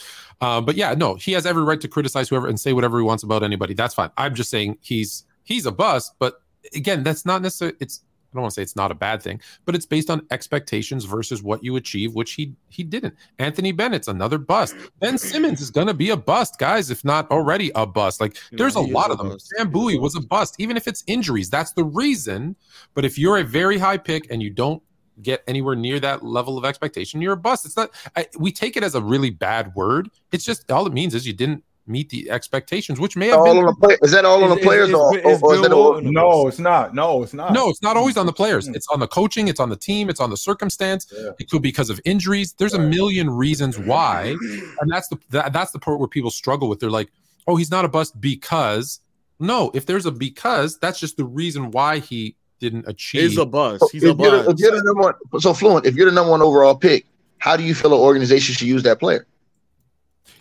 Uh, 0.41 0.61
but 0.61 0.75
yeah, 0.75 0.93
no, 0.93 1.15
he 1.15 1.31
has 1.33 1.45
every 1.45 1.63
right 1.63 1.81
to 1.81 1.87
criticize 1.87 2.29
whoever 2.29 2.47
and 2.47 2.59
say 2.59 2.73
whatever 2.73 2.97
he 2.97 3.03
wants 3.03 3.23
about 3.23 3.43
anybody. 3.43 3.73
That's 3.73 3.93
fine. 3.93 4.11
I'm 4.17 4.35
just 4.35 4.49
saying 4.49 4.77
he's 4.81 5.25
he's 5.43 5.65
a 5.65 5.71
bust, 5.71 6.13
but 6.19 6.41
again, 6.75 7.03
that's 7.03 7.25
not 7.25 7.41
necessarily. 7.41 7.77
It's 7.79 8.01
I 8.03 8.35
don't 8.37 8.41
want 8.43 8.53
to 8.53 8.55
say 8.55 8.61
it's 8.63 8.75
not 8.75 8.89
a 8.91 8.95
bad 8.95 9.21
thing, 9.21 9.39
but 9.65 9.75
it's 9.75 9.85
based 9.85 10.09
on 10.09 10.25
expectations 10.31 11.05
versus 11.05 11.43
what 11.43 11.63
you 11.63 11.75
achieve, 11.75 12.15
which 12.15 12.33
he 12.33 12.55
he 12.69 12.81
didn't. 12.81 13.13
Anthony 13.37 13.71
Bennett's 13.71 14.07
another 14.07 14.39
bust. 14.39 14.75
Ben 14.99 15.19
Simmons 15.19 15.61
is 15.61 15.69
going 15.69 15.85
to 15.85 15.93
be 15.93 16.09
a 16.09 16.17
bust, 16.17 16.57
guys, 16.57 16.89
if 16.89 17.05
not 17.05 17.29
already 17.29 17.71
a 17.75 17.85
bust. 17.85 18.19
Like 18.19 18.35
You 18.51 18.57
there's 18.57 18.73
know, 18.73 18.81
a 18.81 18.87
lot 18.87 19.11
of 19.11 19.19
them. 19.19 19.29
bust. 19.29 19.49
Sam 19.55 19.57
He 19.57 19.61
is 19.61 19.67
a 19.67 19.71
Bowie 19.71 19.99
was 19.99 20.15
a 20.15 20.21
bust, 20.21 20.55
even 20.57 20.77
if 20.77 20.87
it's 20.87 21.03
injuries. 21.05 21.51
That's 21.51 21.73
the 21.73 21.83
reason. 21.83 22.55
But 22.95 23.05
if 23.05 23.19
you're 23.19 23.37
a 23.37 23.43
very 23.43 23.77
high 23.77 23.97
pick 23.97 24.31
and 24.31 24.41
you 24.41 24.49
don't 24.49 24.81
get 25.21 25.43
anywhere 25.47 25.75
near 25.75 25.99
that 25.99 26.23
level 26.23 26.57
of 26.57 26.65
expectation, 26.65 27.21
you're 27.21 27.33
a 27.33 27.37
bust. 27.37 27.65
It's 27.65 27.77
not. 27.77 27.91
I, 28.15 28.27
we 28.37 28.51
take 28.51 28.75
it 28.77 28.83
as 28.83 28.95
a 28.95 29.01
really 29.01 29.29
bad 29.29 29.73
word. 29.75 30.09
It's 30.31 30.43
just 30.43 30.69
all 30.71 30.87
it 30.87 30.93
means 30.93 31.13
is 31.13 31.27
you 31.27 31.33
didn't 31.33 31.63
meet 31.85 32.09
the 32.09 32.31
expectations, 32.31 32.97
which 32.97 33.17
may 33.17 33.27
have 33.27 33.39
All 33.39 33.43
been. 33.45 33.57
on 33.57 33.65
the 33.65 33.75
play, 33.75 33.97
is 34.01 34.11
that 34.11 34.23
all 34.23 34.41
on 34.41 34.49
the 34.49 34.55
Is- 34.55 34.65
players 34.65 34.87
is- 34.89 34.95
or, 34.95 35.17
is 35.17 35.41
or, 35.41 35.51
or 35.51 35.55
is 35.55 35.61
Bill 35.61 35.73
all? 35.73 36.01
No, 36.01 36.47
it's 36.47 36.57
not. 36.59 36.95
No, 36.95 37.23
it's 37.23 37.33
not. 37.33 37.51
No, 37.51 37.69
it's 37.69 37.81
not 37.81 37.97
always 37.97 38.15
on 38.15 38.25
the 38.25 38.31
players. 38.31 38.69
It's 38.69 38.87
on 38.87 39.01
the 39.01 39.07
coaching. 39.07 39.49
It's 39.49 39.59
on 39.59 39.69
the 39.69 39.75
team. 39.75 40.09
It's 40.09 40.21
on 40.21 40.29
the 40.29 40.37
circumstance. 40.37 41.11
Yeah. 41.13 41.31
It 41.39 41.49
could 41.49 41.61
be 41.61 41.67
because 41.69 41.89
of 41.89 41.99
injuries. 42.05 42.53
There's 42.53 42.73
a 42.73 42.79
million 42.79 43.29
reasons 43.29 43.77
why, 43.77 44.35
and 44.79 44.89
that's 44.89 45.09
the 45.09 45.17
that, 45.31 45.51
that's 45.51 45.71
the 45.71 45.79
part 45.79 45.99
where 45.99 46.07
people 46.07 46.31
struggle 46.31 46.69
with. 46.69 46.79
They're 46.79 46.89
like, 46.89 47.11
"Oh, 47.47 47.57
he's 47.57 47.69
not 47.71 47.83
a 47.85 47.89
bust 47.89 48.19
because." 48.19 48.99
No, 49.39 49.71
if 49.73 49.85
there's 49.85 50.05
a 50.05 50.11
because, 50.11 50.77
that's 50.79 50.99
just 51.01 51.17
the 51.17 51.25
reason 51.25 51.71
why 51.71 51.99
he 51.99 52.37
didn't 52.63 52.87
achieve. 52.87 53.21
He's 53.29 53.37
a 53.37 53.45
bust. 53.45 53.83
He's 53.91 54.03
if, 54.03 54.17
a 54.17 54.23
you're 54.23 54.49
if 54.49 54.57
you're 54.57 54.71
the 54.71 54.83
number 54.83 55.01
one, 55.01 55.41
so 55.41 55.53
fluent. 55.53 55.85
If 55.85 55.95
you're 55.95 56.09
the 56.09 56.15
number 56.15 56.31
one 56.31 56.41
overall 56.41 56.75
pick, 56.75 57.05
how 57.37 57.57
do 57.57 57.63
you 57.63 57.75
feel 57.75 57.93
an 57.93 57.99
organization 57.99 58.55
should 58.55 58.67
use 58.67 58.83
that 58.83 58.99
player? 58.99 59.27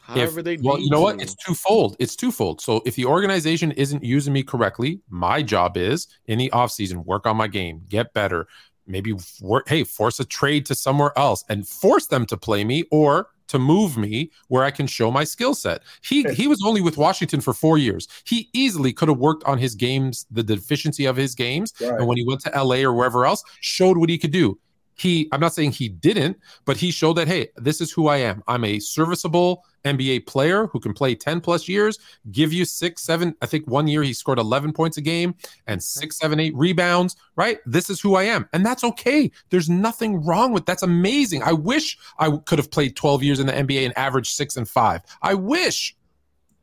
However, 0.02 0.38
if, 0.38 0.44
they 0.44 0.56
well, 0.58 0.78
you 0.78 0.84
need 0.84 0.92
know 0.92 1.00
what? 1.00 1.20
It's 1.20 1.34
twofold. 1.34 1.96
It's 1.98 2.14
twofold. 2.14 2.60
So 2.60 2.80
if 2.86 2.94
the 2.94 3.06
organization 3.06 3.72
isn't 3.72 4.04
using 4.04 4.32
me 4.32 4.44
correctly, 4.44 5.00
my 5.10 5.42
job 5.42 5.76
is 5.76 6.06
in 6.26 6.38
the 6.38 6.50
offseason, 6.50 7.04
work 7.04 7.26
on 7.26 7.36
my 7.36 7.48
game, 7.48 7.82
get 7.88 8.12
better, 8.14 8.46
maybe 8.86 9.14
work, 9.40 9.68
hey, 9.68 9.82
force 9.82 10.20
a 10.20 10.24
trade 10.24 10.66
to 10.66 10.74
somewhere 10.74 11.12
else 11.16 11.44
and 11.48 11.66
force 11.66 12.06
them 12.06 12.24
to 12.26 12.36
play 12.36 12.64
me 12.64 12.84
or 12.90 13.28
to 13.52 13.58
move 13.58 13.96
me 13.96 14.30
where 14.48 14.64
I 14.64 14.70
can 14.70 14.86
show 14.86 15.10
my 15.10 15.24
skill 15.24 15.54
set. 15.54 15.82
He 16.02 16.22
he 16.34 16.46
was 16.48 16.60
only 16.64 16.80
with 16.80 16.96
Washington 16.96 17.40
for 17.40 17.54
four 17.54 17.76
years. 17.78 18.08
He 18.24 18.48
easily 18.52 18.92
could 18.92 19.08
have 19.08 19.18
worked 19.18 19.44
on 19.44 19.58
his 19.58 19.74
games, 19.74 20.26
the 20.30 20.42
deficiency 20.42 21.04
of 21.06 21.16
his 21.16 21.34
games, 21.34 21.72
Right. 21.80 21.92
and 21.98 22.06
when 22.08 22.16
he 22.18 22.24
went 22.26 22.40
to 22.42 22.50
LA 22.64 22.78
or 22.88 22.92
wherever 22.92 23.24
else, 23.26 23.42
showed 23.60 23.96
what 23.98 24.08
he 24.10 24.18
could 24.18 24.32
do. 24.32 24.58
He, 25.02 25.28
I'm 25.32 25.40
not 25.40 25.52
saying 25.52 25.72
he 25.72 25.88
didn't, 25.88 26.38
but 26.64 26.76
he 26.76 26.92
showed 26.92 27.14
that, 27.14 27.26
hey, 27.26 27.48
this 27.56 27.80
is 27.80 27.90
who 27.90 28.06
I 28.06 28.18
am. 28.18 28.40
I'm 28.46 28.64
a 28.64 28.78
serviceable 28.78 29.64
NBA 29.84 30.28
player 30.28 30.68
who 30.68 30.78
can 30.78 30.94
play 30.94 31.16
10 31.16 31.40
plus 31.40 31.68
years, 31.68 31.98
give 32.30 32.52
you 32.52 32.64
six, 32.64 33.02
seven. 33.02 33.34
I 33.42 33.46
think 33.46 33.66
one 33.66 33.88
year 33.88 34.04
he 34.04 34.12
scored 34.12 34.38
11 34.38 34.72
points 34.72 34.98
a 34.98 35.00
game 35.00 35.34
and 35.66 35.82
six, 35.82 36.18
seven, 36.18 36.38
eight 36.38 36.54
rebounds, 36.54 37.16
right? 37.34 37.58
This 37.66 37.90
is 37.90 38.00
who 38.00 38.14
I 38.14 38.22
am. 38.22 38.48
And 38.52 38.64
that's 38.64 38.84
okay. 38.84 39.28
There's 39.50 39.68
nothing 39.68 40.24
wrong 40.24 40.52
with 40.52 40.66
that's 40.66 40.84
amazing. 40.84 41.42
I 41.42 41.52
wish 41.52 41.98
i 42.20 42.30
could 42.46 42.60
have 42.60 42.70
played 42.70 42.94
12 42.94 43.24
years 43.24 43.40
in 43.40 43.48
the 43.48 43.52
NBA 43.52 43.84
and 43.84 43.98
averaged 43.98 44.36
six 44.36 44.56
and 44.56 44.68
five. 44.68 45.02
I 45.20 45.34
wish. 45.34 45.96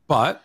But 0.08 0.42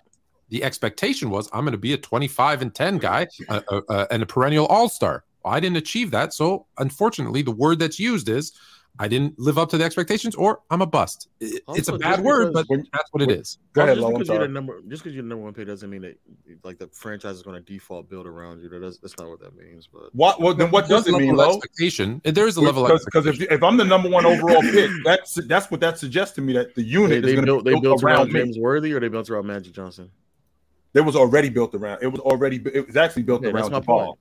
the 0.50 0.66
expectation 0.66 1.30
was 1.30 1.50
I'm 1.54 1.62
going 1.62 1.72
to 1.72 1.78
be 1.78 1.94
a 1.94 1.98
25 1.98 2.62
and 2.62 2.76
10 2.76 2.98
guy 2.98 3.28
uh, 3.48 3.62
uh, 3.70 3.82
uh, 3.88 4.06
and 4.12 4.22
a 4.22 4.26
perennial 4.26 4.66
all 4.68 4.90
star. 4.90 5.24
I 5.46 5.60
didn't 5.60 5.78
achieve 5.78 6.12
that. 6.12 6.34
So, 6.34 6.66
unfortunately, 6.78 7.42
the 7.42 7.52
word 7.52 7.80
that's 7.80 8.00
used 8.00 8.30
is 8.30 8.54
I 8.98 9.10
didn't 9.10 9.38
live 9.38 9.58
up 9.58 9.70
to 9.72 9.78
the 9.78 9.84
expectations 9.84 10.36
or 10.36 10.62
I'm 10.72 10.82
a 10.82 10.86
bust. 10.86 11.28
It- 11.42 11.64
it's 11.70 11.90
a 11.90 11.98
bad 11.98 12.22
word, 12.22 12.54
but 12.54 12.66
because- 12.68 12.88
that's 12.94 13.10
what 13.12 13.22
it 13.22 13.30
is. 13.30 13.58
Go 13.74 13.84
ahead, 13.84 13.98
just 13.98 14.08
because 14.14 14.28
you're 14.30 14.40
the 14.40 14.48
number, 14.48 14.82
just 14.88 15.04
because 15.04 15.14
you're 15.14 15.24
the 15.24 15.28
number 15.30 15.44
one 15.44 15.54
pick 15.54 15.68
doesn't 15.68 15.90
mean 15.90 16.02
that 16.02 16.18
like 16.64 16.78
the 16.78 16.88
franchise 16.88 17.36
is 17.36 17.44
going 17.44 17.62
to 17.62 17.74
default 17.74 18.10
build 18.10 18.26
around 18.26 18.62
you. 18.62 18.70
That's, 18.70 18.98
that's 19.00 19.18
not 19.18 19.28
what 19.30 19.42
that 19.42 19.56
means. 19.58 19.88
But 19.92 20.16
What? 20.16 20.40
Well, 20.40 20.54
then 20.54 20.72
what 20.72 20.88
does 20.88 21.08
it 21.08 21.12
mean, 21.12 21.36
level 21.36 21.56
expectation. 21.58 22.22
There 22.24 22.48
is 22.48 22.56
a 22.56 22.62
level 22.62 22.86
of 22.86 23.02
Because 23.04 23.26
if, 23.26 23.42
if 23.42 23.62
I'm 23.64 23.76
the 23.76 23.84
number 23.84 24.10
one 24.10 24.26
overall 24.26 24.62
pick, 24.62 24.90
that's 25.06 25.36
that's 25.46 25.70
what 25.70 25.82
that 25.82 26.00
suggests 26.00 26.34
to 26.36 26.42
me 26.42 26.54
that 26.54 26.74
the 26.74 26.82
they, 26.82 26.88
unit 26.88 27.18
is 27.18 27.24
they 27.24 27.34
going 27.36 27.46
to 27.46 27.52
built 27.52 27.66
they 27.66 27.80
built 27.80 28.02
around 28.02 28.34
around. 28.34 28.46
James 28.46 28.58
Worthy 28.58 28.94
or 28.94 29.02
they 29.02 29.10
built 29.10 29.30
around 29.30 29.46
Magic 29.48 29.74
Johnson. 29.74 30.10
It 30.94 31.02
was 31.02 31.18
already 31.18 31.50
built 31.50 31.76
around. 31.76 32.02
It 32.02 32.08
was 32.08 32.22
already. 32.22 32.62
It 32.74 32.88
was 32.88 32.96
actually 32.96 33.24
built 33.24 33.44
Yeah, 33.44 33.50
around 33.50 33.74
my 33.74 33.80
the 33.80 33.86
ball. 33.86 34.18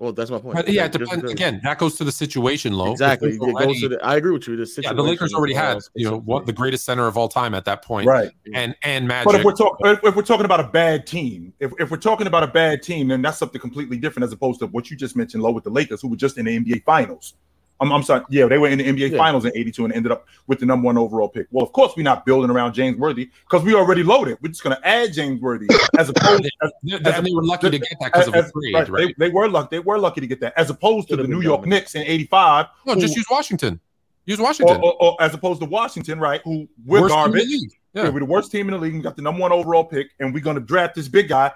Point. 0.00 0.06
Well, 0.06 0.12
that's 0.12 0.30
my 0.30 0.38
point. 0.38 0.56
But 0.56 0.68
yeah, 0.68 0.86
it 0.86 0.92
depends. 0.92 1.16
because- 1.16 1.30
Again, 1.30 1.60
that 1.62 1.78
goes 1.78 1.96
to 1.96 2.04
the 2.04 2.12
situation, 2.12 2.72
low. 2.72 2.92
Exactly. 2.92 3.30
It 3.30 3.38
goes 3.38 3.52
already- 3.54 3.80
to 3.80 3.88
the, 3.90 4.04
I 4.04 4.16
agree 4.16 4.32
with 4.32 4.48
you. 4.48 4.56
The 4.56 4.80
yeah, 4.82 4.92
the 4.92 5.02
Lakers 5.02 5.32
already 5.34 5.54
uh, 5.54 5.74
had, 5.74 5.78
you 5.94 6.10
know, 6.10 6.18
what 6.20 6.46
the 6.46 6.52
greatest 6.52 6.84
center 6.84 7.06
of 7.06 7.16
all 7.16 7.28
time 7.28 7.54
at 7.54 7.64
that 7.66 7.82
point, 7.82 8.06
Right. 8.06 8.30
and 8.54 8.74
and 8.82 9.06
Magic. 9.06 9.26
But 9.26 9.34
if 9.36 9.44
we're 9.44 9.52
talking, 9.52 9.86
if, 9.86 10.04
if 10.04 10.16
we're 10.16 10.22
talking 10.22 10.44
about 10.44 10.60
a 10.60 10.68
bad 10.68 11.06
team, 11.06 11.52
if, 11.60 11.72
if 11.78 11.90
we're 11.90 11.96
talking 11.98 12.26
about 12.26 12.42
a 12.42 12.46
bad 12.48 12.82
team, 12.82 13.08
then 13.08 13.22
that's 13.22 13.38
something 13.38 13.60
completely 13.60 13.98
different 13.98 14.24
as 14.24 14.32
opposed 14.32 14.60
to 14.60 14.66
what 14.68 14.90
you 14.90 14.96
just 14.96 15.16
mentioned, 15.16 15.42
low 15.42 15.50
with 15.52 15.64
the 15.64 15.70
Lakers, 15.70 16.00
who 16.02 16.08
were 16.08 16.16
just 16.16 16.38
in 16.38 16.46
the 16.46 16.58
NBA 16.58 16.84
Finals. 16.84 17.34
I'm, 17.80 17.92
I'm 17.92 18.02
sorry, 18.02 18.22
yeah, 18.30 18.46
they 18.46 18.58
were 18.58 18.68
in 18.68 18.78
the 18.78 18.84
NBA 18.84 19.12
Yeah. 19.12 19.16
Finals 19.18 19.44
in 19.44 19.52
'82 19.54 19.84
and 19.86 19.94
ended 19.94 20.12
up 20.12 20.26
with 20.46 20.60
the 20.60 20.66
number 20.66 20.84
one 20.86 20.98
overall 20.98 21.28
pick. 21.28 21.46
Well, 21.50 21.64
of 21.64 21.72
course, 21.72 21.92
we're 21.96 22.02
not 22.02 22.26
building 22.26 22.50
around 22.50 22.74
James 22.74 22.98
Worthy 22.98 23.30
because 23.48 23.64
we 23.64 23.74
already 23.74 24.02
loaded. 24.02 24.38
We're 24.42 24.48
just 24.50 24.62
going 24.62 24.76
to 24.76 24.86
add 24.86 25.12
James 25.12 25.40
Worthy 25.40 25.66
as 25.98 26.08
opposed. 26.10 26.44
as, 26.62 26.70
They- 26.82 26.96
and 27.12 27.26
they 27.26 27.32
were 27.32 27.44
lucky 27.44 27.70
to 27.70 27.78
get 27.78 27.88
that 28.00 28.12
because 28.12 28.28
of 28.28 28.34
a 28.34 28.38
as- 28.38 28.52
trade, 28.52 28.74
right, 28.74 28.88
right? 28.88 29.14
They, 29.18 29.28
they 29.28 29.32
were 29.32 29.48
lucky. 29.48 29.68
They 29.76 29.80
were 29.80 29.98
lucky 29.98 30.20
to 30.20 30.26
get 30.26 30.40
that, 30.40 30.52
as 30.56 30.70
opposed 30.70 31.08
to 31.08 31.16
the 31.16 31.24
New 31.26 31.40
York 31.40 31.62
dominant. 31.62 31.82
Knicks 31.82 31.94
in 31.94 32.02
'85, 32.02 32.66
No, 32.86 32.94
just 32.96 33.16
use 33.16 33.26
Washington. 33.30 33.80
Use 34.26 34.38
Washington. 34.38 34.76
or, 34.82 34.94
or 35.02 35.16
as 35.22 35.32
opposed 35.34 35.60
to 35.60 35.66
Washington, 35.66 36.20
right? 36.20 36.40
Who 36.44 36.68
we're 36.84 37.00
Worst 37.02 37.14
team 37.14 37.24
in 37.24 37.30
the 37.32 37.38
garbage. 37.38 37.50
Yeah. 37.94 38.02
Yeah. 38.04 38.08
we're 38.10 38.20
the 38.20 38.26
worst 38.26 38.52
team 38.52 38.68
in 38.68 38.72
the 38.74 38.78
league. 38.78 38.94
We 38.94 39.00
got 39.00 39.16
the 39.16 39.22
number 39.22 39.40
one 39.40 39.50
overall 39.50 39.84
pick, 39.84 40.10
and 40.20 40.32
we're 40.32 40.38
going 40.44 40.54
to 40.54 40.60
draft 40.62 40.94
this 40.94 41.08
big 41.08 41.28
guy. 41.28 41.50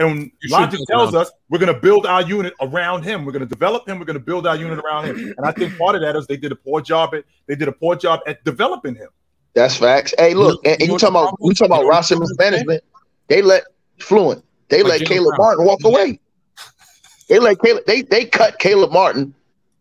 And 0.00 0.30
You 0.42 0.50
logic 0.50 0.80
tells 0.88 1.14
us 1.14 1.30
we're 1.50 1.58
going 1.58 1.72
to 1.72 1.78
build 1.80 2.06
our 2.06 2.22
unit 2.22 2.54
around 2.60 3.02
him. 3.04 3.24
We're 3.24 3.32
going 3.32 3.46
to 3.46 3.48
develop 3.48 3.86
him. 3.86 3.98
We're 3.98 4.06
going 4.06 4.18
to 4.18 4.24
build 4.24 4.46
our 4.46 4.56
unit 4.56 4.78
around 4.78 5.04
him. 5.06 5.34
And 5.36 5.46
I 5.46 5.52
think 5.52 5.76
part 5.78 5.94
of 5.94 6.00
that 6.00 6.16
is 6.16 6.26
they 6.26 6.36
did 6.38 6.52
a 6.52 6.56
poor 6.56 6.80
job 6.80 7.14
at 7.14 7.24
they 7.46 7.54
did 7.54 7.68
a 7.68 7.72
poor 7.72 7.94
job 7.96 8.20
at 8.26 8.42
developing 8.44 8.94
him. 8.94 9.08
That's 9.54 9.76
facts. 9.76 10.14
Hey, 10.18 10.32
look, 10.34 10.60
You 10.64 10.70
know- 10.70 10.72
and, 10.72 10.80
and 10.82 10.88
you 10.88 10.94
you 10.94 10.98
talking 10.98 11.16
about 11.16 11.36
we 11.40 11.54
talking 11.54 11.68
problem- 11.68 11.72
about 11.72 11.82
you 11.82 11.84
know 11.84 11.88
roster 11.90 12.18
what 12.18 12.28
the 12.28 12.34
problem 12.36 12.54
is, 12.54 12.60
mismanagement. 12.60 12.84
They 13.28 13.42
let 13.42 13.64
fluent. 14.00 14.44
They 14.68 14.82
Like 14.82 14.90
let 14.92 15.00
Jalen 15.02 15.06
Caleb 15.08 15.36
Brown. 15.36 15.38
Martin 15.46 15.64
walk 15.66 15.84
away. 15.84 16.20
They 17.28 17.38
let 17.38 17.60
Caleb. 17.60 17.84
They 17.86 18.02
they 18.02 18.24
cut 18.24 18.58
Caleb 18.58 18.92
Martin 18.92 19.34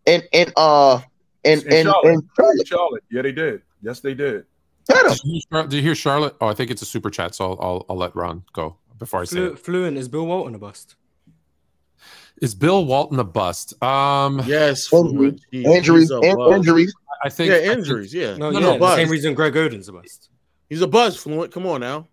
and 0.06 0.24
and 0.34 0.52
uh 0.58 1.00
and 1.46 1.64
In 1.64 1.74
and 1.74 1.88
Charlotte. 1.88 2.14
and 2.14 2.24
Charlotte. 2.36 2.68
Charlotte, 2.68 3.04
yeah, 3.12 3.22
they 3.22 3.32
did. 3.32 3.62
Yes, 3.82 4.02
they 4.02 4.14
did. 4.14 4.46
Cut. 4.92 5.08
Did 5.08 5.20
you, 5.24 5.42
hear- 5.52 5.62
did 5.64 5.74
you 5.74 5.82
hear 5.82 5.96
Charlotte? 5.96 6.36
Oh, 6.42 6.48
I 6.48 6.54
think 6.54 6.72
it's 6.72 6.82
a 6.82 6.86
super 6.86 7.10
chat, 7.10 7.36
so 7.36 7.46
I'll 7.52 7.58
I'll, 7.62 7.86
I'll 7.92 7.96
let 7.98 8.16
Ron 8.16 8.44
go 8.54 8.76
before 9.00 9.22
I 9.22 9.24
say 9.26 9.38
Flu- 9.38 9.52
it. 9.54 9.60
Fluent 9.60 9.98
is 9.98 10.08
Bill 10.08 10.26
Walton 10.28 10.54
a 10.56 10.60
bust? 10.60 10.96
Is 12.42 12.56
Bill 12.56 12.86
Walton 12.86 13.20
a 13.20 13.24
bust? 13.24 13.82
Um, 13.84 14.42
Yes, 14.46 14.92
Injuries, 14.94 15.12
Fluid. 15.12 15.42
He- 15.52 15.66
injuries, 15.66 16.12
a 16.12 16.20
in- 16.20 16.36
bust. 16.38 16.56
injuries. 16.58 16.94
I 17.24 17.30
think 17.30 17.50
Yeah, 17.50 17.56
I 17.58 17.60
think- 17.62 17.78
injuries. 17.80 18.14
Yeah, 18.14 18.38
No, 18.38 18.50
no, 18.50 18.60
yeah, 18.60 18.66
no, 18.66 18.74
the 18.74 18.80
bust. 18.80 18.96
same 18.96 19.10
reason 19.10 19.34
Greg 19.34 19.58
Oden's 19.58 19.90
a 19.90 19.92
bust 19.94 20.30
He's 20.70 20.82
a 20.82 20.88
bust. 20.88 21.20
Fluent. 21.20 21.52
Come 21.52 21.66
on 21.66 21.82
now. 21.82 22.08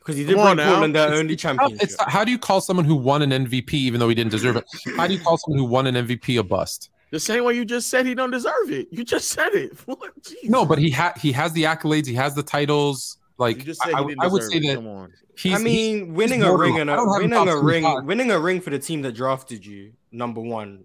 because 0.00 0.16
he 0.16 0.24
did 0.24 0.34
Come 0.36 0.56
bring. 0.56 0.66
Portland 0.66 0.94
their 0.94 1.04
It's- 1.08 1.20
only 1.20 1.34
it's 1.34 1.42
championship. 1.42 1.82
It's 1.82 1.94
how 2.08 2.24
do 2.24 2.30
you 2.32 2.38
call 2.38 2.62
someone 2.62 2.86
who 2.86 2.96
won 2.96 3.20
an 3.22 3.32
MVP 3.32 3.74
even 3.74 4.00
though 4.00 4.08
he 4.08 4.14
didn't 4.14 4.30
deserve 4.32 4.56
it? 4.56 4.64
How 4.96 5.06
do 5.06 5.12
you 5.12 5.20
call 5.20 5.36
someone 5.36 5.58
who 5.58 5.66
won 5.66 5.86
an 5.86 5.94
MVP 5.94 6.38
a 6.38 6.42
bust? 6.42 6.88
The 7.10 7.20
same 7.20 7.44
way 7.44 7.54
you 7.54 7.64
just 7.66 7.90
said 7.90 8.06
he 8.06 8.14
don't 8.14 8.30
deserve 8.30 8.70
it. 8.70 8.88
You 8.90 9.04
just 9.04 9.28
said 9.28 9.52
it. 9.52 9.76
No, 10.44 10.64
but 10.64 10.78
he 10.78 10.88
had 10.90 11.18
he 11.18 11.32
has 11.32 11.52
the 11.52 11.64
accolades, 11.64 12.06
he 12.06 12.14
has 12.14 12.34
the 12.34 12.42
titles. 12.42 13.18
Like 13.40 13.64
just 13.64 13.82
said 13.82 13.94
I, 13.94 14.00
he 14.02 14.08
didn't 14.08 14.22
I 14.22 14.26
would 14.28 14.42
say 14.42 14.58
it. 14.58 14.66
that 14.68 14.74
Come 14.76 14.86
on. 14.86 15.12
I 15.46 15.58
mean, 15.58 16.12
winning 16.14 16.42
a 16.42 16.54
ring 16.54 16.78
and 16.78 16.90
I 16.90 16.94
a 16.94 16.96
don't 16.96 17.08
have 17.14 17.22
him 17.22 17.30
winning 17.30 17.48
a 17.48 17.56
ring, 17.56 17.82
25. 17.82 18.04
winning 18.04 18.30
a 18.30 18.38
ring 18.38 18.60
for 18.60 18.70
the 18.70 18.78
team 18.78 19.00
that 19.02 19.12
drafted 19.12 19.64
you, 19.64 19.92
number 20.12 20.40
one. 20.40 20.84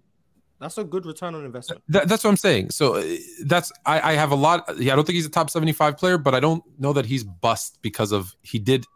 That's 0.58 0.78
a 0.78 0.84
good 0.84 1.04
return 1.04 1.34
on 1.34 1.44
investment. 1.44 1.82
That, 1.88 2.08
that's 2.08 2.24
what 2.24 2.30
I'm 2.30 2.38
saying. 2.38 2.70
So 2.70 2.94
uh, 2.94 3.04
that's 3.44 3.70
I, 3.84 4.12
I 4.12 4.14
have 4.14 4.30
a 4.30 4.34
lot. 4.34 4.64
Yeah, 4.78 4.94
I 4.94 4.96
don't 4.96 5.04
think 5.04 5.16
he's 5.16 5.26
a 5.26 5.30
top 5.30 5.50
75 5.50 5.98
player, 5.98 6.16
but 6.16 6.34
I 6.34 6.40
don't 6.40 6.64
know 6.78 6.94
that 6.94 7.04
he's 7.04 7.22
bust 7.24 7.78
because 7.82 8.10
of 8.10 8.34
he 8.42 8.58
did 8.58 8.86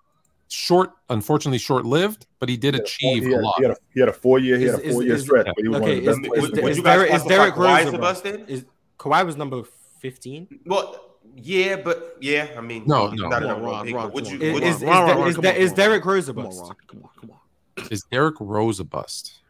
short, 0.48 0.92
unfortunately 1.10 1.58
short 1.58 1.84
lived, 1.84 2.26
but 2.38 2.48
he 2.48 2.56
did 2.56 2.74
achieve 2.74 3.24
he 3.24 3.32
a 3.34 3.40
lot. 3.40 3.56
He 3.58 3.64
had 3.64 3.72
a, 3.72 3.76
he 3.92 4.00
had 4.00 4.08
a 4.08 4.12
four 4.14 4.38
year, 4.38 4.56
he 4.58 4.64
Is- 4.64 4.70
had 4.72 4.80
a 4.80 4.84
is- 4.86 4.92
four 4.94 5.02
year 5.02 5.14
is- 5.16 5.22
stretch, 5.22 5.46
but 5.46 5.54
he 5.58 5.68
was 5.68 5.80
okay, 5.82 6.00
one 6.00 6.08
of 6.08 6.22
the 6.22 6.32
is- 6.32 6.40
best 6.40 6.52
is- 6.54 6.58
players. 6.60 6.76
is. 6.78 6.82
Derrick- 6.82 7.10
is 7.12 7.22
classify 7.22 7.28
Derrick 7.28 7.54
Kawhi 7.54 7.78
Rose 7.78 7.86
as 7.86 7.92
a 7.92 7.96
a 7.96 7.98
bust? 8.00 8.26
Is 8.48 8.64
Kawhi 8.98 9.26
was 9.26 9.36
number 9.36 9.62
fifteen? 10.00 10.48
Well, 10.64 11.09
yeah, 11.36 11.76
but 11.76 12.16
yeah, 12.20 12.48
I 12.56 12.60
mean, 12.60 12.84
No, 12.86 13.08
he's 13.10 13.20
no. 13.20 13.28
not 13.28 13.42
Come 13.42 13.42
a 13.42 13.46
on, 13.46 13.52
number 13.54 13.66
Ron, 13.70 13.86
pick. 13.86 13.94
Ron, 13.94 14.12
Would 14.12 14.26
you? 14.28 14.38
Is, 14.40 14.54
would 14.54 14.62
is, 14.62 14.80
you 14.82 14.86
Ron, 14.88 15.02
Ron, 15.02 15.10
is, 15.10 15.16
Ron, 15.16 15.28
is, 15.28 15.34
come 15.36 15.42
that- 15.42 15.54
on, 15.56 15.60
is 15.62 15.72
Derrick 15.72 16.04
Rose 16.04 16.28
a 16.28 16.34
Come 16.34 16.42
on, 16.46 16.48
bust? 16.50 16.72
Come 16.86 17.02
on, 17.04 17.10
come 17.20 17.30
on. 17.30 17.86
Is 17.90 18.02
Derrick 18.10 18.36
Rose 18.40 18.80
a 18.80 18.84
bust? 18.84 19.40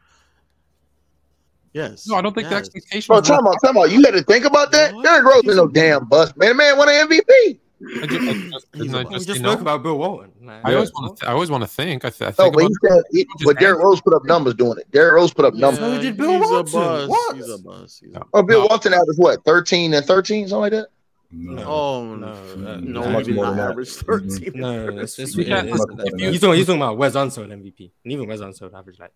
Yes. 1.72 2.06
No, 2.08 2.16
I 2.16 2.20
don't 2.22 2.34
think 2.34 2.48
the 2.48 2.54
yes. 2.54 2.66
expectations. 2.66 3.06
Bro, 3.06 3.16
were- 3.18 3.22
time 3.22 3.46
out, 3.46 3.56
time 3.64 3.76
out. 3.78 3.90
You 3.90 4.02
had 4.02 4.12
to 4.14 4.22
think 4.22 4.44
about 4.44 4.72
that. 4.72 4.94
What? 4.94 5.04
Derrick 5.04 5.24
Rose 5.24 5.44
is 5.44 5.56
no 5.56 5.68
damn 5.68 6.06
bust, 6.06 6.36
man. 6.36 6.48
The 6.50 6.54
man 6.54 6.78
won 6.78 6.88
an 6.88 7.08
MVP. 7.08 7.58
I 7.82 8.06
just, 8.06 8.12
I 8.12 8.32
just, 8.50 8.66
He's 8.74 8.94
I 8.94 9.00
a 9.00 9.04
just 9.04 9.18
We 9.20 9.24
just 9.24 9.40
no. 9.40 9.50
spoke 9.52 9.60
about 9.62 9.82
Bill 9.82 9.96
Walton. 9.96 10.32
Like, 10.42 10.60
I 10.66 10.74
always 10.74 10.92
want 10.92 11.16
to. 11.18 11.28
I 11.28 11.32
always 11.32 11.50
want 11.50 11.62
to 11.62 11.66
think. 11.68 12.04
I, 12.04 12.10
th- 12.10 12.22
I 12.22 12.26
No, 12.42 12.50
think 12.50 12.54
but 12.54 12.60
about 12.60 12.68
he 12.68 12.88
said, 12.88 13.02
he, 13.38 13.44
but 13.44 13.58
Derrick 13.58 13.82
Rose 13.82 14.00
put 14.02 14.12
up 14.12 14.24
numbers 14.26 14.54
doing 14.54 14.76
it. 14.78 14.90
Derrick 14.90 15.14
Rose 15.14 15.32
put 15.32 15.46
up 15.46 15.54
numbers. 15.54 15.78
So 15.80 16.00
did 16.02 16.16
Bill 16.16 16.32
he's 16.32 16.40
Walton. 16.40 16.58
A 16.58 16.82
bust. 16.82 17.08
What? 17.08 17.36
He's 17.36 17.48
a 17.48 17.58
bust. 17.58 18.00
He's 18.04 18.10
a 18.10 18.18
No. 18.18 18.26
Oh, 18.34 18.42
Bill 18.42 18.60
No. 18.60 18.66
Walton 18.66 18.92
averaged 18.92 19.18
what, 19.18 19.42
13 19.44 19.94
and 19.94 20.04
13, 20.04 20.48
something 20.48 20.60
like 20.60 20.72
that? 20.72 20.88
No. 21.32 21.62
Oh 21.64 22.14
No, 22.16 22.54
no, 22.56 22.76
no, 22.80 23.10
much 23.10 23.28
more 23.28 23.44
not 23.46 23.56
than 23.56 23.70
average 23.70 23.88
thirteen. 23.90 24.52
Mm-hmm. 24.52 24.60
No, 24.60 24.98
it's, 25.00 25.18
it's, 25.18 25.36
We 25.36 25.42
it's, 25.42 25.48
can't- 25.50 25.68
it's, 25.68 25.78
listen, 25.78 26.00
if 26.14 26.20
you- 26.20 26.30
he's 26.30 26.40
talking, 26.40 26.56
he's 26.56 26.66
talking 26.66 26.82
about 26.82 26.98
Wes 26.98 27.14
Unseld 27.14 27.48
MVP, 27.48 27.92
and 28.04 28.12
even 28.12 28.26
Wes 28.28 28.40
Unseld 28.40 28.74
averaged 28.74 28.98
like 28.98 29.12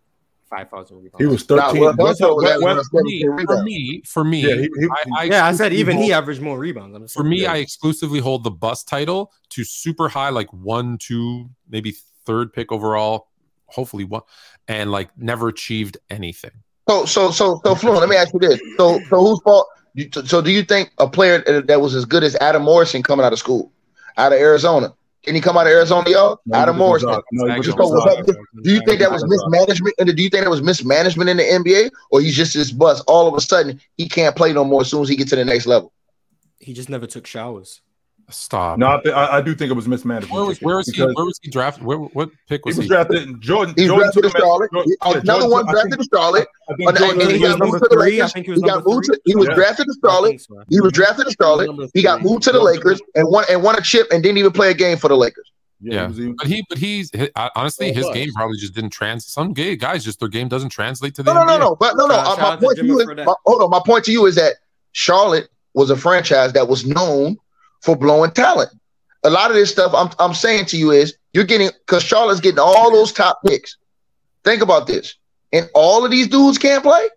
five 0.48 0.70
thousand 0.70 0.98
rebounds. 0.98 1.16
He 1.18 1.26
was 1.26 1.48
Nah, 1.50 1.68
13. 1.72 1.80
well, 1.80 1.94
Wes- 1.98 2.20
Unseld 2.20 2.36
was 2.36 2.44
Wes- 2.44 2.76
Wes- 2.76 2.88
for 2.88 3.02
me, 3.02 3.24
for 3.46 3.62
me, 3.64 4.02
for 4.06 4.24
me, 4.24 4.40
Yeah, 4.42 4.54
he- 4.54 4.70
he- 4.78 4.88
I, 5.16 5.20
I 5.20 5.24
yeah, 5.24 5.46
I 5.46 5.52
said 5.54 5.72
even 5.72 5.96
he 5.98 6.12
averaged 6.12 6.40
more 6.40 6.56
rebounds. 6.58 6.94
I'm 6.94 7.08
For 7.08 7.24
me, 7.24 7.42
Yeah. 7.42 7.52
I 7.52 7.56
exclusively 7.56 8.20
hold 8.20 8.44
the 8.44 8.50
bus 8.52 8.84
title 8.84 9.32
to 9.50 9.64
super 9.64 10.08
high, 10.08 10.28
like 10.28 10.52
one, 10.52 10.98
two, 10.98 11.50
maybe 11.68 11.96
third 12.26 12.52
pick 12.52 12.70
overall, 12.70 13.26
hopefully 13.66 14.04
one, 14.04 14.22
and 14.68 14.92
like 14.92 15.10
never 15.18 15.48
achieved 15.48 15.96
anything. 16.10 16.52
So, 16.88 17.06
so, 17.06 17.30
so, 17.32 17.60
so, 17.64 17.74
Fluent, 17.74 17.98
let 18.00 18.08
me 18.08 18.14
ask 18.16 18.32
you 18.34 18.38
this. 18.40 18.60
So, 18.76 19.00
so 19.08 19.20
whose 19.20 19.40
fault? 19.42 19.66
You- 19.94 20.10
So, 20.26 20.40
do 20.40 20.50
you 20.50 20.62
think 20.62 20.90
a 20.98 21.08
player 21.08 21.38
that 21.62 21.80
was 21.80 21.94
as 21.94 22.04
good 22.04 22.24
as 22.24 22.36
Adam 22.40 22.62
Morrison 22.62 23.02
coming 23.02 23.24
out 23.24 23.32
of 23.32 23.38
school, 23.38 23.70
out 24.16 24.32
of 24.32 24.38
Arizona, 24.38 24.92
can 25.22 25.34
he 25.34 25.40
come 25.40 25.56
out 25.56 25.66
of 25.66 25.72
Arizona, 25.72 26.10
y'all? 26.10 26.40
No, 26.44 26.58
Adam 26.58 26.76
Morrison. 26.76 27.08
Gonzaga. 27.08 27.26
No, 27.32 27.46
he 27.52 27.56
was 27.58 27.66
So 27.66 27.74
was 27.76 27.90
Gonzaga. 28.04 28.22
that- 28.32 28.62
Do 28.62 28.70
you 28.74 28.80
think 28.86 28.98
that 29.00 29.10
was 29.10 29.24
mismanagement? 29.26 29.94
And 29.98 30.14
do 30.14 30.22
you 30.22 30.28
think 30.28 30.44
that 30.44 30.50
was 30.50 30.60
mismanagement 30.62 31.30
in 31.30 31.38
the 31.38 31.44
NBA, 31.44 31.90
or 32.10 32.20
he's 32.20 32.36
just 32.36 32.52
this 32.54 32.70
bust? 32.72 33.02
All 33.06 33.26
of 33.26 33.34
a 33.34 33.40
sudden, 33.40 33.80
he 33.96 34.06
can't 34.08 34.36
play 34.36 34.52
no 34.52 34.64
more 34.64 34.82
as 34.82 34.88
soon 34.90 35.02
as 35.02 35.08
he 35.08 35.16
gets 35.16 35.30
to 35.30 35.36
the 35.36 35.44
next 35.44 35.66
level. 35.66 35.92
he 36.60 36.72
just 36.72 36.88
never 36.88 37.06
took 37.06 37.26
showers. 37.26 37.80
Stop. 38.30 38.78
No, 38.78 38.86
I, 38.86 39.10
I, 39.10 39.36
I 39.36 39.40
do 39.42 39.54
think 39.54 39.70
it 39.70 39.74
was 39.74 39.86
mismanagement. 39.86 40.32
where 40.32 40.44
was 40.44 40.60
where 40.62 40.76
was 40.76 40.88
he? 40.88 41.02
Where 41.02 41.24
was 41.24 41.38
he 41.42 41.50
drafted? 41.50 41.84
Where, 41.84 41.98
what 41.98 42.30
pick 42.48 42.62
he 42.64 42.68
was 42.70 42.76
was 42.78 42.84
he? 42.84 42.88
drafted. 42.88 43.40
Jordan. 43.40 43.74
He's 43.76 43.86
Jordan 43.88 44.10
drafted 44.14 44.22
to 44.24 44.28
took 44.30 44.34
him 44.34 44.36
at- 44.36 44.42
Charlotte. 44.46 44.70
Jordan- 44.72 44.92
yeah, 45.02 45.08
Another 45.10 45.24
Jordan 45.26 45.50
one 45.50 45.64
drafted 45.66 45.90
think- 45.92 46.02
to 46.10 46.16
Charlotte. 46.16 46.48
I 46.70 46.74
think 46.74 46.88
And, 46.88 46.98
Jordan 46.98 47.20
and 47.22 47.30
he 47.32 47.38
was 47.38 47.50
got 47.50 47.58
moved 47.58 47.72
to 47.74 47.78
the 47.80 47.88
three. 47.94 48.10
Lakers. 48.22 48.32
he 48.34 48.42
He 48.42 48.50
was 48.50 48.60
got 48.62 48.86
moved 48.86 49.04
to. 49.04 49.20
He 49.26 49.36
was 49.36 49.48
Yeah. 49.48 49.54
drafted 49.54 49.86
to 49.86 49.94
Charlotte. 50.04 50.40
so. 50.40 50.62
He 50.70 50.80
was 50.80 50.92
drafted 50.92 51.26
to 51.26 51.36
Charlotte. 51.40 51.90
He 51.92 52.02
got 52.02 52.22
moved 52.22 52.42
to 52.44 52.52
the 52.52 52.60
Lakers 52.62 53.00
and 53.14 53.28
won 53.28 53.44
and 53.50 53.62
won 53.62 53.76
a 53.76 53.82
chip 53.82 54.06
and 54.10 54.22
didn't 54.22 54.38
even 54.38 54.52
play 54.52 54.70
a 54.70 54.74
game 54.74 54.96
for 54.96 55.08
the 55.08 55.16
Lakers. 55.16 55.50
Yeah, 55.80 55.94
Yeah. 55.94 56.08
he 56.08 56.14
even- 56.22 56.36
But 56.38 56.46
he, 56.46 56.64
but 56.70 56.78
he's 56.78 57.10
hi- 57.14 57.30
uh, 57.36 57.50
honestly, 57.56 57.92
his 57.92 58.08
game 58.14 58.30
probably 58.34 58.56
just 58.56 58.74
didn't 58.74 58.90
trans. 58.90 59.26
Some 59.26 59.52
gay 59.52 59.76
guys 59.76 60.02
just 60.02 60.18
their 60.18 60.28
game 60.28 60.48
doesn't 60.48 60.70
translate 60.70 61.14
to 61.16 61.22
the 61.22 61.34
No, 61.34 61.44
no, 61.44 61.58
no, 61.58 61.58
no. 61.58 61.76
But 61.76 61.96
no, 61.98 62.06
no. 62.06 62.14
Shout- 62.14 62.38
uh, 62.38 62.42
my 62.42 62.56
point 62.56 62.78
to 62.78 62.86
you 62.86 63.00
is, 63.00 63.06
my, 63.06 63.34
hold 63.44 63.62
on. 63.62 63.68
My 63.70 63.82
point 63.84 64.04
to 64.06 64.12
you 64.12 64.24
is 64.24 64.34
that 64.36 64.54
Charlotte 64.92 65.48
was 65.74 65.90
a 65.90 65.96
franchise 65.96 66.52
that 66.54 66.68
was 66.68 66.86
known 66.86 67.36
for 67.84 67.96
blowing 67.96 68.30
talent. 68.30 68.70
A 69.24 69.30
lot 69.30 69.50
of 69.50 69.56
this 69.56 69.70
stuff 69.70 69.92
I'm 69.94 70.10
I'm 70.18 70.34
saying 70.34 70.66
to 70.66 70.76
you 70.76 70.90
is 70.90 71.16
you're 71.32 71.44
getting 71.44 71.70
because 71.86 72.02
Charlotte's 72.02 72.40
getting 72.40 72.58
all 72.58 72.90
those 72.90 73.12
top 73.12 73.40
picks. 73.46 73.76
Think 74.42 74.62
about 74.62 74.86
this, 74.86 75.14
and 75.52 75.68
all 75.74 76.04
of 76.04 76.10
these 76.10 76.28
dudes 76.28 76.58
can't 76.58 76.82
play 76.82 77.08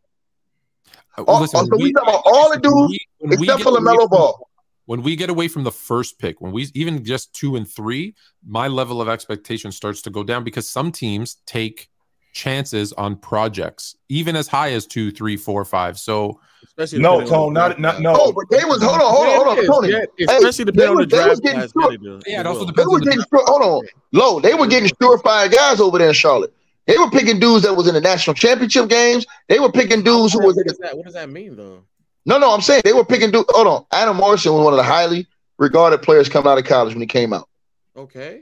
Uh, 1.17 1.23
Oh, 1.27 1.41
listen, 1.41 1.59
oh, 1.59 1.63
so 1.63 1.69
when 1.71 1.81
we 1.81 1.91
talking 1.93 2.09
about 2.09 2.21
all 2.25 2.49
the 2.51 2.59
dudes 2.59 2.99
we- 3.21 3.33
except 3.33 3.63
for 3.63 3.71
Lamelo 3.71 4.09
Ball. 4.09 4.47
When 4.85 5.01
we 5.03 5.17
get 5.17 5.29
away 5.29 5.49
from 5.49 5.65
the 5.65 5.71
first 5.71 6.17
pick, 6.17 6.39
when 6.39 6.53
we 6.53 6.69
even 6.73 7.03
just 7.03 7.33
two 7.33 7.57
and 7.57 7.69
three, 7.69 8.15
my 8.47 8.69
level 8.69 9.01
of 9.01 9.09
expectation 9.09 9.73
starts 9.73 10.01
to 10.03 10.09
go 10.09 10.23
down 10.23 10.45
because 10.45 10.69
some 10.69 10.93
teams 10.93 11.37
take 11.45 11.89
chances 12.33 12.93
on 12.93 13.15
projects, 13.15 13.95
even 14.09 14.35
as 14.35 14.47
high 14.47 14.71
as 14.73 14.85
two, 14.85 15.11
three, 15.11 15.37
four, 15.37 15.63
five. 15.65 15.97
So 15.97 16.39
Especially 16.63 16.99
No, 16.99 17.25
Tone, 17.25 17.53
not 17.53 17.79
not 17.79 18.01
no. 18.01 18.13
Oh, 18.15 18.31
but 18.31 18.45
they 18.49 18.63
was 18.65 18.81
hold 18.81 18.99
on, 19.01 19.13
hold 19.13 19.27
on, 19.27 19.35
hold 19.35 19.47
on, 19.47 19.57
Yeah, 19.57 19.69
Tony. 19.69 19.89
yeah, 20.19 20.35
especially 20.37 20.65
they 20.65 20.71
depending 20.71 20.89
on 20.89 20.95
the 20.97 21.03
was- 21.03 21.09
they 21.09 21.17
was 21.17 21.39
draft 21.39 21.41
getting 21.43 21.59
class. 21.59 21.69
struck. 21.69 21.91
yeah, 21.91 22.19
they 22.25 22.39
it 22.39 22.45
also 22.45 22.59
will. 22.65 22.73
They 22.73 22.83
were 22.83 22.93
on 22.93 22.99
the 22.99 23.05
getting 23.05 23.19
sure, 23.29 23.43
hold 23.45 23.61
on, 23.61 23.87
low. 24.11 24.39
They 24.39 24.53
were 24.53 24.67
getting 24.67 24.89
surefire 24.89 25.51
guys 25.51 25.79
over 25.79 25.97
there 25.97 26.09
in 26.09 26.13
Charlotte. 26.13 26.53
They 26.85 26.97
were 26.97 27.09
picking 27.09 27.39
dudes 27.39 27.63
that 27.63 27.73
was 27.75 27.87
in 27.87 27.93
the 27.93 28.01
national 28.01 28.33
championship 28.33 28.87
games. 28.89 29.25
They 29.49 29.59
were 29.59 29.71
picking 29.71 30.03
dudes 30.03 30.33
who 30.33 30.39
was 30.45 30.55
What 30.55 30.65
does 30.67 30.77
that, 30.77 30.95
what 30.95 31.05
does 31.05 31.13
that 31.15 31.29
mean 31.29 31.55
though? 31.55 31.83
No, 32.25 32.37
no, 32.37 32.53
I'm 32.53 32.61
saying 32.61 32.81
they 32.85 32.93
were 32.93 33.05
picking 33.05 33.31
dudes. 33.31 33.45
Hold 33.49 33.67
on, 33.67 33.85
Adam 33.91 34.17
Morrison 34.17 34.53
was 34.53 34.63
one 34.63 34.73
of 34.73 34.77
the 34.77 34.83
highly 34.83 35.27
regarded 35.57 36.01
players 36.01 36.27
coming 36.29 36.51
out 36.51 36.57
of 36.57 36.65
college 36.65 36.93
when 36.93 37.01
he 37.01 37.07
came 37.07 37.33
out. 37.33 37.47
Okay. 37.95 38.41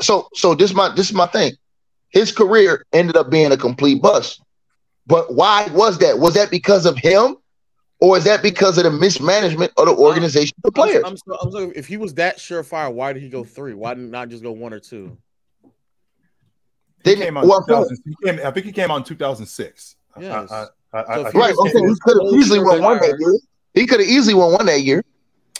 So, 0.00 0.28
so 0.34 0.54
this 0.54 0.74
my 0.74 0.88
this 0.94 1.08
is 1.10 1.14
my 1.14 1.26
thing. 1.26 1.52
His 2.16 2.32
career 2.32 2.82
ended 2.94 3.14
up 3.14 3.28
being 3.28 3.52
a 3.52 3.58
complete 3.58 4.00
bust. 4.00 4.40
But 5.06 5.34
why 5.34 5.68
was 5.72 5.98
that? 5.98 6.18
Was 6.18 6.32
that 6.32 6.50
because 6.50 6.86
of 6.86 6.96
him, 6.96 7.36
or 8.00 8.16
is 8.16 8.24
that 8.24 8.42
because 8.42 8.78
of 8.78 8.84
the 8.84 8.90
mismanagement 8.90 9.70
of 9.76 9.84
the 9.84 9.94
organization 9.94 10.56
the 10.64 10.72
players? 10.72 11.04
I'm, 11.04 11.10
I'm, 11.12 11.16
so, 11.18 11.38
I'm 11.42 11.52
so, 11.52 11.72
if 11.76 11.86
he 11.86 11.98
was 11.98 12.14
that 12.14 12.38
surefire, 12.38 12.90
why 12.90 13.12
did 13.12 13.22
he 13.22 13.28
go 13.28 13.44
three? 13.44 13.74
Why 13.74 13.92
did 13.92 14.10
not 14.10 14.30
just 14.30 14.42
go 14.42 14.52
one 14.52 14.72
or 14.72 14.80
two? 14.80 15.18
He 17.04 17.14
They- 17.14 17.16
came 17.16 17.36
out 17.36 17.44
well, 17.44 17.86
he 18.06 18.14
came- 18.24 18.40
I 18.42 18.50
think 18.50 18.64
he 18.64 18.72
came 18.72 18.90
out 18.90 18.96
in 18.96 19.04
2006. 19.04 19.96
I- 20.16 20.20
Yes. 20.22 20.50
I, 20.50 20.56
I, 20.56 20.62
I, 20.62 20.64
So 20.64 20.70
I 20.94 21.16
if 21.16 21.22
think 21.24 21.32
he 21.34 21.38
right. 21.38 21.54
Okay, 21.58 21.80
he 21.80 21.94
could 22.00 22.16
have 22.24 22.32
easily 22.40 22.60
won 22.60 22.82
one 22.82 22.98
that 23.00 23.16
year. 23.20 23.38
He 23.74 23.86
could 23.86 24.00
have 24.00 24.08
easily 24.08 24.32
won 24.32 24.52
one 24.52 24.64
that 24.64 24.80
year. 24.80 25.04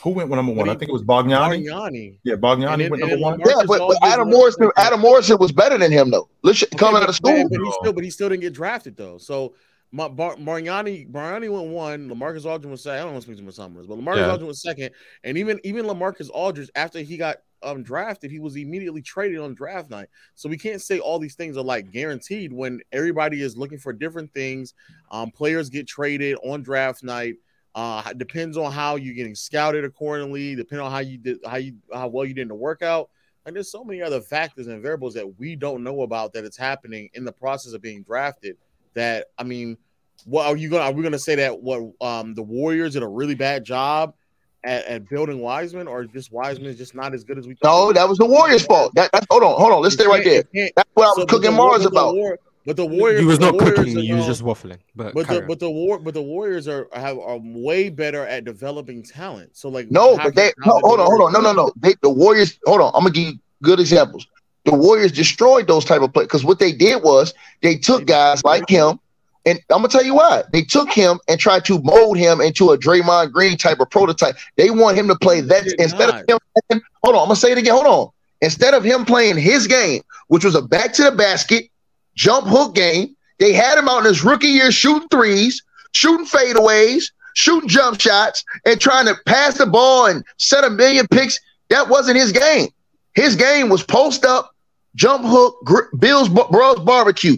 Who 0.03 0.11
went 0.11 0.29
number 0.29 0.51
one? 0.53 0.67
But 0.67 0.75
I 0.75 0.77
think 0.77 0.89
it 0.89 0.93
was 0.93 1.03
Bargnani. 1.03 1.63
Mariani. 1.63 2.19
Yeah, 2.23 2.35
Bargnani 2.35 2.73
And 2.85 2.89
went 2.91 2.91
and 2.91 2.99
number 3.01 3.15
then 3.15 3.21
one. 3.21 3.39
Yeah, 3.39 3.63
but, 3.67 3.79
but 3.79 3.97
Adam 4.03 4.27
won- 4.29 4.37
Morrison, 4.37 4.69
Adam 4.77 4.99
Morrison 4.99 5.37
was 5.39 5.51
better 5.51 5.77
than 5.77 5.91
him 5.91 6.11
though. 6.11 6.29
Let's 6.43 6.63
coming 6.77 7.01
out 7.01 7.09
of 7.09 7.19
Okay, 7.23 7.41
school. 7.43 7.49
but 7.49 7.59
he 7.65 7.71
still, 7.71 7.93
but 7.93 8.03
he 8.03 8.09
still 8.09 8.29
didn't 8.29 8.41
get 8.41 8.53
drafted 8.53 8.95
though. 8.97 9.17
So. 9.17 9.53
Ma- 9.93 10.09
Bar- 10.09 10.35
Mariani, 10.35 11.07
Mariani 11.09 11.47
went 11.47 11.67
one. 11.69 12.09
Lamarcus 12.09 12.43
Aldridge 12.45 12.69
was 12.69 12.83
second. 12.83 12.99
I 12.99 13.03
don't 13.03 13.13
want 13.13 13.23
to 13.23 13.27
speak 13.27 13.37
too 13.37 13.45
much 13.45 13.53
Summers, 13.55 13.87
but 13.87 13.97
Lamarcus 13.97 14.17
Yeah. 14.17 14.31
Aldridge 14.31 14.47
was 14.47 14.61
second. 14.61 14.89
And 15.23 15.37
even 15.37 15.61
even 15.63 15.85
Lamarcus 15.85 16.29
Aldridge, 16.29 16.69
after 16.75 16.99
he 16.99 17.15
got 17.15 17.37
um 17.63 17.83
drafted, 17.83 18.29
he 18.29 18.39
was 18.39 18.57
immediately 18.57 19.01
traded 19.01 19.39
on 19.39 19.53
draft 19.53 19.89
night. 19.89 20.09
So 20.35 20.49
we 20.49 20.57
can't 20.57 20.81
say 20.81 20.99
all 20.99 21.19
these 21.19 21.35
things 21.35 21.55
are 21.55 21.63
like 21.63 21.89
guaranteed 21.89 22.51
when 22.51 22.81
everybody 22.91 23.41
is 23.41 23.55
looking 23.55 23.77
for 23.77 23.93
different 23.93 24.33
things. 24.33 24.73
Um, 25.09 25.31
players 25.31 25.69
get 25.69 25.87
traded 25.87 26.37
on 26.43 26.63
draft 26.63 27.01
night. 27.01 27.35
Uh, 27.77 28.01
depends 28.13 28.57
on 28.57 28.71
how 28.71 28.95
you're 28.95 29.13
getting 29.13 29.35
scouted 29.35 29.85
accordingly. 29.85 30.55
Depending 30.55 30.83
on 30.83 30.91
how 30.91 30.97
you 30.97 31.15
did, 31.19 31.37
how 31.45 31.57
you 31.57 31.75
how 31.93 32.07
well 32.07 32.25
you 32.25 32.33
did 32.33 32.41
in 32.41 32.47
the 32.47 32.55
workout. 32.55 33.11
And 33.45 33.55
there's 33.55 33.71
so 33.71 33.83
many 33.83 34.01
other 34.01 34.19
factors 34.19 34.65
and 34.65 34.81
variables 34.81 35.13
that 35.13 35.39
we 35.39 35.55
don't 35.55 35.83
know 35.83 36.01
about 36.01 36.33
that 36.33 36.43
it's 36.43 36.57
happening 36.57 37.07
in 37.13 37.23
the 37.23 37.31
process 37.31 37.73
of 37.73 37.81
being 37.83 38.01
drafted. 38.01 38.57
That 38.95 39.27
I 39.37 39.43
mean, 39.43 39.77
what 40.25 40.47
are 40.47 40.57
you 40.57 40.69
gonna? 40.71 40.85
Are 40.85 40.91
we 40.91 41.03
gonna 41.03 41.19
say 41.19 41.35
that 41.35 41.61
what 41.61 41.83
um 42.01 42.33
the 42.33 42.41
Warriors 42.41 42.93
did 42.93 43.03
a 43.03 43.07
really 43.07 43.35
bad 43.35 43.63
job 43.63 44.15
at, 44.63 44.83
at 44.85 45.07
building 45.07 45.39
Wiseman, 45.39 45.87
or 45.87 46.03
just 46.05 46.31
Wiseman 46.31 46.65
is 46.71 46.79
just 46.79 46.95
not 46.95 47.13
as 47.13 47.23
good 47.23 47.37
as 47.37 47.45
we 47.45 47.55
No, 47.63 47.69
thought? 47.69 47.93
that 47.93 48.09
was 48.09 48.17
the 48.17 48.25
Warriors' 48.25 48.65
fault. 48.65 48.91
That, 48.95 49.11
that's 49.13 49.27
hold 49.29 49.43
on, 49.43 49.55
hold 49.55 49.71
on. 49.71 49.83
Let's 49.83 49.93
stay 49.93 50.07
right 50.07 50.23
there. 50.23 50.43
That's 50.75 50.89
what 50.95 51.05
I 51.05 51.13
was 51.15 51.25
cooking 51.29 51.53
Mars 51.53 51.85
about. 51.85 52.15
War- 52.15 52.39
But 52.67 52.75
the 52.75 52.85
Warriors, 52.85 53.21
He 53.21 53.25
was 53.25 53.39
not 53.39 53.53
Warriors 53.53 53.75
cooking. 53.77 53.97
are 53.97 54.01
He 54.01 54.13
was 54.13 54.25
just 54.25 54.43
waffling. 54.43 54.77
But, 54.93 55.13
But 55.13 55.27
the 55.29 55.41
on. 55.41 55.47
but 55.47 55.59
the 55.59 55.71
war 55.71 55.99
but 55.99 56.13
the 56.13 56.21
Warriors 56.21 56.67
are 56.67 56.89
have 56.91 57.17
are 57.17 57.39
way 57.41 57.87
better 57.89 58.25
at 58.27 58.43
developing 58.43 59.01
talent. 59.03 59.55
So 59.55 59.69
like 59.69 59.89
No, 59.89 60.17
but 60.17 60.35
they 60.35 60.51
how 60.61 60.73
no, 60.73 60.75
did 60.79 60.83
the 60.83 60.87
hold 60.87 60.99
on, 60.99 61.05
hold 61.07 61.21
on. 61.21 61.31
No, 61.33 61.39
no, 61.39 61.53
Warriors- 61.53 61.55
no. 61.55 61.89
They, 61.89 61.95
the 62.01 62.09
Warriors, 62.09 62.59
hold 62.65 62.81
on. 62.81 62.91
I'm 62.93 63.01
gonna 63.03 63.11
give 63.11 63.27
you 63.29 63.39
good 63.63 63.79
examples. 63.79 64.27
The 64.65 64.75
Warriors 64.75 65.13
destroyed 65.13 65.65
those 65.65 65.85
type 65.85 66.01
of 66.01 66.11
players 66.11 66.27
because 66.27 66.43
what 66.43 66.59
they 66.59 66.73
did 66.73 67.01
was 67.03 67.33
they 67.61 67.77
took 67.77 68.05
guys 68.05 68.43
like 68.43 68.67
him, 68.69 68.99
and 69.45 69.59
I'm 69.69 69.77
gonna 69.77 69.87
tell 69.87 70.03
you 70.03 70.15
why. 70.15 70.43
They 70.51 70.63
took 70.63 70.91
him 70.91 71.19
and 71.29 71.39
tried 71.39 71.63
to 71.65 71.79
mold 71.81 72.17
him 72.17 72.41
into 72.41 72.71
a 72.71 72.77
Draymond 72.77 73.31
Green 73.31 73.55
type 73.55 73.79
of 73.79 73.89
prototype. 73.89 74.35
They 74.57 74.71
want 74.71 74.97
him 74.97 75.07
to 75.07 75.15
play 75.15 75.39
that 75.39 75.67
instead 75.79 76.09
not. 76.09 76.23
of 76.23 76.29
him. 76.29 76.39
playing- 76.69 76.81
Hold 77.01 77.15
on, 77.15 77.21
I'm 77.21 77.27
gonna 77.27 77.37
say 77.37 77.53
it 77.53 77.57
again. 77.57 77.75
Hold 77.75 77.87
on. 77.87 78.09
Instead 78.41 78.73
of 78.73 78.83
him 78.83 79.05
playing 79.05 79.37
his 79.37 79.67
game, 79.67 80.01
which 80.27 80.43
was 80.43 80.53
a 80.53 80.61
back 80.61 80.91
to 80.95 81.03
the 81.03 81.11
basket, 81.11 81.69
jump 82.17 82.47
hook 82.47 82.75
game, 82.75 83.15
they 83.39 83.53
had 83.53 83.77
him 83.77 83.87
out 83.87 83.99
in 83.99 84.05
his 84.05 84.23
rookie 84.23 84.47
year 84.47 84.71
shooting 84.71 85.07
threes, 85.09 85.63
shooting 85.93 86.25
fadeaways, 86.25 87.11
shooting 87.35 87.69
jump 87.69 88.01
shots, 88.01 88.43
and 88.65 88.81
trying 88.81 89.05
to 89.05 89.15
pass 89.25 89.57
the 89.57 89.65
ball 89.65 90.07
and 90.07 90.25
set 90.37 90.65
a 90.65 90.69
million 90.69 91.07
picks. 91.07 91.39
That 91.69 91.87
wasn't 91.87 92.17
his 92.17 92.31
game. 92.31 92.69
His 93.13 93.35
game 93.35 93.69
was 93.69 93.83
post 93.83 94.25
up, 94.25 94.53
jump 94.95 95.23
hook, 95.25 95.57
gr- 95.63 95.95
Bill's 95.97 96.29
Bros 96.29 96.79
barbecue. 96.79 97.37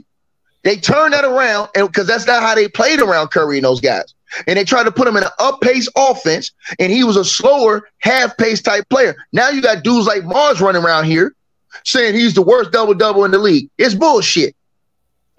They 0.64 0.78
turned 0.78 1.14
that 1.14 1.26
around, 1.26 1.70
and 1.76 1.88
because 1.88 2.08
that's 2.08 2.28
not 2.28 2.42
how 2.42 2.56
they 2.56 2.68
played 2.68 3.02
around 3.02 3.30
Curry 3.30 3.58
and 3.58 3.66
those 3.66 3.82
guys. 3.82 4.14
And 4.46 4.58
they 4.58 4.64
tried 4.64 4.84
to 4.84 4.92
put 4.92 5.08
him 5.08 5.18
in 5.18 5.24
an 5.24 5.30
up 5.40 5.60
pace 5.62 5.88
offense, 5.96 6.52
and 6.80 6.92
he 6.92 7.04
was 7.04 7.16
a 7.16 7.26
slower, 7.26 7.90
half 8.00 8.38
pace 8.38 8.62
type 8.62 8.88
player. 8.90 9.16
Now 9.34 9.50
you 9.50 9.62
got 9.62 9.84
dudes 9.84 10.06
like 10.06 10.24
Mars 10.24 10.62
running 10.62 10.84
around 10.84 11.06
here 11.06 11.34
saying 11.86 12.14
he's 12.14 12.36
the 12.36 12.42
worst 12.42 12.72
double 12.72 12.94
double 12.94 13.26
in 13.26 13.32
the 13.32 13.38
league. 13.38 13.70
It's 13.78 13.96
bullshit. 13.96 14.56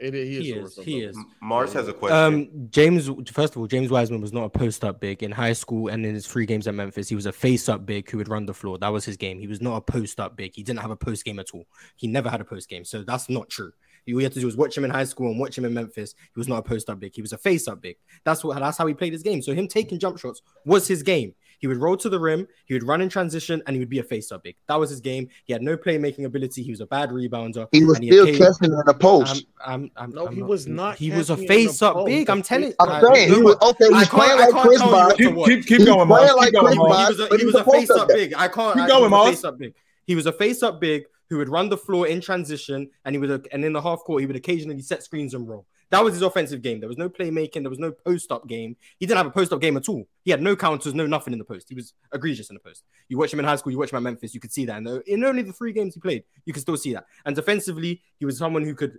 It, 0.01 0.15
he 0.15 0.21
is. 0.21 0.45
He 0.45 0.53
short 0.53 0.65
is. 0.65 0.73
stuff, 0.73 0.85
He 0.85 1.01
is. 1.01 1.19
Mars 1.43 1.73
has 1.75 1.89
a 1.89 1.93
question. 1.93 2.17
Um, 2.17 2.69
James. 2.71 3.11
First 3.31 3.55
of 3.55 3.61
all, 3.61 3.67
James 3.67 3.91
Wiseman 3.91 4.21
was 4.21 4.33
not 4.33 4.45
a 4.45 4.49
post 4.49 4.85
up 4.85 5.01
big 5.01 5.23
in 5.23 5.31
high 5.31 5.53
school 5.53 5.89
and 5.89 6.07
in 6.07 6.15
his 6.15 6.27
three 6.27 6.47
games 6.47 6.67
at 6.67 6.75
Memphis. 6.75 7.09
He 7.09 7.15
was 7.15 7.27
a 7.27 7.33
face 7.33 7.69
up 7.69 7.85
big 7.85 8.11
who 8.11 8.19
would 8.19 8.29
run 8.29 8.47
the 8.47 8.55
floor. 8.55 8.79
That 8.79 8.89
was 8.89 9.05
his 9.05 9.17
game. 9.17 9.39
He 9.39 9.47
was 9.47 9.61
not 9.61 9.77
a 9.77 9.81
post 9.81 10.19
up 10.19 10.37
big. 10.37 10.53
He 10.55 10.63
didn't 10.63 10.81
have 10.81 10.91
a 10.91 10.97
post 10.97 11.25
game 11.25 11.39
at 11.39 11.51
all. 11.53 11.67
He 11.97 12.07
never 12.07 12.29
had 12.29 12.41
a 12.41 12.45
post 12.45 12.69
game. 12.69 12.85
So 12.85 13.03
that's 13.03 13.29
not 13.29 13.49
true. 13.51 13.73
All 14.09 14.21
you 14.21 14.25
had 14.25 14.33
to 14.33 14.41
do 14.41 14.47
was 14.47 14.57
watch 14.57 14.77
him 14.77 14.85
in 14.85 14.91
high 14.91 15.05
school 15.05 15.31
and 15.31 15.39
watch 15.39 15.57
him 15.57 15.65
in 15.65 15.75
Memphis. 15.75 16.15
He 16.35 16.41
was 16.41 16.49
not 16.49 16.59
a 16.59 16.63
post 16.63 16.89
up 16.91 16.99
big. 16.99 17.15
He 17.15 17.23
was 17.23 17.33
a 17.33 17.39
face 17.39 17.69
up 17.69 17.81
big. 17.81 17.97
That's 18.25 18.43
what. 18.43 18.59
That's 18.59 18.79
how 18.79 18.87
he 18.87 18.95
played 18.95 19.13
his 19.13 19.23
game. 19.23 19.43
So 19.43 19.55
him 19.55 19.69
taking 19.69 19.99
jump 19.99 20.19
shots 20.19 20.43
was 20.65 20.89
his 20.89 21.03
game. 21.03 21.35
He 21.61 21.67
would 21.67 21.77
roll 21.77 21.97
to 21.99 22.09
the 22.09 22.19
rim, 22.19 22.49
he 22.65 22.75
would 22.75 22.83
run 22.83 23.01
in 23.03 23.09
transition, 23.09 23.63
and 23.67 23.77
he 23.77 23.81
would 23.81 23.89
be 23.91 23.99
a 23.99 24.03
face 24.03 24.33
up 24.33 24.43
big. 24.43 24.57
That 24.67 24.77
was 24.77 24.89
his 24.91 25.01
game. 25.01 25.29
He 25.45 25.53
had 25.53 25.61
no 25.63 25.77
playmaking 25.77 26.25
ability. 26.25 26.63
He 26.63 26.71
was 26.71 26.81
a 26.81 26.87
bad 26.87 27.11
rebounder. 27.11 27.69
He 27.71 27.85
was 27.85 27.99
and 27.99 28.07
still 28.07 28.25
occasionally- 28.25 28.53
catching 28.53 28.73
in 28.73 28.83
the 28.87 28.95
post. 28.95 29.45
I'm, 29.65 29.75
I'm, 29.85 29.91
I'm, 29.97 30.11
No, 30.13 30.27
I'm 30.27 30.35
he 30.35 30.43
was 30.43 30.67
not 30.67 30.97
He 30.97 31.11
was 31.11 31.29
a 31.31 31.35
catching 31.37 31.43
in 31.43 31.49
the 31.49 31.55
face 31.67 31.83
up 31.83 32.07
big. 32.07 32.31
I'm 32.31 32.43
telling. 32.43 32.69
face- 32.71 32.77
I'm 32.81 33.15
saying 33.15 33.35
he 33.35 33.41
was 33.43 33.57
okay. 33.63 33.85
He's 33.89 33.91
can't- 33.91 34.09
playing 34.11 34.33
I 34.33 34.35
like 34.37 34.51
can't 34.53 34.67
Chris 34.67 34.79
tell 34.81 34.89
you 34.89 34.95
Bosh. 35.31 35.37
what 35.37 35.49
Keep, 35.49 35.67
keep, 35.67 35.79
keep 35.79 35.87
going, 35.87 36.09
Mars. 36.09 36.33
playing 36.33 36.53
Keep 36.53 36.63
like 36.63 36.77
going, 36.79 36.79
Chris 36.79 37.09
He 37.09 37.15
was 37.15 37.21
a, 37.33 37.37
he 37.39 37.45
was 37.47 37.55
a 37.55 37.59
a 37.59 37.65
face 37.65 37.89
post-up 37.89 38.09
big. 38.09 38.35
I 38.35 38.49
can't. 38.49 38.77
Keep 38.79 38.89
going, 38.89 38.89
he 38.89 39.03
was 39.03 39.07
a 39.07 39.09
Mars. 39.11 39.29
face 39.31 39.45
up 39.45 39.59
big. 39.59 39.75
He 40.07 40.15
was 40.15 40.27
a 40.27 40.33
face 40.33 40.63
up 40.63 40.81
big 40.81 41.05
who 41.29 41.37
would 41.39 41.49
run 41.51 41.69
the 41.69 41.77
floor 41.77 42.07
in 42.09 42.21
transition, 42.23 42.89
and 43.05 43.15
he 43.15 43.19
would 43.21 43.47
and 43.53 43.65
in 43.65 43.73
the 43.75 43.83
half 43.83 44.01
court 44.01 44.21
he 44.23 44.27
would 44.27 44.37
occasionally 44.37 44.81
set 44.81 45.03
screens 45.03 45.35
and 45.35 45.47
roll. 45.47 45.67
That 45.91 46.05
was 46.05 46.15
his 46.15 46.23
offensive 46.23 46.63
game. 46.63 46.79
There 46.79 46.89
was 46.89 46.99
no 46.99 47.09
playmaking. 47.09 47.63
There 47.63 47.71
was 47.71 47.79
no 47.79 47.91
post 47.91 48.31
up 48.31 48.47
game. 48.47 48.77
He 48.99 49.07
didn't 49.07 49.19
have 49.19 49.27
a 49.27 49.31
post 49.31 49.53
up 49.53 49.61
game 49.61 49.77
at 49.77 49.89
all. 49.89 50.07
He 50.23 50.31
had 50.31 50.41
no 50.41 50.55
counters, 50.55 50.95
no 50.95 51.07
nothing 51.07 51.33
in 51.33 51.39
the 51.39 51.45
post. 51.45 51.69
He 51.69 51.75
was 51.75 51.95
egregious 52.15 52.49
in 52.49 52.55
the 52.55 52.61
post. 52.61 52.85
You 53.09 53.19
watch 53.19 53.33
him 53.33 53.41
in 53.41 53.45
high 53.45 53.57
school, 53.57 53.73
you 53.73 53.79
watch 53.79 53.93
him 53.93 53.97
at 53.97 54.03
Memphis, 54.05 54.33
you 54.33 54.41
could 54.41 54.53
see 54.53 54.65
that. 54.67 54.77
And 54.77 55.03
in 55.07 55.25
only 55.25 55.43
the 55.43 55.53
three 55.53 55.73
games 55.73 55.95
he 55.95 56.01
played, 56.01 56.25
you 56.45 56.53
could 56.53 56.63
still 56.63 56.77
see 56.77 56.93
that. 56.95 57.07
And 57.25 57.35
defensively, 57.35 58.03
he 58.19 58.25
was 58.25 58.39
someone 58.39 58.63
who 58.63 58.75
could 58.75 58.99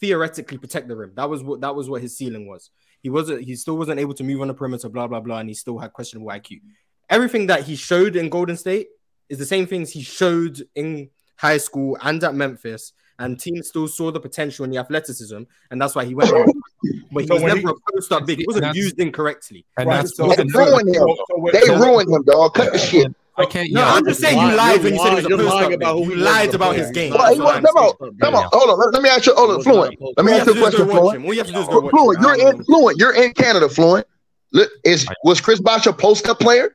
theoretically 0.00 0.58
protect 0.58 0.88
the 0.88 0.96
rim. 0.96 1.12
That 1.14 1.30
was 1.30 1.44
what 1.44 1.60
that 1.60 1.74
was 1.74 1.88
what 1.88 2.02
his 2.02 2.16
ceiling 2.16 2.48
was. 2.48 2.70
He 3.02 3.08
wasn't. 3.08 3.42
He 3.42 3.54
still 3.54 3.78
wasn't 3.78 4.00
able 4.00 4.14
to 4.14 4.24
move 4.24 4.40
on 4.40 4.48
the 4.48 4.54
perimeter. 4.54 4.88
Blah 4.88 5.06
blah 5.06 5.20
blah, 5.20 5.38
and 5.38 5.48
he 5.48 5.54
still 5.54 5.78
had 5.78 5.92
questionable 5.92 6.30
IQ. 6.30 6.60
Everything 7.08 7.46
that 7.46 7.62
he 7.62 7.76
showed 7.76 8.16
in 8.16 8.28
Golden 8.28 8.56
State 8.56 8.88
is 9.28 9.38
the 9.38 9.46
same 9.46 9.66
things 9.66 9.90
he 9.90 10.02
showed 10.02 10.60
in 10.74 11.08
high 11.36 11.58
school 11.58 11.96
and 12.02 12.22
at 12.24 12.34
Memphis. 12.34 12.92
And 13.22 13.38
teams 13.38 13.68
still 13.68 13.88
saw 13.88 14.10
the 14.10 14.20
potential 14.20 14.64
and 14.64 14.72
the 14.72 14.78
athleticism, 14.78 15.42
and 15.70 15.80
that's 15.80 15.94
why 15.94 16.04
he 16.04 16.14
went. 16.14 16.30
But 17.12 17.20
he 17.22 17.26
So 17.28 17.34
was 17.34 17.42
never 17.44 17.58
he- 17.60 17.64
a 17.66 17.92
post 17.94 18.10
up 18.12 18.26
big. 18.26 18.38
He 18.38 18.46
wasn't 18.46 18.74
used 18.74 18.98
incorrectly. 18.98 19.64
And 19.76 19.86
Right, 19.88 19.96
that's 19.98 20.16
so- 20.16 20.28
They 20.28 20.42
ruined 20.44 20.88
him. 20.88 20.94
So- 20.94 21.16
so 21.28 21.48
They 21.52 21.60
so- 21.60 21.78
ruined 21.78 22.08
him, 22.10 22.22
dog. 22.24 22.54
Cut 22.54 22.72
the 22.72 22.78
shit. 22.78 23.14
I 23.36 23.44
can't. 23.46 23.70
No, 23.72 23.80
yeah, 23.80 23.94
I'm 23.94 24.04
just 24.04 24.20
saying 24.20 24.36
you 24.38 24.56
lied 24.56 24.82
when 24.82 24.94
you 24.94 25.00
said 25.02 25.10
he 25.10 25.14
was 25.16 25.24
a 25.26 25.28
post 25.36 25.54
up 25.64 25.72
about 25.72 25.96
big. 25.96 26.04
who 26.04 26.10
You 26.10 26.16
he 26.18 26.22
lied 26.22 26.54
about 26.54 26.74
his 26.76 26.90
game. 26.90 27.12
Well, 27.14 27.20
Well, 27.22 27.34
he 27.34 27.40
was, 27.40 27.60
come 27.64 27.76
on, 27.76 28.18
come 28.18 28.34
on. 28.34 28.48
Hold 28.52 28.70
on. 28.70 28.78
Let, 28.80 28.92
let 28.94 29.02
me 29.02 29.08
ask 29.08 29.26
you. 29.26 29.34
Hold 29.34 29.50
on, 29.52 29.62
Fluent. 29.62 29.96
Let 30.16 30.24
me 30.26 30.32
you 30.32 30.38
ask 30.38 30.46
you 30.46 30.52
a 30.52 30.54
do 30.54 30.60
question, 30.60 30.86
go 30.86 30.92
watch 30.92 31.00
Fluent. 31.00 31.16
him. 31.16 31.32
you 31.32 31.38
have 31.38 31.46
to 31.46 31.52
do 31.52 31.58
is 31.60 31.68
go 31.68 31.88
Fluent, 31.90 32.20
you're 32.20 32.48
in. 32.50 32.64
Fluent. 32.64 32.98
You're 32.98 33.14
in 33.14 33.32
Canada, 33.34 33.68
Fluent. 33.68 34.06
Look, 34.52 34.70
is 34.84 35.06
was 35.24 35.40
Chris 35.40 35.60
Bosh 35.60 35.86
a 35.86 35.92
post 35.94 36.26
up 36.28 36.40
player 36.40 36.74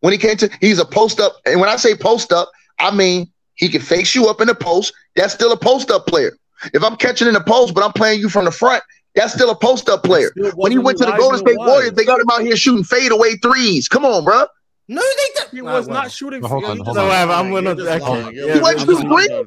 when 0.00 0.12
he 0.12 0.18
came 0.18 0.36
to? 0.38 0.50
He's 0.60 0.78
a 0.78 0.84
post 0.84 1.18
up, 1.20 1.36
and 1.46 1.60
when 1.60 1.68
I 1.70 1.76
say 1.76 1.94
post 1.94 2.30
up, 2.32 2.50
I 2.78 2.90
mean 2.94 3.30
he 3.56 3.68
can 3.68 3.80
face 3.82 4.14
you 4.14 4.28
up 4.28 4.40
in 4.40 4.46
the 4.46 4.54
post. 4.54 4.94
That's 5.16 5.34
still 5.34 5.52
a 5.52 5.56
post 5.56 5.90
up 5.90 6.06
player. 6.06 6.36
If 6.72 6.82
I'm 6.82 6.96
catching 6.96 7.28
in 7.28 7.34
the 7.34 7.40
post, 7.42 7.74
but 7.74 7.84
I'm 7.84 7.92
playing 7.92 8.20
you 8.20 8.28
from 8.28 8.44
the 8.46 8.50
front, 8.50 8.82
that's 9.14 9.32
still 9.34 9.50
a 9.50 9.56
post 9.56 9.88
up 9.88 10.02
player. 10.02 10.30
When 10.54 10.72
he 10.72 10.78
went 10.78 10.98
to 10.98 11.04
the 11.04 11.12
who 11.12 11.18
Golden 11.18 11.40
Wiseman 11.44 11.54
State 11.54 11.58
Warriors, 11.66 11.92
they 11.92 12.04
got 12.04 12.20
him 12.20 12.30
out 12.30 12.42
here 12.42 12.56
shooting 12.56 12.84
fadeaway 12.84 13.36
threes. 13.36 13.88
Come 13.88 14.04
on, 14.04 14.24
bro. 14.24 14.46
No, 14.88 15.02
they 15.02 15.40
did. 15.40 15.48
He 15.50 15.60
Nah, 15.62 15.74
was 15.78 15.86
well. 15.86 16.02
not 16.02 16.12
shooting. 16.12 16.40
Well, 16.42 16.50
hold 16.50 16.62
you're 16.62 16.70
on, 16.70 16.78
hold 16.78 16.96
on. 16.98 17.08
lying. 17.08 17.28
No, 17.28 17.34
I'm- 17.34 17.46
I'm 17.46 17.52
You're 17.52 17.62
not- 17.62 17.76
just 17.76 18.08
okay. 18.08 18.30
Yeah, 18.34 18.54
He 18.54 18.60
went 18.60 18.78
just 18.78 18.86
to 18.86 19.08
lying. 19.08 19.28
three? 19.28 19.44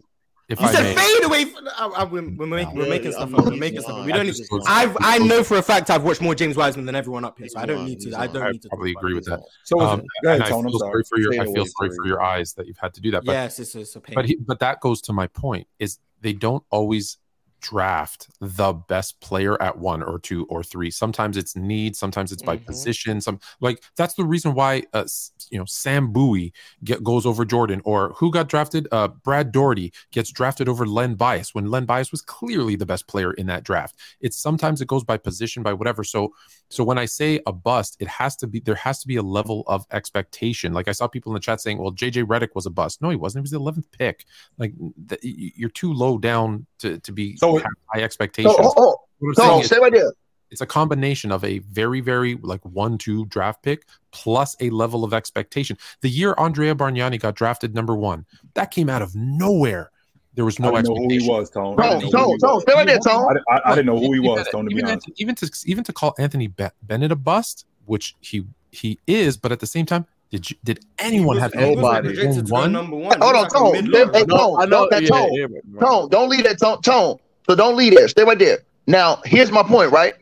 If 0.49 0.59
You 0.59 0.65
I 0.65 0.71
said 0.73 0.95
may, 0.95 0.95
fade 0.95 1.23
away. 1.25 1.45
From, 1.45 1.67
I, 1.77 1.85
I, 1.97 2.03
we're, 2.05 2.27
we're, 2.31 2.47
make, 2.47 2.73
we're 2.73 2.89
making 2.89 3.11
yeah, 3.11 3.17
stuff 3.17 3.35
up. 3.35 3.45
We're 3.45 3.55
making 3.55 3.81
stuff 3.81 3.99
up. 3.99 4.05
We 4.05 4.11
don't. 4.11 4.25
Need, 4.25 4.35
was- 4.49 4.65
I've, 4.67 4.97
I 4.99 5.19
know 5.19 5.43
for 5.43 5.57
a 5.57 5.61
fact 5.61 5.91
I've 5.91 6.03
watched 6.03 6.21
more 6.21 6.33
James 6.33 6.57
Wiseman 6.57 6.87
than 6.87 6.95
everyone 6.95 7.23
up 7.23 7.37
here, 7.37 7.47
so 7.47 7.59
I 7.59 7.67
don't 7.67 7.85
need 7.85 7.99
to. 8.01 8.19
I 8.19 8.25
don't 8.25 8.51
need 8.51 8.63
to. 8.63 8.69
probably 8.69 8.91
agree 8.91 9.13
with 9.13 9.25
that. 9.25 9.41
So 9.63 9.79
Um, 9.79 10.01
ahead, 10.25 10.41
I 10.41 10.49
feel 10.49 10.63
sorry. 10.63 10.79
sorry 10.79 11.03
for 11.03 11.19
your. 11.19 11.39
I 11.39 11.45
feel 11.45 11.65
sorry 11.67 11.91
for 11.95 12.07
your 12.07 12.23
eyes 12.23 12.53
that 12.53 12.65
you've 12.65 12.79
had 12.79 12.95
to 12.95 13.01
do 13.01 13.11
that. 13.11 13.25
But 13.25 13.33
Yes, 13.33 13.59
it's, 13.59 13.75
it's 13.75 13.95
a 13.95 13.99
pain. 14.01 14.15
but 14.15 14.25
he, 14.25 14.37
but 14.37 14.57
that 14.59 14.79
goes 14.81 15.01
to 15.01 15.13
my 15.13 15.27
point 15.27 15.67
is 15.77 15.99
they 16.21 16.33
don't 16.33 16.63
always 16.71 17.18
draft 17.61 18.27
the 18.39 18.73
best 18.73 19.19
player 19.21 19.61
at 19.61 19.77
one 19.77 20.01
or 20.03 20.19
two 20.19 20.45
or 20.45 20.63
three. 20.63 20.91
Sometimes 20.91 21.37
it's 21.37 21.55
need 21.55 21.95
sometimes 21.95 22.31
it's 22.31 22.41
by 22.43 22.57
Mhm. 22.57 22.65
position 22.65 23.21
some 23.21 23.39
like 23.59 23.83
that's 23.95 24.13
the 24.15 24.23
reason 24.25 24.53
why 24.53 24.83
uh 24.93 25.05
you 25.51 25.57
know 25.57 25.65
sam 25.65 26.11
bowie 26.11 26.53
get, 26.83 27.03
goes 27.03 27.25
over 27.25 27.43
jordan 27.45 27.81
or 27.85 28.13
who 28.17 28.31
got 28.31 28.47
drafted? 28.49 28.87
Uh 28.91 29.07
brad 29.07 29.51
daugherty 29.51 29.91
gets 30.11 30.31
drafted 30.31 30.69
over 30.69 30.85
len 30.85 31.15
bias 31.15 31.53
when 31.55 31.69
len 31.71 31.85
bias 31.85 32.11
was 32.11 32.21
clearly 32.21 32.75
the 32.75 32.85
best 32.85 33.07
player 33.07 33.33
in 33.33 33.47
that 33.47 33.63
draft. 33.63 33.95
It's 34.21 34.37
sometimes 34.37 34.81
it 34.81 34.87
goes 34.87 35.03
by 35.03 35.17
position 35.17 35.63
by 35.63 35.73
whatever. 35.73 36.03
So 36.03 36.33
so 36.69 36.83
when 36.83 36.97
i 36.97 37.05
say 37.05 37.39
a 37.45 37.51
bust 37.51 37.97
it 37.99 38.07
has 38.07 38.35
to 38.35 38.47
be 38.47 38.59
there 38.59 38.75
has 38.75 38.99
to 39.01 39.07
be 39.07 39.17
a 39.17 39.21
level 39.21 39.63
of 39.67 39.85
expectation 39.91 40.73
like 40.73 40.87
i 40.87 40.91
saw 40.91 41.07
people 41.07 41.31
in 41.31 41.33
the 41.35 41.39
chat 41.39 41.59
saying 41.61 41.77
well 41.77 41.91
jj 41.91 42.23
Redick 42.23 42.49
was 42.55 42.65
a 42.65 42.69
bust 42.69 43.01
no 43.01 43.09
he 43.09 43.15
wasn't 43.15 43.39
he 43.39 43.41
was 43.41 43.51
the 43.51 43.59
11th 43.59 43.85
pick 43.91 44.25
like 44.57 44.73
you're 45.21 45.69
too 45.69 45.93
low 45.93 46.17
down 46.17 46.65
to, 46.79 46.99
to 46.99 47.11
be 47.11 47.37
So- 47.37 47.59
high 47.93 48.01
expectations. 48.01 48.55
So, 48.55 48.63
oh, 48.63 48.73
oh, 48.77 48.97
What 49.19 49.29
I'm 49.29 49.35
so 49.35 49.43
saying 49.43 49.93
is, 49.93 50.01
stay 50.01 50.11
it's 50.51 50.61
a 50.61 50.65
combination 50.65 51.31
of 51.31 51.43
a 51.43 51.59
very, 51.59 52.01
very 52.01 52.35
like 52.41 52.63
one, 52.65 52.97
two 52.97 53.25
draft 53.25 53.63
pick 53.63 53.85
plus 54.11 54.55
a 54.59 54.69
level 54.69 55.03
of 55.03 55.13
expectation. 55.13 55.77
The 56.01 56.09
year 56.09 56.33
Andrea 56.37 56.75
Bargnani 56.75 57.19
got 57.19 57.35
drafted 57.35 57.75
number 57.75 57.95
one, 57.95 58.25
that 58.55 58.71
came 58.71 58.89
out 58.89 59.01
of 59.01 59.15
nowhere. 59.15 59.91
There 60.39 60.45
was 60.45 60.57
no 60.57 60.73
I 60.73 60.81
didn't 60.81 60.95
know 60.95 61.01
who 61.03 61.09
he 61.09 61.27
was, 61.27 61.49
Tone. 61.49 61.77
I 61.77 61.89
Tone, 61.89 61.99
didn't 61.99 62.13
know 62.13 62.19
who 62.19 62.23
Tone, 62.23 62.31
he 62.31 62.37
Tone, 62.37 62.53
was. 62.53 62.61
stay 62.63 62.73
right 62.73 62.87
there, 62.87 62.99
Tone. 62.99 63.37
I, 63.49 63.53
I, 63.57 63.61
I 63.65 63.75
didn't 63.75 63.87
know 63.87 63.99
who 63.99 64.13
he 64.13 64.21
was, 64.21 64.47
Tone, 64.47 64.63
to 64.63 64.69
be 64.69 64.75
even 64.77 64.85
honest. 64.91 65.07
to, 65.07 65.13
even 65.17 65.35
to 65.35 65.51
even 65.65 65.83
to 65.83 65.91
call 65.91 66.15
Anthony 66.17 66.47
Bennett 66.47 67.11
a 67.11 67.17
bust, 67.17 67.65
which 67.87 68.15
he 68.21 68.45
he 68.71 68.97
is, 69.05 69.35
but 69.35 69.51
at 69.51 69.59
the 69.59 69.67
same 69.67 69.85
time, 69.85 70.05
did 70.29 70.49
you, 70.49 70.55
did 70.63 70.79
anyone 70.97 71.35
have 71.39 71.53
was- 71.53 71.61
he 71.65 71.69
was 71.71 71.75
nobody. 71.75 72.07
projected 72.07 72.45
to 72.45 72.49
go 72.51 72.55
one? 72.55 72.71
number 72.71 72.95
one. 72.95 73.19
Hold 73.19 73.35
on, 73.35 73.43
was 73.43 73.53
like 73.53 73.61
Tone. 73.61 73.73
mid-low. 73.73 74.11
Hey, 74.13 74.23
No, 74.23 74.37
Tone, 74.37 74.61
I 74.61 74.65
know. 74.65 74.87
that 74.89 75.01
yeah, 75.03 75.09
Tone. 75.09 75.33
yeah, 75.33 75.45
but- 75.73 75.85
Tone, 75.85 76.07
don't 76.09 76.29
leave 76.29 76.43
that 76.45 76.57
tone. 76.57 76.81
Tone. 76.83 77.17
So 77.49 77.55
don't 77.55 77.75
leave 77.75 77.95
there. 77.95 78.07
Stay 78.07 78.23
right 78.23 78.39
there. 78.39 78.59
Now, 78.87 79.19
here's 79.25 79.51
my 79.51 79.63
point, 79.63 79.91
right? 79.91 80.13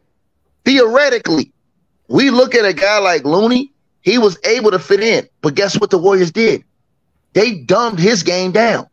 Theoretically, 0.65 1.51
we 2.07 2.31
look 2.31 2.55
at 2.55 2.65
a 2.65 2.73
guy 2.73 2.97
like 2.99 3.23
Looney, 3.23 3.71
he 4.01 4.17
was 4.17 4.39
able 4.45 4.71
to 4.71 4.79
fit 4.79 4.99
in. 5.01 5.27
But 5.41 5.53
guess 5.55 5.79
what 5.79 5.91
the 5.91 5.97
Warriors 5.99 6.31
did? 6.31 6.63
They 7.33 7.59
dumbed 7.59 7.99
his 7.99 8.23
game 8.23 8.51
down. 8.51 8.87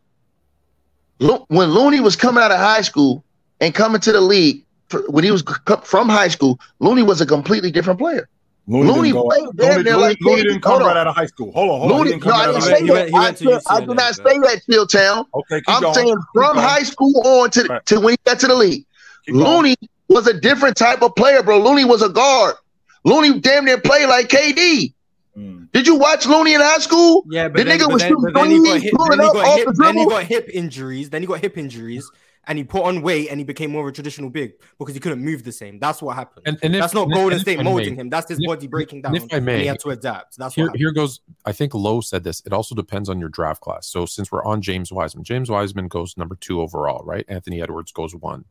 Lo- 1.19 1.45
When 1.49 1.69
Looney 1.69 1.99
was 1.99 2.15
coming 2.15 2.43
out 2.43 2.51
of 2.51 2.57
high 2.57 2.81
school 2.81 3.23
and 3.61 3.73
coming 3.73 4.01
to 4.01 4.11
the 4.11 4.21
league, 4.21 4.63
when 5.09 5.23
he 5.23 5.31
was 5.31 5.43
from 5.83 6.09
high 6.09 6.27
school, 6.27 6.59
Looney 6.79 7.03
was 7.03 7.21
a 7.21 7.25
completely 7.25 7.71
different 7.71 7.99
player. 7.99 8.27
Looney, 8.67 8.91
Looney 8.91 9.13
played 9.13 9.47
damn 9.57 9.69
Looney, 9.71 9.83
near 9.83 9.93
Looney, 9.93 10.07
like 10.07 10.17
Looney 10.21 10.43
didn't 10.43 10.61
come 10.61 10.81
right 10.81 10.97
out 10.97 11.05
of 11.07 11.15
high 11.15 11.27
school. 11.27 11.51
Hold 11.51 11.69
on, 11.69 11.79
hold 11.81 11.91
on. 11.91 11.97
Looney, 11.99 12.09
He 12.09 12.13
didn't 12.19 12.23
come 12.23 12.31
no, 12.31 12.37
I 12.37 12.45
didn't 12.47 12.61
say 12.63 12.71
high 12.87 12.93
went- 12.93 13.09
school. 13.09 13.21
that. 13.21 13.27
I, 13.27 13.31
to 13.33 13.51
I 13.51 13.57
UCLA, 13.79 13.87
did 13.87 13.95
not 13.95 14.15
say 14.15 14.23
that, 14.39 14.61
Chill 14.69 14.87
Town. 14.87 15.25
Okay, 15.35 15.61
I'm 15.67 15.81
going. 15.83 15.93
saying 15.93 16.17
from 16.33 16.55
going. 16.55 16.67
high 16.67 16.83
school 16.83 17.21
on 17.27 17.49
to, 17.51 17.63
Right. 17.65 17.85
to 17.85 17.99
when 17.99 18.13
he 18.13 18.17
got 18.25 18.39
to 18.39 18.47
the 18.47 18.55
league. 18.55 18.85
Keep 19.27 19.35
going. 19.35 19.45
Looney 19.45 19.75
was 20.09 20.25
a 20.27 20.33
different 20.33 20.77
type 20.77 21.03
of 21.03 21.13
player, 21.15 21.43
bro. 21.43 21.59
Looney 21.59 21.85
was 21.85 22.01
a 22.01 22.09
guard. 22.09 22.55
Looney 23.03 23.39
damn 23.39 23.65
near 23.65 23.79
played 23.79 24.07
like 24.09 24.29
KD. 24.29 24.93
Mm. 25.37 25.71
Did 25.71 25.85
you 25.87 25.95
watch 25.95 26.25
Looney 26.25 26.53
in 26.53 26.61
high 26.61 26.77
school? 26.79 27.25
Yeah, 27.29 27.49
The 27.49 27.49
but 27.49 27.65
then, 27.65 27.77
nigga 27.77 27.83
but 27.87 27.93
was 27.93 28.01
then, 28.01 28.11
shooting 28.11 28.33
then 28.33 28.49
he 28.51 28.63
got 28.63 28.81
hip, 28.81 28.93
pulling 28.95 29.19
up 29.19 29.35
off 29.35 29.57
hip, 29.57 29.67
the 29.67 29.73
then 29.73 29.97
he 29.97 30.05
got 30.05 30.23
hip 30.23 30.49
injuries, 30.53 31.09
then 31.09 31.21
he 31.21 31.27
got 31.27 31.39
hip 31.41 31.57
injuries, 31.57 32.09
and 32.47 32.57
he 32.57 32.63
put 32.63 32.83
on 32.83 33.01
weight 33.01 33.29
and 33.29 33.39
he 33.39 33.43
became 33.43 33.71
more 33.71 33.81
of 33.81 33.87
a 33.87 33.91
traditional 33.91 34.29
big 34.29 34.53
because 34.79 34.93
he 34.93 34.99
couldn't 34.99 35.21
move 35.23 35.43
the 35.43 35.51
same. 35.51 35.79
That's 35.79 36.01
what 36.01 36.15
happened. 36.15 36.45
And, 36.47 36.57
and 36.63 36.75
if, 36.75 36.79
That's 36.81 36.93
not 36.93 37.05
and 37.07 37.13
Golden 37.13 37.35
if 37.37 37.41
State 37.41 37.61
molding 37.61 37.95
may, 37.95 38.01
him. 38.01 38.09
That's 38.09 38.29
his 38.29 38.37
and 38.37 38.45
if- 38.45 38.49
body 38.49 38.67
breaking 38.67 39.01
down. 39.01 39.15
if 39.15 39.25
I 39.33 39.39
may, 39.39 39.59
he 39.61 39.65
had 39.65 39.79
to 39.79 39.89
adapt. 39.89 40.37
That's 40.37 40.55
here, 40.55 40.67
what 40.67 40.77
here 40.77 40.91
goes. 40.91 41.19
I 41.43 41.51
think 41.51 41.73
Lowe 41.73 42.01
said 42.01 42.23
this. 42.23 42.41
It 42.45 42.53
also 42.53 42.75
depends 42.75 43.09
on 43.09 43.19
your 43.19 43.29
draft 43.29 43.61
class. 43.61 43.87
So 43.87 44.05
since 44.05 44.31
we're 44.31 44.45
on 44.45 44.61
James 44.61 44.91
Wiseman, 44.91 45.23
James 45.25 45.49
Wiseman 45.49 45.87
goes 45.89 46.15
number 46.17 46.35
two 46.39 46.61
overall, 46.61 47.03
right? 47.03 47.25
Anthony 47.27 47.61
Edwards 47.61 47.91
goes 47.91 48.15
one. 48.15 48.45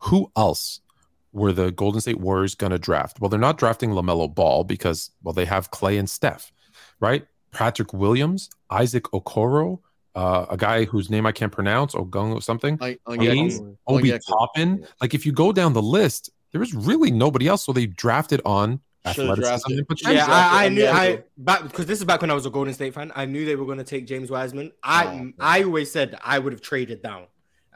Who 0.00 0.30
else 0.36 0.80
were 1.32 1.52
the 1.52 1.70
Golden 1.72 2.00
State 2.00 2.20
Warriors 2.20 2.54
going 2.54 2.72
to 2.72 2.78
draft? 2.78 3.20
Well, 3.20 3.28
they're 3.28 3.40
not 3.40 3.58
drafting 3.58 3.90
Lamelo 3.90 4.32
Ball 4.32 4.64
because 4.64 5.10
well 5.22 5.32
they 5.32 5.44
have 5.46 5.70
Clay 5.70 5.98
and 5.98 6.08
Steph, 6.08 6.52
right? 7.00 7.26
Patrick 7.52 7.92
Williams, 7.92 8.48
Isaac 8.70 9.04
Okoro, 9.12 9.80
uh, 10.14 10.46
a 10.50 10.56
guy 10.56 10.84
whose 10.84 11.10
name 11.10 11.26
I 11.26 11.32
can't 11.32 11.52
pronounce, 11.52 11.94
Ogung 11.94 12.34
or 12.34 12.42
something. 12.42 12.78
I- 12.80 12.98
I- 13.06 13.16
Hayes, 13.16 13.60
I- 13.60 13.92
Obi 13.92 14.08
yeah, 14.08 14.18
Toppin. 14.26 14.86
Like 15.00 15.14
if 15.14 15.26
you 15.26 15.32
go 15.32 15.52
down 15.52 15.72
the 15.72 15.82
list, 15.82 16.30
there 16.52 16.62
is 16.62 16.74
really 16.74 17.10
nobody 17.10 17.48
else. 17.48 17.64
So 17.64 17.72
they 17.72 17.86
drafted 17.86 18.40
on 18.44 18.80
athleticism 19.04 19.72
and 19.72 19.88
potential. 19.88 20.14
Yeah, 20.14 20.26
I, 20.28 20.66
I 20.66 20.68
knew 20.68 20.86
I 20.86 21.24
back 21.36 21.62
because 21.62 21.86
this 21.86 21.98
is 21.98 22.04
back 22.04 22.20
when 22.20 22.30
I 22.30 22.34
was 22.34 22.46
a 22.46 22.50
Golden 22.50 22.74
State 22.74 22.94
fan. 22.94 23.10
I 23.14 23.24
knew 23.24 23.44
they 23.44 23.56
were 23.56 23.64
going 23.66 23.78
to 23.78 23.84
take 23.84 24.06
James 24.06 24.30
Wiseman. 24.30 24.72
I 24.82 25.06
Oh, 25.06 25.32
I 25.40 25.62
always 25.64 25.90
said 25.90 26.18
I 26.22 26.38
would 26.38 26.52
have 26.52 26.62
traded 26.62 27.02
down. 27.02 27.26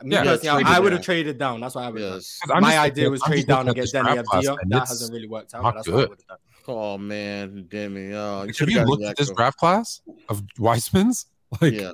Me 0.03 0.15
Yeah, 0.15 0.25
personally, 0.25 0.49
I- 0.51 0.53
traded 0.63 0.73
I 0.77 0.81
would 0.81 0.93
have 0.93 1.03
traded 1.03 1.39
down. 1.39 1.61
That's 1.61 1.75
what 1.75 1.85
I 1.85 1.91
would 1.91 2.03
have. 2.03 2.13
Yes. 2.15 2.39
I'm 2.53 2.63
My 2.63 2.71
just 2.73 2.79
idea 2.81 3.11
was 3.11 3.23
I'm 3.23 3.31
trade 3.31 3.47
down 3.47 3.67
looking 3.67 3.69
and 3.69 3.71
at 3.71 3.75
get 3.77 3.83
this 3.83 3.93
Danny 3.93 4.13
draft 4.15 4.29
class, 4.29 4.45
Avdija. 4.45 4.57
and 4.63 4.73
That 4.73 4.89
hasn't 4.89 5.13
really 5.13 5.29
worked 5.29 5.55
out. 5.55 5.63
not 5.63 5.75
But 5.75 5.87
what 5.87 5.89
I 5.89 5.91
good. 6.01 6.09
would 6.11 6.19
have 6.19 6.27
done. 6.29 6.39
Oh 6.69 6.99
man, 6.99 7.67
Demi. 7.71 8.13
Oh, 8.15 8.41
you 8.43 8.47
Have 8.49 8.57
should've 8.57 8.75
you 8.75 8.85
looked 8.85 9.05
at 9.05 9.17
this 9.17 9.31
draft 9.31 9.59
class 9.59 10.01
of 10.29 10.43
Wiseman's? 10.59 11.27
Like, 11.61 11.73
Yeah. 11.75 11.93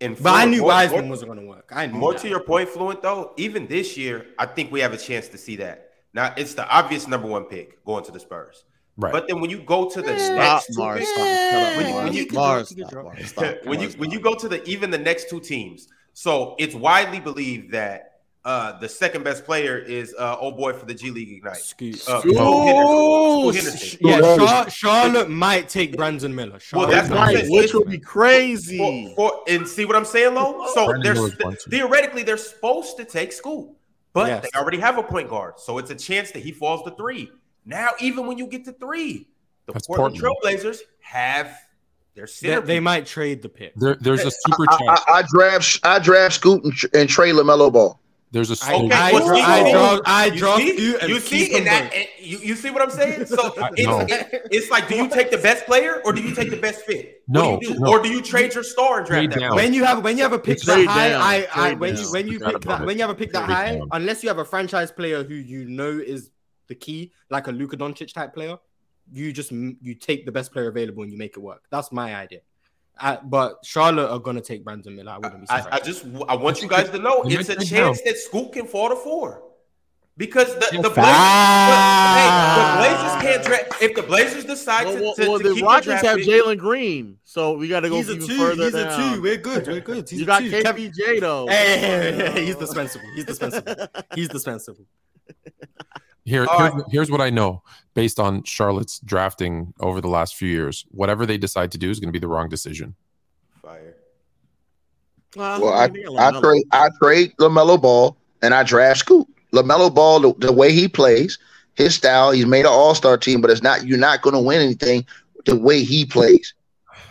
And 0.00 0.14
But 0.22 0.28
I 0.34 0.40
Fluent- 0.42 0.50
knew 0.50 0.58
more- 0.60 0.68
Wiseman 0.68 1.00
more- 1.02 1.10
wasn't 1.10 1.28
going 1.30 1.40
to 1.40 1.46
work. 1.46 1.70
I 1.74 1.86
knew 1.86 1.94
More 1.94 2.12
that. 2.12 2.20
to 2.22 2.28
your 2.28 2.40
point, 2.40 2.68
Fluent, 2.68 3.00
though, 3.00 3.32
even 3.38 3.66
this 3.66 3.96
year, 3.96 4.26
I 4.38 4.44
think 4.46 4.70
we 4.70 4.80
have 4.80 4.92
a 4.92 4.98
chance 4.98 5.28
to 5.28 5.38
see 5.38 5.56
that. 5.56 5.90
Now, 6.12 6.34
it's 6.36 6.52
the 6.54 6.68
obvious 6.68 7.06
number 7.08 7.28
one 7.28 7.44
pick 7.44 7.82
going 7.84 8.04
to 8.04 8.12
the 8.12 8.20
Spurs. 8.20 8.64
Right. 8.98 9.12
But 9.12 9.26
then 9.28 9.40
when 9.40 9.48
you 9.50 9.58
go 9.62 9.88
to 9.88 10.02
the 10.02 10.18
Stop, 10.18 10.36
next 10.36 10.66
two 10.66 10.72
Mars. 10.82 11.08
Stop. 11.08 11.16
Shut 11.26 11.76
When 11.76 11.86
you- 11.86 11.92
Mars. 11.94 12.04
when 12.04 12.12
you- 12.14 12.26
Mars, 12.32 12.68
stop, 12.70 13.04
Mars. 13.04 13.28
Stop. 13.28 13.54
when 13.64 13.80
you 13.80 13.88
when 13.98 14.10
you 14.10 14.20
go 14.20 14.34
to 14.34 14.48
the 14.48 14.62
even 14.68 14.90
the 14.90 14.98
next 14.98 15.30
two 15.30 15.40
teams, 15.40 15.86
so 16.18 16.54
it's 16.58 16.74
widely 16.74 17.20
believed 17.20 17.72
that 17.72 18.20
uh, 18.46 18.78
the 18.78 18.88
second 18.88 19.22
best 19.22 19.44
player 19.44 19.76
is 19.76 20.14
uh, 20.18 20.36
old 20.38 20.56
boy 20.56 20.72
for 20.72 20.86
the 20.86 20.94
G 20.94 21.10
League 21.10 21.30
Ignite. 21.30 21.56
Scoot. 21.58 21.94
Uh, 22.08 22.20
Scoot. 22.20 22.36
Scoot 22.36 23.54
Henderson. 23.54 23.54
Scoot 23.54 23.54
Sh- 23.54 23.96
Henderson. 23.98 23.98
Yeah, 24.00 24.18
Right. 24.20 24.38
Char- 24.38 24.70
Charlotte 24.70 25.28
might 25.30 25.68
take 25.68 25.94
Brandon 25.96 26.34
Miller. 26.34 26.50
Well, 26.52 26.58
Charlotte 26.60 26.90
that's 26.92 27.10
what 27.10 27.18
I'm 27.18 27.26
Right, 27.34 27.36
saying. 27.44 27.50
which 27.52 27.74
would 27.74 27.90
be 27.90 27.98
crazy. 27.98 28.78
For, 28.78 29.14
for, 29.16 29.40
and 29.48 29.66
see 29.68 29.84
what 29.84 29.94
I'm 29.96 30.04
saying, 30.06 30.34
Lo? 30.34 30.66
So 30.74 30.86
Brandon 30.86 31.02
they're 31.02 31.14
Miller's 31.14 31.38
one, 31.40 31.52
too. 31.54 31.70
theoretically 31.70 32.22
they're 32.22 32.36
supposed 32.36 32.96
to 32.98 33.04
take 33.04 33.32
Scoot, 33.32 33.68
but 34.14 34.28
Yes. 34.28 34.46
they 34.50 34.58
already 34.58 34.78
have 34.78 34.96
a 34.98 35.02
point 35.02 35.28
guard, 35.28 35.58
so 35.58 35.76
it's 35.78 35.90
a 35.90 35.94
chance 35.96 36.30
that 36.30 36.42
he 36.42 36.52
falls 36.52 36.82
to 36.84 36.92
three. 36.96 37.30
Now, 37.66 37.90
even 38.00 38.26
when 38.28 38.38
you 38.38 38.46
get 38.46 38.64
to 38.66 38.72
three, 38.72 39.26
the 39.66 39.72
That's 39.72 39.86
Portland 39.88 40.18
Portland. 40.20 40.38
Trailblazers 40.60 40.78
have 41.00 41.50
their 42.16 42.26
They, 42.26 42.30
center. 42.32 42.60
they 42.62 42.80
might 42.80 43.06
trade 43.06 43.42
the 43.42 43.48
pick. 43.48 43.74
There, 43.76 43.94
there's 44.00 44.24
a 44.24 44.30
super 44.30 44.64
I, 44.68 44.76
chat. 44.78 45.04
I, 45.08 45.12
I 45.18 45.22
draft 45.30 45.80
I 45.84 45.98
draft 46.00 46.34
Scoot 46.36 46.64
and, 46.64 46.72
tr- 46.72 46.86
and 46.94 47.08
Trey 47.08 47.30
Lamelo 47.30 47.72
Ball. 47.72 48.00
There's 48.32 48.50
a 48.50 48.54
I, 48.54 48.56
super 48.56 48.84
Okay, 48.86 48.94
I, 48.94 49.12
well, 49.12 49.26
dra- 49.28 49.38
I 49.38 49.64
see, 49.64 49.72
draw, 49.72 50.00
I 50.04 50.24
you 50.26 50.38
draw 50.38 50.56
see, 50.56 50.80
you 50.82 50.98
and 50.98 51.08
you 51.08 51.20
see, 51.20 51.46
them 51.46 51.56
and 51.58 51.66
that, 51.68 51.94
and 51.94 52.06
you, 52.18 52.38
you 52.38 52.54
see 52.56 52.70
what 52.70 52.82
I'm 52.82 52.90
saying? 52.90 53.26
So 53.26 53.54
I- 53.62 53.70
it's, 53.76 53.86
no. 53.86 54.00
it- 54.00 54.48
it's 54.50 54.70
like, 54.70 54.88
do 54.88 54.96
you 54.96 55.08
take 55.08 55.30
the 55.30 55.38
best 55.38 55.64
player 55.64 56.02
or 56.04 56.12
do 56.12 56.20
you 56.20 56.34
take 56.34 56.50
the 56.50 56.56
best 56.56 56.84
fit? 56.84 57.22
No, 57.28 57.58
do 57.60 57.68
do? 57.74 57.78
no. 57.78 57.90
or 57.92 58.02
do 58.02 58.08
you 58.10 58.20
trade 58.20 58.52
your 58.54 58.64
star 58.64 58.98
and 58.98 59.06
draft 59.06 59.20
Trade 59.20 59.32
that? 59.32 59.40
down. 59.40 59.54
when 59.54 59.72
you 59.72 59.84
have 59.84 60.02
when 60.02 60.16
you 60.16 60.22
have 60.24 60.32
a 60.32 60.38
pick 60.38 60.56
It's 60.56 60.66
that 60.66 60.84
high, 60.86 61.10
down. 61.10 61.20
I, 61.22 61.46
I 61.54 61.68
Trade 61.68 61.78
when 61.80 61.94
down. 61.94 62.02
you 62.04 62.10
when 62.12 62.28
you 62.28 62.40
pick 62.40 62.60
that 62.62 62.80
it. 62.82 62.86
when 62.86 62.96
you 62.96 63.02
have 63.02 63.10
a 63.10 63.14
pick 63.14 63.32
that 63.32 63.48
high, 63.48 63.76
down. 63.76 63.88
unless 63.92 64.22
you 64.22 64.28
have 64.28 64.38
a 64.38 64.44
franchise 64.44 64.90
player 64.90 65.22
who 65.22 65.34
you 65.34 65.64
know 65.66 65.90
is 65.90 66.30
the 66.68 66.74
key, 66.74 67.12
like 67.30 67.46
a 67.46 67.52
Luka 67.52 67.76
Doncic 67.76 68.12
type 68.12 68.34
player, 68.34 68.56
you 69.12 69.32
just 69.32 69.50
you 69.52 69.94
take 69.94 70.26
the 70.26 70.32
best 70.32 70.52
player 70.52 70.68
available 70.68 71.02
and 71.02 71.12
you 71.12 71.18
make 71.18 71.36
it 71.36 71.40
work. 71.40 71.64
That's 71.70 71.92
my 71.92 72.14
idea. 72.14 72.40
Uh, 72.98 73.18
but 73.24 73.58
Charlotte 73.64 74.10
are 74.10 74.18
gonna 74.18 74.40
take 74.40 74.64
Brandon 74.64 74.96
Miller. 74.96 75.12
I 75.12 75.16
wouldn't 75.18 75.40
be 75.42 75.46
surprised. 75.46 75.68
I, 75.70 75.76
I 75.76 75.80
just 75.80 76.04
I 76.28 76.34
want 76.34 76.62
you 76.62 76.68
guys 76.68 76.90
to 76.90 76.98
know 76.98 77.24
You 77.24 77.38
it's 77.38 77.48
a 77.48 77.56
chance 77.56 78.00
take 78.00 78.06
that 78.14 78.18
Scoot 78.18 78.52
can 78.52 78.66
fall 78.66 78.88
to 78.88 78.96
four. 78.96 79.42
Because 80.18 80.46
the, 80.54 80.60
the, 80.80 80.88
Blazers, 80.88 80.94
Facts. 80.94 82.16
hey, 82.16 82.56
the 82.62 82.78
Blazers 82.78 83.22
can't 83.22 83.44
draft. 83.44 83.82
If 83.82 83.94
the 83.96 84.02
Blazers 84.02 84.44
decide 84.46 84.86
Well, 84.86 84.96
to, 84.96 85.02
well, 85.02 85.14
to, 85.14 85.28
well, 85.28 85.38
to 85.38 85.48
the 85.50 85.54
keep 85.56 85.64
Rockets 85.64 85.86
the 85.86 85.92
draft 85.92 86.06
have 86.06 86.18
Jalen 86.20 86.58
Green, 86.58 87.18
so 87.24 87.52
we 87.58 87.68
got 87.68 87.80
to 87.80 87.90
go 87.90 87.96
he's 87.96 88.08
a 88.08 88.12
even 88.14 88.26
two. 88.26 88.38
further 88.38 88.64
He's 88.64 88.72
down. 88.72 89.10
a 89.10 89.14
two. 89.16 89.20
We're 89.20 89.36
good. 89.36 89.66
We're 89.66 89.80
good. 89.80 90.08
He's 90.08 90.20
you 90.20 90.24
a 90.24 90.26
got 90.26 90.38
two. 90.38 90.50
KPJ 90.50 91.20
though. 91.20 91.46
Hey, 91.48 91.78
hey, 91.78 92.12
hey, 92.12 92.30
hey, 92.32 92.46
he's 92.46 92.56
dispensable. 92.56 93.04
He's 93.14 93.26
dispensable. 93.26 93.88
He's 94.14 94.28
dispensable. 94.30 94.86
Here, 96.26 96.44
here's, 96.44 96.48
right. 96.58 96.84
here's 96.90 97.10
what 97.10 97.20
I 97.20 97.30
know 97.30 97.62
based 97.94 98.18
on 98.18 98.42
Charlotte's 98.42 98.98
drafting 98.98 99.72
over 99.78 100.00
the 100.00 100.08
last 100.08 100.34
few 100.34 100.48
years. 100.48 100.84
Whatever 100.90 101.24
they 101.24 101.38
decide 101.38 101.70
to 101.72 101.78
do 101.78 101.88
is 101.88 102.00
going 102.00 102.08
to 102.08 102.12
be 102.12 102.18
the 102.18 102.26
wrong 102.26 102.48
decision. 102.48 102.96
Fire. 103.62 103.94
Well, 105.36 105.68
I, 105.68 105.84
I 106.18 106.40
trade 106.40 106.64
I 106.72 106.88
trade 107.00 107.32
LaMelo 107.38 107.80
Ball 107.80 108.16
and 108.42 108.54
I 108.54 108.64
draft 108.64 109.00
Scoot. 109.00 109.26
LaMelo 109.52 109.94
Ball, 109.94 110.20
the, 110.20 110.34
the 110.38 110.52
way 110.52 110.72
he 110.72 110.88
plays, 110.88 111.38
his 111.74 111.94
style, 111.94 112.32
he's 112.32 112.46
made 112.46 112.60
an 112.60 112.72
All 112.72 112.94
Star 112.94 113.16
team, 113.16 113.40
but 113.40 113.50
it's 113.50 113.62
not 113.62 113.86
you're 113.86 113.98
not 113.98 114.22
going 114.22 114.34
to 114.34 114.40
win 114.40 114.60
anything 114.60 115.06
the 115.44 115.56
way 115.56 115.84
he 115.84 116.04
plays. 116.04 116.54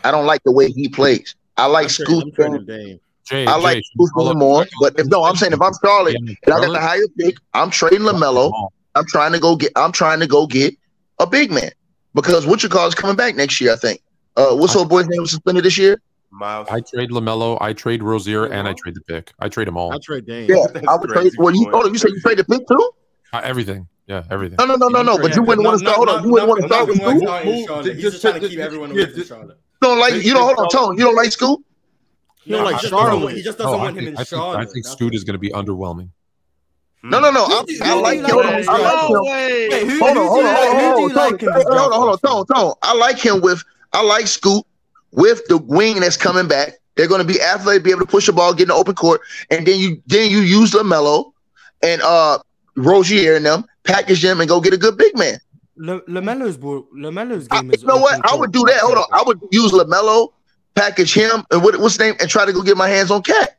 I 0.04 0.12
don't 0.12 0.26
like 0.26 0.44
the 0.44 0.52
way 0.52 0.70
he 0.72 0.90
plays. 0.90 1.36
I 1.56 1.68
like 1.68 1.90
Scoot. 1.90 2.36
Dame. 2.36 3.00
Jay, 3.26 3.46
I 3.48 3.56
like 3.56 3.78
Jay, 3.78 3.84
Scoot 3.94 4.10
follow- 4.14 4.34
more, 4.36 4.66
but 4.82 5.00
if 5.00 5.08
no, 5.08 5.24
I'm 5.24 5.36
saying 5.36 5.54
if 5.54 5.62
I'm 5.62 5.74
Charlotte 5.84 6.18
Yeah, 6.20 6.36
and 6.46 6.54
I 6.54 6.58
got 6.58 6.60
the 6.60 6.66
Charlotte- 6.66 6.82
higher 6.82 7.08
pick, 7.18 7.38
I'm 7.54 7.70
trading 7.70 8.02
LaMelo. 8.02 8.52
I'm 8.96 9.06
trying 9.06 9.32
to 9.34 9.40
go 9.40 9.56
get. 9.56 9.72
I'm 9.76 9.92
trying 9.92 10.20
to 10.22 10.28
go 10.28 10.48
get 10.48 10.74
a 11.20 11.28
big 11.28 11.52
man 11.52 11.72
because 12.14 12.46
what 12.48 12.64
you 12.64 12.70
call 12.70 12.88
is 12.88 12.96
coming 12.96 13.16
back 13.16 13.36
next 13.36 13.60
year. 13.62 13.74
I 13.74 13.76
think. 13.76 14.02
Uh, 14.38 14.56
what's 14.56 14.76
old 14.76 14.90
boy's 14.90 15.08
name 15.08 15.22
was 15.22 15.32
suspended 15.32 15.64
this 15.64 15.78
year? 15.78 16.02
Miles. 16.32 16.68
I 16.70 16.82
trade 16.82 17.10
LaMelo, 17.12 17.58
I 17.62 17.72
trade 17.72 18.04
Rozier, 18.04 18.46
and 18.46 18.68
I 18.68 18.74
trade 18.74 18.96
the 18.96 19.02
pick. 19.02 19.32
I 19.40 19.48
trade 19.48 19.68
them 19.68 19.78
all. 19.78 19.94
I 19.94 19.98
trade 20.04 20.26
Dame. 20.26 20.50
Yeah, 20.50 20.66
That's 20.74 20.86
I 20.86 20.96
would 20.96 21.08
trade. 21.10 21.14
crazy 21.22 21.36
Well, 21.40 21.56
you, 21.56 21.64
point. 21.64 21.74
hold 21.74 21.86
on, 21.86 21.94
you 21.94 21.98
said 22.00 22.10
you 22.12 22.20
traded 22.20 22.46
the 22.46 22.58
pick 22.58 22.68
too? 22.68 22.92
Uh, 23.32 23.40
everything. 23.44 23.88
Yeah, 24.08 24.24
everything. 24.30 24.58
No, 24.60 24.66
no, 24.66 24.76
no, 24.76 24.88
no, 24.90 25.02
no. 25.02 25.18
But 25.18 25.36
you 25.36 25.44
wouldn't 25.44 25.66
want 25.66 25.80
to 25.80 25.86
start. 25.86 25.96
Hold 25.96 26.10
on, 26.10 26.24
you 26.26 26.32
wouldn't 26.32 26.50
want 26.50 26.62
to 26.62 26.68
start 26.68 26.88
with 26.90 27.00
Nothing 27.00 27.20
Scoot. 27.20 27.30
works 27.30 27.32
out 27.32 27.46
in 27.48 27.66
Charlotte. 27.66 27.94
He's 27.96 28.02
Just- 28.04 28.14
just 28.16 28.22
trying 28.22 28.34
to 28.34 28.40
just- 28.42 28.52
keep 28.52 28.60
everyone 28.60 28.90
yeah, 28.90 28.96
away 28.96 29.06
from 29.06 29.16
just- 29.16 29.30
Charlotte. 29.30 29.58
You 29.82 29.88
don't 29.90 30.00
like. 30.00 30.14
You 30.26 30.34
don't 30.34 30.44
hold 30.44 30.58
on, 30.60 30.70
Tone. 30.70 30.98
You 30.98 31.04
don't 31.06 31.16
like 31.16 31.32
Scoot. 31.32 31.60
He 32.44 32.52
don't 32.52 32.64
like 32.66 32.82
Charlotte. 32.82 33.34
He 33.36 33.42
just 33.42 33.58
doesn't 33.58 33.80
want 33.80 33.98
him 33.98 34.08
in 34.10 34.26
Charlotte. 34.26 34.58
I 34.58 34.66
think 34.66 34.86
Scoot 34.86 35.16
is 35.16 35.24
going 35.24 35.34
to 35.36 35.40
be 35.40 35.50
underwhelming. 35.52 36.10
No, 37.11 37.19
no, 37.19 37.32
no. 37.32 37.45
I, 37.45 37.64
do- 37.65 37.77
I 37.84 37.88
who 37.88 37.95
do 37.95 38.02
like 38.02 38.18
him. 38.19 38.36
like? 38.38 38.68
I 38.68 38.77
like 38.77 39.10
No 39.10 39.15
him. 39.18 39.22
way. 39.23 39.68
Wait, 39.69 39.88
who, 39.88 39.99
Hold 39.99 40.18
who 40.18 40.22
on, 40.22 40.27
hold 40.27 40.45
on, 40.45 40.53
like? 40.53 40.56
hold 40.56 40.76
on, 40.76 40.82
hold 40.95 41.11
on, 41.11 41.15
like 41.15 41.34
in 41.44 41.48
Tone. 41.49 41.53
this 41.56 41.64
Hold 41.65 41.77
on, 41.77 41.91
hold 41.91 42.10
on, 42.10 42.18
draft? 42.19 42.23
Tone, 42.23 42.45
Tone. 42.56 42.73
I 42.82 42.94
like 42.95 43.19
him 43.19 43.41
with. 43.41 43.64
I 43.94 44.02
like 44.03 44.27
Scoot 44.27 44.65
with 45.11 45.45
the 45.48 45.57
wing 45.57 45.99
that's 46.02 46.18
coming 46.18 46.48
back. 46.48 46.73
They're 46.95 47.07
going 47.07 47.22
to 47.22 47.27
be 47.27 47.41
athletic, 47.41 47.84
be 47.84 47.91
able 47.91 48.02
to 48.02 48.07
push 48.07 48.26
the 48.26 48.34
ball, 48.34 48.53
get 48.53 48.64
in 48.64 48.68
the 48.69 48.73
open 48.73 48.95
court, 48.95 49.22
and 49.49 49.65
then 49.68 49.80
you 49.80 50.02
then 50.07 50.32
you 50.32 50.40
use 50.40 50.72
LaMelo 50.72 51.32
and 51.84 52.02
uh 52.02 52.40
Rozier 52.76 53.36
and 53.36 53.45
them, 53.45 53.65
package 53.84 54.22
them, 54.22 54.40
and 54.41 54.49
go 54.49 54.60
get 54.61 54.73
a 54.73 54.77
good 54.77 54.98
big 54.98 55.18
man. 55.18 55.40
La- 55.77 55.99
LaMelo's 56.07 56.57
ball, 56.57 56.86
LaMelo's 56.95 57.48
I, 57.52 57.61
game 57.61 57.72
is. 57.72 57.82
you 57.82 57.88
know 57.88 57.98
what? 57.98 58.15
open 58.19 58.30
I 58.32 58.36
would 58.36 58.52
do 58.52 58.64
that. 58.65 58.77
Hold 58.80 58.98
on. 58.98 59.06
I 59.11 59.23
would 59.26 59.40
use 59.52 59.72
LaMelo, 59.73 60.32
package 60.73 61.14
him, 61.14 61.45
and 61.52 61.61
what, 61.64 61.77
what's 61.80 61.95
his 61.95 61.99
name, 61.99 62.15
and 62.19 62.30
try 62.30 62.45
to 62.45 62.53
go 62.53 62.61
get 62.64 62.77
my 62.77 62.88
hands 62.88 63.11
on 63.11 63.22
Cat. 63.22 63.57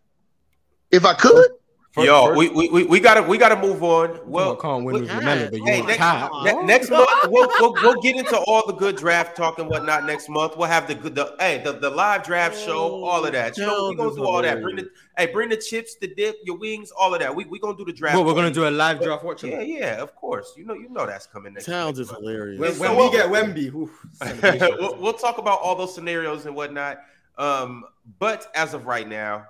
If 0.91 1.05
I 1.05 1.15
could. 1.15 1.51
Yo, 1.97 2.35
we, 2.35 2.49
we 2.51 2.69
we 2.69 2.85
we 2.85 3.01
gotta 3.01 3.23
we 3.23 3.39
gotta 3.39 3.57
move 3.57 3.83
on. 3.83 4.21
Well, 4.27 4.49
Well, 4.49 4.57
can't 4.57 4.85
win 4.85 5.03
with 5.03 5.09
Hey, 5.09 5.49
but 5.51 5.59
you 5.59 5.65
hey, 5.65 5.81
next, 5.83 6.01
ne- 6.45 6.63
next 6.65 6.91
month 6.91 7.09
we'll, 7.29 7.49
we'll 7.59 7.73
we'll 7.83 8.01
get 8.03 8.17
into 8.17 8.37
all 8.37 8.67
the 8.67 8.75
good 8.75 8.97
draft 8.97 9.37
talk 9.37 9.59
and 9.59 9.69
whatnot. 9.69 10.05
Next 10.05 10.29
month 10.29 10.57
we'll 10.57 10.69
have 10.69 10.87
the 10.87 10.95
good 10.95 11.15
the 11.15 11.35
hey 11.39 11.63
the, 11.65 11.73
the 11.73 11.89
live 11.89 12.23
draft 12.23 12.59
show, 12.59 13.03
all 13.05 13.25
of 13.25 13.33
that. 13.33 13.57
You 13.57 13.67
know, 13.67 13.89
we 13.89 13.97
gonna 13.97 14.15
do 14.15 14.25
all 14.25 14.43
that. 14.43 14.61
Bring 14.61 14.77
the 14.77 14.91
hey, 15.17 15.27
bring 15.27 15.49
the 15.49 15.57
chips, 15.57 15.97
the 15.97 16.09
dip, 16.09 16.37
your 16.45 16.59
wings, 16.59 16.91
all 16.91 17.15
of 17.15 17.21
that. 17.21 17.35
We 17.35 17.47
we 17.47 17.59
gonna 17.59 17.77
do 17.77 17.85
the 17.85 17.93
draft. 17.93 18.17
Well, 18.17 18.27
we're 18.27 18.35
gonna 18.35 18.51
do 18.51 18.69
a 18.69 18.71
live 18.71 19.01
draft 19.01 19.25
watch. 19.25 19.45
Yeah, 19.45 19.61
yeah, 19.61 20.03
of 20.03 20.15
course. 20.15 20.53
You 20.57 20.67
know, 20.67 20.75
you 20.75 20.91
know 20.91 21.07
that's 21.07 21.27
coming 21.27 21.55
next. 21.55 21.67
Towns 21.67 21.99
is 21.99 22.11
hilarious. 22.11 22.61
When, 22.61 22.79
when 22.79 22.97
what- 22.97 23.11
we 23.13 23.19
get 23.19 23.31
Wemby, 23.31 23.73
we'll, 24.81 24.97
we'll 25.01 25.13
talk 25.15 25.39
about 25.39 25.61
all 25.61 25.75
those 25.75 25.95
scenarios 25.95 26.45
and 26.47 26.55
whatnot. 26.55 26.99
Um, 27.39 27.85
but 28.19 28.51
as 28.55 28.75
of 28.75 28.87
right 28.87 29.09
now, 29.09 29.47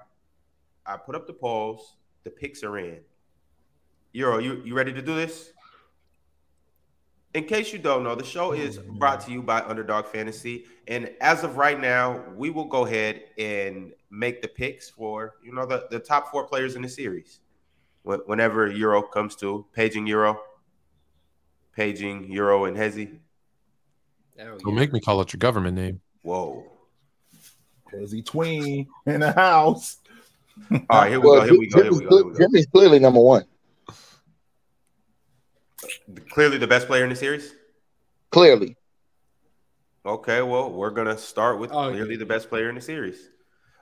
I 0.85 0.97
put 0.97 1.15
up 1.15 1.27
the 1.27 1.33
polls. 1.33 1.95
The 2.27 2.31
picks 2.33 2.65
are 2.65 2.77
in. 2.77 2.99
Euro, 4.11 4.39
you, 4.39 4.61
you 4.65 4.75
ready 4.75 4.93
to 4.93 5.01
do 5.01 5.15
this? 5.15 5.53
In 7.35 7.45
case 7.45 7.73
you 7.73 7.79
don't 7.79 8.03
know, 8.03 8.17
the 8.17 8.25
show 8.25 8.51
is 8.51 8.79
brought 8.79 9.21
to 9.27 9.31
you 9.31 9.43
by 9.43 9.61
Underdog 9.61 10.07
Fantasy. 10.07 10.65
And 10.89 11.13
as 11.21 11.45
of 11.45 11.57
right 11.57 11.81
now, 11.81 12.25
we 12.35 12.51
will 12.51 12.65
go 12.65 12.85
ahead 12.85 13.23
and 13.39 13.93
make 14.11 14.43
the 14.43 14.49
picks 14.49 14.91
for, 14.91 15.37
you 15.41 15.55
know, 15.55 15.67
the, 15.67 15.87
the 15.89 16.01
top 16.01 16.33
four 16.33 16.49
players 16.49 16.75
in 16.75 16.83
the 16.83 16.89
series. 16.89 17.39
Whenever 18.03 18.67
Euro 18.73 19.03
comes 19.03 19.37
to 19.37 19.65
paging 19.73 20.09
Euro, 20.09 20.41
paging 21.77 22.29
Euro 22.33 22.65
and 22.65 22.77
Hezi. 22.77 23.21
Don't 24.37 24.61
yeah. 24.67 24.75
make 24.75 24.93
me 24.93 24.99
call 24.99 25.21
out 25.21 25.33
your 25.33 25.39
government 25.39 25.77
name. 25.77 26.01
Whoa. 26.23 26.65
Hezzy 27.93 28.25
Tween 28.25 28.89
in 29.07 29.21
the 29.21 29.31
house. 29.31 29.99
All 30.91 31.01
right, 31.03 31.11
here 31.11 31.21
we 31.21 31.29
Well, 31.29 31.41
go. 31.41 31.47
Here 31.47 31.59
we 31.59 31.67
go. 31.69 31.83
Here 31.83 31.91
Jimmy's, 31.91 32.01
we 32.01 32.07
go. 32.07 32.17
Here 32.17 32.25
we 32.27 32.33
go. 32.33 32.39
Jimmy's 32.39 32.67
clearly 32.67 32.99
number 32.99 33.21
one. 33.21 33.45
Clearly 36.31 36.59
the 36.59 36.67
best 36.67 36.87
player 36.87 37.05
in 37.05 37.11
the 37.11 37.17
series. 37.17 37.55
Clearly. 38.31 38.77
Okay, 40.05 40.43
well, 40.43 40.71
we're 40.73 40.91
gonna 40.91 41.19
start 41.19 41.59
with 41.59 41.71
Oh, 41.73 41.91
clearly 41.91 42.13
yeah. 42.13 42.19
the 42.19 42.27
best 42.27 42.49
player 42.49 42.69
in 42.69 42.75
the 42.75 42.81
series. 42.81 43.31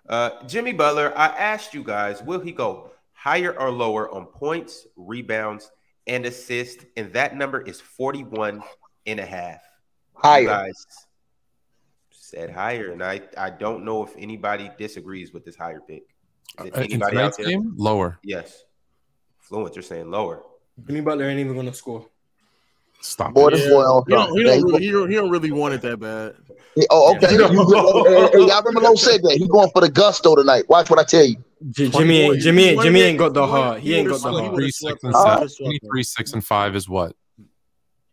Uh, 0.08 0.42
Jimmy 0.46 0.72
Butler. 0.72 1.12
I 1.16 1.26
asked 1.28 1.74
you 1.74 1.82
guys, 1.82 2.22
will 2.22 2.40
he 2.40 2.52
go 2.52 2.90
higher 3.12 3.58
or 3.58 3.70
lower 3.70 4.10
on 4.12 4.26
points, 4.26 4.86
rebounds, 4.96 5.70
and 6.06 6.26
assists? 6.26 6.84
And 6.96 7.12
that 7.14 7.36
number 7.36 7.60
is 7.60 7.80
41 7.80 8.62
and 9.06 9.20
a 9.20 9.26
half. 9.26 9.60
You 10.16 10.20
Higher. 10.20 10.46
guys 10.46 10.86
said 12.10 12.50
higher, 12.50 12.90
and 12.92 13.02
I 13.02 13.22
I 13.36 13.50
don't 13.50 13.84
know 13.84 14.02
if 14.04 14.14
anybody 14.16 14.70
disagrees 14.78 15.32
with 15.32 15.44
this 15.44 15.56
higher 15.56 15.80
pick. 15.80 16.04
Is 16.60 16.66
it 16.66 16.74
Uh, 16.74 16.80
in 16.80 16.84
anybody 16.84 17.02
out 17.02 17.10
tonight's 17.10 17.36
there? 17.38 17.46
game, 17.46 17.74
lower. 17.76 18.18
Yes. 18.22 18.64
Fluent, 19.40 19.74
you're 19.74 19.82
saying 19.82 20.10
lower. 20.10 20.42
Jimmy 20.86 21.00
Butler 21.00 21.26
ain't 21.26 21.40
even 21.40 21.54
gonna 21.54 21.74
score. 21.74 22.06
Stop. 23.00 23.34
Boy, 23.34 23.48
it. 23.48 23.50
this 23.52 23.68
boy 23.68 23.82
on 23.82 24.04
He 24.06 24.14
don't, 24.14 24.36
he, 24.36 24.42
don't 24.42 24.62
really, 24.62 24.84
he, 24.84 24.90
don't, 24.90 25.10
he 25.10 25.14
don't 25.16 25.30
really 25.30 25.50
want 25.50 25.74
it 25.74 25.82
that 25.82 25.98
bad. 25.98 26.36
He- 26.74 26.86
oh, 26.90 27.14
okay. 27.16 27.32
Yeah. 27.32 27.50
You- 27.50 28.04
hey, 28.06 28.38
hey, 28.40 28.46
y'all 28.46 28.62
remember 28.62 28.80
Lowe 28.80 28.94
said 28.94 29.22
that. 29.22 29.36
He 29.38 29.46
going 29.46 29.70
for 29.70 29.80
the 29.82 29.90
gusto 29.90 30.34
tonight. 30.34 30.68
Watch 30.68 30.90
what 30.90 30.98
I 30.98 31.04
tell 31.04 31.24
you. 31.24 31.36
J- 31.70 31.88
Jimmy 31.88 32.18
ain't 32.20 32.40
Jimmy 32.40 32.64
ain't 32.64 32.82
Jimmy 32.82 33.00
ain't 33.02 33.18
got 33.18 33.34
the 33.34 33.46
heart. 33.46 33.80
He 33.80 33.94
ain't 33.94 34.08
got 34.08 34.22
the 34.22 34.30
heart. 34.30 34.42
would've 34.52 34.56
Three, 34.56 34.70
swept 34.70 35.00
six, 35.02 35.04
and. 35.04 35.48
Seven. 35.50 35.66
23, 35.80 36.02
6, 36.02 36.32
and 36.32 36.44
5 36.44 36.76
is 36.76 36.88
what? 36.88 37.16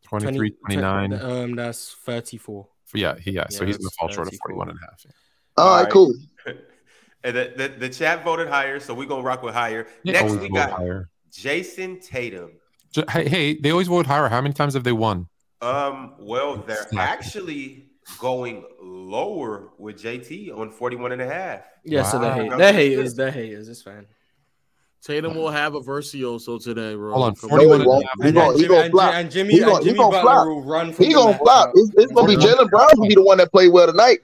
23, 0.04 0.52
29. 0.66 1.14
Um, 1.14 1.56
that's 1.56 1.96
thirty-four. 2.06 2.68
Yeah, 2.94 3.16
he, 3.18 3.32
yeah. 3.32 3.48
so 3.48 3.66
he's 3.66 3.78
going 3.78 3.90
to 3.90 3.96
fall 3.98 4.10
short 4.10 4.28
of 4.28 4.34
34. 4.34 4.50
41 4.50 4.70
and 4.70 4.78
a 4.78 4.82
half. 4.82 5.06
All 5.58 5.68
right, 5.70 5.84
right. 5.84 5.92
cool. 5.92 6.14
And 7.24 7.36
the, 7.36 7.54
the, 7.56 7.68
the 7.68 7.90
chat 7.90 8.24
voted 8.24 8.48
higher, 8.48 8.80
so 8.80 8.94
we're 8.94 9.06
gonna 9.08 9.22
rock 9.24 9.44
with 9.44 9.54
higher. 9.54 9.88
They 10.04 10.14
Next, 10.14 10.34
we 10.34 10.50
got 10.50 10.72
higher. 10.72 11.10
Jayson 11.32 12.00
Tatum. 12.06 12.52
Hey, 13.10 13.28
hey, 13.30 13.54
they 13.60 13.72
always 13.72 13.88
vote 13.88 14.06
higher. 14.06 14.28
How 14.28 14.42
many 14.42 14.54
times 14.54 14.74
have 14.74 14.84
they 14.84 14.92
won? 14.92 15.28
Um, 15.62 16.16
well, 16.20 16.58
they're 16.58 16.76
Exactly. 16.78 16.98
actually 17.00 17.86
going 18.20 18.66
lower 18.82 19.70
with 19.78 20.02
JT 20.02 20.52
on 20.58 20.72
41 20.72 21.12
and 21.14 21.22
a 21.22 21.28
half. 21.28 21.62
Yeah, 21.86 22.04
so 22.04 22.18
they're, 22.20 22.32
Wow. 22.32 22.36
hate, 22.50 22.58
they're 22.58 22.74
haters. 22.74 23.14
They're 23.16 23.32
haters. 23.32 23.70
It's 23.70 23.82
fine. 23.84 24.08
Tatum 25.04 25.36
will 25.36 25.50
have 25.50 25.74
a 25.76 25.80
Virtuoso 25.82 26.58
today, 26.60 26.96
bro. 26.96 27.14
Hold 27.14 27.26
on, 27.26 27.36
Come 27.36 27.50
41 27.52 27.80
No, 27.84 27.84
and 27.94 28.04
a 28.04 28.08
half. 28.08 28.14
He 28.22 28.28
And, 28.28 28.36
gonna- 28.36 28.58
Jimmy, 28.58 28.68
gonna 28.68 28.82
and, 28.82 28.92
flop. 28.92 29.14
and 29.14 29.32
Jimmy, 29.32 29.54
He 29.54 29.60
gonna- 29.60 29.76
and 29.76 29.86
he 29.86 29.94
gonna 29.94 30.22
flop. 30.22 30.48
will 30.48 30.64
run 30.64 30.94
from 30.94 31.06
He 31.06 31.14
gonna 31.14 31.38
flop. 31.38 31.72
It's, 31.76 31.92
it's 31.98 32.12
gonna 32.12 32.28
be 32.28 32.36
Jaylen 32.36 32.70
Brown 32.70 32.90
gonna 32.96 33.08
be 33.08 33.16
the 33.16 33.24
one 33.24 33.38
that 33.38 33.52
play 33.52 33.68
well 33.68 33.88
tonight. 33.88 34.20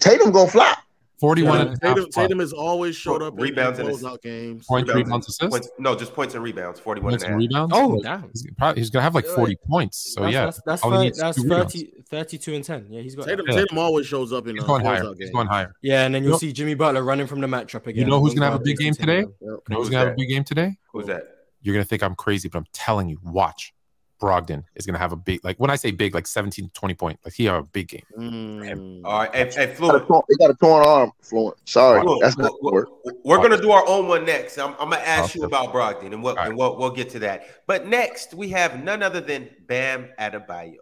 Tatum 0.00 0.30
gonna 0.30 0.50
flop. 0.50 0.78
41 1.18 1.56
Tatum, 1.58 1.68
and 1.72 1.82
a 1.82 1.86
half. 1.86 1.94
Tatum, 1.96 2.10
Tatum 2.10 2.38
has 2.40 2.52
always 2.52 2.94
showed 2.94 3.22
up 3.22 3.34
Rebounds 3.38 3.78
in 3.78 3.86
and 3.86 3.96
closeout 3.96 4.20
games. 4.22 4.66
Points, 4.66 4.88
Rebounds 4.88 5.06
rebounds, 5.08 5.28
assists. 5.28 5.50
Points, 5.50 5.70
no, 5.78 5.94
just 5.96 6.12
points 6.14 6.34
and 6.34 6.44
rebounds. 6.44 6.78
41 6.80 7.10
Points 7.12 7.24
and 7.24 7.32
and 7.32 7.38
rebounds. 7.38 7.72
Oh, 7.74 7.88
Like, 7.88 8.02
damn. 8.02 8.28
He's, 8.32 8.46
probably, 8.58 8.80
he's 8.82 8.90
gonna 8.90 9.02
have 9.02 9.14
like 9.14 9.24
Yeah, 9.26 9.34
40 9.34 9.56
points. 9.66 10.14
So 10.14 10.20
that's, 10.22 10.32
yeah, 10.34 10.44
that's, 10.44 10.60
that's, 10.66 10.82
all 10.82 10.90
he 10.90 10.96
thir- 10.96 11.02
needs 11.04 11.16
is 11.18 11.22
that's 11.22 11.42
30, 11.42 11.92
32 12.10 12.54
and 12.54 12.64
10. 12.64 12.86
Yeah, 12.90 13.00
he's 13.00 13.14
got 13.14 13.26
Tatum, 13.26 13.46
that. 13.46 13.52
Yeah. 13.54 13.60
Tatum 13.62 13.78
always 13.78 14.06
shows 14.06 14.32
up 14.32 14.46
in 14.46 14.56
He's 14.56 14.64
going 14.64 14.84
higher. 14.84 15.02
closeout 15.02 15.16
He's 15.18 15.30
going 15.30 15.46
higher. 15.46 15.74
Yeah, 15.82 16.04
and 16.04 16.14
then 16.14 16.22
you'll 16.22 16.28
You 16.30 16.32
know- 16.34 16.38
see 16.38 16.52
Jimmy 16.52 16.74
Butler 16.74 17.02
running 17.02 17.26
from 17.26 17.40
the 17.40 17.46
matchup 17.46 17.86
again. 17.86 18.04
You 18.04 18.10
know 18.10 18.20
who's 18.20 18.34
gonna 18.34 18.50
have 18.50 18.60
a 18.60 18.62
big 18.62 18.76
game 18.76 18.92
today? 18.94 19.20
Yep. 19.20 19.28
You 19.40 19.46
know 19.48 19.60
Who's 19.68 19.76
who's 19.78 19.88
gonna 19.90 20.04
have 20.04 20.12
a 20.12 20.16
big 20.16 20.28
game 20.28 20.44
today? 20.44 20.76
Who's 20.92 21.06
that? 21.06 21.22
You're 21.62 21.74
gonna 21.74 21.84
think 21.84 22.02
I'm 22.02 22.14
crazy, 22.14 22.48
but 22.48 22.58
I'm 22.58 22.66
telling 22.72 23.08
you, 23.08 23.18
watch. 23.24 23.72
Brogdon 24.20 24.64
is 24.74 24.86
gonna 24.86 24.98
have 24.98 25.12
a 25.12 25.16
big, 25.16 25.44
like 25.44 25.58
when 25.58 25.70
I 25.70 25.76
say 25.76 25.90
big, 25.90 26.14
like 26.14 26.26
17, 26.26 26.70
20 26.72 26.94
point. 26.94 27.18
Like 27.24 27.34
he 27.34 27.44
have 27.44 27.64
a 27.64 27.66
big 27.66 27.88
game. 27.88 28.02
Mm. 28.18 29.02
All 29.04 29.18
right, 29.20 29.34
hey, 29.34 29.44
hey 29.54 29.66
Got 29.66 29.68
a 29.68 29.74
Fluent. 29.74 30.06
torn- 30.08 30.22
He 30.28 30.36
got 30.36 30.50
a 30.50 30.54
torn 30.54 30.86
arm, 30.86 31.12
Fluent. 31.22 31.56
Sorry, 31.66 32.00
Fluent, 32.00 32.22
that's 32.22 32.38
not 32.38 32.52
we're, 32.62 32.72
work. 32.72 32.88
we're 33.24 33.36
gonna 33.38 33.60
do 33.60 33.70
our 33.72 33.86
own 33.86 34.08
one 34.08 34.24
next. 34.24 34.56
I'm, 34.58 34.72
I'm 34.78 34.90
gonna 34.90 34.96
ask 35.02 35.34
you 35.34 35.44
about 35.44 35.72
Brogdon, 35.72 36.12
and, 36.12 36.22
we'll, 36.22 36.38
All 36.38 36.44
and 36.44 36.56
we'll, 36.56 36.76
we'll 36.76 36.90
get 36.90 37.10
to 37.10 37.18
that. 37.20 37.46
But 37.66 37.86
next, 37.86 38.32
we 38.34 38.48
have 38.50 38.82
none 38.82 39.02
other 39.02 39.20
than 39.20 39.48
Bam 39.66 40.08
Adebayo. 40.18 40.76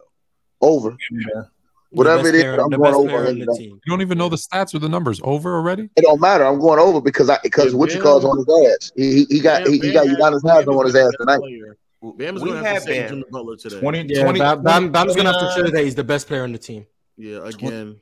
Over. 0.61 0.91
The 0.91 1.49
Whatever 1.91 2.27
it 2.27 2.35
is, 2.35 2.41
player- 2.43 2.59
I'm 2.61 2.69
going 2.71 2.93
over 2.93 3.07
player 3.07 3.21
him 3.25 3.27
on 3.27 3.39
the 3.39 3.55
team. 3.57 3.79
You 3.85 3.91
don't 3.91 4.01
even 4.01 4.17
know 4.17 4.27
the 4.27 4.35
stats 4.35 4.73
or 4.73 4.79
the 4.79 4.89
numbers. 4.89 5.21
Over 5.23 5.55
already? 5.55 5.89
It 5.95 6.01
don't 6.01 6.19
matter. 6.19 6.43
I'm 6.45 6.59
going 6.59 6.79
over 6.79 6.99
because 6.99 7.29
I 7.29 7.37
because 7.43 7.71
Yeah, 7.71 7.79
what 7.79 7.89
you 7.91 7.97
Bam- 7.97 8.03
call's 8.03 8.25
on 8.25 8.37
his 8.37 8.73
ass. 8.73 8.91
He 8.95 9.13
he, 9.13 9.25
he 9.29 9.39
got 9.39 9.63
Bam- 9.63 9.71
he, 9.73 9.79
he 9.79 9.93
got 9.93 10.07
has- 10.07 10.17
Udonis 10.17 10.43
Bam 10.43 10.55
Haslem 10.57 10.77
on 10.77 10.85
his 10.85 10.95
ass 10.95 11.11
tonight. 11.19 11.37
player. 11.39 11.77
Bam 12.13 12.35
is 12.37 12.43
We 12.43 12.49
going 12.49 12.61
to 12.63 12.67
have 12.67 12.77
have 12.77 12.83
to 12.85 12.89
save 12.89 13.01
Bam. 13.03 13.09
Jimmy 13.09 13.23
Butler 13.31 13.55
today. 13.57 13.79
20, 13.79 14.05
Yeah, 14.13 14.23
20 14.23 14.39
Bam, 14.39 14.63
Bam, 14.63 14.91
Bam's 14.91 15.15
gonna 15.15 15.31
have 15.31 15.41
to 15.41 15.61
show 15.61 15.69
that 15.69 15.83
he's 15.83 15.95
the 15.95 16.03
best 16.03 16.27
player 16.27 16.43
on 16.43 16.51
the 16.51 16.57
team. 16.57 16.85
Yeah, 17.17 17.47
again. 17.47 17.99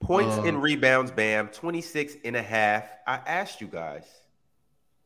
Points 0.00 0.36
Uh, 0.36 0.42
and 0.42 0.62
rebounds, 0.62 1.10
Bam, 1.10 1.48
26 1.48 2.16
and 2.24 2.36
a 2.36 2.42
half. 2.42 2.84
I 3.06 3.14
asked 3.26 3.60
you 3.60 3.66
guys, 3.66 4.04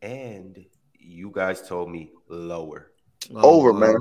and 0.02 0.64
you 0.98 1.30
guys 1.32 1.66
told 1.66 1.90
me 1.90 2.10
lower. 2.28 2.90
Over, 3.34 3.70
um, 3.70 3.78
man. 3.80 3.96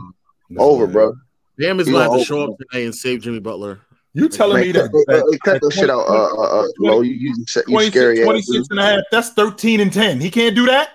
Over, 0.57 0.88
bro. 0.88 1.13
Bam 1.57 1.80
is 1.80 1.88
going 1.88 1.95
to 1.97 2.01
have 2.03 2.11
gonna 2.11 2.23
show 2.23 2.43
up 2.51 2.57
today 2.57 2.85
and 2.85 2.95
save 2.95 3.21
Jimmy 3.21 3.39
Butler. 3.39 3.81
You 4.13 4.27
telling 4.27 4.57
Man, 4.57 4.67
me 4.67 4.73
cut, 4.73 4.91
that, 4.91 5.05
hey, 5.07 5.15
that, 5.17 5.39
cut 5.45 5.53
that 5.53 5.61
that 5.61 5.73
shit 5.73 5.89
out, 5.89 5.99
uh, 6.09 6.35
uh, 6.35 6.61
uh, 6.61 6.67
20 6.77 6.95
Lo. 6.95 7.01
You, 7.01 7.11
you, 7.13 7.27
you 7.38 7.45
26, 7.45 7.88
scary 7.91 8.23
26 8.23 8.51
dude. 8.51 8.67
and 8.71 8.80
a 8.80 8.84
half. 8.84 8.99
That's 9.11 9.30
13 9.34 9.80
and 9.81 9.93
10. 9.93 10.19
He 10.19 10.31
can't 10.31 10.55
do 10.55 10.65
that. 10.65 10.89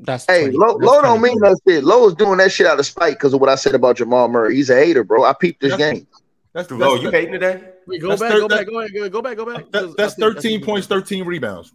That's 0.00 0.26
Hey, 0.26 0.50
20 0.50 0.56
Lo, 0.56 0.78
that's 0.78 0.90
Lo 0.90 1.02
don't 1.02 1.20
mean 1.20 1.38
that 1.40 1.58
shit. 1.68 1.84
Lo 1.84 2.08
is 2.08 2.14
doing 2.14 2.38
that 2.38 2.50
shit 2.50 2.66
out 2.66 2.78
of 2.78 2.86
spite 2.86 3.14
because 3.14 3.34
of 3.34 3.40
what 3.40 3.50
I 3.50 3.54
said 3.54 3.74
about 3.74 3.96
Jamal 3.96 4.28
Murray. 4.28 4.56
He's 4.56 4.70
a 4.70 4.74
hater, 4.76 5.04
bro. 5.04 5.24
I 5.24 5.34
peeped 5.34 5.60
this 5.60 5.72
That's- 5.72 5.92
game. 5.98 6.06
That's, 6.52 6.66
that's, 6.68 6.80
Low, 6.80 6.96
you 6.96 7.10
hating 7.12 7.32
today? 7.32 7.62
Wait, 7.86 8.00
go 8.00 8.16
back, 8.16 8.32
thir- 8.32 8.40
go 8.40 8.48
back, 8.48 8.66
go 8.66 8.80
back, 8.80 8.92
go 8.92 9.02
back, 9.02 9.12
go 9.12 9.22
back, 9.22 9.36
go 9.36 9.46
back. 9.46 9.70
that- 9.70 9.96
that's 9.96 10.14
13 10.14 10.64
points, 10.64 10.86
13 10.86 11.24
rebounds. 11.24 11.72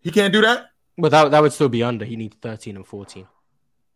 He 0.00 0.10
can't 0.10 0.32
do 0.32 0.42
that? 0.42 0.66
But 0.98 1.10
that, 1.12 1.30
that 1.30 1.40
would 1.40 1.52
still 1.52 1.68
be 1.68 1.82
under. 1.82 2.04
He 2.04 2.16
needs 2.16 2.36
13 2.42 2.76
and 2.76 2.86
14. 2.86 3.26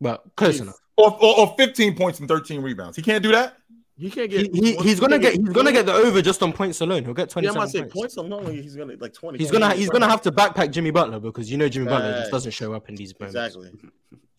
Well, 0.01 0.23
close 0.37 0.61
enough. 0.61 0.79
Or, 0.97 1.13
or, 1.23 1.41
or 1.41 1.55
15 1.59 1.97
points 1.97 2.21
and 2.21 2.29
13 2.29 2.63
rebounds. 2.63 2.97
He 2.97 3.03
can't 3.03 3.23
do 3.23 3.33
that? 3.33 3.57
He 4.03 4.11
can't 4.11 4.29
get. 4.29 4.53
he, 4.53 4.74
he's 4.77 4.99
gonna 4.99 5.19
get 5.19 5.35
he's 5.35 5.49
gonna 5.51 5.70
get 5.70 5.87
the 5.87 5.93
over 5.93 6.20
just 6.20 6.43
on 6.43 6.53
points 6.53 6.81
alone. 6.81 7.05
He'll 7.05 7.15
get 7.15 7.31
twenty. 7.31 7.47
Yeah, 7.47 7.51
I'm 7.53 7.57
27 7.57 7.57
about 7.57 7.66
to 7.66 7.70
say 7.73 7.81
points. 8.01 8.15
points 8.15 8.16
alone. 8.16 8.55
He's 8.62 8.74
gonna 8.74 8.95
like 8.99 9.12
20. 9.15 9.39
He's 9.39 9.51
gonna 9.53 9.73
he's 9.74 9.89
gonna 9.91 10.09
have 10.09 10.23
to 10.23 10.33
backpack 10.33 10.73
Jimmy 10.73 10.91
Butler 10.91 11.20
because 11.20 11.49
you 11.51 11.57
know 11.57 11.69
Jimmy 11.69 11.87
Butler 11.87 12.12
just 12.19 12.33
doesn't 12.33 12.51
show 12.53 12.73
up 12.74 12.89
in 12.89 12.97
these 12.97 13.15
moments. 13.19 13.37
exactly. 13.37 13.70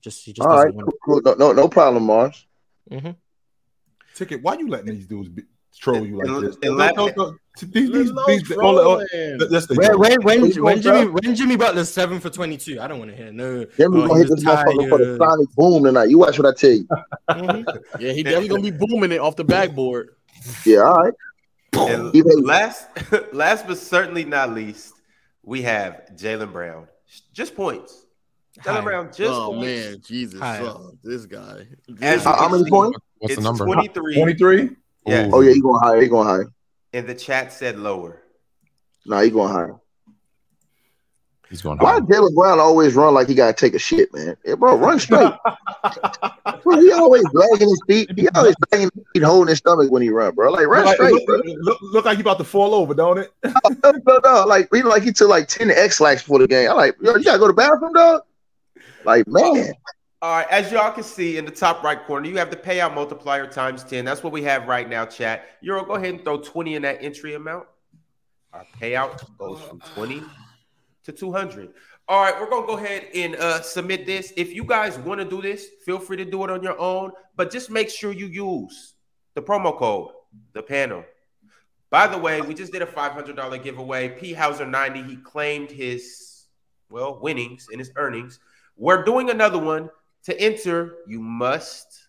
Just 0.02 0.26
he 0.26 0.34
just 0.34 0.46
All 0.46 0.56
doesn't 0.56 0.76
right, 0.76 0.86
cool, 1.06 1.22
cool. 1.22 1.22
No, 1.24 1.34
no, 1.36 1.52
no 1.54 1.68
problem, 1.70 2.06
Marz. 2.08 2.44
it. 2.92 3.00
hmm 3.02 3.12
Ticket, 4.16 4.44
why 4.44 4.56
you 4.58 4.68
letting 4.68 4.94
these 4.94 5.08
dudes 5.08 5.30
be, 5.30 5.44
troll 5.80 6.06
you 6.06 6.18
like 6.18 6.42
this? 6.42 6.56
and 6.64 6.78
Don't- 6.78 6.96
don't- 6.96 7.16
don't- 7.16 7.40
These, 7.62 7.92
these, 7.92 8.12
these, 8.28 8.52
all- 8.58 8.80
all- 8.80 8.98
that's 8.98 9.68
the 9.68 9.76
When 9.76 10.22
when 10.22 10.42
when, 10.42 10.64
when 10.64 10.82
Jimmy 10.82 11.06
when 11.06 11.36
Jimmy 11.36 11.56
Butler's 11.56 11.90
seven 11.90 12.20
for 12.20 12.32
22, 12.32 12.80
I 12.82 12.88
don't 12.88 12.98
want 12.98 13.12
to 13.12 13.18
hear 13.18 13.32
no. 13.32 13.66
Jimmy 13.78 14.02
oh, 14.02 14.08
gonna 14.08 14.20
hit 14.22 14.30
this 14.30 14.44
motherfucker 14.44 14.90
for 14.90 14.98
the 14.98 15.18
sonic 15.18 15.50
boom 15.56 15.84
tonight. 15.84 16.10
You 16.10 16.18
watch 16.18 16.40
what 16.40 16.48
I 16.48 16.54
tell 16.60 16.72
you. 16.72 16.88
Mhm. 17.30 17.66
Yeah, 18.00 18.12
he 18.12 18.24
definitely 18.24 18.48
gonna 18.50 18.62
be 18.64 18.72
booming 18.72 19.12
it 19.12 19.20
off 19.20 19.36
the 19.36 19.44
backboard. 19.44 20.16
Yeah, 20.66 20.80
all 20.80 21.04
right. 21.04 21.14
And 21.76 22.14
He 22.14 22.22
last, 22.24 22.88
last 23.34 23.68
but 23.68 23.78
certainly 23.78 24.26
not 24.26 24.54
least, 24.54 24.94
we 25.44 25.62
have 25.64 26.02
Jaylen 26.16 26.52
Brown. 26.52 26.88
Just 27.34 27.56
points. 27.56 28.06
Jaylen 28.62 28.84
Brown, 28.84 29.08
just 29.08 29.32
oh 29.32 29.54
points. 29.54 29.66
man, 29.66 30.02
Jesus, 30.06 30.40
oh, 30.42 30.92
this 31.04 31.26
guy. 31.26 31.68
As 32.02 32.24
How, 32.24 32.32
you 32.32 32.38
how 32.38 32.50
many 32.50 32.70
points? 32.70 32.98
What's 33.20 33.34
it's 33.34 33.42
the 33.42 33.48
number? 33.48 33.66
23. 33.66 34.16
23? 34.16 34.70
Yeah. 35.06 35.30
Oh 35.32 35.42
yeah, 35.42 35.54
he 35.54 35.62
going 35.62 35.82
higher. 35.82 36.02
He 36.02 36.08
going 36.08 36.28
higher. 36.28 36.48
And 36.94 37.08
the 37.08 37.16
chat 37.16 37.52
said 37.52 37.78
lower. 37.80 38.22
Nah, 39.06 39.22
he 39.22 39.30
going 39.30 39.52
higher. 39.52 39.76
He's 41.50 41.62
going 41.62 41.78
Why 41.78 41.94
high. 41.94 42.00
does 42.00 42.10
Jaylen 42.10 42.34
Brown 42.34 42.60
always 42.60 42.96
run 42.96 43.14
like 43.14 43.28
he 43.28 43.36
gotta 43.36 43.54
take 43.54 43.76
a 43.76 43.80
shit, 43.80 44.12
man? 44.12 44.36
Yeah, 44.44 44.56
bro, 44.56 44.76
run 44.76 45.00
straight. 45.00 45.32
bro, 46.64 46.80
he 46.80 46.92
always 46.92 47.24
dragging 47.32 47.70
his 47.70 47.82
feet. 47.86 48.12
He 48.18 48.28
always 48.30 48.56
dragging 48.72 48.90
his 48.96 49.04
feet, 49.14 49.24
holding 49.24 49.50
his 49.50 49.60
stomach 49.60 49.92
when 49.92 50.02
he 50.02 50.10
run, 50.10 50.34
bro. 50.34 50.52
Like 50.52 50.66
run 50.66 50.86
Look, 50.86 50.96
straight, 50.96 51.14
look, 51.14 51.44
look, 51.46 51.78
look 51.82 52.06
like 52.06 52.18
he 52.18 52.22
about 52.22 52.40
to 52.40 52.44
fall 52.44 52.74
over, 52.74 52.96
don't 52.96 53.20
it? 53.20 53.32
no, 53.44 53.92
no, 54.08 54.20
no. 54.24 54.46
Like 54.48 54.68
he 54.74 54.82
like 54.82 55.04
he 55.04 55.12
took 55.12 55.30
like 55.30 55.48
ten 55.48 55.70
Ex-Lax 55.70 56.24
for 56.24 56.40
the 56.40 56.48
game. 56.48 56.72
I'm 56.72 56.78
like, 56.78 56.96
yo, 57.02 57.16
you 57.18 57.24
gotta 57.24 57.38
go 57.38 57.46
to 57.46 57.54
the 57.54 57.58
bathroom, 57.58 57.94
dog. 57.94 58.22
Like 59.04 59.28
man, 59.28 59.74
All 60.24 60.38
right, 60.38 60.48
as 60.50 60.72
y'all 60.72 60.90
can 60.90 61.04
see 61.04 61.36
in 61.36 61.44
the 61.44 61.52
top 61.52 61.84
right 61.84 62.02
corner, 62.08 62.30
you 62.30 62.38
have 62.38 62.50
the 62.50 62.56
payout 62.56 62.96
multiplier 62.96 63.46
times 63.46 63.84
10. 63.84 64.06
That's 64.06 64.24
what 64.24 64.32
we 64.32 64.42
have 64.44 64.70
right 64.70 64.88
now, 64.88 65.06
chat. 65.06 65.48
Euro, 65.60 65.84
go 65.84 65.96
ahead 65.96 66.14
and 66.14 66.24
throw 66.24 66.38
20 66.38 66.76
in 66.76 66.82
that 66.84 67.04
entry 67.04 67.34
amount. 67.34 67.68
Our 68.54 68.66
payout 68.80 69.22
goes 69.38 69.60
from 69.60 69.82
20 69.82 70.24
to 71.04 71.12
200. 71.12 71.74
All 72.08 72.24
right, 72.24 72.40
we're 72.40 72.50
going 72.50 72.64
to 72.64 72.68
go 72.68 72.78
ahead 72.78 73.08
and 73.14 73.36
uh, 73.36 73.62
submit 73.64 74.06
this. 74.06 74.32
If 74.38 74.54
you 74.54 74.64
guys 74.64 74.98
want 74.98 75.20
to 75.20 75.26
do 75.26 75.42
this, 75.42 75.68
feel 75.86 76.00
free 76.00 76.16
to 76.16 76.24
do 76.24 76.46
it 76.46 76.50
on 76.50 76.64
your 76.64 76.80
own, 76.80 77.12
but 77.36 77.52
just 77.52 77.70
make 77.70 77.90
sure 77.90 78.14
you 78.14 78.28
use 78.28 78.94
the 79.34 79.42
promo 79.42 79.78
code, 79.78 80.12
the 80.54 80.64
panel. 80.64 81.04
By 81.90 82.08
the 82.08 82.18
way, 82.18 82.40
we 82.40 82.54
just 82.54 82.72
did 82.72 82.82
a 82.82 82.86
$500 82.86 83.62
giveaway. 83.62 84.08
P. 84.08 84.32
Hauser 84.32 84.66
90, 84.66 85.04
he 85.04 85.18
claimed 85.18 85.70
his, 85.70 86.46
well, 86.90 87.20
winnings 87.22 87.68
and 87.70 87.80
his 87.80 87.92
earnings. 87.98 88.40
We're 88.78 89.04
doing 89.04 89.30
another 89.30 89.60
one. 89.60 89.90
To 90.24 90.40
enter, 90.40 90.98
you 91.08 91.20
must 91.20 92.08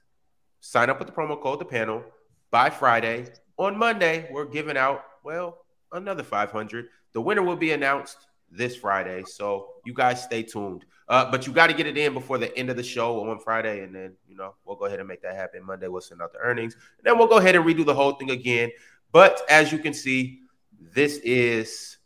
sign 0.60 0.88
up 0.88 0.98
with 0.98 1.08
the 1.08 1.14
promo 1.14 1.40
code 1.40 1.58
the 1.58 1.64
panel 1.64 2.04
by 2.50 2.70
Friday. 2.70 3.26
On 3.56 3.76
Monday, 3.76 4.28
we're 4.30 4.44
giving 4.44 4.76
out, 4.76 5.04
well, 5.24 5.64
another 5.92 6.22
500. 6.22 6.86
The 7.12 7.20
winner 7.20 7.42
will 7.42 7.56
be 7.56 7.72
announced 7.72 8.16
this 8.50 8.76
Friday. 8.76 9.24
So 9.26 9.68
you 9.84 9.92
guys 9.92 10.22
stay 10.22 10.42
tuned. 10.42 10.84
Uh, 11.08 11.30
but 11.30 11.46
you 11.46 11.52
got 11.52 11.66
to 11.66 11.74
get 11.74 11.86
it 11.86 11.98
in 11.98 12.14
before 12.14 12.38
the 12.38 12.56
end 12.56 12.70
of 12.70 12.76
the 12.76 12.82
show 12.82 13.28
on 13.28 13.38
Friday. 13.38 13.82
And 13.82 13.94
then, 13.94 14.14
you 14.26 14.36
know, 14.36 14.54
we'll 14.64 14.76
go 14.76 14.86
ahead 14.86 15.00
and 15.00 15.08
make 15.08 15.22
that 15.22 15.34
happen. 15.34 15.64
Monday, 15.64 15.88
we'll 15.88 16.00
send 16.00 16.22
out 16.22 16.32
the 16.32 16.38
earnings. 16.38 16.74
And 16.74 17.04
then 17.04 17.18
we'll 17.18 17.28
go 17.28 17.38
ahead 17.38 17.56
and 17.56 17.64
redo 17.64 17.84
the 17.84 17.94
whole 17.94 18.12
thing 18.12 18.30
again. 18.30 18.70
But 19.12 19.42
as 19.48 19.70
you 19.70 19.78
can 19.78 19.92
see, 19.92 20.40
this 20.80 21.18
is 21.18 21.98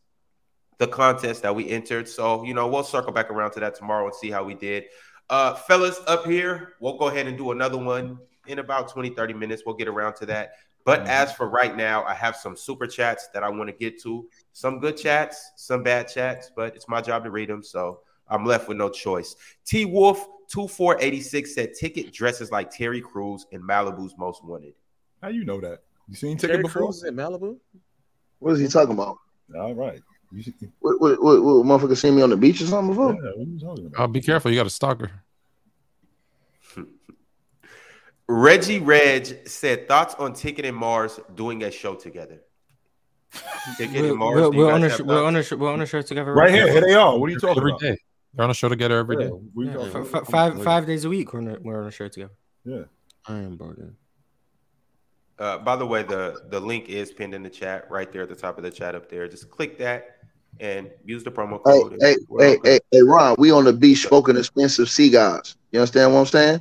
the 0.78 0.86
contest 0.86 1.42
that 1.42 1.54
we 1.54 1.68
entered. 1.68 2.08
So, 2.08 2.44
you 2.44 2.54
know, 2.54 2.66
we'll 2.68 2.84
circle 2.84 3.12
back 3.12 3.30
around 3.30 3.52
to 3.52 3.60
that 3.60 3.74
tomorrow 3.74 4.06
and 4.06 4.14
see 4.14 4.30
how 4.30 4.44
we 4.44 4.54
did. 4.54 4.84
Uh, 5.30 5.54
fellas, 5.54 6.00
up 6.06 6.26
here, 6.26 6.74
we'll 6.80 6.96
go 6.96 7.08
ahead 7.08 7.26
and 7.26 7.36
do 7.36 7.50
another 7.50 7.78
one 7.78 8.18
in 8.46 8.58
about 8.58 8.88
20, 8.88 9.10
30 9.10 9.34
minutes. 9.34 9.62
We'll 9.66 9.76
get 9.76 9.88
around 9.88 10.14
to 10.16 10.26
that. 10.26 10.52
But 10.84 11.06
as 11.06 11.34
for 11.34 11.50
right 11.50 11.76
now, 11.76 12.02
I 12.04 12.14
have 12.14 12.34
some 12.34 12.56
super 12.56 12.86
chats 12.86 13.28
that 13.34 13.42
I 13.42 13.50
want 13.50 13.68
to 13.68 13.76
get 13.76 14.00
to. 14.04 14.26
Some 14.54 14.80
good 14.80 14.96
chats, 14.96 15.52
some 15.56 15.82
bad 15.82 16.08
chats, 16.08 16.50
but 16.56 16.74
it's 16.74 16.88
my 16.88 17.02
job 17.02 17.24
to 17.24 17.30
read 17.30 17.50
them. 17.50 17.62
So 17.62 18.00
I'm 18.26 18.46
left 18.46 18.68
with 18.68 18.78
no 18.78 18.88
choice. 18.88 19.36
T 19.66 19.84
Wolf 19.84 20.26
2486 20.50 21.54
said 21.54 21.74
ticket 21.74 22.10
dresses 22.10 22.50
like 22.50 22.70
Terry 22.70 23.02
Crews 23.02 23.46
in 23.50 23.60
Malibu's 23.62 24.14
Most 24.16 24.42
Wanted. 24.42 24.72
How 25.22 25.28
you 25.28 25.44
know 25.44 25.60
that? 25.60 25.80
You 26.08 26.14
seen 26.14 26.38
Terry 26.38 26.54
ticket 26.54 26.66
before? 26.66 26.82
Crews 26.84 26.96
is 26.98 27.04
in 27.04 27.14
Malibu. 27.14 27.58
what 28.38 28.52
is 28.52 28.60
he 28.60 28.68
talking 28.68 28.94
about? 28.94 29.18
All 29.58 29.74
right. 29.74 30.00
You 30.30 30.52
What, 30.80 31.00
what, 31.00 31.22
what, 31.22 31.42
what 31.42 31.66
motherfucker 31.66 31.96
seen 31.96 32.14
me 32.16 32.22
on 32.22 32.30
the 32.30 32.36
beach 32.36 32.60
or 32.60 32.66
something 32.66 32.90
before? 32.94 33.14
Yeah, 33.14 33.30
what 33.34 33.46
you 33.48 33.58
talking 33.58 33.86
about? 33.86 34.00
Uh, 34.02 34.06
be 34.08 34.20
careful. 34.20 34.50
You 34.50 34.56
got 34.58 34.66
a 34.66 34.70
stalker. 34.70 35.10
Reggie 38.28 38.78
Reg 38.80 39.48
said 39.48 39.88
thoughts 39.88 40.14
on 40.16 40.34
Ticket 40.34 40.66
and 40.66 40.76
Marz 40.76 41.18
doing 41.34 41.62
a 41.64 41.70
show 41.70 41.94
together. 41.94 42.40
Ticket 43.78 44.02
We're, 44.02 44.10
and 44.12 44.20
Marz, 44.20 44.34
we're, 44.34 44.50
we're 44.66 44.72
on 44.72 44.84
a 44.84 44.90
sh- 44.90 45.00
we're 45.00 45.24
on 45.24 45.36
a 45.36 45.42
sh- 45.42 45.52
we're 45.52 45.72
on 45.72 45.80
a 45.80 45.86
show 45.86 46.02
together 46.02 46.32
Right 46.34 46.50
now. 46.50 46.56
here, 46.64 46.72
here 46.72 46.80
they 46.82 46.94
are. 46.94 47.18
What 47.18 47.28
are 47.28 47.32
you 47.32 47.38
talking 47.38 47.58
every 47.58 47.70
about? 47.72 47.80
day. 47.80 47.96
They're 48.34 48.44
on 48.44 48.50
a 48.50 48.54
show 48.54 48.68
together 48.68 48.98
every 48.98 49.16
day. 49.16 49.30
We 49.54 49.66
Yeah, 49.66 49.72
talking 49.74 49.88
f- 49.88 49.94
about- 49.94 50.22
f- 50.22 50.28
five 50.28 50.54
five 50.54 50.64
five 50.64 50.86
days 50.86 51.04
a 51.04 51.08
week. 51.08 51.32
We're 51.32 51.40
on 51.40 51.48
a, 51.48 51.58
we're 51.60 51.80
on 51.80 51.88
a 51.88 51.90
show 51.90 52.08
together. 52.08 52.32
Yeah, 52.64 52.82
I 53.26 53.34
am 53.38 53.56
bugging. 53.56 53.92
Uh, 55.38 55.56
by 55.58 55.76
the 55.76 55.86
way, 55.86 56.02
the 56.02 56.42
the 56.50 56.60
link 56.60 56.88
is 56.88 57.12
pinned 57.12 57.32
in 57.34 57.42
the 57.42 57.50
chat 57.50 57.90
right 57.90 58.10
there 58.12 58.22
at 58.22 58.28
the 58.28 58.34
top 58.36 58.58
of 58.58 58.64
the 58.64 58.70
chat 58.70 58.94
up 58.94 59.08
there. 59.08 59.26
Just 59.28 59.48
click 59.50 59.78
that 59.78 60.17
and 60.60 60.90
use 61.04 61.24
the 61.24 61.30
promo 61.30 61.62
code. 61.62 61.92
and 61.92 62.02
hey, 62.02 62.16
hey, 62.38 62.56
hey, 62.64 62.78
hey, 62.90 63.02
Ron, 63.02 63.36
we 63.38 63.50
on 63.50 63.64
the 63.64 63.72
beach 63.72 64.06
smoking 64.06 64.36
expensive 64.36 64.88
cigars. 64.90 65.56
You 65.72 65.80
understand 65.80 66.12
what 66.12 66.20
I'm 66.20 66.26
saying? 66.26 66.60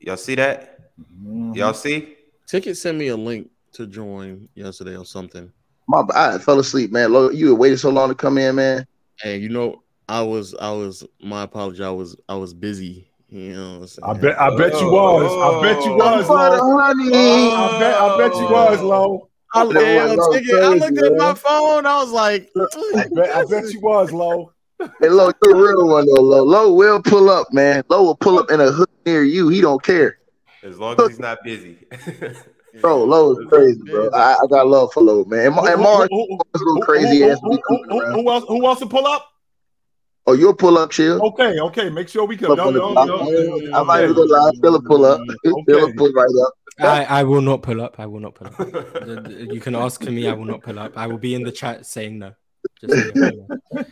Y'all 0.00 0.16
see 0.16 0.34
that? 0.36 0.78
Mhm. 1.00 1.56
Y'all 1.56 1.74
see? 1.74 2.16
Ticket 2.46 2.76
sent 2.76 2.98
me 2.98 3.08
a 3.08 3.16
link 3.16 3.50
to 3.72 3.86
join 3.86 4.48
yesterday 4.54 4.96
or 4.96 5.04
something. 5.04 5.52
My, 5.86 6.02
I 6.14 6.38
fell 6.38 6.58
asleep, 6.58 6.92
man. 6.92 7.12
Lo- 7.12 7.30
You 7.30 7.54
waited 7.54 7.78
so 7.78 7.90
long 7.90 8.08
to 8.08 8.14
come 8.14 8.38
in, 8.38 8.56
man. 8.56 8.86
Hey, 9.20 9.38
you 9.38 9.48
know, 9.48 9.82
I 10.08 10.22
was, 10.22 10.54
I 10.54 10.70
was, 10.70 11.04
my 11.22 11.42
apology. 11.42 11.82
I 11.82 11.90
was, 11.90 12.16
I 12.28 12.34
was 12.34 12.54
busy. 12.54 13.10
You 13.30 13.54
know 13.54 13.82
I'm? 13.82 13.86
I 14.02 14.12
bet 14.14 14.40
I 14.40 14.50
bet 14.56 14.80
you 14.80 14.88
was. 14.90 15.36
I 15.36 15.60
bet 15.60 15.84
you 15.84 15.92
was, 15.92 16.26
For 16.26 16.38
the 16.38 16.62
I 17.54 17.78
bet 17.78 17.94
I 17.94 18.16
bet 18.16 18.34
you 18.36 18.48
was, 18.48 18.80
Lo. 18.80 19.28
I, 19.54 19.64
That 19.66 19.74
yeah, 19.82 20.06
was 20.14 20.24
so 20.26 20.32
Ticket, 20.32 20.54
I 20.62 20.68
looked 20.68 20.96
crazy, 20.98 21.06
at 21.06 21.16
my 21.16 21.34
phone. 21.34 21.86
I 21.86 21.96
was 22.02 22.10
like, 22.10 22.50
I 22.96 23.06
bet 23.14 23.30
I 23.34 23.44
bet 23.44 23.72
you 23.72 23.80
was, 23.80 24.12
Lo. 24.12 24.52
Hey, 25.00 25.08
Lo, 25.08 25.32
you're 25.42 25.56
a 25.56 25.60
real 25.60 25.88
one, 25.88 26.06
though, 26.06 26.22
Lo. 26.22 26.44
Lo 26.44 26.72
will 26.72 27.02
pull 27.02 27.30
up, 27.30 27.52
man. 27.52 27.82
Lo 27.88 28.02
will 28.04 28.16
pull 28.16 28.38
up 28.38 28.50
in 28.50 28.60
a 28.60 28.70
hood 28.70 28.88
near 29.06 29.24
you. 29.24 29.48
He 29.48 29.60
don't 29.60 29.82
care. 29.82 30.18
As 30.62 30.78
long 30.78 31.00
as 31.00 31.08
he's 31.08 31.18
not 31.18 31.38
busy. 31.44 31.78
Bro, 32.80 33.04
Lo 33.04 33.32
is 33.32 33.48
crazy, 33.48 33.80
bro. 33.90 34.08
I, 34.14 34.34
I 34.34 34.46
got 34.48 34.68
love 34.68 34.92
for 34.92 35.02
Lo, 35.02 35.24
man. 35.24 35.46
And, 35.46 35.54
Ma- 35.56 35.64
and 35.64 35.80
Marz, 35.80 36.06
Who- 36.10 36.16
who- 36.16 36.26
who- 36.28 36.36
Marz 36.36 36.54
a 36.54 36.58
little 36.58 36.74
who- 36.74 36.80
crazy 36.82 37.18
who- 37.20 37.30
ass. 37.30 37.38
who- 37.42 37.58
who- 37.66 37.84
who- 37.88 38.12
Who 38.12 38.30
else? 38.30 38.44
Who 38.46 38.62
wants 38.62 38.80
to 38.82 38.86
pull 38.86 39.04
up? 39.06 39.26
Oh, 40.28 40.34
you'll 40.34 40.54
pull 40.54 40.76
up, 40.78 40.90
chill. 40.90 41.20
Okay, 41.28 41.58
okay. 41.58 41.88
Make 41.90 42.08
sure 42.08 42.24
we 42.26 42.36
can. 42.36 42.46
Pull 42.48 42.60
up 42.60 42.72
No, 42.74 42.92
no, 42.92 43.04
no. 43.04 43.70
I 43.74 43.82
might 43.82 44.02
even 44.04 44.14
go 44.14 44.22
live. 44.22 44.52
Philip 44.62 44.84
pull 44.84 45.04
up. 45.06 45.20
Philip 45.42 45.68
Okay. 45.68 45.92
pull 45.94 46.12
right 46.12 46.28
up. 46.46 46.52
I, 46.80 47.04
I 47.20 47.22
will 47.24 47.42
not 47.42 47.62
pull 47.62 47.80
up. 47.80 47.98
I 47.98 48.06
will 48.06 48.20
not 48.20 48.34
pull 48.34 48.46
up. 48.48 48.56
The- 48.58 49.20
the- 49.22 49.54
you 49.54 49.60
can 49.60 49.74
ask 49.74 50.02
me. 50.02 50.26
I 50.28 50.32
will 50.32 50.44
not 50.44 50.62
pull 50.62 50.78
up. 50.78 50.96
I 50.96 51.06
will 51.06 51.18
be 51.18 51.34
in 51.34 51.42
the 51.42 51.52
chat 51.52 51.86
saying 51.86 52.18
no. 52.18 52.34
Just 52.80 52.94
so 52.94 53.00
you 53.00 53.12
know. 53.72 53.84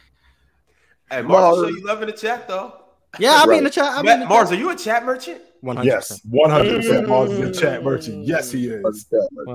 hey, 1.10 1.22
Marz, 1.22 1.24
Marz. 1.24 1.54
show 1.54 1.68
you 1.68 1.84
love 1.86 2.02
in 2.02 2.06
the 2.08 2.12
chat 2.16 2.46
though. 2.48 2.74
yeah, 3.18 3.34
I'll 3.40 3.48
be 3.48 3.58
in 3.58 3.64
the 3.64 3.70
chat. 3.70 3.86
I'll 3.86 4.02
be 4.02 4.10
in 4.10 4.20
the 4.20 4.26
Marz, 4.26 4.44
chat. 4.44 4.52
are 4.52 4.56
you 4.56 4.70
a 4.70 4.76
chat 4.76 5.04
merchant? 5.04 5.40
100%. 5.64 5.84
Yes, 5.84 6.20
one 6.28 6.50
hundred 6.50 6.76
percent. 6.76 7.06
Marz 7.08 7.30
is 7.30 7.56
a 7.56 7.60
chat 7.60 7.82
merchant. 7.82 8.24
Yes, 8.24 8.52
he 8.52 8.68
is. 8.68 9.06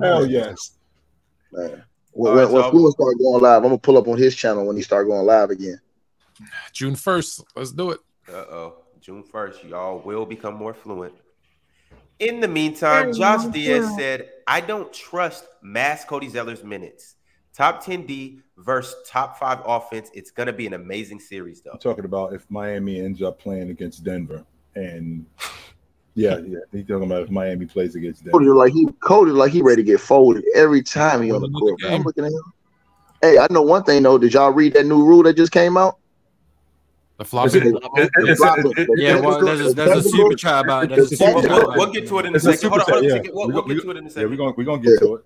Hell 0.02 0.26
yes. 0.26 0.72
Man. 1.52 1.84
When, 2.14 2.32
All 2.32 2.38
right, 2.38 2.44
when, 2.46 2.54
when 2.54 2.64
so- 2.64 2.72
Fluent 2.72 2.94
start 2.96 3.18
going 3.18 3.42
live, 3.44 3.58
I'm 3.58 3.70
gonna 3.70 3.78
pull 3.78 3.98
up 3.98 4.08
on 4.08 4.18
his 4.18 4.36
channel 4.36 4.66
when 4.66 4.76
he 4.76 4.82
start 4.82 5.08
going 5.08 5.26
live 5.26 5.50
again. 5.52 5.80
June 6.74 6.96
first. 6.96 7.44
Let's 7.56 7.72
do 7.72 7.92
it. 7.92 8.00
Uh 8.28 8.34
oh. 8.34 8.76
June 9.00 9.24
1st, 9.24 9.68
y'all 9.70 10.00
will 10.00 10.28
become 10.28 10.54
more 10.54 10.76
fluent. 10.76 11.14
In 12.22 12.40
the 12.40 12.48
meantime, 12.48 13.12
Josh 13.14 13.48
Diaz 13.48 13.96
said, 13.96 14.30
I 14.46 14.62
don't 14.62 14.94
trust 14.94 15.44
mass 15.64 16.06
Cody 16.06 16.30
Zeller's 16.30 16.64
minutes. 16.64 17.16
Top 17.52 17.84
10 17.84 18.06
D 18.06 18.42
versus 18.58 18.96
top 19.08 19.40
five 19.40 19.60
offense. 19.66 20.12
It's 20.14 20.30
going 20.30 20.46
to 20.46 20.54
be 20.54 20.68
an 20.68 20.74
amazing 20.74 21.20
series, 21.20 21.62
though. 21.62 21.72
I'm 21.72 21.80
talking 21.80 22.06
about 22.06 22.34
if 22.34 22.46
Miami 22.48 23.00
ends 23.00 23.24
up 23.24 23.40
playing 23.40 23.72
against 23.72 24.04
Denver, 24.04 24.46
and 24.76 25.26
yeah, 26.14 26.38
yeah, 26.46 26.60
he's 26.72 26.86
talking 26.86 27.06
about 27.06 27.24
if 27.24 27.32
Miami 27.32 27.66
plays 27.66 27.96
against 27.96 28.24
Cody 28.24 28.46
Denver. 28.46 28.56
like 28.56 28.72
he 28.72 28.88
Cody 29.02 29.32
like 29.32 29.52
he 29.52 29.64
ready 29.64 29.82
to 29.82 29.86
get 29.86 30.00
folded 30.00 30.46
every 30.54 30.84
time 30.84 31.24
he 31.24 31.32
on 31.32 31.42
the 31.42 31.50
court. 31.50 31.82
I'm 31.84 32.04
looking 32.04 32.26
at 32.26 32.32
him. 32.32 32.54
Hey, 33.24 33.40
I 33.40 33.48
know 33.50 33.64
one 33.64 33.84
thing 33.84 34.04
though. 34.04 34.20
Did 34.20 34.36
y'all 34.36 34.52
read 34.52 34.74
that 34.74 34.86
new 34.86 35.04
rule 35.04 35.24
that 35.24 35.38
just 35.38 35.52
came 35.52 35.76
out? 35.76 35.98
The 37.22 37.26
floppy. 37.26 37.60
it- 37.60 37.66
it- 37.68 37.74
it- 38.16 38.80
it- 38.80 38.90
Yeah, 38.98 39.18
it- 39.18 39.24
well, 39.24 39.46
there's 39.46 39.60
a, 39.62 39.74
there's 39.76 40.06
a 40.06 40.10
super 40.10 40.34
chat 40.36 40.66
about 40.66 40.86
it. 40.86 40.90
There's 40.96 41.12
a 41.12 41.16
super 41.18 41.34
We'll, 41.34 41.42
chat 41.44 41.50
chat. 41.52 41.52
we'll, 41.52 41.66
about 41.66 41.78
we'll 41.78 41.90
it. 41.90 41.94
get 41.94 42.08
to 42.08 42.18
it 42.20 42.26
in 42.26 42.36
a 42.36 42.40
second. 42.40 42.70
Hold 42.70 42.82
on, 42.82 42.88
hold 42.90 43.06
on 43.06 43.12
a. 43.12 43.32
We'll, 43.32 43.48
we'll 43.52 43.62
get 43.68 43.82
to 43.84 43.92
it 43.92 43.98
in 43.98 44.08
a 44.08 44.10
second. 44.10 44.30
we're 44.32 44.36
we're 44.58 44.64
gonna 44.64 44.82
get 44.82 45.00
to 45.02 45.16
it. 45.16 45.24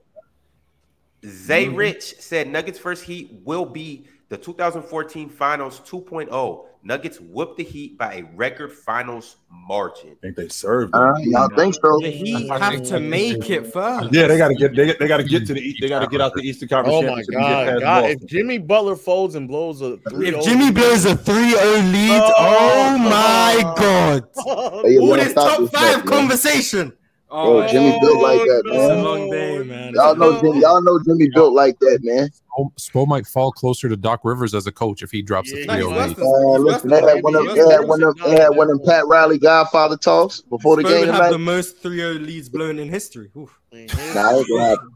Zay 1.26 1.70
Rich 1.70 2.16
said 2.20 2.50
Nuggets 2.50 2.78
first 2.78 3.06
heat 3.06 3.32
will 3.46 3.66
be 3.66 4.08
the 4.30 4.38
2014 4.38 5.30
Finals 5.30 5.80
2.0. 5.82 6.66
Nuggets 6.84 7.20
whooped 7.20 7.58
the 7.58 7.64
Heat 7.64 7.98
by 7.98 8.14
a 8.16 8.24
record 8.36 8.72
Finals 8.72 9.38
margin. 9.50 10.12
I 10.12 10.16
think 10.22 10.36
they 10.36 10.48
served. 10.50 10.94
Uh, 10.94 11.14
them. 11.14 11.24
y'all 11.24 11.50
think 11.50 11.74
so? 11.74 12.00
The 12.00 12.12
Heat 12.12 12.48
have 12.52 12.84
to 12.84 13.00
make 13.00 13.50
it 13.50 13.66
first. 13.74 14.14
Yeah, 14.14 14.28
they 14.28 14.38
got 14.38 14.50
to 14.50 14.54
get 14.56 14.76
they, 14.76 14.94
they 14.94 15.08
got 15.08 15.18
to 15.18 15.24
get 15.24 15.48
to 15.48 15.56
the 15.56 15.76
They 15.82 15.90
got 15.90 16.02
to 16.02 16.08
get 16.08 16.22
out 16.22 16.34
the 16.36 16.42
Eastern 16.44 16.70
Conference. 16.70 16.96
oh 16.96 17.02
my 17.02 17.08
Championship 17.24 17.36
and 17.36 17.80
get 17.80 17.80
god, 17.86 18.02
god! 18.04 18.10
If 18.12 18.26
Jimmy 18.28 18.60
Butler 18.60 18.96
folds 18.96 19.34
and 19.34 19.48
blows 19.48 19.82
a 19.82 19.98
3 20.10 20.28
If 20.28 20.44
Jimmy 20.46 20.70
blows 20.72 21.06
a 21.06 21.16
3-0 21.16 21.92
lead, 21.92 22.22
Oh, 22.22 22.34
oh 22.38 22.98
my 23.00 23.74
god. 23.78 24.24
Hey, 24.86 24.94
you 24.94 25.02
All 25.02 25.16
this 25.16 25.34
top 25.34 25.58
five 25.58 25.70
stuff, 25.70 26.06
man. 26.06 26.08
conversation. 26.08 26.94
Bro, 27.30 27.64
Oh, 27.64 27.68
Jimmy 27.68 28.00
built 28.00 28.22
like 28.22 28.42
that, 28.42 28.64
it's 28.66 28.86
a 28.86 28.96
man. 28.96 29.04
long 29.04 29.30
day, 29.32 29.64
man. 29.64 29.94
Y'all 29.96 30.16
know 30.16 30.40
Jimmy. 30.40 30.62
Y'all 30.62 30.82
know 30.82 31.00
Jimmy 31.04 31.30
built 31.34 31.54
like 31.54 31.78
that, 31.80 32.00
man. 32.04 32.30
Spo, 32.30 32.72
Spo 32.80 33.08
might 33.08 33.26
fall 33.26 33.52
closer 33.52 33.90
to 33.90 33.98
Doc 33.98 34.22
Rivers 34.24 34.54
as 34.54 34.68
a 34.68 34.72
coach 34.72 35.02
if 35.02 35.10
he 35.12 35.22
drops 35.24 35.52
Yeah, 35.52 35.64
a 35.64 35.66
No, 35.66 35.74
3 35.74 35.76
he's 35.76 35.86
0 35.86 35.96
worse 35.96 36.08
lead. 36.10 36.18
than- 36.18 36.26
Uh, 36.26 36.54
he's 36.56 36.64
listen, 36.64 36.90
they 36.92 37.02
had 37.02 37.24
one 37.24 37.36
of 37.36 37.42
Jimmy. 37.48 37.56
they 37.56 37.72
had 37.74 37.88
one 37.88 38.04
of 38.04 38.18
they 38.24 38.32
had 38.40 38.50
one 38.50 38.70
of 38.72 38.78
them 38.78 38.86
Pat 38.88 39.08
Riley 39.08 39.40
Godfather 39.40 39.98
talks 39.98 40.42
before 40.42 40.76
the 40.78 40.84
Spo 40.84 40.88
game 40.90 41.00
would 41.00 41.08
have 41.10 41.18
tonight. 41.18 41.30
the 41.32 41.40
most 41.40 41.82
3-0 41.84 42.26
leads 42.26 42.48
blown 42.48 42.78
in 42.80 42.90
history. 42.90 43.32
Oof. 43.36 43.60
Nah, 43.74 43.80
ain't 43.80 44.48
gonna 44.48 44.66
happen. 44.70 44.92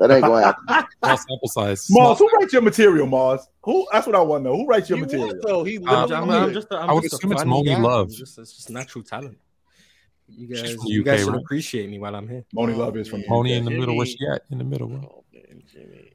That 0.00 0.10
ain't 0.10 0.24
gonna 0.24 0.44
happen. 0.46 0.64
Small 1.04 1.16
sample 1.18 1.48
size. 1.48 1.86
Marz, 1.88 2.18
who 2.18 2.28
writes 2.30 2.52
your 2.52 2.62
material, 2.62 3.06
Marz? 3.06 3.42
Who? 3.62 3.86
That's 3.92 4.06
what 4.06 4.16
I 4.16 4.20
want 4.22 4.42
to 4.42 4.50
know. 4.50 4.56
Who 4.56 4.66
writes 4.66 4.88
your 4.88 4.96
He 4.98 5.02
material? 5.04 5.28
was, 5.28 5.40
though. 5.46 5.62
He 5.62 5.76
I'm, 5.86 6.10
I'm, 6.10 6.30
Uh, 6.30 6.46
I'm 6.46 6.52
just, 6.54 6.66
a, 6.72 6.78
I'm 6.80 6.90
I 6.90 6.92
would 6.94 7.02
just 7.02 7.14
assume 7.14 7.30
it's 7.32 7.42
funny 7.42 7.50
Moni 7.50 7.68
guy. 7.70 7.80
Love. 7.80 8.06
I'm 8.08 8.14
Just, 8.14 8.38
it's 8.38 8.56
just 8.56 8.70
natural 8.70 9.04
talent. 9.04 9.38
You 10.28 10.46
guys, 10.46 10.74
from 10.74 10.86
you 10.86 11.00
UK, 11.00 11.06
guys 11.06 11.20
should 11.20 11.32
right? 11.32 11.40
appreciate 11.40 11.90
me 11.90 11.98
while 11.98 12.14
I'm 12.14 12.28
here. 12.28 12.44
Monie 12.54 12.76
Love 12.76 12.96
is 12.96 13.08
from 13.08 13.20
the 13.20 13.28
Pony 13.28 13.52
in 13.52 13.64
the 13.64 13.70
middle. 13.70 13.96
Where 13.96 14.06
she 14.06 14.18
at? 14.32 14.42
In 14.50 14.58
the 14.58 14.64
middle. 14.64 14.88
bro. 14.88 14.98
Oh, 14.98 15.24
man, 15.32 15.62
Jimmy. 15.70 16.12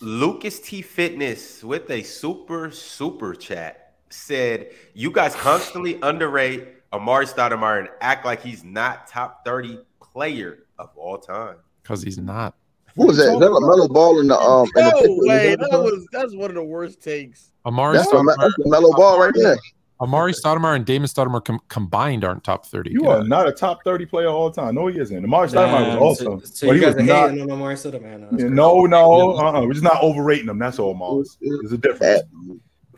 Lucas 0.00 0.58
T 0.58 0.82
Fitness 0.82 1.62
with 1.62 1.88
a 1.90 2.02
super 2.02 2.70
super 2.72 3.34
chat 3.34 3.94
said, 4.10 4.70
"You 4.94 5.12
guys 5.12 5.34
constantly 5.36 6.00
underrate 6.02 6.90
Amar'e 6.92 7.32
Stoudemire 7.32 7.80
and 7.80 7.88
act 8.00 8.24
like 8.24 8.42
he's 8.42 8.64
not 8.64 9.06
top 9.06 9.44
thirty 9.44 9.78
player 10.00 10.64
of 10.78 10.90
all 10.96 11.18
time." 11.18 11.56
Because 11.82 12.02
he's 12.02 12.18
not. 12.18 12.56
Who 12.96 13.06
was 13.06 13.16
that? 13.16 13.32
Is 13.32 13.38
that 13.38 13.50
Mellow 13.50 13.88
Ball 13.88 14.20
in 14.20 14.28
the 14.28 14.38
um 14.38 14.68
in 14.76 14.84
the 14.84 15.24
way, 15.26 15.54
that 15.54 15.70
was 15.70 16.06
that's 16.12 16.34
one 16.34 16.50
of 16.50 16.56
the 16.56 16.64
worst 16.64 17.00
takes. 17.00 17.52
Amar'e 17.64 17.94
That's 17.94 18.08
a, 18.08 18.16
Stoudemire, 18.16 18.36
that's 18.38 18.54
a 18.66 18.68
Mellow 18.68 18.92
Ball 18.92 19.20
right 19.20 19.32
there. 19.34 19.56
Amar'e 20.02 20.32
Stoudemire 20.34 20.76
and 20.76 20.84
Damon 20.84 21.06
Stoudemire 21.08 21.44
com- 21.44 21.60
combined 21.68 22.24
aren't 22.24 22.42
top 22.44 22.66
30. 22.66 22.90
You 22.90 23.06
are 23.08 23.22
not 23.24 23.46
a 23.48 23.52
top 23.52 23.84
30 23.84 24.06
player 24.06 24.26
all 24.28 24.50
time. 24.50 24.74
No, 24.74 24.88
he 24.88 24.98
isn't. 24.98 25.24
Amar'e 25.24 25.48
Stoudemire 25.48 25.84
Damn, 25.86 26.00
was 26.00 26.18
so- 26.18 26.32
awesome. 26.34 26.46
So, 26.46 26.66
but 26.66 26.72
you 26.74 26.80
he 26.80 26.86
guys 26.86 26.94
was 26.96 27.04
are 27.04 27.06
not. 27.06 27.30
hating 27.30 27.50
on 27.50 27.58
Amar'e 27.58 27.74
Stoudemire 27.74 28.20
now. 28.20 28.28
That's 28.30 28.42
Yeah, 28.42 28.48
no, 28.48 28.84
no, 28.86 29.36
uh-uh. 29.38 29.64
we're 29.64 29.72
just 29.72 29.84
not 29.84 30.02
overrating 30.02 30.48
him. 30.48 30.58
That's 30.58 30.78
all, 30.78 30.94
Marz. 30.94 31.36
There's 31.40 31.72
a 31.72 31.78
difference. 31.78 32.22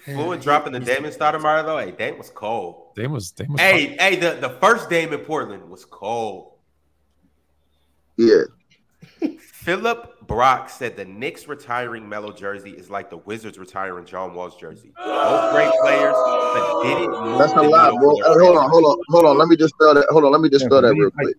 Fluent 0.04 0.42
dropping 0.42 0.72
the 0.74 0.80
Damon 0.80 1.10
Stoudemire 1.12 1.64
though. 1.64 1.78
Hey, 1.78 1.90
Dame 1.92 2.18
was 2.18 2.30
cold. 2.30 2.94
Dame 2.94 3.12
was, 3.12 3.30
Dame 3.30 3.52
was 3.52 3.60
Hey, 3.60 3.96
hey, 3.98 4.16
the, 4.16 4.32
the 4.40 4.50
first 4.60 4.88
Dame 4.90 5.12
in 5.12 5.20
Portland 5.20 5.68
was 5.70 5.84
cold. 5.84 6.52
Yeah. 8.16 8.42
Philip 9.38 10.13
Brock 10.26 10.68
said 10.70 10.96
the 10.96 11.04
Knicks 11.04 11.48
retiring 11.48 12.08
Melo 12.08 12.32
jersey 12.32 12.70
is 12.70 12.88
like 12.90 13.10
the 13.10 13.16
Wizards 13.18 13.58
retiring 13.58 14.04
John 14.06 14.34
Wall's 14.34 14.56
jersey. 14.56 14.92
Both 14.96 15.52
great 15.52 15.72
players, 15.82 16.14
but 16.14 16.82
didn't 16.84 17.38
That's 17.38 17.52
a 17.52 17.56
the 17.56 17.62
lie, 17.62 17.90
needle 17.90 17.98
bro. 17.98 18.16
for 18.16 18.40
Hey, 18.40 18.46
hold 18.46 18.58
on, 18.58 18.70
hold 18.70 18.84
on, 18.84 18.96
hold 19.08 19.24
on. 19.26 19.38
Let 19.38 19.48
me 19.48 19.56
just 19.56 19.74
spell 19.74 19.94
that. 19.94 20.06
Hold 20.10 20.24
on, 20.24 20.32
let 20.32 20.40
me 20.40 20.48
just 20.48 20.64
spell 20.66 20.82
that 20.82 20.94
real 20.94 21.10
quick. 21.10 21.36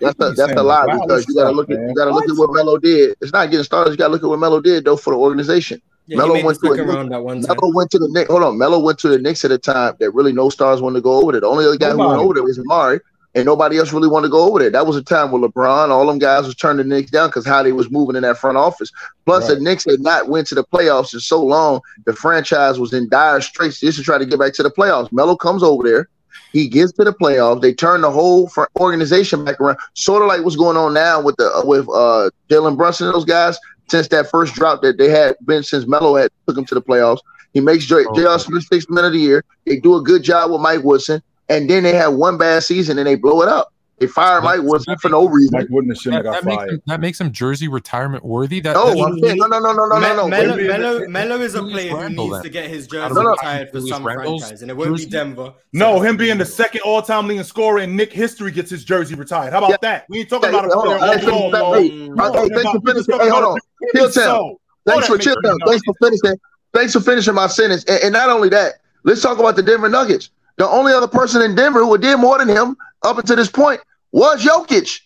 That's 0.00 0.16
a, 0.20 0.30
that's 0.32 0.52
a 0.54 0.62
lie 0.62 0.86
because 0.86 1.26
you 1.28 1.34
gotta 1.34 1.50
look 1.54 1.70
at 1.70 1.78
you 1.78 1.94
gotta 1.94 2.10
look 2.10 2.28
at 2.28 2.36
what 2.36 2.50
Melo 2.52 2.78
did. 2.78 3.16
It's 3.20 3.32
not 3.32 3.50
getting 3.50 3.64
started. 3.64 3.92
You 3.92 3.96
gotta 3.96 4.12
look 4.12 4.22
at 4.22 4.28
what 4.28 4.38
Melo 4.38 4.60
did 4.60 4.84
though 4.84 4.96
for 4.96 5.12
the 5.12 5.18
organization. 5.18 5.80
Yeah, 6.06 6.18
Melo 6.18 6.32
went 6.34 6.44
to 6.44 6.50
a 6.50 6.54
second 6.54 6.76
Knicks- 6.86 6.94
round 6.96 7.12
that 7.12 7.22
one. 7.24 7.40
Melo 7.40 7.72
went 7.74 7.90
to 7.92 7.98
the 7.98 8.08
Knicks. 8.10 8.28
Hold 8.30 8.42
on, 8.42 8.58
Melo 8.58 8.78
went 8.78 8.98
to 9.00 9.08
the 9.08 9.18
Knicks 9.18 9.44
at 9.44 9.50
a 9.52 9.58
time 9.58 9.94
that 10.00 10.10
really 10.12 10.32
no 10.32 10.48
stars 10.50 10.82
wanted 10.82 10.96
to 10.96 11.00
go 11.02 11.12
over 11.22 11.32
there. 11.32 11.40
The 11.42 11.46
only 11.46 11.64
other 11.64 11.76
guy 11.78 11.90
who 11.92 11.98
went 11.98 12.20
over 12.20 12.34
there 12.34 12.42
was 12.42 12.58
Amar'e, 12.58 13.00
and 13.34 13.44
nobody 13.44 13.78
else 13.78 13.92
really 13.92 14.08
wanted 14.08 14.28
to 14.28 14.30
go 14.32 14.42
over 14.48 14.58
there. 14.60 14.70
That 14.70 14.86
was 14.86 14.96
a 14.96 15.02
time 15.02 15.30
where 15.32 15.42
LeBron, 15.42 15.88
all 15.90 16.06
them 16.06 16.18
guys 16.18 16.44
was 16.46 16.54
turning 16.54 16.88
the 16.88 16.94
Knicks 16.94 17.10
down 17.10 17.28
because 17.28 17.46
how 17.46 17.62
they 17.62 17.72
was 17.72 17.90
moving 17.90 18.16
in 18.16 18.22
that 18.22 18.38
front 18.38 18.56
office. 18.56 18.90
Plus, 19.26 19.48
the 19.48 19.54
Right. 19.54 19.62
Knicks 19.62 19.84
had 19.84 20.00
not 20.00 20.28
went 20.28 20.46
to 20.48 20.54
the 20.54 20.64
playoffs 20.64 21.12
in 21.14 21.20
so 21.20 21.42
long. 21.42 21.80
The 22.06 22.12
franchise 22.12 22.78
was 22.78 22.92
in 22.92 23.08
dire 23.08 23.40
straits 23.40 23.80
just 23.80 23.98
to 23.98 24.04
try 24.04 24.18
to 24.18 24.26
get 24.26 24.38
back 24.38 24.52
to 24.54 24.62
the 24.62 24.70
playoffs. 24.70 25.10
Melo 25.12 25.36
comes 25.36 25.62
over 25.62 25.82
there. 25.82 26.08
He 26.52 26.68
gets 26.68 26.92
to 26.92 27.04
the 27.04 27.12
playoffs. 27.12 27.60
They 27.62 27.72
turn 27.74 28.02
the 28.02 28.10
whole 28.12 28.48
organization 28.78 29.44
back 29.44 29.60
around, 29.60 29.78
sort 29.94 30.22
of 30.22 30.28
like 30.28 30.44
what's 30.44 30.54
going 30.56 30.76
on 30.76 30.94
now 30.94 31.20
with 31.20 31.36
the 31.36 31.50
with 31.64 31.88
uh 31.88 32.30
Jalen 32.48 32.76
Brunson 32.76 33.06
and 33.08 33.14
those 33.14 33.24
guys. 33.24 33.58
Since 33.90 34.08
that 34.08 34.30
first 34.30 34.54
drop 34.54 34.80
that 34.82 34.96
they 34.96 35.10
had 35.10 35.34
been 35.44 35.62
since 35.62 35.86
Melo 35.86 36.14
had 36.16 36.30
took 36.46 36.56
them 36.56 36.64
to 36.66 36.74
the 36.74 36.80
playoffs, 36.82 37.18
he 37.52 37.60
makes 37.60 37.84
J- 37.84 38.04
Oh. 38.08 38.14
J.R. 38.14 38.38
Smith 38.38 38.64
six 38.64 38.86
man 38.88 39.04
of 39.04 39.12
the 39.12 39.18
year. 39.18 39.44
They 39.66 39.78
do 39.78 39.96
a 39.96 40.02
good 40.02 40.22
job 40.22 40.50
with 40.52 40.60
Mike 40.60 40.82
Woodson, 40.84 41.22
and 41.48 41.68
then 41.68 41.82
they 41.82 41.94
have 41.94 42.14
one 42.14 42.38
bad 42.38 42.62
season 42.62 42.98
and 42.98 43.06
they 43.06 43.16
blow 43.16 43.42
it 43.42 43.48
up. 43.48 43.72
They 43.98 44.08
fire 44.08 44.40
Mike 44.40 44.62
Woodson 44.62 44.96
for 44.98 45.08
no 45.08 45.28
reason. 45.28 45.52
Mike 45.52 45.68
Wooden 45.70 45.94
should 45.94 46.12
that, 46.12 46.16
have 46.16 46.24
got 46.24 46.32
that 46.42 46.44
fired. 46.44 46.60
Makes 46.66 46.72
him, 46.72 46.82
that 46.86 47.00
makes 47.00 47.20
him 47.20 47.30
Jersey 47.30 47.68
retirement 47.68 48.24
worthy. 48.24 48.58
That, 48.58 48.74
no, 48.74 48.86
that 48.86 49.20
saying, 49.22 49.36
no, 49.36 49.46
no, 49.46 49.60
no, 49.60 49.72
no, 49.72 49.86
no, 49.86 49.98
no, 50.00 50.14
no. 50.16 50.28
Melo, 50.28 50.56
Melo, 50.56 51.06
Melo 51.06 51.40
is 51.40 51.54
a 51.54 51.62
player 51.62 51.96
who 51.96 52.08
needs 52.08 52.40
to 52.42 52.48
get 52.48 52.68
his 52.68 52.88
jersey 52.88 53.14
retired 53.14 53.70
for 53.70 53.80
some 53.82 54.04
Randall's 54.04 54.42
franchise, 54.42 54.62
and 54.62 54.70
it 54.72 54.76
won't 54.76 54.90
jersey? 54.90 55.04
be 55.04 55.10
Denver. 55.12 55.54
No, 55.72 56.00
him 56.00 56.16
being 56.16 56.38
the 56.38 56.44
second 56.44 56.80
all-time 56.80 57.28
leading 57.28 57.44
scorer 57.44 57.78
in 57.78 57.94
Knick 57.94 58.12
history 58.12 58.50
gets 58.50 58.68
his 58.68 58.84
jersey 58.84 59.14
retired. 59.14 59.52
How 59.52 59.58
about 59.58 59.70
yeah. 59.70 59.76
that? 59.82 60.06
We 60.08 60.18
ain't 60.18 60.28
talking 60.28 60.52
yeah, 60.52 60.58
about 60.58 60.72
a 60.72 60.80
player 60.80 60.98
hey, 60.98 61.26
overall. 61.30 61.74
Hey, 61.74 61.88
hey, 61.88 62.48
thanks 62.48 62.70
for 62.72 62.80
finishing. 62.80 63.20
Hey, 63.20 63.28
hold 63.28 63.44
on. 63.44 63.58
Chill 63.94 64.10
town. 64.10 64.56
Thanks 64.86 65.06
for 65.06 65.18
chill. 65.18 65.36
Thanks 65.66 65.84
for 65.84 65.94
finishing. 66.02 66.40
Thanks 66.72 66.92
for 66.92 67.00
finishing 67.00 67.34
my 67.34 67.46
sentence. 67.46 67.84
And 67.84 68.12
not 68.12 68.28
only 68.28 68.48
that, 68.48 68.80
let's 69.04 69.22
talk 69.22 69.38
about 69.38 69.54
the 69.54 69.62
Denver 69.62 69.88
Nuggets. 69.88 70.30
The 70.56 70.68
only 70.68 70.92
other 70.92 71.08
person 71.08 71.42
in 71.42 71.54
Denver 71.54 71.80
who 71.80 71.98
did 71.98 72.18
more 72.18 72.38
than 72.38 72.48
him 72.48 72.76
up 73.02 73.18
until 73.18 73.36
this 73.36 73.50
point 73.50 73.80
was 74.12 74.44
Jokic. 74.44 75.00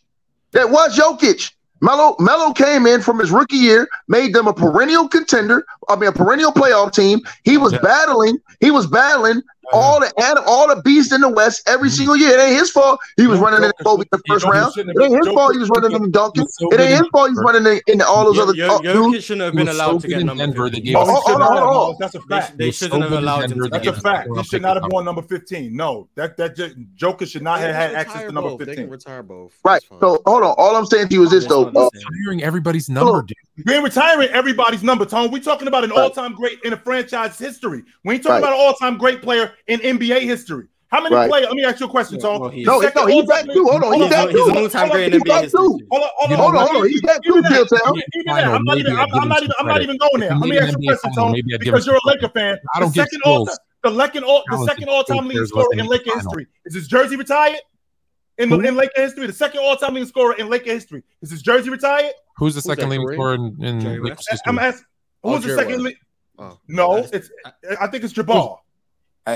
That 0.53 0.71
was 0.71 0.97
Jokic. 0.97 1.53
Melo, 1.81 2.17
Melo 2.19 2.53
came 2.53 2.87
in 2.87 3.01
from 3.01 3.19
his 3.19 3.31
rookie 3.31 3.57
year, 3.57 3.89
made 4.09 4.35
them 4.35 4.49
a 4.49 4.53
perennial 4.53 5.09
contender, 5.09 5.65
I 5.89 5.97
mean, 5.97 6.09
a 6.09 6.13
perennial 6.13 6.53
playoff 6.53 6.93
team. 6.93 7.21
He 7.45 7.59
was 7.59 7.73
yeah. 7.73 7.81
battling. 7.81 8.39
He 8.61 8.71
was 8.71 8.87
battling 8.87 9.43
all 9.73 10.01
the 10.01 10.43
all 10.47 10.75
the 10.75 10.81
beasts 10.83 11.13
in 11.13 11.21
the 11.21 11.29
West 11.29 11.69
every 11.69 11.89
mm-hmm. 11.89 11.97
single 11.97 12.17
year. 12.17 12.39
It 12.39 12.41
ain't 12.41 12.59
his 12.59 12.71
fault. 12.71 13.01
He 13.17 13.27
was 13.27 13.39
running 13.39 13.63
in 13.63 13.71
Kobe 13.83 14.05
the 14.11 14.21
first 14.27 14.45
round. 14.45 14.73
It 14.77 14.89
ain't 14.89 15.25
his 15.25 15.35
fault. 15.35 15.53
He 15.53 15.59
was 15.59 15.71
running 15.71 15.93
in 15.93 16.11
Duncan. 16.11 16.47
It 16.61 16.81
ain't 16.81 16.99
his 16.99 17.09
fault. 17.13 17.31
He's 17.31 17.39
running 17.39 17.81
in, 17.87 18.03
all 18.03 18.25
those 18.25 18.39
other. 18.39 18.55
Your, 18.55 18.83
your 18.83 19.21
shouldn't 19.21 19.43
oh, 19.43 19.45
oh, 19.45 19.47
oh, 19.47 19.47
have 19.47 19.55
been 19.55 19.69
allowed 19.69 20.01
to 20.01 20.09
get 20.09 20.25
number 20.25 20.71
Denver. 20.71 20.71
Oh. 21.41 21.97
That's 21.99 22.15
a 22.15 22.21
fact. 22.23 22.57
They, 22.59 22.71
shouldn't 22.71 23.03
have 23.03 23.13
allowed 23.13 23.51
him. 23.51 23.59
That's 23.71 23.87
a 23.87 23.93
fact. 23.93 24.29
He 24.35 24.43
should 24.45 24.63
not 24.63 24.81
have 24.81 24.91
won 24.91 25.05
number 25.05 25.23
fifteen. 25.23 25.77
No, 25.77 26.09
that 26.15 26.37
that 26.37 26.57
Joker 26.95 27.27
should 27.27 27.43
not 27.43 27.61
have 27.61 27.75
had 27.75 27.95
access 27.95 28.23
to 28.23 28.33
number 28.33 28.57
fifteen. 28.65 28.89
Retire 28.89 29.23
both. 29.23 29.53
Right. 29.65 29.83
So 30.01 30.23
hold 30.27 30.43
on. 30.43 30.55
All 30.59 30.77
I'm 30.77 30.87
saying 30.87 31.09
to 31.09 31.15
you 31.15 31.23
is 31.25 31.31
this 31.31 31.47
though. 31.47 31.67
Retiring 31.67 32.43
uh, 32.43 32.47
everybody's 32.47 32.89
number, 32.89 33.23
dude. 33.23 33.37
You're 33.67 33.83
retiring 33.83 34.29
everybody's 34.31 34.83
number, 34.83 35.05
Tone. 35.05 35.31
We're 35.31 35.43
talking 35.43 35.69
about 35.69 35.85
an 35.85 35.91
right. 35.91 36.01
all-time 36.01 36.35
great 36.35 36.61
in 36.63 36.73
a 36.73 36.77
franchise 36.77 37.39
history. 37.39 37.83
We 38.05 38.15
ain't 38.15 38.23
talking 38.23 38.43
right. 38.43 38.49
about 38.49 38.53
an 38.53 38.61
all-time 38.61 38.99
great 38.99 39.23
player 39.23 39.53
in 39.67 39.81
NBA 39.81 40.23
history. 40.23 40.69
How 40.89 41.03
many 41.03 41.15
right. 41.15 41.29
players? 41.29 41.49
Let 41.49 41.57
me 41.57 41.65
ask 41.65 41.81
you 41.81 41.87
a 41.87 41.89
question, 41.89 42.19
Tone. 42.19 42.41
Well, 42.41 42.51
no, 42.51 42.81
no, 42.81 43.07
he's 43.07 43.27
that 43.27 43.45
too. 43.53 43.65
Hold 43.65 43.85
on, 43.85 43.93
he's 44.01 44.09
that 44.09 44.31
too. 44.31 44.45
He's 44.47 44.57
all 44.57 44.69
time 44.71 44.89
great 44.89 45.13
in 45.13 45.21
NBA 45.21 45.43
history. 45.43 45.61
Hold 45.91 46.33
on, 46.33 46.55
hold 46.55 46.77
on. 46.77 46.89
He's 46.89 47.03
that 47.03 47.23
too, 47.23 47.43
Bill 47.43 47.67
Town. 47.67 48.55
I'm 48.55 48.65
not 48.65 48.79
even, 48.79 48.97
I'm, 48.97 49.15
I'm 49.15 49.29
not 49.29 49.43
even, 49.43 49.53
I'm 49.59 49.67
not 49.67 49.83
even 49.83 49.99
going 49.99 50.21
there. 50.21 50.35
Let 50.35 50.49
me 50.49 50.59
ask 50.59 50.79
you 50.79 50.91
a 50.91 50.97
question, 50.97 51.13
Tone, 51.15 51.41
because 51.59 51.87
you're 51.87 51.97
a 51.97 52.01
Laker 52.05 52.29
fan. 52.31 52.57
I 52.75 52.81
don't 52.81 52.95
get 52.95 53.09
close. 53.23 53.59
The 53.85 53.95
second 53.97 54.25
all, 54.25 54.43
the 54.51 54.65
second 54.67 54.89
all-time 54.89 55.29
leading 55.29 55.47
scorer 55.47 55.69
in 55.73 55.87
Laker 55.87 56.15
history 56.15 56.47
is 56.65 56.75
his 56.75 56.89
jersey 56.89 57.17
retired 57.17 57.61
in 58.39 58.53
in 58.65 58.75
Laker 58.75 59.01
history. 59.01 59.27
The 59.27 59.33
second 59.33 59.61
all-time 59.61 59.95
leading 59.95 60.09
scorer 60.09 60.35
in 60.35 60.49
Laker 60.49 60.71
history 60.71 61.03
is 61.23 61.31
his 61.31 61.43
jersey 61.43 61.71
retired. 61.71 62.13
Who's 62.39 62.55
the 62.55 62.63
second 62.63 62.89
leading 62.89 63.09
scorer 63.13 63.35
in, 63.35 63.65
in 63.65 64.03
League 64.03 64.17
I'm 64.47 64.59
asking, 64.59 64.87
who's 65.23 65.45
oh, 65.45 65.49
the 65.49 65.57
second? 65.57 65.83
Le- 65.83 65.93
oh. 66.39 66.59
No, 66.69 66.97
it's. 67.13 67.31
I 67.81 67.89
think 67.89 68.05
it's 68.05 68.13
Jabbar. 68.13 68.59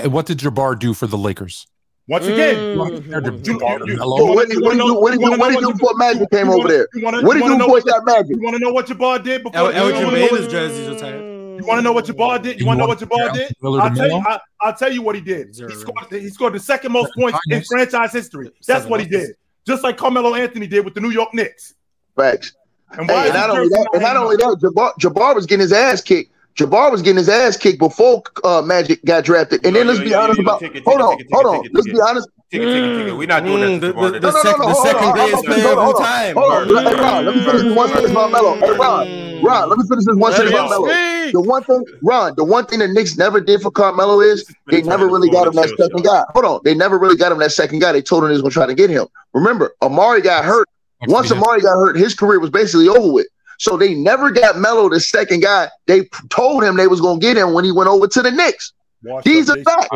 What 0.05 0.25
did 0.25 0.39
Jabbar 0.39 0.79
do 0.79 0.93
for 0.93 1.05
the 1.07 1.17
Lakers? 1.17 1.67
Once 2.07 2.25
again, 2.25 2.55
mm-hmm. 2.55 2.79
What 2.79 2.89
did 2.91 3.05
you, 3.47 3.53
know, 3.93 4.93
what 4.93 5.11
did 5.11 5.21
you, 5.21 5.37
what 5.37 5.51
did 5.51 5.61
you 5.61 5.71
before 5.71 5.93
Magic 5.95 6.29
came 6.31 6.49
over 6.49 6.67
there? 6.67 6.87
What 6.95 7.35
did 7.35 7.43
you 7.43 7.57
do 7.57 7.57
before 7.57 7.81
that 7.81 8.01
Magic? 8.05 8.35
You 8.35 8.41
want 8.41 8.55
to 8.55 8.59
know 8.59 8.73
what 8.73 8.87
Jabbar 8.87 9.23
did 9.23 9.43
before? 9.43 9.71
El 9.71 9.91
Jermaine's 9.91 10.47
jerseys 10.51 10.89
retired. 10.89 11.33
You 11.59 11.65
want 11.65 11.79
to 11.79 11.81
know 11.83 11.93
what 11.93 12.05
Jabbar 12.05 12.41
did? 12.41 12.59
You, 12.59 12.61
you 12.61 12.65
want 12.65 12.77
to 12.77 12.81
know 12.81 12.87
what 12.87 12.99
Jabbar 12.99 13.33
did? 13.33 13.53
I'll 13.63 13.95
tell, 13.95 14.09
you, 14.09 14.23
I, 14.27 14.39
will 14.65 14.73
tell 14.73 14.91
you 14.91 15.01
what 15.01 15.15
he 15.15 15.21
did. 15.21 15.55
He 15.55 15.75
scored, 15.75 16.05
he 16.09 16.29
scored 16.29 16.53
the 16.53 16.59
second 16.59 16.91
most 16.91 17.13
points 17.17 17.39
in 17.49 17.63
franchise 17.63 18.11
history. 18.11 18.49
That's 18.65 18.85
what 18.85 18.99
he 18.99 19.05
did. 19.05 19.35
Just 19.65 19.83
like 19.83 19.95
Carmelo 19.95 20.35
Anthony 20.35 20.67
did 20.67 20.83
with 20.83 20.93
the 20.93 20.99
New 21.01 21.11
York 21.11 21.33
Knicks. 21.33 21.73
Facts. 22.17 22.53
And, 22.97 23.09
hey, 23.09 23.25
and 23.25 23.33
not 23.33 23.49
only 23.49 23.69
that, 23.69 23.89
and 23.93 24.01
not 24.01 24.17
only 24.17 24.35
that, 24.37 24.59
Jabbar, 24.61 24.93
Jabbar 24.99 25.35
was 25.35 25.45
getting 25.45 25.61
his 25.61 25.73
ass 25.73 26.01
kicked. 26.01 26.31
Jabbar 26.55 26.91
was 26.91 27.01
getting 27.01 27.17
his 27.17 27.29
ass 27.29 27.57
kicked 27.57 27.79
before 27.79 28.21
uh, 28.43 28.61
Magic 28.61 29.03
got 29.05 29.23
drafted. 29.23 29.65
And 29.65 29.75
then 29.75 29.87
let's 29.87 29.99
be 29.99 30.13
honest 30.13 30.39
about 30.39 30.61
hold 30.85 31.01
on, 31.01 31.17
hold 31.31 31.45
on. 31.45 31.67
Let's 31.73 31.87
be 31.87 31.99
honest. 31.99 32.29
Ticket, 32.51 32.67
ticket, 32.67 32.97
ticket. 32.99 33.17
We're 33.17 33.27
not 33.27 33.43
doing 33.43 33.79
mm, 33.79 33.81
that. 33.81 33.95
The, 33.95 34.11
the, 34.11 34.19
the, 34.19 34.31
no, 34.31 34.41
no, 34.43 34.57
no, 34.57 34.67
the 34.67 34.83
second 34.85 35.11
greatest 35.13 35.45
player 35.45 35.71
of 35.71 35.77
all 35.79 35.93
time. 35.93 36.35
Hold 36.35 36.51
on. 36.51 36.67
Hey, 36.67 37.01
Ron, 37.01 37.23
mm. 37.23 37.25
let 37.25 37.35
me 37.35 37.41
finish 37.41 37.61
this 37.63 37.75
one 37.75 37.89
sentence 37.89 38.11
about 38.11 38.31
Melo. 38.31 38.55
Hey, 38.57 38.77
Ron, 38.77 39.43
Ron, 39.43 39.69
let 39.69 39.77
me 39.79 39.85
finish 39.87 40.05
this 40.05 40.15
one 40.15 40.33
sentence 40.33 40.53
about 40.53 40.69
Melo. 40.69 40.87
The 41.31 41.41
one 41.41 41.63
thing, 41.63 41.83
Ron, 42.03 42.33
the 42.37 42.43
one 42.43 42.67
thing 42.67 42.77
the 42.77 42.87
Knicks 42.87 43.17
never 43.17 43.41
did 43.41 43.61
for 43.61 43.71
Carmelo 43.71 44.21
is 44.21 44.45
they 44.67 44.83
never 44.83 45.07
really 45.07 45.31
got 45.31 45.47
him 45.47 45.53
that 45.53 45.69
second 45.69 46.03
guy. 46.03 46.23
Hold 46.33 46.45
on, 46.45 46.61
they 46.63 46.75
never 46.75 46.99
really 46.99 47.17
got 47.17 47.31
him 47.31 47.39
that 47.39 47.51
second 47.51 47.79
guy. 47.79 47.91
They 47.91 48.03
told 48.03 48.23
him 48.23 48.29
they 48.29 48.33
was 48.33 48.43
gonna 48.43 48.51
try 48.51 48.67
to 48.67 48.75
get 48.75 48.91
him. 48.91 49.07
Remember, 49.33 49.73
Amar'e 49.81 50.21
got 50.21 50.45
hurt 50.45 50.69
once 51.07 51.31
Amar'e 51.31 51.61
got 51.61 51.75
hurt, 51.75 51.95
his 51.95 52.13
career 52.13 52.39
was 52.39 52.49
basically 52.49 52.87
over 52.87 53.11
with. 53.11 53.27
So 53.59 53.77
they 53.77 53.93
never 53.93 54.31
got 54.31 54.57
Melo, 54.57 54.89
the 54.89 54.99
second 54.99 55.41
guy. 55.41 55.69
They 55.85 56.05
told 56.29 56.63
him 56.63 56.75
they 56.75 56.87
was 56.87 57.01
gonna 57.01 57.19
get 57.19 57.37
him 57.37 57.53
when 57.53 57.63
he 57.63 57.71
went 57.71 57.89
over 57.89 58.07
to 58.07 58.21
the 58.21 58.31
Knicks. 58.31 58.73
Washed 59.03 59.25
These 59.25 59.49
are 59.49 59.61
facts. 59.63 59.89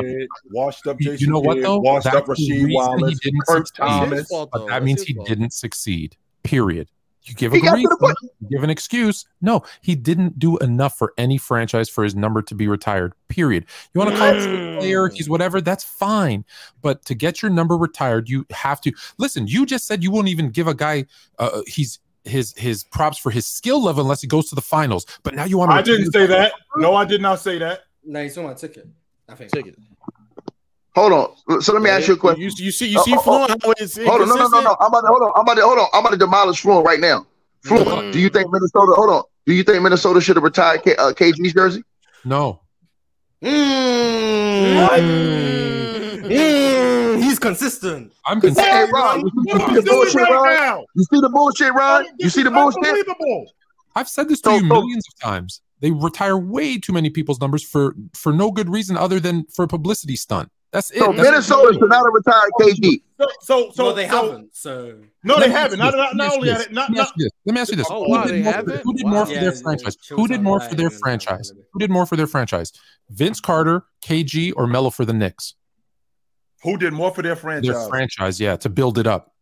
Washed 0.51 0.85
up 0.85 0.99
Jason 0.99 1.27
You 1.27 1.33
know 1.33 1.39
what 1.39 1.61
though? 1.61 1.79
Washed 1.79 2.05
That's 2.05 2.15
up 2.15 2.25
Rasheed 2.25 2.73
Wallace, 2.73 3.19
Kurt 3.47 3.71
Thomas. 3.73 4.27
But 4.29 4.67
that 4.67 4.83
means 4.83 5.03
he 5.03 5.13
didn't 5.25 5.53
succeed. 5.53 6.15
Period. 6.43 6.89
You 7.27 7.35
give 7.35 7.53
a 7.53 7.55
reason, 7.55 7.85
you 8.39 8.47
give 8.49 8.63
an 8.63 8.69
excuse. 8.69 9.25
No, 9.41 9.63
he 9.81 9.95
didn't 9.95 10.39
do 10.39 10.57
enough 10.57 10.97
for 10.97 11.13
any 11.17 11.37
franchise 11.37 11.89
for 11.89 12.03
his 12.03 12.15
number 12.15 12.41
to 12.41 12.55
be 12.55 12.67
retired. 12.67 13.13
Period. 13.27 13.65
You 13.93 13.99
want 13.99 14.11
to 14.11 14.17
call 14.17 14.29
him 14.29 14.37
a 14.37 14.41
mm. 14.41 14.79
player, 14.79 15.09
he's 15.09 15.29
whatever, 15.29 15.59
that's 15.59 15.83
fine. 15.83 16.45
But 16.81 17.03
to 17.05 17.15
get 17.15 17.41
your 17.41 17.51
number 17.51 17.75
retired, 17.77 18.29
you 18.29 18.45
have 18.51 18.79
to 18.81 18.93
listen. 19.17 19.47
You 19.47 19.65
just 19.65 19.85
said 19.85 20.03
you 20.03 20.11
won't 20.11 20.29
even 20.29 20.49
give 20.49 20.67
a 20.67 20.73
guy 20.73 21.05
uh, 21.39 21.49
uh 21.53 21.61
he's 21.67 21.99
his 22.23 22.53
his 22.57 22.83
props 22.83 23.17
for 23.17 23.31
his 23.31 23.45
skill 23.45 23.81
level 23.81 24.01
unless 24.01 24.21
he 24.21 24.27
goes 24.27 24.49
to 24.49 24.55
the 24.55 24.61
finals. 24.61 25.05
But 25.23 25.33
now 25.35 25.45
you 25.45 25.57
want 25.57 25.71
to 25.71 25.75
I 25.75 25.81
didn't 25.81 26.11
say 26.11 26.25
that. 26.27 26.53
No, 26.75 26.95
I 26.95 27.05
did 27.05 27.21
not 27.21 27.39
say 27.39 27.57
that. 27.59 27.81
No, 28.03 28.23
he's 28.23 28.37
on 28.37 28.45
my 28.45 28.53
ticket. 28.53 28.87
I 29.29 29.35
think 29.35 29.51
ticket. 29.51 29.77
Hold 30.97 31.13
on. 31.13 31.61
So 31.61 31.73
let 31.73 31.83
me 31.83 31.91
ask 31.91 32.07
you 32.07 32.15
a 32.15 32.17
question. 32.17 32.41
You, 32.41 32.49
you 32.57 32.71
see, 32.71 32.87
you 32.87 32.99
uh, 32.99 33.03
see, 33.03 33.13
oh, 33.15 33.19
Fluent. 33.19 33.51
Oh, 33.63 33.71
oh. 33.79 34.05
Hold 34.05 34.21
on, 34.21 34.29
no, 34.29 34.35
no, 34.35 34.47
no, 34.47 34.61
no. 34.61 34.77
I'm 34.79 34.87
about 34.87 35.01
to 35.01 35.07
hold 35.09 35.21
on. 35.21 35.31
I'm 35.35 35.41
about 35.41 35.53
to 35.53 35.61
hold 35.61 35.77
on. 35.77 35.87
I'm 35.93 35.99
about 35.99 36.09
to 36.09 36.17
demolish 36.17 36.61
Fluent 36.61 36.83
right 36.87 36.99
now. 36.99 37.27
Fluent, 37.61 37.87
mm. 37.87 38.11
do 38.11 38.19
you 38.19 38.29
think 38.29 38.51
Minnesota? 38.51 38.93
Hold 38.93 39.11
on. 39.11 39.23
Do 39.45 39.53
you 39.53 39.61
think 39.61 39.83
Minnesota 39.83 40.19
should 40.19 40.37
have 40.37 40.43
retired 40.43 40.81
K, 40.81 40.95
uh, 40.95 41.13
KG's 41.13 41.53
jersey? 41.53 41.83
No. 42.25 42.61
Mm. 43.43 44.81
What? 44.81 44.99
Mm. 44.99 46.23
mm. 46.23 47.23
He's 47.23 47.37
consistent. 47.37 48.11
I'm 48.25 48.41
consistent. 48.41 48.67
Hey, 48.67 48.87
Ron, 48.91 49.19
you 49.19 49.29
see, 49.29 49.75
the 49.75 49.83
bullshit, 49.87 50.15
right 50.15 50.31
Ron? 50.31 50.55
Now. 50.55 50.85
You 50.95 51.03
see 51.03 51.19
the 51.19 51.29
bullshit, 51.29 51.73
Ron? 51.75 52.05
You 52.17 52.29
see 52.31 52.41
the 52.41 52.49
bullshit? 52.49 53.49
I've 53.95 54.09
said 54.09 54.29
this 54.29 54.41
to 54.41 54.49
so, 54.49 54.55
you 54.55 54.63
millions 54.63 55.05
so. 55.05 55.27
of 55.27 55.31
times. 55.31 55.61
They 55.79 55.91
retire 55.91 56.39
way 56.39 56.79
too 56.79 56.91
many 56.91 57.11
people's 57.11 57.39
numbers 57.39 57.63
for 57.63 57.95
for 58.15 58.33
no 58.33 58.49
good 58.49 58.67
reason 58.67 58.97
other 58.97 59.19
than 59.19 59.45
for 59.53 59.65
a 59.65 59.67
publicity 59.67 60.15
stunt. 60.15 60.49
That's 60.71 60.91
it. 60.91 60.99
So 60.99 61.13
That's 61.13 61.23
Minnesota 61.23 61.73
should 61.73 61.89
not 61.89 62.05
have 62.05 62.13
retired 62.13 62.51
oh, 62.59 62.65
KD. 62.65 63.01
So, 63.19 63.27
so, 63.41 63.71
so 63.71 63.93
they 63.93 64.07
so, 64.07 64.31
haven't. 64.31 64.55
So 64.55 64.99
no, 65.23 65.39
they 65.39 65.49
haven't. 65.49 65.79
Not, 65.79 65.95
not, 65.95 66.15
not 66.15 66.33
only 66.33 66.49
this. 66.49 66.69
Not, 66.69 66.91
not, 66.91 67.13
Let 67.45 67.55
me 67.55 67.61
ask 67.61 67.71
you 67.71 67.77
this: 67.77 67.87
oh, 67.89 68.03
who, 68.03 68.11
wow, 68.11 68.25
did 68.25 68.43
more, 68.43 68.53
who, 68.53 68.93
did 68.93 69.05
wow. 69.05 69.25
for 69.25 69.31
yeah, 69.31 69.41
their 69.41 69.51
franchise? 69.53 69.97
Who 70.09 70.27
did 70.27 70.41
more 70.41 70.59
for 70.59 70.75
their 70.75 70.89
franchise? 70.89 71.53
Who 71.71 71.79
did 71.79 71.89
more 71.89 72.05
for 72.05 72.15
their 72.15 72.27
franchise? 72.27 72.73
Vince 73.09 73.39
Carter, 73.39 73.85
KG, 74.01 74.53
or 74.55 74.67
Melo 74.67 74.89
for 74.89 75.05
the 75.05 75.13
Knicks? 75.13 75.55
Who 76.63 76.77
did 76.77 76.93
more 76.93 77.13
for 77.13 77.21
their 77.21 77.35
franchise? 77.35 77.73
Their 77.73 77.87
franchise, 77.87 78.39
yeah, 78.39 78.57
to 78.57 78.69
build 78.69 78.97
it 78.97 79.07
up. 79.07 79.33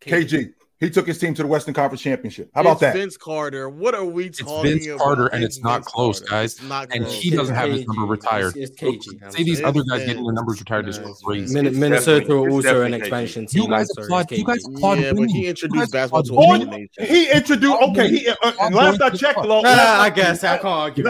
KG. 0.00 0.54
He 0.80 0.88
took 0.88 1.06
his 1.06 1.18
team 1.18 1.34
to 1.34 1.42
the 1.42 1.48
Western 1.48 1.74
Conference 1.74 2.00
Championship. 2.00 2.50
How 2.54 2.62
about 2.62 2.72
it's 2.72 2.80
that? 2.80 2.94
Vince 2.94 3.18
Carter. 3.18 3.68
What 3.68 3.94
are 3.94 4.04
we 4.04 4.26
it's 4.26 4.40
about? 4.40 4.62
Vince 4.62 4.86
about? 4.86 4.98
Carter, 4.98 5.26
and 5.26 5.44
it's 5.44 5.62
not 5.62 5.84
close, 5.84 6.20
Carter. 6.20 6.30
guys. 6.30 6.62
Not 6.62 6.88
and 6.90 7.04
close. 7.04 7.20
he 7.20 7.28
it's 7.28 7.36
doesn't 7.36 7.54
have 7.54 7.70
his 7.70 7.86
number 7.86 8.06
retired. 8.06 8.54
It's, 8.56 8.72
Say 9.36 9.42
these 9.42 9.62
other 9.62 9.82
guys 9.82 10.06
getting 10.06 10.24
their 10.24 10.32
numbers 10.32 10.58
retired 10.58 10.88
is 10.88 10.98
crazy. 11.22 11.70
Minnesota 11.70 12.34
also 12.34 12.82
an 12.82 12.94
expansion 12.94 13.46
team. 13.46 13.64
You 13.64 13.68
guys 13.68 13.90
applaud. 13.90 14.30
You 14.30 14.44
guys 14.44 14.64
applaud. 14.64 15.00
Yeah, 15.00 15.12
but 15.12 15.28
he 15.28 15.48
introduced 15.48 15.92
basketball 15.92 16.22
to 16.22 16.34
a. 16.34 17.04
He 17.04 17.30
introduced. 17.30 17.82
Okay, 17.82 18.08
he 18.08 18.28
uh, 18.28 18.34
uh, 18.42 18.70
last 18.72 19.02
I 19.02 19.10
checked, 19.10 19.44
nah, 19.44 19.60
I 19.64 20.08
guess 20.08 20.42
I 20.44 20.56
can't 20.56 20.64
argue. 20.64 21.04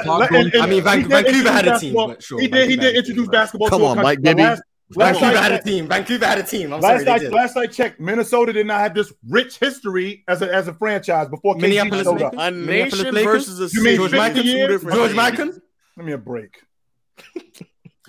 I 0.60 0.66
mean, 0.66 0.82
Vancouver 0.82 1.52
had 1.52 1.68
a 1.68 1.78
team, 1.78 2.16
sure. 2.18 2.40
He 2.40 2.48
did. 2.48 2.70
He 2.70 2.76
did 2.76 2.96
introduce 2.96 3.28
basketball. 3.28 3.68
Come 3.68 3.84
on, 3.84 3.98
Mike 3.98 4.20
Bibby. 4.20 4.56
Last 4.96 5.20
Vancouver 5.20 5.38
I 5.38 5.42
had 5.42 5.52
a 5.52 5.62
team. 5.62 5.88
Vancouver 5.88 6.26
had 6.26 6.38
a 6.38 6.42
team. 6.42 6.72
I'm 6.72 6.80
last, 6.80 7.04
sorry, 7.04 7.26
I, 7.26 7.28
last 7.30 7.56
I 7.56 7.66
checked, 7.66 8.00
Minnesota 8.00 8.52
did 8.52 8.66
not 8.66 8.80
have 8.80 8.94
this 8.94 9.12
rich 9.28 9.58
history 9.58 10.24
as 10.26 10.42
a, 10.42 10.52
as 10.52 10.66
a 10.66 10.74
franchise 10.74 11.28
before 11.28 11.54
KG 11.54 11.60
Minneapolis 11.60 12.04
showed 12.04 12.22
up. 12.22 12.34
A 12.36 12.50
nation 12.50 13.14
versus 13.14 13.60
a 13.60 13.76
you 13.76 13.84
mean 13.84 13.96
George 13.96 14.12
Mikan? 14.12 14.92
George 14.92 15.12
Mikan? 15.12 15.60
Give 15.96 16.04
me 16.04 16.12
a 16.12 16.18
break. 16.18 16.60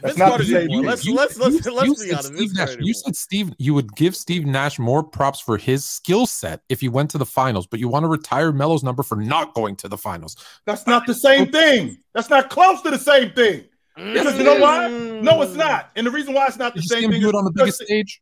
That's 0.02 0.18
let's 0.18 0.32
not 0.32 0.38
to 0.38 0.46
same. 0.46 0.70
you, 0.70 0.82
let's, 0.82 1.06
you, 1.06 1.14
let's, 1.14 1.38
you, 1.38 1.44
let's, 1.44 1.66
let's, 1.68 2.04
be 2.04 2.12
honest. 2.12 2.34
Steve 2.34 2.56
Nash, 2.56 2.76
you 2.80 2.94
said 2.94 3.16
Steve, 3.16 3.54
you 3.60 3.74
would 3.76 3.96
give 3.96 4.16
Steve 4.16 4.48
Nash 4.48 4.80
more 4.80 5.04
props 5.04 5.40
for 5.40 5.58
his 5.58 5.86
skill 5.86 6.26
set 6.26 6.62
if 6.70 6.82
he 6.82 6.90
went 6.90 7.12
to 7.12 7.20
the 7.20 7.26
finals, 7.26 7.68
but 7.68 7.80
you 7.80 7.88
want 7.88 8.04
to 8.04 8.08
retire 8.08 8.52
Melo's 8.52 8.84
number 8.84 9.04
for 9.04 9.16
not 9.16 9.54
going 9.54 9.76
to 9.76 9.88
the 9.88 9.98
finals. 9.98 10.36
That's 10.66 10.88
not 10.88 11.06
the 11.06 11.14
same 11.14 11.52
thing. 11.52 11.98
That's 12.16 12.30
not 12.30 12.50
close 12.50 12.82
to 12.82 12.90
the 12.90 12.98
same 12.98 13.32
thing. 13.34 13.66
Because 13.96 14.38
you 14.38 14.44
know 14.44 14.56
mm. 14.56 14.62
why? 14.62 14.88
No, 15.22 15.42
it's 15.42 15.56
not. 15.56 15.92
And 15.96 16.08
the 16.08 16.12
reason 16.12 16.34
why 16.34 16.48
it's 16.48 16.58
not 16.58 16.74
the 16.74 16.82
Did 16.82 16.86
you 16.86 16.90
see 16.90 17.02
same 17.02 17.04
him 17.06 17.12
thing 17.12 17.22
do 17.22 17.30
it 17.30 17.36
on 17.36 17.44
the 17.44 17.52
biggest 17.52 17.82
stage? 17.84 18.22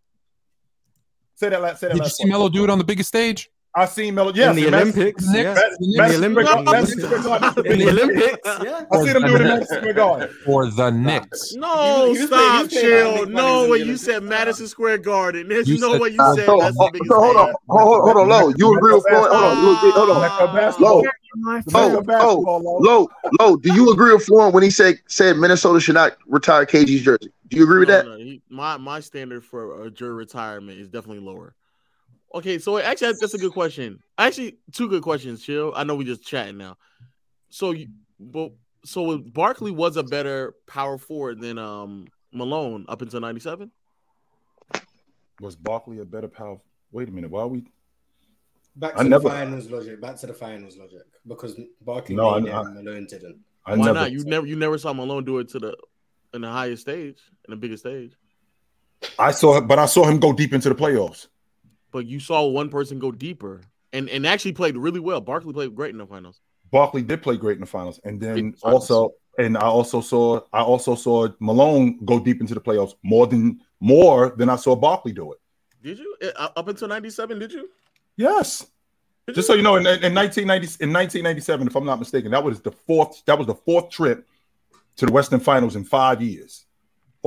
Say 1.36 1.50
that 1.50 1.62
last. 1.62 1.80
Say 1.80 1.88
that 1.88 1.96
Did 1.96 2.04
you 2.04 2.10
see 2.10 2.24
part. 2.24 2.32
Melo 2.32 2.50
do 2.50 2.64
it 2.64 2.70
on 2.70 2.78
the 2.78 2.84
biggest 2.84 3.10
stage? 3.10 3.50
I 3.76 3.86
seen 3.86 4.16
Melo. 4.16 4.32
Yes, 4.34 4.50
in 4.50 4.56
the 4.64 4.68
Olympics, 4.68 5.26
Knicks- 5.28 5.36
yeah. 5.36 5.54
Madison- 5.54 5.78
In 5.84 5.90
the 5.92 5.98
Madison 5.98 6.24
Olympics, 6.24 6.50
Square- 6.50 6.64
Madison 6.64 7.00
Square 7.02 7.22
Garden. 7.22 7.66
in 7.72 7.80
the 7.80 7.90
Olympics, 7.90 8.40
yeah. 8.64 8.86
I 8.92 8.98
seen 8.98 9.16
him 9.16 9.22
do 9.24 9.36
it 9.36 9.42
in 9.42 9.48
Madison 9.48 9.78
Square 9.78 9.94
Garden. 9.94 10.30
For 10.46 10.72
the 10.72 10.90
Knicks. 10.92 11.54
No, 11.56 12.06
He 12.14 12.20
was- 12.20 12.28
stop, 12.28 12.40
paying- 12.40 12.52
he 12.58 12.64
was 12.64 12.74
paying 12.74 13.16
chill. 13.18 13.26
No 13.28 13.64
in 13.66 13.70
way. 13.70 13.80
the 13.80 13.86
You 13.86 13.98
said 13.98 14.24
Madison 14.24 14.68
Square 14.68 14.98
Garden. 15.00 15.48
There's 15.48 15.68
You 15.70 15.78
no 15.80 15.92
said- 15.94 16.02
way 16.02 16.10
you 16.10 16.18
said 16.36 16.46
so, 16.46 16.60
that's 16.60 16.78
uh, 16.80 16.86
the 16.86 16.90
biggest 16.94 17.12
so 17.12 17.20
hold 17.20 17.38
on, 17.38 17.54
hold, 17.70 18.02
hold 18.02 18.18
on, 18.18 18.28
Low. 18.30 18.50
You 18.58 18.76
agree 18.76 18.94
with 18.94 19.04
Floyd? 19.08 19.30
Hold 19.32 19.44
on, 19.44 19.64
you 19.64 19.78
agree, 19.78 19.92
hold 19.92 20.10
on. 20.10 20.22
Mecca. 20.56 20.82
Low, 20.82 21.02
The 21.04 22.18
Oh, 22.22 22.40
Low. 22.58 22.78
Low, 22.80 23.10
Low. 23.40 23.56
Do 23.58 23.74
you 23.74 23.92
agree 23.92 24.14
with 24.14 24.26
Floyd 24.26 24.54
when 24.54 24.64
he 24.64 24.72
said 24.72 24.96
said 25.08 25.38
Minnesota 25.38 25.80
should 25.80 25.94
not 25.96 26.18
retire 26.28 26.66
KG's 26.66 27.02
jersey? 27.04 27.32
Do 27.50 27.58
you 27.58 27.64
agree 27.64 27.80
with 27.80 27.90
No, 27.90 27.96
that? 27.98 28.06
no, 28.08 28.18
he- 28.18 28.42
my 28.50 28.78
my 28.78 29.00
standard 29.00 29.44
for 29.46 29.86
a 29.86 29.92
jury 29.92 30.14
retirement 30.16 30.80
is 30.80 30.88
definitely 30.88 31.24
lower. 31.24 31.54
Okay, 32.36 32.60
so 32.60 32.78
actually 32.78 33.08
that's, 33.08 33.20
that's 33.20 33.34
a 33.34 33.38
good 33.40 33.54
question. 33.54 34.00
Actually, 34.18 34.58
two 34.72 34.88
good 34.88 35.02
questions. 35.02 35.42
Chill. 35.44 35.74
I 35.76 35.84
know 35.84 35.96
we 35.96 36.06
just 36.06 36.24
chatting 36.24 36.58
now. 36.58 36.78
So, 37.50 37.72
you, 37.72 37.88
but 38.20 38.52
so 38.86 39.18
Barkley 39.18 39.72
was 39.72 39.98
a 39.98 40.04
better 40.04 40.54
power 40.68 40.98
forward 40.98 41.42
than 41.42 41.58
um 41.58 42.08
Malone 42.32 42.86
up 42.88 43.02
until 43.02 43.20
'97. 43.20 43.72
Was 45.42 45.56
Barkley 45.56 46.00
a 46.00 46.06
better 46.06 46.28
power? 46.28 46.60
Wait 46.92 47.08
a 47.08 47.12
minute. 47.12 47.32
Why 47.32 47.42
are 47.42 47.48
we? 47.48 47.64
Back 48.76 48.94
I 48.98 49.04
to 49.04 49.10
never- 49.10 49.24
the 49.24 49.30
finals 49.30 49.70
logic. 49.70 50.00
Back 50.02 50.18
to 50.18 50.28
the 50.28 50.34
finals 50.34 50.78
logic. 50.78 51.02
Because 51.28 51.60
Barkley 51.82 52.16
No, 52.16 52.40
made 52.40 52.52
I- 52.52 52.60
it 52.62 52.66
and 52.68 52.76
Malone 52.76 53.08
didn't. 53.10 53.40
I 53.66 53.76
Why 53.76 53.86
never. 53.86 53.94
not? 54.00 54.12
You 54.12 54.24
never 54.26 54.46
you 54.46 54.56
never 54.56 54.78
saw 54.78 54.94
Malone 54.94 55.24
do 55.26 55.40
it 55.40 55.50
to 55.50 55.60
the 55.60 55.76
in 56.34 56.42
the 56.42 56.50
highest 56.50 56.84
stage, 56.84 57.18
in 57.48 57.52
the 57.52 57.56
biggest 57.58 57.82
stage. 57.84 58.12
I 59.18 59.32
saw, 59.32 59.60
but 59.62 59.80
I 59.80 59.86
saw 59.88 60.06
him 60.06 60.20
go 60.20 60.32
deep 60.34 60.54
into 60.54 60.70
the 60.70 60.76
playoffs. 60.76 61.28
But 61.92 62.06
you 62.06 62.20
saw 62.20 62.46
one 62.46 62.70
person 62.70 63.00
go 63.00 63.12
deeper 63.12 63.62
and 63.94 64.10
and 64.10 64.26
actually 64.26 64.54
played 64.54 64.78
really 64.78 65.00
well. 65.00 65.22
Barkley 65.22 65.54
played 65.54 65.76
great 65.76 65.92
in 65.92 65.98
the 65.98 66.06
finals. 66.06 66.40
Barkley 66.72 67.02
did 67.02 67.22
play 67.22 67.38
great 67.38 67.56
in 67.56 67.62
the 67.62 67.68
finals, 67.68 68.00
and 68.04 68.20
then 68.22 68.54
also, 68.62 69.14
and 69.38 69.58
I 69.58 69.62
also 69.62 70.02
saw, 70.02 70.42
I 70.54 70.62
also 70.62 70.96
saw 70.96 71.28
Malone 71.40 72.00
go 72.06 72.20
deep 72.20 72.42
into 72.42 72.54
the 72.54 72.62
playoffs 72.62 72.94
more 73.04 73.26
than 73.28 73.60
more 73.80 74.36
than 74.38 74.50
I 74.50 74.56
saw 74.56 74.76
Barkley 74.76 75.14
do 75.14 75.34
it. 75.34 75.40
Did 75.82 76.00
you 76.00 76.16
Uh, 76.22 76.50
up 76.56 76.68
until 76.68 76.88
'97? 76.88 77.40
Did 77.40 77.54
you? 77.54 77.70
Yes. 78.18 78.68
Did 79.26 79.36
Just 79.36 79.48
you? 79.48 79.54
so 79.54 79.58
you 79.58 79.64
know, 79.64 79.78
in, 79.78 79.88
in 79.88 80.14
1990, 80.14 80.84
in 80.84 80.94
1997, 80.94 81.68
if 81.68 81.76
I'm 81.76 81.86
not 81.86 82.00
mistaken, 82.00 82.32
that 82.32 82.44
was 82.44 82.60
the 82.62 82.72
fourth. 82.72 83.24
That 83.26 83.38
was 83.38 83.48
the 83.48 83.56
fourth 83.56 83.90
trip 83.90 84.28
to 84.98 85.06
the 85.06 85.12
Western 85.12 85.40
Finals 85.40 85.76
in 85.76 85.86
five 85.86 86.22
years, 86.22 86.66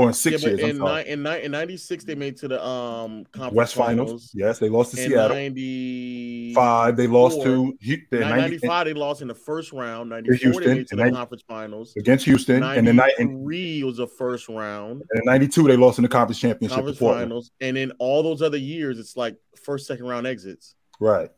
or 0.02 0.08
in 0.08 0.14
six 0.14 0.42
yeah, 0.42 0.48
years. 0.50 0.60
In, 0.60 0.78
ni- 0.78 1.06
in, 1.06 1.22
ni- 1.22 1.42
in 1.44 1.50
96, 1.52 2.04
they 2.04 2.14
made 2.14 2.36
to 2.38 2.48
the 2.48 2.64
um 2.64 3.24
conference 3.32 3.54
West 3.54 3.74
Finals. 3.74 4.30
Yes, 4.34 4.58
they 4.58 4.68
lost 4.68 4.94
to 4.94 5.02
In 5.02 5.08
Seattle. 5.10 5.36
95, 5.36 6.96
they 6.96 7.06
lost 7.06 7.42
to 7.42 7.76
90 7.80 8.08
95, 8.18 8.84
they 8.86 8.92
lost 8.94 9.22
in 9.22 9.28
the 9.28 9.34
first 9.34 9.72
round. 9.72 10.10
94, 10.10 10.36
Houston, 10.36 10.62
they 10.68 10.74
made 10.74 10.88
to 10.88 10.96
the 10.96 11.02
nine- 11.04 11.14
conference 11.14 11.42
finals. 11.46 11.94
against 11.96 12.24
Houston, 12.24 12.62
and 12.62 12.86
then 12.86 12.96
ni- 12.96 13.14
in, 13.18 13.28
93 13.28 13.84
was 13.84 13.96
the 13.98 14.06
first 14.06 14.48
round. 14.48 15.02
in 15.14 15.22
'92 15.24 15.62
they 15.68 15.76
lost 15.76 15.98
in 15.98 16.02
the 16.02 16.08
conference 16.08 16.40
championship 16.40 16.76
Conference 16.76 16.98
finals. 16.98 17.50
And 17.60 17.76
then 17.76 17.92
all 17.98 18.22
those 18.22 18.42
other 18.42 18.56
years, 18.58 18.98
it's 18.98 19.16
like 19.16 19.36
first, 19.64 19.86
second 19.86 20.06
round 20.06 20.26
exits. 20.26 20.74
Right. 21.00 21.30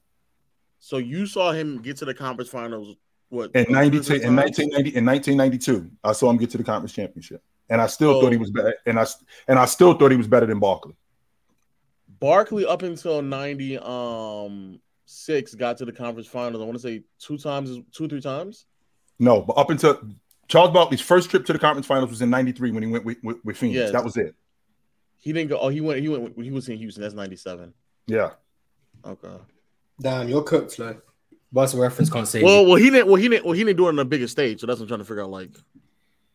So 0.78 0.98
you 0.98 1.26
saw 1.26 1.52
him 1.52 1.80
get 1.82 1.96
to 1.98 2.04
the 2.04 2.14
conference 2.14 2.50
finals. 2.50 2.96
What 3.30 3.50
In 3.54 3.66
two 3.66 3.72
'92, 3.72 4.14
in 4.14 4.20
times? 4.22 4.36
1990, 4.36 4.96
in 4.96 5.04
1992, 5.04 5.90
I 6.04 6.12
saw 6.12 6.30
him 6.30 6.36
get 6.36 6.50
to 6.50 6.58
the 6.58 6.64
conference 6.64 6.92
championship, 6.92 7.42
and 7.70 7.80
I 7.80 7.86
still 7.86 8.14
So- 8.14 8.20
thought 8.22 8.32
he 8.32 8.38
was 8.38 8.50
better. 8.50 8.74
And 8.86 8.98
I 8.98 9.06
and 9.48 9.58
I 9.58 9.64
still 9.64 9.94
thought 9.94 10.10
he 10.10 10.16
was 10.16 10.28
better 10.28 10.46
than 10.46 10.58
Barkley. 10.58 10.94
Barkley 12.20 12.64
up 12.64 12.82
until 12.82 13.22
90 13.22 13.78
um 13.78 14.80
six 15.06 15.54
got 15.54 15.76
to 15.78 15.84
the 15.84 15.92
conference 15.92 16.26
finals. 16.28 16.62
I 16.62 16.64
want 16.64 16.76
to 16.76 16.82
say 16.82 17.02
two 17.18 17.36
times, 17.38 17.78
two, 17.92 18.08
three 18.08 18.20
times. 18.20 18.66
No, 19.18 19.42
but 19.42 19.54
up 19.54 19.70
until 19.70 20.00
Charles 20.48 20.70
Barkley's 20.72 21.00
first 21.00 21.30
trip 21.30 21.44
to 21.46 21.52
the 21.52 21.58
conference 21.58 21.86
finals 21.86 22.10
was 22.10 22.22
in 22.22 22.30
'93 22.30 22.70
when 22.72 22.82
he 22.82 22.88
went 22.88 23.04
with, 23.04 23.18
with, 23.22 23.36
with 23.44 23.56
Phoenix. 23.56 23.76
Yes. 23.76 23.92
That 23.92 24.04
was 24.04 24.16
it. 24.16 24.34
He 25.18 25.32
didn't 25.32 25.48
go. 25.50 25.58
Oh, 25.58 25.68
he 25.68 25.80
went. 25.80 26.00
He 26.00 26.08
went. 26.08 26.38
He 26.42 26.50
was 26.50 26.68
in 26.68 26.76
Houston. 26.76 27.02
That's 27.02 27.14
ninety 27.14 27.36
seven. 27.36 27.72
Yeah. 28.06 28.30
Okay. 29.04 29.36
Damn, 30.00 30.28
you're 30.28 30.42
cooked, 30.42 30.72
Flo. 30.74 30.96
What's 31.50 31.74
reference 31.74 32.10
can't 32.10 32.26
say. 32.26 32.42
Well, 32.42 32.66
well, 32.66 32.76
he 32.76 32.90
didn't. 32.90 33.06
Well, 33.06 33.16
he 33.16 33.28
didn't. 33.28 33.44
Well, 33.44 33.54
he 33.54 33.64
didn't 33.64 33.76
do 33.76 33.86
it 33.86 33.90
on 33.90 33.96
the 33.96 34.04
biggest 34.04 34.32
stage. 34.32 34.60
So 34.60 34.66
that's 34.66 34.80
what 34.80 34.84
I'm 34.84 34.88
trying 34.88 35.00
to 35.00 35.04
figure 35.04 35.22
out. 35.22 35.30
Like, 35.30 35.50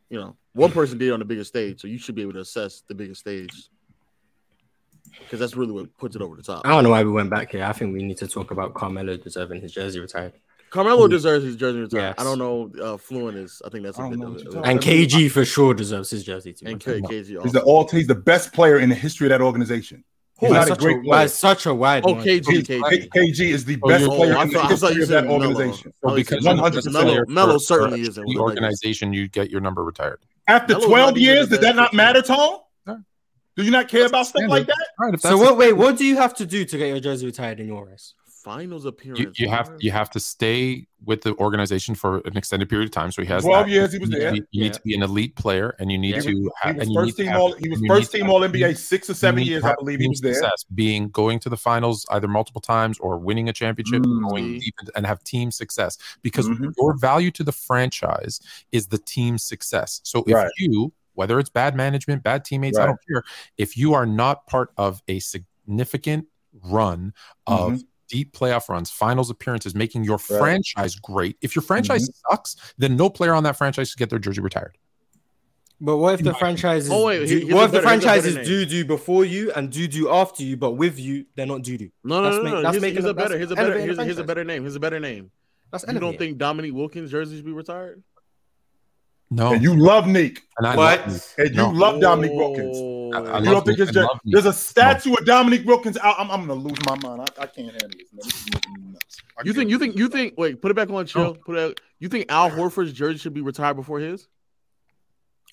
you 0.09 0.19
know, 0.19 0.35
one 0.59 0.71
person 0.71 0.97
did 0.97 1.07
it 1.09 1.11
on 1.11 1.19
the 1.19 1.25
biggest 1.25 1.49
stage, 1.49 1.81
so 1.81 1.87
you 1.87 1.97
should 1.97 2.15
be 2.15 2.21
able 2.21 2.33
to 2.33 2.39
assess 2.41 2.81
the 2.87 2.95
biggest 2.95 3.21
stage 3.21 3.69
because 5.21 5.39
that's 5.39 5.55
really 5.55 5.71
what 5.71 5.95
puts 5.97 6.15
it 6.15 6.21
over 6.21 6.35
the 6.35 6.43
top. 6.43 6.61
I 6.65 6.69
don't 6.69 6.83
know 6.83 6.91
why 6.91 7.03
we 7.03 7.11
went 7.11 7.29
back 7.29 7.51
here. 7.51 7.63
I 7.63 7.71
think 7.73 7.93
we 7.93 8.03
need 8.03 8.17
to 8.17 8.27
talk 8.27 8.51
about 8.51 8.73
Carmelo 8.73 9.17
deserving 9.17 9.61
his 9.61 9.71
jersey 9.73 9.99
retired. 9.99 10.33
Carmelo 10.69 11.07
deserves 11.07 11.43
his 11.43 11.55
jersey 11.55 11.79
retired. 11.79 12.01
Yes. 12.01 12.15
I 12.19 12.23
don't 12.23 12.37
know. 12.37 12.71
Uh, 12.79 12.95
Fluent 12.97 13.35
is. 13.37 13.59
I 13.65 13.69
think 13.69 13.83
that's 13.85 13.97
I 13.97 14.07
a 14.07 14.09
don't 14.11 14.19
bit 14.19 14.25
of 14.27 14.31
what 14.33 14.41
it. 14.41 14.53
you're 14.53 14.65
And 14.67 14.79
KG 14.79 15.31
for 15.31 15.43
sure 15.43 15.73
deserves 15.73 16.11
his 16.11 16.23
jersey 16.23 16.53
too. 16.53 16.67
and 16.67 16.79
K- 16.79 17.01
KG. 17.01 17.41
He's 17.41 17.51
the 17.53 17.63
all. 17.63 17.87
He's 17.87 18.05
the 18.05 18.13
best 18.13 18.53
player 18.53 18.77
in 18.77 18.89
the 18.89 18.95
history 18.95 19.25
of 19.25 19.29
that 19.31 19.41
organization. 19.41 20.03
He's 20.39 20.49
by, 20.49 20.55
not 20.55 20.63
a 20.63 20.67
such 20.69 20.79
great 20.79 20.97
a, 20.97 21.09
by 21.09 21.25
such 21.27 21.65
a 21.65 21.73
wide 21.73 22.03
Oh, 22.05 22.15
margin. 22.15 22.39
KG. 22.39 22.65
KG. 22.81 23.09
KG 23.09 23.39
is 23.49 23.65
the 23.65 23.77
Oh, 23.83 23.89
best 23.89 24.03
you're- 24.05 24.15
player 24.15 24.37
I 24.37 24.43
in 24.43 24.47
the 24.49 24.53
thought- 24.55 24.69
history 24.71 24.93
you 24.95 25.03
of 25.03 25.07
that 25.09 25.23
said 25.23 25.29
organization. 25.31 25.93
Oh, 26.03 26.15
he 26.15 26.23
because 26.23 26.45
100% 26.45 26.83
the 26.83 26.89
Melo- 26.91 27.05
player 27.05 27.25
Melo 27.27 27.53
for- 27.53 27.59
certainly 27.59 28.01
isn't 28.01 28.15
The 28.23 28.27
with 28.27 28.37
organization, 28.37 29.11
you 29.13 29.27
get 29.27 29.49
your 29.49 29.61
number 29.61 29.83
retired. 29.83 30.19
After 30.47 30.73
Melo's 30.75 30.85
12 30.87 31.17
years, 31.17 31.49
the 31.49 31.57
did 31.57 31.65
that 31.65 31.75
not 31.75 31.93
matter, 31.93 32.21
Tone? 32.21 32.59
No. 32.87 32.99
Do 33.57 33.63
you 33.63 33.71
not 33.71 33.87
care 33.89 34.05
about 34.05 34.27
stuff 34.27 34.43
like 34.47 34.65
that? 34.67 34.75
All 34.99 35.05
right, 35.07 35.13
if 35.15 35.21
So 35.21 35.37
what? 35.37 35.57
Wait, 35.57 35.73
what 35.73 35.97
do 35.97 36.05
you 36.05 36.15
have 36.15 36.33
to 36.35 36.45
do 36.45 36.63
to 36.65 36.77
get 36.77 36.87
your 36.87 36.99
jersey 37.01 37.25
retired 37.25 37.59
in 37.59 37.67
your 37.67 37.89
eyes? 37.91 38.13
Finals 38.43 38.85
appearance. 38.85 39.19
you, 39.19 39.31
you 39.35 39.49
have 39.49 39.71
you 39.79 39.91
have 39.91 40.09
to 40.11 40.19
stay 40.19 40.87
with 41.03 41.21
the 41.21 41.35
organization 41.37 41.93
for 41.93 42.19
an 42.19 42.37
extended 42.37 42.69
period 42.69 42.85
of 42.85 42.91
time. 42.91 43.11
So 43.11 43.21
he 43.21 43.27
has 43.27 43.43
12 43.43 43.65
that. 43.65 43.71
years 43.71 43.91
he 43.93 43.99
was 43.99 44.09
You 44.09 44.15
need 44.15 44.19
to 44.19 44.23
there. 44.23 44.31
be- 44.33 44.47
You 44.51 44.63
need 44.63 44.73
to 44.73 44.81
be 44.81 44.95
an 44.95 45.03
elite 45.03 45.35
player, 45.35 45.75
and 45.79 45.91
you 45.91 45.97
need 45.97 46.15
Yeah. 46.15 46.21
to. 46.21 46.29
He 46.29 46.35
was 46.43 46.51
and 46.63 46.77
you 46.77 46.87
need 46.87 46.95
first 46.95 47.17
team 47.17 47.25
have- 47.27 47.39
all. 47.41 47.51
He 47.53 47.69
was 47.69 47.81
first 47.87 48.11
team 48.11 48.21
have 48.21 48.29
All 48.31 48.41
NBA 48.43 48.73
six 48.77 49.09
or 49.09 49.13
seven 49.13 49.43
years. 49.43 49.63
I 49.63 49.75
believe 49.75 49.99
he 49.99 50.03
team 50.05 50.11
was 50.11 50.21
there. 50.21 50.33
Success, 50.35 50.65
being 50.73 51.09
going 51.09 51.39
to 51.39 51.49
the 51.49 51.57
finals 51.57 52.05
either 52.11 52.27
multiple 52.27 52.61
times 52.61 52.97
or 52.99 53.17
winning 53.17 53.49
a 53.49 53.53
championship, 53.53 54.03
Mm. 54.03 54.29
going 54.29 54.59
deep 54.59 54.75
and- 54.79 54.89
and 54.95 55.05
have 55.05 55.23
team 55.23 55.51
success. 55.51 55.97
Because 56.21 56.47
Mhm. 56.47 56.73
your 56.77 56.97
value 56.97 57.31
to 57.31 57.43
the 57.43 57.51
franchise 57.51 58.39
is 58.71 58.87
the 58.87 58.97
team 58.99 59.37
success. 59.37 59.99
So 60.03 60.23
if 60.27 60.33
Right. 60.33 60.51
you, 60.57 60.93
whether 61.13 61.39
it's 61.39 61.49
bad 61.49 61.75
management, 61.75 62.23
bad 62.23 62.45
teammates, 62.45 62.77
I 62.77 62.85
don't 62.85 62.99
care. 63.09 63.23
If 63.57 63.75
you 63.77 63.93
are 63.93 64.05
not 64.05 64.47
part 64.47 64.71
of 64.77 65.01
a 65.09 65.19
significant 65.19 66.27
run 66.63 67.13
of 67.45 67.73
Mm-hmm. 67.73 67.81
Deep 68.09 68.33
playoff 68.33 68.67
runs, 68.67 68.89
finals 68.91 69.29
appearances, 69.29 69.73
making 69.73 70.03
your 70.03 70.17
Right. 70.17 70.39
franchise 70.39 70.95
great. 70.95 71.37
If 71.41 71.55
your 71.55 71.63
franchise 71.63 72.09
mm-hmm. 72.09 72.33
sucks, 72.35 72.55
then 72.77 72.97
no 72.97 73.09
player 73.09 73.33
on 73.33 73.43
that 73.43 73.55
franchise 73.55 73.89
should 73.89 73.99
get 73.99 74.09
their 74.09 74.19
jersey 74.19 74.41
retired. 74.41 74.77
But 75.81 75.97
what 75.97 76.15
if 76.15 76.23
the 76.23 76.33
franchises? 76.33 76.91
Oh, 76.91 77.05
wait, 77.05 77.25
do, 77.25 77.55
what 77.55 77.65
if 77.65 77.71
the 77.71 77.77
better- 77.79 77.89
here's 77.89 78.03
a 78.03 78.07
better 78.07 78.21
franchises 78.21 78.47
do 78.47 78.65
do 78.65 78.83
before 78.83 79.23
you 79.23 79.53
and 79.53 79.71
do 79.71 79.87
do 79.87 80.09
after 80.09 80.43
you, 80.43 80.57
but 80.57 80.71
with 80.71 80.99
you 80.99 81.25
they're 81.35 81.45
not 81.45 81.61
do 81.61 81.77
do? 81.77 81.89
No, 82.03 82.21
no, 82.21 82.23
That's 82.23 82.35
no, 82.35 82.43
make- 82.43 82.51
no. 82.51 82.61
that's 82.61 82.73
Here's, 82.73 82.81
making 82.81 82.95
here's 82.95 83.05
a 83.05 83.13
better. 83.13 83.29
that's 83.29 83.37
Here's 83.37 83.51
a 83.51 83.55
better. 83.55 83.67
elevating 83.71 83.95
Here's, 83.95 84.05
here's 84.05 84.17
a 84.17 84.23
better 84.25 84.43
name. 84.43 84.63
Here's 84.63 84.75
a 84.75 84.79
better 84.81 84.99
name. 84.99 85.31
That's 85.71 85.85
You 85.87 85.99
don't 85.99 86.17
think 86.17 86.37
Dominique 86.37 86.73
Wilkins 86.73 87.11
jersey 87.11 87.37
should 87.37 87.45
be 87.45 87.51
retired? 87.51 88.03
No, 89.31 89.53
And 89.53 89.61
you 89.61 89.75
love 89.79 90.07
Nick, 90.07 90.41
and 90.57 90.65
I 90.65 90.75
What? 90.75 91.07
love 91.07 91.33
you. 91.37 91.43
and 91.45 91.49
you 91.55 91.61
No. 91.61 91.69
love 91.69 92.01
Dominique 92.01 92.35
Wilkins. 92.35 92.77
I- 92.77 93.19
I 93.19 93.21
You 93.39 93.45
love 93.45 93.45
don't 93.45 93.65
think 93.67 93.79
it's 93.79 93.91
just, 93.91 94.09
there's 94.25 94.45
a 94.47 94.53
statue 94.53 95.13
of 95.13 95.23
Dominique 95.25 95.65
Wilkins 95.67 95.97
out? 95.97 96.15
I'm, 96.17 96.31
I'm 96.31 96.41
gonna 96.47 96.55
lose 96.55 96.77
my 96.87 96.95
mind. 96.97 97.21
I, 97.37 97.43
I 97.43 97.45
can't 97.45 97.69
handle 97.71 97.89
this. 97.89 98.07
Man. 98.11 98.21
This 98.23 98.27
is 98.35 98.45
making 98.53 98.73
me 98.73 98.91
nuts. 98.93 99.17
I 99.37 99.41
You 99.41 99.53
can't. 99.53 99.55
think? 99.57 99.69
You 99.69 99.77
think? 99.79 99.97
You 99.97 100.09
think? 100.09 100.33
Wait, 100.37 100.61
put 100.61 100.71
it 100.71 100.73
back 100.73 100.89
on 100.89 101.05
chill. 101.05 101.35
Put 101.35 101.57
it. 101.57 101.61
Out. 101.61 101.79
You 101.99 102.09
think 102.09 102.25
Al 102.31 102.49
Horford's 102.49 102.91
jersey 102.93 103.19
should 103.19 103.33
be 103.35 103.41
retired 103.41 103.75
before 103.75 103.99
his 103.99 104.27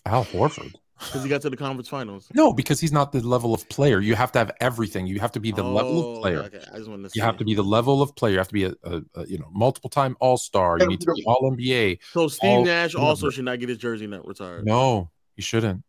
Al 0.07 0.25
Horford. 0.25 0.75
Because 0.99 1.23
he 1.23 1.29
got 1.29 1.43
to 1.43 1.51
the 1.51 1.57
conference 1.57 1.89
finals? 1.89 2.29
No, 2.35 2.53
because 2.53 2.81
he's 2.81 2.93
not 2.93 3.13
the 3.13 3.21
level 3.21 3.53
of 3.55 3.69
player. 3.69 4.01
You 4.01 4.15
have 4.15 4.33
to 4.33 4.39
have 4.39 4.51
everything. 4.61 5.07
You 5.07 5.21
have 5.21 5.33
to 5.33 5.41
be 5.41 5.53
the 5.53 5.63
level 5.63 5.99
Oh, 6.03 6.15
of 6.17 6.23
player. 6.23 6.39
Okay, 6.45 6.63
I 6.73 6.79
just 6.79 6.89
want 6.89 7.05
to. 7.05 7.11
You 7.15 7.23
have 7.23 7.37
to 7.39 7.45
be 7.45 7.55
the 7.55 7.63
level 7.63 8.03
of 8.03 8.15
player. 8.17 8.33
You 8.33 8.39
have 8.39 8.49
to 8.49 8.55
be 8.55 8.65
a, 8.65 8.75
a, 8.85 9.03
a 9.15 9.27
you 9.27 9.39
know 9.39 9.49
multiple 9.53 9.91
time 9.91 10.17
All 10.21 10.37
Star. 10.37 10.79
You 10.81 10.87
need 10.89 11.01
to 11.01 11.13
be 11.13 11.25
All 11.27 11.51
NBA. 11.53 11.99
So 12.13 12.29
Steve 12.29 12.51
all- 12.51 12.65
Nash 12.65 12.95
also 12.95 13.31
should 13.31 13.45
not 13.45 13.59
get 13.61 13.69
his 13.69 13.79
jersey 13.79 14.07
not 14.07 14.27
retired. 14.27 14.65
No, 14.67 15.11
he 15.35 15.43
shouldn't. 15.43 15.83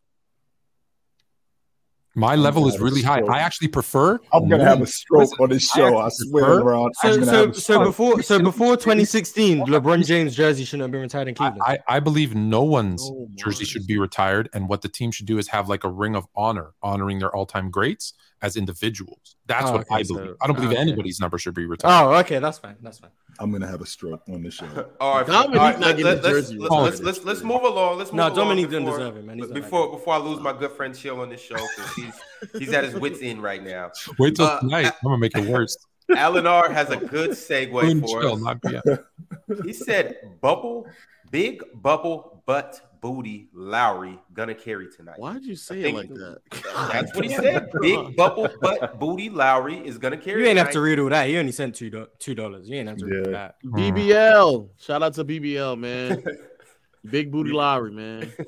My 2.18 2.36
level 2.36 2.64
gonna 2.64 2.74
is 2.74 2.82
really 2.82 3.04
high. 3.04 3.22
I 3.30 3.42
actually 3.42 3.68
prefer. 3.68 4.20
I'm 4.34 4.50
gonna 4.50 4.66
have 4.66 4.82
a 4.82 4.88
stroke 4.88 5.40
on 5.40 5.50
this 5.50 5.70
show. 5.70 5.98
I 5.98 6.08
actually 6.08 6.30
swear, 6.30 6.46
prefer- 6.46 6.64
Ron. 6.64 6.94
So, 6.96 7.22
so, 7.24 7.52
so 7.52 7.84
before 7.86 8.24
so 8.24 8.40
before 8.40 8.76
2016, 8.76 9.68
LeBron 9.68 10.04
James 10.04 10.36
jersey 10.36 10.66
shouldn't 10.66 10.82
have 10.82 10.92
been 10.92 11.02
retired 11.02 11.28
in 11.28 11.36
I, 11.36 11.38
Cleveland. 11.38 11.62
I, 11.64 11.78
I 11.98 12.00
believe 12.00 12.34
no 12.34 12.64
one's 12.64 13.04
Oh, 13.04 13.30
jersey 13.36 13.66
should 13.66 13.86
be 13.86 14.00
retired, 14.00 14.50
and 14.52 14.68
what 14.68 14.82
the 14.82 14.90
team 14.90 15.12
should 15.12 15.28
do 15.28 15.38
is 15.38 15.48
have 15.50 15.70
like 15.70 15.84
a 15.84 15.90
ring 15.90 16.16
of 16.16 16.26
honor, 16.36 16.74
honoring 16.82 17.20
their 17.20 17.34
all-time 17.36 17.70
greats 17.70 18.14
as 18.42 18.56
individuals. 18.56 19.36
That's 19.48 19.70
Oh, 19.70 19.74
what 19.74 19.82
okay, 19.82 19.96
I 19.96 20.04
so- 20.04 20.16
believe. 20.16 20.36
I 20.42 20.48
don't 20.48 20.56
believe 20.56 20.72
okay. 20.72 20.80
anybody's 20.82 21.20
number 21.20 21.38
should 21.38 21.56
be 21.56 21.66
retired. 21.66 22.06
Oh, 22.16 22.20
okay, 22.20 22.40
that's 22.40 22.60
fine. 22.60 22.76
That's 22.82 23.00
fine. 23.00 23.10
I'm 23.40 23.52
gonna 23.52 23.68
have 23.68 23.82
a 23.82 23.86
stroke 23.86 24.22
on 24.30 24.44
this 24.44 24.56
show. 24.56 24.66
All 25.00 25.18
right, 25.18 25.28
Dominique 25.28 25.60
all 25.60 25.66
right, 25.68 25.80
not 25.80 25.88
let, 25.88 25.98
getting 25.98 26.06
let, 26.06 26.22
the 26.22 26.30
let's, 26.30 26.48
jersey 26.50 26.58
let's, 26.58 26.72
let's, 26.74 27.00
let's, 27.02 27.26
let's 27.26 27.42
move 27.42 27.64
along. 27.64 27.98
Let's 28.00 28.12
move 28.12 28.18
No, 28.18 28.24
along 28.28 28.36
Dominique 28.36 28.70
didn't 28.70 28.86
deserve 28.86 29.18
it, 29.18 29.26
man. 29.26 29.38
He's 29.38 29.48
not 29.50 29.54
before 29.56 29.92
before 29.92 30.14
I 30.16 30.18
lose 30.18 30.40
my 30.40 30.54
good 30.54 30.72
friend 30.72 30.96
Chill 30.96 31.20
on 31.20 31.30
this 31.30 31.42
show 31.42 31.56
because 31.56 31.94
he's 31.96 32.14
he's 32.60 32.74
at 32.74 32.84
his 32.84 32.96
wits 32.96 33.20
end 33.22 33.42
right 33.44 33.64
now. 33.64 33.92
Wait 34.20 34.36
till 34.36 34.46
Uh, 34.46 34.60
tonight. 34.60 34.86
I'm 34.88 34.94
gonna 35.04 35.18
make 35.18 35.36
it 35.38 35.48
worse. 35.48 35.78
Alan 36.16 36.48
R 36.48 36.72
has 36.72 36.90
a 36.90 36.98
good 36.98 37.32
segue 37.32 38.00
for 38.02 38.22
chill, 38.22 38.34
us. 38.48 38.62
not 38.64 39.66
He 39.66 39.74
said, 39.74 40.18
"Bubble, 40.42 40.88
big 41.32 41.64
bubble 41.76 42.42
butt 42.46 42.87
booty 43.02 43.50
Lowry 43.54 44.20
gonna 44.34 44.56
carry 44.56 44.88
tonight." 44.96 45.20
Why'd 45.20 45.44
you 45.44 45.56
say 45.56 45.82
it 45.82 45.96
like 45.96 46.10
that? 46.10 46.38
That's 46.92 47.14
what 47.16 47.26
he 47.26 47.34
said. 47.34 47.70
Big 47.82 48.16
bubble 48.16 48.50
butt 48.62 49.00
booty 49.00 49.30
Lowry 49.30 49.78
is 49.86 49.98
gonna 49.98 50.18
carry. 50.18 50.42
You 50.44 50.48
ain't 50.48 50.58
have 50.58 50.68
to 50.68 50.74
tonight. 50.74 50.84
read 50.86 51.00
all 51.00 51.10
that. 51.10 51.28
He 51.28 51.38
only 51.38 51.52
sent 51.52 51.76
two 51.76 52.08
two 52.20 52.36
dollars. 52.36 52.70
You 52.70 52.78
ain't 52.78 52.90
have 52.90 52.98
to 52.98 53.06
read 53.06 53.26
Yeah. 53.28 53.32
that. 53.32 53.56
BBL. 53.64 54.70
Shout 54.80 55.04
out 55.04 55.14
to 55.16 55.26
BBL, 55.26 55.78
man. 55.80 56.24
Big 57.10 57.32
booty 57.32 57.52
Lowry, 57.52 57.92
man. 57.92 58.32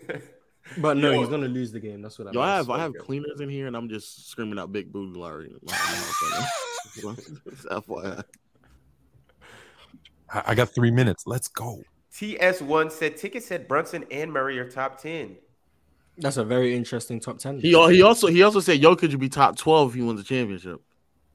But 0.78 0.98
no, 0.98 1.10
Yo. 1.12 1.20
he's 1.22 1.30
gonna 1.30 1.48
lose 1.48 1.72
the 1.72 1.80
game. 1.80 2.04
That's 2.04 2.20
what 2.20 2.28
I. 2.28 2.32
Yo, 2.32 2.42
I 2.42 2.56
have 2.58 2.70
I 2.70 2.78
have 2.78 2.94
cleaners 3.00 3.42
in 3.42 3.50
here, 3.50 3.66
and 3.66 3.76
I'm 3.76 3.90
just 3.90 4.30
screaming 4.30 4.60
out 4.60 4.72
big 4.72 4.92
booty 4.94 5.18
Lowry. 5.20 5.52
FYI. 5.66 8.24
I 10.32 10.44
I 10.48 10.56
got 10.56 10.70
three 10.70 10.92
minutes. 10.92 11.24
Let's 11.26 11.48
go. 11.48 11.82
TS1 12.14 12.92
said 12.92 13.18
ticket 13.18 13.44
said 13.44 13.68
Brunson 13.68 14.06
and 14.12 14.32
Murray 14.32 14.60
are 14.60 14.70
top 14.70 15.02
ten. 15.02 15.38
That's 16.18 16.38
a 16.38 16.44
very 16.44 16.76
interesting 16.76 17.20
top 17.20 17.38
ten. 17.40 17.60
He 17.60 17.70
he 17.70 18.02
also 18.02 18.28
he 18.28 18.44
also 18.44 18.60
said 18.60 18.80
Yo 18.80 18.96
could 18.96 19.12
you 19.12 19.18
be 19.18 19.30
top 19.30 19.56
twelve 19.56 19.90
if 19.90 19.96
he 19.96 20.02
wins 20.02 20.20
the 20.20 20.26
championship 20.26 20.82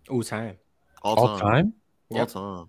all 0.09 0.23
time. 0.23 0.57
all, 1.03 1.17
All 1.17 1.29
time. 1.29 1.39
time. 1.39 1.73
all 2.11 2.19
Yep. 2.19 2.29
time. 2.29 2.67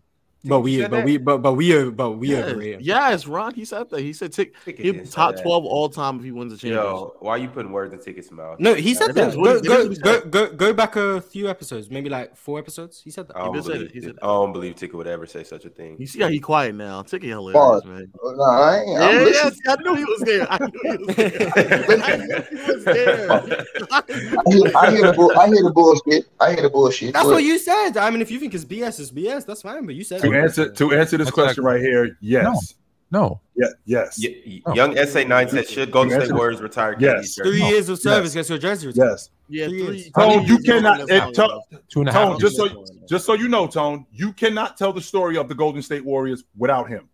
But 0.48 0.60
we, 0.62 0.78
said 0.80 0.92
but 0.92 0.98
that? 0.98 1.06
we, 1.06 1.18
but 1.18 1.38
but 1.42 1.54
we, 1.54 1.74
are, 1.74 1.90
but 1.92 2.12
we 2.12 2.30
Yes, 2.30 2.46
overrate 2.52 2.74
him. 2.76 2.80
yes, 2.84 3.26
Ron. 3.28 3.54
He 3.54 3.66
said 3.66 3.90
that. 3.90 4.00
He 4.02 4.14
said 4.14 4.32
tick, 4.32 4.54
Ticket 4.64 4.84
he'll 4.86 4.94
didn't 4.94 5.06
be 5.06 5.10
say 5.12 5.16
top 5.16 5.36
that. 5.36 5.42
twelve 5.44 5.66
all 5.66 5.90
time 5.90 6.18
if 6.20 6.24
he 6.24 6.32
wins 6.32 6.52
the 6.54 6.58
championship. 6.58 6.84
Yo, 6.84 7.16
why 7.20 7.32
are 7.32 7.38
you 7.38 7.48
putting 7.50 7.72
words 7.72 7.94
in 7.94 8.00
ticket's 8.00 8.32
mouth? 8.32 8.60
No, 8.60 8.74
he 8.76 8.94
said 8.94 9.08
That 9.08 9.16
that. 9.16 9.30
is 9.30 9.36
Go, 9.36 9.62
he- 9.62 9.68
that 9.68 9.92
is 9.92 10.00
go, 10.00 10.22
go, 10.22 10.30
go, 10.48 10.54
go 10.54 10.74
back 10.74 10.96
a 10.96 11.22
few 11.22 11.50
episodes, 11.50 11.90
maybe 11.90 12.10
like 12.10 12.36
four 12.36 12.60
episodes. 12.60 13.02
He 13.04 13.10
said 13.12 13.28
that. 13.28 13.38
I 13.38 13.46
don't, 13.46 13.54
did 13.54 13.64
say 13.64 13.72
believe, 13.74 13.88
that. 13.88 13.94
He 13.94 14.00
said 14.02 14.08
Ticket- 14.08 14.22
that. 14.22 14.26
I 14.26 14.28
don't 14.28 14.54
believe 14.54 14.76
Ticket 14.76 14.96
would 14.96 15.08
ever 15.08 15.26
say 15.26 15.44
such 15.44 15.66
a 15.66 15.70
thing. 15.70 15.96
You 16.00 16.08
see 16.08 16.22
how 16.22 16.28
he 16.30 16.40
quiet 16.40 16.76
now? 16.76 17.02
Ticket 17.02 17.30
hilarious, 17.30 17.54
Pause. 17.60 17.86
man. 17.86 18.12
Oh, 18.24 18.32
no, 18.32 18.44
I 18.44 18.80
ain't. 18.80 18.90
Yeah, 18.92 19.00
I'm 19.02 19.34
yeah, 19.34 19.50
see, 19.50 19.60
I 19.68 19.76
knew 19.82 19.96
he 19.96 20.06
was 20.06 20.20
there. 20.22 20.48
I 20.50 20.58
knew 20.60 20.72
he 20.84 21.06
was 21.06 21.16
there. 21.16 21.50
I 22.04 22.16
knew 22.18 22.42
he 22.50 22.74
was 22.74 22.84
there. 22.86 23.32
I 23.92 24.04
hear, 24.48 24.78
I 24.78 24.92
hear 24.92 25.08
the 25.08 25.14
bull, 25.16 25.32
I 25.38 25.48
hear 25.48 25.64
the 25.64 25.72
bullshit. 25.74 26.26
I 26.40 26.54
hear 26.54 26.62
the 26.62 26.70
bullshit. 26.70 27.14
That's 27.14 27.26
what 27.26 27.44
you 27.44 27.58
said. 27.58 27.98
I 27.98 28.10
mean, 28.10 28.22
if 28.22 28.30
you 28.32 28.40
think 28.40 28.54
it's 28.54 28.66
BS, 28.66 29.00
it's 29.00 29.12
BS. 29.12 29.46
That's 29.46 29.62
fine. 29.62 29.86
But 29.86 29.96
you 29.96 30.04
said 30.04 30.22
To 30.22 30.28
it. 30.28 30.35
Answer 30.36 30.70
to 30.72 30.94
answer 30.94 31.18
this 31.18 31.28
That's 31.28 31.34
question 31.36 31.64
right 31.64 31.82
here, 31.82 32.18
yes, 32.22 32.76
No. 33.12 33.40
yeah, 33.56 33.68
yes, 33.86 34.20
Y- 34.22 34.36
y- 34.46 34.62
Oh. 34.66 34.74
Young 34.74 34.96
SA9 34.96 35.50
said, 35.50 35.68
should 35.70 35.92
Golden 35.92 36.20
State 36.22 36.34
Warriors 36.34 36.62
retire 36.62 36.96
Yes. 37.00 37.36
Three 37.36 37.60
jersey? 37.60 37.64
years 37.74 37.90
of 37.90 38.00
service 38.00 38.30
Yes. 38.30 38.34
gets 38.34 38.50
your 38.50 38.58
jersey 38.60 38.88
retired. 38.88 39.10
yes. 39.12 39.30
Yeah, 39.48 39.68
Three 39.68 39.86
three. 39.86 39.98
years. 39.98 40.10
Tone, 40.18 40.44
you 40.46 40.54
years 40.54 40.64
cannot. 40.66 41.00
is 41.02 41.10
It, 41.10 41.20
long 41.20 41.34
Tone, 41.34 41.46
enough. 41.70 41.84
Two 41.90 42.00
and 42.00 42.10
a 42.10 42.12
half. 42.12 42.30
Tone, 42.32 42.40
just 42.40 42.56
so 42.58 42.86
just 43.08 43.26
so 43.28 43.34
you 43.34 43.48
know, 43.48 43.68
Tone, 43.68 44.06
you 44.12 44.34
cannot 44.34 44.76
tell 44.78 44.92
the 44.92 45.02
story 45.02 45.38
of 45.38 45.48
the 45.48 45.54
Golden 45.56 45.82
State 45.84 46.04
Warriors 46.04 46.44
without 46.58 46.90
him. 46.90 47.08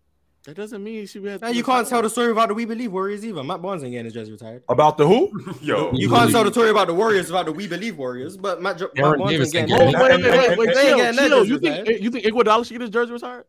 That 0.46 0.56
doesn't 0.56 0.84
mean 0.84 1.06
she 1.06 1.24
had. 1.24 1.40
Now 1.42 1.50
you 1.50 1.64
can't 1.64 1.88
tell 1.88 2.02
the 2.02 2.10
story 2.10 2.32
about 2.32 2.48
the 2.50 2.56
We 2.56 2.66
Believe 2.66 2.92
Warriors 2.92 3.24
either. 3.24 3.44
Matt 3.44 3.62
Barnes 3.62 3.84
ain't 3.84 3.92
getting 3.92 4.06
his 4.06 4.14
jersey 4.14 4.32
retired. 4.32 4.64
About 4.70 4.98
the 4.98 5.08
who? 5.08 5.32
Yo, 5.62 5.92
You 5.94 6.10
can't 6.10 6.32
tell 6.32 6.44
the 6.44 6.52
story 6.52 6.72
about 6.72 6.88
the 6.88 6.96
Warriors 6.96 7.30
about 7.30 7.46
the 7.46 7.52
We 7.52 7.68
Believe 7.68 7.96
Warriors, 7.98 8.38
but 8.38 8.60
Matt, 8.60 8.80
Jo- 8.80 8.90
Matt 8.96 9.20
Barnes 9.20 9.30
Davis 9.32 9.54
ain't 9.54 9.70
ain't 9.72 9.80
getting. 9.80 9.96
Oh, 9.96 10.00
getting 10.08 10.26
wait, 10.26 10.32
wait, 10.32 10.58
wait, 10.58 10.58
wait, 10.58 10.78
And- 10.78 11.02
and- 11.02 11.18
chill, 11.18 11.30
chill. 11.30 11.46
You 11.46 11.54
and- 11.56 11.86
think 11.86 12.02
you 12.02 12.10
think 12.10 12.26
Iguodala 12.26 12.66
should 12.66 12.74
get 12.74 12.82
his 12.82 12.90
jersey 12.90 13.14
retired? 13.14 13.46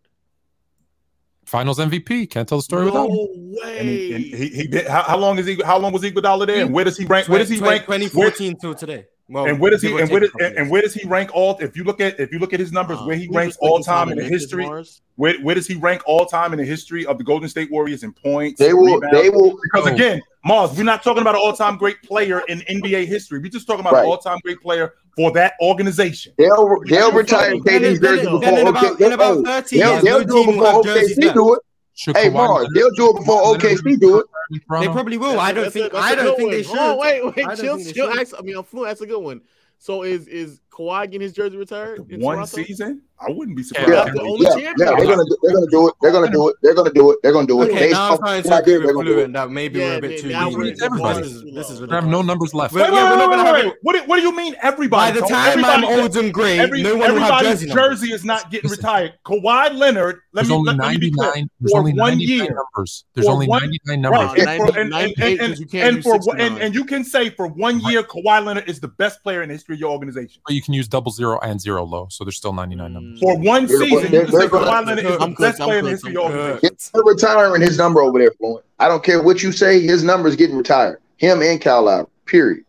Finals 1.46 1.78
MVP. 1.78 2.28
Can't 2.30 2.48
tell 2.48 2.58
the 2.58 2.62
story 2.62 2.84
without 2.84 3.08
him. 3.08 3.16
No 3.16 3.62
And 3.64 3.88
he, 3.88 4.12
and 4.14 4.24
way. 4.24 4.30
he, 4.30 4.48
he 4.48 4.66
did. 4.68 4.86
How, 4.86 5.02
how 5.02 5.16
long 5.16 5.38
is 5.38 5.46
he? 5.46 5.60
How 5.64 5.78
long 5.78 5.92
was 5.92 6.02
Iguodala 6.02 6.46
there? 6.46 6.64
And 6.64 6.72
where 6.74 6.84
does 6.84 6.96
he 6.96 7.04
rank? 7.04 7.28
Where 7.28 7.38
does 7.38 7.48
he 7.48 7.58
rank? 7.58 7.82
2014 7.86 8.56
till 8.58 8.74
today. 8.74 9.06
Well, 9.32 9.46
and 9.46 9.58
where 9.58 9.70
does 9.70 9.80
he? 9.82 9.98
And 9.98 10.10
where 10.10 10.20
does 10.20 10.30
and, 10.40 10.70
where 10.70 10.82
does 10.82 10.92
he 10.94 11.06
rank 11.08 11.30
all? 11.32 11.56
If 11.60 11.76
you 11.76 11.84
look 11.84 12.00
at 12.00 12.20
if 12.20 12.32
you 12.32 12.38
look 12.38 12.52
at 12.52 12.60
his 12.60 12.70
numbers, 12.72 12.98
Uh, 12.98 13.04
where 13.04 13.16
he 13.16 13.28
ranks 13.28 13.56
all 13.60 13.80
time 13.80 14.10
in 14.10 14.18
the 14.18 14.24
history. 14.24 14.68
Where, 15.16 15.34
where 15.40 15.54
does 15.54 15.66
he 15.66 15.74
rank 15.74 16.02
all 16.06 16.24
time 16.24 16.52
in 16.52 16.58
the 16.58 16.64
history 16.64 17.04
of 17.06 17.18
the 17.18 17.24
Golden 17.24 17.48
State 17.48 17.70
Warriors 17.70 18.02
in 18.02 18.12
points? 18.12 18.58
They 18.58 18.72
will. 18.72 18.94
rebounds? 18.94 19.16
They 19.20 19.28
will. 19.30 19.58
Because 19.62 19.86
Oh. 19.88 19.94
again, 19.94 20.22
Marz, 20.46 20.74
we're 20.76 20.84
not 20.84 21.02
talking 21.02 21.20
about 21.20 21.34
an 21.34 21.40
all-time 21.44 21.76
great 21.76 22.02
player 22.02 22.42
in 22.48 22.62
NBA 22.62 23.04
history. 23.06 23.38
We're 23.38 23.48
just 23.50 23.66
talking 23.66 23.80
about 23.80 23.92
Right. 23.92 24.04
an 24.04 24.06
all-time 24.10 24.38
great 24.42 24.60
player 24.62 24.94
for 25.16 25.30
that 25.32 25.52
organization. 25.62 26.32
They'll. 26.38 26.80
They'll 26.86 27.12
retire 27.12 27.52
KD's 27.56 28.00
jersey 28.00 28.22
before 28.24 28.40
then 28.40 28.58
in 28.58 28.66
OK. 28.68 28.86
about, 28.86 29.00
in 29.00 29.12
about 29.12 29.44
30 29.44 29.78
they'll, 29.78 29.90
years, 29.92 30.02
they'll 30.02 30.18
no 30.20 30.24
do 30.24 30.38
it 30.40 30.46
before 30.46 30.66
have 30.66 30.74
OKC 30.76 31.34
do 31.34 31.54
it. 31.54 31.60
Should 32.02 32.16
Hey, 32.16 32.30
Kawhi 32.30 32.48
Marz, 32.48 32.66
they'll 32.74 32.90
do 32.94 33.10
it 33.10 33.16
before 33.20 33.42
Leonard 33.42 33.60
OKC 33.62 34.00
do 34.00 34.18
it. 34.18 34.26
They 34.50 34.58
probably 34.88 35.18
will. 35.18 35.38
I 35.38 35.52
don't 35.52 35.62
That's 35.64 35.72
think. 35.74 35.86
a- 35.92 35.94
that's 35.94 36.04
I 36.04 36.12
a 36.12 36.16
don't 36.16 36.24
good 36.26 36.36
think 36.36 36.50
they 36.50 36.62
should. 36.64 36.76
Oh, 36.76 36.96
wait, 36.96 37.24
wait, 37.24 37.46
I 37.46 37.54
don't 37.54 37.56
chill, 37.84 37.92
chill. 37.92 38.10
Ask, 38.10 38.34
I 38.36 38.42
mean, 38.42 38.56
I'm 38.56 38.64
fluent. 38.64 38.88
That's 38.90 39.02
a 39.02 39.06
good 39.06 39.20
one. 39.20 39.40
So 39.78 40.02
is 40.02 40.26
is 40.26 40.60
Kawhi 40.72 41.04
getting 41.06 41.20
his 41.20 41.32
jersey 41.32 41.56
retired? 41.56 42.00
in 42.10 42.20
One 42.20 42.36
Toronto? 42.36 42.56
season, 42.56 43.02
I 43.20 43.30
wouldn't 43.30 43.56
be 43.56 43.62
surprised. 43.62 43.90
Yeah, 43.90 44.04
That's 44.06 44.18
only 44.18 44.46
yeah, 44.46 44.56
yeah. 44.56 44.72
They're 44.76 44.96
gonna. 45.06 45.24
do- 45.24 45.36
They're 45.42 45.52
gonna 45.52 45.66
do 45.70 45.88
it. 45.88 45.94
They're 46.00 46.10
gonna 46.12 46.30
do 46.30 46.48
it. 46.48 46.56
They're 46.62 46.74
gonna 46.74 46.90
do 46.92 47.10
it. 47.12 47.18
They're 47.22 47.32
gonna 47.32 47.46
do 47.46 47.62
it. 47.62 47.64
Okay, 47.66 47.74
Based 47.78 47.92
now 47.92 48.12
I'm 48.12 48.18
trying 48.18 48.42
to 48.42 48.54
I 48.54 48.58
agree 48.58 48.72
they're 48.78 48.92
gonna 48.94 49.04
do 49.04 49.12
it. 49.12 49.14
Fluent 49.14 49.32
that 49.34 49.50
maybe 49.50 49.78
Yeah, 49.78 49.90
we're 49.90 49.98
a 49.98 50.00
bit 50.00 50.20
too 50.22 50.28
now 50.30 50.38
lenient. 50.48 50.58
we're- 50.58 50.70
This 50.72 50.82
everybody. 50.82 51.20
is- 51.26 51.44
This 51.54 51.70
is 51.70 51.80
They 51.80 51.86
have 51.86 51.90
no 51.90 51.96
ridiculous. 51.98 52.26
numbers 52.26 52.54
left. 52.54 52.74
Well, 52.74 52.84
Wait, 52.90 52.96
yeah, 52.96 53.10
wait, 53.10 53.18
we're 53.18 53.28
wait, 53.30 53.36
gonna 53.36 53.52
wait, 53.52 53.64
wait. 53.66 53.74
What, 53.82 53.92
do- 53.96 54.02
what 54.06 54.16
do 54.16 54.22
you 54.22 54.36
mean 54.36 54.56
everybody? 54.62 55.12
By 55.12 55.20
the 55.20 55.20
Tone? 55.20 55.28
time 55.28 55.64
I'm 55.64 55.84
old 55.84 56.16
and 56.16 56.32
gray, 56.34 56.58
Every, 56.58 56.82
no 56.82 56.96
one 56.96 57.12
will 57.14 57.20
have 57.20 57.30
everybody's 57.30 57.50
jersey 57.60 57.66
numbers. 57.66 58.00
jersey 58.00 58.12
is 58.14 58.24
not 58.24 58.50
getting 58.50 58.70
retired. 58.70 59.12
Kawhi 59.24 59.74
Leonard, 59.74 60.16
let 60.32 60.42
There's 60.42 60.48
me, 60.48 60.54
only 60.56 60.70
let, 60.74 60.78
let 60.80 60.90
me 60.92 60.98
be 60.98 61.10
clear. 61.12 61.28
99. 61.28 61.50
There's 61.60 61.70
For 61.72 61.78
only 61.78 61.92
one 61.92 62.10
99 62.12 62.28
year. 62.46 62.54
numbers. 62.74 63.04
There's 63.14 63.26
only 63.28 63.46
99 63.46 64.00
numbers. 64.00 64.30
And, 64.38 64.56
for, 64.58 64.66
and, 64.68 64.76
and, 64.78 64.90
98 64.90 65.40
and, 65.40 65.48
'cause 65.50 65.60
you 65.60 65.66
can't 65.66 65.86
and 65.88 65.96
do 65.98 66.02
for 66.02 66.14
69. 66.22 66.40
and, 66.52 66.60
and 66.62 66.74
you 66.74 66.84
can 66.84 67.04
say 67.04 67.30
for 67.30 67.46
one 67.46 67.78
year 67.80 68.02
Kawhi 68.02 68.44
Leonard 68.44 68.68
is 68.68 68.80
the 68.80 68.88
best 68.88 69.22
player 69.22 69.42
in 69.42 69.48
the 69.48 69.54
history 69.54 69.74
of 69.76 69.80
your 69.80 69.90
organization. 69.92 70.42
But 70.62 70.68
you 70.68 70.74
can 70.74 70.74
use 70.74 70.86
double 70.88 71.10
zero 71.10 71.40
and 71.40 71.60
zero 71.60 71.84
low, 71.84 72.06
so 72.08 72.22
there's 72.24 72.36
still 72.36 72.52
99 72.52 72.92
numbers. 72.92 73.18
Mm. 73.18 73.20
For 73.20 73.38
one 73.38 73.66
season, 73.66 73.88
they're- 74.12 74.20
you 74.20 74.26
can 74.26 74.32
say 74.32 74.38
they're 74.38 74.48
Kawhi 74.48 74.86
Leonard 74.86 74.98
is 74.98 75.04
the 75.04 75.18
I'm 75.20 75.34
best 75.34 75.58
cooked, 75.58 75.60
I'm 75.60 75.66
player 75.66 75.78
in 75.80 75.84
the 75.84 75.90
cooked, 75.90 76.04
history 76.04 76.12
your 76.12 76.30
I'm. 76.30 76.90
They're 76.94 77.02
retiring 77.04 77.62
his 77.62 77.78
number 77.78 78.00
over 78.02 78.18
there, 78.18 78.30
Fluent. 78.38 78.64
I 78.78 78.86
don't 78.88 79.02
care 79.02 79.22
what 79.22 79.42
you 79.42 79.50
say. 79.52 79.80
His 79.80 80.04
number 80.04 80.28
is 80.28 80.36
getting 80.36 80.56
retired. 80.56 81.00
Him 81.16 81.42
and 81.42 81.60
Kyle 81.60 81.82
Lowry. 81.82 82.06
Period. 82.26 82.64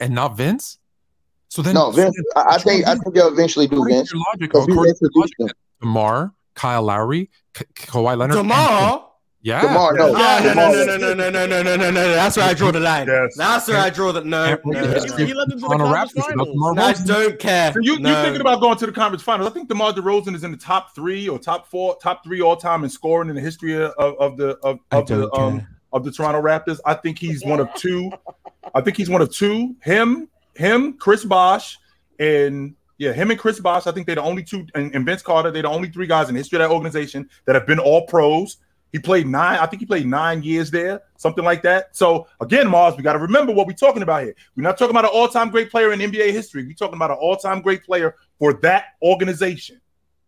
And 0.00 0.14
not 0.14 0.36
Vince? 0.36 0.78
So 1.48 1.62
then 1.62 1.74
No, 1.74 1.90
Vince. 1.92 2.16
I, 2.34 2.54
I 2.54 2.58
think. 2.58 2.86
I 2.86 2.94
think 2.96 3.14
they'll 3.14 3.28
eventually 3.28 3.66
do 3.68 3.76
according 3.76 3.96
Vince. 3.98 4.10
to 4.10 4.16
your 4.16 4.24
logic, 4.32 4.40
Because 4.40 4.66
he 4.66 4.72
according 4.72 4.94
to 4.94 4.98
your 5.02 5.10
logic, 5.14 5.56
DeMar, 5.80 6.32
Kyle 6.54 6.82
Lowry, 6.82 7.30
K- 7.54 7.64
Kawhi 7.74 8.16
Leonard, 8.18 8.36
and- 8.38 8.48
Tomorrow. 9.44 9.54
Yeah. 9.54 9.60
Demar, 9.60 9.92
no. 9.94 10.14
Ah, 10.16 10.40
no, 10.44 10.54
no, 10.54 10.84
no, 10.84 11.14
no, 11.14 11.14
no, 11.14 11.30
no, 11.30 11.46
no, 11.46 11.62
no, 11.62 11.76
no, 11.76 11.90
no. 11.90 12.08
That's 12.14 12.36
where 12.36 12.48
I 12.48 12.54
draw 12.54 12.70
the 12.70 12.80
line. 12.80 13.08
Yes. 13.08 13.34
That's 13.36 13.66
where 13.68 13.78
I 13.78 13.90
draw 13.90 14.12
the 14.12 14.22
no. 14.22 14.46
No, 14.46 14.60
no, 14.64 14.80
Yeah. 14.80 15.04
no. 15.04 15.16
He, 15.16 15.26
he 15.26 15.34
led 15.34 15.50
them 15.50 15.58
to 15.58 15.66
the 15.68 15.68
Toronto 15.68 15.84
conference 15.86 16.12
Raptors 16.14 16.28
finals. 16.28 17.00
I 17.00 17.04
don't 17.04 17.38
care. 17.38 17.72
So 17.72 17.80
you 17.80 17.98
no. 17.98 18.10
you 18.10 18.22
thinking 18.24 18.40
about 18.40 18.60
going 18.60 18.78
to 18.78 18.86
the 18.86 18.92
conference 18.92 19.22
finals? 19.22 19.50
I 19.50 19.52
think 19.52 19.68
DeMar 19.68 19.92
DeRozan 19.94 20.34
is 20.34 20.44
in 20.44 20.52
the 20.52 20.56
top 20.56 20.94
three 20.94 21.28
or 21.28 21.38
top 21.38 21.66
four, 21.66 21.96
top 22.00 22.22
three 22.22 22.40
all 22.40 22.56
time 22.56 22.84
in 22.84 22.90
scoring 22.90 23.28
in 23.28 23.34
the 23.34 23.40
history 23.40 23.74
of, 23.74 23.92
of 23.98 24.36
the 24.36 24.56
of, 24.58 24.78
of 24.92 25.06
the 25.06 25.28
don't 25.28 25.38
um 25.38 25.66
of 25.92 26.04
the 26.04 26.10
Toronto 26.10 26.40
Raptors. 26.40 26.78
I 26.86 26.94
think 26.94 27.18
he's 27.18 27.44
one 27.44 27.60
of 27.60 27.72
two. 27.74 28.10
I 28.74 28.80
think 28.80 28.96
he's 28.96 29.10
one 29.10 29.20
of 29.22 29.32
two. 29.32 29.76
Him, 29.82 30.28
him, 30.54 30.94
Chris 30.94 31.24
Bosh, 31.24 31.78
and 32.18 32.74
yeah, 32.98 33.12
him 33.12 33.30
and 33.30 33.38
Chris 33.38 33.60
Bosh. 33.60 33.86
I 33.86 33.92
think 33.92 34.06
they're 34.06 34.16
the 34.16 34.22
only 34.22 34.42
two, 34.42 34.66
and, 34.74 34.94
and 34.94 35.04
Vince 35.04 35.22
Carter. 35.22 35.50
They're 35.50 35.62
the 35.62 35.68
only 35.68 35.90
three 35.90 36.06
guys 36.06 36.28
in 36.28 36.34
the 36.34 36.40
history 36.40 36.56
of 36.56 36.68
that 36.68 36.72
organization 36.72 37.28
that 37.44 37.54
have 37.54 37.66
been 37.66 37.78
all 37.78 38.06
pros. 38.06 38.58
He 38.92 38.98
played 38.98 39.26
nine. 39.26 39.58
I 39.58 39.66
think 39.66 39.80
he 39.80 39.86
played 39.86 40.06
nine 40.06 40.42
years 40.42 40.70
there, 40.70 41.00
something 41.16 41.44
like 41.44 41.62
that. 41.62 41.96
So 41.96 42.28
again, 42.40 42.66
Marz, 42.66 42.96
we 42.96 43.02
got 43.02 43.14
to 43.14 43.18
remember 43.18 43.52
what 43.52 43.66
we're 43.66 43.72
talking 43.72 44.02
about 44.02 44.22
here. 44.22 44.34
We're 44.54 44.62
not 44.64 44.76
talking 44.76 44.90
about 44.90 45.04
an 45.06 45.10
all-time 45.14 45.50
great 45.50 45.70
player 45.70 45.92
in 45.92 46.00
NBA 46.00 46.30
history. 46.32 46.64
We're 46.66 46.74
talking 46.74 46.96
about 46.96 47.10
an 47.10 47.16
all-time 47.18 47.62
great 47.62 47.84
player 47.84 48.16
for 48.38 48.52
that 48.60 48.84
organization. 49.02 49.80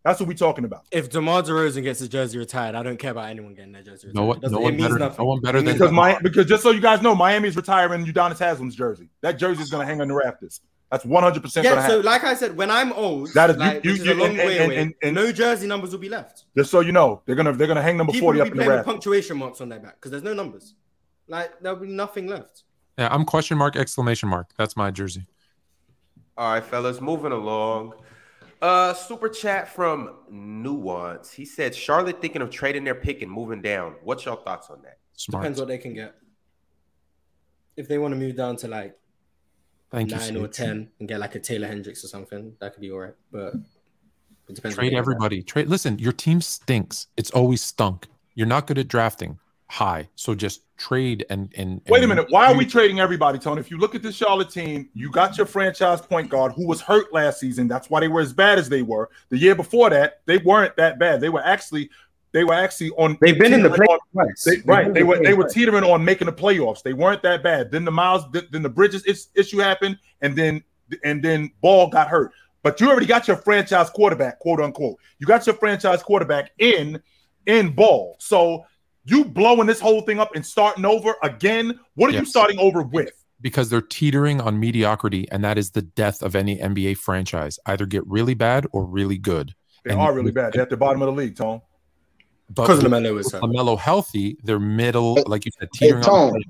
That's 0.02 0.20
what 0.20 0.28
we're 0.28 0.34
talking 0.34 0.65
about. 0.65 0.84
If 0.91 1.09
DeMar 1.10 1.43
DeRozan 1.43 1.83
gets 1.83 2.01
his 2.01 2.10
jersey 2.10 2.39
retired, 2.39 2.75
I 2.75 2.83
don't 2.83 2.99
care 2.99 3.10
about 3.12 3.28
anyone 3.31 3.55
getting 3.55 3.73
their 3.73 3.83
jersey 3.83 4.09
retired. 4.09 4.15
No 4.26 4.33
It 4.33 4.43
one, 4.43 4.52
no 4.52 4.60
one 4.60 4.76
better, 4.76 4.99
nothing. 4.99 5.17
no 5.18 5.25
one 5.25 5.41
better 5.41 5.62
than 5.62 5.73
Because 5.75 5.89
DeMar. 5.91 6.12
my 6.15 6.18
because 6.20 6.47
just 6.47 6.62
so 6.62 6.70
you 6.70 6.81
guys 6.81 7.01
know, 7.01 7.15
Miami's 7.15 7.57
retiring 7.57 8.05
Udonis 8.05 8.39
Haslem's 8.39 8.76
jersey. 8.76 9.09
That 9.23 9.39
jersey 9.39 9.62
is 9.62 9.70
going 9.70 9.86
to 9.86 9.91
hang 9.91 10.01
on 10.02 10.09
the 10.09 10.15
rafters. 10.15 10.60
That's 10.94 11.05
100 11.05 11.42
percent 11.42 11.64
going 11.64 11.74
to 11.74 11.82
Yeah, 11.82 11.89
so 11.89 11.92
happen. 11.94 12.06
like 12.06 12.23
I 12.23 12.34
said, 12.34 12.56
when 12.56 12.70
I'm 12.70 12.92
old, 12.92 13.34
That 13.34 13.50
is- 13.50 13.56
like, 13.56 13.84
you- 13.84 13.90
which 13.90 14.00
is 14.02 14.06
you- 14.06 14.12
a 14.12 14.14
long 14.14 14.28
and- 14.28 14.39
way 14.39 14.58
and- 14.58 14.66
away, 14.66 14.76
and- 14.81 14.94
and- 15.02 15.14
no 15.16 15.32
jersey 15.32 15.66
numbers 15.66 15.90
will 15.90 15.98
be 15.98 16.08
left. 16.08 16.44
Just 16.56 16.70
so 16.70 16.78
you 16.78 16.92
know, 16.92 17.20
they're 17.26 17.34
gonna 17.34 17.52
they're 17.52 17.66
gonna 17.66 17.82
hang 17.82 17.97
number 17.97 18.12
People 18.12 18.26
40 18.26 18.39
will 18.39 18.47
up 18.47 18.52
be 18.52 18.52
in 18.52 18.58
the 18.58 18.64
playing 18.64 18.78
with 18.78 18.86
punctuation 18.86 19.36
marks 19.36 19.60
on 19.60 19.68
their 19.70 19.81
back 19.81 19.97
because 19.97 20.12
there's 20.12 20.23
no 20.23 20.34
numbers. 20.34 20.74
Like 21.26 21.58
there'll 21.60 21.81
be 21.81 21.89
nothing 21.89 22.28
left. 22.28 22.62
Yeah, 22.97 23.08
I'm 23.10 23.24
question 23.24 23.58
mark 23.58 23.74
exclamation 23.74 24.28
mark. 24.28 24.50
That's 24.56 24.76
my 24.76 24.92
jersey. 24.92 25.26
All 26.36 26.52
right, 26.52 26.62
fellas, 26.64 27.00
moving 27.00 27.32
along. 27.32 27.94
Uh, 28.62 28.94
super 28.94 29.28
chat 29.28 29.68
from 29.74 30.14
Nuance. 30.31 31.32
He 31.32 31.44
said 31.44 31.74
Charlotte 31.74 32.20
thinking 32.20 32.40
of 32.40 32.50
trading 32.50 32.84
their 32.84 32.94
pick 32.94 33.20
and 33.20 33.32
moving 33.32 33.62
down. 33.62 33.97
What's 34.05 34.24
your 34.24 34.36
thoughts 34.36 34.70
on 34.70 34.81
that? 34.82 34.98
Smart. 35.14 35.42
Depends 35.42 35.58
what 35.58 35.66
they 35.66 35.78
can 35.78 35.92
get. 35.92 36.14
If 37.76 37.89
they 37.89 37.98
want 37.98 38.12
to 38.12 38.16
move 38.16 38.36
down 38.36 38.55
to 38.58 38.68
like 38.68 38.97
Thank 39.94 40.10
you. 40.10 40.16
nine 40.16 40.36
or 40.36 40.48
ten 40.48 40.90
and 40.98 41.08
get 41.08 41.20
like 41.20 41.34
a 41.34 41.40
Taylor 41.40 41.66
Hendricks 41.66 42.05
or 42.05 42.08
something. 42.08 42.55
That 42.60 42.74
could 42.74 42.81
be 42.81 42.90
all 42.90 43.00
right, 43.00 43.14
but 43.31 43.55
it 44.48 44.55
depends. 44.55 44.76
Trade 44.76 44.86
they 44.86 44.90
get. 44.90 44.98
everybody. 44.98 45.42
Trade. 45.42 45.68
Listen, 45.68 45.98
your 45.98 46.12
team 46.12 46.40
stinks. 46.40 47.06
It's 47.16 47.31
always 47.31 47.62
stunk. 47.62 48.08
You're 48.34 48.47
not 48.47 48.66
good 48.66 48.78
at 48.78 48.89
drafting 48.89 49.39
high, 49.68 50.08
so 50.16 50.34
just 50.34 50.62
trade 50.76 51.24
and 51.31 51.52
and. 51.56 51.81
Wait 51.89 52.02
a 52.02 52.06
minute. 52.06 52.26
Why 52.31 52.50
are 52.50 52.56
we 52.56 52.66
trading 52.66 52.98
everybody, 52.98 53.39
Tony? 53.39 53.60
If 53.60 53.70
you 53.70 53.78
look 53.78 53.94
at 53.94 54.02
this 54.02 54.16
Charlotte 54.16 54.50
team, 54.50 54.89
you 54.94 55.10
got 55.10 55.39
your 55.39 55.47
franchise 55.47 56.00
point 56.00 56.28
guard 56.28 56.52
who 56.52 56.66
was 56.66 56.81
hurt 56.81 57.12
last 57.12 57.39
season. 57.39 57.68
That's 57.68 57.89
why 57.89 58.00
they 58.00 58.08
were 58.08 58.20
as 58.20 58.32
bad 58.32 58.58
as 58.58 58.68
they 58.68 58.82
were. 58.82 59.10
The 59.28 59.39
year 59.39 59.55
before 59.55 59.90
that, 59.90 60.20
they 60.26 60.39
weren't 60.39 60.76
that 60.76 60.98
bad. 60.98 61.20
They 61.20 61.28
were 61.28 61.44
actually 61.44 61.90
they 62.35 62.45
were 62.45 62.53
actually 62.53 62.91
on. 62.99 63.17
They've 63.23 63.39
been 63.39 63.55
in 63.55 63.63
the 63.63 63.71
teetering 63.71 63.87
play 64.13 64.25
on- 64.25 64.35
They, 64.45 64.57
They've 64.57 64.67
right. 64.67 64.85
They 64.93 65.01
in 65.01 65.07
the 65.07 65.07
were 65.07 65.19
they 65.23 65.35
were 65.35 65.49
teetering 65.49 65.85
on 65.85 66.05
making 66.05 66.27
the 66.27 66.33
playoffs. 66.33 66.83
They 66.83 66.93
weren't 66.93 67.23
that 67.23 67.43
bad. 67.43 67.71
Then 67.71 67.85
the 67.87 67.91
Miles, 67.93 68.25
then 68.51 68.63
the 68.63 68.69
Bridges 68.69 69.29
issue 69.35 69.59
happened, 69.59 69.99
and 70.21 70.37
then 70.37 70.63
and 71.05 71.23
then 71.23 71.51
Ball 71.63 71.89
got 71.89 72.09
hurt. 72.09 72.33
But 72.63 72.81
you 72.81 72.91
already 72.91 73.07
got 73.07 73.29
your 73.29 73.37
franchise 73.39 73.89
quarterback, 73.89 74.41
quote 74.41 74.61
unquote. 74.61 74.99
You 75.19 75.27
got 75.27 75.47
your 75.47 75.55
franchise 75.55 76.03
quarterback 76.03 76.51
in 76.59 77.01
in 77.47 77.71
Ball. 77.71 78.17
So 78.19 78.67
you 79.07 79.25
blowing 79.25 79.67
this 79.67 79.81
whole 79.81 80.01
thing 80.03 80.19
up 80.19 80.35
and 80.35 80.45
starting 80.45 80.85
over 80.85 81.15
again. 81.23 81.79
What 81.95 82.13
are 82.13 82.19
you 82.19 82.25
starting 82.27 82.59
over 82.59 82.83
with? 82.83 83.13
because 83.41 83.69
they're 83.69 83.83
teetering 83.83 84.41
on 84.41 84.59
mediocrity, 84.59 85.29
and 85.31 85.45
that 85.45 85.59
is 85.59 85.73
the 85.73 85.83
death 85.83 86.23
of 86.23 86.35
any 86.35 86.57
NBA 86.59 86.97
franchise. 86.97 87.59
Either 87.67 87.85
get 87.85 88.03
really 88.07 88.33
bad 88.33 88.67
or 88.73 88.87
really 88.87 89.19
good. 89.19 89.55
They 89.85 89.91
And- 89.91 90.01
are 90.01 90.15
really 90.15 90.33
bad. 90.33 90.55
They're 90.55 90.63
at 90.63 90.71
the 90.71 90.79
bottom 90.79 91.03
of 91.03 91.07
the 91.07 91.13
league, 91.13 91.37
Tom. 91.37 91.61
But 92.50 92.62
Because 92.64 92.82
with 92.82 92.92
LaMelo 92.92 93.18
is 93.18 93.32
hurt. 93.32 93.42
LaMelo 93.42 93.78
healthy, 93.78 94.36
they're 94.44 94.58
middle, 94.60 95.16
Hey- 95.16 95.24
like 95.26 95.44
you 95.44 95.50
said, 95.58 95.68
hey, 95.74 95.86
teetering 95.86 96.05
on. 96.05 96.32
Tone. 96.32 96.42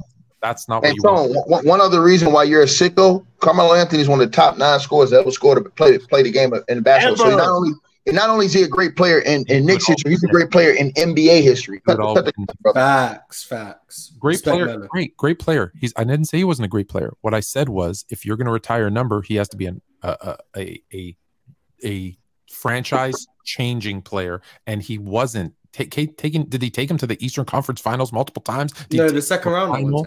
That's 0.43 0.69
not 0.69 0.83
what 0.83 0.89
And 0.89 0.97
you 0.97 1.03
want. 1.05 1.33
Tone, 1.33 1.43
one, 1.47 1.67
one 1.67 1.81
other 1.81 2.03
reason 2.03 2.31
why 2.33 2.45
you're 2.45 2.63
a 2.63 2.67
sicko, 2.67 3.25
Carmelo 3.41 3.75
Anthony 3.75 4.03
is 4.03 4.09
one 4.09 4.21
of 4.21 4.31
the 4.31 4.37
top 4.37 4.59
nine 4.59 4.79
scorers 4.81 5.11
that 5.11 5.21
ever 5.21 5.31
scored 5.31 5.63
to 5.63 5.71
play 5.71 5.97
play 5.97 6.23
the 6.23 6.31
game 6.31 6.53
in 6.69 6.83
basketball. 6.83 7.31
So 7.31 7.37
not 7.37 7.49
only 7.49 7.73
not 8.09 8.29
only 8.29 8.47
is 8.47 8.53
he 8.53 8.63
a 8.63 8.69
great 8.69 8.97
player 8.97 9.21
in, 9.21 9.45
in 9.49 9.65
Knicks 9.65 9.87
history, 9.87 10.11
he's 10.11 10.23
a 10.23 10.29
great 10.29 10.51
player 10.51 10.73
in 10.73 10.93
NBA 10.93 11.43
history. 11.43 11.81
Cut, 11.81 11.97
cut 11.97 12.27
the. 12.27 12.33
Facts, 12.75 13.45
facts. 13.45 14.13
Great 14.19 14.33
Respect 14.35 14.55
player, 14.57 14.67
Melo. 14.67 14.87
great, 14.89 15.17
great 15.17 15.39
player. 15.39 15.73
He's. 15.81 15.95
I 15.97 16.05
didn't 16.05 16.27
say 16.27 16.37
he 16.39 16.45
wasn't 16.45 16.67
a 16.67 16.69
great 16.69 16.89
player. 16.89 17.15
What 17.23 17.33
I 17.33 17.41
said 17.41 17.71
was, 17.71 18.05
if 18.11 18.27
you're 18.27 18.37
going 18.37 18.47
to 18.47 18.53
retire 18.53 18.87
a 18.87 18.91
number, 18.91 19.23
he 19.23 19.37
has 19.37 19.49
to 19.51 19.57
be 19.57 19.65
an, 19.67 19.81
a, 20.03 20.37
a 20.55 20.83
a 20.93 21.17
a 21.83 22.19
franchise 22.51 23.27
changing 23.45 24.03
player, 24.03 24.43
and 24.67 24.83
he 24.83 24.99
wasn't. 24.99 25.55
Take, 25.75 25.91
take, 25.91 26.17
taking, 26.17 26.45
did 26.45 26.63
he 26.63 26.71
take 26.71 26.89
him 26.89 26.97
to 26.99 27.07
the 27.07 27.23
Eastern 27.25 27.45
Conference 27.45 27.81
Finals 27.81 28.13
multiple 28.13 28.41
times? 28.41 28.73
Did 28.89 28.99
No, 28.99 29.11
the 29.11 29.21
second 29.21 29.51
to 29.51 29.57
round. 29.59 29.73
final? 29.73 30.07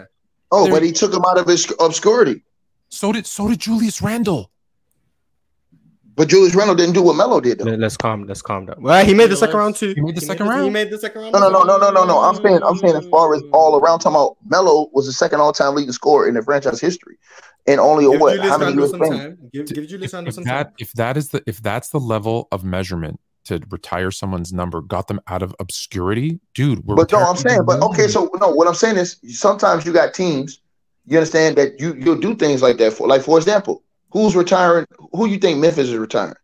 Oh, 0.50 0.64
There- 0.64 0.72
but 0.72 0.82
he 0.82 0.92
took 0.92 1.12
him 1.12 1.22
out 1.28 1.36
of 1.36 1.46
his 1.46 1.70
obscurity. 1.78 2.42
So 2.88 3.12
did 3.12 3.26
so 3.26 3.48
did 3.48 3.58
Julius 3.60 4.00
Randle. 4.00 4.50
But 6.16 6.28
Julius 6.28 6.54
Randle 6.54 6.74
didn't 6.74 6.94
do 6.94 7.02
what 7.02 7.16
Melo 7.16 7.38
did. 7.38 7.58
Though. 7.58 7.64
Let- 7.66 7.80
Let's 7.80 7.98
calm. 7.98 8.26
Let's 8.26 8.40
calm 8.40 8.64
down. 8.64 8.76
Well, 8.80 9.04
he 9.04 9.12
made 9.12 9.28
the 9.30 9.36
second 9.36 9.56
round 9.58 9.76
too. 9.76 9.92
He 9.94 10.00
made 10.00 10.16
the 10.16 10.22
second 10.22 10.46
He 10.46 10.50
round? 10.52 10.72
made 10.72 10.90
the 10.90 10.98
second 10.98 11.20
round. 11.20 11.32
No, 11.34 11.38
no, 11.40 11.50
no, 11.50 11.64
no, 11.64 11.76
no, 11.78 11.90
no, 11.90 12.04
no. 12.06 12.18
I'm 12.20 12.34
saying, 12.36 12.60
I'm 12.66 12.76
saying, 12.78 12.96
as 12.96 13.06
far 13.08 13.34
as 13.34 13.42
all 13.52 13.78
around, 13.78 13.98
talking 14.00 14.16
about 14.16 14.36
Melo 14.48 14.88
was 14.94 15.04
the 15.04 15.12
second 15.12 15.40
all-time 15.40 15.74
leading 15.74 15.92
scorer 15.92 16.26
in 16.26 16.34
the 16.34 16.42
franchise 16.42 16.80
history, 16.80 17.18
and 17.66 17.78
only 17.78 18.06
a 18.06 18.10
Give 18.12 18.20
what? 18.22 18.34
Julius 18.36 18.50
How 18.50 18.58
many 18.58 18.70
Randle 18.76 18.84
years? 19.00 19.10
some 19.10 19.18
time. 19.18 19.38
Give, 19.52 19.66
give 19.66 19.86
Julius 19.86 20.10
If, 20.10 20.14
Randle 20.14 20.28
if 20.30 20.34
some 20.34 20.44
that 20.44 20.62
time. 20.64 20.72
if 20.78 20.92
that 20.94 21.16
is 21.18 21.28
the 21.28 21.42
if 21.46 21.62
that's 21.62 21.90
the 21.90 22.00
level 22.00 22.48
of 22.50 22.64
measurement 22.64 23.20
to 23.48 23.60
retire 23.70 24.10
someone's 24.10 24.52
number, 24.52 24.80
got 24.80 25.08
them 25.08 25.20
out 25.26 25.42
of 25.42 25.54
obscurity, 25.60 26.40
dude. 26.54 26.84
We're 26.86 26.96
But 26.96 27.12
no, 27.12 27.18
I'm 27.18 27.36
saying, 27.36 27.64
but 27.66 27.82
okay, 27.82 28.06
so 28.08 28.30
no, 28.40 28.48
what 28.50 28.66
I'm 28.68 28.74
saying 28.74 28.96
is 28.96 29.18
sometimes 29.28 29.84
you 29.84 29.92
got 29.92 30.14
teams, 30.14 30.60
you 31.06 31.18
understand 31.18 31.56
that 31.56 31.80
you 31.80 31.94
you'll 31.98 32.20
do 32.20 32.34
things 32.34 32.62
like 32.62 32.76
that 32.78 32.92
for 32.92 33.06
like 33.08 33.22
for 33.22 33.36
example, 33.38 33.82
who's 34.12 34.34
retiring? 34.36 34.86
Who 35.12 35.26
you 35.26 35.38
think 35.38 35.58
Memphis 35.58 35.88
is 35.88 35.96
retiring? 35.96 36.34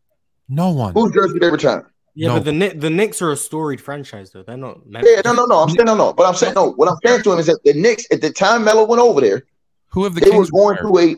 no 0.49 0.71
one. 0.73 0.93
Who's 0.93 1.13
jersey 1.13 1.39
they 1.39 1.51
retiring? 1.51 1.87
Yeah, 2.17 2.29
No. 2.29 2.35
but 2.35 2.45
the 2.45 2.53
Knick- 2.53 2.81
the 2.81 2.91
Knicks 2.91 3.21
are 3.23 3.31
a 3.33 3.37
storied 3.37 3.81
franchise 3.81 4.31
though. 4.31 4.43
They're 4.43 4.57
not. 4.57 4.79
Yeah, 4.89 5.23
no, 5.25 5.33
no, 5.33 5.47
no. 5.47 5.59
I'm 5.63 5.71
saying 5.71 5.87
no, 5.87 5.95
no. 5.97 6.13
But 6.13 6.27
I'm 6.27 6.35
saying 6.35 6.55
no. 6.55 6.71
What 6.73 6.89
I'm 6.89 6.97
saying 7.05 7.23
to 7.25 7.33
him 7.33 7.39
is 7.39 7.47
that 7.47 7.59
the 7.65 7.73
Knicks 7.75 8.07
at 8.13 8.21
the 8.21 8.31
time 8.31 8.65
Melo 8.65 8.85
went 8.85 9.01
over 9.03 9.21
there, 9.21 9.43
Who 9.89 10.05
have 10.05 10.15
the 10.15 10.21
they 10.21 10.29
were 10.31 10.37
Kings 10.37 10.51
going 10.51 10.77
retired? 10.77 10.83
through 10.83 10.99
a, 10.99 11.17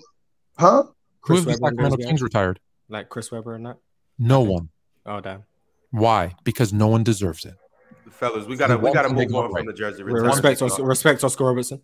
huh? 0.58 0.82
Who 1.22 1.34
have 1.34 1.44
the 1.44 1.52
Sacramento. 1.54 1.96
Kings 1.98 2.22
retired? 2.22 2.60
like 2.88 3.08
Chris 3.08 3.30
Webber 3.32 3.54
and 3.56 3.66
that. 3.66 3.76
No 4.18 4.40
one. 4.40 4.68
Oh 5.04 5.20
damn. 5.20 5.42
Why? 5.90 6.34
Because 6.44 6.72
no 6.72 6.88
one 6.88 7.02
deserves 7.04 7.44
it. 7.44 7.54
Fellas, 8.10 8.46
we 8.46 8.56
gotta 8.56 8.74
The 8.74 8.78
we 8.80 8.92
gotta 8.92 9.08
move 9.10 9.30
got 9.30 9.44
on 9.44 9.52
right. 9.52 9.60
from 9.60 9.66
the 9.66 9.72
jersey. 9.72 10.02
Re- 10.02 10.12
retirement 10.12 10.34
Respect, 10.44 10.58
talk. 10.60 10.70
Oscar, 10.70 10.84
respect 10.84 11.24
Oscar 11.24 11.44
Robertson. 11.44 11.82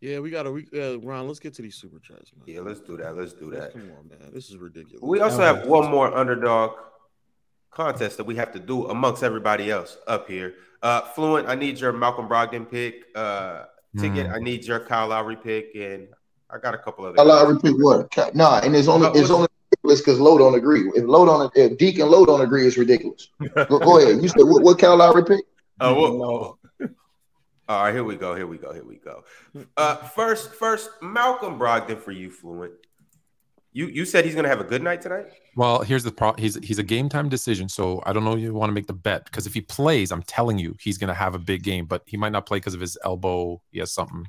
Yeah, 0.00 0.20
we 0.20 0.30
gotta. 0.30 0.52
We, 0.52 0.66
uh, 0.72 0.98
Ron, 0.98 1.26
let's 1.26 1.40
get 1.40 1.54
to 1.54 1.62
these 1.62 1.74
super 1.74 1.98
chats, 1.98 2.30
man. 2.36 2.44
Yeah, 2.46 2.60
let's 2.60 2.80
do 2.80 2.96
that. 2.98 3.16
Let's 3.16 3.32
do 3.32 3.50
that. 3.50 3.72
Come 3.72 3.90
on, 3.98 4.08
man. 4.08 4.30
This 4.32 4.48
is 4.50 4.56
ridiculous. 4.56 5.00
We 5.02 5.20
also 5.20 5.42
have 5.42 5.66
one 5.66 5.90
more 5.90 6.16
underdog 6.16 6.72
contest 7.72 8.16
that 8.16 8.24
we 8.24 8.36
have 8.36 8.52
to 8.52 8.58
do 8.60 8.86
amongst 8.86 9.22
everybody 9.22 9.70
else 9.70 9.98
up 10.06 10.28
here. 10.28 10.54
Uh, 10.82 11.00
Fluent, 11.00 11.48
I 11.48 11.54
need 11.56 11.78
your 11.80 11.92
Malcolm 11.92 12.28
Brogdon 12.28 12.70
pick. 12.70 13.04
Uh, 13.14 13.64
Ticket, 13.98 14.26
Hmm. 14.26 14.34
I 14.34 14.38
need 14.38 14.64
your 14.64 14.80
Kyle 14.80 15.08
Lowry 15.08 15.34
pick, 15.34 15.74
and 15.74 16.08
I 16.50 16.58
got 16.58 16.74
a 16.74 16.78
couple 16.78 17.06
other. 17.06 17.18
I 17.20 17.24
guys. 17.24 17.46
to 17.48 17.52
repeat 17.54 17.82
what? 17.82 18.10
Ca- 18.12 18.30
Nah, 18.34 18.60
and 18.60 18.76
it's 18.76 18.86
only 18.86 19.08
it's 19.18 19.30
only 19.30 19.48
ridiculous 19.84 20.00
because 20.00 20.20
Low 20.20 20.38
don't 20.38 20.54
agree. 20.54 20.90
If 20.94 21.04
Low 21.04 21.24
don't, 21.24 21.52
if 21.56 21.78
Deacon 21.78 22.02
and 22.02 22.10
Low 22.10 22.24
don't 22.26 22.40
agree, 22.40 22.66
it's 22.66 22.76
ridiculous. 22.76 23.28
Go, 23.54 23.78
go 23.78 23.98
ahead. 23.98 24.22
You 24.22 24.28
said 24.28 24.42
what? 24.44 24.62
What 24.62 24.78
Kyle 24.78 24.96
Lowry 24.96 25.24
pick? 25.24 25.44
Uh, 25.80 25.94
what- 25.94 26.12
No. 26.14 26.58
All 27.70 27.82
right, 27.84 27.92
here 27.92 28.02
we 28.02 28.16
go. 28.16 28.34
Here 28.34 28.46
we 28.46 28.56
go. 28.56 28.72
Here 28.72 28.84
we 28.84 28.96
go. 28.96 29.24
Uh, 29.76 29.96
first, 29.96 30.54
first, 30.54 30.88
Malcolm 31.02 31.58
Brogdon 31.58 32.00
for 32.00 32.12
you, 32.12 32.30
Fluent. 32.30 32.72
You 33.74 33.88
you 33.88 34.06
said 34.06 34.24
he's 34.24 34.34
gonna 34.34 34.48
have 34.48 34.60
a 34.60 34.64
good 34.64 34.82
night 34.82 35.02
tonight. 35.02 35.26
Well, 35.54 35.82
here's 35.82 36.02
the 36.02 36.10
pro. 36.10 36.32
He's 36.38 36.54
he's 36.64 36.78
a 36.78 36.82
game 36.82 37.10
time 37.10 37.28
decision, 37.28 37.68
so 37.68 38.02
I 38.06 38.14
don't 38.14 38.24
know 38.24 38.32
if 38.32 38.40
you 38.40 38.54
want 38.54 38.70
to 38.70 38.74
make 38.74 38.86
the 38.86 38.94
bet 38.94 39.26
because 39.26 39.46
if 39.46 39.52
he 39.52 39.60
plays, 39.60 40.10
I'm 40.10 40.22
telling 40.22 40.58
you, 40.58 40.74
he's 40.80 40.96
gonna 40.96 41.12
have 41.12 41.34
a 41.34 41.38
big 41.38 41.62
game. 41.62 41.84
But 41.84 42.02
he 42.06 42.16
might 42.16 42.32
not 42.32 42.46
play 42.46 42.56
because 42.56 42.72
of 42.72 42.80
his 42.80 42.96
elbow. 43.04 43.60
He 43.70 43.78
has 43.80 43.92
something 43.92 44.26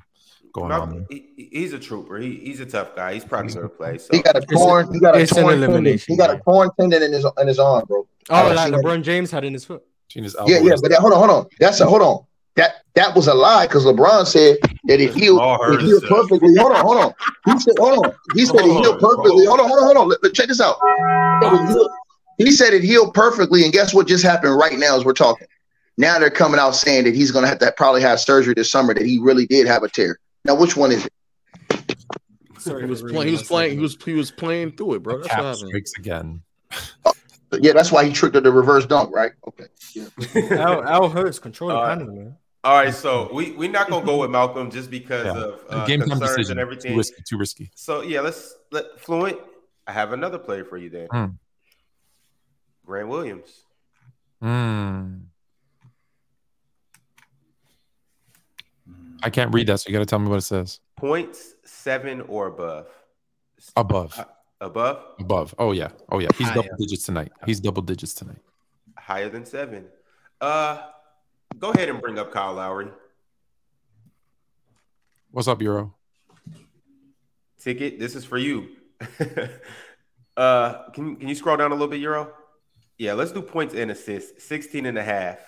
going 0.52 0.72
on. 0.72 1.06
He, 1.10 1.48
he's 1.52 1.72
a 1.72 1.78
trooper. 1.78 2.18
He, 2.18 2.36
he's 2.36 2.60
a 2.60 2.66
tough 2.66 2.94
guy. 2.96 3.14
He's 3.14 3.24
probably 3.24 3.52
gonna 3.52 3.68
play. 3.68 3.98
So 3.98 4.08
He 4.12 4.22
got 4.22 4.36
a 4.36 4.40
torn. 4.40 4.92
He 4.92 5.00
got 5.00 5.14
a 5.16 5.20
it's 5.20 5.32
an 5.32 5.42
torn 5.42 5.52
tendon. 5.54 5.70
elimination 5.70 6.12
He 6.14 6.16
got 6.18 6.30
a 6.30 6.38
torn 6.38 6.70
tendon 6.78 7.02
in 7.02 7.12
his 7.12 7.26
in 7.40 7.46
his 7.48 7.58
arm, 7.58 7.84
bro. 7.86 8.06
Oh, 8.30 8.34
I've 8.34 8.54
like 8.56 8.66
seen 8.70 8.74
it. 8.74 8.84
LeBron 8.84 9.02
James 9.02 9.30
had 9.30 9.44
in 9.44 9.52
his 9.52 9.64
foot. 9.64 9.82
Seen 10.12 10.24
his 10.24 10.36
Yeah, 10.46 10.58
yeah, 10.58 10.74
but 10.80 10.90
that, 10.90 11.00
hold 11.00 11.12
on, 11.12 11.18
hold 11.18 11.30
on. 11.30 11.46
That's 11.60 11.80
a 11.80 11.86
hold 11.86 12.02
on. 12.02 12.24
That 12.56 12.82
that 12.94 13.14
was 13.14 13.28
a 13.28 13.34
lie 13.34 13.66
because 13.66 13.84
LeBron 13.84 14.26
said 14.26 14.56
that 14.84 15.00
it 15.00 15.14
healed, 15.14 15.40
All 15.40 15.72
it 15.72 15.80
healed 15.82 16.04
uh. 16.04 16.08
perfectly. 16.08 16.54
Hold 16.56 16.72
on, 16.72 16.84
hold 16.84 16.96
on. 16.98 17.14
He 17.46 17.58
said, 17.60 17.74
hold 17.78 18.04
on. 18.06 18.12
He 18.34 18.44
said 18.44 18.56
it 18.56 18.64
healed 18.64 18.98
perfectly. 19.00 19.46
Hold 19.46 19.60
on, 19.60 19.68
hold 19.68 19.78
on, 19.80 19.84
hold 19.86 19.96
on. 19.96 20.08
Let- 20.08 20.22
let- 20.22 20.34
check 20.34 20.48
this 20.48 20.60
out. 20.60 20.76
It 21.42 21.52
was 21.52 21.68
healed- 21.72 21.90
He 22.38 22.50
said 22.50 22.74
it 22.74 22.82
healed 22.82 23.14
perfectly, 23.14 23.62
and 23.64 23.72
guess 23.72 23.94
what 23.94 24.08
just 24.08 24.24
happened 24.24 24.56
right 24.56 24.76
now 24.78 24.96
as 24.96 25.04
we're 25.04 25.12
talking? 25.12 25.46
Now 25.96 26.18
they're 26.18 26.30
coming 26.30 26.58
out 26.58 26.74
saying 26.74 27.04
that 27.04 27.14
he's 27.14 27.30
going 27.30 27.44
to 27.44 27.48
have 27.48 27.58
to 27.58 27.72
probably 27.76 28.00
have 28.02 28.18
surgery 28.18 28.54
this 28.54 28.70
summer. 28.70 28.94
That 28.94 29.04
he 29.06 29.18
really 29.18 29.46
did 29.46 29.66
have 29.66 29.82
a 29.82 29.88
tear. 29.88 30.18
Now, 30.44 30.54
which 30.54 30.76
one 30.76 30.92
is 30.92 31.06
it? 31.06 31.12
Sorry, 32.58 32.84
He 32.84 32.90
was 32.90 33.02
playing. 33.02 33.26
He 33.26 33.32
was 33.32 33.42
playing. 33.44 33.72
He 33.76 33.78
was 33.78 33.96
he 34.04 34.12
was 34.14 34.30
playing 34.30 34.72
through 34.72 34.94
it, 34.94 35.02
bro. 35.02 35.18
The 35.18 35.22
That's 35.22 35.28
what 35.28 35.36
cap 35.36 35.44
happened. 35.44 35.68
strikes 35.68 35.92
again. 35.98 36.42
Yeah, 37.60 37.72
that's 37.72 37.90
why 37.90 38.04
he 38.04 38.12
tricked 38.12 38.34
the 38.40 38.52
reverse 38.52 38.86
dunk, 38.86 39.14
right? 39.14 39.32
Okay. 39.48 39.64
statement. 39.78 40.52
Al, 40.52 40.84
Al 40.84 41.08
Hurts 41.08 41.38
control 41.40 41.70
the 41.70 41.76
Uh, 41.76 41.88
panel, 41.96 42.14
man. 42.14 42.36
all 42.62 42.74
right, 42.76 42.94
so 42.94 43.28
we 43.32 43.52
we're 43.52 43.70
not 43.70 43.88
gonna 43.90 44.04
go 44.06 44.18
with 44.18 44.30
Malcolm 44.30 44.70
just 44.70 44.88
because 44.90 45.24
Yeah. 45.26 45.36
of 45.42 45.60
uh, 45.68 45.86
game 45.86 46.00
time 46.00 46.10
concerns 46.10 46.36
decision. 46.36 46.52
and 46.52 46.58
Too 46.58 46.62
everything. 46.62 46.96
risky. 46.96 47.22
Too 47.26 47.38
risky. 47.38 47.70
So 47.74 48.02
yeah, 48.02 48.20
let's 48.20 48.54
let 48.70 49.00
Fluent. 49.00 49.38
I 49.86 49.92
have 49.92 50.12
another 50.12 50.38
player 50.38 50.64
for 50.64 50.76
you 50.76 50.90
then. 50.90 51.08
Hmm. 51.10 51.26
Grant 52.86 53.08
Williams. 53.08 53.48
Mm. 54.42 55.22
I 59.22 59.30
can't 59.30 59.52
read 59.54 59.66
that, 59.68 59.80
so 59.80 59.88
you 59.88 59.92
got 59.92 60.00
to 60.00 60.06
tell 60.06 60.18
me 60.18 60.28
what 60.28 60.38
it 60.38 60.42
says. 60.42 60.80
Points 60.96 61.54
seven 61.64 62.20
or 62.22 62.46
above. 62.48 62.86
Above. 63.76 64.24
Above, 64.62 65.02
Above. 65.18 65.54
Oh 65.58 65.72
yeah. 65.72 65.88
Oh 66.10 66.18
yeah. 66.18 66.28
He's 66.36 66.48
Higher. 66.48 66.56
double 66.56 66.76
digits 66.78 67.04
tonight. 67.04 67.32
He's 67.46 67.60
double 67.60 67.82
digits 67.82 68.12
tonight. 68.14 68.38
higher 68.98 69.30
than 69.30 69.46
seven. 69.46 69.86
Uh, 70.40 70.82
go 71.58 71.70
ahead 71.70 71.88
and 71.88 72.00
bring 72.00 72.18
up 72.18 72.30
Kyle 72.30 72.54
Lowry. 72.54 72.88
What's 75.30 75.48
up, 75.48 75.62
Euro? 75.62 75.94
Ticket. 77.58 77.98
This 77.98 78.14
is 78.14 78.24
for 78.24 78.36
you. 78.36 78.68
uh, 80.36 80.90
can 80.90 81.16
can 81.16 81.28
you 81.28 81.34
scroll 81.34 81.56
down 81.56 81.70
a 81.70 81.74
little 81.74 81.88
bit, 81.88 82.00
Euro? 82.00 82.32
Yeah, 82.98 83.14
let's 83.14 83.32
do 83.32 83.40
points 83.40 83.74
and 83.74 83.90
assists. 83.90 84.44
16 84.44 84.84
and 84.84 84.98
a 84.98 85.02
half. 85.02 85.38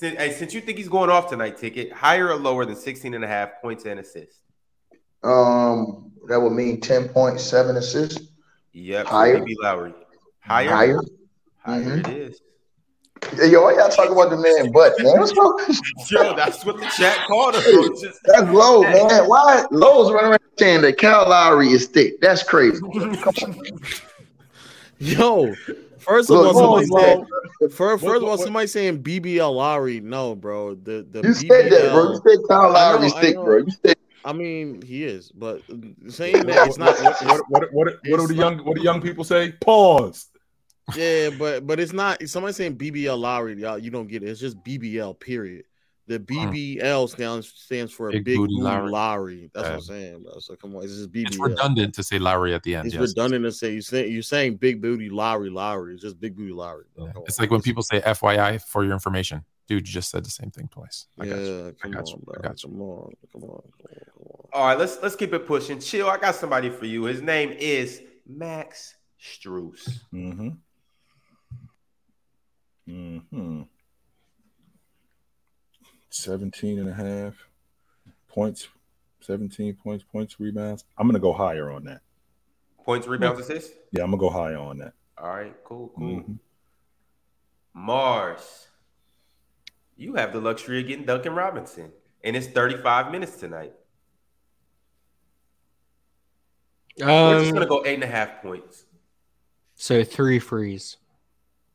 Since, 0.00 0.16
hey, 0.16 0.32
since 0.32 0.54
you 0.54 0.62
think 0.62 0.78
he's 0.78 0.88
going 0.88 1.10
off 1.10 1.28
tonight, 1.28 1.58
Ticket, 1.58 1.92
higher 1.92 2.30
or 2.30 2.36
lower 2.36 2.64
than 2.64 2.74
16 2.74 3.12
and 3.12 3.22
a 3.22 3.28
half 3.28 3.60
points 3.60 3.84
and 3.84 4.00
assists? 4.00 4.40
Um, 5.22 6.10
that 6.26 6.40
would 6.40 6.52
mean 6.54 6.80
ten 6.80 7.06
point 7.10 7.38
seven 7.38 7.76
assists. 7.76 8.18
Yep. 8.72 9.04
so 9.06 9.12
Higher? 9.12 9.36
BB 9.40 9.52
Lowry. 9.62 9.92
Higher? 10.40 10.70
Higher. 10.70 11.00
Higher 11.58 11.82
Mhm. 11.84 12.08
it 12.08 12.16
is. 12.16 12.40
Yo, 13.52 13.62
why 13.62 13.74
y'all 13.74 13.90
talking 13.90 14.12
about 14.12 14.30
the 14.30 14.38
man 14.38 14.72
butt, 14.72 14.94
man? 15.00 15.20
What's 15.20 15.36
wrong? 15.36 15.60
Yo, 16.10 16.34
that's 16.34 16.64
what 16.64 16.80
the 16.80 16.86
chat 16.96 17.18
called 17.26 17.56
him. 17.56 17.62
bro. 17.62 17.88
Just- 18.00 18.20
That's 18.24 18.50
low, 18.50 18.80
man. 18.80 19.28
Why 19.28 19.66
Lowe's 19.70 20.10
running 20.10 20.30
around 20.30 20.40
saying 20.58 20.80
that 20.80 20.96
Kyle 20.96 21.28
Lowry 21.28 21.68
is 21.68 21.88
thick? 21.88 22.18
That's 22.22 22.42
crazy. 22.42 22.80
Yo, 24.98 25.54
first 26.00 26.30
of 26.30 26.36
all, 26.36 26.82
somebody 26.82 26.86
said, 26.86 27.72
first, 27.72 28.04
first 28.04 28.22
of 28.22 28.28
all, 28.28 28.38
somebody 28.38 28.66
saying 28.66 29.02
BBL 29.02 29.54
Lowry. 29.54 30.00
No, 30.00 30.34
bro. 30.34 30.74
The 30.74 31.06
the 31.10 31.22
You 31.22 31.34
said 31.34 31.70
that, 31.70 31.92
bro. 31.92 32.12
You 32.12 32.20
said 32.26 32.38
Kyle 32.48 32.76
I 32.76 32.92
Lowry 32.92 33.06
is 33.06 33.12
I 33.14 33.20
thick, 33.20 33.34
bro. 33.36 33.58
You 33.58 33.70
said 33.84 33.96
I 34.24 34.32
mean, 34.32 34.82
he 34.82 35.04
is, 35.04 35.32
but 35.32 35.62
saying 36.08 36.44
that 36.46 36.66
it's 36.66 36.76
not. 36.76 36.98
What, 37.00 37.22
what, 37.22 37.42
what, 37.48 37.72
what, 37.72 37.86
what 38.08 38.20
do 38.20 38.26
the 38.26 38.34
young 38.34 38.58
what 38.58 38.76
do 38.76 38.82
young 38.82 39.00
people 39.00 39.24
say? 39.24 39.52
Pause. 39.52 40.26
Yeah, 40.94 41.30
but 41.38 41.66
but 41.66 41.80
it's 41.80 41.92
not. 41.92 42.26
Somebody 42.28 42.52
saying 42.52 42.76
BBL 42.76 43.18
Lowry, 43.18 43.58
y'all. 43.60 43.78
You 43.78 43.90
don't 43.90 44.08
get 44.08 44.22
it. 44.22 44.28
It's 44.28 44.40
just 44.40 44.62
BBL. 44.62 45.18
Period. 45.20 45.64
The 46.10 46.18
BBL 46.18 47.08
stands 47.08 47.52
stands 47.54 47.92
for 47.92 48.10
Big 48.10 48.24
Big, 48.24 48.36
Booty 48.36 48.54
Booty 48.54 48.62
Lowry. 48.64 48.90
Lowry. 48.90 49.50
That's 49.54 49.68
what 49.68 49.74
I'm 49.74 49.80
saying, 49.80 50.22
bro. 50.24 50.40
So 50.40 50.56
come 50.56 50.74
on, 50.74 50.82
it's 50.82 50.96
just 50.96 51.12
BBL. 51.12 51.28
It's 51.28 51.38
redundant 51.38 51.94
to 51.94 52.02
say 52.02 52.18
Lowry 52.18 52.52
at 52.52 52.64
the 52.64 52.74
end. 52.74 52.86
It's 52.86 52.96
yes. 52.96 53.10
redundant 53.10 53.44
to 53.44 53.52
say 53.52 53.72
you 53.74 53.80
say 53.80 54.08
you're 54.08 54.20
saying 54.20 54.56
Big 54.56 54.82
Booty 54.82 55.08
Lowry 55.08 55.50
Lowry. 55.50 55.94
It's 55.94 56.02
just 56.02 56.18
Big 56.18 56.34
Booty 56.34 56.50
Lowry. 56.52 56.86
bro. 56.96 57.06
Yeah. 57.06 57.12
It's 57.26 57.38
on. 57.38 57.44
like 57.44 57.52
when 57.52 57.62
people 57.62 57.84
say 57.84 58.00
FYI 58.00 58.60
for 58.60 58.82
your 58.82 58.92
information. 58.92 59.44
Dude, 59.68 59.86
you 59.86 59.94
just 59.94 60.10
said 60.10 60.24
the 60.24 60.30
same 60.30 60.50
thing 60.50 60.68
twice. 60.72 61.06
I 61.16 61.26
yeah, 61.26 61.30
got 61.30 61.42
you. 61.42 61.68
I 61.68 61.72
come 61.80 61.90
got 61.92 62.08
you. 62.08 62.14
on, 62.14 62.20
I 62.22 62.24
bro. 62.24 62.42
got 62.42 62.62
you. 62.64 62.68
Come 62.70 62.82
on, 62.82 63.12
come 63.30 63.42
on, 63.44 63.50
come 63.50 63.50
on, 63.50 64.00
come 64.12 64.26
on. 64.26 64.48
All 64.52 64.66
right, 64.66 64.78
let's 64.80 64.98
let's 65.00 65.14
keep 65.14 65.32
it 65.32 65.46
pushing. 65.46 65.78
Chill. 65.78 66.08
I 66.08 66.16
got 66.16 66.34
somebody 66.34 66.70
for 66.70 66.86
you. 66.86 67.04
His 67.04 67.22
name 67.22 67.50
is 67.52 68.02
Max 68.26 68.96
Strus. 69.22 70.00
Mm-hmm. 70.12 70.48
Mm-hmm. 72.88 73.62
17 76.20 76.78
and 76.78 76.88
a 76.88 76.92
half 76.94 77.34
points, 78.28 78.68
17 79.20 79.74
points, 79.74 80.04
points, 80.10 80.38
rebounds. 80.38 80.84
I'm 80.98 81.06
gonna 81.06 81.18
go 81.18 81.32
higher 81.32 81.70
on 81.70 81.84
that. 81.84 82.02
Points, 82.84 83.06
rebounds, 83.06 83.40
assists. 83.40 83.74
Yeah, 83.92 84.02
I'm 84.04 84.10
gonna 84.10 84.20
go 84.20 84.30
higher 84.30 84.58
on 84.58 84.78
that. 84.78 84.94
All 85.18 85.28
right, 85.28 85.54
cool, 85.64 85.88
cool. 85.96 86.20
Mhm. 86.20 86.38
Marz, 87.76 88.66
you 89.96 90.14
have 90.14 90.32
the 90.32 90.40
luxury 90.40 90.80
of 90.80 90.86
getting 90.88 91.04
Duncan 91.04 91.34
Robinson, 91.34 91.92
and 92.24 92.36
it's 92.36 92.46
35 92.48 93.10
minutes 93.12 93.36
tonight. 93.36 93.74
We're 96.98 97.40
just 97.40 97.52
gonna 97.54 97.64
Um, 97.64 97.68
go 97.68 97.84
eight 97.86 97.94
and 97.94 98.04
a 98.04 98.08
half 98.08 98.42
points. 98.42 98.84
so 99.74 100.02
three 100.04 100.04
three 100.04 100.38
threes. 100.40 100.96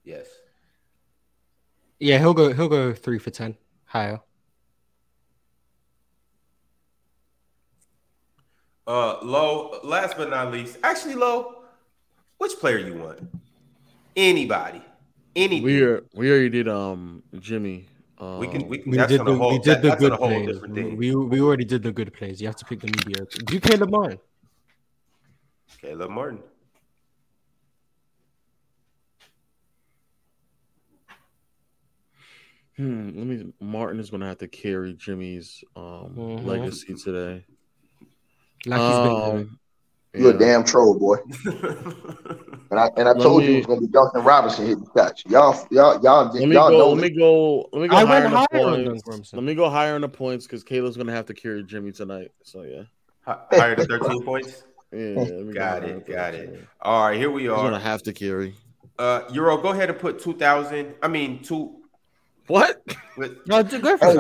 Yes. 0.04 0.28
Yeah, 2.00 2.20
he'll 2.20 2.34
go. 2.34 2.54
He'll 2.54 2.68
go 2.70 2.94
three 2.94 3.18
for 3.18 3.32
ten. 3.32 3.58
Higher. 3.86 4.20
Uh, 8.88 9.18
low. 9.24 9.80
Last 9.84 10.16
but 10.18 10.30
not 10.30 10.52
least, 10.52 10.78
actually, 10.84 11.16
low. 11.16 11.64
Which 12.38 12.54
player 12.60 12.78
you 12.78 12.96
want? 12.96 13.20
Anybody? 14.16 14.82
Any? 15.36 15.62
We 15.62 15.82
are, 15.82 16.04
we 16.14 16.30
already 16.30 16.50
did 16.50 16.68
um 16.68 17.24
Jimmy. 17.40 17.88
Um, 18.20 18.40
We 18.40 18.48
can. 18.48 18.68
We 18.68 18.78
can. 18.78 18.92
We 18.92 18.98
that's 18.98 19.12
did 19.12 19.26
the 19.26 19.36
whole. 19.36 19.52
we 19.52 19.60
did 19.60 19.66
that- 19.78 19.82
the 19.82 19.90
that's 19.90 20.02
good 20.02 20.14
whole 20.14 20.28
plays. 20.46 20.62
We 20.98 21.16
we 21.16 21.42
already 21.42 21.66
did 21.66 21.84
the 21.84 21.92
good 21.92 22.14
plays. 22.14 22.40
You 22.40 22.48
have 22.48 22.56
to 22.58 22.66
pick 22.66 22.80
the 22.80 22.88
mediocre. 22.88 23.40
Do 23.44 23.54
you 23.54 23.60
Caleb 23.60 23.90
Martin. 23.90 24.20
Caleb 25.82 26.10
Martin. 26.12 26.40
Hmm, 32.78 33.10
let 33.18 33.28
me. 33.28 33.54
Martin 33.62 34.00
is 34.00 34.10
gonna 34.10 34.28
have 34.28 34.40
to 34.40 34.48
carry 34.48 34.94
Jimmy's 34.94 35.64
um 35.76 36.16
Mhm. 36.16 36.46
legacy 36.46 36.94
today. 36.96 37.46
Like 38.66 38.82
he's 38.82 39.00
been 39.00 39.16
doing. 39.16 39.38
Um, 39.38 39.60
you 40.14 40.30
a 40.30 40.32
yeah. 40.34 40.40
damn 40.40 40.64
troll, 40.64 40.98
boy. 40.98 41.18
And 42.72 42.80
I 42.80 42.90
and 42.98 43.08
I 43.08 43.12
Let 43.12 43.22
told 43.22 43.44
you 43.44 43.50
me- 43.52 43.54
it 43.54 43.58
was 43.60 43.66
gonna 43.68 43.82
be 43.82 43.88
Duncan 43.88 44.24
Robinson 44.24 44.66
hitting 44.66 44.88
shots. 44.98 45.24
Y'all, 45.30 45.54
y'all, 45.70 46.02
y'all, 46.04 46.26
Let 46.34 46.34
me 46.50 46.56
y'all 46.56 46.72
go. 46.72 46.78
know 46.80 46.90
Let 46.94 46.98
me 47.04 47.10
me. 47.10 47.16
go. 47.18 47.70
Let 47.72 47.82
me 47.84 47.88
go 47.88 47.96
I 47.96 48.04
higher 48.04 48.24
went 48.24 48.26
on 48.26 48.32
the 48.32 48.38
higher 48.38 48.48
on 48.52 48.74
points. 48.74 48.84
Duncan 48.86 49.02
Robinson. 49.06 49.38
Let 49.38 49.46
me 49.46 49.56
go 49.56 49.70
higher 49.70 49.96
on 49.96 50.02
the 50.02 50.10
points 50.10 50.48
because 50.48 50.64
Caleb's 50.64 50.98
gonna 50.98 51.12
have 51.12 51.28
to 51.28 51.34
carry 51.36 51.64
Jimmy 51.64 51.92
tonight. 51.92 52.32
So 52.44 52.64
yeah, 52.64 52.82
Higher 53.52 53.76
than 53.76 53.86
13 54.00 54.24
points. 54.24 54.64
yeah. 54.92 54.98
let 55.00 55.18
me 55.46 55.54
go 55.54 55.60
Got 55.60 55.84
it. 55.84 56.08
Got 56.08 56.34
it. 56.34 56.50
yeah. 56.54 56.60
All 56.82 57.08
right, 57.08 57.18
here 57.18 57.30
we 57.30 57.48
are. 57.48 57.56
He's 57.56 57.64
gonna 57.64 57.80
have 57.80 58.02
to 58.04 58.14
carry. 58.14 58.56
Uh, 58.98 59.22
Euro, 59.32 59.58
go 59.62 59.70
ahead 59.70 59.90
and 59.92 60.00
put 60.00 60.20
2,000. 60.20 60.96
I 61.04 61.08
mean, 61.08 61.44
two. 61.44 61.82
What? 62.48 62.82
With, 63.16 63.38
No, 63.46 63.62
do- 63.62 63.80
go 63.80 63.96
for 63.96 64.06
Hey, 64.08 64.18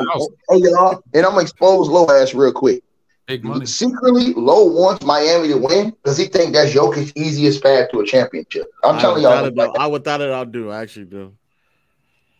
hey, 0.50 0.58
y'all, 0.58 1.02
and 1.16 1.26
I'm 1.26 1.32
gonna 1.32 1.42
expose 1.42 1.90
low 1.90 2.06
ass 2.10 2.36
real 2.36 2.54
quick. 2.54 2.84
Big 3.28 3.44
money. 3.44 3.66
Secretly, 3.66 4.34
Low 4.34 4.66
wants 4.66 5.04
Miami 5.04 5.48
to 5.48 5.58
win 5.58 5.90
because 5.90 6.18
he 6.18 6.26
think 6.26 6.54
that's 6.54 6.72
Jokic's 6.72 7.12
easiest 7.16 7.64
path 7.64 7.90
to 7.92 8.02
a 8.02 8.06
championship. 8.06 8.68
I'm 8.84 8.98
I 8.98 9.02
telling 9.02 9.24
y'all, 9.24 9.45
it, 9.45 9.56
though, 9.56 9.74
I 9.80 9.88
without 9.88 10.22
it, 10.22 10.30
I'll 10.30 10.45
do. 10.45 10.70
I 10.70 10.82
actually 10.82 11.06
do. 11.06 11.34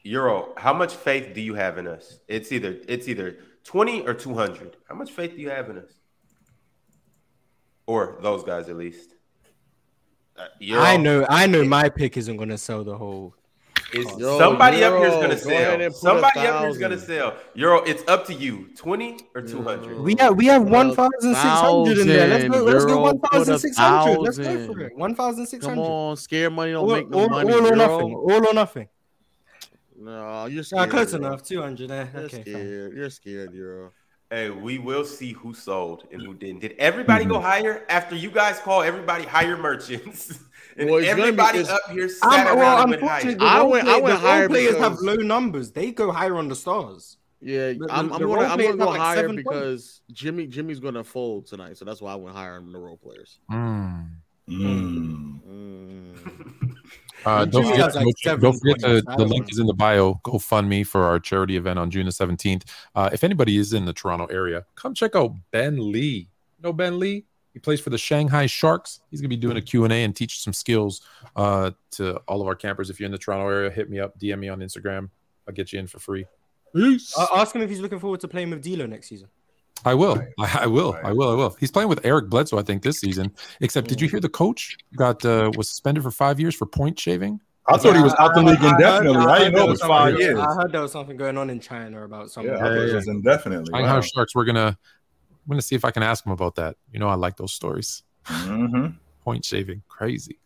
Euro, 0.04 0.54
how 0.58 0.74
much 0.74 0.94
faith 0.94 1.34
do 1.34 1.42
you 1.42 1.56
have 1.56 1.80
in 1.80 1.88
us? 1.88 2.20
It's 2.28 2.52
either 2.52 2.78
it's 2.88 3.08
either 3.08 3.38
20 3.64 4.06
or 4.06 4.14
200. 4.14 4.78
How 4.88 4.94
much 4.94 5.12
faith 5.12 5.32
do 5.36 5.42
you 5.42 5.50
have 5.50 5.72
in 5.72 5.80
us? 5.80 5.92
Or 7.88 8.20
those 8.22 8.44
guys 8.44 8.70
at 8.70 8.78
least. 8.78 9.16
Uh, 10.38 10.46
Euro, 10.60 10.84
I 10.84 10.98
know. 10.98 11.26
I 11.28 11.48
know. 11.48 11.64
My 11.64 11.90
pick 11.90 12.16
isn't 12.18 12.38
gonna 12.38 12.60
sell 12.60 12.84
the 12.84 12.96
whole. 12.96 13.34
Is 13.94 14.06
Yo, 14.18 14.38
somebody 14.38 14.84
up 14.84 14.98
here 14.98 15.06
is 15.08 15.14
gonna 15.16 15.28
go 15.36 15.36
sell. 15.36 15.82
and 15.82 15.96
Somebody 15.96 16.40
up 16.40 16.60
here 16.62 16.70
is 16.70 16.78
gonna 16.78 17.00
sell. 17.00 17.38
Euro, 17.54 17.84
it's 17.84 18.04
up 18.08 18.26
to 18.28 18.34
you. 18.34 18.70
20 18.76 19.18
or 19.36 19.42
200. 19.42 20.02
We 20.02 20.16
have 20.20 20.36
we 20.36 20.48
have 20.48 20.64
one 20.64 20.96
thousand 20.96 21.36
six 21.36 21.36
hundred 21.36 22.00
in 22.00 22.08
there. 22.08 22.28
Let's 22.28 22.50
go. 22.50 22.64
Let's 22.64 22.86
go 22.86 22.90
Euro, 22.92 23.02
one 23.04 23.20
thousand 23.20 23.60
six 23.60 23.78
hundred. 23.78 24.20
Let's 24.20 24.38
go 24.38 24.66
for 24.74 24.82
it. 24.82 24.98
One 24.98 25.16
thousand 25.16 25.46
six 25.46 25.66
Come 25.66 25.80
on, 25.80 26.18
scare 26.18 26.50
money 26.50 26.72
don't 26.72 26.84
All, 26.90 26.96
make 26.96 27.10
no 27.10 27.20
all, 27.20 27.30
money. 27.30 27.54
all 27.54 27.60
or 27.62 27.66
Euro. 27.68 27.76
nothing. 27.76 28.14
All 28.16 28.48
or 28.48 28.54
nothing. 28.54 28.88
No, 29.98 30.46
you're 30.48 30.58
Yeah, 30.58 30.62
scared. 30.64 30.90
close 30.90 31.14
Euro. 31.14 31.26
enough. 31.28 31.44
Two 31.44 31.62
hundred. 31.62 31.92
Eh? 31.92 32.06
You're 32.14 32.24
Okay. 32.24 32.36
fine. 32.38 32.44
scared. 32.44 32.94
You're 32.98 33.10
scared, 33.10 33.54
Euro. 33.54 33.92
Hey, 34.32 34.50
we 34.50 34.80
will 34.80 35.06
see 35.06 35.34
who 35.34 35.54
sold 35.54 36.08
and 36.12 36.22
who 36.22 36.34
didn't. 36.34 36.60
Did 36.62 36.74
everybody 36.80 37.26
go 37.26 37.40
higher 37.40 37.86
after 37.88 38.16
you 38.16 38.32
guys 38.32 38.60
call 38.60 38.82
everybody 38.82 39.24
higher 39.24 39.56
merchants? 39.56 40.40
and 40.78 40.90
Well, 40.90 41.00
it's 41.00 41.06
be- 41.06 41.22
everybody 41.22 41.60
it's- 41.60 41.74
up 41.74 41.90
here 41.92 42.10
sat 42.10 42.48
around 42.48 42.58
well, 42.58 42.82
and 42.82 42.90
went 42.92 43.02
higher. 43.04 43.12
unfortunately, 43.22 43.36
the 43.36 43.46
I 43.46 43.60
role, 43.60 43.70
went- 43.72 43.88
I 43.88 44.00
went 44.00 44.06
the 44.08 44.16
higher 44.28 44.48
players 44.50 44.76
have 44.78 45.00
low 45.00 45.16
numbers. 45.16 45.72
They 45.72 45.92
go 45.92 46.12
higher 46.12 46.36
on 46.38 46.48
the 46.48 46.56
stars. 46.56 47.18
Yeah, 47.42 47.74
The- 47.74 47.88
I'm, 47.90 48.08
the- 48.08 48.14
I'm 48.16 48.22
gonna 48.22 48.26
role 48.28 48.40
I'm 48.44 48.58
players 48.58 48.72
gonna 48.76 48.86
go 48.86 48.90
like 48.92 49.00
higher 49.00 49.16
seven 49.18 49.36
points. 49.36 49.44
because 49.50 50.02
Jimmy 50.12 50.48
Jimmy's 50.48 50.80
gonna 50.80 51.04
fold 51.04 51.46
tonight, 51.48 51.78
so 51.78 51.86
that's 51.86 52.02
why 52.02 52.14
I 52.14 52.16
went 52.16 52.36
higher 52.36 52.56
on 52.56 52.72
the 52.72 52.80
role 52.80 52.98
players. 52.98 53.40
Mm. 53.52 54.10
Mm. 54.50 55.40
Mm. 55.48 56.76
Uh, 57.26 57.44
don't 57.46 57.64
forget, 57.64 57.80
has, 57.86 57.96
like, 57.96 58.06
don't 58.06 58.18
seven 58.24 58.54
forget 58.60 58.80
to, 58.80 59.02
the 59.18 59.26
link 59.26 59.52
is 59.52 59.58
in 59.58 59.66
the 59.66 59.74
bio. 59.74 60.20
GoFundMe 60.24 60.86
for 60.86 61.04
our 61.06 61.20
charity 61.20 61.58
event 61.58 61.80
on 61.80 61.90
June 61.90 62.06
the 62.06 62.12
17th. 62.12 62.64
Uh, 62.94 63.10
if 63.12 63.24
anybody 63.24 63.58
is 63.58 63.74
in 63.74 63.86
the 63.86 63.94
Toronto 63.94 64.26
area, 64.28 64.64
come 64.76 64.94
check 64.94 65.16
out 65.16 65.32
Ben 65.52 65.92
Lee. 65.92 66.30
You 66.58 66.64
know 66.64 66.74
Ben 66.74 67.00
Lee? 67.00 67.26
He 67.56 67.60
plays 67.60 67.80
for 67.80 67.90
the 67.90 67.98
Shanghai 67.98 68.48
Sharks. 68.48 69.00
He's 69.10 69.22
gonna 69.22 69.30
be 69.30 69.38
doing 69.38 69.56
a 69.56 69.62
Q&A 69.62 69.88
and 70.04 70.14
teach 70.14 70.42
some 70.42 70.52
skills 70.52 71.00
uh, 71.38 71.72
to 71.92 72.18
all 72.28 72.42
of 72.42 72.48
our 72.48 72.54
campers. 72.54 72.90
If 72.90 73.00
you're 73.00 73.06
in 73.06 73.14
the 73.14 73.18
Toronto 73.18 73.48
area, 73.48 73.72
hit 73.72 73.90
me 73.90 73.98
up, 73.98 74.20
DM 74.20 74.40
me 74.40 74.50
on 74.50 74.60
Instagram. 74.60 75.10
I'll 75.48 75.54
get 75.54 75.72
you 75.72 75.80
in 75.80 75.88
for 75.88 75.98
free. 75.98 76.26
Peace. 76.76 77.18
Uh, 77.18 77.28
ask 77.34 77.56
him 77.56 77.62
if 77.62 77.70
he's 77.70 77.80
looking 77.80 78.00
forward 78.00 78.20
to 78.20 78.28
playing 78.28 78.50
with 78.50 78.62
D'Lo 78.62 78.86
next 78.86 79.08
season. 79.08 79.30
I 79.86 79.94
will. 79.94 80.18
Right. 80.18 80.28
I, 80.38 80.60
I 80.64 80.66
will. 80.66 80.98
I 81.02 81.14
will. 81.14 81.32
I 81.32 81.36
will. 81.36 81.56
He's 81.58 81.72
playing 81.72 81.88
with 81.88 82.06
Eric 82.06 82.30
Bledsoe, 82.30 82.58
I 82.60 82.62
think, 82.62 82.84
this 82.84 83.00
season. 83.00 83.32
Except, 83.62 83.88
did 83.88 84.02
you 84.02 84.10
hear 84.10 84.20
the 84.20 84.28
coach 84.28 84.76
got 84.98 85.24
uh, 85.24 85.50
was 85.56 85.70
suspended 85.70 86.04
for 86.04 86.12
five 86.12 86.42
years 86.42 86.56
for 86.56 86.66
point 86.66 87.00
shaving? 87.00 87.40
I 87.70 87.78
thought 87.78 87.96
he 87.96 88.02
was 88.02 88.14
out 88.20 88.34
the 88.36 88.44
league 88.44 88.60
I 88.60 88.72
indefinitely. 88.72 89.18
I, 89.18 89.30
heard 89.30 89.40
didn't 89.40 89.54
know 89.54 89.60
there 89.60 89.68
it 89.68 89.70
was 89.72 89.80
something- 89.80 89.96
five 89.96 90.20
years. 90.20 90.40
I 90.40 90.54
heard 90.56 90.72
there 90.74 90.82
was 90.82 90.92
something 90.92 91.16
going 91.16 91.38
on 91.38 91.50
in 91.50 91.62
China 91.62 92.04
about 92.04 92.32
something. 92.32 92.52
Yeah, 92.52 92.60
I 92.60 92.64
thought 92.64 92.78
it 92.90 92.96
was 92.96 93.08
indefinitely. 93.08 93.72
Shanghai 93.74 93.94
Wow. 93.96 94.02
Sharks. 94.02 94.36
We're 94.36 94.44
gonna. 94.44 94.78
I'm 95.46 95.52
gonna 95.52 95.62
see 95.62 95.76
if 95.76 95.86
I 95.86 95.92
can 95.92 96.02
ask 96.02 96.26
him 96.26 96.32
about 96.32 96.56
that. 96.56 96.76
You 96.92 97.00
know, 97.00 97.08
I 97.08 97.14
like 97.14 97.38
those 97.38 97.54
stories. 97.54 98.04
Mhm. 98.26 98.98
Point 99.24 99.46
shaving, 99.46 99.84
crazy. 99.88 100.40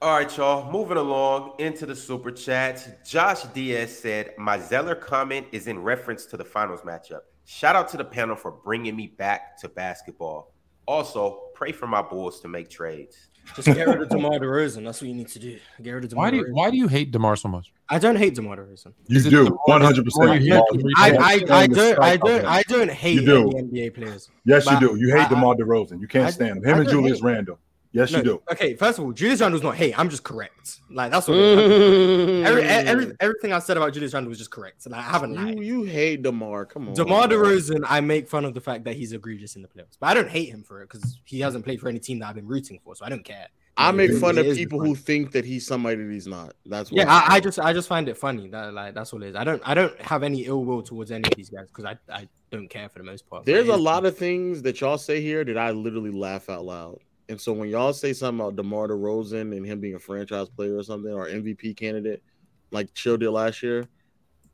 All 0.00 0.16
right, 0.16 0.36
y'all. 0.36 0.70
Moving 0.70 0.96
along 0.96 1.54
into 1.58 1.84
the 1.84 1.96
super 1.96 2.30
chats. 2.30 2.88
Josh 3.04 3.42
Diaz 3.54 3.98
said, 3.98 4.32
My 4.38 4.58
Zeller 4.58 4.94
comment 4.94 5.46
is 5.50 5.66
in 5.66 5.82
reference 5.82 6.24
to 6.26 6.36
the 6.36 6.44
finals 6.44 6.82
matchup. 6.82 7.22
Shout 7.46 7.74
out 7.74 7.88
to 7.88 7.96
the 7.96 8.04
panel 8.04 8.36
for 8.36 8.52
bringing 8.52 8.94
me 8.94 9.08
back 9.08 9.58
to 9.60 9.68
basketball. 9.68 10.54
Also, 10.86 11.48
pray 11.54 11.72
for 11.72 11.86
my 11.86 12.00
Bulls 12.00 12.40
to 12.42 12.48
make 12.48 12.70
trades. 12.70 13.30
Just 13.56 13.66
get 13.66 13.86
rid 13.86 14.02
of 14.02 14.08
DeMar 14.08 14.38
DeRozan. 14.38 14.84
That's 14.84 15.00
what 15.00 15.08
you 15.08 15.14
need 15.14 15.28
to 15.28 15.38
do. 15.38 15.58
Get 15.82 15.90
rid 15.92 16.04
of 16.04 16.10
DeMar 16.10 16.24
Why 16.24 16.30
do 16.30 16.36
you, 16.36 16.44
DeRozan. 16.44 16.52
why 16.52 16.70
do 16.70 16.76
you 16.76 16.88
hate 16.88 17.10
Demar 17.10 17.36
so 17.36 17.48
much? 17.48 17.72
I 17.88 17.98
don't 17.98 18.16
hate 18.16 18.34
DeMar 18.34 18.56
DeRozan. 18.56 18.92
You 19.06 19.20
do 19.22 19.46
one 19.64 19.80
hundred 19.80 20.04
the 20.06 20.12
more 20.14 20.26
percent. 20.28 20.44
you 20.44 20.54
hit 20.54 20.64
the 20.72 20.94
I, 20.96 21.10
I, 21.10 21.60
I 21.62 21.66
don't 21.66 21.98
I 22.00 22.16
don't 22.16 22.44
I 22.44 22.62
don't 22.62 22.90
hate 22.90 23.14
You 23.20 23.24
do. 23.26 23.50
any 23.50 23.62
NBA 23.62 23.94
players. 23.94 24.30
Yes, 24.44 24.66
you 24.66 24.78
do. 24.80 24.96
You 24.96 25.10
hate 25.14 25.26
I- 25.26 25.28
DeMar 25.28 25.54
DeRozan. 25.56 26.00
You 26.00 26.08
can't 26.08 26.26
I- 26.26 26.30
stand 26.30 26.58
him. 26.58 26.64
Him 26.64 26.80
and 26.80 26.88
Julius 26.88 27.18
hate- 27.18 27.24
Randle. 27.24 27.58
Yes, 27.92 28.12
No, 28.12 28.18
you 28.18 28.24
do. 28.24 28.42
Okay, 28.52 28.74
first 28.74 28.98
of 28.98 29.04
all, 29.04 29.12
Julius 29.12 29.40
Randle's 29.40 29.62
not 29.62 29.74
hate. 29.76 29.98
I'm 29.98 30.10
just 30.10 30.22
correct. 30.22 30.80
Like 30.90 31.10
that's 31.10 31.26
what. 31.26 31.38
it 31.38 31.58
is. 31.58 32.46
every, 32.46 32.62
Mm. 32.62 32.84
every, 32.86 33.12
everything 33.20 33.52
I 33.52 33.58
said 33.60 33.76
about 33.76 33.92
Julius 33.94 34.12
Randle 34.12 34.28
was 34.28 34.38
just 34.38 34.50
correct. 34.50 34.86
Like, 34.86 35.00
I 35.00 35.02
haven't 35.02 35.34
lied. 35.34 35.58
you, 35.58 35.62
you 35.62 35.82
hate 35.84 36.22
Demar. 36.22 36.66
Come 36.66 36.88
on. 36.88 36.94
DeMar 36.94 37.28
bro. 37.28 37.38
DeRozan, 37.38 37.84
I 37.88 38.00
make 38.00 38.28
fun 38.28 38.44
of 38.44 38.52
the 38.54 38.60
fact 38.60 38.84
that 38.84 38.94
he's 38.96 39.12
egregious 39.12 39.56
in 39.56 39.62
the 39.62 39.68
playoffs, 39.68 39.96
but 39.98 40.08
I 40.08 40.14
don't 40.14 40.28
hate 40.28 40.50
him 40.50 40.62
for 40.62 40.82
it 40.82 40.90
because 40.90 41.18
he 41.24 41.40
hasn't 41.40 41.64
played 41.64 41.80
for 41.80 41.88
any 41.88 41.98
team 41.98 42.18
that 42.18 42.28
I've 42.28 42.34
been 42.34 42.46
rooting 42.46 42.78
for, 42.84 42.94
so 42.94 43.04
I 43.04 43.08
don't 43.08 43.24
care. 43.24 43.46
I 43.80 43.92
make 43.92 44.12
fun 44.14 44.38
of 44.38 44.56
people 44.56 44.80
who 44.80 44.96
think 44.96 45.30
that 45.32 45.44
he's 45.44 45.64
somebody 45.64 46.02
that 46.02 46.12
he's 46.12 46.26
not. 46.26 46.54
That's 46.66 46.90
what 46.90 46.98
Yeah, 46.98 47.12
I, 47.12 47.36
I 47.36 47.40
just 47.40 47.60
I 47.60 47.72
just 47.72 47.88
find 47.88 48.08
it 48.08 48.16
funny 48.16 48.48
that 48.48 48.74
like 48.74 48.92
that's 48.92 49.12
all 49.12 49.22
it 49.22 49.28
is. 49.28 49.36
I 49.36 49.44
don't 49.44 49.62
I 49.64 49.74
don't 49.74 49.96
have 50.00 50.24
any 50.24 50.46
ill 50.46 50.64
will 50.64 50.82
towards 50.82 51.12
any 51.12 51.28
of 51.28 51.36
these 51.36 51.48
guys 51.48 51.68
because 51.68 51.84
I, 51.84 51.96
I 52.12 52.28
don't 52.50 52.68
care 52.68 52.88
for 52.88 52.98
the 52.98 53.04
most 53.04 53.30
part. 53.30 53.44
There's 53.46 53.68
a 53.68 53.74
is 53.74 53.80
lot 53.80 54.04
of 54.04 54.18
things 54.18 54.62
that 54.62 54.80
y'all 54.80 54.98
say 54.98 55.20
here 55.20 55.44
that 55.44 55.56
I 55.56 55.70
literally 55.70 56.10
laugh 56.10 56.50
out 56.50 56.64
loud. 56.64 56.98
And 57.28 57.40
so 57.40 57.52
when 57.52 57.68
y'all 57.68 57.92
say 57.92 58.12
something 58.12 58.40
about 58.40 58.56
DeMar 58.56 58.88
DeRozan 58.88 59.54
and 59.54 59.66
him 59.66 59.80
being 59.80 59.94
a 59.94 59.98
franchise 59.98 60.48
player 60.48 60.76
or 60.76 60.82
something 60.82 61.12
or 61.12 61.26
MVP 61.26 61.76
candidate, 61.76 62.22
like 62.70 62.92
Chill 62.94 63.16
did 63.18 63.30
last 63.30 63.62
year, 63.62 63.86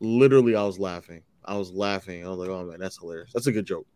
literally 0.00 0.56
I 0.56 0.64
was 0.64 0.78
laughing. 0.78 1.22
I 1.44 1.56
was 1.56 1.72
laughing. 1.72 2.24
I 2.26 2.30
was 2.30 2.38
like, 2.38 2.48
oh 2.48 2.64
man, 2.64 2.80
that's 2.80 2.98
hilarious. 2.98 3.32
That's 3.32 3.46
a 3.46 3.52
good 3.52 3.66
joke. 3.66 3.86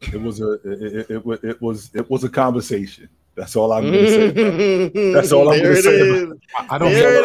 It 0.00 0.20
was 0.20 0.40
a 0.40 0.52
it, 0.52 1.10
it, 1.10 1.10
it, 1.10 1.44
it 1.44 1.62
was 1.62 1.90
it 1.94 2.08
was 2.10 2.24
a 2.24 2.28
conversation. 2.28 3.08
That's 3.34 3.56
all 3.56 3.72
I'm 3.72 3.84
gonna 3.84 4.08
say. 4.08 5.12
That's 5.12 5.32
all 5.32 5.50
I'm 5.50 5.58
there 5.58 5.70
gonna 5.70 5.82
say 5.82 6.00
is. 6.00 6.32
I 6.56 6.66
I 6.70 6.78
don't. 6.78 6.92
There 6.92 7.22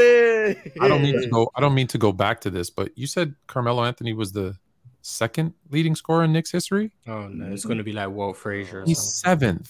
mean. 0.47 0.71
I 0.81 0.87
don't 0.87 1.01
mean 1.01 1.21
to 1.21 1.27
go. 1.27 1.51
I 1.55 1.61
don't 1.61 1.73
mean 1.73 1.87
to 1.87 1.97
go 1.97 2.11
back 2.11 2.41
to 2.41 2.49
this, 2.49 2.69
but 2.69 2.97
you 2.97 3.07
said 3.07 3.35
Carmelo 3.47 3.83
Anthony 3.83 4.13
was 4.13 4.31
the 4.31 4.57
second 5.01 5.53
leading 5.69 5.95
scorer 5.95 6.23
in 6.23 6.33
Knicks 6.33 6.51
history. 6.51 6.91
Oh 7.07 7.27
no, 7.27 7.51
it's 7.51 7.65
gonna 7.65 7.83
be 7.83 7.93
like 7.93 8.09
Walt 8.09 8.37
Frazier. 8.37 8.81
Or 8.81 8.85
He's 8.85 9.01
something. 9.01 9.65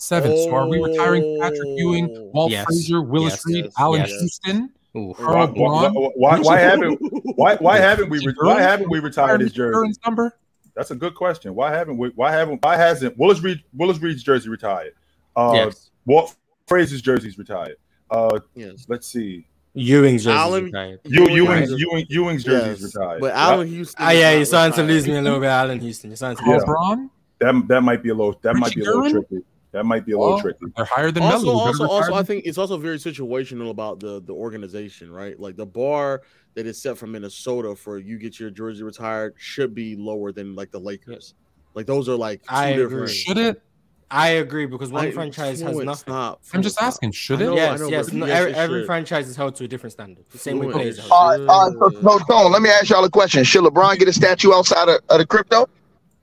Seventh. 0.00 0.32
Seventh. 0.38 0.50
So 0.50 0.54
are 0.54 0.68
we 0.68 0.78
retiring 0.82 1.38
Patrick 1.40 1.68
Ewing, 1.76 2.08
Oh. 2.16 2.30
Walt 2.34 2.50
Yes. 2.52 2.64
Frazier, 2.66 3.02
Willis 3.02 3.32
Yes, 3.34 3.46
Reed, 3.46 3.64
yes, 3.64 3.74
Allan 3.78 4.00
yes. 4.02 4.10
Houston? 4.20 4.70
Ooh. 4.96 5.08
Why, 5.08 5.14
Carl 5.14 5.46
why, 5.48 5.88
Braun? 5.90 5.94
why, 6.16 6.38
why 6.40 6.58
haven't 6.58 6.98
why 7.36 7.56
why 7.56 7.78
haven't 7.78 8.08
we 8.08 8.20
why 8.40 8.60
haven't 8.60 8.90
we 8.90 9.00
retired 9.00 9.40
his 9.40 9.52
jersey? 9.52 9.92
Number? 10.04 10.34
That's 10.74 10.90
a 10.92 10.94
good 10.94 11.14
question. 11.14 11.54
Why 11.54 11.72
haven't 11.72 11.98
we? 11.98 12.08
Why 12.14 12.30
haven't? 12.32 12.62
Why 12.62 12.76
hasn't 12.76 13.18
Willis 13.18 13.40
Reed 13.40 13.62
Willis 13.74 13.98
Reed's 13.98 14.22
jersey 14.22 14.48
retired? 14.48 14.94
Uh, 15.36 15.52
yes. 15.54 15.90
Walt 16.06 16.34
Frazier's 16.66 17.02
jersey's 17.02 17.36
retired. 17.38 17.76
Uh, 18.10 18.38
Yes. 18.54 18.86
let's 18.88 19.06
see. 19.06 19.46
Ewing's 19.74 20.24
jersey 20.24 20.36
Allan- 20.36 20.64
retired. 20.64 21.00
You, 21.04 21.24
Ewing- 21.28 21.34
Ewing's, 21.36 21.70
Ewing, 21.80 22.06
Ewing's 22.08 22.44
jersey's 22.44 22.80
Yes. 22.82 22.94
retired. 22.96 23.20
But 23.20 23.34
That- 23.34 23.36
Allan 23.36 23.68
Houston. 23.68 24.04
Ah, 24.04 24.10
yeah, 24.10 24.32
you're 24.32 24.44
starting 24.46 24.74
to 24.76 24.82
lose 24.82 25.06
me 25.06 25.16
a 25.16 25.22
little 25.22 25.38
bit, 25.40 25.48
Allan 25.48 25.78
Houston. 25.80 26.10
You're 26.10 26.16
starting 26.16 26.38
to 26.38 26.42
Carl 26.44 26.58
Yeah. 26.60 26.64
Braun? 26.64 27.10
that 27.40 27.68
that 27.68 27.80
might 27.82 28.02
be 28.02 28.08
a 28.08 28.14
little 28.14 28.36
that 28.42 28.56
might 28.56 28.74
be 28.74 28.80
a 28.80 28.84
little 28.84 29.02
Gervin? 29.02 29.10
tricky. 29.28 29.44
That 29.72 29.84
might 29.84 30.06
be 30.06 30.12
a 30.12 30.18
little 30.18 30.40
tricky. 30.40 30.64
They're 30.76 30.84
higher 30.86 31.10
than 31.10 31.22
also, 31.24 31.44
Melo. 31.44 31.52
You 31.52 31.60
also, 31.60 31.82
retire 31.84 31.96
also, 31.98 32.14
I 32.14 32.22
think 32.22 32.46
it's 32.46 32.56
also 32.56 32.78
very 32.78 32.96
situational 32.96 33.68
about 33.70 34.00
the 34.00 34.22
the 34.22 34.32
organization, 34.32 35.10
right? 35.10 35.38
Like 35.38 35.56
the 35.56 35.66
bar 35.66 36.22
that 36.54 36.66
is 36.66 36.80
set 36.80 36.96
for 36.96 37.06
Minnesota 37.06 37.74
for 37.74 37.98
you 37.98 38.18
get 38.18 38.40
your 38.40 38.50
jersey 38.50 38.82
retired 38.82 39.34
should 39.36 39.74
be 39.74 39.94
lower 39.94 40.32
than 40.32 40.54
like 40.54 40.70
the 40.70 40.80
Lakers. 40.80 41.34
Like 41.74 41.84
those 41.86 42.08
are 42.08 42.16
like 42.16 42.40
two 42.42 42.54
I 42.54 42.72
different. 42.72 42.92
agree. 42.94 43.12
Should 43.12 43.38
it? 43.38 43.62
I 44.10 44.28
agree 44.28 44.64
because 44.64 44.90
one 44.90 45.04
I- 45.06 45.10
franchise 45.10 45.60
has 45.60 45.70
Fluent, 45.72 45.84
nothing. 45.84 46.00
stop, 46.14 46.40
I'm 46.54 46.62
just 46.62 46.76
stop. 46.76 46.86
asking, 46.88 47.12
should 47.12 47.42
it? 47.42 47.44
know, 47.44 47.54
yes, 47.54 47.78
know, 47.78 47.88
yes. 47.88 48.10
No, 48.10 48.24
yes, 48.24 48.38
every, 48.38 48.52
it 48.52 48.56
every 48.56 48.86
franchise 48.86 49.28
is 49.28 49.36
held 49.36 49.54
to 49.56 49.64
a 49.64 49.68
different 49.68 49.92
standard. 49.92 50.24
The 50.30 50.38
same 50.38 50.58
way 50.60 50.72
players 50.72 50.98
it 50.98 51.04
are. 51.10 51.12
All 51.12 51.30
held. 51.30 51.76
right. 51.78 51.92
So, 51.92 52.00
so, 52.00 52.18
Tone, 52.20 52.50
let 52.50 52.62
me 52.62 52.70
ask 52.70 52.88
y'all 52.88 53.04
a 53.04 53.10
question. 53.10 53.44
Should 53.44 53.64
LeBron 53.64 53.98
get 53.98 54.08
a 54.08 54.12
statue 54.14 54.54
outside 54.54 54.88
of, 54.88 55.02
of 55.10 55.18
the 55.18 55.26
crypto? 55.26 55.68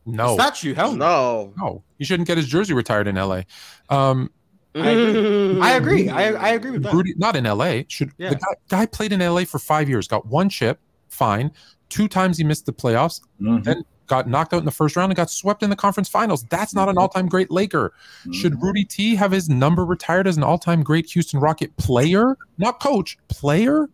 No. 0.06 0.36
Statue, 0.36 0.74
hell 0.74 0.94
no. 0.94 1.54
No. 1.58 1.66
No. 1.66 1.84
He 1.98 2.06
shouldn't 2.06 2.28
get 2.28 2.38
his 2.38 2.48
jersey 2.48 2.74
retired 2.74 3.08
in 3.08 3.16
LA. 3.16 3.42
Um, 3.90 4.30
I 4.76 4.90
agree. 4.92 5.60
I 5.62 5.72
agree. 5.72 6.10
I, 6.10 6.24
I 6.34 6.50
agree 6.50 6.72
with 6.72 6.84
that. 6.84 6.94
Rudy, 6.94 7.14
not 7.18 7.36
in 7.36 7.46
LA. 7.46 7.82
Should 7.88 8.12
Yeah. 8.18 8.30
the 8.30 8.36
guy, 8.36 8.54
guy 8.70 8.86
played 8.86 9.12
in 9.14 9.20
LA 9.22 9.46
for 9.46 9.58
five 9.60 9.88
years, 9.90 10.08
got 10.08 10.26
one 10.28 10.50
chip, 10.50 10.80
fine. 11.10 11.52
Two 11.90 12.08
times 12.08 12.38
he 12.38 12.44
missed 12.44 12.66
the 12.66 12.74
playoffs, 12.74 13.22
Mhm. 13.42 13.64
then 13.64 13.84
got 14.08 14.28
knocked 14.30 14.54
out 14.54 14.60
in 14.60 14.66
the 14.66 14.72
first 14.72 14.96
round 14.96 15.12
and 15.12 15.16
got 15.18 15.32
swept 15.32 15.64
in 15.64 15.70
the 15.72 15.76
conference 15.76 16.08
finals. 16.10 16.44
That's 16.50 16.76
not 16.76 16.90
an 16.90 16.98
all-time 16.98 17.28
great 17.28 17.50
Laker. 17.50 17.92
Should 18.34 18.62
Rudy 18.62 18.84
T 18.86 19.16
have 19.16 19.32
his 19.32 19.50
number 19.50 19.84
retired 19.84 20.28
as 20.28 20.38
an 20.38 20.44
all-time 20.44 20.84
great 20.84 21.08
Houston 21.12 21.40
Rocket 21.40 21.76
player, 21.78 22.38
not 22.60 22.80
coach, 22.80 23.18
player? 23.30 23.88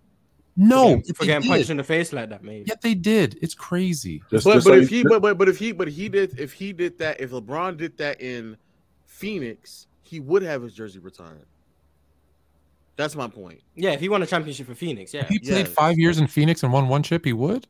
No, 0.61 1.01
for 1.15 1.25
yet 1.25 1.35
getting, 1.41 1.49
punched 1.49 1.63
did. 1.67 1.71
in 1.71 1.77
the 1.77 1.83
face 1.83 2.13
like 2.13 2.29
that, 2.29 2.43
maybe. 2.43 2.65
Yet 2.67 2.81
they 2.81 2.93
did. 2.93 3.37
It's 3.41 3.53
crazy. 3.55 4.21
Just- 4.29 4.45
But 4.45 4.53
just 4.55 4.65
but 4.67 4.71
so 4.73 4.77
if 4.79 4.89
he 4.89 5.03
but, 5.03 5.21
but 5.21 5.37
but 5.37 5.49
if 5.49 5.57
he 5.57 5.71
but 5.71 5.87
he 5.87 6.07
did 6.09 6.39
if 6.39 6.53
he 6.53 6.71
did 6.73 6.97
that 6.99 7.19
if 7.19 7.31
LeBron 7.31 7.77
did 7.77 7.97
that 7.97 8.21
in 8.21 8.57
Phoenix, 9.05 9.87
he 10.03 10.19
would 10.19 10.43
have 10.43 10.61
his 10.61 10.73
jersey 10.73 10.99
retired. 10.99 11.45
That's 12.97 13.15
my 13.15 13.27
point. 13.27 13.61
Yeah, 13.75 13.91
if 13.91 13.99
he 13.99 14.09
won 14.09 14.21
a 14.21 14.27
championship 14.27 14.67
for 14.67 14.75
Phoenix, 14.75 15.13
yeah. 15.13 15.21
If 15.21 15.29
he 15.29 15.39
played 15.39 15.65
Yes. 15.65 15.73
five 15.73 15.97
years 15.97 16.19
in 16.19 16.27
Phoenix 16.27 16.61
and 16.63 16.71
won 16.71 16.87
one 16.87 17.01
chip, 17.03 17.25
he 17.25 17.33
would. 17.33 17.65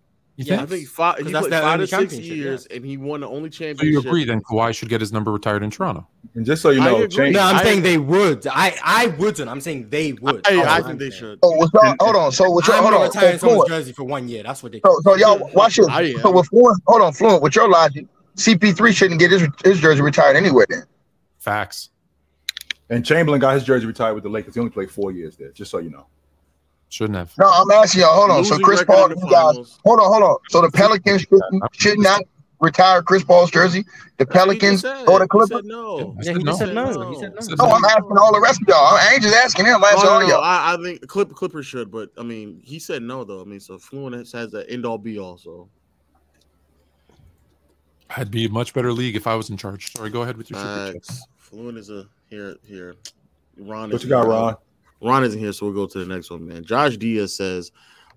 You 0.46 0.54
Yeah, 0.54 0.58
think? 0.58 0.72
I 0.72 0.76
think 0.76 0.88
five. 0.90 1.18
He 1.18 1.24
'Cause 1.24 1.32
that's 1.34 1.48
played 1.48 1.62
five 1.62 1.74
only 1.74 1.88
to 1.88 1.96
six 1.98 2.14
years, 2.18 2.68
yeah. 2.70 2.76
and 2.78 2.86
he 2.86 2.98
won 2.98 3.22
the 3.22 3.28
only 3.28 3.50
championship. 3.50 3.80
So 3.80 3.86
you 3.86 4.00
agree 4.00 4.26
then 4.26 4.42
Kawhi 4.42 4.74
should 4.76 4.90
get 4.90 5.00
his 5.02 5.12
number 5.14 5.32
retired 5.32 5.64
in 5.64 5.70
Toronto? 5.72 6.08
and 6.36 6.46
just 6.46 6.62
so 6.62 6.70
you 6.70 6.80
know, 6.80 6.96
agree. 7.04 7.08
change, 7.10 7.36
No, 7.36 7.42
I'm 7.42 7.56
I- 7.58 7.64
saying 7.64 7.82
they 7.84 7.98
would. 7.98 8.48
I 8.48 8.76
I 8.84 9.08
wouldn't. 9.08 9.50
I'm 9.50 9.60
saying 9.62 9.90
they 9.90 10.14
would. 10.14 10.48
I, 10.48 10.56
That's 10.56 10.68
I 10.68 10.82
think 10.88 11.00
they 11.00 11.10
should. 11.10 11.40
So, 11.44 11.50
what 11.52 11.70
y'all, 11.74 11.96
hold 12.00 12.16
on. 12.16 12.32
So, 12.32 12.50
what 12.50 12.66
y'all, 12.68 12.78
I'm 12.78 12.84
hold 12.84 12.96
on. 12.96 13.02
retiring 13.08 13.40
So, 13.40 13.48
someone's 13.48 13.68
Fluent, 13.68 13.70
jersey 13.84 13.92
for 13.94 14.04
one 14.04 14.28
year. 14.30 14.44
That's 14.44 14.64
ridiculous. 14.64 15.04
so, 15.04 15.12
so 15.12 15.18
y'all, 15.18 15.50
watch 15.54 15.76
this. 15.76 15.88
I 15.90 16.02
am. 16.04 16.20
So, 16.20 16.32
with 16.32 16.48
Fluent, 16.48 16.82
hold 16.88 17.02
on, 17.02 17.14
Fluent, 17.14 17.42
with 17.44 17.56
your 17.56 17.68
logic, 17.70 18.06
CP3 18.38 18.96
shouldn't 18.96 19.20
get 19.20 19.32
his, 19.32 19.46
his 19.66 19.80
jersey 19.80 20.02
retired 20.02 20.36
anywhere 20.38 20.66
then. 20.70 20.84
Facts. 21.40 21.90
and 22.90 23.06
Chamberlain 23.06 23.40
got 23.42 23.54
his 23.56 23.64
jersey 23.64 23.86
retired 23.86 24.14
with 24.16 24.24
the 24.24 24.30
Lakers. 24.30 24.54
He 24.54 24.60
only 24.60 24.72
played 24.72 24.90
four 24.92 25.12
years 25.12 25.36
there. 25.36 25.52
Just 25.52 25.72
so 25.72 25.80
you 25.80 25.90
know. 25.90 26.06
Shouldn't 26.92 27.16
have. 27.16 27.34
No, 27.38 27.48
I'm 27.50 27.72
asking 27.72 28.02
y'all. 28.02 28.14
Hold 28.16 28.32
on. 28.32 28.44
So, 28.44 28.60
Chris 28.60 28.84
Paul, 28.84 29.10
you 29.10 29.16
guys, 29.16 29.80
hold 29.86 30.02
on, 30.02 30.12
hold 30.12 30.24
on. 30.24 30.38
So, 30.50 30.62
the 30.62 30.70
Pelicans 30.70 31.22
should, 31.22 31.40
should 31.72 32.00
not 32.00 32.22
retire 32.60 33.02
Chris 33.02 33.24
Paul's 33.24 33.50
jersey. 33.50 33.86
The 34.18 34.26
Pelicans 34.26 34.82
He 34.82 34.88
just 34.90 35.00
said- 35.00 35.08
or 35.10 35.20
the 35.20 35.28
Clippers. 35.28 35.64
no. 35.64 36.18
Yeah, 36.22 36.34
he 36.34 36.44
just 36.44 36.60
said 36.60 36.76
no. 36.76 37.10
He 37.10 37.16
said 37.16 37.34
no. 37.34 37.56
No, 37.66 37.72
I'm 37.72 37.86
asking 37.86 38.18
all 38.18 38.34
the 38.34 38.42
rest 38.42 38.62
of 38.62 38.68
y'all. 38.68 38.78
I 38.98 39.12
ain't 39.14 39.24
just 39.24 39.34
asking 39.34 39.68
him. 39.68 39.76
I'm 39.76 39.82
No, 39.82 39.88
asking 39.88 40.04
no, 40.04 40.12
all 40.12 40.20
no, 40.22 40.28
y'all. 40.28 40.44
I, 40.44 40.74
I 40.74 40.84
think 40.84 41.08
Clip, 41.08 41.30
Clippers 41.34 41.66
should, 41.66 41.90
but 41.90 42.10
I 42.18 42.24
mean, 42.24 42.60
he 42.62 42.78
said 42.78 43.02
no 43.04 43.24
though. 43.24 43.40
I 43.40 43.46
mean, 43.46 43.62
so 43.62 43.78
Fluent 43.80 44.14
has, 44.14 44.34
has 44.34 44.52
the 44.52 44.70
end 44.70 44.86
all 44.86 44.98
be 44.98 45.18
all. 45.18 45.38
So 45.38 45.70
I'd 48.10 48.30
be 48.32 48.46
a 48.46 48.50
much 48.50 48.74
better 48.74 48.92
league 48.92 49.16
if 49.16 49.28
I 49.28 49.36
was 49.36 49.50
in 49.50 49.56
charge. 49.56 49.94
Sorry, 49.94 50.10
go 50.10 50.24
ahead 50.24 50.36
with 50.36 50.50
your 50.50 50.60
super 50.60 50.86
chat. 50.88 50.94
Facts. 50.96 51.24
Fluent 51.38 51.78
is 51.78 51.90
a 51.90 52.06
here 52.30 52.58
here. 52.66 52.96
Ron, 53.58 53.90
What 53.90 53.96
is 53.96 54.04
you 54.04 54.10
got, 54.10 54.24
here. 54.24 54.32
Ron? 54.32 54.56
Ron 55.02 55.24
isn't 55.24 55.40
here, 55.40 55.52
so 55.54 55.66
we'll 55.66 55.76
go 55.76 55.88
to 55.88 56.00
the 56.06 56.14
next 56.14 56.30
one, 56.30 56.46
man. 56.48 56.64
Josh 56.64 56.98
Diaz 56.98 57.36
says, 57.36 57.72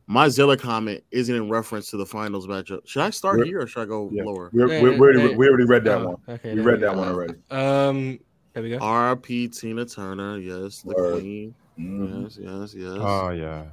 "My 0.07 0.29
Zilla 0.29 0.57
comment 0.57 1.03
isn't 1.11 1.35
in 1.35 1.49
reference 1.49 1.91
to 1.91 1.97
the 1.97 2.07
finals 2.07 2.47
matchup. 2.47 2.81
Should 2.87 3.03
I 3.03 3.11
start 3.11 3.39
We're- 3.39 3.49
here 3.49 3.61
or 3.63 3.67
should 3.67 3.83
I 3.83 3.87
go 3.87 4.11
Yeah. 4.13 4.25
lower? 4.25 4.51
We, 4.53 4.61
Hey, 4.63 4.67
we, 4.67 4.75
hey, 4.75 4.83
we, 4.99 5.01
already, 5.07 5.21
hey. 5.21 5.35
we 5.37 5.49
already 5.49 5.65
read 5.65 5.85
that 5.85 6.01
Oh, 6.01 6.05
one. 6.07 6.17
Okay, 6.29 6.51
We 6.51 6.57
there 6.57 6.65
read 6.65 6.81
go. 6.81 6.87
that 6.89 6.97
one 6.97 7.09
already. 7.09 7.35
Um, 7.51 8.19
there 8.53 8.63
we 8.63 8.71
go. 8.71 8.79
R.P. 8.81 9.49
Tina 9.49 9.85
Turner, 9.87 10.39
yes, 10.39 10.83
the 10.83 10.95
Word. 10.95 11.21
queen, 11.21 11.55
Mhm. 11.79 12.23
yes, 12.25 12.39
yes, 12.41 12.75
yes. 12.77 12.99
Oh 13.01 13.31
yeah. 13.31 13.65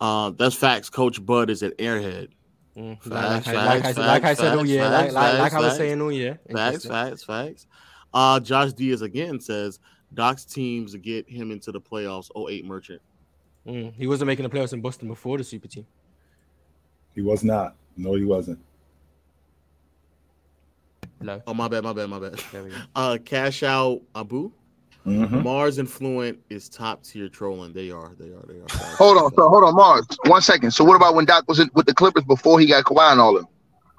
Uh, 0.00 0.30
that's 0.36 0.54
facts. 0.54 0.90
Coach 0.90 1.24
Bud 1.24 1.48
is 1.50 1.62
an 1.62 1.72
Airhead. 1.78 2.28
Mm, 2.76 3.02
Facts, 3.02 3.06
like, 3.46 3.54
like, 3.54 3.54
I- 3.54 3.54
facts, 3.54 3.56
like 3.56 3.84
I 3.86 3.92
said, 3.92 4.06
like 4.06 4.24
I 4.24 4.34
said 4.34 4.52
all 4.52 4.58
facts, 4.58 4.68
year, 4.68 4.84
like, 4.90 5.12
like, 5.12 5.38
like 5.38 5.52
I 5.54 5.60
was 5.60 5.76
saying 5.78 6.02
all 6.02 6.12
year. 6.12 6.38
Facts, 6.52 6.84
facts, 6.84 7.24
facts. 7.24 7.66
Uh, 8.12 8.38
Josh 8.40 8.74
Diaz 8.74 9.00
again 9.00 9.40
says 9.40 9.78
Doc's 10.16 10.44
teams 10.44 10.92
to 10.92 10.98
get 10.98 11.28
him 11.28 11.52
into 11.52 11.70
the 11.70 11.80
playoffs. 11.80 12.30
08 12.36 12.64
Merchant. 12.64 13.00
Mm, 13.66 13.92
he 13.94 14.06
wasn't 14.06 14.26
making 14.26 14.42
the 14.42 14.50
playoffs 14.50 14.72
in 14.72 14.80
Boston 14.80 15.06
before 15.08 15.38
the 15.38 15.44
super 15.44 15.68
team. 15.68 15.86
He 17.14 17.20
was 17.20 17.44
not. 17.44 17.74
No, 17.96 18.14
he 18.14 18.24
wasn't. 18.24 18.58
No, 21.20 21.40
Oh 21.46 21.54
my 21.54 21.68
bad, 21.68 21.82
my 21.84 21.92
bad, 21.92 22.08
my 22.10 22.18
bad. 22.18 22.34
there 22.52 22.62
we 22.64 22.70
go. 22.70 22.76
Uh, 22.96 23.18
Cash 23.24 23.62
Out 23.62 24.00
Abu. 24.14 24.50
Mhm. 25.06 25.42
Marz 25.44 25.78
Influent 25.78 26.38
is 26.50 26.68
top 26.68 27.02
tier 27.04 27.28
trolling. 27.28 27.72
They 27.72 27.90
are, 27.92 28.12
they 28.18 28.26
are, 28.26 28.44
they 28.48 28.54
are. 28.58 28.66
Hold 28.96 29.18
on. 29.18 29.34
So, 29.34 29.48
hold 29.48 29.62
on, 29.64 29.74
Marz. 29.74 30.04
One 30.28 30.42
second. 30.42 30.72
So, 30.72 30.84
what 30.84 30.96
about 30.96 31.14
when 31.14 31.24
Doc 31.24 31.44
was 31.46 31.60
in, 31.60 31.70
with 31.74 31.86
the 31.86 31.94
Clippers 31.94 32.24
before 32.24 32.58
he 32.58 32.66
got 32.66 32.84
Kawhi 32.84 33.12
and 33.12 33.20
all 33.20 33.36
of 33.36 33.42
them? 33.44 33.50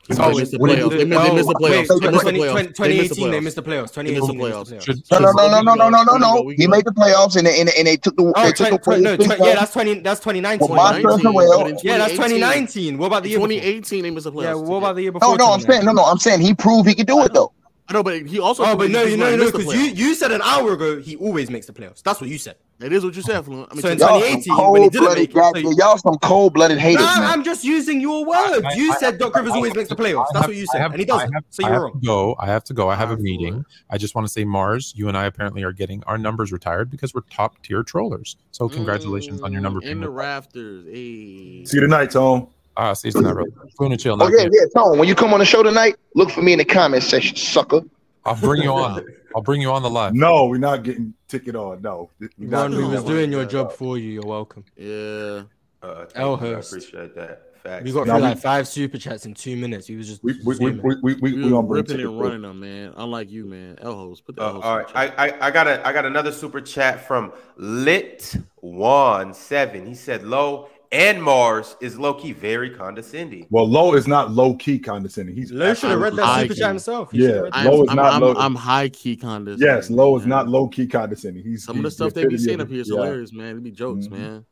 They 0.07 0.33
missed 0.33 0.51
the 0.51 0.57
playoffs. 0.59 0.77
you 0.77 0.89
They 0.89 1.05
missed- 1.05 1.47
the 1.47 1.55
Oh, 1.57 1.59
playoffs. 1.59 1.87
They 1.99 2.11
missed 2.11 2.25
the 2.25 2.31
playoffs. 2.33 2.75
20 2.75 2.93
They 2.93 2.99
missed 2.99 3.09
the 3.09 3.15
2018 3.15 3.31
they 3.31 3.39
missed 3.39 3.55
the 3.57 3.63
playoffs. 3.63 3.91
They 3.93 4.03
missed 4.03 4.27
the 4.27 4.33
2018 4.33 4.37
they 4.37 4.43
playoffs. 4.43 4.87
missed 4.87 5.09
the 5.09 5.15
playoffs. 5.15 5.21
No, 5.21 5.31
no, 5.31 5.31
no, 5.31 5.61
no, 5.61 5.73
no, 5.73 5.89
no, 5.89 6.03
no, 6.03 6.03
no, 6.03 6.13
We 6.13 6.19
no. 6.19 6.33
go, 6.35 6.41
we 6.43 6.55
He 6.55 6.67
made 6.67 6.85
the 6.85 6.91
playoffs 6.91 7.35
and 7.35 7.45
they, 7.47 7.59
and, 7.59 7.69
and 7.77 7.87
they 7.87 7.97
took 7.97 8.15
the 8.15 8.23
Oh, 8.35 8.43
they 8.43 8.51
took 8.51 8.81
20, 8.83 8.99
away 9.03 9.03
no, 9.03 9.15
20, 9.17 9.43
yeah, 9.45 9.55
that's 9.55 9.73
20. 9.73 9.99
That's 9.99 10.19
2019. 10.21 10.67
Well, 10.69 10.75
my 10.77 11.01
2019, 11.01 11.33
well. 11.33 11.69
yeah, 11.83 11.97
that's 11.97 12.11
2019. 12.13 12.97
What 12.97 13.07
about 13.07 13.23
the 13.23 13.29
year 13.29 13.37
before? 13.39 13.47
2018, 13.49 14.03
they 14.03 14.11
missed 14.11 14.23
the 14.25 14.31
playoffs. 14.31 14.43
Yeah, 14.43 14.53
what 14.55 14.77
about 14.77 14.95
the 14.95 15.01
year 15.01 15.11
No, 15.11 15.19
before? 15.19 15.37
no, 15.37 15.45
no, 15.47 15.51
I'm 15.53 15.59
saying 15.61 15.85
no, 15.85 15.91
no. 15.91 16.03
I'm 16.03 16.17
saying 16.19 16.41
he 16.41 16.53
proved 16.53 16.87
he 16.87 16.95
could 16.95 17.07
do 17.07 17.21
it 17.23 17.33
though. 17.33 17.51
I 17.89 17.93
know, 17.93 18.03
but 18.03 18.25
he 18.25 18.39
also. 18.39 18.63
Oh, 18.65 18.75
but 18.75 18.91
no, 18.91 19.05
he 19.05 19.11
you 19.11 19.17
no, 19.17 19.37
because 19.51 19.73
you 19.73 19.81
you 19.81 20.13
said 20.15 20.31
an 20.31 20.41
hour 20.41 20.73
ago 20.73 20.99
he 21.01 21.15
always 21.17 21.49
makes 21.49 21.65
the 21.67 21.73
playoffs. 21.73 22.01
That's 22.03 22.19
what 22.21 22.29
you 22.29 22.37
said. 22.37 22.55
That 22.79 22.93
is 22.93 23.03
what 23.03 23.15
you 23.15 23.23
said, 23.23 23.43
Fluent. 23.43 23.69
I 23.71 23.73
mean, 23.73 23.81
So 23.81 23.89
in 23.89 23.97
2018, 23.97 24.43
some 24.43 24.71
when 24.71 24.83
he 24.83 24.89
didn't 24.89 25.13
make 25.15 25.29
it, 25.31 25.33
so 25.35 25.57
you- 25.57 25.75
Y'all 25.77 25.97
some 25.97 26.15
cold-blooded 26.19 26.77
haters, 26.77 27.01
Nah, 27.03 27.21
man. 27.21 27.29
I'm 27.31 27.43
just 27.43 27.63
using 27.63 27.99
your 27.99 28.23
words. 28.23 28.63
I- 28.63 28.73
You 28.75 28.91
I- 28.91 28.97
said 28.97 29.17
Doc 29.17 29.35
Rivers 29.35 29.51
I- 29.53 29.55
always 29.55 29.73
makes 29.73 29.89
the 29.89 29.95
playoffs. 29.95 30.27
That's 30.31 30.41
have- 30.45 30.47
what 30.49 30.55
you 30.57 30.67
said, 30.71 30.81
have- 30.81 30.91
and 30.91 30.99
he 30.99 31.05
doesn't. 31.05 31.33
have- 31.33 31.43
So 31.49 31.63
you're 31.63 31.71
have 31.73 31.81
wrong. 31.81 31.99
to 31.99 32.05
go. 32.05 32.35
I 32.37 32.45
have 32.45 32.63
to 32.65 32.73
go. 32.75 32.87
I 32.87 32.95
have 32.95 33.09
a 33.09 33.17
meeting. 33.17 33.65
I 33.89 33.97
just 33.97 34.13
want 34.13 34.27
to 34.27 34.31
say, 34.31 34.45
Marz, 34.45 34.93
you 34.95 35.07
and 35.07 35.17
I 35.17 35.25
apparently 35.25 35.63
are 35.63 35.71
getting 35.73 36.03
our 36.05 36.19
numbers 36.19 36.51
retired 36.51 36.91
because 36.91 37.15
we're 37.15 37.21
top 37.31 37.55
tier 37.63 37.81
trollers. 37.81 38.35
So 38.51 38.69
congratulations 38.69 39.41
on 39.41 39.51
your 39.51 39.61
number 39.61 39.81
Mm, 39.81 39.85
in 39.89 39.99
the 40.01 40.09
rafters. 40.09 40.85
Hey. 40.85 41.65
See 41.65 41.77
you 41.77 41.81
tonight, 41.81 42.11
Tone. 42.11 42.45
Ah, 42.79 42.93
see 42.93 43.07
you 43.07 43.11
tonight, 43.13 43.33
brother. 43.33 43.49
Fluent 43.75 43.93
and 43.93 43.99
chill. 43.99 44.21
Oh 44.21 44.27
yeah, 44.27 44.47
yeah. 44.51 44.61
Tone, 44.75 44.99
when 44.99 45.07
you 45.07 45.15
come 45.15 45.33
on 45.33 45.39
the 45.39 45.45
show 45.45 45.63
tonight, 45.63 45.95
look 46.13 46.29
for 46.29 46.43
me 46.43 46.53
in 46.53 46.59
the 46.59 46.65
comment 46.65 47.01
section, 47.01 47.35
sucker. 47.35 47.81
I'll 48.25 48.35
bring 48.35 48.61
you 48.63 48.71
on. 48.71 49.05
I'll 49.35 49.41
bring 49.41 49.61
you 49.61 49.71
on 49.71 49.81
the 49.83 49.89
live. 49.89 50.13
No, 50.13 50.45
we're 50.45 50.57
not 50.57 50.83
getting 50.83 51.13
ticket 51.27 51.55
on. 51.55 51.81
No, 51.81 52.09
we 52.19 52.29
not 52.47 52.71
Ron, 52.71 52.77
we 52.77 52.83
was 52.85 53.03
doing 53.03 53.31
your 53.31 53.45
job 53.45 53.71
for 53.71 53.97
you. 53.97 54.11
You're 54.11 54.25
welcome. 54.25 54.63
Yeah. 54.75 55.43
Uh, 55.83 56.05
thank 56.05 56.15
El 56.15 56.39
you. 56.41 56.55
I 56.55 56.59
appreciate 56.59 57.15
that. 57.15 57.43
Facts. 57.63 57.83
We 57.83 57.91
got 57.91 58.07
No, 58.07 58.13
through 58.13 58.21
we- 58.23 58.29
like 58.29 58.37
five 58.39 58.67
super 58.67 58.97
chats 58.97 59.25
in 59.25 59.33
two 59.33 59.55
minutes. 59.57 59.89
We 59.89 59.95
was 59.95 60.07
just 60.07 60.23
We 60.23 60.33
we 60.33 60.39
we 60.45 60.55
zooming. 60.55 60.81
we 60.81 60.95
we, 61.01 61.13
we, 61.15 61.33
We 61.33 61.43
we 61.45 61.53
on 61.53 61.67
ripping 61.67 61.97
ticket 61.97 62.05
and 62.09 62.19
running 62.19 62.41
them, 62.43 62.59
man. 62.59 62.93
Unlike 62.97 63.29
you, 63.31 63.45
man. 63.45 63.77
El 63.81 63.95
host. 63.95 64.25
Put 64.25 64.35
the 64.37 64.41
Uh, 64.43 64.45
El 64.47 64.53
host. 64.53 64.65
all 64.65 64.77
in 64.79 64.85
right, 64.95 65.15
the 65.15 65.21
I. 65.21 65.27
I 65.27 65.47
I 65.47 65.51
got 65.51 65.67
a 65.67 65.87
I 65.87 65.91
got 65.93 66.05
another 66.05 66.31
super 66.31 66.61
chat 66.61 67.05
from 67.07 67.31
Lit 67.57 68.35
One 68.61 69.33
Seven. 69.33 69.85
He 69.85 69.95
said, 69.95 70.23
"Low 70.23 70.69
and 70.91 71.19
Marz 71.19 71.75
is 71.81 71.97
low 71.99 72.13
key 72.13 72.31
very 72.33 72.69
condescending." 72.69 73.47
Well, 73.49 73.67
low 73.69 73.93
is 73.93 74.07
not 74.07 74.31
low 74.31 74.55
key 74.55 74.79
condescending. 74.79 75.35
He's 75.35 75.51
Low 75.51 75.73
should 75.73 75.89
have 75.91 75.99
read 75.99 76.15
that 76.15 76.41
super 76.41 76.53
key. 76.53 76.59
chat 76.59 76.67
himself. 76.69 77.11
He 77.11 77.23
Yeah. 77.23 77.27
read 77.29 77.43
that. 77.45 77.55
I'm, 77.57 77.65
Low 77.67 77.83
is 77.83 77.89
I'm, 77.89 77.95
not 77.95 78.13
I'm, 78.13 78.21
low. 78.21 78.33
I'm 78.35 78.55
high 78.55 78.89
key 78.89 79.15
condescending. 79.15 79.67
yes, 79.67 79.89
low 79.89 80.15
is 80.15 80.21
man. 80.23 80.29
not 80.29 80.47
low 80.49 80.67
key 80.67 80.87
condescending. 80.87 81.43
He's 81.43 81.63
Some 81.63 81.77
of 81.77 81.83
the 81.83 81.91
stuff 81.91 82.13
they 82.13 82.21
be 82.21 82.35
epitome 82.35 82.43
saying 82.45 82.61
up 82.61 82.69
here 82.69 82.81
is 82.81 82.89
yeah. 82.89 82.95
hilarious, 82.95 83.33
man. 83.33 83.57
It 83.57 83.63
be 83.63 83.71
jokes, 83.71 84.07
Mhm. 84.07 84.11
man. 84.11 84.45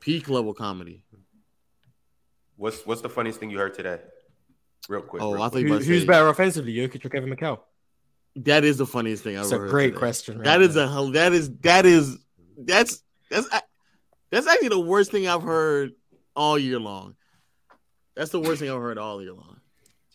Peak 0.00 0.28
level 0.28 0.54
comedy. 0.54 1.04
What's 2.56 2.84
what's 2.86 3.00
the 3.00 3.08
funniest 3.08 3.40
thing 3.40 3.50
you 3.50 3.58
heard 3.58 3.74
today? 3.74 3.98
Real 4.88 5.02
quick. 5.02 5.22
Oh, 5.22 5.32
real 5.34 5.42
I 5.42 5.48
think 5.48 5.68
Who- 5.68 5.78
who's 5.78 6.02
say- 6.02 6.06
better 6.06 6.28
offensively, 6.28 6.74
Jokic 6.74 7.04
or 7.04 7.08
Kevin 7.08 7.34
McHale? 7.34 7.60
That 8.36 8.64
is 8.64 8.78
the 8.78 8.86
funniest 8.86 9.22
thing 9.22 9.36
I've 9.36 9.44
It's 9.44 9.52
ever 9.52 9.66
a 9.66 9.70
great 9.70 9.88
today. 9.88 9.98
question. 9.98 10.36
right 10.38 10.44
That 10.44 10.62
is 10.62 10.74
there. 10.74 10.84
a 10.86 10.88
hell- 10.88 11.10
that 11.12 11.32
is 11.32 11.50
that 11.62 11.86
is 11.86 12.18
that's 12.58 13.02
that's 13.30 13.48
that's 14.32 14.48
actually 14.48 14.70
the 14.70 14.80
worst 14.80 15.12
thing 15.12 15.28
I've 15.28 15.42
heard 15.42 15.92
all 16.34 16.58
year 16.58 16.80
long. 16.80 17.14
That's 18.16 18.30
the 18.30 18.40
worst 18.40 18.60
thing 18.60 18.70
I've 18.70 18.80
heard 18.80 18.98
all 18.98 19.22
year 19.22 19.34
long 19.34 19.60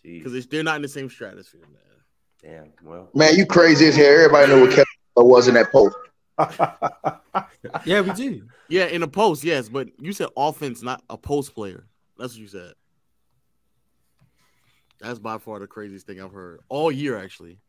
because 0.04 0.48
they're 0.48 0.64
not 0.64 0.78
in 0.78 0.82
the 0.82 0.88
same 0.88 1.10
stratosphere, 1.10 1.62
man. 1.62 1.82
Damn. 2.42 2.74
Well, 2.84 3.10
Man, 3.14 3.36
you 3.36 3.46
crazy 3.46 3.88
as 3.88 3.96
hell. 3.96 4.06
Everybody 4.06 4.52
know 4.52 4.62
what 4.62 4.72
Kevin 4.72 4.86
was 5.16 5.48
in 5.48 5.54
that 5.54 5.72
post. 5.72 5.96
yeah, 7.86 8.02
we 8.02 8.12
do. 8.12 8.44
Yeah, 8.70 8.86
in 8.86 9.02
a 9.04 9.08
post, 9.08 9.44
yes, 9.44 9.70
but 9.70 9.88
you 10.00 10.14
said 10.14 10.28
offense, 10.36 10.82
not 10.84 11.02
a 11.10 11.18
post 11.18 11.56
player. 11.56 11.86
That's 12.18 12.34
what 12.34 12.42
you 12.42 12.48
said. 12.48 12.74
That's 15.00 15.20
by 15.20 15.38
far 15.38 15.60
the 15.60 15.68
craziest 15.68 16.08
thing 16.08 16.22
I've 16.22 16.32
heard 16.32 16.60
all 16.70 16.92
year, 16.92 17.18
actually. 17.18 17.60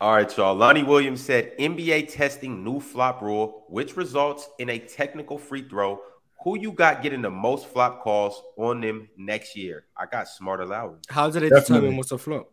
All 0.00 0.12
right, 0.12 0.36
y'all. 0.36 0.54
Lonnie 0.54 0.84
Williams 0.84 1.20
said 1.20 1.56
NBA 1.58 2.12
testing 2.12 2.62
new 2.62 2.78
flop 2.78 3.20
rule, 3.20 3.64
which 3.68 3.96
results 3.96 4.48
in 4.58 4.70
a 4.70 4.78
technical 4.78 5.38
free 5.38 5.68
throw. 5.68 6.00
Who 6.44 6.56
you 6.56 6.70
got 6.70 7.02
getting 7.02 7.20
the 7.20 7.30
most 7.30 7.66
flop 7.66 8.00
calls 8.00 8.40
on 8.56 8.80
them 8.80 9.08
next 9.16 9.56
year? 9.56 9.86
I 9.96 10.06
got 10.06 10.28
Smarter 10.28 10.64
Lowry. 10.66 10.98
How 11.08 11.28
do 11.28 11.40
they 11.40 11.48
Definitely. 11.48 11.74
determine 11.74 11.96
what's 11.96 12.12
a 12.12 12.18
flop? 12.18 12.52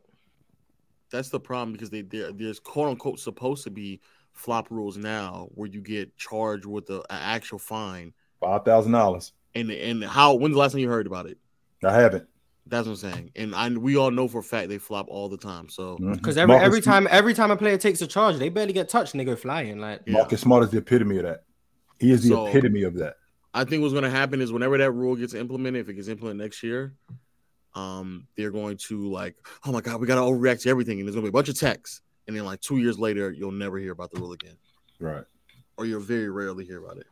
That's 1.12 1.30
the 1.30 1.40
problem 1.40 1.74
because 1.74 1.92
they 1.92 2.02
there, 2.02 2.32
there's 2.32 2.60
quote 2.60 2.90
unquote 2.90 3.20
supposed 3.20 3.64
to 3.66 3.70
be 3.70 4.02
flop 4.34 4.72
rules 4.72 4.98
now 4.98 5.50
where 5.54 5.70
you 5.70 5.82
get 5.82 6.18
charged 6.18 6.66
with 6.66 6.90
a, 6.90 6.96
an 6.96 7.04
actual 7.10 7.60
fine. 7.60 8.12
Five 8.42 8.66
thousand 8.66 8.94
dollars. 8.94 9.34
And 9.54 9.70
and 9.70 10.04
how 10.04 10.34
when's 10.34 10.56
the 10.56 10.60
last 10.60 10.72
time 10.72 10.82
you 10.82 10.90
heard 10.90 11.06
about 11.06 11.28
it? 11.28 11.38
I 11.84 11.94
haven't. 11.94 12.28
That's 12.68 12.88
what 12.88 12.94
I'm 13.04 13.12
saying. 13.12 13.32
And 13.36 13.54
I 13.54 13.70
we 13.70 13.96
all 13.96 14.10
know 14.10 14.28
for 14.28 14.40
a 14.40 14.44
fact 14.44 14.70
they 14.70 14.80
flop 14.80 15.08
all 15.08 15.30
the 15.30 15.38
time. 15.38 15.70
So 15.70 15.98
Mhm. 15.98 16.14
Because 16.16 16.36
every 16.38 16.54
Marcus- 16.56 16.66
every 16.66 16.82
time 16.82 17.08
every 17.12 17.34
time 17.36 17.52
a 17.52 17.58
player 17.58 17.78
takes 17.78 18.02
a 18.02 18.08
charge, 18.08 18.38
they 18.38 18.50
barely 18.50 18.74
get 18.74 18.90
touched 18.90 19.14
and 19.14 19.22
they 19.22 19.26
go 19.26 19.36
flying. 19.36 19.80
Like 19.80 20.02
yeah. 20.08 20.14
Marcus 20.14 20.42
Smart 20.42 20.64
is 20.64 20.72
the 20.72 20.78
epitome 20.80 21.18
of 21.18 21.24
that. 21.24 21.44
He 22.00 22.12
is 22.12 22.24
the 22.24 22.30
So- 22.30 22.48
epitome 22.48 22.84
of 22.84 22.96
that. 22.96 23.18
I 23.54 23.64
think 23.66 23.82
what's 23.82 23.94
going 23.94 24.04
to 24.04 24.10
happen 24.10 24.42
is 24.42 24.52
whenever 24.52 24.78
that 24.80 24.92
rule 24.92 25.16
gets 25.16 25.34
implemented, 25.34 25.82
if 25.82 25.90
it 25.90 25.94
gets 25.94 26.10
implemented 26.10 26.42
next 26.44 26.62
year, 26.62 26.94
um, 27.74 28.28
they're 28.36 28.52
going 28.52 28.78
to 28.88 29.10
like, 29.10 29.36
oh 29.66 29.72
my 29.72 29.80
god, 29.82 30.02
we 30.02 30.08
got 30.08 30.16
to 30.16 30.22
overreact 30.22 30.64
to 30.64 30.70
everything, 30.70 31.00
and 31.00 31.08
there's 31.08 31.16
going 31.16 31.24
to 31.26 31.32
be 31.32 31.34
a 31.36 31.40
bunch 31.40 31.48
of 31.50 31.58
texts, 31.58 32.02
and 32.28 32.36
then 32.36 32.44
like 32.46 32.60
two 32.62 32.78
years 32.80 32.98
later, 33.00 33.32
you'll 33.32 33.52
never 33.52 33.78
hear 33.78 33.92
about 33.94 34.12
the 34.12 34.20
rule 34.20 34.34
again, 34.34 34.56
Right. 35.00 35.24
or 35.78 35.86
you'll 35.86 36.02
very 36.02 36.30
rarely 36.30 36.66
hear 36.66 36.84
about 36.84 36.98
it. 36.98 37.06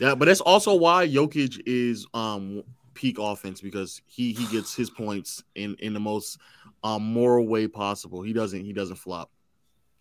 Yeah, 0.00 0.14
but 0.14 0.26
that's 0.26 0.40
also 0.40 0.74
why 0.74 1.06
Jokic 1.08 1.60
is 1.66 2.06
um 2.14 2.62
peak 2.94 3.18
offense 3.18 3.60
because 3.60 4.02
he 4.06 4.32
he 4.32 4.46
gets 4.46 4.74
his 4.74 4.90
points 4.90 5.42
in 5.54 5.76
in 5.80 5.94
the 5.94 6.00
most 6.00 6.38
um 6.84 7.02
moral 7.02 7.46
way 7.46 7.66
possible. 7.68 8.22
He 8.22 8.32
doesn't 8.32 8.64
he 8.64 8.72
doesn't 8.72 8.96
flop. 8.96 9.30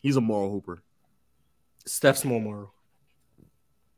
He's 0.02 0.16
a 0.16 0.22
moral 0.22 0.52
hooper. 0.52 0.84
Steph's 1.86 2.24
more 2.26 2.42
moral. 2.42 2.74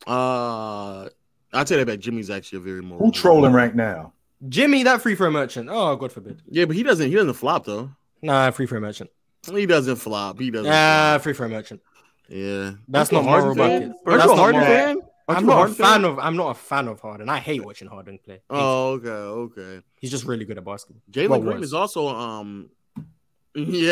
Uh, 0.07 1.09
I'll 1.53 1.65
tell 1.65 1.77
you 1.77 1.85
that 1.85 1.91
back. 1.91 1.99
Jimmy's 1.99 2.29
actually 2.29 2.57
a 2.59 2.61
very 2.61 2.81
moral. 2.81 3.05
Who 3.05 3.11
trolling 3.11 3.51
right 3.53 3.75
now? 3.75 4.13
Jimmy, 4.47 4.83
that 4.83 5.01
free 5.01 5.15
throw 5.15 5.29
merchant. 5.29 5.67
Oh, 5.69 5.95
God 5.97 6.11
forbid. 6.13 6.41
Yeah, 6.49 6.65
but 6.65 6.75
he 6.75 6.83
doesn't. 6.83 7.07
He 7.09 7.15
doesn't 7.15 7.33
flop 7.33 7.65
though. 7.65 7.91
Nah, 8.21 8.51
free 8.51 8.65
throw 8.67 8.79
merchant. 8.79 9.09
He 9.51 9.65
doesn't 9.65 9.97
flop. 9.97 10.39
He 10.39 10.51
doesn't. 10.51 10.71
Ah, 10.71 11.11
flop. 11.13 11.21
free 11.23 11.33
throw 11.33 11.49
merchant. 11.49 11.81
Yeah, 12.29 12.71
That's 12.87 13.11
Aren't 13.11 13.11
not 13.11 13.11
you 13.11 13.17
a 13.17 13.23
Harden 13.23 13.43
moral 13.43 13.55
fan? 13.55 13.79
bucket. 13.89 13.97
Aren't 14.05 14.19
That's 14.19 14.25
you 14.27 14.31
a 14.31 14.35
not 14.35 14.37
Harden 14.37 14.61
moral. 14.61 15.08
Fan? 15.35 15.35
Aren't 15.35 15.39
I'm 15.39 15.45
not 15.45 15.53
a 15.53 15.55
Harden 15.57 15.75
fan 15.75 16.05
of. 16.05 16.19
I'm 16.19 16.35
not 16.37 16.49
a 16.49 16.53
fan 16.55 16.87
of 16.87 16.99
Harden. 16.99 17.29
I 17.29 17.39
hate 17.39 17.63
watching 17.65 17.87
Harden 17.87 18.17
play. 18.23 18.35
Hate. 18.35 18.41
Oh, 18.49 18.91
okay, 18.93 19.09
okay. 19.09 19.81
He's 19.99 20.11
just 20.11 20.25
really 20.25 20.45
good 20.45 20.57
at 20.57 20.65
basketball. 20.65 21.01
Jalen 21.11 21.29
Well, 21.29 21.39
Green 21.41 21.59
was. 21.59 21.69
is 21.69 21.73
also 21.73 22.07
um. 22.07 22.69
Yeah, 23.55 23.91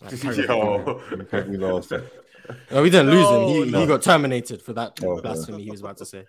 Like. 0.00 0.12
Yo. 0.36 1.00
I 1.32 1.40
we 1.42 1.56
lost 1.56 1.92
it. 1.92 2.04
Oh, 2.72 2.82
we 2.82 2.90
didn't 2.90 3.10
lose 3.10 3.28
him. 3.28 3.42
He, 3.66 3.70
No, 3.70 3.80
he 3.80 3.86
got 3.86 4.02
terminated 4.02 4.60
for 4.62 4.72
that 4.72 4.98
Oh, 5.02 5.10
okay. 5.12 5.22
blasphemy 5.22 5.62
he 5.62 5.70
was 5.70 5.80
about 5.80 5.96
to 5.98 6.06
say. 6.06 6.24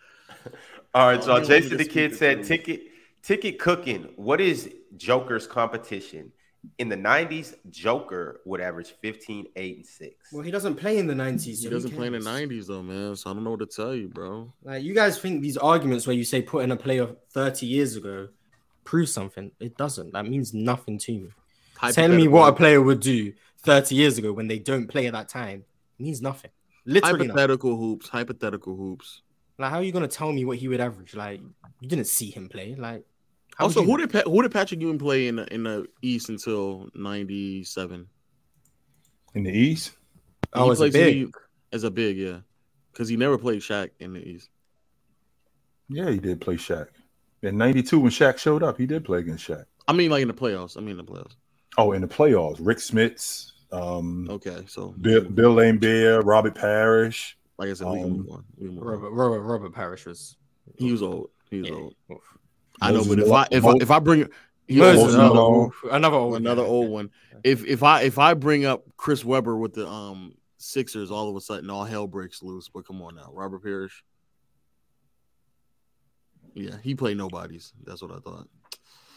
All 0.94 1.08
right, 1.08 1.20
Oh, 1.24 1.26
y'all. 1.26 1.40
you 1.40 1.46
Jason 1.48 1.70
want 1.72 1.80
the 1.80 1.86
Kid 1.86 2.16
said 2.16 2.44
ticket 2.44 2.82
ticket 3.24 3.58
cooking. 3.58 4.10
What 4.16 4.40
is 4.42 4.70
Joker's 4.96 5.48
competition? 5.48 6.32
In 6.78 6.88
the 6.88 6.96
90s, 6.96 7.56
Joker 7.70 8.42
would 8.46 8.62
average 8.62 8.94
15, 9.02 9.48
8, 9.56 9.76
and 9.78 9.86
6. 9.86 10.16
Well, 10.32 10.44
he 10.44 10.52
doesn't 10.52 10.76
play 10.76 10.98
in 10.98 11.08
the 11.08 11.14
90s. 11.14 11.44
he 11.44 11.56
so 11.56 11.70
who 11.70 11.76
doesn't 11.76 11.92
play 11.92 12.08
in 12.08 12.14
the 12.14 12.20
'90s 12.20 12.68
though, 12.68 12.82
man. 12.82 13.16
So 13.16 13.30
I 13.30 13.34
don't 13.34 13.44
know 13.44 13.52
what 13.52 13.60
to 13.60 13.66
tell 13.66 13.94
you, 13.94 14.08
bro. 14.08 14.52
Like 14.64 14.84
you 14.84 14.94
guys 14.94 15.20
think 15.20 15.42
these 15.42 15.58
arguments 15.58 16.08
where 16.08 16.16
you 16.16 16.24
say 16.24 16.42
put 16.42 16.64
in 16.64 16.72
a 16.72 16.78
player 16.78 17.10
30 17.32 17.66
years 17.66 17.96
ago 17.96 18.30
proves 18.84 19.14
something. 19.14 19.52
It 19.60 19.78
doesn't. 19.78 20.14
That 20.14 20.26
means 20.28 20.54
nothing 20.54 20.98
to 21.00 21.12
me. 21.12 21.30
Telling 21.92 22.16
me 22.16 22.28
what 22.28 22.48
a 22.48 22.54
player 22.54 22.82
would 22.82 23.02
do 23.02 23.34
30 23.64 23.96
years 23.96 24.18
ago 24.18 24.32
when 24.32 24.48
they 24.48 24.60
don't 24.60 24.88
play 24.88 25.08
at 25.08 25.14
that 25.14 25.30
time 25.30 25.66
means 26.00 26.22
nothing. 26.22 26.52
Literally 26.86 27.14
nothing. 27.14 27.30
hypothetical 27.30 27.78
hoops, 27.78 28.10
hypothetical 28.10 28.76
hoops. 28.76 29.22
Like, 29.58 29.72
how 29.72 29.78
are 29.78 29.84
you 29.84 29.92
gonna 29.92 30.08
tell 30.08 30.32
me 30.32 30.46
what 30.46 30.58
he 30.58 30.68
would 30.68 30.82
average? 30.82 31.16
Like, 31.16 31.42
you 31.80 31.88
didn't 31.88 32.08
see 32.08 32.30
him 32.30 32.50
play. 32.50 32.76
Like, 32.76 33.06
how 33.58 33.66
Also, 33.66 33.82
you 33.82 33.86
who 33.86 33.92
know? 33.98 34.06
did 34.06 34.12
Pa- 34.24 34.30
who 34.30 34.42
did 34.42 34.52
Patrick 34.52 34.82
Ewing 34.82 35.00
play 35.00 35.28
in 35.28 35.36
the, 35.38 35.54
in 35.54 35.64
the 35.64 35.88
East 36.02 36.30
until 36.30 36.90
'97? 36.96 38.08
In 39.36 39.44
the 39.44 39.52
East? 39.52 39.92
Oh, 40.54 40.72
as 40.72 40.82
a 40.82 40.90
big. 40.90 41.32
the- 41.34 41.40
as 41.72 41.84
a 41.84 41.92
big, 41.92 42.18
yeah, 42.18 42.40
because 42.92 43.10
he 43.10 43.18
never 43.18 43.38
played 43.38 43.62
Shaq 43.62 43.90
in 44.00 44.14
the 44.14 44.20
East. 44.28 44.50
Yeah, 45.90 46.10
he 46.12 46.20
did 46.20 46.40
play 46.40 46.56
Shaq. 46.56 46.88
In 47.42 47.58
92, 47.58 48.00
when 48.00 48.12
Shaq 48.12 48.38
showed 48.38 48.62
up, 48.64 48.78
he 48.78 48.86
did 48.86 49.04
play 49.04 49.20
against 49.20 49.48
Shaq. 49.48 49.66
I 49.88 49.94
mean, 49.94 50.12
like 50.12 50.22
in 50.22 50.28
the 50.28 50.34
playoffs. 50.34 50.78
I 50.78 50.82
mean, 50.82 50.92
in 50.92 50.98
the 50.98 51.04
playoffs. 51.12 51.36
Oh, 51.78 51.92
in 51.94 52.02
the 52.02 52.08
playoffs, 52.08 52.58
Rick 52.62 52.78
Smits, 52.78 53.52
um, 53.72 54.28
Okay, 54.30 54.64
so 54.68 54.90
Bill, 55.02 55.24
Bill 55.24 55.56
Laimbeer, 55.56 56.22
Robert 56.24 56.54
Parish. 56.56 57.36
like 57.58 57.70
I 57.70 57.74
said, 57.74 57.88
we 57.88 57.98
can 57.98 58.04
Um, 58.06 58.18
move 58.18 58.30
on. 58.30 58.46
We 58.58 58.68
can 58.68 58.76
move 58.76 58.84
on. 58.84 58.90
Robert, 58.90 59.10
Robert, 59.10 59.42
Robert 59.42 59.74
Parish 59.74 60.06
was. 60.06 60.38
He 60.78 60.92
was 60.92 61.02
old. 61.02 61.32
He 61.50 61.60
was 61.62 61.70
Yeah. 61.70 61.76
old. 61.76 61.96
Oof. 62.12 62.38
I 62.84 62.92
know, 62.92 63.06
but 63.06 63.20
if 63.20 63.32
I 63.32 63.48
if 63.52 63.66
I 63.66 63.74
if 63.82 63.92
I 63.92 64.00
bring 64.00 64.30
he 64.68 64.78
Moses, 64.78 65.02
Moses 65.02 65.20
oh, 65.20 65.34
Malone. 65.34 65.72
another 65.92 66.18
old, 66.18 66.36
another 66.36 66.64
old 66.64 66.90
one. 66.90 67.10
If 67.44 67.66
if 67.66 67.84
I 67.84 68.02
if 68.02 68.18
I 68.20 68.34
bring 68.34 68.66
up 68.66 68.84
Chris 68.98 69.26
Webber 69.26 69.58
with 69.58 69.74
the 69.74 69.88
um 69.88 70.36
Sixers, 70.58 71.12
all 71.12 71.30
of 71.30 71.36
a 71.36 71.42
sudden 71.42 71.70
all 71.70 71.84
hell 71.84 72.08
breaks 72.08 72.42
loose. 72.42 72.70
But 72.70 72.88
come 72.88 73.02
on 73.02 73.16
now, 73.16 73.30
Robert 73.34 73.64
Parish. 73.64 74.04
Yeah, 76.54 76.76
he 76.82 76.96
played 76.96 77.18
nobodies. 77.18 77.74
That's 77.84 78.02
what 78.02 78.12
I 78.12 78.20
thought. 78.20 78.48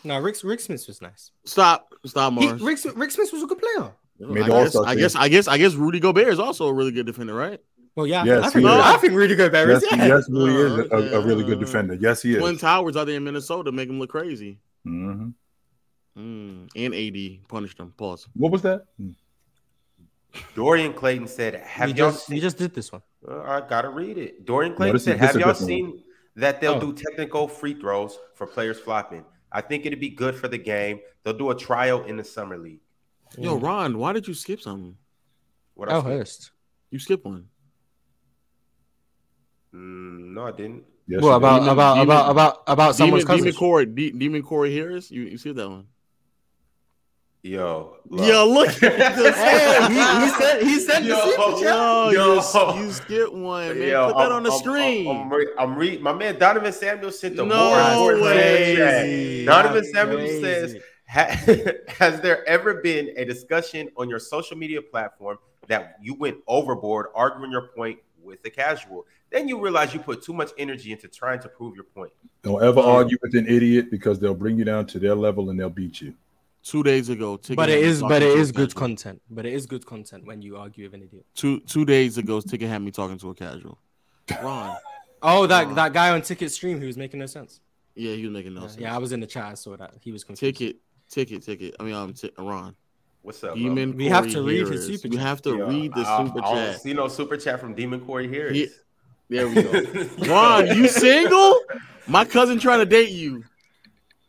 No, 0.04 0.18
Rick, 0.20 0.36
Rick 0.42 0.60
Smits 0.60 0.86
was 0.86 1.02
nice. 1.02 1.32
Stop, 1.44 1.92
stop, 2.04 2.32
He, 2.34 2.48
Rick, 2.52 2.78
Rick 2.94 3.10
Smits 3.10 3.32
was 3.32 3.42
a 3.42 3.46
good 3.46 3.58
player. 3.58 3.92
Made 4.18 4.44
I 4.44 4.48
guess, 4.48 4.76
I 4.76 4.94
guess 4.94 5.14
I 5.14 5.28
guess 5.28 5.48
I 5.48 5.58
guess 5.58 5.74
Rudy 5.74 6.00
Gobert 6.00 6.28
is 6.28 6.38
also 6.38 6.68
a 6.68 6.72
really 6.72 6.92
good 6.92 7.06
defender, 7.06 7.34
right? 7.34 7.60
Well, 7.96 8.06
yeah, 8.06 8.22
I 8.22 8.24
Yes, 8.26 8.36
think, 8.36 8.44
I 8.44 8.50
think, 8.50 8.66
he 8.66 8.74
is. 8.74 8.84
I 8.84 8.96
think 8.98 9.12
Rudy 9.14 9.34
Gobert 9.36 9.68
Yes, 9.70 9.82
is. 9.82 9.88
he, 9.88 9.96
Yeah. 9.96 10.06
yes, 10.06 10.28
really 10.30 10.54
is 10.54 10.72
a, 10.72 10.94
Okay, 10.94 11.14
a 11.14 11.20
really 11.22 11.44
good 11.44 11.58
defender. 11.58 11.94
Yes, 11.94 12.20
he 12.22 12.34
is. 12.34 12.38
Twin 12.40 12.58
Towers 12.58 12.94
out 12.96 13.06
there 13.06 13.16
in 13.16 13.24
Minnesota 13.24 13.72
make 13.72 13.88
him 13.88 13.98
look 13.98 14.10
crazy. 14.10 14.58
Mm-hmm. 14.86 15.30
Mm, 16.18 16.68
and 16.76 16.94
AD 16.94 17.48
punished 17.48 17.78
him. 17.78 17.92
Pause. 17.96 18.28
What 18.34 18.52
was 18.52 18.62
that? 18.62 18.84
Hmm. 18.98 19.10
Dorian 20.54 20.92
Clayton 20.92 21.26
said, 21.26 21.54
"Have 21.54 21.90
y'all 21.96 22.10
just, 22.10 22.26
seen?" 22.26 22.34
we 22.34 22.40
just 22.40 22.58
did 22.58 22.74
this 22.74 22.92
one. 22.92 23.02
Uh, 23.26 23.40
I 23.40 23.60
gotta 23.66 23.88
read 23.88 24.18
it. 24.18 24.44
Dorian 24.44 24.74
Clayton 24.74 24.96
this 24.96 25.04
said, 25.04 25.18
"Have 25.18 25.34
y'all 25.34 25.48
different 25.52 25.66
seen 25.66 26.02
that 26.36 26.60
they'll 26.60 26.74
Oh. 26.74 26.80
do 26.80 26.92
technical 26.92 27.48
free 27.48 27.74
throws 27.74 28.18
for 28.34 28.46
players 28.46 28.78
flopping? 28.78 29.24
I 29.52 29.62
think 29.62 29.86
it'd 29.86 30.00
be 30.00 30.10
good 30.10 30.34
for 30.34 30.48
the 30.48 30.58
game. 30.58 31.00
They'll 31.22 31.36
do 31.36 31.50
a 31.50 31.54
trial 31.54 32.04
in 32.04 32.16
the 32.18 32.24
summer 32.24 32.58
league." 32.58 32.80
Yo, 33.38 33.56
Ron, 33.56 33.96
why 33.98 34.12
did 34.12 34.28
you 34.28 34.34
skip 34.34 34.60
something? 34.60 34.96
What 35.74 35.90
Oh, 35.90 35.96
else? 35.96 36.04
Hurst. 36.04 36.50
You 36.90 36.98
skipped 36.98 37.24
one. 37.24 37.48
Mm, 39.76 40.32
no, 40.34 40.46
I 40.46 40.52
didn't. 40.52 40.84
Yes, 41.08 41.22
What 41.22 41.28
you 41.28 41.34
about 41.34 41.58
Demon- 41.60 41.72
about 41.72 41.94
Demon- 41.94 42.06
about 42.08 42.30
about 42.30 42.62
about 42.66 42.96
someone's 42.96 43.24
Demon, 43.24 43.36
cousin? 43.36 43.44
Demon 43.44 43.58
Corey, 43.58 43.86
D, 43.86 44.10
Demon 44.10 44.42
Corey 44.42 44.74
Harris. 44.74 45.10
You 45.10 45.22
you 45.22 45.38
skipped 45.38 45.56
that 45.56 45.68
one. 45.68 45.86
Yo, 47.42 47.94
Yo, 48.10 48.44
look 48.48 48.68
at 48.68 48.80
this. 49.16 49.36
Hey, 49.36 49.86
he, 49.88 49.94
he 49.94 50.28
said 50.30 50.62
he 50.62 50.80
said 50.80 51.00
the 51.04 51.08
Yo. 51.10 51.20
super 51.20 51.52
chat. 51.52 51.62
Yo, 51.62 52.10
Yo. 52.10 52.74
You, 52.74 52.82
you 52.86 52.92
skipped 52.92 53.32
one, 53.32 53.78
man. 53.78 53.88
Yo, 53.88 54.06
Put 54.08 54.16
that 54.16 54.22
I'm- 54.22 54.32
on 54.32 54.42
the 54.42 54.50
I'm- 54.50 54.58
screen. 54.58 55.08
I'm, 55.08 55.32
I'm, 55.32 55.40
I'm 55.58 55.76
reading. 55.76 56.02
My 56.02 56.12
man 56.12 56.38
Donovan 56.40 56.72
Samuel 56.72 57.12
sent 57.12 57.36
the 57.36 57.44
No 57.46 57.70
more 58.08 58.20
way. 58.20 58.74
chat. 58.74 59.46
Donovan 59.46 59.84
Samuel 59.92 60.18
crazy. 60.18 60.42
says, 60.42 60.76
"Has 61.88 62.20
there 62.20 62.44
ever 62.48 62.80
been 62.82 63.10
a 63.16 63.24
discussion 63.24 63.90
on 63.96 64.08
your 64.08 64.18
social 64.18 64.56
media 64.56 64.82
platform 64.82 65.38
that 65.68 65.98
you 66.02 66.14
went 66.14 66.38
overboard 66.48 67.06
arguing 67.14 67.52
your 67.52 67.68
point 67.76 67.98
with 68.26 68.42
the 68.42 68.50
casual? 68.50 69.06
Then 69.30 69.48
you 69.48 69.58
realize 69.60 69.94
you 69.94 70.00
put 70.00 70.22
too 70.22 70.34
much 70.34 70.50
energy 70.58 70.92
into 70.92 71.08
trying 71.08 71.40
to 71.40 71.48
prove 71.48 71.74
your 71.74 71.84
point. 71.84 72.12
Don't 72.42 72.62
ever 72.62 72.80
argue 72.80 73.16
with 73.22 73.34
an 73.34 73.46
idiot 73.46 73.90
because 73.90 74.18
they'll 74.18 74.34
bring 74.34 74.58
you 74.58 74.64
down 74.64 74.86
to 74.86 74.98
their 74.98 75.14
level 75.14 75.48
and 75.50 75.58
they'll 75.58 75.70
beat 75.70 76.00
you. 76.00 76.14
Two 76.62 76.82
days 76.82 77.08
ago, 77.08 77.36
Ticket 77.36 77.56
But 77.56 77.68
had 77.68 77.78
it 77.78 77.82
me 77.82 77.86
is 77.88 78.00
talking 78.00 78.08
but 78.08 78.22
it 78.22 78.26
to 78.26 78.32
a 78.32 78.40
is 78.40 78.52
good 78.52 78.68
casual. 78.70 78.80
content. 78.80 79.22
But 79.30 79.46
it 79.46 79.52
is 79.54 79.66
good 79.66 79.86
content 79.86 80.26
when 80.26 80.42
you 80.42 80.56
argue 80.56 80.84
with 80.84 80.94
an 80.94 81.02
idiot. 81.04 81.24
Two 81.34 81.60
two 81.60 81.84
days 81.84 82.18
ago, 82.18 82.40
Ticket 82.40 82.68
had 82.68 82.82
me 82.82 82.90
talking 82.90 83.18
to 83.18 83.30
a 83.30 83.34
casual. 83.34 83.78
Ron, 84.42 84.76
Oh, 85.22 85.46
that 85.46 85.68
Uh, 85.68 85.74
that 85.74 85.92
guy 85.92 86.10
on 86.10 86.22
Ticket 86.22 86.50
Stream 86.50 86.80
who 86.80 86.86
was 86.86 86.96
making 86.96 87.20
no 87.20 87.26
sense. 87.26 87.60
yeah, 87.94 88.14
he 88.14 88.22
was 88.24 88.32
making 88.32 88.54
no 88.54 88.62
Yeah, 88.62 88.66
sense. 88.66 88.80
yeah, 88.80 88.94
I 88.94 88.98
was 88.98 89.12
in 89.12 89.20
the 89.20 89.26
chat. 89.26 89.44
I 89.44 89.54
saw 89.54 89.76
that 89.76 89.94
he 90.00 90.10
was 90.12 90.24
confused. 90.24 90.58
Ticket, 90.58 90.76
ticket, 91.08 91.42
ticket. 91.44 91.76
I 91.78 91.84
mean, 91.84 91.94
um, 91.94 92.12
t- 92.12 92.30
Ron. 92.36 92.74
What's 93.26 93.42
up, 93.42 93.54
bro? 93.54 93.56
Demon. 93.60 93.96
We 93.96 94.06
have 94.06 94.30
to 94.30 94.42
read 94.42 94.68
his 94.68 94.86
Harris. 94.86 95.00
super 95.02 95.12
You 95.12 95.18
have 95.18 95.42
to 95.42 95.50
Yo, 95.56 95.66
read 95.68 95.92
the 95.92 96.02
I- 96.06 96.24
super 96.24 96.38
I 96.38 96.42
don't 96.42 96.54
chat. 96.72 96.80
see 96.80 96.92
no 96.92 97.08
super 97.08 97.36
chat 97.36 97.58
from 97.58 97.74
Demon 97.74 97.98
Corey 98.00 98.28
Harris. 98.28 98.52
He- 98.56 98.68
There 99.28 99.48
we 99.48 99.62
go. 99.64 100.06
Ron, 100.32 100.68
you 100.68 100.86
single? 100.86 101.60
My 102.06 102.24
cousin 102.24 102.60
trying 102.60 102.78
to 102.78 102.86
date 102.86 103.10
you. 103.10 103.42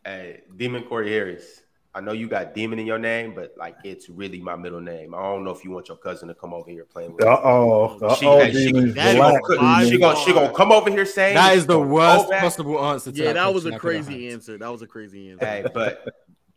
Hey, 0.03 0.41
Demon 0.55 0.81
Corey 0.81 1.11
Harris. 1.11 1.61
I 1.93 2.01
know 2.01 2.11
you 2.11 2.27
got 2.27 2.55
Demon 2.55 2.79
in 2.79 2.87
your 2.87 2.97
name, 2.97 3.35
but 3.35 3.53
like 3.55 3.75
it's 3.83 4.09
really 4.09 4.39
my 4.39 4.55
middle 4.55 4.81
name. 4.81 5.13
I 5.13 5.21
don't 5.21 5.43
know 5.43 5.51
if 5.51 5.63
you 5.63 5.69
want 5.69 5.89
your 5.89 5.97
cousin 5.97 6.27
to 6.29 6.33
come 6.33 6.51
over 6.51 6.71
here 6.71 6.83
playing 6.85 7.13
with. 7.13 7.23
Uh 7.23 7.29
me. 7.29 7.37
oh. 7.43 7.99
Uh 8.01 8.15
She- 8.15 8.25
oh, 8.25 8.39
hey, 8.39 8.51
she- 8.51 8.71
demons. 8.71 8.95
that 8.95 9.09
is 9.15 9.21
Relax. 9.21 9.89
She 9.89 9.99
gonna 9.99 10.19
she 10.25 10.33
gonna 10.33 10.53
come 10.53 10.71
over 10.71 10.89
here 10.89 11.05
saying 11.05 11.35
That 11.35 11.51
she 11.51 11.57
is 11.59 11.67
the 11.67 11.79
worst 11.79 12.31
possible 12.31 12.83
answer. 12.83 13.11
To 13.11 13.23
Yeah, 13.23 13.33
that 13.33 13.53
was 13.53 13.61
question 13.65 13.73
a 13.73 13.75
I 13.75 13.79
could 13.79 13.95
have 13.97 14.05
crazy 14.07 14.29
answer. 14.29 14.57
That 14.57 14.71
was 14.71 14.81
a 14.81 14.87
crazy 14.87 15.29
answer. 15.29 15.45
Hey, 15.45 15.65
but 15.71 16.03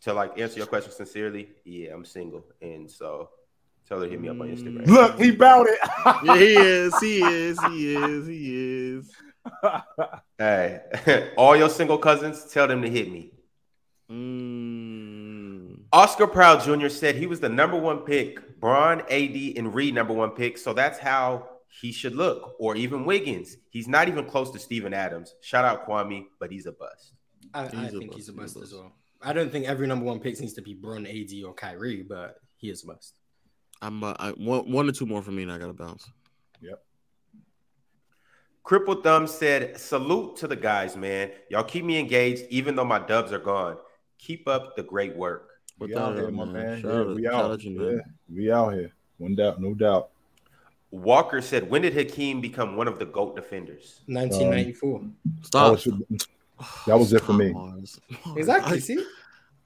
to 0.02 0.12
like 0.14 0.38
answer 0.38 0.58
your 0.58 0.66
question 0.66 0.92
sincerely, 0.92 1.50
yeah, 1.64 1.92
I'm 1.92 2.04
single, 2.04 2.44
and 2.60 2.90
so 2.90 3.30
tell 3.88 4.00
her 4.00 4.06
hit 4.08 4.20
me 4.20 4.28
up 4.28 4.40
on 4.40 4.48
Instagram. 4.48 4.86
Look, 4.86 5.18
he 5.18 5.30
bout 5.32 5.66
it. 5.68 5.78
Yeah, 6.24 6.36
he 6.36 6.54
is. 6.56 6.98
He 7.00 7.22
is. 7.22 7.58
He 7.64 7.94
is. 7.94 8.26
He 8.26 8.94
is. 8.96 9.10
Hey, 10.38 11.32
all 11.36 11.54
your 11.54 11.68
single 11.68 11.98
cousins, 11.98 12.46
tell 12.46 12.66
them 12.66 12.80
to 12.80 12.88
hit 12.88 13.12
me. 13.12 13.32
Mm. 14.10 15.82
Oscar 15.92 16.26
Proud 16.26 16.62
Jr. 16.62 16.88
said 16.88 17.14
he 17.14 17.26
was 17.26 17.40
the 17.40 17.48
number 17.50 17.76
one 17.76 17.98
pick, 17.98 18.58
Bron, 18.58 19.00
AD, 19.02 19.56
and 19.56 19.74
Reed 19.74 19.94
number 19.94 20.14
one 20.14 20.30
pick. 20.30 20.56
So 20.56 20.72
that's 20.72 20.98
how 20.98 21.46
he 21.68 21.92
should 21.92 22.14
look, 22.14 22.54
or 22.58 22.74
even 22.74 23.04
Wiggins. 23.04 23.56
He's 23.68 23.86
not 23.86 24.08
even 24.08 24.24
close 24.24 24.50
to 24.52 24.58
Steven 24.58 24.94
Adams. 24.94 25.34
Shout 25.42 25.64
out 25.66 25.86
Kwame, 25.86 26.26
but 26.38 26.50
he's 26.50 26.64
a 26.66 26.72
bust. 26.72 27.12
I, 27.52 27.64
I 27.64 27.68
He's 27.68 27.72
a 27.72 27.76
think 27.76 27.82
bust, 27.82 28.00
he's 28.00 28.10
a 28.10 28.14
he's 28.16 28.28
a 28.28 28.32
bust 28.32 28.56
as 28.56 28.72
well. 28.72 28.92
I 29.22 29.32
don't 29.32 29.52
think 29.52 29.66
every 29.66 29.86
number 29.86 30.04
one 30.04 30.18
pick 30.20 30.40
needs 30.40 30.54
to 30.54 30.62
be 30.62 30.74
Bron, 30.74 31.06
AD, 31.06 31.30
or 31.44 31.52
Kyrie, 31.52 32.02
but 32.02 32.40
he 32.56 32.70
is 32.70 32.84
a 32.84 32.86
bust. 32.86 33.14
I'm 33.82 34.02
uh, 34.02 34.14
I, 34.18 34.30
one, 34.30 34.70
one 34.70 34.88
or 34.88 34.92
two 34.92 35.06
more 35.06 35.22
for 35.22 35.30
me, 35.30 35.42
and 35.42 35.52
I 35.52 35.58
gotta 35.58 35.72
bounce. 35.72 36.08
Yep. 36.60 36.82
Cripple 38.64 39.02
Thumb 39.02 39.26
said, 39.26 39.78
Salute 39.78 40.36
to 40.36 40.46
the 40.46 40.56
guys, 40.56 40.96
man. 40.96 41.30
Y'all 41.48 41.64
keep 41.64 41.84
me 41.84 41.98
engaged 41.98 42.44
even 42.50 42.76
though 42.76 42.84
my 42.84 42.98
dubs 42.98 43.32
are 43.32 43.38
gone. 43.38 43.76
Keep 44.18 44.48
up 44.48 44.76
the 44.76 44.82
great 44.82 45.16
work. 45.16 45.48
We 45.78 45.96
out 45.96 46.14
here, 46.14 46.28
it, 46.28 46.32
my 46.32 46.44
man. 46.44 46.82
man. 46.82 46.84
Yeah, 46.84 47.14
we 47.14 47.26
out. 47.26 47.50
out 47.50 47.62
you, 47.62 47.70
Yeah, 47.72 47.90
man. 47.92 48.02
we 48.32 48.52
out 48.52 48.74
here. 48.74 48.92
One 49.16 49.34
doubt, 49.34 49.60
no 49.60 49.72
doubt. 49.74 50.10
Walker 50.90 51.40
said, 51.40 51.70
When 51.70 51.82
did 51.82 51.94
Hakeem 51.94 52.40
become 52.40 52.76
one 52.76 52.86
of 52.86 52.98
the 52.98 53.06
GOAT 53.06 53.34
defenders? 53.34 54.02
1994. 54.06 55.00
That 55.00 55.46
Stop. 55.46 55.78
Was, 56.60 56.68
that 56.86 56.98
was 56.98 57.12
it 57.12 57.22
for 57.22 57.32
me. 57.32 57.52
Marz. 57.52 57.98
exactly. 58.36 58.76
I, 58.76 58.80
See, 58.80 59.04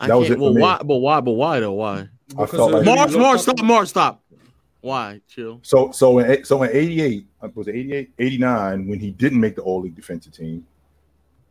I 0.01 0.07
That 0.09 0.15
was 0.19 0.29
can't- 0.29 0.37
it 0.39 0.39
for 0.39 0.45
well, 0.45 0.55
me. 0.55 0.63
why? 0.63 0.79
But 0.85 0.97
why? 0.97 1.21
But 1.21 1.33
why 1.33 1.61
though? 1.61 1.73
Why? 1.73 1.99
I 2.01 2.09
Because 2.29 2.51
felt 2.51 2.73
like- 2.73 2.85
who 2.85 2.91
he 2.91 2.97
Marz, 2.97 3.09
Marz, 3.17 3.39
stop, 3.41 3.57
Marz, 3.59 3.87
stop. 3.89 4.21
Why? 4.81 5.21
Chill. 5.29 5.61
So 5.63 5.91
so 5.93 6.19
in 6.19 6.45
so 6.45 6.63
in 6.63 6.71
88, 6.73 7.27
uh, 7.43 7.49
was 7.55 7.69
it 7.69 7.75
88, 7.75 8.11
89, 8.19 8.87
when 8.89 8.99
he 9.01 9.11
didn't 9.13 9.41
make 9.41 9.57
the 9.57 9.63
all 9.63 9.81
league 9.81 9.95
defensive 9.95 10.33
team, 10.33 10.67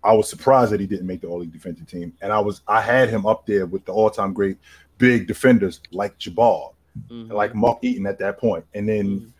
I 0.03 0.13
was 0.13 0.29
surprised 0.29 0.71
that 0.71 0.79
he 0.79 0.85
didn't 0.85 1.07
make 1.07 1.21
the 1.21 1.27
all 1.27 1.39
league 1.39 1.51
defensive 1.53 1.87
team. 1.87 2.13
And 2.21 2.31
I 2.31 2.39
was 2.39 2.61
I 2.67 2.79
had 2.81 3.09
him 3.09 3.25
up 3.25 3.45
there 3.47 3.65
with 3.65 3.85
the 3.85 3.91
all-time 3.91 4.33
great 4.33 4.57
big 4.99 5.25
defenders 5.27 5.81
like 5.91 6.17
Jabbar, 6.19 6.73
Mhm. 7.09 7.31
like 7.31 7.55
Mark 7.55 7.79
Eaton 7.81 8.05
at 8.05 8.19
that 8.19 8.37
point. 8.37 8.65
And 8.75 8.87
then 8.87 9.33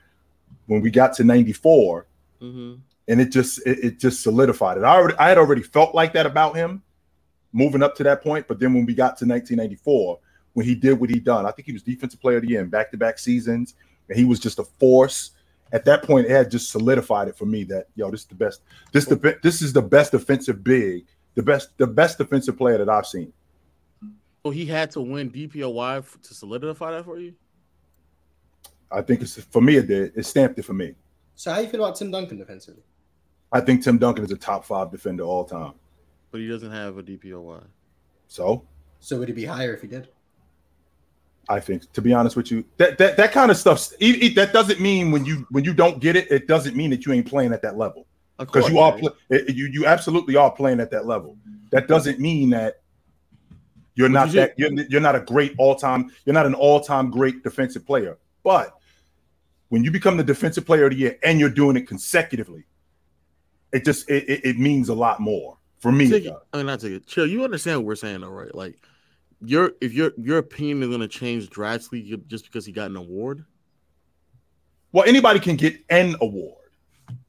when 0.66 0.82
we 0.82 0.90
got 0.90 1.14
to 1.18 1.24
94, 1.24 2.08
Mhm. 2.42 2.80
And 3.08 3.20
it 3.22 3.32
just 3.32 3.66
it, 3.66 3.80
it 3.84 4.00
just 4.00 4.22
solidified 4.22 4.78
it. 4.78 4.84
I 4.84 4.96
already 4.96 5.18
I 5.18 5.30
had 5.30 5.38
already 5.38 5.62
felt 5.62 5.94
like 5.96 6.14
that 6.14 6.26
about 6.26 6.56
him 6.56 6.84
moving 7.52 7.84
up 7.84 7.96
to 7.96 8.04
that 8.04 8.24
point, 8.24 8.48
but 8.48 8.60
then 8.60 8.74
when 8.74 8.86
we 8.86 8.94
got 8.94 9.18
to 9.18 9.26
1994, 9.26 10.20
when 10.54 10.66
he 10.66 10.76
did 10.76 11.00
what 11.00 11.10
he 11.10 11.20
done, 11.20 11.46
I 11.46 11.52
think 11.52 11.68
he 11.68 11.74
was 11.74 11.84
defensive 11.84 12.20
player 12.20 12.38
of 12.38 12.44
the 12.44 12.50
year 12.50 12.62
in 12.62 12.70
back-to-back 12.70 13.20
seasons, 13.20 13.76
and 14.10 14.18
he 14.18 14.26
was 14.26 14.40
just 14.40 14.60
a 14.60 14.64
force. 14.64 15.32
At 15.72 15.86
that 15.86 16.04
point, 16.04 16.28
it 16.28 16.32
had 16.32 16.52
just 16.52 16.72
solidified 16.72 17.28
it 17.28 17.36
for 17.36 17.46
me 17.46 17.64
that 17.66 17.88
yo, 17.96 18.10
this 18.12 18.22
is 18.22 18.28
the 18.28 18.36
best. 18.36 18.62
This 18.92 19.06
the 19.06 19.38
this 19.42 19.62
is 19.62 19.74
the 19.74 19.82
best 19.82 20.12
defensive 20.12 20.64
big, 20.64 21.06
the 21.36 21.44
best 21.44 21.78
the 21.78 21.88
best 21.88 22.18
defensive 22.18 22.58
player 22.58 22.78
that 22.78 22.90
I've 22.90 23.08
seen. 23.08 23.34
So 24.46 24.52
he 24.52 24.66
had 24.66 24.92
to 24.92 25.02
win 25.02 25.32
DPOY 25.32 26.00
f- 26.00 26.18
to 26.22 26.34
solidify 26.34 26.92
that 26.92 27.06
for 27.06 27.18
you. 27.18 27.34
I 28.92 29.02
think 29.02 29.22
it's 29.22 29.42
for 29.42 29.62
me 29.62 29.78
it 29.78 29.88
did. 29.88 30.14
It 30.16 30.26
stamped 30.26 30.60
it 30.60 30.64
for 30.64 30.74
me. 30.74 30.94
So 31.36 31.52
how 31.52 31.60
you 31.60 31.68
feel 31.68 31.84
about 31.84 31.96
Tim 31.96 32.12
Duncan 32.12 32.38
defensively? 32.38 32.84
I 33.54 33.62
think 33.62 33.84
Tim 33.84 33.98
Duncan 33.98 34.26
is 34.26 34.32
a 34.32 34.38
top 34.38 34.66
five 34.66 34.92
defender 34.92 35.24
all 35.24 35.46
time. 35.46 35.74
But 36.32 36.42
he 36.42 36.48
doesn't 36.48 36.72
have 36.72 36.98
a 36.98 37.04
DPOY. 37.04 37.64
So 38.28 38.66
So 39.00 39.20
would 39.20 39.28
he 39.28 39.34
be 39.34 39.46
higher 39.46 39.74
if 39.74 39.82
he 39.82 39.88
did? 39.88 40.10
I 41.50 41.60
think, 41.60 41.92
to 41.92 42.02
be 42.02 42.14
honest 42.14 42.36
with 42.36 42.52
you, 42.52 42.64
that 42.78 42.98
that, 42.98 43.18
that 43.18 43.32
kind 43.32 43.52
of 43.52 43.58
stuff. 43.58 43.92
It, 44.00 44.24
it- 44.24 44.36
that 44.36 44.54
doesn't 44.54 44.80
mean 44.80 45.12
when 45.12 45.26
you 45.26 45.46
when 45.52 45.64
you 45.64 45.74
don't 45.74 46.00
get 46.00 46.16
it, 46.16 46.32
it 46.32 46.48
doesn't 46.48 46.76
mean 46.76 46.90
that 46.92 47.06
you 47.06 47.12
ain't 47.14 47.28
playing 47.28 47.54
at 47.54 47.62
that 47.62 47.78
level. 47.78 48.08
Of 48.40 48.48
Because 48.48 48.64
course, 48.64 48.74
you 48.74 48.80
are 48.80 48.92
man. 48.92 49.00
pl- 49.02 49.16
it- 49.30 49.56
you 49.56 49.68
you 49.68 49.86
absolutely 49.86 50.36
are 50.36 50.50
playing 50.52 50.80
at 50.80 50.90
that 50.92 51.06
level. 51.06 51.38
That 51.72 51.88
doesn't 51.88 52.20
mean 52.20 52.50
that 52.52 52.82
you're 53.96 54.08
But 54.10 54.14
not 54.14 54.28
you 54.30 54.34
that 54.36 54.54
you're, 54.58 54.72
you're 54.90 55.02
not 55.02 55.16
a 55.16 55.20
great 55.20 55.54
all 55.60 55.76
time. 55.76 56.12
You're 56.26 56.34
not 56.34 56.46
an 56.46 56.54
all 56.56 56.80
time 56.80 57.12
great 57.12 57.44
defensive 57.44 57.86
player. 57.86 58.18
But 58.44 58.74
when 59.70 59.84
you 59.84 59.92
become 59.92 60.18
the 60.18 60.24
defensive 60.24 60.66
player 60.66 60.86
of 60.86 60.92
the 60.92 60.98
year 60.98 61.18
and 61.24 61.40
you're 61.40 61.50
doing 61.50 61.76
it 61.76 61.88
consecutively, 61.88 62.64
it 63.74 63.84
just 63.84 64.10
it, 64.10 64.30
it, 64.30 64.45
it 64.45 64.60
means 64.60 64.90
a 64.90 64.93
lot 64.93 65.19
more 65.19 65.58
for 65.80 65.92
me. 65.92 66.10
Take 66.10 66.26
it. 66.26 66.34
I 66.53 66.58
mean, 66.58 66.68
not 66.68 66.80
take 66.80 66.93
it. 66.93 67.08
Chill. 67.08 67.27
You 67.27 67.43
understand 67.43 67.80
what 67.80 67.88
we're 67.88 67.95
saying, 67.95 68.22
though, 68.22 68.30
right? 68.30 68.53
Like, 68.53 68.77
your 69.42 69.74
if 69.82 69.93
your 69.93 70.14
your 70.18 70.38
opinion 70.38 70.84
is 70.84 70.90
going 70.90 71.02
to 71.02 71.08
change 71.08 71.50
drastically 71.50 72.24
just 72.27 72.45
because 72.45 72.66
he 72.66 72.72
got 72.72 72.90
an 72.90 72.95
award. 72.95 73.43
Well, 74.93 75.06
anybody 75.08 75.40
can 75.40 75.56
get 75.56 75.84
an 75.90 76.16
award, 76.22 76.69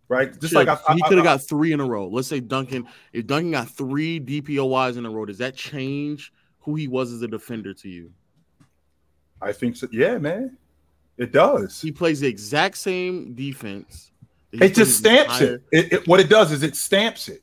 right? 0.09 0.31
Just 0.39 0.53
Chill. 0.53 0.65
like 0.65 0.69
I, 0.69 0.95
he 0.95 1.03
could 1.03 1.17
have 1.17 1.25
got 1.25 1.43
three 1.43 1.73
in 1.73 1.81
a 1.81 1.85
row. 1.85 2.07
Let's 2.07 2.29
say 2.29 2.41
Duncan. 2.41 2.87
If 3.13 3.27
Duncan 3.27 3.53
got 3.53 3.71
three 3.71 4.21
DPOYs 4.21 4.99
in 4.99 5.07
a 5.07 5.11
row, 5.11 5.25
does 5.25 5.39
that 5.39 5.57
change 5.57 6.33
who 6.61 6.75
he 6.75 6.87
was 6.89 7.11
as 7.11 7.23
a 7.23 7.29
defender 7.29 7.73
to 7.75 7.89
you? 7.89 8.13
I 9.41 9.53
think 9.53 9.77
so. 9.77 9.89
Yeah, 9.91 10.19
man, 10.19 10.57
it 11.17 11.33
does. 11.33 11.81
He 11.81 11.91
plays 11.91 12.21
the 12.21 12.29
exact 12.29 12.77
same 12.77 13.35
defense. 13.35 14.13
That 14.59 14.65
he 14.65 14.71
It 14.71 14.75
just 14.75 14.99
stamps 14.99 15.41
entire- 15.41 15.55
it. 15.73 15.85
It, 15.87 15.93
it. 15.93 16.09
What 16.09 16.21
it 16.21 16.29
does 16.29 16.53
is 16.53 16.63
it 16.63 16.77
stamps 16.77 17.29
it. 17.29 17.43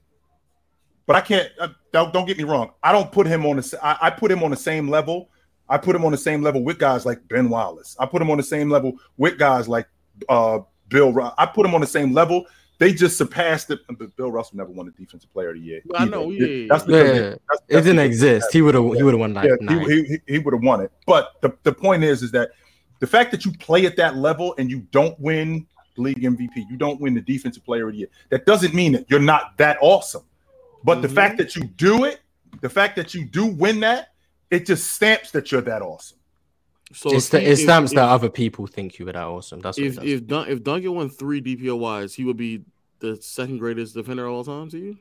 But 1.06 1.16
I 1.16 1.22
can't. 1.22 1.50
Uh, 1.60 1.70
don't, 1.92 2.14
don't 2.14 2.26
get 2.26 2.38
me 2.38 2.44
wrong. 2.44 2.72
I 2.84 2.92
don't 2.92 3.12
put 3.12 3.28
him 3.28 3.46
on 3.46 3.58
the. 3.58 3.62
s- 3.64 3.74
I, 3.82 3.98
I 4.04 4.10
put 4.10 4.32
him 4.32 4.44
on 4.44 4.52
the 4.52 4.58
same 4.58 4.88
level. 4.90 5.30
I 5.68 5.78
put 5.78 5.96
him 5.96 6.04
on 6.06 6.12
the 6.12 6.18
same 6.18 6.42
level 6.42 6.64
with 6.64 6.80
guys 6.80 7.06
like 7.06 7.26
Ben 7.28 7.50
Wallace. 7.50 7.96
I 8.00 8.06
put 8.06 8.22
him 8.22 8.30
on 8.30 8.38
the 8.38 8.44
same 8.44 8.70
level 8.70 8.94
with 9.18 9.38
guys 9.38 9.68
like 9.68 9.88
uh, 10.30 10.60
Bill. 10.90 11.12
Ru- 11.12 11.32
I 11.38 11.46
put 11.46 11.66
him 11.66 11.74
on 11.76 11.82
the 11.82 11.88
same 11.88 12.14
level. 12.14 12.46
They 12.78 12.94
just 12.94 13.18
surpassed 13.18 13.70
it. 13.72 13.80
But 13.88 14.16
Bill 14.16 14.32
Russell 14.32 14.58
never 14.58 14.72
won 14.72 14.86
the 14.88 14.92
Defensive 14.92 15.32
Player 15.34 15.50
of 15.50 15.56
the 15.56 15.62
Year. 15.62 15.82
I 15.96 16.06
know, 16.06 16.30
yeah, 16.32 16.68
That's 16.70 16.84
yeah. 16.88 17.04
because 17.04 17.16
Yeah, 17.16 17.22
that's- 17.30 17.60
it 17.70 17.82
didn't 17.82 18.00
exist. 18.00 18.48
He 18.54 18.62
would 18.62 18.76
have. 18.76 18.84
He 18.96 19.04
would 19.04 19.14
have 19.14 19.20
won 19.20 19.34
like 19.34 19.50
yeah, 19.50 19.56
nine. 19.62 19.90
he, 19.90 20.04
he, 20.04 20.18
he 20.28 20.40
would 20.40 20.54
have 20.54 20.64
won 20.64 20.82
it. 20.82 20.92
But 21.06 21.34
the, 21.42 21.56
the 21.64 21.74
point 21.74 22.04
is, 22.04 22.22
is 22.24 22.32
that 22.32 22.52
The 23.00 23.08
fact 23.08 23.32
that 23.32 23.46
you 23.46 23.52
play 23.54 23.86
at 23.86 23.96
that 23.98 24.16
level 24.18 24.54
and 24.58 24.70
you 24.70 24.82
don't 24.92 25.20
win 25.20 25.68
league 26.02 26.22
MVP, 26.22 26.66
you 26.70 26.78
don't 26.78 27.00
win 27.00 27.14
the 27.14 27.22
defensive 27.22 27.64
player 27.64 27.88
of 27.88 27.94
the 27.94 28.00
year. 28.00 28.08
That 28.30 28.46
doesn't 28.46 28.74
mean 28.74 28.92
that 28.94 29.10
you're 29.10 29.20
not 29.20 29.58
that 29.58 29.78
awesome. 29.82 30.24
But 30.84 31.02
the 31.02 31.08
Mhm. 31.08 31.16
fact 31.16 31.38
that 31.38 31.56
you 31.56 31.64
do 31.64 32.06
it, 32.06 32.20
the 32.62 32.70
fact 32.70 32.96
that 32.98 33.14
you 33.14 33.24
do 33.26 33.46
win 33.46 33.80
that, 33.82 34.14
it 34.50 34.66
just 34.66 34.92
stamps 34.94 35.32
that 35.32 35.52
you're 35.52 35.62
that 35.62 35.82
awesome. 35.82 36.18
So 36.94 37.14
it's 37.14 37.26
if 37.28 37.32
the, 37.32 37.50
it 37.52 37.56
stamps 37.58 37.92
if- 37.92 37.96
that 37.96 38.10
other 38.10 38.30
people 38.30 38.68
think 38.68 39.00
you 39.00 39.06
were 39.06 39.14
that 39.14 39.24
awesome. 39.24 39.62
That's 39.62 39.78
what 39.78 39.88
if 39.88 39.94
it 39.94 40.02
does. 40.02 40.10
if 40.10 40.28
Dun- 40.28 40.50
if 40.50 40.64
Duncan 40.64 40.94
won 40.96 41.10
three 41.10 41.40
DPOYs, 41.42 42.14
he 42.16 42.26
would 42.26 42.36
be 42.38 42.64
the 43.00 43.16
second 43.22 43.60
greatest 43.60 43.94
defender 43.94 44.26
of 44.26 44.34
all 44.34 44.44
time 44.44 44.70
to 44.72 44.78
you. 44.78 44.98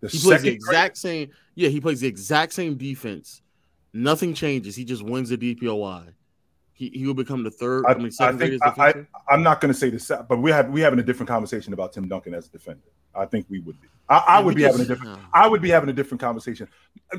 The 0.00 0.08
He 0.08 0.18
plays 0.18 0.42
the 0.42 0.48
exact 0.50 0.96
same. 0.96 1.30
Yeah, 1.54 1.68
he 1.68 1.80
plays 1.80 2.00
the 2.00 2.06
exact 2.08 2.52
same 2.54 2.76
defense. 2.76 3.42
Nothing 3.92 4.32
changes. 4.34 4.76
He 4.76 4.84
just 4.84 5.02
wins 5.02 5.28
the 5.30 5.36
DPOY. 5.36 6.12
He 6.80 6.88
he 6.94 7.06
will 7.06 7.12
become 7.12 7.42
the 7.44 7.50
third. 7.50 7.84
I, 7.86 7.90
I, 7.90 7.94
mean, 7.98 8.10
I 8.20 8.32
think 8.32 8.58
I, 8.64 8.68
I. 8.88 8.94
I'm 9.28 9.42
not 9.42 9.60
going 9.60 9.70
to 9.70 9.78
say 9.78 9.90
this, 9.90 10.10
but 10.26 10.38
we 10.38 10.50
have 10.50 10.70
we 10.70 10.80
having 10.80 10.98
a 10.98 11.02
different 11.02 11.28
conversation 11.28 11.74
about 11.74 11.92
Tim 11.92 12.08
Duncan 12.08 12.32
as 12.32 12.46
a 12.46 12.50
defender. 12.52 12.80
I 13.14 13.26
think 13.26 13.44
we 13.50 13.58
would 13.60 13.78
be. 13.82 13.88
I, 14.08 14.16
I 14.16 14.38
Yeah, 14.38 14.44
would 14.46 14.54
be 14.56 14.62
having 14.62 14.80
a 14.80 14.84
just- 14.86 14.88
different. 15.02 15.20
I 15.34 15.46
would 15.46 15.60
be 15.60 15.68
having 15.68 15.90
a 15.90 15.92
different 15.92 16.22
conversation. 16.22 16.68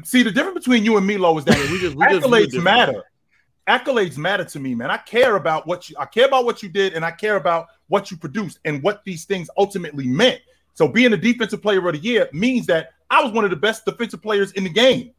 See, 0.03 0.23
the 0.23 0.31
difference 0.31 0.57
between 0.65 0.83
you 0.83 0.97
and 0.97 1.05
Milo 1.05 1.37
is 1.37 1.45
that 1.45 1.59
we 1.69 1.79
just 1.79 1.95
we 1.95 2.03
just 2.07 2.25
accolades 2.25 2.45
differently. 2.45 2.59
matter. 2.63 3.03
Accolades 3.69 4.17
matter 4.17 4.43
to 4.45 4.59
me, 4.59 4.73
man. 4.73 4.89
I 4.89 4.97
care 4.97 5.35
about 5.35 5.67
what 5.67 5.91
you. 5.91 5.95
I 5.99 6.05
care 6.05 6.25
about 6.25 6.43
what 6.45 6.63
you 6.63 6.69
did, 6.69 6.93
and 6.95 7.05
I 7.05 7.11
care 7.11 7.35
about 7.35 7.67
what 7.87 8.09
you 8.09 8.17
produced 8.17 8.57
and 8.65 8.81
what 8.81 9.03
these 9.05 9.25
things 9.25 9.47
ultimately 9.59 10.07
meant. 10.07 10.41
So, 10.73 10.87
being 10.87 11.13
a 11.13 11.17
defensive 11.17 11.61
player 11.61 11.87
of 11.87 11.93
the 11.93 12.01
year 12.01 12.27
means 12.33 12.65
that 12.65 12.93
I 13.11 13.23
was 13.23 13.31
one 13.31 13.43
of 13.43 13.51
the 13.51 13.57
best 13.57 13.85
defensive 13.85 14.23
players 14.23 14.53
in 14.53 14.63
the 14.63 14.71
game. 14.71 15.11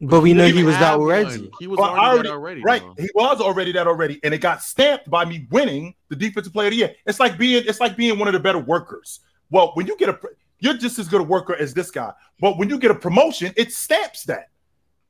But 0.00 0.20
we 0.20 0.32
know 0.34 0.46
he 0.46 0.62
was 0.62 0.74
that 0.74 0.80
have 0.80 1.00
one. 1.00 1.08
already. 1.08 1.50
He 1.58 1.66
was 1.66 1.78
Well, 1.78 1.90
I 1.94 2.08
already, 2.08 2.28
that 2.28 2.34
already- 2.34 2.60
already. 2.60 2.62
Right. 2.62 2.82
though. 2.82 3.02
He 3.02 3.08
was 3.14 3.40
already 3.40 3.72
that 3.72 3.86
already, 3.86 4.20
and 4.24 4.34
it 4.34 4.38
got 4.38 4.62
stamped 4.62 5.08
by 5.08 5.24
me 5.24 5.46
winning 5.50 5.94
the 6.08 6.16
defensive 6.16 6.52
player 6.52 6.68
of 6.68 6.72
the 6.72 6.76
year. 6.78 6.94
It's 7.06 7.18
like 7.20 7.38
being 7.38 7.64
it's 7.66 7.80
like 7.80 7.96
being 7.96 8.18
one 8.18 8.28
of 8.28 8.34
the 8.34 8.40
better 8.40 8.58
workers. 8.58 9.20
Well, 9.50 9.72
when 9.74 9.86
you 9.86 9.96
get 9.96 10.08
a 10.08 10.18
you're 10.58 10.74
just 10.76 10.98
as 10.98 11.06
good 11.08 11.20
a 11.20 11.24
worker 11.24 11.54
as 11.54 11.74
this 11.74 11.90
guy, 11.90 12.12
but 12.40 12.58
when 12.58 12.68
you 12.70 12.78
get 12.78 12.90
a 12.90 12.94
promotion, 12.94 13.52
it 13.56 13.72
stamps 13.72 14.24
that. 14.24 14.48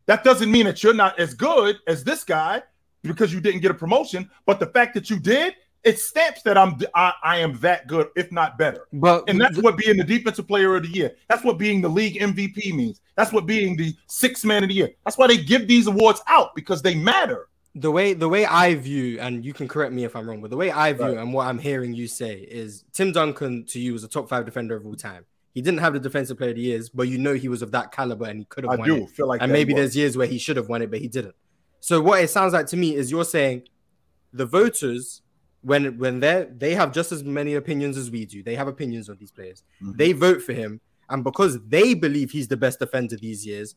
That 0.06 0.23
doesn't 0.24 0.50
mean 0.50 0.66
that 0.66 0.82
you're 0.82 0.94
not 0.94 1.18
as 1.18 1.34
good 1.34 1.76
as 1.86 2.05
this 2.05 2.23
guy 2.24 2.62
because 3.02 3.32
you 3.32 3.40
didn't 3.40 3.60
get 3.60 3.70
a 3.70 3.74
promotion, 3.74 4.28
but 4.44 4.58
the 4.60 4.66
fact 4.66 4.94
that 4.94 5.08
you 5.10 5.18
did, 5.18 5.55
it 5.86 5.98
stamps 5.98 6.42
that 6.42 6.58
I'm 6.58 6.78
I, 6.94 7.12
I 7.23 7.39
am 7.39 7.58
that 7.60 7.86
good, 7.86 8.08
if 8.16 8.31
not 8.32 8.58
better. 8.58 8.86
But 8.92 9.24
And 9.28 9.40
that's 9.40 9.55
th- 9.55 9.65
what 9.65 9.76
being 9.78 9.97
the 9.97 10.05
defensive 10.05 10.47
player 10.47 10.76
of 10.76 10.82
the 10.82 10.89
year. 10.90 11.12
That's 11.28 11.44
what 11.44 11.56
being 11.58 11.81
the 11.81 11.89
league 11.89 12.20
MVP 12.20 12.74
means. 12.74 13.00
That's 13.16 13.32
what 13.32 13.47
being 13.47 13.76
the 13.76 13.94
sixth 14.08 14.44
man 14.44 14.62
of 14.65 14.68
the 14.68 14.74
year. 14.74 14.90
That's 15.05 15.16
why 15.16 15.26
they 15.28 15.39
give 15.39 15.66
these 15.68 15.86
awards 15.86 16.20
out 16.26 16.55
because 16.55 16.82
they 16.82 16.94
matter. 16.94 17.48
the 17.76 17.90
way 17.90 18.15
the 18.15 18.28
way 18.28 18.44
I 18.47 18.74
view, 18.74 19.18
and 19.20 19.44
you 19.44 19.52
can 19.52 19.68
correct 19.68 19.92
me 19.92 20.05
if 20.05 20.16
I'm 20.16 20.28
wrong, 20.28 20.40
but 20.42 20.50
the 20.50 20.56
way 20.56 20.70
I 20.70 20.92
view 20.92 21.05
Right. 21.06 21.18
and 21.18 21.32
what 21.32 21.47
I'm 21.47 21.58
hearing 21.58 21.94
you 21.94 22.06
say 22.08 22.34
is 22.40 22.84
Tim 22.92 23.12
Duncan 23.12 23.65
to 23.66 23.78
you 23.78 23.92
was 23.92 24.02
a 24.05 24.08
top 24.08 24.28
five 24.28 24.44
defender 24.44 24.76
of 24.76 24.84
all 24.86 24.94
time. 24.97 25.24
He 25.55 25.62
didn't 25.62 25.81
have 25.81 25.92
the 25.94 26.00
defensive 26.00 26.36
player 26.39 26.50
of 26.50 26.56
the 26.56 26.62
years, 26.62 26.89
but 26.90 27.08
you 27.08 27.16
know 27.18 27.34
he 27.34 27.48
was 27.48 27.62
of 27.62 27.70
that 27.73 27.92
caliber 27.92 28.26
and 28.26 28.39
he 28.40 28.44
could 28.47 28.65
have 28.65 28.73
I 28.73 28.76
won 28.76 28.89
do 28.89 28.97
it. 29.05 29.10
feel 29.10 29.26
like 29.28 29.40
and 29.42 29.50
maybe 29.52 29.73
was. 29.73 29.81
there's 29.81 29.97
years 29.97 30.16
where 30.16 30.26
he 30.26 30.39
should 30.39 30.56
have 30.58 30.68
won 30.68 30.82
it, 30.82 30.90
but 30.90 30.98
he 31.00 31.08
didn't. 31.08 31.34
So 31.81 32.00
what 32.00 32.23
it 32.24 32.28
sounds 32.31 32.52
like 32.55 32.66
to 32.68 32.76
me 32.76 32.94
is 32.97 33.10
you're 33.10 33.24
saying 33.24 33.62
the 34.32 34.44
voters, 34.47 35.23
when 35.62 35.99
when 35.99 36.20
they 36.20 36.47
they 36.57 36.75
have 36.75 36.93
just 36.93 37.12
as 37.12 37.25
many 37.25 37.55
opinions 37.55 37.97
as 37.97 38.10
we 38.10 38.25
do, 38.25 38.43
they 38.43 38.55
have 38.55 38.68
opinions 38.68 39.09
on 39.09 39.17
these 39.18 39.31
players. 39.33 39.62
Mhm. 39.83 39.97
They 39.97 40.12
vote 40.12 40.43
for 40.43 40.52
him, 40.52 40.81
and 41.09 41.25
because 41.25 41.59
they 41.67 41.94
believe 41.94 42.31
he's 42.31 42.49
the 42.49 42.57
best 42.57 42.78
defender 42.78 43.17
these 43.17 43.44
years, 43.47 43.75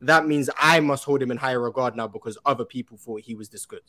that 0.00 0.26
means 0.26 0.48
I 0.58 0.80
must 0.80 1.04
hold 1.04 1.22
him 1.22 1.30
in 1.30 1.36
higher 1.36 1.60
regard 1.60 1.96
now 1.96 2.06
because 2.08 2.38
other 2.44 2.64
people 2.64 2.96
thought 2.96 3.20
he 3.22 3.34
was 3.34 3.48
this 3.48 3.66
good. 3.66 3.82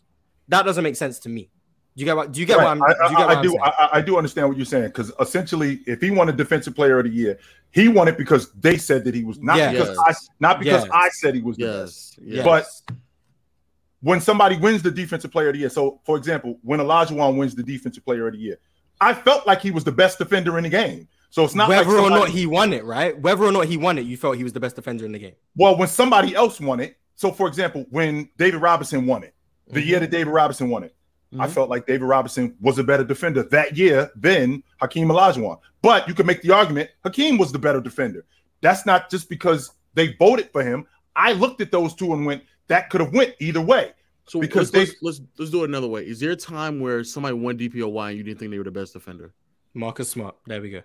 That 0.48 0.64
doesn't 0.64 0.84
make 0.84 0.96
sense 0.96 1.20
to 1.20 1.30
me. 1.30 1.50
Do 1.96 2.00
you 2.02 2.06
get 2.06 2.16
what? 2.16 2.32
Do 2.32 2.40
you 2.40 2.48
get 2.48 2.58
Right. 2.58 2.64
what 2.64 2.72
I'm? 2.72 2.84
I, 2.84 2.88
do 2.88 2.94
you 3.12 3.18
get 3.18 3.20
I- 3.20 3.26
what 3.26 3.30
I 3.30 3.40
I'm 3.40 3.44
do. 3.44 3.50
saying? 3.50 3.62
I, 3.64 3.70
I- 3.70 3.98
I 3.98 4.02
do 4.02 4.18
understand 4.18 4.48
what 4.48 4.58
you're 4.58 4.66
saying 4.66 4.86
because 4.86 5.12
essentially, 5.20 5.82
if 5.86 6.02
he 6.02 6.10
won 6.10 6.28
a 6.28 6.32
defensive 6.34 6.74
player 6.74 6.98
of 6.98 7.06
the 7.06 7.12
year, 7.12 7.38
he 7.70 7.88
won 7.88 8.08
it 8.08 8.18
because 8.18 8.52
they 8.54 8.78
said 8.78 9.04
that 9.06 9.14
he 9.14 9.24
was 9.24 9.40
not 9.40 9.58
Yeah. 9.58 9.72
because 9.74 9.90
Yes. 9.90 9.98
I 10.00 10.14
not 10.40 10.60
because 10.60 10.84
Yes. 10.86 10.92
I 10.92 11.10
said 11.10 11.36
he 11.36 11.42
was 11.42 11.58
the 11.58 11.66
best. 11.66 12.18
Yes. 12.20 12.36
Yes. 12.38 12.46
But 12.46 12.96
when 14.04 14.20
somebody 14.20 14.58
wins 14.58 14.82
the 14.84 14.92
defensive 14.92 15.32
player 15.32 15.48
of 15.48 15.54
the 15.54 15.60
year, 15.62 15.70
so 15.70 16.02
for 16.06 16.18
example, 16.18 16.60
when 16.62 16.86
Wan 16.86 17.38
wins 17.38 17.56
the 17.56 17.64
defensive 17.64 18.04
player 18.06 18.28
of 18.28 18.34
the 18.34 18.40
year, 18.40 18.60
I 19.00 19.14
felt 19.14 19.48
like 19.48 19.62
he 19.62 19.72
was 19.72 19.86
the 19.86 19.92
best 19.94 20.18
defender 20.18 20.58
in 20.58 20.66
the 20.66 20.70
game. 20.70 21.08
So 21.30 21.44
it's 21.44 21.56
not 21.56 21.70
Whether 21.70 21.90
like 21.90 22.04
or 22.04 22.10
not 22.10 22.30
he 22.30 22.46
won 22.46 22.74
it, 22.74 22.84
right? 22.84 23.18
Whether 23.20 23.46
or 23.46 23.52
not 23.52 23.66
he 23.66 23.78
won 23.78 23.98
it, 23.98 24.02
you 24.06 24.18
felt 24.18 24.38
he 24.38 24.44
was 24.44 24.54
the 24.54 24.60
best 24.60 24.76
defender 24.76 25.06
in 25.06 25.14
the 25.14 25.20
game. 25.20 25.34
Well, 25.56 25.78
when 25.78 25.88
somebody 25.88 26.36
else 26.36 26.60
won 26.60 26.80
it, 26.80 26.98
so 27.16 27.32
for 27.32 27.48
example, 27.48 27.86
when 27.90 28.30
David 28.38 28.62
Robinson 28.62 29.08
won 29.08 29.24
it, 29.24 29.34
the 29.68 29.82
year 29.82 30.00
that 30.00 30.12
David 30.12 30.32
Robinson 30.32 30.70
won 30.70 30.84
it, 30.84 30.94
I 31.40 31.48
Mhm. 31.48 31.52
felt 31.52 31.70
like 31.70 31.88
David 31.88 32.06
Robinson 32.06 32.56
was 32.62 32.78
a 32.78 32.84
better 32.84 33.04
defender 33.04 33.42
that 33.44 33.76
year 33.78 34.12
than 34.16 34.62
Hakeem 34.82 35.08
Olajuwon. 35.08 35.58
But 35.82 36.08
you 36.08 36.14
could 36.14 36.28
make 36.28 36.42
the 36.42 36.52
argument 36.52 36.92
Hakeem 37.04 37.38
was 37.38 37.52
the 37.52 37.58
better 37.58 37.82
defender. 37.82 38.26
That's 38.62 38.86
not 38.86 39.10
just 39.10 39.30
because 39.30 39.72
they 39.96 40.14
voted 40.20 40.50
for 40.52 40.62
him. 40.62 40.86
I 41.16 41.32
looked 41.34 41.62
at 41.62 41.72
those 41.72 41.96
two 41.96 42.14
and 42.14 42.26
went, 42.26 42.44
that 42.68 42.90
could 42.90 43.02
have 43.02 43.14
went 43.14 43.36
either 43.40 43.62
way. 43.62 43.92
So 44.26 44.40
because 44.40 44.74
let's, 44.74 44.92
they- 44.92 44.98
let's, 45.06 45.20
let's 45.20 45.22
let's 45.38 45.52
do 45.52 45.64
it 45.64 45.70
another 45.70 45.88
way. 45.88 46.08
Is 46.08 46.20
there 46.20 46.32
a 46.32 46.36
time 46.36 46.80
where 46.80 47.04
somebody 47.04 47.36
won 47.36 47.58
DPOY 47.58 48.10
and 48.10 48.18
you 48.18 48.24
didn't 48.24 48.40
think 48.40 48.52
they 48.52 48.58
were 48.58 48.64
the 48.64 48.72
best 48.72 48.94
defender? 48.94 49.34
Marcus 49.74 50.10
Smart. 50.10 50.36
There 50.46 50.62
we 50.62 50.70
go. 50.70 50.82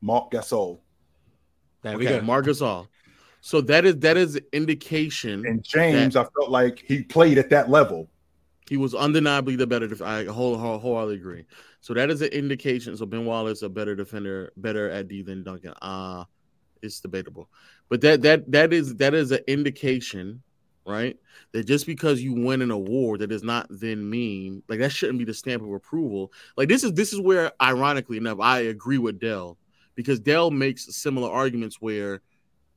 Marc 0.00 0.30
Gasol 0.30 0.80
There 1.82 1.96
we 1.96 2.06
Okay, 2.06 2.18
go. 2.18 2.24
Marcus 2.24 2.60
All. 2.60 2.88
So 3.40 3.60
that 3.62 3.84
is 3.84 3.98
that 3.98 4.16
is 4.16 4.36
an 4.36 4.44
indication 4.52 5.44
and 5.46 5.62
James, 5.62 6.16
I 6.16 6.24
felt 6.24 6.50
like 6.50 6.82
he 6.86 7.02
played 7.02 7.36
at 7.38 7.50
that 7.50 7.68
level. 7.70 8.08
he 8.68 8.76
was 8.76 8.94
undeniably 8.94 9.56
the 9.56 9.66
better. 9.66 9.86
Def- 9.88 10.00
I 10.02 10.24
whole, 10.24 10.56
whole 10.56 10.78
wholeheartedly 10.78 11.16
agree. 11.16 11.44
So 11.80 11.92
that 11.94 12.10
is 12.10 12.22
an 12.22 12.28
indication. 12.28 12.96
So 12.96 13.04
Ben 13.06 13.26
Wallace 13.26 13.60
a 13.62 13.68
better 13.68 13.94
defender, 13.94 14.52
better 14.56 14.88
at 14.90 15.08
D 15.08 15.22
than 15.22 15.42
Duncan. 15.42 15.74
Uh 15.82 16.24
it's 16.82 17.00
debatable, 17.00 17.48
but 17.88 18.00
that 18.00 18.22
that 18.22 18.50
that 18.50 18.72
is 18.72 18.96
that 18.96 19.14
is 19.14 19.30
an 19.32 19.40
indication, 19.46 20.42
right? 20.86 21.16
That 21.52 21.64
just 21.66 21.86
because 21.86 22.22
you 22.22 22.32
win 22.32 22.62
an 22.62 22.70
award, 22.70 23.20
that 23.20 23.28
does 23.28 23.42
not 23.42 23.66
then 23.70 24.08
mean 24.08 24.62
like 24.68 24.80
that 24.80 24.92
shouldn't 24.92 25.18
be 25.18 25.24
the 25.24 25.34
stamp 25.34 25.62
of 25.62 25.72
approval. 25.72 26.32
Like 26.56 26.68
this 26.68 26.84
is 26.84 26.92
this 26.92 27.12
is 27.12 27.20
where, 27.20 27.52
ironically 27.60 28.16
enough, 28.16 28.40
I 28.40 28.60
agree 28.60 28.98
with 28.98 29.20
Dell 29.20 29.58
because 29.94 30.20
Dell 30.20 30.50
makes 30.50 30.94
similar 30.94 31.30
arguments 31.30 31.80
where 31.80 32.20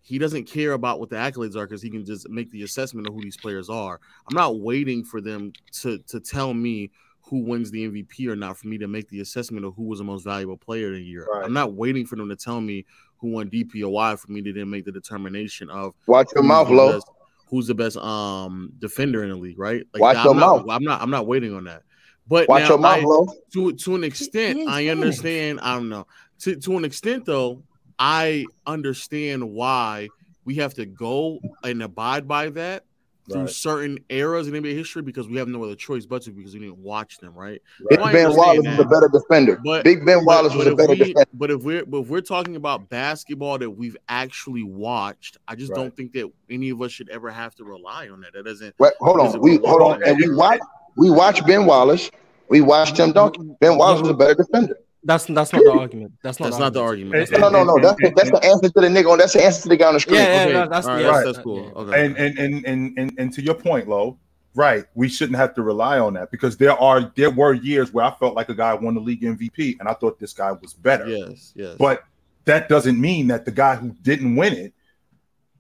he 0.01 0.17
doesn't 0.17 0.45
care 0.45 0.71
about 0.71 0.99
what 0.99 1.09
the 1.09 1.17
accolades 1.17 1.55
are 1.55 1.67
because 1.67 1.81
he 1.81 1.89
can 1.89 2.05
just 2.05 2.29
make 2.29 2.49
the 2.51 2.63
assessment 2.63 3.07
of 3.07 3.13
who 3.13 3.21
these 3.21 3.37
players 3.37 3.69
are. 3.69 3.99
I'm 4.29 4.35
not 4.35 4.59
waiting 4.59 5.03
for 5.03 5.19
them 5.21 5.51
to 5.81 5.97
to 5.99 6.19
tell 6.19 6.53
me 6.53 6.91
who 7.29 7.39
wins 7.39 7.71
the 7.71 7.89
MVP 7.89 8.27
or 8.27 8.35
not 8.35 8.57
for 8.57 8.67
me 8.67 8.77
to 8.77 8.87
make 8.87 9.09
the 9.09 9.19
assessment 9.19 9.65
of 9.65 9.75
who 9.75 9.83
was 9.83 9.99
the 9.99 10.05
most 10.05 10.23
valuable 10.23 10.57
player 10.57 10.87
of 10.87 10.93
the 10.93 11.03
year. 11.03 11.27
Right. 11.29 11.43
I'm 11.43 11.53
not 11.53 11.73
waiting 11.73 12.05
for 12.05 12.15
them 12.15 12.29
to 12.29 12.35
tell 12.35 12.61
me 12.61 12.85
who 13.19 13.29
won 13.29 13.49
DPOY 13.49 14.19
for 14.19 14.31
me 14.31 14.41
to 14.41 14.53
then 14.53 14.69
make 14.69 14.85
the 14.85 14.91
determination 14.91 15.69
of 15.69 15.93
Watch 16.07 16.29
your 16.35 16.43
who's 16.43 16.49
mouth, 16.49 16.67
the 16.67 16.73
Lo. 16.73 16.93
best- 16.93 17.07
who's 17.49 17.67
the 17.67 17.73
best 17.75 17.95
um 17.97 18.71
defender 18.79 19.23
in 19.23 19.29
the 19.29 19.35
league, 19.35 19.57
right? 19.57 19.83
Like 19.93 20.01
Watch 20.01 20.17
I'm 20.17 20.25
your 20.25 20.35
not, 20.35 20.57
mouth. 20.57 20.65
I'm 20.69 20.83
not 20.83 21.01
I'm 21.01 21.09
not 21.09 21.27
waiting 21.27 21.53
on 21.55 21.63
that. 21.65 21.83
But 22.27 22.49
Watch 22.49 22.63
now 22.63 22.69
your 22.69 22.77
mouth, 22.77 22.99
I- 22.99 23.05
Lo. 23.05 23.27
to 23.53 23.71
to 23.73 23.95
an 23.95 24.03
extent, 24.03 24.67
I 24.67 24.87
understand. 24.89 25.59
I 25.61 25.75
don't 25.75 25.89
know. 25.89 26.05
To 26.39 26.55
to 26.57 26.77
an 26.77 26.83
extent, 26.85 27.25
though, 27.25 27.63
I 27.97 28.45
understand 28.65 29.49
why 29.49 30.09
we 30.45 30.55
have 30.55 30.73
to 30.75 30.85
go 30.85 31.39
and 31.63 31.81
abide 31.81 32.27
by 32.27 32.49
that 32.51 32.83
through 33.29 33.41
Right. 33.41 33.49
certain 33.49 33.99
eras 34.09 34.47
in 34.47 34.53
NBA 34.55 34.73
history 34.73 35.01
because 35.01 35.27
we 35.27 35.35
have 35.37 35.47
no 35.47 35.63
other 35.63 35.75
choice 35.75 36.05
but 36.05 36.21
to 36.23 36.31
because 36.31 36.53
we 36.53 36.61
didn't 36.61 36.77
watch 36.77 37.17
them, 37.17 37.33
right? 37.35 37.61
Big 37.89 37.99
Ben 37.99 38.35
Wallace 38.35 38.65
was 38.65 38.79
a 38.79 38.85
better 38.85 39.09
defender. 39.11 39.59
But- 39.63 39.83
Big 39.83 40.05
Ben 40.05 40.23
Wallace 40.23 40.53
but, 40.53 40.57
was 40.59 40.65
but 40.65 40.73
a 40.73 40.75
better 40.77 40.89
we, 40.91 40.97
defender. 40.99 41.25
but 41.33 41.51
if 41.51 41.61
we're 41.63 41.85
but 41.85 41.97
if 41.99 42.07
we're 42.09 42.21
talking 42.21 42.55
about 42.55 42.89
basketball 42.89 43.57
that 43.57 43.69
we've 43.69 43.97
actually 44.07 44.63
watched, 44.63 45.37
I 45.47 45.55
just 45.55 45.71
Right. 45.71 45.77
don't 45.77 45.95
think 45.95 46.13
that 46.13 46.31
any 46.49 46.69
of 46.69 46.81
us 46.81 46.91
should 46.91 47.09
ever 47.09 47.29
have 47.29 47.53
to 47.55 47.63
rely 47.65 48.07
on 48.09 48.21
that. 48.21 48.33
That 48.33 48.45
doesn't. 48.45 48.75
Wait, 48.79 48.93
hold 48.99 49.19
on. 49.19 49.39
We 49.41 49.57
hold 49.57 49.81
on, 49.81 50.03
and 50.03 50.17
we 50.17 50.33
watch. 50.33 50.59
We 50.95 51.09
watch 51.11 51.45
Ben 51.45 51.65
Wallace. 51.65 52.09
We 52.49 52.61
watched 52.61 52.95
Tim 52.95 53.11
Duncan. 53.11 53.57
Ben 53.59 53.77
Wallace 53.77 54.01
was 54.01 54.09
a 54.09 54.13
better 54.13 54.35
defender. 54.35 54.77
That's 55.07 55.23
that's 55.25 55.53
not 55.53 55.63
the 55.63 55.71
argument. 55.79 56.11
That's 56.21 56.37
not. 56.37 56.47
That's 56.47 56.59
not 56.59 56.73
the 56.73 56.81
argument. 56.81 57.29
That's 57.29 57.31
No, 57.31 57.47
no, 57.47 57.63
no, 57.63 57.75
no. 57.75 57.81
That's 57.81 57.95
the, 58.01 58.13
that's 58.13 58.29
the 58.29 58.43
answer 58.43 58.67
to 58.67 58.81
the 58.81 58.87
nigga. 58.87 59.09
on 59.09 59.17
That's 59.17 59.31
the 59.31 59.43
answer 59.43 59.61
to 59.61 59.69
the 59.69 59.77
guy 59.77 59.87
on 59.87 59.93
the 59.93 60.01
screen. 60.01 60.19
Yeah, 60.19 60.25
yeah, 60.25 60.43
Okay, 60.43 60.53
no, 60.53 60.67
that's 60.67 60.85
all 60.85 60.93
right, 60.95 61.01
yeah, 61.01 61.11
that's, 61.11 61.25
that's 61.25 61.37
cool. 61.37 61.71
Okay. 61.77 62.05
And 62.05 62.17
and, 62.17 62.37
and 62.37 62.65
and 62.65 62.99
and 62.99 63.13
and 63.17 63.33
to 63.33 63.41
your 63.41 63.55
point, 63.55 63.87
Lo, 63.87 64.19
right? 64.53 64.83
We 64.95 65.07
shouldn't 65.07 65.37
have 65.37 65.55
to 65.55 65.61
rely 65.61 65.97
on 65.99 66.15
that 66.15 66.29
because 66.29 66.57
there 66.57 66.73
are 66.73 67.09
there 67.15 67.31
were 67.31 67.53
years 67.53 67.93
where 67.93 68.03
I 68.03 68.11
felt 68.15 68.35
like 68.35 68.49
a 68.49 68.53
guy 68.53 68.73
won 68.73 68.95
the 68.95 68.99
league 68.99 69.21
MVP 69.21 69.77
and 69.79 69.87
I 69.87 69.93
thought 69.93 70.19
this 70.19 70.33
guy 70.33 70.51
was 70.51 70.73
better. 70.73 71.07
yes, 71.07 71.53
yes. 71.55 71.75
But 71.79 72.03
that 72.43 72.67
doesn't 72.67 72.99
mean 72.99 73.27
that 73.27 73.45
the 73.45 73.51
guy 73.51 73.75
who 73.75 73.95
didn't 74.01 74.35
win 74.35 74.51
it, 74.53 74.73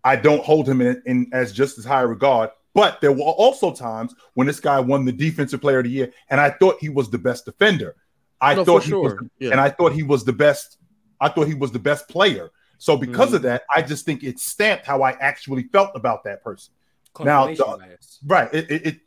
I 0.03 0.17
don't 0.17 0.43
hold 0.43 0.67
him 0.67 0.81
in, 0.81 1.01
in 1.05 1.29
as 1.31 1.53
just 1.53 1.77
as 1.77 1.85
high 1.85 2.01
regard. 2.01 2.49
But 2.73 2.99
there 2.99 3.13
were 3.13 3.23
also 3.23 3.73
times 3.73 4.13
when 4.33 4.45
this 4.45 4.59
guy 4.59 4.81
won 4.81 5.05
the 5.05 5.13
defensive 5.13 5.61
player 5.61 5.79
of 5.79 5.85
the 5.85 5.89
year, 5.89 6.11
and 6.29 6.41
I 6.41 6.49
thought 6.49 6.77
he 6.81 6.89
was 6.89 7.09
the 7.09 7.17
best 7.17 7.45
defender. 7.45 7.95
I 8.39 8.53
No, 8.55 8.63
thought 8.65 8.83
for 8.83 8.87
he 8.89 8.93
was. 8.93 9.13
Yeah. 9.39 9.51
and 9.51 9.59
I 9.59 9.69
thought 9.69 9.93
he 9.93 10.03
was 10.03 10.23
the 10.23 10.33
best. 10.33 10.77
I 11.19 11.29
thought 11.29 11.47
he 11.47 11.53
was 11.55 11.71
the 11.71 11.79
best 11.79 12.07
player. 12.07 12.49
So 12.77 12.95
because 12.97 13.27
Mm-hmm. 13.29 13.35
of 13.37 13.41
that, 13.43 13.63
I 13.73 13.81
just 13.81 14.05
think 14.05 14.23
it 14.23 14.39
stamped 14.39 14.85
how 14.85 15.01
I 15.01 15.11
actually 15.19 15.63
felt 15.71 15.91
about 15.95 16.23
that 16.25 16.43
person. 16.43 16.73
Now, 17.19 17.47
Confirmation 17.47 17.71
the- 17.71 17.77
bias. 17.87 18.19
Right. 18.25 18.53
It, 18.53 18.71
it, 18.71 18.85
it 18.87 18.99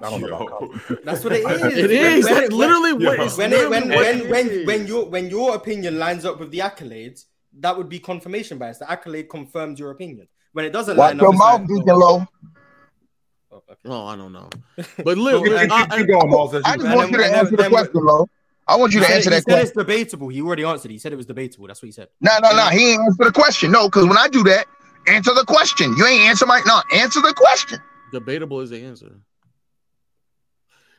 I 0.00 0.10
don't 0.10 0.20
know 0.22 0.28
Yo. 0.28 0.46
about. 0.46 1.04
That's 1.04 1.22
what 1.22 1.32
it 1.34 1.44
is. 1.50 1.62
It 1.84 1.90
is 1.90 2.24
When- 2.24 2.34
That's 2.34 2.48
when- 2.50 2.58
literally 2.58 2.92
what 2.94 3.18
yeah. 3.18 3.24
it's 3.24 3.36
when 3.36 3.52
it, 3.52 3.68
when 3.70 3.88
literally 3.88 4.20
when 4.22 4.28
what 4.30 4.30
when, 4.30 4.66
when 4.66 4.86
your 4.86 5.04
when 5.10 5.28
your 5.30 5.54
opinion 5.54 5.98
lines 5.98 6.24
up 6.24 6.40
with 6.40 6.50
the 6.50 6.60
accolades, 6.60 7.26
that 7.60 7.76
would 7.76 7.90
be 7.90 7.98
confirmation 7.98 8.56
bias. 8.56 8.78
The 8.78 8.90
accolade 8.90 9.28
confirms 9.28 9.78
your 9.78 9.90
opinion. 9.90 10.26
When 10.54 10.64
it 10.64 10.70
doesn't 10.72 10.96
Watch 10.96 11.10
line 11.10 11.18
your 11.18 11.28
up, 11.28 11.34
it's 11.34 11.38
mouth, 11.40 11.60
like, 11.60 11.68
Deacon 11.68 11.90
oh, 11.90 12.26
oh, 13.52 13.56
okay. 13.56 13.74
Oh, 13.84 14.06
I 14.06 14.16
don't 14.16 14.32
know. 14.32 14.48
But 15.04 15.18
look, 15.18 15.44
Keep, 15.44 15.70
I- 15.70 15.96
keep 15.98 16.06
going, 16.08 16.30
Miles. 16.30 16.54
I 16.64 16.76
just 16.76 16.96
want 16.96 17.10
you 17.10 17.18
to 17.18 17.26
answer 17.26 17.56
the 17.56 17.68
question, 17.68 18.04
Low. 18.04 18.26
I 18.68 18.76
want 18.76 18.92
you 18.92 19.00
He 19.00 19.04
to 19.06 19.08
said, 19.10 19.16
answer 19.16 19.30
he 19.30 19.36
that 19.36 19.42
said 19.42 19.50
question. 19.52 19.62
it's 19.66 19.72
debatable. 19.76 20.28
He 20.28 20.40
already 20.40 20.64
answered. 20.64 20.90
He 20.90 20.98
said 20.98 21.12
it 21.12 21.16
was 21.16 21.26
debatable. 21.26 21.66
That's 21.66 21.82
what 21.82 21.86
he 21.86 21.92
said. 21.92 22.08
No, 22.20 22.32
no, 22.42 22.54
no. 22.56 22.66
He 22.68 22.92
ain't 22.92 23.02
answer 23.02 23.24
the 23.24 23.32
question. 23.32 23.70
No, 23.72 23.88
because 23.88 24.06
when 24.06 24.16
I 24.16 24.28
do 24.28 24.42
that, 24.44 24.66
answer 25.08 25.34
the 25.34 25.44
question. 25.44 25.94
You 25.96 26.06
ain't 26.06 26.22
answer 26.28 26.46
my 26.46 26.60
no. 26.66 26.80
Answer 26.96 27.20
the 27.20 27.34
question. 27.34 27.78
debatable 28.12 28.60
is 28.60 28.70
the 28.70 28.82
answer. 28.84 29.06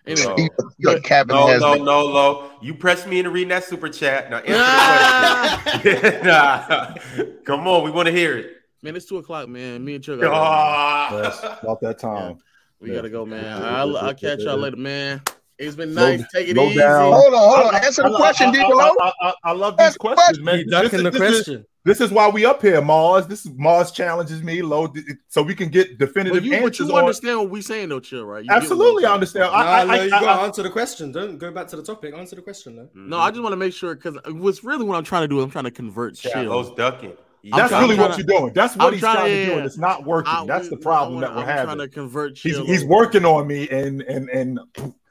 No. 0.05 0.13
Anyway, 0.13 0.33
You, 0.37 0.49
you're 0.79 0.97
a 0.97 1.01
cabin 1.01 1.33
No, 1.33 1.47
has 1.47 1.61
no, 1.61 1.75
no, 1.75 2.03
low. 2.05 2.51
You 2.61 2.73
pressed 2.73 3.07
me 3.07 3.19
into 3.19 3.31
reading 3.31 3.47
that 3.49 3.63
super 3.63 3.87
chat. 3.87 4.29
Now 4.29 4.39
answer 4.39 5.71
the 5.85 5.93
question. 6.03 6.25
nah. 6.25 7.39
Come 7.45 7.65
on, 7.67 7.83
we 7.85 7.91
want 7.91 8.07
to 8.07 8.11
hear 8.11 8.37
it. 8.37 8.57
man, 8.81 8.97
it's 8.97 9.05
two 9.05 9.17
o'clock, 9.19 9.47
man. 9.47 9.85
Me 9.85 9.95
and 9.95 10.03
Chill 10.03 10.17
gotta 10.19 10.27
go. 10.27 10.33
Ah. 10.35 11.21
Yes, 11.23 11.39
about 11.63 11.79
that 11.79 11.99
time. 11.99 12.37
We 12.81 12.89
Yeah. 12.89 12.95
gotta 12.95 13.09
go, 13.11 13.25
man. 13.25 13.63
I'll, 13.63 13.95
I'll 13.95 14.13
catch 14.13 14.39
y'all 14.39 14.57
later, 14.57 14.75
man. 14.75 15.21
It's 15.59 15.75
been 15.75 15.93
Slow- 15.93 16.17
nice. 16.17 16.23
Take 16.33 16.49
it 16.49 16.57
easy. 16.57 16.77
down. 16.79 17.11
Hold 17.13 17.33
on, 17.33 17.39
hold 17.55 17.67
on. 17.67 17.75
I- 17.75 17.79
Answer 17.85 18.05
I- 18.05 18.09
the 18.09 18.15
question, 18.15 18.47
I- 18.47 18.49
I- 18.49 18.53
Deacon 18.53 18.69
Low. 18.77 18.91
I, 19.01 19.11
I, 19.21 19.33
I 19.45 19.51
love 19.51 19.77
these 19.77 19.85
Answer 19.85 19.93
the 19.93 19.99
questions, 20.15 20.39
man. 20.39 20.57
He 20.57 20.63
This 20.65 20.93
is- 20.93 21.03
the 21.03 21.11
this 21.11 21.21
is- 21.21 21.43
question. 21.45 21.65
This 21.85 21.99
is 21.99 22.11
why 22.11 22.29
we 22.29 22.45
up 22.45 22.61
here, 22.61 22.81
Marz. 22.81 23.27
This 23.27 23.45
is 23.45 23.51
Marz 23.51 23.93
challenges 23.93 24.41
me, 24.41 24.61
low, 24.61 24.87
so 25.27 25.43
we 25.43 25.53
can 25.53 25.67
get 25.67 25.97
definitive 25.97 26.35
But 26.41 26.43
you, 26.45 26.51
but 26.51 26.63
answers 26.63 26.87
you 26.87 26.93
on. 26.93 26.99
understand 27.01 27.39
what 27.39 27.49
we 27.49 27.61
saying, 27.61 27.89
though, 27.89 27.99
Chill, 27.99 28.23
right? 28.23 28.41
You 28.41 28.49
Absolutely, 28.51 29.03
I'm 29.05 29.11
I 29.11 29.13
understand. 29.15 29.43
I, 29.45 29.49
Nah, 29.49 29.69
I, 29.69 29.83
no, 29.83 29.91
I, 29.91 30.03
you 30.05 30.09
gotta 30.11 30.41
answer 30.43 30.63
the 30.63 30.69
question. 30.69 31.11
Don't 31.11 31.37
go 31.37 31.51
back 31.51 31.67
to 31.67 31.75
the 31.75 31.83
topic. 31.83 32.13
Answer 32.15 32.37
the 32.37 32.41
question, 32.41 32.77
though. 32.77 32.89
No, 32.95 33.19
I 33.19 33.31
just 33.31 33.41
want 33.43 33.51
to 33.51 33.57
make 33.57 33.73
sure 33.73 33.95
because 33.95 34.15
what's 34.29 34.63
really 34.63 34.85
what 34.85 34.95
I'm 34.95 35.03
trying 35.03 35.23
to 35.23 35.27
do. 35.27 35.41
I'm 35.41 35.51
trying 35.51 35.65
to 35.65 35.71
convert 35.71 36.23
Yeah, 36.23 36.45
those 36.45 36.67
Chill. 36.67 36.75
ducking. 36.75 37.13
that's 37.51 37.73
I'm 37.73 37.81
really 37.83 37.99
what 37.99 38.13
to- 38.13 38.17
you're 38.23 38.39
doing. 38.39 38.53
That's 38.53 38.77
what 38.77 38.85
I'm 38.87 38.93
he's 38.93 39.01
trying 39.01 39.15
trying, 39.17 39.29
to- 39.31 39.35
to 39.41 39.45
do, 39.47 39.57
and 39.57 39.65
it's 39.65 39.77
not 39.77 40.05
working. 40.05 40.31
I- 40.33 40.45
that's 40.45 40.69
the 40.69 40.77
problem 40.77 41.15
wanna- 41.15 41.27
that 41.27 41.35
we're 41.35 41.41
I'm 41.41 41.47
having. 41.49 41.65
trying 41.65 41.77
to 41.79 41.87
convert 41.89 42.37
He's, 42.37 42.55
Chill. 42.55 42.65
he's 42.65 42.85
working 42.85 43.25
on 43.25 43.45
me, 43.45 43.67
and 43.67 44.01
and 44.03 44.29
and 44.29 44.57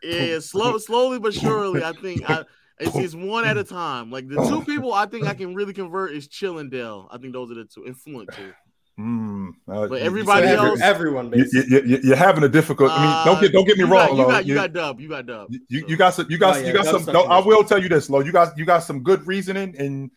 Yeah, 0.02 0.38
slow, 0.40 0.78
slowly 0.78 1.18
but 1.18 1.34
surely. 1.34 1.82
I 1.84 1.92
think 1.92 2.28
I, 2.28 2.44
it's, 2.80 2.96
it's 2.96 3.14
one 3.14 3.44
at 3.44 3.56
a 3.56 3.64
time. 3.64 4.10
Like 4.10 4.28
the 4.28 4.36
two 4.48 4.64
people 4.70 4.92
I 4.92 5.06
think 5.06 5.26
I 5.26 5.34
can 5.34 5.54
really 5.54 5.72
convert 5.72 6.12
is 6.12 6.28
Chill 6.28 6.58
and 6.58 6.70
Dell. 6.70 7.08
I 7.12 7.18
think 7.18 7.32
those 7.32 7.50
are 7.50 7.54
the 7.54 7.64
two. 7.64 7.84
And 7.84 7.96
Fluent 7.96 8.30
too. 8.34 8.52
mm, 8.98 9.48
uh, 9.68 9.86
But 9.88 10.02
everybody 10.02 10.46
you- 10.48 10.52
every- 10.54 10.68
else- 10.70 10.80
everyone, 10.80 11.26
you, 11.26 11.30
basically. 11.44 11.70
you, 11.76 11.82
you, 11.86 12.00
you're 12.02 12.16
having 12.16 12.42
a 12.44 12.48
difficult. 12.48 12.90
I 12.92 13.04
mean, 13.24 13.26
don't 13.26 13.40
get 13.40 13.52
don't 13.52 13.66
get 13.66 13.76
me 13.78 13.84
Uh, 13.84 13.86
you 13.86 13.92
wrong, 13.92 14.08
Got, 14.08 14.16
you 14.16 14.22
Lo. 14.24 14.28
got, 14.30 14.44
you 14.46 14.54
You- 14.54 14.60
got 14.60 14.72
dub. 14.72 15.00
You 15.00 15.08
got 15.08 15.26
dub. 15.26 15.46
You, 15.50 15.60
you, 15.68 15.80
So- 15.80 15.86
you 15.88 15.96
got 15.96 16.14
some 16.14 16.26
you 16.30 16.38
got 16.38 16.56
Oh, 16.56 16.58
yeah, 16.60 16.66
you 16.66 16.72
got 16.72 16.86
some 17.04 17.16
I 17.16 17.38
will 17.40 17.64
tell 17.64 17.80
you 17.82 17.88
this 17.88 18.10
Lo 18.10 18.20
you 18.20 18.32
got 18.32 18.56
you 18.58 18.64
got 18.64 18.80
some 18.82 19.02
good 19.02 19.26
reasoning 19.26 19.74
and 19.78 20.10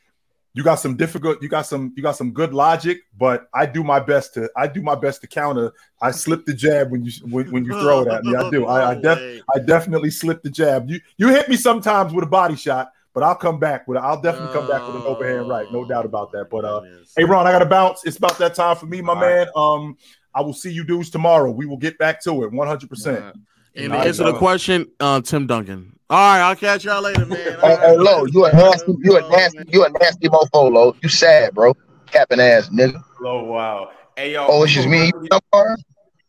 you 0.55 0.63
got 0.63 0.75
some 0.75 0.95
difficult 0.95 1.41
you 1.43 1.49
got 1.49 1.63
some 1.63 1.93
you 1.95 2.01
got 2.01 2.15
some 2.15 2.31
good 2.31 2.53
logic 2.53 3.01
but 3.17 3.47
I 3.53 3.65
do 3.65 3.83
my 3.83 3.99
best 3.99 4.33
to 4.35 4.49
I 4.55 4.67
do 4.67 4.81
my 4.81 4.95
best 4.95 5.21
to 5.21 5.27
counter. 5.27 5.73
I 6.01 6.11
slip 6.11 6.45
the 6.45 6.53
jab 6.53 6.91
when 6.91 7.03
you 7.03 7.11
when, 7.29 7.51
when 7.51 7.65
you 7.65 7.73
throw 7.73 8.01
it 8.01 8.07
at 8.07 8.23
me. 8.23 8.35
I 8.35 8.49
do. 8.49 8.65
I 8.65 8.91
I, 8.91 8.95
def. 9.01 9.41
I 9.53 9.59
definitely 9.59 10.09
slip 10.09 10.41
the 10.41 10.49
jab. 10.49 10.89
You 10.89 10.99
you 11.17 11.27
hit 11.27 11.49
me 11.49 11.57
sometimes 11.57 12.13
with 12.13 12.23
a 12.23 12.27
body 12.27 12.55
shot 12.55 12.91
but 13.13 13.23
I'll 13.23 13.35
come 13.35 13.59
back 13.59 13.87
with 13.87 13.97
I'll 13.97 14.21
definitely 14.21 14.53
come 14.53 14.67
back 14.67 14.87
with 14.87 14.95
an 14.95 15.03
overhand 15.05 15.47
right 15.47 15.71
no 15.71 15.83
doubt 15.83 16.05
about 16.05 16.31
that. 16.31 16.49
But 16.49 16.63
uh 16.63 16.81
hey 17.17 17.25
Ron 17.25 17.45
I 17.45 17.51
got 17.51 17.59
to 17.59 17.65
bounce. 17.65 18.05
It's 18.05 18.17
about 18.17 18.37
that 18.39 18.55
time 18.55 18.77
for 18.77 18.85
me 18.85 19.01
my 19.01 19.13
All 19.13 19.21
right. 19.21 19.35
man. 19.35 19.47
Um 19.55 19.97
I 20.33 20.41
will 20.41 20.53
see 20.53 20.71
you 20.71 20.85
dudes 20.85 21.09
tomorrow. 21.09 21.51
We 21.51 21.65
will 21.65 21.77
get 21.77 21.97
back 21.97 22.23
to 22.23 22.43
it 22.43 22.51
100 22.51 22.89
percent. 22.89 23.35
And 23.75 23.93
All 23.93 24.01
answer 24.01 24.23
the 24.23 24.37
question, 24.37 24.87
uh, 25.01 25.19
Tim 25.19 25.47
Duncan. 25.47 25.94
All 26.07 26.17
right, 26.19 26.47
I'll 26.47 26.55
catch 26.55 26.85
y'all 26.85 27.01
later, 27.01 27.25
man. 27.25 27.37
Hey, 27.39 27.55
All 27.55 27.69
hey, 27.69 27.77
right. 27.77 27.97
Low, 27.97 28.25
you 28.25 28.45
a 28.45 28.53
nasty, 28.53 28.93
you 29.03 29.17
a 29.17 29.21
nasty, 29.27 29.63
you 29.69 29.85
a 29.85 29.89
nasty 29.89 30.29
mofo, 30.29 30.71
Low. 30.71 30.95
You 31.01 31.09
sad, 31.09 31.55
bro. 31.55 31.75
Capping 32.05 32.39
ass, 32.39 32.69
nigga. 32.69 33.01
Oh 33.23 33.43
wow. 33.45 33.89
Hey 34.15 34.33
yo. 34.33 34.45
Oh, 34.47 34.63
it's 34.63 34.73
just 34.73 34.87
me 34.87 35.05
you 35.07 35.27
no 35.31 35.39
more? 35.51 35.75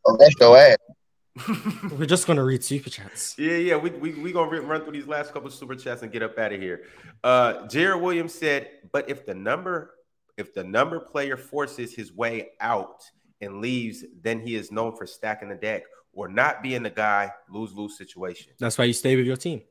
Oh, 0.06 0.16
that's 0.18 0.34
your 0.40 0.56
ass. 0.56 0.78
We're 1.98 2.06
just 2.06 2.26
gonna 2.26 2.42
read 2.42 2.64
super 2.64 2.88
chats. 2.88 3.34
Yeah, 3.38 3.56
yeah, 3.56 3.76
we 3.76 3.90
we 3.90 4.14
we 4.14 4.32
gonna 4.32 4.50
re- 4.50 4.60
run 4.60 4.82
through 4.82 4.94
these 4.94 5.06
last 5.06 5.34
couple 5.34 5.50
super 5.50 5.74
chats 5.74 6.00
and 6.00 6.10
get 6.10 6.22
up 6.22 6.38
out 6.38 6.55
of 6.55 6.60
here. 6.60 6.84
Uh, 7.22 7.66
Jared 7.66 8.00
Williams 8.00 8.32
said, 8.34 8.70
"But 8.92 9.10
if 9.10 9.26
the 9.26 9.34
number, 9.34 9.90
if 10.38 10.55
the 10.55 10.64
number 10.64 11.00
player 11.00 11.36
forces 11.36 11.94
his 11.94 12.14
way 12.14 12.52
out 12.62 13.02
and 13.42 13.60
leaves, 13.60 14.02
then 14.22 14.40
he 14.40 14.55
is 14.55 14.72
known 14.72 14.96
for 14.96 15.06
stacking 15.06 15.50
the 15.50 15.55
deck 15.55 15.82
or 16.16 16.26
not 16.26 16.62
being 16.62 16.82
the 16.82 16.90
guy 16.90 17.30
lose 17.48 17.72
lose 17.72 17.96
situation." 17.96 18.52
That's 18.58 18.76
why 18.76 18.86
you 18.86 18.92
stay 18.92 19.14
with 19.14 19.26
your 19.26 19.36
team. 19.36 19.62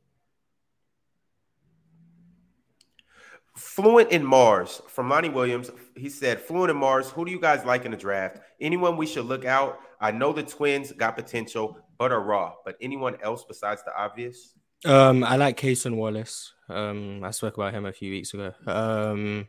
Fluent 3.57 4.11
in 4.11 4.24
Marz 4.24 4.82
from 4.90 5.09
Lonnie 5.09 5.30
Williams. 5.30 5.72
He 5.95 6.09
said, 6.09 6.40
"Fluent 6.40 6.72
in 6.72 6.77
Marz. 6.77 7.09
Who 7.09 7.25
do 7.25 7.32
you 7.32 7.40
guys 7.40 7.65
like 7.65 7.85
in 7.85 7.91
the 7.91 7.98
draft? 7.98 8.40
Anyone 8.61 8.95
we 8.95 9.06
should 9.06 9.25
look 9.25 9.43
out? 9.45 9.80
I 9.99 10.11
know 10.11 10.32
the 10.32 10.43
Twins 10.43 10.91
got 10.91 11.15
potential, 11.15 11.77
but 11.98 12.11
are 12.11 12.22
raw. 12.22 12.53
But 12.64 12.77
anyone 12.82 13.17
else 13.22 13.43
besides 13.45 13.83
the 13.83 13.93
obvious?" 13.98 14.53
Um, 14.85 15.24
I 15.24 15.38
like 15.38 15.57
Cason 15.57 15.95
Wallace. 15.95 16.53
Um, 16.69 17.24
I 17.24 17.32
spoke 17.32 17.57
about 17.57 17.74
him 17.74 17.85
a 17.85 17.93
few 17.93 18.11
weeks 18.11 18.33
ago. 18.33 18.53
Um, 18.67 19.48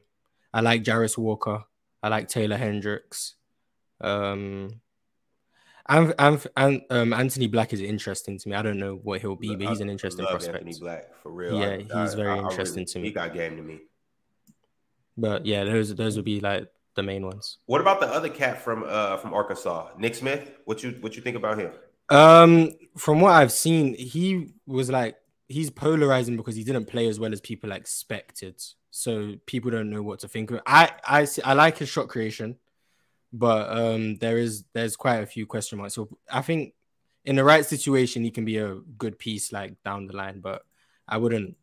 I 0.52 0.60
like 0.60 0.82
Jarace 0.82 1.18
Walker. 1.18 1.64
I 2.02 2.08
like 2.08 2.28
Taylor 2.28 2.56
Hendricks. 2.56 3.34
Um, 4.00 4.80
and, 5.88 6.14
and, 6.18 6.46
and 6.56 6.82
um, 6.90 7.12
Anthony 7.12 7.46
Black 7.46 7.72
is 7.72 7.80
interesting 7.80 8.38
to 8.38 8.48
me. 8.48 8.54
I 8.54 8.62
don't 8.62 8.78
know 8.78 8.96
what 9.02 9.20
he'll 9.20 9.36
be, 9.36 9.54
but 9.56 9.68
he's 9.68 9.80
an 9.80 9.90
interesting 9.90 10.24
Love 10.24 10.32
prospect. 10.32 10.58
Anthony 10.64 10.78
Black 10.80 11.14
for 11.22 11.30
real. 11.32 11.58
Yeah, 11.60 11.76
he's 12.02 12.14
very 12.14 12.38
interesting 12.38 12.84
to 12.86 12.98
me. 12.98 13.08
He 13.08 13.12
got 13.14 13.32
game 13.34 13.56
to 13.56 13.62
me. 13.62 13.80
But 15.16 15.46
yeah, 15.46 15.64
those 15.64 15.94
those 15.94 16.16
would 16.16 16.24
be 16.24 16.40
like 16.40 16.68
the 16.94 17.02
main 17.02 17.24
ones. 17.24 17.58
What 17.66 17.80
about 17.80 18.00
the 18.00 18.06
other 18.06 18.28
cat 18.28 18.60
from 18.62 18.84
uh 18.86 19.16
from 19.18 19.32
Arkansas, 19.32 19.90
Nick 19.98 20.14
Smith? 20.14 20.50
What 20.64 20.82
you 20.82 20.96
what 21.00 21.16
you 21.16 21.22
think 21.22 21.36
about 21.36 21.58
him? 21.58 21.72
Um, 22.08 22.70
from 22.96 23.20
what 23.20 23.32
I've 23.32 23.52
seen, 23.52 23.94
he 23.94 24.52
was 24.66 24.90
like 24.90 25.16
he's 25.48 25.70
polarizing 25.70 26.36
because 26.36 26.54
he 26.56 26.64
didn't 26.64 26.86
play 26.86 27.08
as 27.08 27.18
well 27.18 27.32
as 27.32 27.40
people 27.40 27.72
expected. 27.72 28.62
So 28.90 29.34
people 29.46 29.70
don't 29.70 29.90
know 29.90 30.02
what 30.02 30.20
to 30.20 30.28
think 30.28 30.50
of. 30.50 30.60
I 30.66 30.90
I 31.06 31.24
see- 31.24 31.42
I 31.42 31.54
like 31.54 31.78
his 31.78 31.88
shot 31.88 32.08
creation, 32.08 32.56
but 33.32 33.70
um, 33.70 34.16
there 34.16 34.38
is 34.38 34.64
there's 34.72 34.96
quite 34.96 35.16
a 35.16 35.26
few 35.26 35.46
question 35.46 35.78
marks. 35.78 35.94
So 35.94 36.08
I 36.30 36.42
think 36.42 36.74
in 37.24 37.36
the 37.36 37.44
right 37.44 37.64
situation, 37.64 38.22
he 38.22 38.30
can 38.30 38.44
be 38.44 38.58
a 38.58 38.76
good 38.96 39.18
piece 39.18 39.52
like 39.52 39.74
down 39.84 40.06
the 40.06 40.16
line. 40.16 40.40
But 40.40 40.62
I 41.08 41.18
wouldn't. 41.18 41.56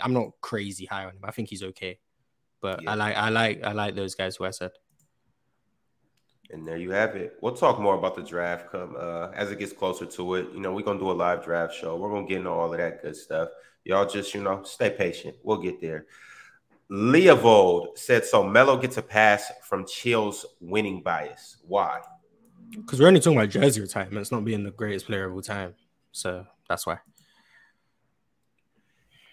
I'm 0.00 0.12
not 0.12 0.32
crazy 0.40 0.86
high 0.86 1.04
on 1.04 1.12
him. 1.12 1.24
I 1.24 1.30
think 1.30 1.48
he's 1.48 1.62
okay. 1.62 1.98
But 2.60 2.82
Yeah. 2.82 2.92
I 2.92 2.94
like 2.94 3.16
I 3.16 3.28
like 3.28 3.64
I 3.64 3.72
like 3.72 3.94
those 3.94 4.14
guys 4.14 4.36
who 4.36 4.44
I 4.44 4.50
said. 4.50 4.72
And 6.52 6.66
there 6.66 6.78
you 6.78 6.90
have 6.90 7.14
it. 7.14 7.36
We'll 7.40 7.54
talk 7.54 7.78
more 7.78 7.94
about 7.94 8.16
the 8.16 8.22
draft 8.22 8.72
come 8.72 8.96
uh, 8.98 9.30
as 9.34 9.52
it 9.52 9.60
gets 9.60 9.72
closer 9.72 10.04
to 10.04 10.34
it. 10.34 10.48
You 10.52 10.60
know, 10.60 10.72
we're 10.72 10.82
gonna 10.82 10.98
do 10.98 11.10
a 11.10 11.12
live 11.12 11.44
draft 11.44 11.74
show. 11.74 11.96
We're 11.96 12.10
gonna 12.10 12.26
get 12.26 12.38
into 12.38 12.50
all 12.50 12.72
of 12.72 12.78
that 12.78 13.02
good 13.02 13.16
stuff. 13.16 13.50
Y'all 13.84 14.06
just 14.06 14.34
you 14.34 14.42
know 14.42 14.62
stay 14.64 14.90
patient. 14.90 15.36
We'll 15.42 15.58
get 15.58 15.80
there. 15.80 16.06
Leovold 16.90 17.96
said 17.96 18.24
so. 18.24 18.42
Melo 18.42 18.76
gets 18.76 18.96
a 18.96 19.02
pass 19.02 19.50
from 19.62 19.86
Chill's 19.86 20.44
winning 20.60 21.02
bias. 21.02 21.58
Why? 21.66 22.00
Because 22.70 23.00
we're 23.00 23.08
only 23.08 23.20
talking 23.20 23.38
about 23.38 23.50
jersey 23.50 23.80
retirement. 23.80 24.18
It's 24.18 24.32
not 24.32 24.44
being 24.44 24.64
the 24.64 24.70
greatest 24.70 25.06
player 25.06 25.26
of 25.26 25.34
all 25.34 25.42
time. 25.42 25.74
So 26.12 26.46
that's 26.68 26.86
why. 26.86 26.98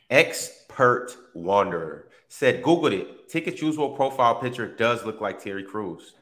Expert 0.09 1.17
Wanderer 1.33 2.09
said, 2.29 2.63
Googled 2.63 2.93
it. 2.93 3.29
Ticket's 3.29 3.61
usual 3.61 3.89
profile 3.89 4.35
picture 4.35 4.67
does 4.67 5.03
look 5.05 5.19
like 5.19 5.41
Terry 5.41 5.63
Crews. 5.63 6.13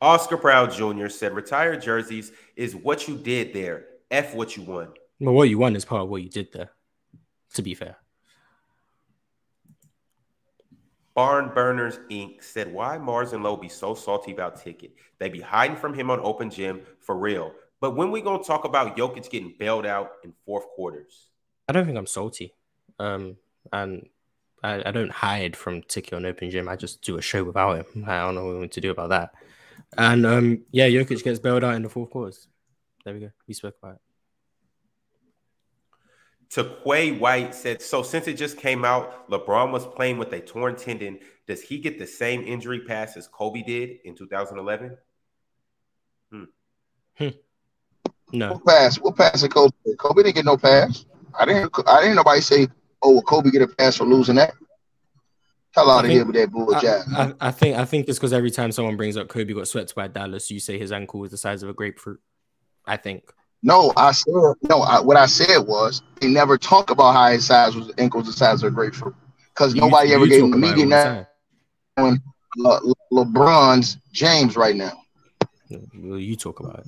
Oscar 0.00 0.38
Proud 0.38 0.72
Jr. 0.72 1.08
said, 1.08 1.34
retired 1.34 1.82
jerseys 1.82 2.32
is 2.56 2.74
what 2.74 3.06
you 3.06 3.16
did 3.18 3.52
there. 3.52 3.84
F 4.10 4.34
what 4.34 4.56
you 4.56 4.62
won. 4.62 4.88
Well, 5.20 5.34
what 5.34 5.50
you 5.50 5.58
won 5.58 5.76
is 5.76 5.84
part 5.84 6.02
of 6.02 6.08
what 6.08 6.22
you 6.22 6.30
did 6.30 6.52
there. 6.52 6.70
To 7.54 7.62
be 7.62 7.74
fair, 7.74 7.96
Barn 11.14 11.50
Burners 11.54 11.98
Inc. 12.10 12.42
said, 12.42 12.72
why 12.72 12.96
Marz 12.96 13.32
and 13.32 13.42
Lowe 13.42 13.56
be 13.56 13.68
so 13.68 13.94
salty 13.94 14.32
about 14.32 14.62
Ticket? 14.62 14.94
They 15.18 15.28
be 15.28 15.40
hiding 15.40 15.76
from 15.76 15.92
him 15.92 16.10
on 16.10 16.20
open 16.20 16.50
gym 16.50 16.82
for 17.00 17.16
real. 17.16 17.52
But 17.80 17.96
when 17.96 18.10
we 18.10 18.22
gonna 18.22 18.44
talk 18.44 18.64
about 18.64 18.96
Jokic 18.96 19.28
getting 19.30 19.54
bailed 19.58 19.86
out 19.86 20.12
in 20.22 20.32
fourth 20.46 20.68
quarters? 20.68 21.30
I 21.68 21.72
don't 21.72 21.86
think 21.86 21.98
I'm 21.98 22.06
salty. 22.06 22.54
Um, 22.98 23.36
and 23.72 24.08
I, 24.62 24.88
I 24.88 24.90
don't 24.92 25.10
hide 25.10 25.56
from 25.56 25.82
Tiki 25.82 26.14
on 26.14 26.26
open 26.26 26.50
gym. 26.50 26.68
I 26.68 26.76
just 26.76 27.02
do 27.02 27.16
a 27.16 27.22
show 27.22 27.42
without 27.42 27.76
him. 27.78 28.04
I 28.06 28.20
don't 28.20 28.34
know 28.34 28.44
what 28.44 28.52
we 28.52 28.58
want 28.60 28.72
to 28.72 28.80
do 28.80 28.90
about 28.90 29.10
that. 29.10 29.34
And 29.96 30.24
um, 30.24 30.64
yeah, 30.70 30.86
Jokic 30.86 31.24
gets 31.24 31.38
bailed 31.38 31.64
out 31.64 31.74
in 31.74 31.82
the 31.82 31.88
fourth 31.88 32.10
quarters. 32.10 32.46
There 33.04 33.14
we 33.14 33.20
go. 33.20 33.30
We 33.48 33.54
spoke 33.54 33.76
about 33.82 33.96
it. 33.96 34.00
Taquay 36.52 37.18
White 37.18 37.54
said, 37.54 37.80
so 37.80 38.02
since 38.02 38.26
it 38.26 38.34
just 38.34 38.56
came 38.56 38.84
out, 38.84 39.28
LeBron 39.30 39.70
was 39.70 39.86
playing 39.86 40.18
with 40.18 40.32
a 40.32 40.40
torn 40.40 40.74
tendon. 40.74 41.20
Does 41.46 41.62
he 41.62 41.78
get 41.78 41.98
the 41.98 42.06
same 42.06 42.42
injury 42.42 42.80
pass 42.80 43.16
as 43.16 43.28
Kobe 43.28 43.62
did 43.62 43.98
in 44.04 44.16
2011? 44.16 44.96
Hmm. 46.32 46.44
Hmm. 47.16 47.28
No. 48.32 48.52
What 48.54 48.66
pass? 48.66 48.96
What 48.96 49.16
pass 49.16 49.42
did 49.42 49.52
Kobe? 49.52 49.72
get? 49.86 49.98
Kobe 49.98 50.22
didn't 50.22 50.36
get 50.36 50.44
no 50.44 50.56
pass. 50.56 51.04
I 51.38 51.44
didn't. 51.44 51.72
I 51.86 52.02
didn't. 52.02 52.16
Nobody 52.16 52.40
say, 52.40 52.68
"Oh, 53.02 53.14
will 53.14 53.22
Kobe 53.22 53.50
get 53.50 53.62
a 53.62 53.68
pass 53.68 53.96
for 53.96 54.04
losing 54.04 54.36
that." 54.36 54.54
Hell 55.72 55.90
out 55.90 56.04
of 56.04 56.10
think- 56.10 56.12
here 56.14 56.24
with 56.24 56.34
that 56.36 56.50
bull 56.50 56.74
I. 56.74 57.22
I, 57.22 57.48
I 57.48 57.50
think 57.50 57.76
I 57.76 57.84
think 57.84 58.08
it's 58.08 58.18
because 58.18 58.32
every 58.32 58.50
time 58.50 58.72
someone 58.72 58.96
brings 58.96 59.16
up 59.16 59.28
Kobe 59.28 59.52
got 59.52 59.68
swept 59.68 59.94
by 59.94 60.08
Dallas, 60.08 60.50
you 60.50 60.60
say 60.60 60.78
his 60.78 60.92
ankle 60.92 61.20
was 61.20 61.30
the 61.30 61.36
size 61.36 61.62
of 61.62 61.68
a 61.68 61.72
grapefruit. 61.74 62.20
I 62.86 62.96
think. 62.96 63.24
No, 63.62 63.92
I 63.96 64.12
said 64.12 64.32
no. 64.68 64.80
I, 64.80 65.00
what 65.00 65.16
I 65.16 65.26
said 65.26 65.58
was 65.66 66.02
they 66.20 66.28
never 66.28 66.56
talk 66.56 66.90
about 66.90 67.12
how 67.12 67.28
his 67.30 67.46
size 67.46 67.76
was 67.76 67.92
ankles 67.98 68.26
the 68.26 68.32
size 68.32 68.62
of 68.62 68.72
a 68.72 68.74
grapefruit 68.74 69.14
because 69.54 69.74
You- 69.74 69.82
nobody 69.82 70.14
ever 70.14 70.24
you 70.24 70.30
gave 70.30 70.44
him 70.44 70.50
the 70.52 70.56
about 70.58 70.68
media 70.76 70.86
now. 70.86 71.26
time. 71.96 72.22
Le- 72.56 72.80
Le- 73.12 73.24
LeBron's 73.24 73.98
James 74.12 74.56
right 74.56 74.74
now. 74.74 74.92
Well, 75.94 76.18
you 76.18 76.36
talk 76.36 76.60
about 76.60 76.80
it. 76.80 76.86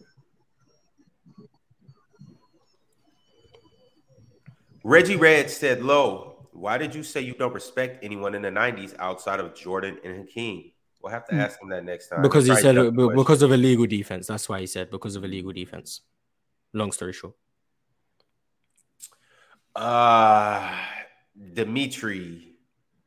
Reggie 4.84 5.16
Red 5.16 5.50
said, 5.50 5.82
"Low, 5.82 6.48
why 6.52 6.78
did 6.78 6.94
you 6.94 7.02
say 7.04 7.20
you 7.20 7.34
don't 7.34 7.52
respect 7.54 8.02
anyone 8.02 8.34
in 8.34 8.42
the 8.42 8.50
'90s 8.50 8.94
outside 8.98 9.38
of 9.40 9.54
Jordan 9.54 9.98
and 10.04 10.16
Hakeem?" 10.16 10.72
We'll 11.00 11.12
have 11.12 11.26
to 11.28 11.34
ask 11.34 11.60
him 11.60 11.68
that 11.70 11.84
next 11.84 12.08
time. 12.08 12.18
Hmm. 12.18 12.22
Because 12.22 12.46
he 12.46 12.54
said 12.56 12.74
to 12.76 12.92
question. 12.92 13.16
because 13.16 13.42
of 13.42 13.52
illegal 13.52 13.86
defense. 13.86 14.26
That's 14.26 14.48
why 14.48 14.60
he 14.60 14.66
said 14.66 14.90
because 14.90 15.16
of 15.16 15.24
illegal 15.24 15.52
defense. 15.52 16.00
Long 16.72 16.92
story 16.92 17.12
short. 17.12 17.34
Uh 19.74 20.74
Dimitri. 21.54 22.48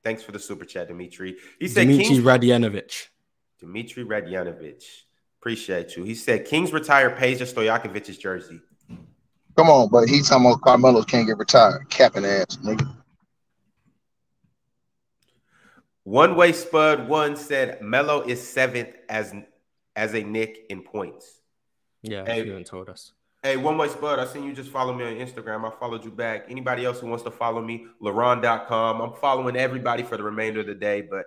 Thanks 0.03 0.23
for 0.23 0.31
the 0.31 0.39
super 0.39 0.65
chat, 0.65 0.87
Dimitri. 0.87 1.35
He 1.59 1.67
said 1.67 1.87
Dimitri 1.87 2.05
Kings 2.05 2.19
Radyanovich. 2.23 3.07
Dimitri 3.59 4.03
Radyanovich. 4.03 4.83
Appreciate 5.39 5.95
you. 5.95 6.03
He 6.03 6.15
said 6.15 6.45
Kings 6.45 6.73
retire 6.73 7.11
Peja 7.15 7.41
Stojakovic's 7.41 8.17
jersey. 8.17 8.61
Come 9.55 9.69
on, 9.69 9.89
but 9.89 10.07
he's 10.09 10.27
talking 10.27 10.45
about 10.47 10.61
Carmelo 10.61 11.03
can't 11.03 11.27
get 11.27 11.37
retired. 11.37 11.89
Capping 11.89 12.25
ass, 12.25 12.57
nigga. 12.57 12.87
One 16.03 16.35
way 16.35 16.51
Spud 16.51 17.07
one 17.07 17.35
said 17.35 17.81
Melo 17.81 18.21
is 18.21 18.45
seventh 18.45 18.89
as 19.09 19.33
as 19.95 20.13
a 20.13 20.23
Knick 20.23 20.65
in 20.69 20.81
points. 20.83 21.41
Yeah, 22.03 22.25
Hey. 22.25 22.45
you 22.45 22.63
told 22.63 22.89
us. 22.89 23.13
Hey, 23.45 23.57
one 23.57 23.77
way 23.77 23.87
Spud, 23.89 24.17
I 24.17 24.25
seen 24.25 24.43
you 24.43 24.53
just 24.53 24.71
follow 24.71 24.91
me 24.91 25.05
on 25.05 25.13
Instagram. 25.23 25.71
I 25.71 25.79
followed 25.79 26.03
you 26.03 26.09
back. 26.09 26.47
Anybody 26.49 26.83
else 26.83 26.99
who 26.99 27.05
wants 27.05 27.23
to 27.25 27.29
follow 27.29 27.61
me, 27.61 27.85
LaRon.com. 28.01 28.99
I'm 28.99 29.13
following 29.13 29.55
everybody 29.55 30.01
for 30.01 30.17
the 30.17 30.23
remainder 30.23 30.61
of 30.61 30.65
the 30.65 30.73
day, 30.73 31.01
but 31.01 31.25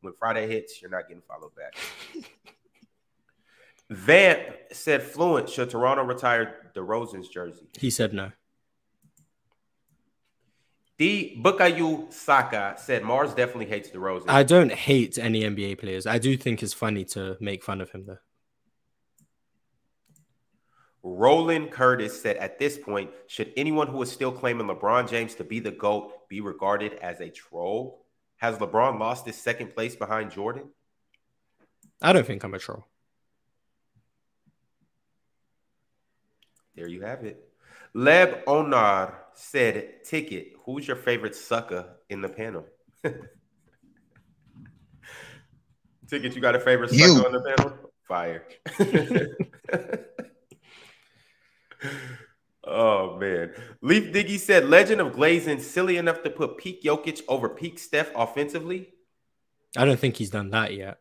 when 0.00 0.12
Friday 0.12 0.46
hits, 0.46 0.80
you're 0.80 0.92
not 0.92 1.08
getting 1.08 1.24
followed 1.26 1.50
back. 1.56 1.74
Vamp 3.90 4.42
said 4.70 5.02
fluent. 5.02 5.48
Should 5.48 5.70
Toronto 5.70 6.04
retire 6.04 6.70
DeRozan's 6.76 7.26
jersey? 7.26 7.66
He 7.76 7.90
said 7.90 8.14
no. 8.14 8.30
D 10.98 11.42
Bukayo 11.42 12.12
Saka 12.12 12.76
said 12.78 13.02
Marz 13.02 13.34
definitely 13.34 13.66
hates 13.66 13.90
DeRozan. 13.90 14.26
I 14.28 14.44
don't 14.44 14.70
hate 14.70 15.18
any 15.18 15.42
NBA 15.42 15.80
players. 15.80 16.06
I 16.06 16.18
do 16.18 16.36
think 16.36 16.62
it's 16.62 16.72
funny 16.72 17.04
to 17.06 17.36
make 17.40 17.64
fun 17.64 17.80
of 17.80 17.90
him 17.90 18.04
though. 18.06 18.18
Roland 21.08 21.70
Curtis 21.70 22.20
said, 22.20 22.36
at 22.38 22.58
this 22.58 22.76
point, 22.76 23.10
should 23.28 23.52
anyone 23.56 23.86
who 23.86 24.02
is 24.02 24.10
still 24.10 24.32
claiming 24.32 24.66
LeBron 24.66 25.08
James 25.08 25.36
to 25.36 25.44
be 25.44 25.60
the 25.60 25.70
GOAT 25.70 26.28
be 26.28 26.40
regarded 26.40 26.94
as 26.94 27.20
a 27.20 27.30
troll? 27.30 28.04
Has 28.38 28.58
LeBron 28.58 28.98
lost 28.98 29.24
his 29.24 29.36
second 29.36 29.72
place 29.72 29.94
behind 29.94 30.32
Jordan? 30.32 30.64
I 32.02 32.12
don't 32.12 32.26
think 32.26 32.42
I'm 32.42 32.54
a 32.54 32.58
troll. 32.58 32.88
There 36.74 36.88
you 36.88 37.02
have 37.02 37.22
it. 37.22 37.48
Leb 37.94 38.42
Onar 38.48 39.26
said, 39.34 40.02
Ticket, 40.04 40.54
who's 40.64 40.88
your 40.88 40.96
favorite 40.96 41.36
sucker 41.36 41.86
in 42.10 42.20
the 42.20 42.28
panel? 42.28 42.66
Ticket, 46.08 46.34
you 46.34 46.40
got 46.40 46.56
a 46.56 46.60
favorite 46.60 46.90
sucker 46.90 47.00
You. 47.00 47.24
on 47.24 47.30
the 47.30 47.54
panel? 47.56 47.92
Fire. 48.02 48.44
oh, 52.64 53.16
man. 53.18 53.52
Leaf 53.82 54.12
Diggy 54.12 54.38
said, 54.38 54.68
Legend 54.68 55.00
of 55.00 55.12
Glazing 55.12 55.60
silly 55.60 55.96
enough 55.96 56.22
to 56.22 56.30
put 56.30 56.58
peak 56.58 56.82
Jokic 56.82 57.22
over 57.28 57.48
peak 57.48 57.78
Steph 57.78 58.10
offensively. 58.14 58.90
I 59.76 59.84
don't 59.84 59.98
think 59.98 60.16
he's 60.16 60.30
done 60.30 60.50
that 60.50 60.72
yet. 60.74 60.98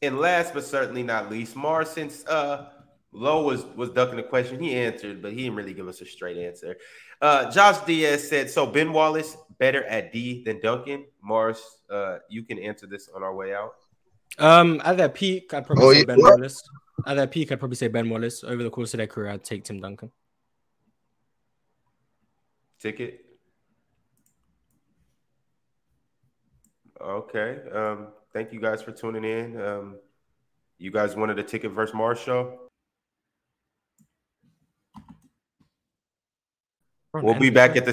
And 0.00 0.18
last 0.18 0.54
but 0.54 0.64
certainly 0.64 1.02
not 1.02 1.30
least, 1.30 1.54
Marz, 1.54 1.88
since 1.88 2.26
uh 2.26 2.70
Lowe 3.12 3.42
was 3.44 3.64
was 3.76 3.90
ducking 3.90 4.16
the 4.16 4.22
question, 4.22 4.58
he 4.58 4.74
answered, 4.74 5.22
but 5.22 5.32
he 5.32 5.42
didn't 5.44 5.54
really 5.54 5.74
give 5.74 5.86
us 5.86 6.00
a 6.00 6.06
straight 6.06 6.38
answer. 6.38 6.76
Uh 7.20 7.50
Josh 7.50 7.78
Diaz 7.84 8.28
said, 8.28 8.50
so 8.50 8.66
Ben 8.66 8.92
Wallace 8.92 9.36
better 9.58 9.84
at 9.84 10.12
D 10.12 10.42
than 10.42 10.58
Duncan. 10.60 11.04
Marz, 11.24 11.58
uh, 11.90 12.18
you 12.28 12.42
can 12.42 12.58
answer 12.58 12.86
this 12.86 13.08
on 13.14 13.22
our 13.22 13.34
way 13.34 13.54
out. 13.54 13.74
Um, 14.38 14.80
at 14.84 14.96
their 14.96 15.08
peak, 15.10 15.52
I'd 15.54 15.66
probably 15.66 15.84
Oh, 15.84 15.92
say 15.92 15.98
yeah. 16.00 16.04
Ben 16.06 16.18
Wallace. 16.20 16.62
At 17.06 17.14
their 17.14 17.26
peak, 17.26 17.50
I'd 17.50 17.58
probably 17.58 17.76
say 17.76 17.88
Ben 17.88 18.08
Wallace. 18.08 18.44
Over 18.44 18.62
the 18.62 18.70
course 18.70 18.94
of 18.94 18.98
their 18.98 19.06
career, 19.06 19.30
I'd 19.30 19.44
take 19.44 19.64
Tim 19.64 19.80
Duncan. 19.80 20.10
Ticket. 22.78 23.24
Okay. 27.00 27.58
Um, 27.72 28.08
thank 28.32 28.52
you 28.52 28.60
guys 28.60 28.82
for 28.82 28.92
tuning 28.92 29.24
in. 29.24 29.60
Um, 29.60 29.96
you 30.78 30.92
guys 30.92 31.16
wanted 31.16 31.38
a 31.38 31.42
ticket 31.42 31.72
versus 31.72 31.94
Marz 31.94 32.18
show? 32.18 32.60
We're 37.12 37.20
on 37.20 37.26
We'll 37.26 37.38
be 37.38 37.50
back 37.50 37.76
at 37.76 37.84
the 37.84 37.90